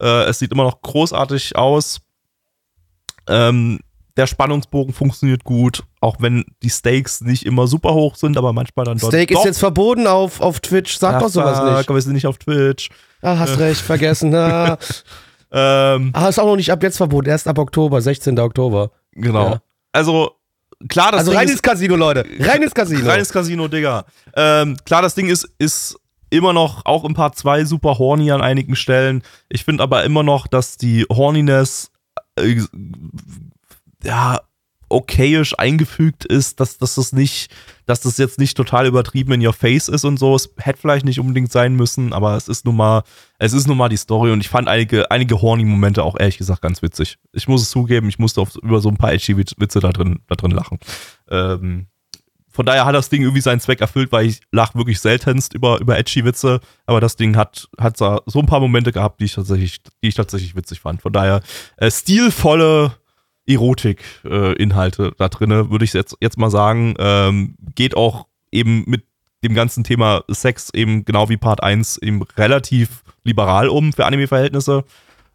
Äh, 0.00 0.24
es 0.24 0.38
sieht 0.38 0.52
immer 0.52 0.64
noch 0.64 0.80
großartig 0.82 1.56
aus. 1.56 2.00
Ähm, 3.28 3.80
der 4.16 4.26
Spannungsbogen 4.26 4.92
funktioniert 4.92 5.44
gut, 5.44 5.84
auch 6.00 6.16
wenn 6.18 6.44
die 6.62 6.70
Stakes 6.70 7.20
nicht 7.20 7.46
immer 7.46 7.68
super 7.68 7.94
hoch 7.94 8.16
sind, 8.16 8.36
aber 8.36 8.52
manchmal 8.52 8.84
dann 8.84 8.98
dort. 8.98 9.12
Steak 9.12 9.30
ist 9.30 9.36
doch. 9.38 9.44
jetzt 9.44 9.58
verboten 9.58 10.08
auf, 10.08 10.40
auf 10.40 10.58
Twitch. 10.58 10.98
Sag 10.98 11.20
doch 11.20 11.28
sowas 11.28 11.78
nicht. 11.78 11.88
Wir 11.88 12.00
sind 12.02 12.14
nicht 12.14 12.26
auf 12.26 12.38
Twitch. 12.38 12.90
Ah, 13.22 13.38
hast 13.38 13.58
recht, 13.58 13.80
vergessen. 13.80 14.34
Ah, 14.34 14.78
Ähm, 15.50 16.10
ah, 16.12 16.28
ist 16.28 16.38
auch 16.38 16.46
noch 16.46 16.56
nicht 16.56 16.70
ab 16.70 16.82
jetzt 16.82 16.96
verboten. 16.98 17.28
Erst 17.28 17.48
ab 17.48 17.58
Oktober, 17.58 18.00
16. 18.00 18.38
Oktober. 18.38 18.90
genau. 19.12 19.50
Ja. 19.50 19.62
Also, 19.92 20.32
klar, 20.88 21.12
das 21.12 21.20
also 21.20 21.30
Ding 21.30 21.38
rein 21.38 21.46
ist, 21.46 21.52
ins 21.52 21.62
Casino, 21.62 21.96
Leute. 21.96 22.24
Rein 22.40 22.62
ins 22.62 22.74
Casino. 22.74 23.08
Reines 23.08 23.32
Casino, 23.32 23.68
Digga. 23.68 24.04
Ähm, 24.36 24.76
klar, 24.84 25.02
das 25.02 25.14
Ding 25.14 25.28
ist, 25.28 25.48
ist 25.58 25.96
immer 26.30 26.52
noch, 26.52 26.84
auch 26.84 27.04
im 27.04 27.14
Part 27.14 27.36
2, 27.36 27.64
super 27.64 27.98
horny 27.98 28.30
an 28.30 28.42
einigen 28.42 28.76
Stellen. 28.76 29.22
Ich 29.48 29.64
finde 29.64 29.82
aber 29.82 30.04
immer 30.04 30.22
noch, 30.22 30.46
dass 30.46 30.76
die 30.76 31.06
Horniness 31.10 31.90
äh, 32.36 32.60
ja 34.04 34.40
okayisch 34.88 35.58
eingefügt 35.58 36.24
ist, 36.24 36.60
dass, 36.60 36.78
dass 36.78 36.96
das 36.96 37.12
nicht, 37.12 37.50
dass 37.86 38.00
das 38.00 38.18
jetzt 38.18 38.38
nicht 38.38 38.56
total 38.56 38.86
übertrieben 38.86 39.32
in 39.32 39.46
your 39.46 39.52
face 39.52 39.88
ist 39.88 40.04
und 40.04 40.18
so. 40.18 40.34
Es 40.34 40.50
hätte 40.58 40.80
vielleicht 40.80 41.04
nicht 41.04 41.20
unbedingt 41.20 41.52
sein 41.52 41.74
müssen, 41.74 42.12
aber 42.12 42.36
es 42.36 42.48
ist 42.48 42.64
nun 42.64 42.76
mal, 42.76 43.02
es 43.38 43.52
ist 43.52 43.66
nun 43.66 43.76
mal 43.76 43.88
die 43.88 43.96
Story 43.96 44.32
und 44.32 44.40
ich 44.40 44.48
fand 44.48 44.68
einige, 44.68 45.10
einige 45.10 45.40
horny 45.40 45.64
Momente 45.64 46.02
auch 46.02 46.18
ehrlich 46.18 46.38
gesagt 46.38 46.62
ganz 46.62 46.82
witzig. 46.82 47.18
Ich 47.32 47.48
muss 47.48 47.62
es 47.62 47.70
zugeben, 47.70 48.08
ich 48.08 48.18
musste 48.18 48.40
auf, 48.40 48.56
über 48.56 48.80
so 48.80 48.88
ein 48.88 48.96
paar 48.96 49.12
edgy 49.12 49.36
Witze 49.36 49.80
da 49.80 49.90
drin, 49.90 50.20
da 50.26 50.34
drin 50.34 50.52
lachen. 50.52 50.78
Ähm, 51.30 51.86
von 52.58 52.66
daher 52.66 52.86
hat 52.86 52.94
das 52.96 53.08
Ding 53.08 53.22
irgendwie 53.22 53.40
seinen 53.40 53.60
Zweck 53.60 53.80
erfüllt, 53.80 54.10
weil 54.10 54.26
ich 54.26 54.40
lach 54.50 54.74
wirklich 54.74 54.98
seltenst 54.98 55.54
über, 55.54 55.80
über 55.80 55.96
edgy 55.96 56.24
Witze, 56.24 56.58
aber 56.86 57.00
das 57.00 57.14
Ding 57.14 57.36
hat, 57.36 57.68
hat 57.78 57.96
so 57.96 58.20
so 58.26 58.40
ein 58.40 58.46
paar 58.46 58.58
Momente 58.58 58.90
gehabt, 58.90 59.20
die 59.20 59.26
ich 59.26 59.34
tatsächlich, 59.34 59.80
die 60.02 60.08
ich 60.08 60.16
tatsächlich 60.16 60.56
witzig 60.56 60.80
fand. 60.80 61.00
Von 61.00 61.12
daher 61.12 61.40
äh, 61.76 61.88
stilvolle 61.88 62.94
Erotik-Inhalte 63.48 65.12
da 65.16 65.28
drinne, 65.28 65.70
würde 65.70 65.84
ich 65.84 65.92
jetzt, 65.92 66.16
jetzt 66.20 66.38
mal 66.38 66.50
sagen. 66.50 66.94
Ähm, 66.98 67.56
geht 67.74 67.96
auch 67.96 68.26
eben 68.52 68.84
mit 68.86 69.04
dem 69.44 69.54
ganzen 69.54 69.84
Thema 69.84 70.24
Sex 70.28 70.70
eben 70.74 71.04
genau 71.04 71.28
wie 71.28 71.36
Part 71.36 71.62
1 71.62 71.98
eben 71.98 72.22
relativ 72.36 73.02
liberal 73.24 73.68
um 73.68 73.92
für 73.92 74.06
Anime-Verhältnisse. 74.06 74.84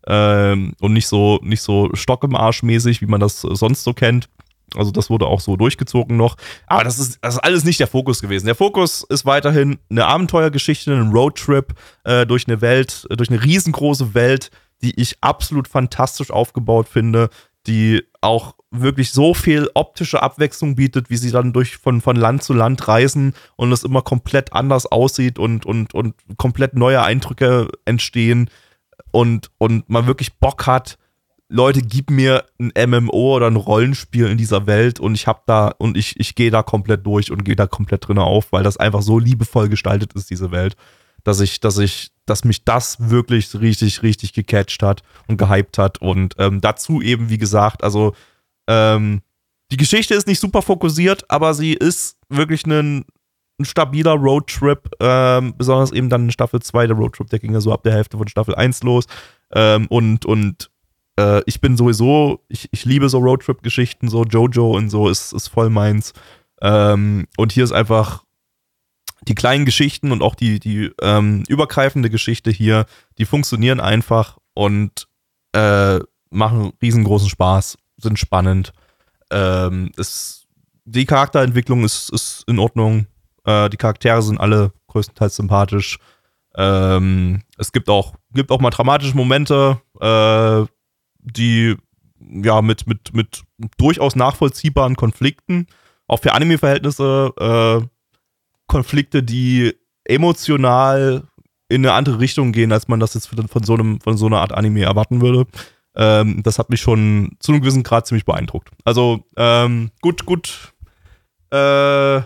Ähm, 0.06 0.74
und 0.82 0.94
nicht 0.94 1.08
so, 1.08 1.40
nicht 1.42 1.62
so 1.62 1.90
Stock 1.94 2.24
im 2.24 2.36
Arsch 2.36 2.64
mäßig, 2.64 3.02
wie 3.02 3.06
man 3.06 3.22
das 3.22 3.42
sonst 3.42 3.84
so 3.84 3.94
kennt. 3.94 4.30
Also 4.76 4.92
das 4.92 5.10
wurde 5.10 5.28
auch 5.28 5.40
so 5.40 5.56
durchgezogen 5.56 6.18
noch. 6.18 6.36
Aber 6.68 6.84
das 6.84 7.00
ist, 7.00 7.20
das 7.22 7.36
ist 7.36 7.40
alles 7.40 7.64
nicht 7.64 7.80
der 7.80 7.88
Fokus 7.88 8.22
gewesen. 8.22 8.46
Der 8.46 8.56
Fokus 8.56 9.06
ist 9.10 9.26
weiterhin 9.26 9.78
eine 9.90 10.06
Abenteuergeschichte, 10.06 10.94
ein 10.94 11.12
Roadtrip 11.12 11.74
äh, 12.04 12.26
durch 12.26 12.48
eine 12.48 12.62
Welt, 12.62 13.08
äh, 13.10 13.16
durch 13.16 13.30
eine 13.30 13.44
riesengroße 13.44 14.14
Welt, 14.14 14.52
die 14.82 15.00
ich 15.00 15.18
absolut 15.22 15.68
fantastisch 15.68 16.32
aufgebaut 16.32 16.88
finde, 16.90 17.30
die 17.68 18.04
auch 18.22 18.56
wirklich 18.72 19.12
so 19.12 19.34
viel 19.34 19.70
optische 19.74 20.22
Abwechslung 20.22 20.76
bietet, 20.76 21.10
wie 21.10 21.18
sie 21.18 21.32
dann 21.32 21.54
durch 21.54 21.78
von, 21.78 22.02
von 22.02 22.16
Land 22.16 22.44
zu 22.44 22.54
Land 22.54 22.88
reisen 22.88 23.34
und 23.56 23.72
es 23.72 23.84
immer 23.84 24.02
komplett 24.02 24.54
anders 24.54 24.86
aussieht 24.86 25.38
und, 25.38 25.66
und, 25.66 25.94
und 25.94 26.16
komplett 26.38 26.74
neue 26.74 27.02
Eindrücke 27.02 27.68
entstehen 27.86 28.50
und, 29.12 29.52
und 29.60 29.90
man 29.90 30.08
wirklich 30.08 30.34
Bock 30.34 30.66
hat, 30.66 30.98
Leute, 31.50 31.84
gib 31.84 32.10
mir 32.10 32.46
ein 32.60 32.72
MMO 32.90 33.36
oder 33.36 33.48
ein 33.48 33.58
Rollenspiel 33.58 34.26
in 34.26 34.40
dieser 34.40 34.66
Welt 34.66 35.00
und 35.00 35.14
ich 35.14 35.28
hab 35.28 35.46
da 35.46 35.68
und 35.68 35.96
ich, 35.96 36.20
ich 36.20 36.34
gehe 36.34 36.50
da 36.50 36.64
komplett 36.64 37.06
durch 37.06 37.32
und 37.32 37.44
gehe 37.44 37.56
da 37.56 37.68
komplett 37.68 38.08
drin 38.08 38.18
auf, 38.18 38.52
weil 38.52 38.64
das 38.64 38.78
einfach 38.78 39.04
so 39.04 39.20
liebevoll 39.20 39.70
gestaltet 39.70 40.14
ist, 40.14 40.32
diese 40.32 40.50
Welt. 40.50 40.76
Dass 41.24 41.40
ich, 41.40 41.60
dass 41.60 41.78
ich, 41.78 42.12
dass 42.26 42.44
mich 42.44 42.66
das 42.66 43.10
wirklich 43.10 43.54
richtig, 43.56 44.04
richtig 44.04 44.34
gecatcht 44.34 44.84
hat 44.84 45.04
und 45.28 45.38
gehypt 45.38 45.78
hat. 45.78 46.02
Und 46.02 46.36
ähm, 46.38 46.62
dazu 46.62 47.02
eben, 47.02 47.30
wie 47.30 47.38
gesagt, 47.38 47.84
also 47.84 48.14
ähm, 48.68 49.22
die 49.72 49.78
Geschichte 49.78 50.14
ist 50.14 50.28
nicht 50.28 50.40
super 50.40 50.62
fokussiert, 50.62 51.30
aber 51.30 51.54
sie 51.54 51.74
ist 51.74 52.18
wirklich 52.30 52.66
ein, 52.66 53.06
ein 53.60 53.66
stabiler 53.66 54.14
Roadtrip, 54.14 54.90
ähm, 55.00 55.54
besonders 55.58 55.92
eben 55.92 56.10
dann 56.10 56.26
in 56.26 56.32
Staffel 56.32 56.62
2, 56.62 56.88
der 56.88 56.96
Roadtrip, 56.96 57.30
der 57.30 57.40
ging 57.40 57.54
ja 57.54 57.62
so 57.62 57.72
ab 57.72 57.84
der 57.84 57.94
Hälfte 57.94 58.18
von 58.18 58.28
Staffel 58.28 58.56
1 58.56 58.84
los. 58.84 59.06
Ähm, 59.54 59.88
und 59.88 60.26
und 60.26 60.70
äh, 61.20 61.42
ich 61.46 61.62
bin 61.62 61.78
sowieso, 61.78 62.44
ich, 62.48 62.70
ich 62.72 62.86
liebe 62.86 63.10
so 63.10 63.20
Roadtrip-Geschichten, 63.20 64.10
so 64.10 64.24
Jojo 64.24 64.76
und 64.76 64.90
so 64.90 65.10
ist, 65.10 65.34
ist 65.34 65.48
voll 65.48 65.70
meins. 65.70 66.14
Ähm, 66.62 67.28
und 67.38 67.52
hier 67.52 67.64
ist 67.64 67.72
einfach 67.72 68.24
die 69.28 69.36
kleinen 69.36 69.66
Geschichten 69.66 70.12
und 70.12 70.22
auch 70.22 70.36
die, 70.36 70.60
die 70.60 70.92
ähm, 71.02 71.44
übergreifende 71.48 72.10
Geschichte 72.10 72.52
hier, 72.52 72.86
die 73.18 73.26
funktionieren 73.26 73.80
einfach 73.80 74.38
und 74.54 75.08
äh, 75.54 76.00
machen 76.30 76.74
riesengroßen 76.82 77.30
Spaß, 77.30 77.78
sind 77.98 78.20
spannend. 78.20 78.74
Ähm, 79.32 79.92
es, 79.98 80.46
die 80.86 81.06
Charakterentwicklung 81.06 81.84
ist, 81.84 82.10
ist 82.10 82.44
in 82.48 82.60
Ordnung. 82.60 83.08
Äh, 83.46 83.70
die 83.70 83.78
Charaktere 83.78 84.22
sind 84.22 84.40
alle 84.40 84.74
größtenteils 84.88 85.36
sympathisch. 85.36 86.00
Ähm, 86.56 87.42
es 87.58 87.72
gibt 87.72 87.90
auch, 87.90 88.14
gibt 88.34 88.52
auch 88.52 88.60
mal 88.60 88.70
dramatische 88.70 89.16
Momente, 89.16 89.82
äh, 90.00 90.66
die 91.20 91.76
ja 92.20 92.62
mit, 92.62 92.88
mit, 92.88 93.14
mit 93.14 93.44
durchaus 93.78 94.16
nachvollziehbaren 94.16 94.96
Konflikten, 94.96 95.68
auch 96.08 96.20
für 96.20 96.34
Anime-Verhältnisse, 96.34 97.34
äh, 97.40 97.88
Konflikte, 98.74 99.22
die 99.22 99.74
emotional 100.04 101.24
in 101.70 101.86
eine 101.86 101.94
andere 101.94 102.20
Richtung 102.20 102.52
gehen, 102.52 102.72
als 102.72 102.88
man 102.88 103.00
das 103.00 103.14
jetzt 103.14 103.28
von 103.28 103.64
so, 103.64 103.74
einem, 103.76 104.02
von 104.02 104.18
so 104.18 104.26
einer 104.26 104.40
Art 104.40 104.52
Anime 104.52 104.82
erwarten 104.82 105.22
würde. 105.22 105.46
Ähm, 105.96 106.42
das 106.42 106.58
hat 106.58 106.72
mich 106.72 106.82
schon 106.82 107.36
zu 107.40 107.52
einem 107.52 107.62
gewissen 107.62 107.84
Grad 107.84 108.08
ziemlich 108.08 108.26
beeindruckt. 108.26 108.70
Also 108.84 109.26
ähm, 109.38 109.92
gut, 110.02 110.26
gut, 110.26 110.74
äh, 111.52 112.22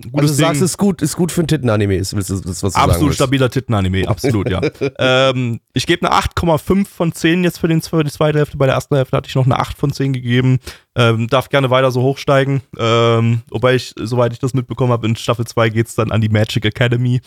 Gutes 0.00 0.30
also 0.30 0.34
du 0.34 0.34
sagst, 0.34 0.62
es 0.62 0.70
ist 0.70 0.78
gut, 0.78 1.02
ist 1.02 1.16
gut 1.16 1.32
für 1.32 1.42
ein 1.42 1.48
Titten-Anime, 1.48 1.96
ist 1.96 2.12
das, 2.12 2.62
was 2.62 2.72
du 2.72 2.78
Absolut 2.78 3.14
stabiler 3.14 3.50
Titten-Anime, 3.50 4.06
absolut, 4.06 4.48
ja. 4.48 4.60
ähm, 4.98 5.60
ich 5.72 5.86
gebe 5.86 6.06
eine 6.06 6.16
8,5 6.16 6.86
von 6.86 7.12
10 7.12 7.42
jetzt 7.42 7.58
für, 7.58 7.66
den, 7.66 7.82
für 7.82 8.04
die 8.04 8.10
zweite 8.10 8.38
Hälfte. 8.38 8.56
Bei 8.56 8.66
der 8.66 8.76
ersten 8.76 8.94
Hälfte 8.94 9.16
hatte 9.16 9.28
ich 9.28 9.34
noch 9.34 9.46
eine 9.46 9.58
8 9.58 9.76
von 9.76 9.92
10 9.92 10.12
gegeben. 10.12 10.60
Ähm, 10.94 11.26
darf 11.26 11.48
gerne 11.48 11.70
weiter 11.70 11.90
so 11.90 12.02
hochsteigen. 12.02 12.62
Ähm, 12.78 13.42
wobei 13.50 13.74
ich, 13.74 13.92
soweit 13.96 14.32
ich 14.32 14.38
das 14.38 14.54
mitbekommen 14.54 14.92
habe, 14.92 15.06
in 15.06 15.16
Staffel 15.16 15.46
2 15.46 15.70
geht 15.70 15.88
es 15.88 15.96
dann 15.96 16.12
an 16.12 16.20
die 16.20 16.28
Magic 16.28 16.64
Academy. 16.64 17.20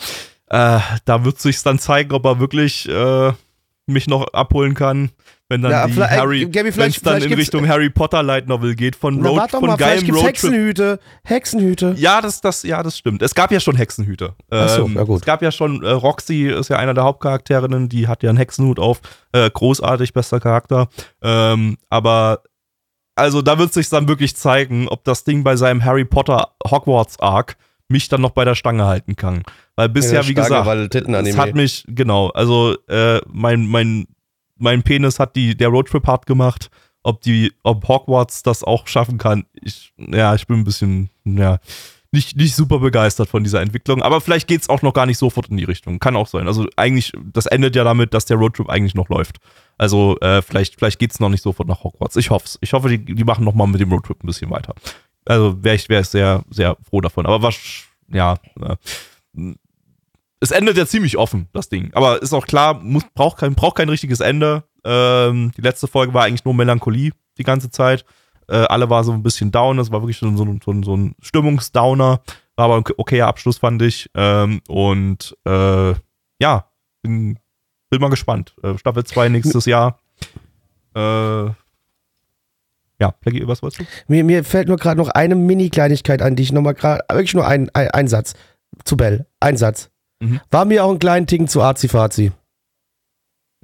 Äh, 0.47 0.79
da 1.05 1.25
wird 1.25 1.39
sich 1.39 1.61
dann 1.63 1.77
zeigen, 1.77 2.13
ob 2.13 2.25
er 2.25 2.39
wirklich 2.39 2.87
äh, 2.87 3.33
mich 3.85 4.07
noch 4.07 4.33
abholen 4.33 4.75
kann 4.75 5.11
wenn 5.51 5.61
dann 5.61 5.71
ja, 5.71 5.85
die 5.85 6.01
Harry, 6.01 6.49
wenn 6.51 6.89
es 6.89 7.01
dann 7.01 7.21
in 7.21 7.33
Richtung 7.33 7.67
Harry 7.67 7.89
Potter 7.89 8.23
Light 8.23 8.47
Novel 8.47 8.73
geht 8.73 8.95
von 8.95 9.23
Road, 9.23 9.35
Na, 9.35 9.47
von 9.47 9.67
mal, 9.67 9.75
geilem 9.75 10.09
Roadtrip. 10.09 10.27
Hexenhüte, 10.27 10.99
Hexenhüte. 11.23 11.93
Ja, 11.97 12.21
das, 12.21 12.41
das, 12.41 12.63
ja, 12.63 12.81
das 12.81 12.97
stimmt. 12.97 13.21
Es 13.21 13.35
gab 13.35 13.51
ja 13.51 13.59
schon 13.59 13.75
Hexenhüte. 13.75 14.33
Ähm, 14.49 14.67
so, 14.69 14.87
ja 14.87 15.03
gut. 15.03 15.19
Es 15.19 15.25
gab 15.25 15.41
ja 15.43 15.51
schon, 15.51 15.83
äh, 15.83 15.89
Roxy 15.89 16.47
ist 16.47 16.69
ja 16.69 16.77
einer 16.77 16.93
der 16.93 17.03
Hauptcharakterinnen, 17.03 17.89
die 17.89 18.07
hat 18.07 18.23
ja 18.23 18.29
einen 18.29 18.37
Hexenhut 18.37 18.79
auf. 18.79 19.01
Äh, 19.33 19.51
großartig, 19.51 20.13
bester 20.13 20.39
Charakter. 20.39 20.87
Ähm, 21.21 21.77
aber 21.89 22.41
also 23.15 23.41
da 23.41 23.59
wird 23.59 23.73
sich 23.73 23.89
dann 23.89 24.07
wirklich 24.07 24.35
zeigen, 24.35 24.87
ob 24.87 25.03
das 25.03 25.25
Ding 25.25 25.43
bei 25.43 25.55
seinem 25.57 25.83
Harry 25.83 26.05
Potter 26.05 26.55
Hogwarts 26.65 27.19
Arc 27.19 27.57
mich 27.89 28.07
dann 28.07 28.21
noch 28.21 28.31
bei 28.31 28.45
der 28.45 28.55
Stange 28.55 28.85
halten 28.85 29.17
kann. 29.17 29.43
Weil 29.75 29.89
bisher, 29.89 30.25
wie 30.27 30.33
gesagt, 30.33 30.95
es 30.95 31.37
hat 31.37 31.55
mich, 31.55 31.83
genau, 31.87 32.29
also 32.29 32.75
äh, 32.87 33.19
mein, 33.27 33.67
mein 33.67 34.07
mein 34.61 34.83
Penis 34.83 35.19
hat 35.19 35.35
die, 35.35 35.55
der 35.55 35.69
Roadtrip 35.69 36.07
hart 36.07 36.25
gemacht. 36.25 36.69
Ob 37.03 37.21
die, 37.21 37.51
ob 37.63 37.87
Hogwarts 37.87 38.43
das 38.43 38.63
auch 38.63 38.87
schaffen 38.87 39.17
kann, 39.17 39.45
ich, 39.53 39.91
ja, 39.97 40.35
ich 40.35 40.45
bin 40.45 40.59
ein 40.59 40.63
bisschen, 40.63 41.09
ja, 41.25 41.57
nicht, 42.11 42.35
nicht 42.35 42.55
super 42.55 42.79
begeistert 42.79 43.29
von 43.29 43.43
dieser 43.43 43.61
Entwicklung. 43.61 44.01
Aber 44.01 44.21
vielleicht 44.21 44.47
geht 44.47 44.61
es 44.61 44.69
auch 44.69 44.81
noch 44.81 44.93
gar 44.93 45.05
nicht 45.05 45.17
sofort 45.17 45.47
in 45.47 45.57
die 45.57 45.63
Richtung. 45.63 45.99
Kann 45.99 46.15
auch 46.15 46.27
sein. 46.27 46.47
Also 46.47 46.67
eigentlich, 46.75 47.13
das 47.23 47.45
endet 47.45 47.75
ja 47.75 47.83
damit, 47.83 48.13
dass 48.13 48.25
der 48.25 48.37
Roadtrip 48.37 48.69
eigentlich 48.69 48.95
noch 48.95 49.09
läuft. 49.09 49.37
Also 49.77 50.19
äh, 50.19 50.41
vielleicht, 50.41 50.75
vielleicht 50.75 50.99
geht 50.99 51.11
es 51.11 51.19
noch 51.19 51.29
nicht 51.29 51.41
sofort 51.41 51.69
nach 51.69 51.83
Hogwarts. 51.83 52.17
Ich 52.17 52.29
hoffe 52.29 52.45
es. 52.45 52.59
Ich 52.61 52.73
hoffe, 52.73 52.89
die, 52.89 53.03
die 53.03 53.23
machen 53.23 53.45
noch 53.45 53.55
mal 53.55 53.67
mit 53.67 53.79
dem 53.79 53.91
Roadtrip 53.91 54.23
ein 54.23 54.27
bisschen 54.27 54.51
weiter. 54.51 54.75
Also 55.25 55.63
wäre 55.63 55.75
ich 55.75 55.87
wär 55.87 56.03
sehr, 56.03 56.43
sehr 56.49 56.77
froh 56.87 57.01
davon. 57.01 57.25
Aber 57.25 57.41
was, 57.41 57.55
ja, 58.09 58.35
äh, 58.59 58.75
es 60.41 60.51
endet 60.51 60.75
ja 60.75 60.85
ziemlich 60.85 61.17
offen, 61.17 61.47
das 61.53 61.69
Ding. 61.69 61.91
Aber 61.93 62.21
ist 62.21 62.33
auch 62.33 62.47
klar, 62.47 62.79
muss, 62.81 63.03
braucht, 63.13 63.37
kein, 63.37 63.53
braucht 63.53 63.77
kein 63.77 63.89
richtiges 63.89 64.19
Ende. 64.19 64.63
Ähm, 64.83 65.51
die 65.55 65.61
letzte 65.61 65.87
Folge 65.87 66.13
war 66.13 66.23
eigentlich 66.23 66.43
nur 66.43 66.55
Melancholie 66.55 67.11
die 67.37 67.43
ganze 67.43 67.69
Zeit. 67.69 68.03
Äh, 68.49 68.55
alle 68.55 68.89
war 68.89 69.03
so 69.03 69.11
ein 69.11 69.21
bisschen 69.21 69.51
down. 69.51 69.77
Das 69.77 69.91
war 69.91 70.01
wirklich 70.01 70.17
so, 70.17 70.35
so, 70.35 70.45
so, 70.65 70.83
so 70.83 70.97
ein 70.97 71.15
Stimmungsdowner. 71.21 72.21
War 72.55 72.65
aber 72.65 72.77
ein 72.77 72.83
okayer 72.97 73.27
Abschluss, 73.27 73.59
fand 73.59 73.83
ich. 73.83 74.09
Ähm, 74.15 74.61
und 74.67 75.37
äh, 75.45 75.93
ja, 76.39 76.65
bin, 77.03 77.37
bin 77.91 78.01
mal 78.01 78.09
gespannt. 78.09 78.55
Äh, 78.63 78.79
Staffel 78.79 79.03
2 79.03 79.29
nächstes 79.29 79.65
Jahr. 79.65 79.99
Äh, 80.95 81.45
ja, 82.99 83.11
Plaggy, 83.19 83.47
was 83.47 83.61
wolltest 83.61 83.81
du? 83.81 83.85
Mir, 84.07 84.23
mir 84.23 84.43
fällt 84.43 84.67
nur 84.67 84.77
gerade 84.77 84.97
noch 84.97 85.09
eine 85.09 85.35
Mini-Kleinigkeit 85.35 86.23
an, 86.23 86.35
die 86.35 86.43
ich 86.43 86.51
nochmal 86.51 86.73
gerade, 86.73 87.03
wirklich 87.09 87.35
nur 87.35 87.47
ein, 87.47 87.69
ein, 87.73 87.89
ein 87.91 88.07
Satz 88.07 88.33
zu 88.85 88.97
Bell. 88.97 89.27
Ein 89.39 89.57
Satz. 89.57 89.90
Mhm. 90.21 90.39
War 90.51 90.65
mir 90.65 90.85
auch 90.85 90.91
ein 90.91 90.99
kleinen 90.99 91.27
Ticken 91.27 91.47
zu 91.47 91.61
arzi-fazi. 91.61 92.31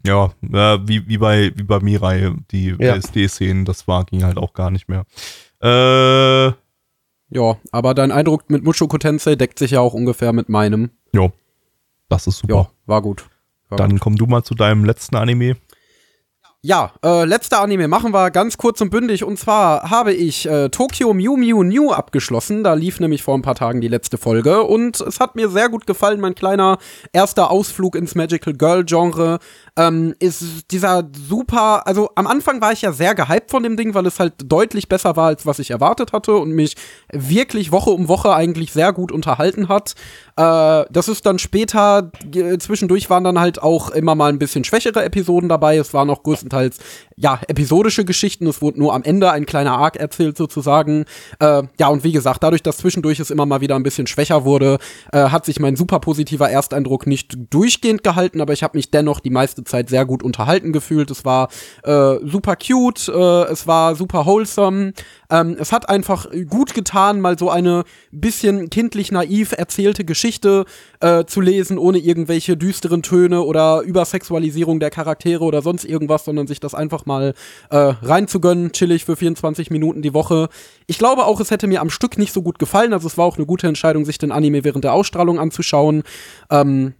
Ja, 0.05 0.31
äh, 0.41 0.79
wie, 0.87 1.07
wie, 1.07 1.17
bei, 1.17 1.51
wie 1.55 1.63
bei 1.63 1.79
Mirai, 1.79 2.33
die 2.51 2.75
ja. 2.79 2.95
SD-Szenen, 2.95 3.65
das 3.65 3.87
war, 3.87 4.05
ging 4.05 4.23
halt 4.23 4.37
auch 4.37 4.53
gar 4.53 4.71
nicht 4.71 4.87
mehr. 4.89 5.05
Äh, 5.61 6.47
ja, 7.29 7.57
aber 7.71 7.93
dein 7.93 8.11
Eindruck 8.11 8.49
mit 8.49 8.63
Mushoku 8.63 8.97
Tensei 8.97 9.35
deckt 9.35 9.59
sich 9.59 9.71
ja 9.71 9.81
auch 9.81 9.93
ungefähr 9.93 10.33
mit 10.33 10.49
meinem. 10.49 10.91
Ja, 11.13 11.29
das 12.09 12.27
ist 12.27 12.39
super. 12.39 12.53
Ja, 12.53 12.69
war 12.85 13.01
gut. 13.01 13.25
War 13.69 13.77
Dann 13.77 13.91
gut. 13.91 13.99
komm 13.99 14.15
du 14.15 14.27
mal 14.27 14.43
zu 14.43 14.55
deinem 14.55 14.85
letzten 14.85 15.17
Anime. 15.17 15.57
Ja, 16.67 16.91
äh, 17.01 17.23
letzter 17.23 17.61
Anime 17.61 17.87
machen 17.87 18.13
wir 18.13 18.29
ganz 18.29 18.57
kurz 18.57 18.81
und 18.81 18.89
bündig. 18.89 19.23
Und 19.23 19.39
zwar 19.39 19.89
habe 19.89 20.11
ich 20.11 20.45
äh, 20.49 20.67
Tokyo 20.67 21.13
Mew 21.13 21.37
Mew 21.37 21.63
New 21.63 21.93
abgeschlossen. 21.93 22.61
Da 22.65 22.73
lief 22.73 22.99
nämlich 22.99 23.23
vor 23.23 23.37
ein 23.37 23.41
paar 23.41 23.55
Tagen 23.55 23.79
die 23.79 23.87
letzte 23.87 24.17
Folge. 24.17 24.63
Und 24.63 24.99
es 24.99 25.21
hat 25.21 25.37
mir 25.37 25.47
sehr 25.47 25.69
gut 25.69 25.87
gefallen. 25.87 26.19
Mein 26.19 26.35
kleiner 26.35 26.77
erster 27.13 27.51
Ausflug 27.51 27.95
ins 27.95 28.15
Magical 28.15 28.53
Girl 28.53 28.83
Genre 28.83 29.39
ähm, 29.77 30.15
ist 30.19 30.71
dieser 30.71 31.07
super. 31.27 31.85
Also 31.87 32.09
am 32.15 32.27
Anfang 32.27 32.59
war 32.61 32.73
ich 32.73 32.81
ja 32.81 32.91
sehr 32.91 33.15
gehypt 33.15 33.51
von 33.51 33.63
dem 33.63 33.77
Ding, 33.77 33.93
weil 33.93 34.05
es 34.07 34.19
halt 34.19 34.33
deutlich 34.45 34.89
besser 34.89 35.15
war, 35.15 35.27
als 35.27 35.45
was 35.45 35.59
ich 35.59 35.71
erwartet 35.71 36.11
hatte 36.11 36.35
und 36.35 36.51
mich 36.51 36.75
wirklich 37.13 37.71
Woche 37.71 37.91
um 37.91 38.07
Woche 38.07 38.33
eigentlich 38.33 38.73
sehr 38.73 38.91
gut 38.91 39.11
unterhalten 39.11 39.69
hat. 39.69 39.93
Äh, 40.35 40.85
das 40.89 41.07
ist 41.07 41.25
dann 41.25 41.39
später, 41.39 42.11
äh, 42.33 42.57
zwischendurch 42.57 43.09
waren 43.09 43.23
dann 43.23 43.39
halt 43.39 43.61
auch 43.61 43.91
immer 43.91 44.15
mal 44.15 44.29
ein 44.29 44.39
bisschen 44.39 44.63
schwächere 44.63 45.03
Episoden 45.03 45.47
dabei. 45.47 45.77
Es 45.77 45.93
waren 45.93 46.09
auch 46.09 46.23
größtenteils, 46.23 46.79
ja, 47.15 47.39
episodische 47.47 48.03
Geschichten. 48.03 48.47
Es 48.47 48.61
wurde 48.61 48.79
nur 48.79 48.93
am 48.95 49.03
Ende 49.03 49.31
ein 49.31 49.45
kleiner 49.45 49.77
Arc 49.77 49.95
erzählt 49.95 50.37
sozusagen. 50.37 51.05
Äh, 51.39 51.63
ja, 51.79 51.87
und 51.87 52.03
wie 52.03 52.11
gesagt, 52.11 52.41
dadurch, 52.41 52.63
dass 52.63 52.77
zwischendurch 52.77 53.19
es 53.19 53.29
immer 53.29 53.45
mal 53.45 53.61
wieder 53.61 53.75
ein 53.75 53.83
bisschen 53.83 54.07
schwächer 54.07 54.43
wurde, 54.43 54.79
äh, 55.11 55.29
hat 55.29 55.45
sich 55.45 55.59
mein 55.59 55.75
super 55.75 55.99
positiver 55.99 56.49
Ersteindruck 56.49 57.05
nicht 57.05 57.37
durchgehend 57.51 58.03
gehalten, 58.03 58.41
aber 58.41 58.53
ich 58.53 58.63
habe 58.63 58.77
mich 58.77 58.89
dennoch 58.89 59.19
die 59.19 59.29
meiste 59.29 59.63
Zeit 59.67 59.89
sehr 59.89 60.05
gut 60.05 60.23
unterhalten 60.23 60.73
gefühlt. 60.73 61.11
Es 61.11 61.25
war 61.25 61.49
äh, 61.83 62.15
super 62.23 62.55
cute, 62.55 63.07
äh, 63.09 63.43
es 63.51 63.67
war 63.67 63.95
super 63.95 64.25
wholesome. 64.25 64.93
Ähm, 65.29 65.57
es 65.59 65.71
hat 65.71 65.89
einfach 65.89 66.27
gut 66.49 66.73
getan, 66.73 67.21
mal 67.21 67.37
so 67.37 67.49
eine 67.49 67.83
bisschen 68.11 68.69
kindlich 68.69 69.11
naiv 69.11 69.51
erzählte 69.51 70.05
Geschichte 70.05 70.65
äh, 70.99 71.25
zu 71.25 71.41
lesen, 71.41 71.77
ohne 71.77 71.97
irgendwelche 71.97 72.57
düsteren 72.57 73.03
Töne 73.03 73.41
oder 73.43 73.81
Übersexualisierung 73.81 74.79
der 74.79 74.89
Charaktere 74.89 75.43
oder 75.43 75.61
sonst 75.61 75.85
irgendwas, 75.85 76.25
sondern 76.25 76.47
sich 76.47 76.59
das 76.59 76.73
einfach 76.73 77.05
mal 77.05 77.33
äh, 77.69 77.77
reinzugönnen, 77.77 78.71
chillig 78.71 79.05
für 79.05 79.15
24 79.15 79.69
Minuten 79.69 80.01
die 80.01 80.13
Woche. 80.13 80.49
Ich 80.85 80.97
glaube 80.97 81.25
auch, 81.25 81.39
es 81.39 81.51
hätte 81.51 81.67
mir 81.67 81.81
am 81.81 81.89
Stück 81.89 82.17
nicht 82.17 82.33
so 82.33 82.41
gut 82.41 82.59
gefallen, 82.59 82.93
also 82.93 83.07
es 83.07 83.17
war 83.17 83.25
auch 83.25 83.37
eine 83.37 83.45
gute 83.45 83.67
Entscheidung, 83.67 84.05
sich 84.05 84.17
den 84.17 84.31
Anime 84.31 84.63
während 84.63 84.83
der 84.83 84.93
Ausstrahlung 84.93 85.39
anzuschauen. 85.39 86.03
Ähm, 86.49 86.93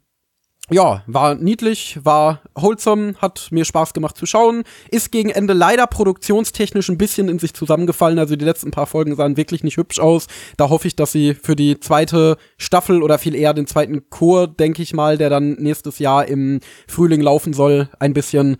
ja, 0.70 1.02
war 1.08 1.36
niedlich, 1.36 1.98
war 2.04 2.42
wholesome, 2.54 3.16
hat 3.20 3.48
mir 3.52 3.64
Spaß 3.64 3.94
gemacht 3.94 4.18
zu 4.18 4.26
schauen. 4.26 4.64
Ist 4.92 5.12
gegen 5.14 5.30
Ende 5.30 5.54
leider 5.54 5.88
produktionstechnisch 5.88 6.90
ein 6.90 6.98
bisschen 6.98 7.30
in 7.30 7.40
sich 7.40 7.54
zusammengefallen. 7.54 8.20
Also 8.20 8.36
die 8.36 8.44
letzten 8.44 8.72
paar 8.72 8.86
Folgen 8.86 9.16
sahen 9.16 9.38
wirklich 9.38 9.64
nicht 9.64 9.78
hübsch 9.78 10.00
aus. 10.00 10.28
Da 10.58 10.68
hoffe 10.70 10.88
ich, 10.88 10.98
dass 10.98 11.14
sie 11.14 11.36
für 11.36 11.56
die 11.56 11.80
zweite 11.80 12.38
Staffel 12.58 13.02
oder 13.02 13.18
viel 13.18 13.34
eher 13.34 13.54
den 13.54 13.66
zweiten 13.66 14.10
Chor, 14.10 14.48
denke 14.48 14.82
ich 14.82 14.94
mal, 14.94 15.18
der 15.18 15.30
dann 15.30 15.54
nächstes 15.54 16.00
Jahr 16.00 16.28
im 16.28 16.60
Frühling 16.88 17.22
laufen 17.22 17.54
soll, 17.54 17.90
ein 18.00 18.14
bisschen, 18.14 18.58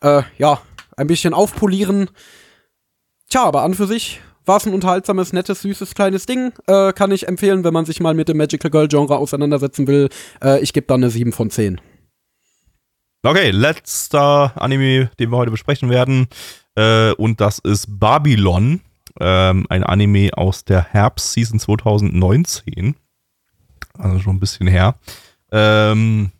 äh, 0.00 0.22
ja, 0.38 0.62
ein 0.96 1.08
bisschen 1.08 1.34
aufpolieren. 1.34 2.08
Tja, 3.28 3.44
aber 3.44 3.62
an 3.62 3.74
für 3.74 3.86
sich 3.86 4.20
war 4.46 4.56
es 4.56 4.66
ein 4.66 4.74
unterhaltsames, 4.74 5.32
nettes, 5.32 5.62
süßes, 5.62 5.94
kleines 5.94 6.26
Ding. 6.26 6.52
Äh, 6.66 6.92
kann 6.92 7.10
ich 7.10 7.28
empfehlen, 7.28 7.64
wenn 7.64 7.74
man 7.74 7.84
sich 7.84 8.00
mal 8.00 8.14
mit 8.14 8.28
dem 8.28 8.36
Magical 8.36 8.70
Girl 8.70 8.88
Genre 8.88 9.18
auseinandersetzen 9.18 9.86
will. 9.86 10.08
Äh, 10.42 10.60
ich 10.60 10.72
gebe 10.72 10.86
da 10.86 10.94
eine 10.94 11.10
7 11.10 11.32
von 11.32 11.50
10. 11.50 11.80
Okay, 13.22 13.50
letzter 13.50 14.52
Anime, 14.56 15.10
den 15.18 15.30
wir 15.30 15.36
heute 15.36 15.50
besprechen 15.50 15.90
werden. 15.90 16.28
Äh, 16.74 17.12
und 17.12 17.40
das 17.40 17.58
ist 17.58 17.86
Babylon. 18.00 18.80
Ähm, 19.20 19.66
ein 19.68 19.84
Anime 19.84 20.30
aus 20.34 20.64
der 20.64 20.84
Herbst-Season 20.84 21.58
2019. 21.58 22.94
Also 23.98 24.18
schon 24.20 24.36
ein 24.36 24.40
bisschen 24.40 24.66
her. 24.68 24.94
Ähm, 25.52 26.30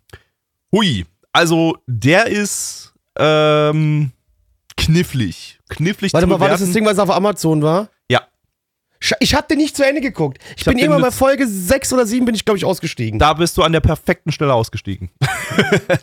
hui. 0.73 1.05
Also, 1.33 1.77
der 1.87 2.27
ist 2.27 2.93
ähm, 3.19 4.13
knifflig. 4.77 5.60
Knifflig 5.71 6.13
Warte 6.13 6.27
zu 6.27 6.31
mal, 6.31 6.41
war 6.41 6.49
das 6.51 6.61
das. 6.61 6.73
Ding, 6.73 6.85
was 6.85 6.99
auf 6.99 7.11
Amazon 7.11 7.63
war? 7.63 7.89
Ja. 8.11 8.23
Ich 9.21 9.35
hab 9.35 9.49
den 9.49 9.57
nicht 9.57 9.75
zu 9.75 9.87
Ende 9.87 10.03
geguckt. 10.03 10.37
Ich, 10.51 10.59
Ich 10.59 10.65
bin 10.67 10.77
immer 10.79 11.01
bei 11.01 11.11
Folge 11.11 11.47
6 11.49 11.95
oder 11.95 12.05
7 12.05 12.27
bin 12.27 12.35
ich, 12.35 12.45
glaube 12.45 12.59
ich, 12.59 12.67
ausgestiegen. 12.67 13.19
Da 13.19 13.33
bist 13.33 13.57
du 13.57 13.63
an 13.63 13.73
der 13.73 13.81
perfekten 13.81 14.31
Stelle 14.31 14.53
ausgestiegen. 14.53 15.11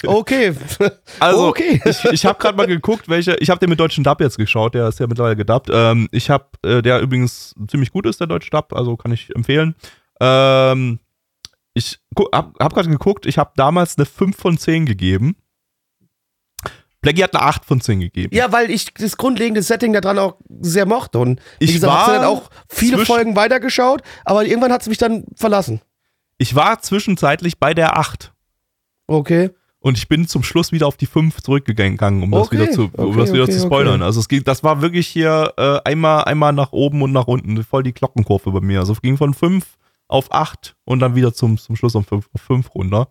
Okay. 0.06 0.54
Also, 1.20 1.48
okay. 1.48 1.82
ich, 1.86 2.04
ich 2.06 2.26
habe 2.26 2.38
gerade 2.40 2.58
mal 2.58 2.68
geguckt, 2.68 3.08
welche. 3.08 3.36
Ich 3.38 3.50
habe 3.50 3.60
den 3.60 3.70
mit 3.70 3.80
deutschen 3.80 4.04
Dub 4.04 4.20
jetzt 4.20 4.38
geschaut, 4.38 4.74
der 4.76 4.88
ist 4.90 5.00
ja 5.00 5.08
mittlerweile 5.08 5.36
gedubbt. 5.36 5.70
Ähm, 5.72 6.08
ich 6.12 6.30
habe, 6.30 6.46
äh, 6.66 6.82
der 6.82 7.00
übrigens 7.02 7.56
ziemlich 7.68 7.92
gut 7.92 8.06
ist, 8.06 8.20
der 8.20 8.28
deutsche 8.28 8.50
Dub, 8.50 8.74
also 8.74 8.98
kann 8.98 9.12
ich 9.12 9.34
empfehlen. 9.36 9.76
Ähm, 10.20 11.00
ich 11.74 12.00
gu- 12.16 12.28
hab, 12.34 12.60
hab 12.60 12.74
gerade 12.74 12.90
geguckt, 12.90 13.26
ich 13.26 13.38
habe 13.38 13.52
damals 13.56 13.98
eine 13.98 14.06
5 14.06 14.36
von 14.36 14.58
10 14.58 14.86
gegeben. 14.86 15.36
Blackie 17.08 17.24
hat 17.24 17.34
eine 17.36 17.44
8 17.44 17.64
von 17.66 17.80
10 17.80 18.02
gegeben. 18.02 18.36
Ja, 18.36 18.52
weil 18.52 18.70
ich 18.70 18.94
das 18.94 19.16
grundlegende 19.16 19.62
Setting 19.62 19.94
da 19.94 20.02
dran 20.02 20.20
auch 20.20 20.36
sehr 20.60 20.86
mochte. 20.86 21.20
Und 21.20 21.40
Ich 21.60 21.74
gesagt, 21.74 21.94
war 21.94 22.08
hab 22.08 22.16
dann 22.16 22.26
auch 22.26 22.50
viele 22.70 23.06
Folgen 23.06 23.36
weitergeschaut, 23.36 24.02
aber 24.26 24.46
irgendwann 24.46 24.72
hat 24.74 24.82
es 24.82 24.88
mich 24.88 24.98
dann 24.98 25.24
verlassen. 25.36 25.82
Ich 26.38 26.54
war 26.54 26.82
zwischenzeitlich 26.82 27.60
bei 27.60 27.74
der 27.74 27.98
8 27.98 28.34
Okay. 29.08 29.52
und 29.80 29.98
ich 29.98 30.10
bin 30.10 30.28
zum 30.28 30.44
Schluss 30.44 30.74
wieder 30.74 30.86
auf 30.86 30.98
die 30.98 31.06
5 31.06 31.42
zurückgegangen, 31.42 32.22
um 32.24 32.32
das 32.32 32.48
Okay, 32.48 32.60
wieder 32.60 32.72
zu, 32.72 32.90
um 32.94 33.10
okay, 33.12 33.20
das 33.20 33.32
wieder 33.34 33.44
okay, 33.44 33.54
zu 33.54 33.62
spoilern. 33.62 34.02
Also 34.02 34.20
es 34.20 34.28
ging, 34.28 34.44
das 34.44 34.64
war 34.64 34.82
wirklich 34.82 35.08
hier 35.08 35.54
äh, 35.58 35.80
einmal, 35.86 36.26
einmal 36.26 36.52
nach 36.52 36.74
oben 36.74 37.02
und 37.02 37.14
nach 37.14 37.28
unten, 37.28 37.64
voll 37.64 37.84
die 37.84 37.94
Glockenkurve 37.94 38.52
bei 38.52 38.60
mir. 38.62 38.80
Also 38.82 38.92
es 38.94 39.02
ging 39.02 39.16
von 39.16 39.34
5 39.34 39.66
auf 40.10 40.32
8 40.32 40.76
und 40.84 41.00
dann 41.00 41.16
wieder 41.16 41.34
zum, 41.34 41.58
zum 41.58 41.76
Schluss 41.78 41.96
auf 41.96 42.06
5 42.06 42.28
auf 42.34 42.42
5 42.42 42.76
runter. 42.76 43.08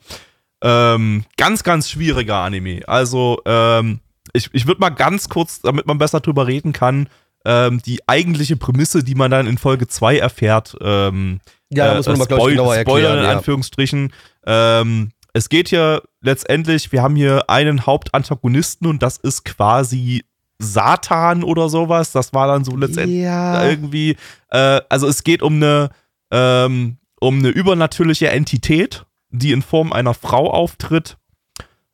Ähm, 0.62 1.24
ganz, 1.36 1.62
ganz 1.62 1.90
schwieriger 1.90 2.36
Anime. 2.36 2.80
Also, 2.86 3.40
ähm, 3.44 4.00
ich, 4.32 4.48
ich 4.52 4.66
würde 4.66 4.80
mal 4.80 4.90
ganz 4.90 5.28
kurz, 5.28 5.60
damit 5.60 5.86
man 5.86 5.98
besser 5.98 6.20
drüber 6.20 6.46
reden 6.46 6.72
kann, 6.72 7.08
ähm, 7.44 7.80
die 7.84 8.00
eigentliche 8.08 8.56
Prämisse, 8.56 9.04
die 9.04 9.14
man 9.14 9.30
dann 9.30 9.46
in 9.46 9.58
Folge 9.58 9.86
2 9.86 10.18
erfährt, 10.18 10.76
ähm, 10.80 11.40
Ja, 11.70 11.88
da 11.88 11.94
muss 11.96 12.06
man 12.06 12.18
mal, 12.18 12.26
glaub 12.26 12.38
ich, 12.40 12.44
Spoil- 12.44 12.50
genauer 12.56 12.74
Spoiler 12.80 12.98
erklären, 13.08 13.18
in 13.18 13.24
ja. 13.24 13.36
Anführungsstrichen. 13.36 14.12
Ähm, 14.46 15.10
es 15.32 15.48
geht 15.48 15.68
hier 15.68 16.02
letztendlich, 16.22 16.90
wir 16.92 17.02
haben 17.02 17.14
hier 17.14 17.48
einen 17.48 17.84
Hauptantagonisten 17.86 18.86
und 18.88 19.02
das 19.02 19.18
ist 19.18 19.44
quasi 19.44 20.24
Satan 20.58 21.44
oder 21.44 21.68
sowas. 21.68 22.12
Das 22.12 22.32
war 22.32 22.46
dann 22.48 22.64
so 22.64 22.74
letztendlich 22.76 23.22
Ja. 23.22 23.64
irgendwie, 23.68 24.16
äh, 24.50 24.80
also 24.88 25.06
es 25.06 25.22
geht 25.22 25.42
um 25.42 25.56
eine, 25.56 25.90
ähm, 26.32 26.96
um 27.20 27.38
eine 27.38 27.48
übernatürliche 27.50 28.30
Entität, 28.30 29.04
die 29.30 29.52
in 29.52 29.62
Form 29.62 29.92
einer 29.92 30.14
Frau 30.14 30.50
auftritt 30.50 31.16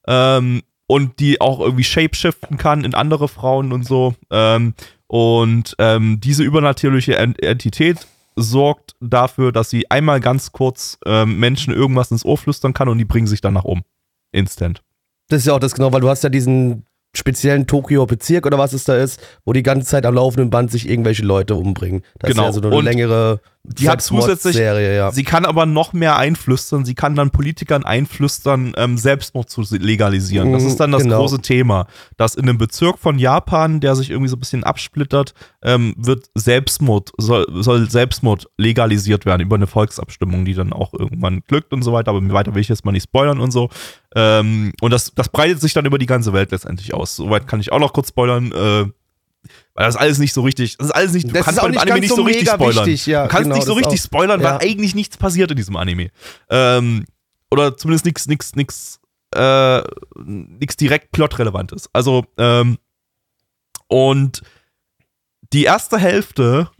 ähm, 0.06 0.62
und 0.86 1.20
die 1.20 1.40
auch 1.40 1.60
irgendwie 1.60 1.84
shapeshiften 1.84 2.58
kann 2.58 2.84
in 2.84 2.94
andere 2.94 3.28
Frauen 3.28 3.72
und 3.72 3.86
so. 3.86 4.14
Ähm, 4.30 4.74
und 5.06 5.74
ähm, 5.78 6.20
diese 6.20 6.42
übernatürliche 6.42 7.16
Ent 7.16 7.42
Entität 7.42 8.06
sorgt 8.34 8.94
dafür, 9.00 9.52
dass 9.52 9.68
sie 9.70 9.90
einmal 9.90 10.20
ganz 10.20 10.52
kurz 10.52 10.98
ähm, 11.04 11.38
Menschen 11.38 11.74
irgendwas 11.74 12.10
ins 12.10 12.24
Ohr 12.24 12.38
flüstern 12.38 12.72
kann 12.72 12.88
und 12.88 12.98
die 12.98 13.04
bringen 13.04 13.26
sich 13.26 13.40
danach 13.42 13.64
um. 13.64 13.82
Instant. 14.32 14.82
Das 15.28 15.40
ist 15.40 15.46
ja 15.46 15.54
auch 15.54 15.58
das 15.60 15.74
genau, 15.74 15.92
weil 15.92 16.00
du 16.00 16.08
hast 16.08 16.24
ja 16.24 16.30
diesen 16.30 16.86
speziellen 17.14 17.66
Tokio-Bezirk 17.66 18.46
oder 18.46 18.56
was 18.58 18.72
es 18.72 18.84
da 18.84 18.96
ist, 18.96 19.20
wo 19.44 19.52
die 19.52 19.62
ganze 19.62 19.86
Zeit 19.86 20.06
am 20.06 20.14
laufenden 20.14 20.48
Band 20.48 20.70
sich 20.70 20.88
irgendwelche 20.88 21.22
Leute 21.24 21.54
umbringen. 21.54 22.02
Das 22.18 22.30
Genau. 22.30 22.48
ist 22.48 22.56
ja 22.56 22.62
so 22.62 22.68
eine 22.68 22.74
Und 22.76 22.84
längere 22.86 23.40
die 23.64 23.88
hat 23.88 24.02
zusätzlich- 24.02 24.56
Serie, 24.56 24.96
ja. 24.96 25.12
Sie 25.12 25.22
kann 25.22 25.44
aber 25.44 25.66
noch 25.66 25.92
mehr 25.92 26.16
einflüstern. 26.16 26.84
Sie 26.84 26.94
kann 26.96 27.14
dann 27.14 27.30
Politikern 27.30 27.84
einflüstern, 27.84 28.72
ähm, 28.76 28.98
Selbstmord 28.98 29.48
zu 29.50 29.62
legalisieren. 29.70 30.52
Das 30.52 30.62
Mhm, 30.62 30.68
ist 30.68 30.76
dann 30.80 30.90
das 30.90 31.04
genau. 31.04 31.18
große 31.20 31.40
Thema. 31.42 31.86
Dass 32.16 32.34
in 32.34 32.48
einem 32.48 32.58
Bezirk 32.58 32.98
von 32.98 33.20
Japan, 33.20 33.78
der 33.78 33.94
sich 33.94 34.10
irgendwie 34.10 34.28
so 34.28 34.34
ein 34.36 34.40
bisschen 34.40 34.64
absplittert, 34.64 35.34
ähm, 35.62 35.94
wird 35.96 36.26
Selbstmord, 36.34 37.12
soll, 37.18 37.46
soll 37.62 37.88
Selbstmord 37.88 38.48
legalisiert 38.58 39.26
werden 39.26 39.42
über 39.42 39.54
eine 39.54 39.68
Volksabstimmung, 39.68 40.44
die 40.44 40.54
dann 40.54 40.72
auch 40.72 40.92
irgendwann 40.92 41.42
glückt 41.46 41.72
und 41.72 41.82
so 41.82 41.92
weiter. 41.92 42.10
Aber 42.10 42.32
weiter 42.32 42.54
will 42.56 42.62
ich 42.62 42.68
jetzt 42.68 42.84
mal 42.84 42.90
nicht 42.92 43.04
spoilern 43.04 43.38
und 43.38 43.52
so. 43.52 43.68
Ähm, 44.16 44.72
und 44.80 44.90
das, 44.90 45.12
das 45.14 45.28
breitet 45.28 45.60
sich 45.60 45.72
dann 45.72 45.86
über 45.86 45.98
die 45.98 46.06
ganze 46.06 46.32
Welt 46.32 46.50
letztendlich 46.50 46.94
aus. 46.94 47.14
Soweit 47.14 47.46
kann 47.46 47.60
ich 47.60 47.70
auch 47.70 47.78
noch 47.78 47.92
kurz 47.92 48.08
spoilern. 48.08 48.50
Äh, 48.52 48.86
weil 49.74 49.86
das 49.86 49.94
ist 49.94 50.00
alles 50.00 50.18
nicht 50.18 50.32
so 50.32 50.42
richtig. 50.42 50.76
Das 50.78 50.86
ist 50.88 50.92
alles 50.92 51.12
nicht. 51.12 51.28
Du 51.28 51.32
Das 51.32 51.44
kannst 51.44 51.58
ist 51.60 51.64
beim 51.66 51.78
Anime 51.78 52.00
nicht 52.00 52.08
so 52.10 52.16
so 52.16 52.22
richtig 52.22 52.48
spoilern. 52.48 52.86
wichtig, 52.86 53.06
ja, 53.06 53.22
du 53.24 53.28
kannst 53.28 53.44
genau, 53.44 53.54
nicht 53.56 53.66
so 53.66 53.72
richtig 53.74 54.00
auch. 54.00 54.04
spoilern, 54.04 54.40
Ja. 54.40 54.52
weil 54.60 54.68
eigentlich 54.68 54.94
nichts 54.94 55.16
passiert 55.16 55.50
in 55.50 55.56
diesem 55.56 55.76
Anime. 55.76 56.10
Ähm, 56.50 57.04
oder 57.50 57.76
zumindest 57.76 58.04
nichts, 58.06 58.26
nichts, 58.26 58.54
nichts, 58.56 59.00
äh, 59.34 59.82
nichts 60.24 60.76
direkt 60.76 61.12
plotrelevantes. 61.12 61.88
Also, 61.92 62.24
ähm, 62.38 62.78
und 63.88 64.42
die 65.52 65.64
erste 65.64 65.98
Hälfte 65.98 66.70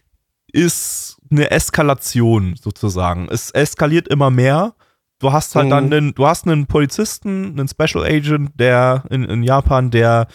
ist 0.52 1.16
eine 1.30 1.50
Eskalation 1.50 2.56
sozusagen. 2.60 3.28
Es 3.30 3.50
eskaliert 3.50 4.08
immer 4.08 4.30
mehr. 4.30 4.74
Du 5.18 5.32
hast 5.32 5.54
halt 5.54 5.66
Mhm. 5.66 5.70
dann 5.70 5.92
einen, 5.92 6.14
du 6.14 6.26
hast 6.26 6.46
einen 6.46 6.66
Polizisten, 6.66 7.58
einen 7.58 7.68
Special 7.68 8.04
Agent, 8.04 8.50
der 8.58 9.04
in, 9.10 9.24
in 9.24 9.42
Japan, 9.42 9.90
der, 9.90 10.26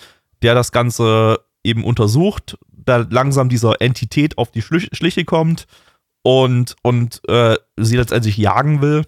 der 0.41 0.55
das 0.55 0.71
Ganze 0.71 1.39
eben 1.67 1.83
untersucht, 1.83 2.57
da 2.71 3.05
langsam 3.09 3.49
dieser 3.49 3.81
Entität 3.81 4.37
auf 4.37 4.51
die 4.51 4.61
Schlich- 4.61 4.89
Schliche 4.93 5.25
kommt 5.25 5.67
und, 6.23 6.75
und 6.81 7.21
äh, 7.27 7.57
sie 7.77 7.97
letztendlich 7.97 8.37
jagen 8.37 8.81
will 8.81 9.05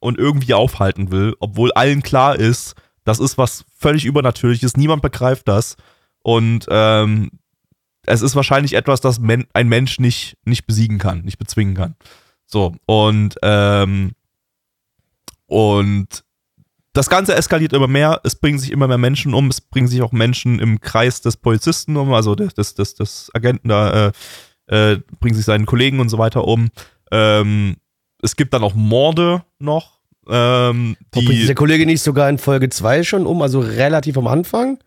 und 0.00 0.18
irgendwie 0.18 0.54
aufhalten 0.54 1.10
will, 1.10 1.34
obwohl 1.40 1.72
allen 1.72 2.02
klar 2.02 2.36
ist, 2.36 2.74
das 3.04 3.20
ist 3.20 3.36
was 3.38 3.64
völlig 3.76 4.04
Übernatürliches, 4.04 4.76
niemand 4.76 5.02
begreift 5.02 5.48
das. 5.48 5.76
Und 6.22 6.66
ähm, 6.70 7.30
es 8.06 8.22
ist 8.22 8.34
wahrscheinlich 8.36 8.74
etwas, 8.74 9.00
das 9.00 9.18
men 9.18 9.46
ein 9.52 9.68
Mensch 9.68 9.98
nicht, 9.98 10.36
nicht 10.44 10.66
besiegen 10.66 10.98
kann, 10.98 11.20
nicht 11.20 11.38
bezwingen 11.38 11.74
kann. 11.74 11.96
So, 12.46 12.74
und, 12.86 13.36
ähm, 13.42 14.12
und 15.46 16.23
das 16.94 17.10
Ganze 17.10 17.34
eskaliert 17.34 17.72
immer 17.72 17.88
mehr, 17.88 18.20
es 18.24 18.36
bringen 18.36 18.58
sich 18.58 18.70
immer 18.70 18.88
mehr 18.88 18.98
Menschen 18.98 19.34
um, 19.34 19.50
es 19.50 19.60
bringen 19.60 19.88
sich 19.88 20.00
auch 20.00 20.12
Menschen 20.12 20.58
im 20.58 20.80
Kreis 20.80 21.20
des 21.20 21.36
Polizisten 21.36 21.96
um, 21.96 22.14
also 22.14 22.34
des, 22.34 22.54
des, 22.54 22.74
des, 22.74 22.94
des 22.94 23.30
Agenten 23.34 23.68
da, 23.68 24.06
äh, 24.68 24.92
äh, 24.92 25.00
bringen 25.20 25.34
sich 25.34 25.44
seinen 25.44 25.66
Kollegen 25.66 26.00
und 26.00 26.08
so 26.08 26.18
weiter 26.18 26.44
um. 26.44 26.70
Ähm, 27.10 27.76
es 28.22 28.36
gibt 28.36 28.54
dann 28.54 28.62
auch 28.62 28.74
Morde 28.74 29.44
noch. 29.58 29.98
Ähm, 30.26 30.96
Bringt 31.10 31.28
die, 31.28 31.46
der 31.46 31.54
Kollege 31.54 31.84
nicht 31.84 32.00
sogar 32.00 32.30
in 32.30 32.38
Folge 32.38 32.70
2 32.70 33.02
schon 33.02 33.26
um, 33.26 33.42
also 33.42 33.60
relativ 33.60 34.16
am 34.16 34.26
Anfang? 34.26 34.78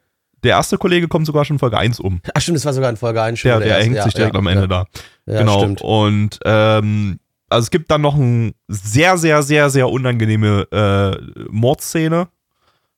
der 0.43 0.51
erste 0.51 0.77
Kollege 0.77 1.07
kommt 1.07 1.25
sogar 1.25 1.45
schon 1.45 1.55
in 1.55 1.59
Folge 1.59 1.77
1 1.77 1.99
um. 1.99 2.21
Ach 2.33 2.41
stimmt, 2.41 2.57
das 2.57 2.65
war 2.65 2.73
sogar 2.73 2.89
in 2.89 2.97
Folge 2.97 3.21
1 3.21 3.39
schon. 3.39 3.49
Der, 3.49 3.59
der 3.59 3.67
erste, 3.69 3.83
hängt 3.83 3.95
ja, 3.95 4.03
sich 4.03 4.13
direkt 4.13 4.33
ja, 4.33 4.39
am 4.39 4.47
Ende 4.47 4.61
ja. 4.61 4.67
da. 4.67 4.85
Ja, 5.25 5.39
genau. 5.39 5.59
stimmt. 5.59 5.81
Und 5.81 6.39
ähm, 6.45 7.19
also 7.49 7.65
es 7.65 7.71
gibt 7.71 7.89
dann 7.91 8.01
noch 8.01 8.15
eine 8.15 8.53
sehr, 8.67 9.17
sehr, 9.17 9.41
sehr, 9.41 9.69
sehr 9.69 9.89
unangenehme 9.89 10.67
äh, 10.71 11.43
Mordszene, 11.49 12.27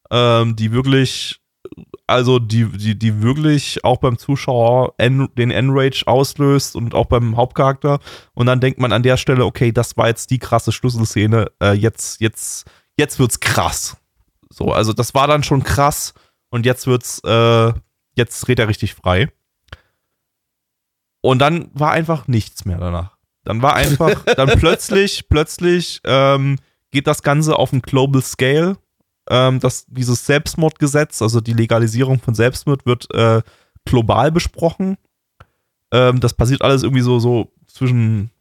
ähm, 0.09 0.55
die 0.55 0.71
wirklich, 0.71 1.39
also 2.07 2.39
die, 2.39 2.65
die, 2.65 2.97
die 2.97 3.21
wirklich 3.21 3.84
auch 3.84 3.97
beim 3.97 4.17
Zuschauer 4.17 4.95
en, 4.97 5.30
den 5.35 5.51
Enrage 5.51 6.03
auslöst 6.07 6.76
und 6.76 6.95
auch 6.95 7.05
beim 7.05 7.38
Hauptcharakter. 7.38 7.99
Und 8.34 8.47
dann 8.47 8.59
denkt 8.59 8.80
man 8.80 8.91
an 8.91 9.03
der 9.03 9.17
Stelle, 9.17 9.45
okay, 9.45 9.71
das 9.71 9.97
war 9.97 10.07
jetzt 10.07 10.31
die 10.31 10.39
krasse 10.39 10.71
Schlüsselszene, 10.71 11.51
äh, 11.61 11.73
jetzt, 11.73 12.19
jetzt, 12.19 12.65
jetzt 12.97 13.19
wird's 13.19 13.39
krass. 13.39 13.97
So, 14.49 14.71
also 14.71 14.93
das 14.93 15.13
war 15.13 15.27
dann 15.27 15.43
schon 15.43 15.63
krass 15.63 16.15
und 16.49 16.65
jetzt 16.65 16.88
wird's, 16.88 17.19
äh, 17.23 17.71
jetzt 18.15 18.39
dreht 18.41 18.57
er 18.57 18.67
richtig 18.67 18.95
frei. 18.95 19.31
Und 21.21 21.39
dann 21.39 21.69
war 21.73 21.91
einfach 21.91 22.27
nichts 22.27 22.65
mehr 22.65 22.80
danach. 22.80 23.18
Dann 23.43 23.61
war 23.61 23.75
einfach, 23.75 24.23
dann 24.37 24.49
plötzlich, 24.59 25.27
plötzlich 25.29 26.01
ähm, 26.03 26.57
geht 26.91 27.07
das 27.07 27.23
Ganze 27.23 27.57
auf 27.57 27.73
ein 27.73 27.81
Global 27.81 28.21
Scale. 28.21 28.77
Ähm, 29.29 29.59
das, 29.59 29.85
dieses 29.87 30.25
Selbstmordgesetz, 30.25 31.21
also 31.21 31.41
die 31.41 31.53
Legalisierung 31.53 32.19
von 32.19 32.33
Selbstmord, 32.33 32.85
wird 32.85 33.13
äh, 33.13 33.41
global 33.85 34.31
besprochen. 34.31 34.97
Ähm, 35.91 36.19
das 36.19 36.33
passiert 36.33 36.61
alles 36.61 36.83
irgendwie 36.83 37.01
so, 37.01 37.19
so 37.19 37.51
zwischen 37.67 38.31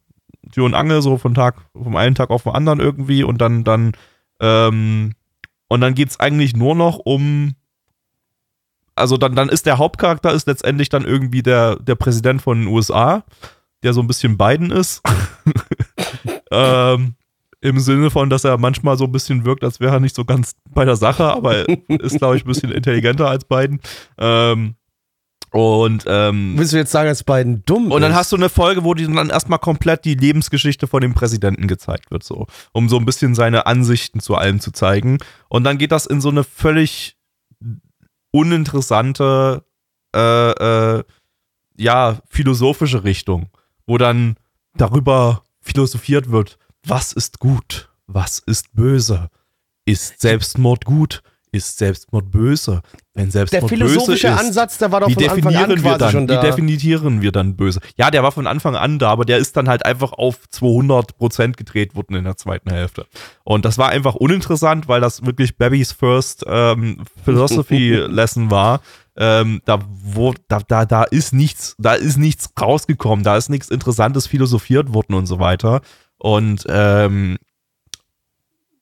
Tür 0.51 0.65
und 0.65 0.73
Angel, 0.73 1.01
so 1.01 1.17
von 1.17 1.33
Tag, 1.33 1.55
vom 1.73 1.95
einen 1.95 2.15
Tag 2.15 2.29
auf 2.29 2.43
den 2.43 2.53
anderen 2.53 2.79
irgendwie 2.79 3.23
und 3.23 3.39
dann, 3.39 3.63
dann, 3.63 3.93
ähm, 4.39 5.13
und 5.67 5.81
dann 5.81 5.93
geht 5.93 6.09
es 6.09 6.19
eigentlich 6.19 6.55
nur 6.55 6.75
noch 6.75 6.97
um 6.97 7.55
also 8.99 9.17
dann, 9.17 9.33
dann 9.33 9.49
ist 9.49 9.65
der 9.65 9.77
Hauptcharakter 9.77 10.33
ist 10.33 10.45
letztendlich 10.45 10.89
dann 10.89 11.05
irgendwie 11.05 11.41
der, 11.41 11.77
der 11.77 11.95
Präsident 11.95 12.41
von 12.41 12.59
den 12.59 12.67
USA 12.67 13.23
der 13.83 13.93
so 13.93 14.01
ein 14.01 14.07
bisschen 14.07 14.37
Biden 14.37 14.71
ist. 14.71 15.01
ähm, 16.51 17.15
Im 17.61 17.79
Sinne 17.79 18.09
von, 18.09 18.29
dass 18.29 18.43
er 18.43 18.57
manchmal 18.57 18.97
so 18.97 19.05
ein 19.05 19.11
bisschen 19.11 19.45
wirkt, 19.45 19.63
als 19.63 19.79
wäre 19.79 19.93
er 19.93 19.99
nicht 19.99 20.15
so 20.15 20.25
ganz 20.25 20.55
bei 20.69 20.85
der 20.85 20.95
Sache, 20.95 21.25
aber 21.25 21.55
er 21.55 21.99
ist, 21.99 22.17
glaube 22.17 22.37
ich, 22.37 22.45
ein 22.45 22.47
bisschen 22.47 22.71
intelligenter 22.71 23.29
als 23.29 23.45
Biden. 23.45 23.81
Ähm, 24.17 24.75
und 25.51 26.03
ähm, 26.07 26.53
Willst 26.57 26.73
du 26.73 26.77
jetzt 26.77 26.91
sagen, 26.91 27.09
dass 27.09 27.23
Biden 27.23 27.63
dumm 27.65 27.91
und 27.91 28.01
dann 28.01 28.11
ist? 28.11 28.17
hast 28.17 28.31
du 28.31 28.35
eine 28.35 28.49
Folge, 28.49 28.83
wo 28.83 28.93
die 28.93 29.07
dann 29.07 29.29
erstmal 29.29 29.57
komplett 29.57 30.05
die 30.05 30.13
Lebensgeschichte 30.13 30.85
von 30.85 31.01
dem 31.01 31.15
Präsidenten 31.15 31.67
gezeigt 31.67 32.11
wird, 32.11 32.23
so, 32.23 32.45
um 32.71 32.87
so 32.87 32.97
ein 32.97 33.05
bisschen 33.05 33.33
seine 33.33 33.65
Ansichten 33.65 34.19
zu 34.19 34.35
allem 34.35 34.59
zu 34.59 34.71
zeigen. 34.71 35.17
Und 35.47 35.63
dann 35.63 35.79
geht 35.79 35.91
das 35.91 36.05
in 36.05 36.21
so 36.21 36.29
eine 36.29 36.43
völlig 36.43 37.17
uninteressante, 38.31 39.63
äh, 40.15 40.51
äh, 40.51 41.03
ja, 41.77 42.19
philosophische 42.29 43.03
Richtung, 43.03 43.49
wo 43.89 43.97
dann 43.97 44.35
darüber 44.75 45.43
philosophiert 45.61 46.31
wird, 46.31 46.57
was 46.85 47.11
ist 47.11 47.39
gut, 47.39 47.89
was 48.07 48.39
ist 48.39 48.73
böse, 48.73 49.29
ist 49.83 50.21
Selbstmord 50.21 50.85
gut, 50.85 51.23
ist 51.51 51.79
Selbstmord 51.79 52.29
böse, 52.29 52.81
wenn 53.15 53.25
der 53.25 53.31
Selbstmord 53.31 53.69
philosophische 53.69 54.27
böse 54.27 54.39
ist, 54.39 54.47
Ansatz, 54.47 54.77
der 54.77 54.91
war 54.91 54.99
doch 54.99 55.11
von 55.11 55.23
Anfang 55.23 55.55
an 55.55 55.69
wir 55.69 55.77
quasi 55.77 55.97
dann, 55.97 56.11
schon 56.11 56.27
da. 56.27 56.41
Wie 56.41 56.45
definieren 56.45 57.21
wir 57.23 57.31
dann 57.31 57.55
böse? 57.55 57.79
Ja, 57.97 58.11
der 58.11 58.21
war 58.21 58.31
von 58.31 58.45
Anfang 58.45 58.75
an 58.75 58.99
da, 58.99 59.09
aber 59.09 59.25
der 59.25 59.39
ist 59.39 59.57
dann 59.57 59.67
halt 59.67 59.85
einfach 59.85 60.13
auf 60.13 60.47
200 60.49 61.17
Prozent 61.17 61.57
gedreht 61.57 61.95
worden 61.95 62.15
in 62.15 62.25
der 62.25 62.37
zweiten 62.37 62.69
Hälfte. 62.69 63.07
Und 63.43 63.65
das 63.65 63.79
war 63.79 63.89
einfach 63.89 64.13
uninteressant, 64.13 64.87
weil 64.87 65.01
das 65.01 65.25
wirklich 65.25 65.57
Babys 65.57 65.91
First 65.91 66.45
ähm, 66.47 67.03
Philosophy 67.25 67.95
Lesson 67.95 68.51
war. 68.51 68.81
Ähm, 69.15 69.61
da, 69.65 69.79
wo, 69.87 70.33
da, 70.47 70.59
da, 70.59 70.85
da 70.85 71.03
ist 71.03 71.33
nichts, 71.33 71.75
da 71.77 71.93
ist 71.93 72.17
nichts 72.17 72.49
rausgekommen, 72.59 73.23
da 73.23 73.35
ist 73.37 73.49
nichts 73.49 73.69
Interessantes 73.69 74.27
philosophiert 74.27 74.93
worden 74.93 75.13
und 75.13 75.25
so 75.25 75.39
weiter. 75.39 75.81
Und 76.17 76.65
ähm, 76.69 77.37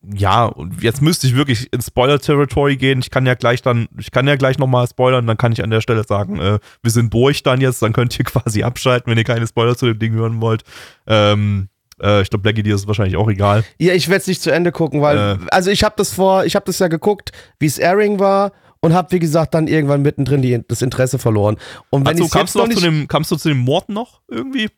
ja, 0.04 0.46
und 0.46 0.82
jetzt 0.82 1.02
müsste 1.02 1.28
ich 1.28 1.36
wirklich 1.36 1.72
ins 1.74 1.88
Spoiler-Territory 1.88 2.78
gehen. 2.78 3.00
Ich 3.00 3.10
kann 3.10 3.26
ja 3.26 3.34
gleich 3.34 3.62
dann, 3.62 3.88
ich 3.98 4.12
kann 4.12 4.28
ja 4.28 4.36
gleich 4.36 4.58
nochmal 4.58 4.88
spoilern, 4.88 5.28
dann 5.28 5.38
kann 5.38 5.52
ich 5.52 5.64
an 5.64 5.70
der 5.70 5.82
Stelle 5.82 6.04
sagen, 6.04 6.40
äh, 6.40 6.60
wir 6.82 6.92
sind 6.92 7.14
durch 7.14 7.44
dann 7.44 7.60
jetzt, 7.62 7.82
dann 7.82 7.94
könnt 7.94 8.18
ihr 8.18 8.26
quasi 8.26 8.64
abschalten, 8.64 9.10
wenn 9.12 9.18
ihr 9.18 9.24
keine 9.24 9.48
Spoiler 9.48 9.76
zu 9.76 9.88
dem 9.88 10.00
Ding 10.00 10.14
hören 10.14 10.40
wollt. 10.40 10.64
Ähm, 11.08 11.70
äh, 12.02 12.22
ich 12.22 12.30
glaube, 12.30 12.44
Blackie, 12.44 12.64
dir 12.64 12.76
ist 12.76 12.82
es 12.82 12.88
wahrscheinlich 12.88 13.18
auch 13.18 13.30
egal. 13.30 13.64
Ja, 13.80 13.94
ich 13.94 14.08
werde 14.08 14.22
es 14.22 14.28
nicht 14.28 14.42
zu 14.42 14.52
Ende 14.52 14.72
gucken, 14.72 15.02
weil 15.02 15.18
Äh. 15.18 15.38
also 15.50 15.72
ich 15.72 15.84
habe 15.84 15.96
das 15.98 16.14
vor, 16.14 16.46
ich 16.46 16.56
habe 16.56 16.66
das 16.66 16.80
ja 16.80 16.88
geguckt, 16.88 17.32
wie 17.60 17.66
es 17.66 17.80
Airing 17.80 18.20
war 18.20 18.52
und 18.88 18.94
habe 18.94 19.12
wie 19.12 19.20
gesagt 19.20 19.54
dann 19.54 19.68
irgendwann 19.68 20.02
mittendrin 20.02 20.42
die, 20.42 20.64
das 20.68 20.82
Interesse 20.82 21.20
verloren. 21.20 21.58
Und 21.90 22.08
wenn 22.08 22.14
Also, 22.16 22.28
kamst, 22.30 22.56
du 22.56 22.60
noch 22.60 22.68
noch 22.68 22.74
zu 22.74 22.80
nicht, 22.80 22.86
dem, 22.86 23.08
kamst 23.08 23.30
du 23.32 23.36
zu 23.36 23.50
dem 23.50 23.58
Mord 23.60 23.90
noch 23.90 24.22
irgendwie? 24.30 24.70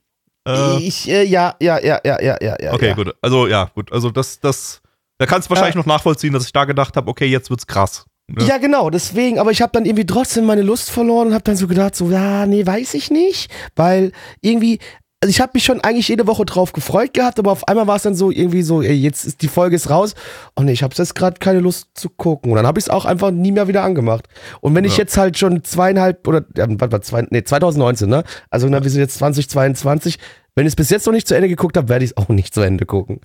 Äh, 0.48 0.78
ich 0.80 1.08
äh, 1.08 1.24
ja 1.24 1.56
ja 1.62 1.80
ja 1.80 2.00
ja 2.04 2.20
ja 2.22 2.38
ja 2.42 2.56
ja. 2.60 2.74
okay, 2.74 2.90
ja. 2.90 2.96
gut. 2.96 3.14
Also, 3.22 3.48
ja, 3.48 3.66
gut. 3.76 3.92
Also, 3.92 4.10
das, 4.10 4.40
das, 4.40 4.82
da 5.20 5.26
kannst 5.26 5.48
du 5.48 5.52
wahrscheinlich 5.52 5.76
Äh. 5.76 5.80
noch 5.80 5.86
nachvollziehen, 5.86 6.34
dass 6.34 6.46
ich 6.46 6.52
da 6.52 6.66
gedacht 6.66 6.96
habe, 6.98 7.08
okay, 7.10 7.26
jetzt 7.28 7.50
wird's 7.52 7.68
krass. 7.68 8.06
Ne? 8.28 8.46
Ja, 8.46 8.58
genau, 8.58 8.90
deswegen, 8.90 9.40
aber 9.40 9.52
ich 9.52 9.62
habe 9.62 9.72
dann 9.74 9.86
irgendwie 9.86 10.06
trotzdem 10.06 10.46
meine 10.46 10.62
Lust 10.62 10.92
verloren 10.92 11.28
und 11.30 11.34
habe 11.34 11.44
dann 11.44 11.56
so 11.56 11.68
gedacht, 11.68 11.96
so, 11.96 12.10
ja, 12.10 12.46
nee, 12.46 12.66
weiß 12.66 12.94
ich 12.94 13.10
nicht, 13.10 13.52
weil 13.76 14.12
irgendwie, 14.42 14.80
also 15.22 15.30
ich 15.30 15.42
habe 15.42 15.52
mich 15.54 15.66
schon 15.66 15.82
eigentlich 15.82 16.08
jede 16.08 16.28
Woche 16.28 16.46
drauf 16.46 16.72
gefreut 16.72 17.14
gehabt, 17.14 17.40
aber 17.40 17.52
auf 17.52 17.68
einmal 17.68 17.88
war 17.88 17.98
es 17.98 18.04
dann 18.04 18.16
so 18.16 18.32
irgendwie 18.32 18.62
so, 18.62 18.82
ey, 18.82 18.94
jetzt 18.94 19.26
ist 19.26 19.42
die 19.42 19.48
Folge 19.50 19.76
ist 19.76 19.90
raus 19.90 20.16
und 20.56 20.66
nee, 20.66 20.72
ich 20.72 20.82
habe 20.84 20.96
jetzt 20.98 21.14
gerade 21.16 21.40
keine 21.40 21.60
Lust 21.60 21.90
zu 21.96 22.10
gucken 22.10 22.52
und 22.52 22.56
dann 22.58 22.66
habe 22.66 22.80
ich 22.80 22.86
es 22.86 22.90
auch 22.90 23.04
einfach 23.06 23.32
nie 23.32 23.52
mehr 23.52 23.68
wieder 23.68 23.84
angemacht. 23.84 24.28
Und 24.62 24.76
wenn 24.76 24.86
ich 24.86 24.94
Ja. 24.94 25.00
jetzt 25.00 25.18
halt 25.18 25.38
schon 25.38 25.64
zweieinhalb 25.64 26.26
oder, 26.28 26.46
ja, 26.56 26.68
warte 26.70 26.88
mal, 26.90 27.02
zwei, 27.02 27.28
nee, 27.32 27.44
2019, 27.44 28.08
ne? 28.10 28.24
Also 28.50 28.70
na, 28.70 28.82
wir 28.84 28.90
sind 28.90 29.02
jetzt 29.02 29.18
2022, 29.18 30.18
wenn 30.56 30.66
ich 30.66 30.72
es 30.72 30.76
bis 30.76 30.90
jetzt 30.90 31.06
noch 31.06 31.14
nicht 31.14 31.28
zu 31.28 31.36
Ende 31.36 31.50
geguckt 31.50 31.76
habe, 31.76 31.90
werde 31.90 32.06
ich 32.06 32.12
es 32.12 32.18
auch 32.18 32.30
nicht 32.30 32.54
zu 32.54 32.62
Ende 32.62 32.86
gucken. 32.86 33.20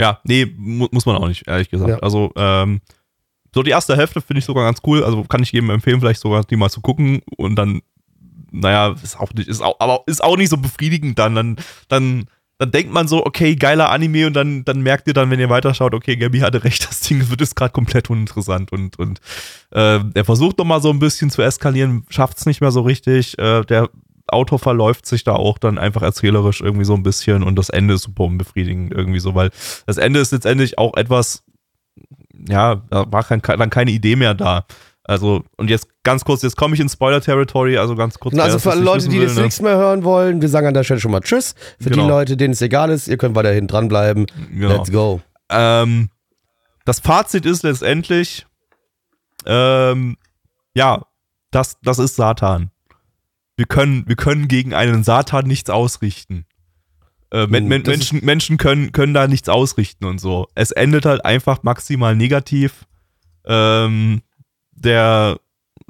Ja, 0.00 0.20
nee, 0.24 0.46
mu 0.56 0.88
muss 0.90 1.06
man 1.06 1.16
auch 1.16 1.28
nicht, 1.28 1.46
ehrlich 1.48 1.70
gesagt. 1.70 1.88
Ja. 1.90 1.98
Also, 2.00 2.30
ähm, 2.36 2.80
so 3.54 3.62
die 3.62 3.70
erste 3.70 3.96
Hälfte 3.96 4.20
finde 4.20 4.40
ich 4.40 4.44
sogar 4.44 4.64
ganz 4.64 4.80
cool. 4.86 5.02
Also 5.02 5.22
kann 5.24 5.42
ich 5.42 5.50
jedem 5.52 5.70
empfehlen, 5.70 6.00
vielleicht 6.00 6.20
sogar 6.20 6.44
die 6.44 6.56
mal 6.56 6.68
zu 6.68 6.82
gucken 6.82 7.22
und 7.38 7.54
dann, 7.56 7.80
naja, 8.52 8.94
ist 9.02 9.18
auch 9.18 9.32
nicht, 9.34 9.48
ist 9.48 9.60
auch, 9.60 9.76
aber 9.80 10.02
ist 10.06 10.22
auch 10.22 10.36
nicht 10.36 10.50
so 10.50 10.56
befriedigend 10.56 11.18
dann. 11.18 11.34
Dann, 11.34 11.56
dann, 11.88 12.26
dann 12.58 12.70
denkt 12.70 12.92
man 12.92 13.06
so, 13.06 13.24
okay, 13.24 13.54
geiler 13.54 13.90
Anime 13.90 14.26
und 14.26 14.32
dann, 14.32 14.64
dann 14.64 14.80
merkt 14.80 15.06
ihr 15.08 15.14
dann, 15.14 15.30
wenn 15.30 15.40
ihr 15.40 15.50
weiterschaut, 15.50 15.94
okay, 15.94 16.16
Gabi 16.16 16.40
hatte 16.40 16.64
recht, 16.64 16.88
das 16.88 17.00
Ding 17.00 17.28
wird 17.28 17.40
jetzt 17.40 17.56
gerade 17.56 17.72
komplett 17.72 18.08
uninteressant 18.08 18.72
und, 18.72 18.98
und 18.98 19.20
äh, 19.72 20.00
er 20.14 20.24
versucht 20.24 20.58
noch 20.58 20.64
mal 20.64 20.80
so 20.80 20.90
ein 20.90 20.98
bisschen 20.98 21.30
zu 21.30 21.42
eskalieren, 21.42 22.06
schafft 22.08 22.38
es 22.38 22.46
nicht 22.46 22.60
mehr 22.60 22.70
so 22.70 22.80
richtig. 22.80 23.38
Äh, 23.38 23.62
der 23.64 23.90
Autor 24.28 24.58
verläuft 24.58 25.06
sich 25.06 25.22
da 25.22 25.34
auch 25.34 25.58
dann 25.58 25.78
einfach 25.78 26.02
erzählerisch 26.02 26.60
irgendwie 26.60 26.84
so 26.84 26.94
ein 26.94 27.02
bisschen 27.02 27.42
und 27.42 27.56
das 27.56 27.68
Ende 27.68 27.94
ist 27.94 28.02
super 28.02 28.24
unbefriedigend 28.24 28.92
irgendwie 28.92 29.20
so, 29.20 29.34
weil 29.34 29.50
das 29.86 29.98
Ende 29.98 30.20
ist 30.20 30.32
letztendlich 30.32 30.78
auch 30.78 30.96
etwas, 30.96 31.44
ja, 32.48 32.82
da 32.90 33.10
war 33.10 33.22
kein, 33.22 33.40
dann 33.40 33.70
keine 33.70 33.90
Idee 33.90 34.16
mehr 34.16 34.34
da. 34.34 34.66
Also, 35.08 35.44
und 35.56 35.70
jetzt 35.70 35.86
ganz 36.02 36.24
kurz, 36.24 36.42
jetzt 36.42 36.56
komme 36.56 36.74
ich 36.74 36.80
in 36.80 36.88
Spoiler-Territory, 36.88 37.78
also 37.78 37.94
ganz 37.94 38.18
kurz. 38.18 38.34
Und 38.34 38.40
also 38.40 38.58
für 38.58 38.70
das 38.70 38.76
alle 38.76 38.84
Leute, 38.84 39.08
die 39.08 39.16
will, 39.16 39.22
jetzt 39.22 39.36
ne? 39.36 39.42
nichts 39.44 39.60
mehr 39.60 39.76
hören 39.76 40.02
wollen, 40.02 40.42
wir 40.42 40.48
sagen 40.48 40.66
an 40.66 40.74
der 40.74 40.82
Stelle 40.82 40.98
schon 40.98 41.12
mal 41.12 41.20
Tschüss. 41.20 41.54
Für 41.80 41.90
Genau. 41.90 42.02
die 42.02 42.08
Leute, 42.08 42.36
denen 42.36 42.52
es 42.54 42.60
egal 42.60 42.90
ist, 42.90 43.06
ihr 43.06 43.16
könnt 43.16 43.36
weiterhin 43.36 43.68
dranbleiben. 43.68 44.26
Genau. 44.50 44.68
Let's 44.68 44.90
go. 44.90 45.20
Ähm, 45.48 46.10
das 46.84 46.98
Fazit 46.98 47.46
ist 47.46 47.62
letztendlich, 47.62 48.46
ähm, 49.46 50.16
ja, 50.74 51.06
das, 51.52 51.78
das 51.82 52.00
ist 52.00 52.16
Satan. 52.16 52.72
Wir 53.56 53.66
können, 53.66 54.08
wir 54.08 54.16
können 54.16 54.48
gegen 54.48 54.74
einen 54.74 55.04
Satan 55.04 55.46
nichts 55.46 55.70
ausrichten. 55.70 56.46
Äh, 57.30 57.46
Men 57.46 57.64
Uh, 57.64 57.68
Men 57.68 57.82
das 57.84 57.92
Menschen, 57.92 58.24
Menschen 58.24 58.56
können, 58.56 58.90
können 58.90 59.14
da 59.14 59.28
nichts 59.28 59.48
ausrichten 59.48 60.04
und 60.04 60.20
so. 60.20 60.48
Es 60.56 60.72
endet 60.72 61.06
halt 61.06 61.24
einfach 61.24 61.62
maximal 61.62 62.16
negativ. 62.16 62.86
Ähm, 63.46 64.22
der, 64.76 65.40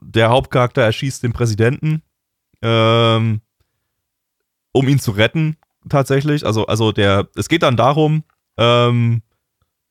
der 0.00 0.30
Hauptcharakter 0.30 0.82
erschießt 0.82 1.22
den 1.22 1.32
Präsidenten, 1.32 2.02
ähm, 2.62 3.40
um 4.72 4.88
ihn 4.88 4.98
zu 4.98 5.12
retten, 5.12 5.56
tatsächlich. 5.88 6.44
Also, 6.46 6.66
also 6.66 6.92
der, 6.92 7.28
es 7.36 7.48
geht 7.48 7.62
dann 7.62 7.76
darum, 7.76 8.24
ähm, 8.56 9.22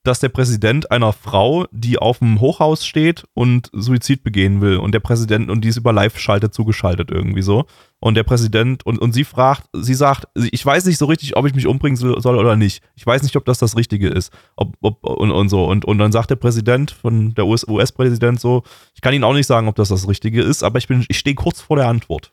dass 0.07 0.19
der 0.19 0.29
Präsident 0.29 0.91
einer 0.91 1.13
Frau, 1.13 1.65
die 1.71 1.97
auf 1.97 2.19
dem 2.19 2.39
Hochhaus 2.39 2.85
steht 2.85 3.25
und 3.33 3.69
Suizid 3.73 4.23
begehen 4.23 4.61
will 4.61 4.77
und 4.77 4.93
der 4.93 4.99
Präsident 4.99 5.49
und 5.49 5.61
die 5.61 5.69
ist 5.69 5.77
über 5.77 5.91
Live-Schalte 5.91 6.51
zugeschaltet 6.51 7.09
irgendwie 7.11 7.41
so 7.41 7.65
und 7.99 8.15
der 8.15 8.23
Präsident 8.23 8.85
und, 8.85 8.99
und 8.99 9.13
sie 9.13 9.23
fragt, 9.23 9.67
sie 9.73 9.95
sagt, 9.95 10.27
ich 10.35 10.63
weiß 10.63 10.85
nicht 10.85 10.99
so 10.99 11.05
richtig, 11.05 11.35
ob 11.35 11.47
ich 11.47 11.55
mich 11.55 11.65
umbringen 11.65 11.97
soll 11.97 12.37
oder 12.37 12.55
nicht. 12.55 12.83
Ich 12.95 13.05
weiß 13.05 13.23
nicht, 13.23 13.35
ob 13.35 13.45
das 13.45 13.57
das 13.57 13.75
Richtige 13.75 14.09
ist. 14.09 14.31
Ob, 14.55 14.75
ob, 14.81 15.03
und, 15.03 15.31
und 15.31 15.49
so 15.49 15.65
und, 15.65 15.85
und 15.85 15.97
dann 15.97 16.11
sagt 16.11 16.29
der 16.29 16.35
Präsident 16.35 16.91
von 16.91 17.33
der 17.33 17.47
US 17.47 17.67
US-Präsident 17.67 18.39
so, 18.39 18.63
ich 18.93 19.01
kann 19.01 19.13
Ihnen 19.13 19.23
auch 19.23 19.33
nicht 19.33 19.47
sagen, 19.47 19.67
ob 19.67 19.75
das 19.75 19.89
das 19.89 20.07
Richtige 20.07 20.43
ist, 20.43 20.63
aber 20.63 20.77
ich 20.77 20.87
bin, 20.87 21.03
ich 21.07 21.17
stehe 21.17 21.35
kurz 21.35 21.61
vor 21.61 21.77
der 21.77 21.87
Antwort. 21.87 22.31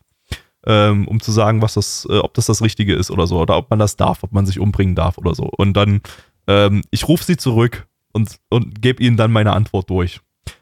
Ähm, 0.65 1.09
um 1.09 1.19
zu 1.19 1.33
sagen, 1.33 1.61
was 1.61 1.73
das, 1.73 2.07
äh, 2.09 2.19
ob 2.19 2.35
das 2.35 2.45
das 2.45 2.61
Richtige 2.61 2.95
ist 2.95 3.11
oder 3.11 3.27
so, 3.27 3.41
oder 3.41 3.57
ob 3.57 3.69
man 3.69 3.79
das 3.79 3.97
darf, 3.97 4.23
ob 4.23 4.31
man 4.31 4.45
sich 4.45 4.59
umbringen 4.59 4.95
darf 4.95 5.17
oder 5.17 5.35
so. 5.35 5.49
Und 5.57 5.73
dann 5.73 5.99
ähm, 6.47 6.81
ich 6.91 7.07
rufe 7.07 7.23
sie 7.23 7.37
zurück 7.37 7.87
und, 8.11 8.37
und 8.49 8.81
gebe 8.81 9.01
ihnen 9.03 9.17
dann 9.17 9.31
meine 9.31 9.53
Antwort 9.53 9.89
durch. 9.89 10.19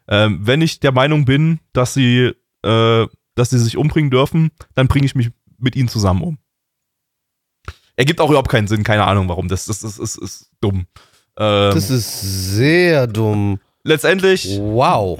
Ähm, 0.08 0.40
wenn 0.42 0.62
ich 0.62 0.80
der 0.80 0.92
Meinung 0.92 1.26
bin, 1.26 1.60
dass 1.74 1.94
sie, 1.94 2.34
äh, 2.64 3.08
dass 3.36 3.50
sie 3.50 3.60
sich 3.60 3.78
umbringen 3.78 4.12
dürfen, 4.12 4.52
dann 4.76 4.88
bringe 4.88 5.06
ich 5.06 5.16
mich 5.16 5.32
mit 5.58 5.76
ihnen 5.76 5.90
zusammen 5.90 6.22
um. 6.24 6.38
Ergibt 7.96 8.20
auch 8.22 8.30
überhaupt 8.30 8.50
keinen 8.50 8.68
Sinn, 8.68 8.84
keine 8.84 9.06
Ahnung 9.06 9.28
warum. 9.30 9.48
Das, 9.48 9.66
das, 9.66 9.80
das, 9.80 10.00
ist, 10.00 10.18
ist 10.18 10.52
dumm. 10.62 10.86
Ähm, 11.38 11.74
Das 11.74 11.90
ist 11.90 12.56
sehr 12.56 13.08
dumm. 13.08 13.60
letztendlich, 13.84 14.58
Wow. 14.60 15.20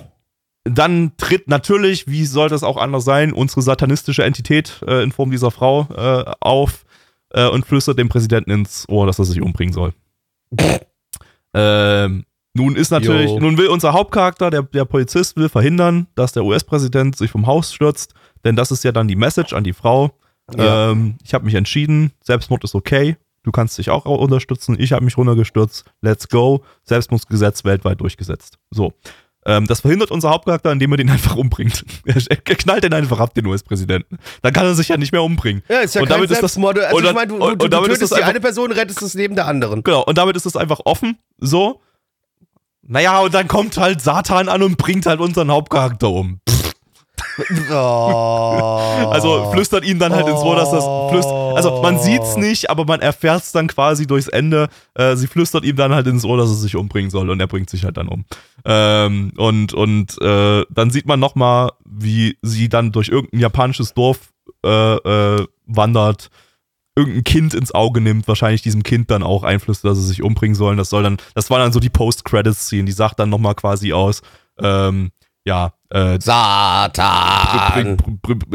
dann 0.64 1.12
tritt 1.18 1.48
natürlich, 1.48 2.08
wie 2.08 2.26
soll 2.26 2.50
das 2.50 2.64
auch 2.64 2.78
anders 2.78 3.04
sein, 3.04 3.34
unsere 3.34 3.62
satanistische 3.62 4.24
Entität 4.24 4.82
äh, 4.88 5.04
in 5.04 5.12
Form 5.12 5.32
dieser 5.32 5.52
Frau 5.52 5.88
äh, 5.96 6.32
auf 6.40 6.86
äh, 7.32 7.48
und 7.48 7.66
flüstert 7.66 7.98
dem 8.00 8.10
Präsidenten 8.10 8.52
ins 8.52 8.88
Ohr, 8.90 9.06
dass 9.06 9.20
er 9.20 9.26
sich 9.26 9.42
umbringen 9.42 9.74
soll. 9.74 9.94
Ähm, 11.54 12.26
nun 12.54 12.76
ist 12.76 12.92
natürlich, 12.92 13.30
Jo. 13.32 13.40
nun 13.40 13.58
will 13.58 13.68
unser 13.68 13.94
Hauptcharakter, 13.94 14.50
der, 14.50 14.64
der 14.64 14.86
Polizist, 14.86 15.38
will 15.38 15.50
verhindern, 15.50 16.08
dass 16.16 16.34
der 16.34 16.44
US-Präsident 16.44 17.16
sich 17.16 17.32
vom 17.32 17.48
Haus 17.48 17.74
stürzt, 17.74 18.14
denn 18.44 18.56
das 18.56 18.72
ist 18.72 18.84
ja 18.84 18.92
dann 18.92 19.08
die 19.08 19.16
Message 19.16 19.54
an 19.54 19.64
die 19.64 19.74
Frau. 19.74 20.12
Ja. 20.58 20.92
Ähm, 20.92 21.16
ich 21.24 21.34
habe 21.34 21.46
mich 21.46 21.56
entschieden, 21.56 22.12
Selbstmord 22.22 22.64
ist 22.66 22.76
okay, 22.76 23.16
du 23.44 23.52
kannst 23.52 23.78
dich 23.78 23.90
auch 23.90 24.06
unterstützen, 24.06 24.76
ich 24.78 24.92
habe 24.92 25.06
mich 25.06 25.18
runtergestürzt, 25.18 25.86
let's 26.02 26.28
go, 26.28 26.64
Selbstmordgesetz 26.84 27.64
weltweit 27.64 28.02
durchgesetzt. 28.02 28.58
So. 28.70 28.94
Ähm, 29.46 29.66
das 29.66 29.82
verhindert 29.82 30.12
unser 30.12 30.30
Hauptcharakter, 30.30 30.72
indem 30.72 30.92
er 30.94 30.98
den 30.98 31.10
einfach 31.12 31.36
umbringt. 31.36 31.84
Er, 32.06 32.16
knallt 32.38 32.84
den 32.84 32.94
einfach 32.94 33.20
ab, 33.20 33.34
den 33.34 33.46
US-Präsidenten. 33.48 34.18
Dann 34.44 34.54
kann 34.54 34.66
er 34.66 34.76
sich 34.76 34.90
ja 34.90 34.98
nicht 34.98 35.12
mehr 35.12 35.24
umbringen. 35.24 35.64
Ja, 35.68 35.80
ist 35.80 35.96
ja 35.96 36.02
Und 36.02 36.08
kein 36.10 36.18
damit 36.18 36.32
ist 36.32 36.44
das- 36.44 36.58
also 36.58 36.68
und 36.70 36.78
ich 36.78 37.02
dann- 37.04 37.16
meine, 37.16 37.28
du, 37.28 37.36
und- 37.36 37.60
du, 37.62 37.66
und 37.66 37.74
du 37.74 37.82
tötest 37.82 38.02
das 38.04 38.10
die 38.10 38.16
einfach- 38.18 38.30
eine 38.30 38.40
Person, 38.40 38.72
rettest 38.72 39.02
das 39.02 39.14
Leben 39.16 39.36
der 39.36 39.48
anderen. 39.48 39.82
Genau, 39.84 40.04
und 40.04 40.18
damit 40.18 40.36
ist 40.36 40.46
es 40.46 40.56
einfach 40.56 40.80
offen, 40.86 41.18
so. 41.40 41.82
Naja, 42.84 43.20
und 43.20 43.34
dann 43.34 43.48
kommt 43.48 43.78
halt 43.78 44.02
Satan 44.02 44.50
an 44.50 44.64
und 44.64 44.78
bringt 44.78 45.06
halt 45.06 45.20
unseren 45.20 45.50
Hauptcharakter 45.52 46.10
um. 46.10 46.40
Oh. 47.72 48.78
Also 49.12 49.52
flüstert 49.52 49.86
ihm 49.86 50.00
dann 50.00 50.14
halt 50.14 50.28
ins 50.28 50.42
Ohr, 50.42 50.56
dass 50.56 50.72
das 50.72 50.86
flüstert. 51.10 51.56
Also 51.56 51.82
man 51.82 52.00
sieht's 52.00 52.38
nicht, 52.38 52.70
aber 52.70 52.86
man 52.86 53.02
erfährt 53.02 53.44
es 53.44 53.52
dann 53.52 53.68
quasi 53.68 54.08
durchs 54.08 54.28
Ende. 54.28 54.70
Äh, 54.94 55.16
sie 55.16 55.28
flüstert 55.28 55.64
ihm 55.66 55.76
dann 55.76 55.94
halt 55.94 56.08
ins 56.08 56.24
Ohr, 56.24 56.38
dass 56.38 56.50
er 56.50 56.56
sich 56.56 56.76
umbringen 56.76 57.12
soll 57.12 57.30
und 57.30 57.40
er 57.40 57.48
bringt 57.48 57.70
sich 57.70 57.84
halt 57.84 57.98
dann 57.98 58.08
um. 58.08 58.26
Ähm, 58.64 59.34
und 59.38 59.74
und 59.74 60.22
äh, 60.22 60.66
dann 60.70 60.92
sieht 60.92 61.08
man 61.08 61.20
nochmal, 61.20 61.72
wie 61.86 62.38
sie 62.42 62.70
dann 62.70 62.92
durch 62.92 63.10
irgendein 63.10 63.40
japanisches 63.40 63.94
Dorf 63.94 64.32
äh, 64.64 64.96
äh, 64.96 65.46
wandert, 65.66 66.30
irgendein 66.96 67.24
Kind 67.24 67.54
ins 67.54 67.74
Auge 67.74 68.02
nimmt, 68.02 68.28
wahrscheinlich 68.28 68.62
diesem 68.62 68.84
Kind 68.84 69.12
dann 69.12 69.24
auch 69.24 69.44
einflüstert, 69.44 69.92
dass 69.92 69.98
sie 69.98 70.08
sich 70.08 70.24
umbringen 70.24 70.56
sollen. 70.56 70.78
Das 70.78 70.90
soll 70.90 71.04
dann, 71.04 71.18
das 71.36 71.50
war 71.50 71.60
dann 71.60 71.72
so 71.72 71.80
die 71.80 71.90
Post-Credits-Szene, 71.90 72.86
die 72.86 72.92
sagt 72.92 73.20
dann 73.20 73.30
nochmal 73.30 73.56
quasi 73.56 73.94
aus, 73.94 74.22
ähm, 74.60 75.12
ja, 75.44 75.74
äh, 75.90 76.20
Satan. 76.22 77.98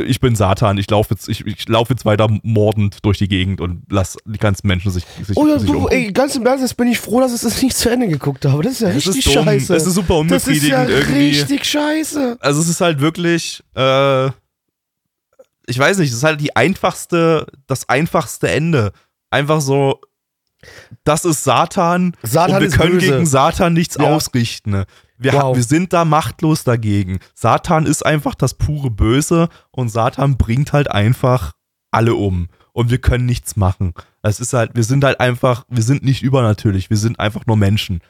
ich 0.06 0.20
bin 0.20 0.36
Satan, 0.36 0.78
ich 0.78 0.88
laufe 0.90 1.14
jetzt, 1.14 1.28
ich, 1.28 1.44
ich 1.46 1.68
laufe 1.68 1.92
jetzt 1.92 2.04
weiter 2.04 2.28
mordend 2.42 3.04
durch 3.04 3.18
die 3.18 3.28
Gegend 3.28 3.60
und 3.60 3.82
lass 3.90 4.16
die 4.24 4.38
ganzen 4.38 4.66
Menschen 4.68 4.90
sich, 4.92 5.04
sich, 5.22 5.36
Oh 5.36 5.46
ja, 5.46 5.58
sich 5.58 5.70
du, 5.70 5.88
ey, 5.88 6.12
ganz 6.12 6.36
im 6.36 6.46
Ernst, 6.46 6.62
jetzt 6.62 6.76
bin 6.76 6.88
ich 6.88 6.98
froh, 7.00 7.20
dass 7.20 7.34
ich 7.34 7.40
das 7.40 7.60
nicht 7.62 7.76
zu 7.76 7.90
Ende 7.90 8.08
geguckt 8.08 8.44
habe. 8.44 8.62
Das 8.62 8.74
ist 8.74 8.80
ja 8.82 8.88
Es 8.90 9.06
ist 9.06 9.08
richtig 9.16 9.34
dumm. 9.34 9.44
scheiße. 9.44 9.74
Es 9.74 9.86
ist 9.86 9.94
super 9.94 10.22
das 10.28 10.46
ist 10.46 10.62
ja 10.64 10.80
unbefriedigend 10.82 10.90
irgendwie. 10.90 11.28
richtig 11.40 11.64
scheiße. 11.64 12.36
Also 12.40 12.60
es 12.60 12.68
ist 12.68 12.80
halt 12.80 13.00
wirklich, 13.00 13.62
äh, 13.74 14.26
ich 15.68 15.78
weiß 15.78 15.98
nicht, 15.98 16.10
es 16.10 16.16
ist 16.18 16.24
halt 16.24 16.40
die 16.40 16.54
einfachste, 16.54 17.46
das 17.66 17.88
einfachste 17.88 18.48
Ende. 18.48 18.92
Einfach 19.30 19.60
so, 19.60 20.00
das 21.04 21.24
ist 21.24 21.42
Satan, 21.44 22.16
Satan 22.22 22.54
und 22.56 22.60
wir 22.60 22.68
ist 22.68 22.76
können 22.76 22.92
böse. 22.92 23.10
gegen 23.12 23.26
Satan 23.26 23.72
nichts 23.72 23.96
Ja. 24.00 24.04
ausrichten. 24.14 24.84
Wir, 25.18 25.32
Wow. 25.32 25.56
wir 25.56 25.62
sind 25.62 25.92
da 25.92 26.04
machtlos 26.04 26.64
dagegen. 26.64 27.18
Satan 27.34 27.86
ist 27.86 28.04
einfach 28.04 28.34
das 28.34 28.54
pure 28.54 28.90
Böse 28.90 29.48
und 29.70 29.88
Satan 29.88 30.36
bringt 30.36 30.72
halt 30.72 30.90
einfach 30.90 31.52
alle 31.90 32.14
um. 32.14 32.48
Und 32.72 32.90
wir 32.90 32.98
können 32.98 33.24
nichts 33.24 33.56
machen. 33.56 33.94
Es 34.20 34.38
ist 34.40 34.52
halt, 34.52 34.72
wir 34.74 34.84
sind 34.84 35.02
halt 35.04 35.18
einfach, 35.20 35.64
wir 35.68 35.82
sind 35.82 36.04
nicht 36.04 36.22
übernatürlich, 36.22 36.90
wir 36.90 36.98
sind 36.98 37.18
einfach 37.18 37.46
nur 37.46 37.56
Menschen. 37.56 38.00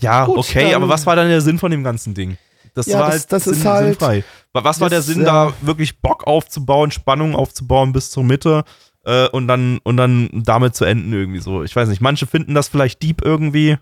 Ja, 0.00 0.26
Gut, 0.26 0.38
okay, 0.38 0.74
aber 0.74 0.88
was 0.88 1.06
war 1.06 1.16
dann 1.16 1.28
der 1.28 1.40
Sinn 1.40 1.58
von 1.58 1.70
dem 1.70 1.82
ganzen 1.82 2.14
Ding? 2.14 2.36
Das 2.74 2.86
Ja, 2.86 3.00
war 3.00 3.06
das- 3.10 3.20
halt 3.20 3.32
das 3.32 3.46
ist 3.46 3.60
sinn- 3.62 3.68
halt- 3.70 3.84
sinnfrei. 3.86 4.24
Wa- 4.52 4.64
Was 4.64 4.80
war 4.80 4.90
der 4.90 5.02
Sinn, 5.02 5.20
ja. 5.20 5.46
da 5.48 5.52
wirklich 5.62 6.00
Bock 6.00 6.26
aufzubauen, 6.26 6.90
Spannung 6.90 7.34
aufzubauen 7.34 7.92
bis 7.92 8.10
zur 8.10 8.22
Mitte 8.24 8.64
äh, 9.04 9.28
und 9.28 9.48
dann 9.48 9.78
und 9.84 9.96
dann 9.96 10.28
damit 10.32 10.76
zu 10.76 10.84
enden 10.84 11.12
irgendwie 11.12 11.40
so? 11.40 11.62
Ich 11.62 11.74
weiß 11.74 11.88
nicht, 11.88 12.00
manche 12.00 12.26
finden 12.26 12.54
das 12.54 12.68
vielleicht 12.68 13.02
deep 13.02 13.22
irgendwie. 13.24 13.78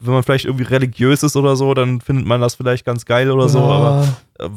Wenn 0.00 0.12
man 0.12 0.22
vielleicht 0.22 0.44
irgendwie 0.44 0.64
religiös 0.64 1.22
ist 1.22 1.36
oder 1.36 1.56
so, 1.56 1.72
dann 1.74 2.00
findet 2.00 2.26
man 2.26 2.40
das 2.40 2.54
vielleicht 2.56 2.84
ganz 2.84 3.04
geil 3.04 3.30
oder 3.30 3.48
so, 3.48 3.70
aber 3.70 4.16
äh, 4.38 4.48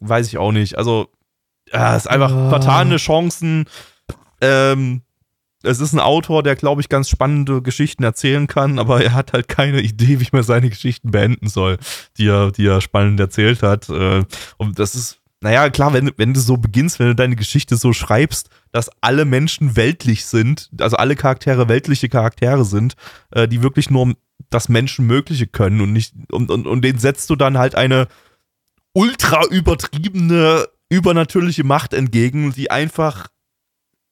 weiß 0.00 0.26
ich 0.28 0.38
auch 0.38 0.52
nicht. 0.52 0.78
Also, 0.78 1.08
ja, 1.72 1.96
es 1.96 2.04
ist 2.04 2.10
einfach 2.10 2.30
Ja. 2.30 2.48
vertane 2.48 2.96
Chancen. 2.96 3.66
Ähm, 4.40 5.02
es 5.62 5.80
ist 5.80 5.92
ein 5.92 6.00
Autor, 6.00 6.42
der, 6.42 6.54
glaube 6.54 6.80
ich, 6.80 6.88
ganz 6.88 7.08
spannende 7.08 7.60
Geschichten 7.62 8.04
erzählen 8.04 8.46
kann, 8.46 8.78
aber 8.78 9.02
er 9.02 9.14
hat 9.14 9.32
halt 9.32 9.48
keine 9.48 9.80
Idee, 9.80 10.20
wie 10.20 10.28
man 10.32 10.42
seine 10.42 10.68
Geschichten 10.70 11.10
beenden 11.10 11.48
soll, 11.48 11.78
die 12.18 12.28
er, 12.28 12.52
die 12.52 12.66
er 12.66 12.80
spannend 12.80 13.18
erzählt 13.20 13.62
hat. 13.62 13.88
Äh, 13.88 14.22
und 14.58 14.78
das 14.78 14.94
ist, 14.94 15.18
naja, 15.40 15.68
klar, 15.70 15.92
wenn, 15.92 16.12
wenn 16.16 16.34
du 16.34 16.40
so 16.40 16.56
beginnst, 16.56 16.98
wenn 16.98 17.08
du 17.08 17.14
deine 17.14 17.36
Geschichte 17.36 17.76
so 17.76 17.92
schreibst, 17.92 18.48
dass 18.72 18.90
alle 19.00 19.24
Menschen 19.24 19.76
weltlich 19.76 20.24
sind, 20.26 20.70
also 20.80 20.96
alle 20.96 21.16
Charaktere 21.16 21.68
weltliche 21.68 22.08
Charaktere 22.08 22.64
sind, 22.64 22.94
äh, 23.32 23.48
die 23.48 23.62
wirklich 23.62 23.90
nur 23.90 24.14
das 24.50 24.68
Menschenmögliche 24.68 25.46
können 25.46 25.80
und 25.80 25.92
nicht, 25.92 26.14
und, 26.30 26.50
und, 26.50 26.66
und 26.66 26.82
denen 26.82 26.98
setzt 26.98 27.30
du 27.30 27.36
dann 27.36 27.58
halt 27.58 27.74
eine 27.74 28.08
ultra 28.92 29.44
übertriebene, 29.46 30.66
übernatürliche 30.88 31.64
Macht 31.64 31.92
entgegen, 31.94 32.52
die 32.52 32.70
einfach 32.70 33.28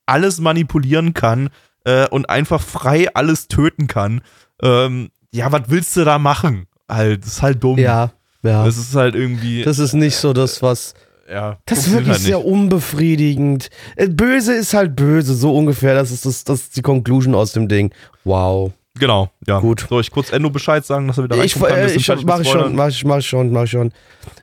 alles 0.07 0.41
manipulieren 0.41 1.15
kann 1.15 1.51
äh, 1.85 2.09
und 2.09 2.29
einfach 2.29 2.61
frei 2.61 3.15
alles 3.15 3.49
töten 3.49 3.87
kann. 3.87 4.23
Ähm, 4.63 5.11
ja, 5.33 5.51
was 5.53 5.63
willst 5.69 5.97
du 5.97 6.05
da 6.05 6.19
machen? 6.19 6.67
Halt, 6.89 7.23
das 7.23 7.35
ist 7.35 7.43
halt 7.43 7.63
dumm. 7.63 7.79
Ja, 7.79 8.13
ja. 8.43 8.65
Das 8.65 8.77
ist 8.77 8.95
halt 8.95 9.15
irgendwie. 9.15 9.63
Das 9.63 9.79
ist 9.79 9.95
nicht 9.95 10.17
so 10.17 10.33
das, 10.33 10.63
was. 10.63 10.95
ja, 11.31 11.59
Das 11.65 11.79
ist 11.79 11.93
wirklich 11.93 12.11
halt 12.13 12.21
sehr 12.21 12.45
unbefriedigend. 12.45 13.71
Äh, 13.97 14.09
Böse 14.09 14.55
ist 14.55 14.75
halt 14.75 14.95
böse, 14.95 15.35
so 15.35 15.57
ungefähr. 15.57 15.95
Das 15.95 16.11
ist, 16.11 16.27
das, 16.27 16.45
das 16.45 16.61
ist 16.61 16.77
die 16.77 16.83
Conclusion 16.83 17.35
aus 17.35 17.53
dem 17.53 17.69
Ding. 17.69 17.93
Wow. 18.25 18.73
Genau, 18.99 19.29
ja. 19.47 19.59
Gut. 19.59 19.87
Soll 19.89 20.03
ich 20.03 20.11
kurz 20.13 20.31
Enno 20.33 20.51
Bescheid 20.51 20.85
sagen, 20.87 21.09
dass 21.09 21.19
er 21.19 21.25
wieder 21.25 21.43
Ich, 21.43 21.57
reinkommen 21.57 21.69
kann? 21.69 21.89
Wir 21.89 21.95
äh, 21.95 21.97
ich 21.97 22.25
mach 22.25 22.41
ich 22.41 22.47
schon, 22.49 22.61
Spoilern. 22.61 22.77
mach 22.77 22.89
ich, 22.89 23.05
mach 23.05 23.19
ich 23.19 23.27
schon, 23.27 23.53
mach 23.53 23.65
ich 23.65 23.71
schon. 23.71 23.93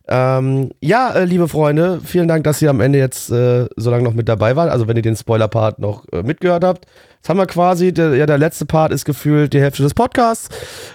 Ähm, 0.09 0.71
ja, 0.81 1.11
äh, 1.13 1.23
liebe 1.23 1.47
Freunde, 1.47 2.01
vielen 2.03 2.27
Dank, 2.27 2.43
dass 2.43 2.61
ihr 2.61 2.69
am 2.69 2.81
Ende 2.81 2.99
jetzt 2.99 3.31
äh, 3.31 3.67
so 3.77 3.89
lange 3.89 4.03
noch 4.03 4.13
mit 4.13 4.27
dabei 4.27 4.57
wart. 4.57 4.69
Also 4.69 4.89
wenn 4.89 4.97
ihr 4.97 5.03
den 5.03 5.15
Spoiler-Part 5.15 5.79
noch 5.79 6.03
äh, 6.11 6.21
mitgehört 6.23 6.65
habt. 6.65 6.85
Jetzt 7.15 7.29
haben 7.29 7.37
wir 7.37 7.45
quasi, 7.45 7.93
der, 7.93 8.15
ja, 8.15 8.25
der 8.25 8.37
letzte 8.37 8.65
Part 8.65 8.91
ist 8.91 9.05
gefühlt 9.05 9.53
die 9.53 9.61
Hälfte 9.61 9.83
des 9.83 9.93
Podcasts. 9.93 10.49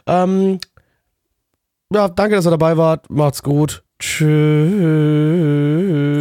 Ähm, 0.07 0.59
ja, 1.91 2.09
danke, 2.09 2.37
dass 2.37 2.47
ihr 2.47 2.51
dabei 2.51 2.77
wart. 2.77 3.09
Macht's 3.09 3.43
gut. 3.43 3.85
Tschüss. 3.99 4.27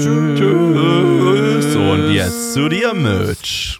Tschüss. 0.05 1.75
Und 1.75 2.13
jetzt 2.13 2.53
zu 2.53 2.69
dir, 2.69 2.93
Mitch. 2.93 3.79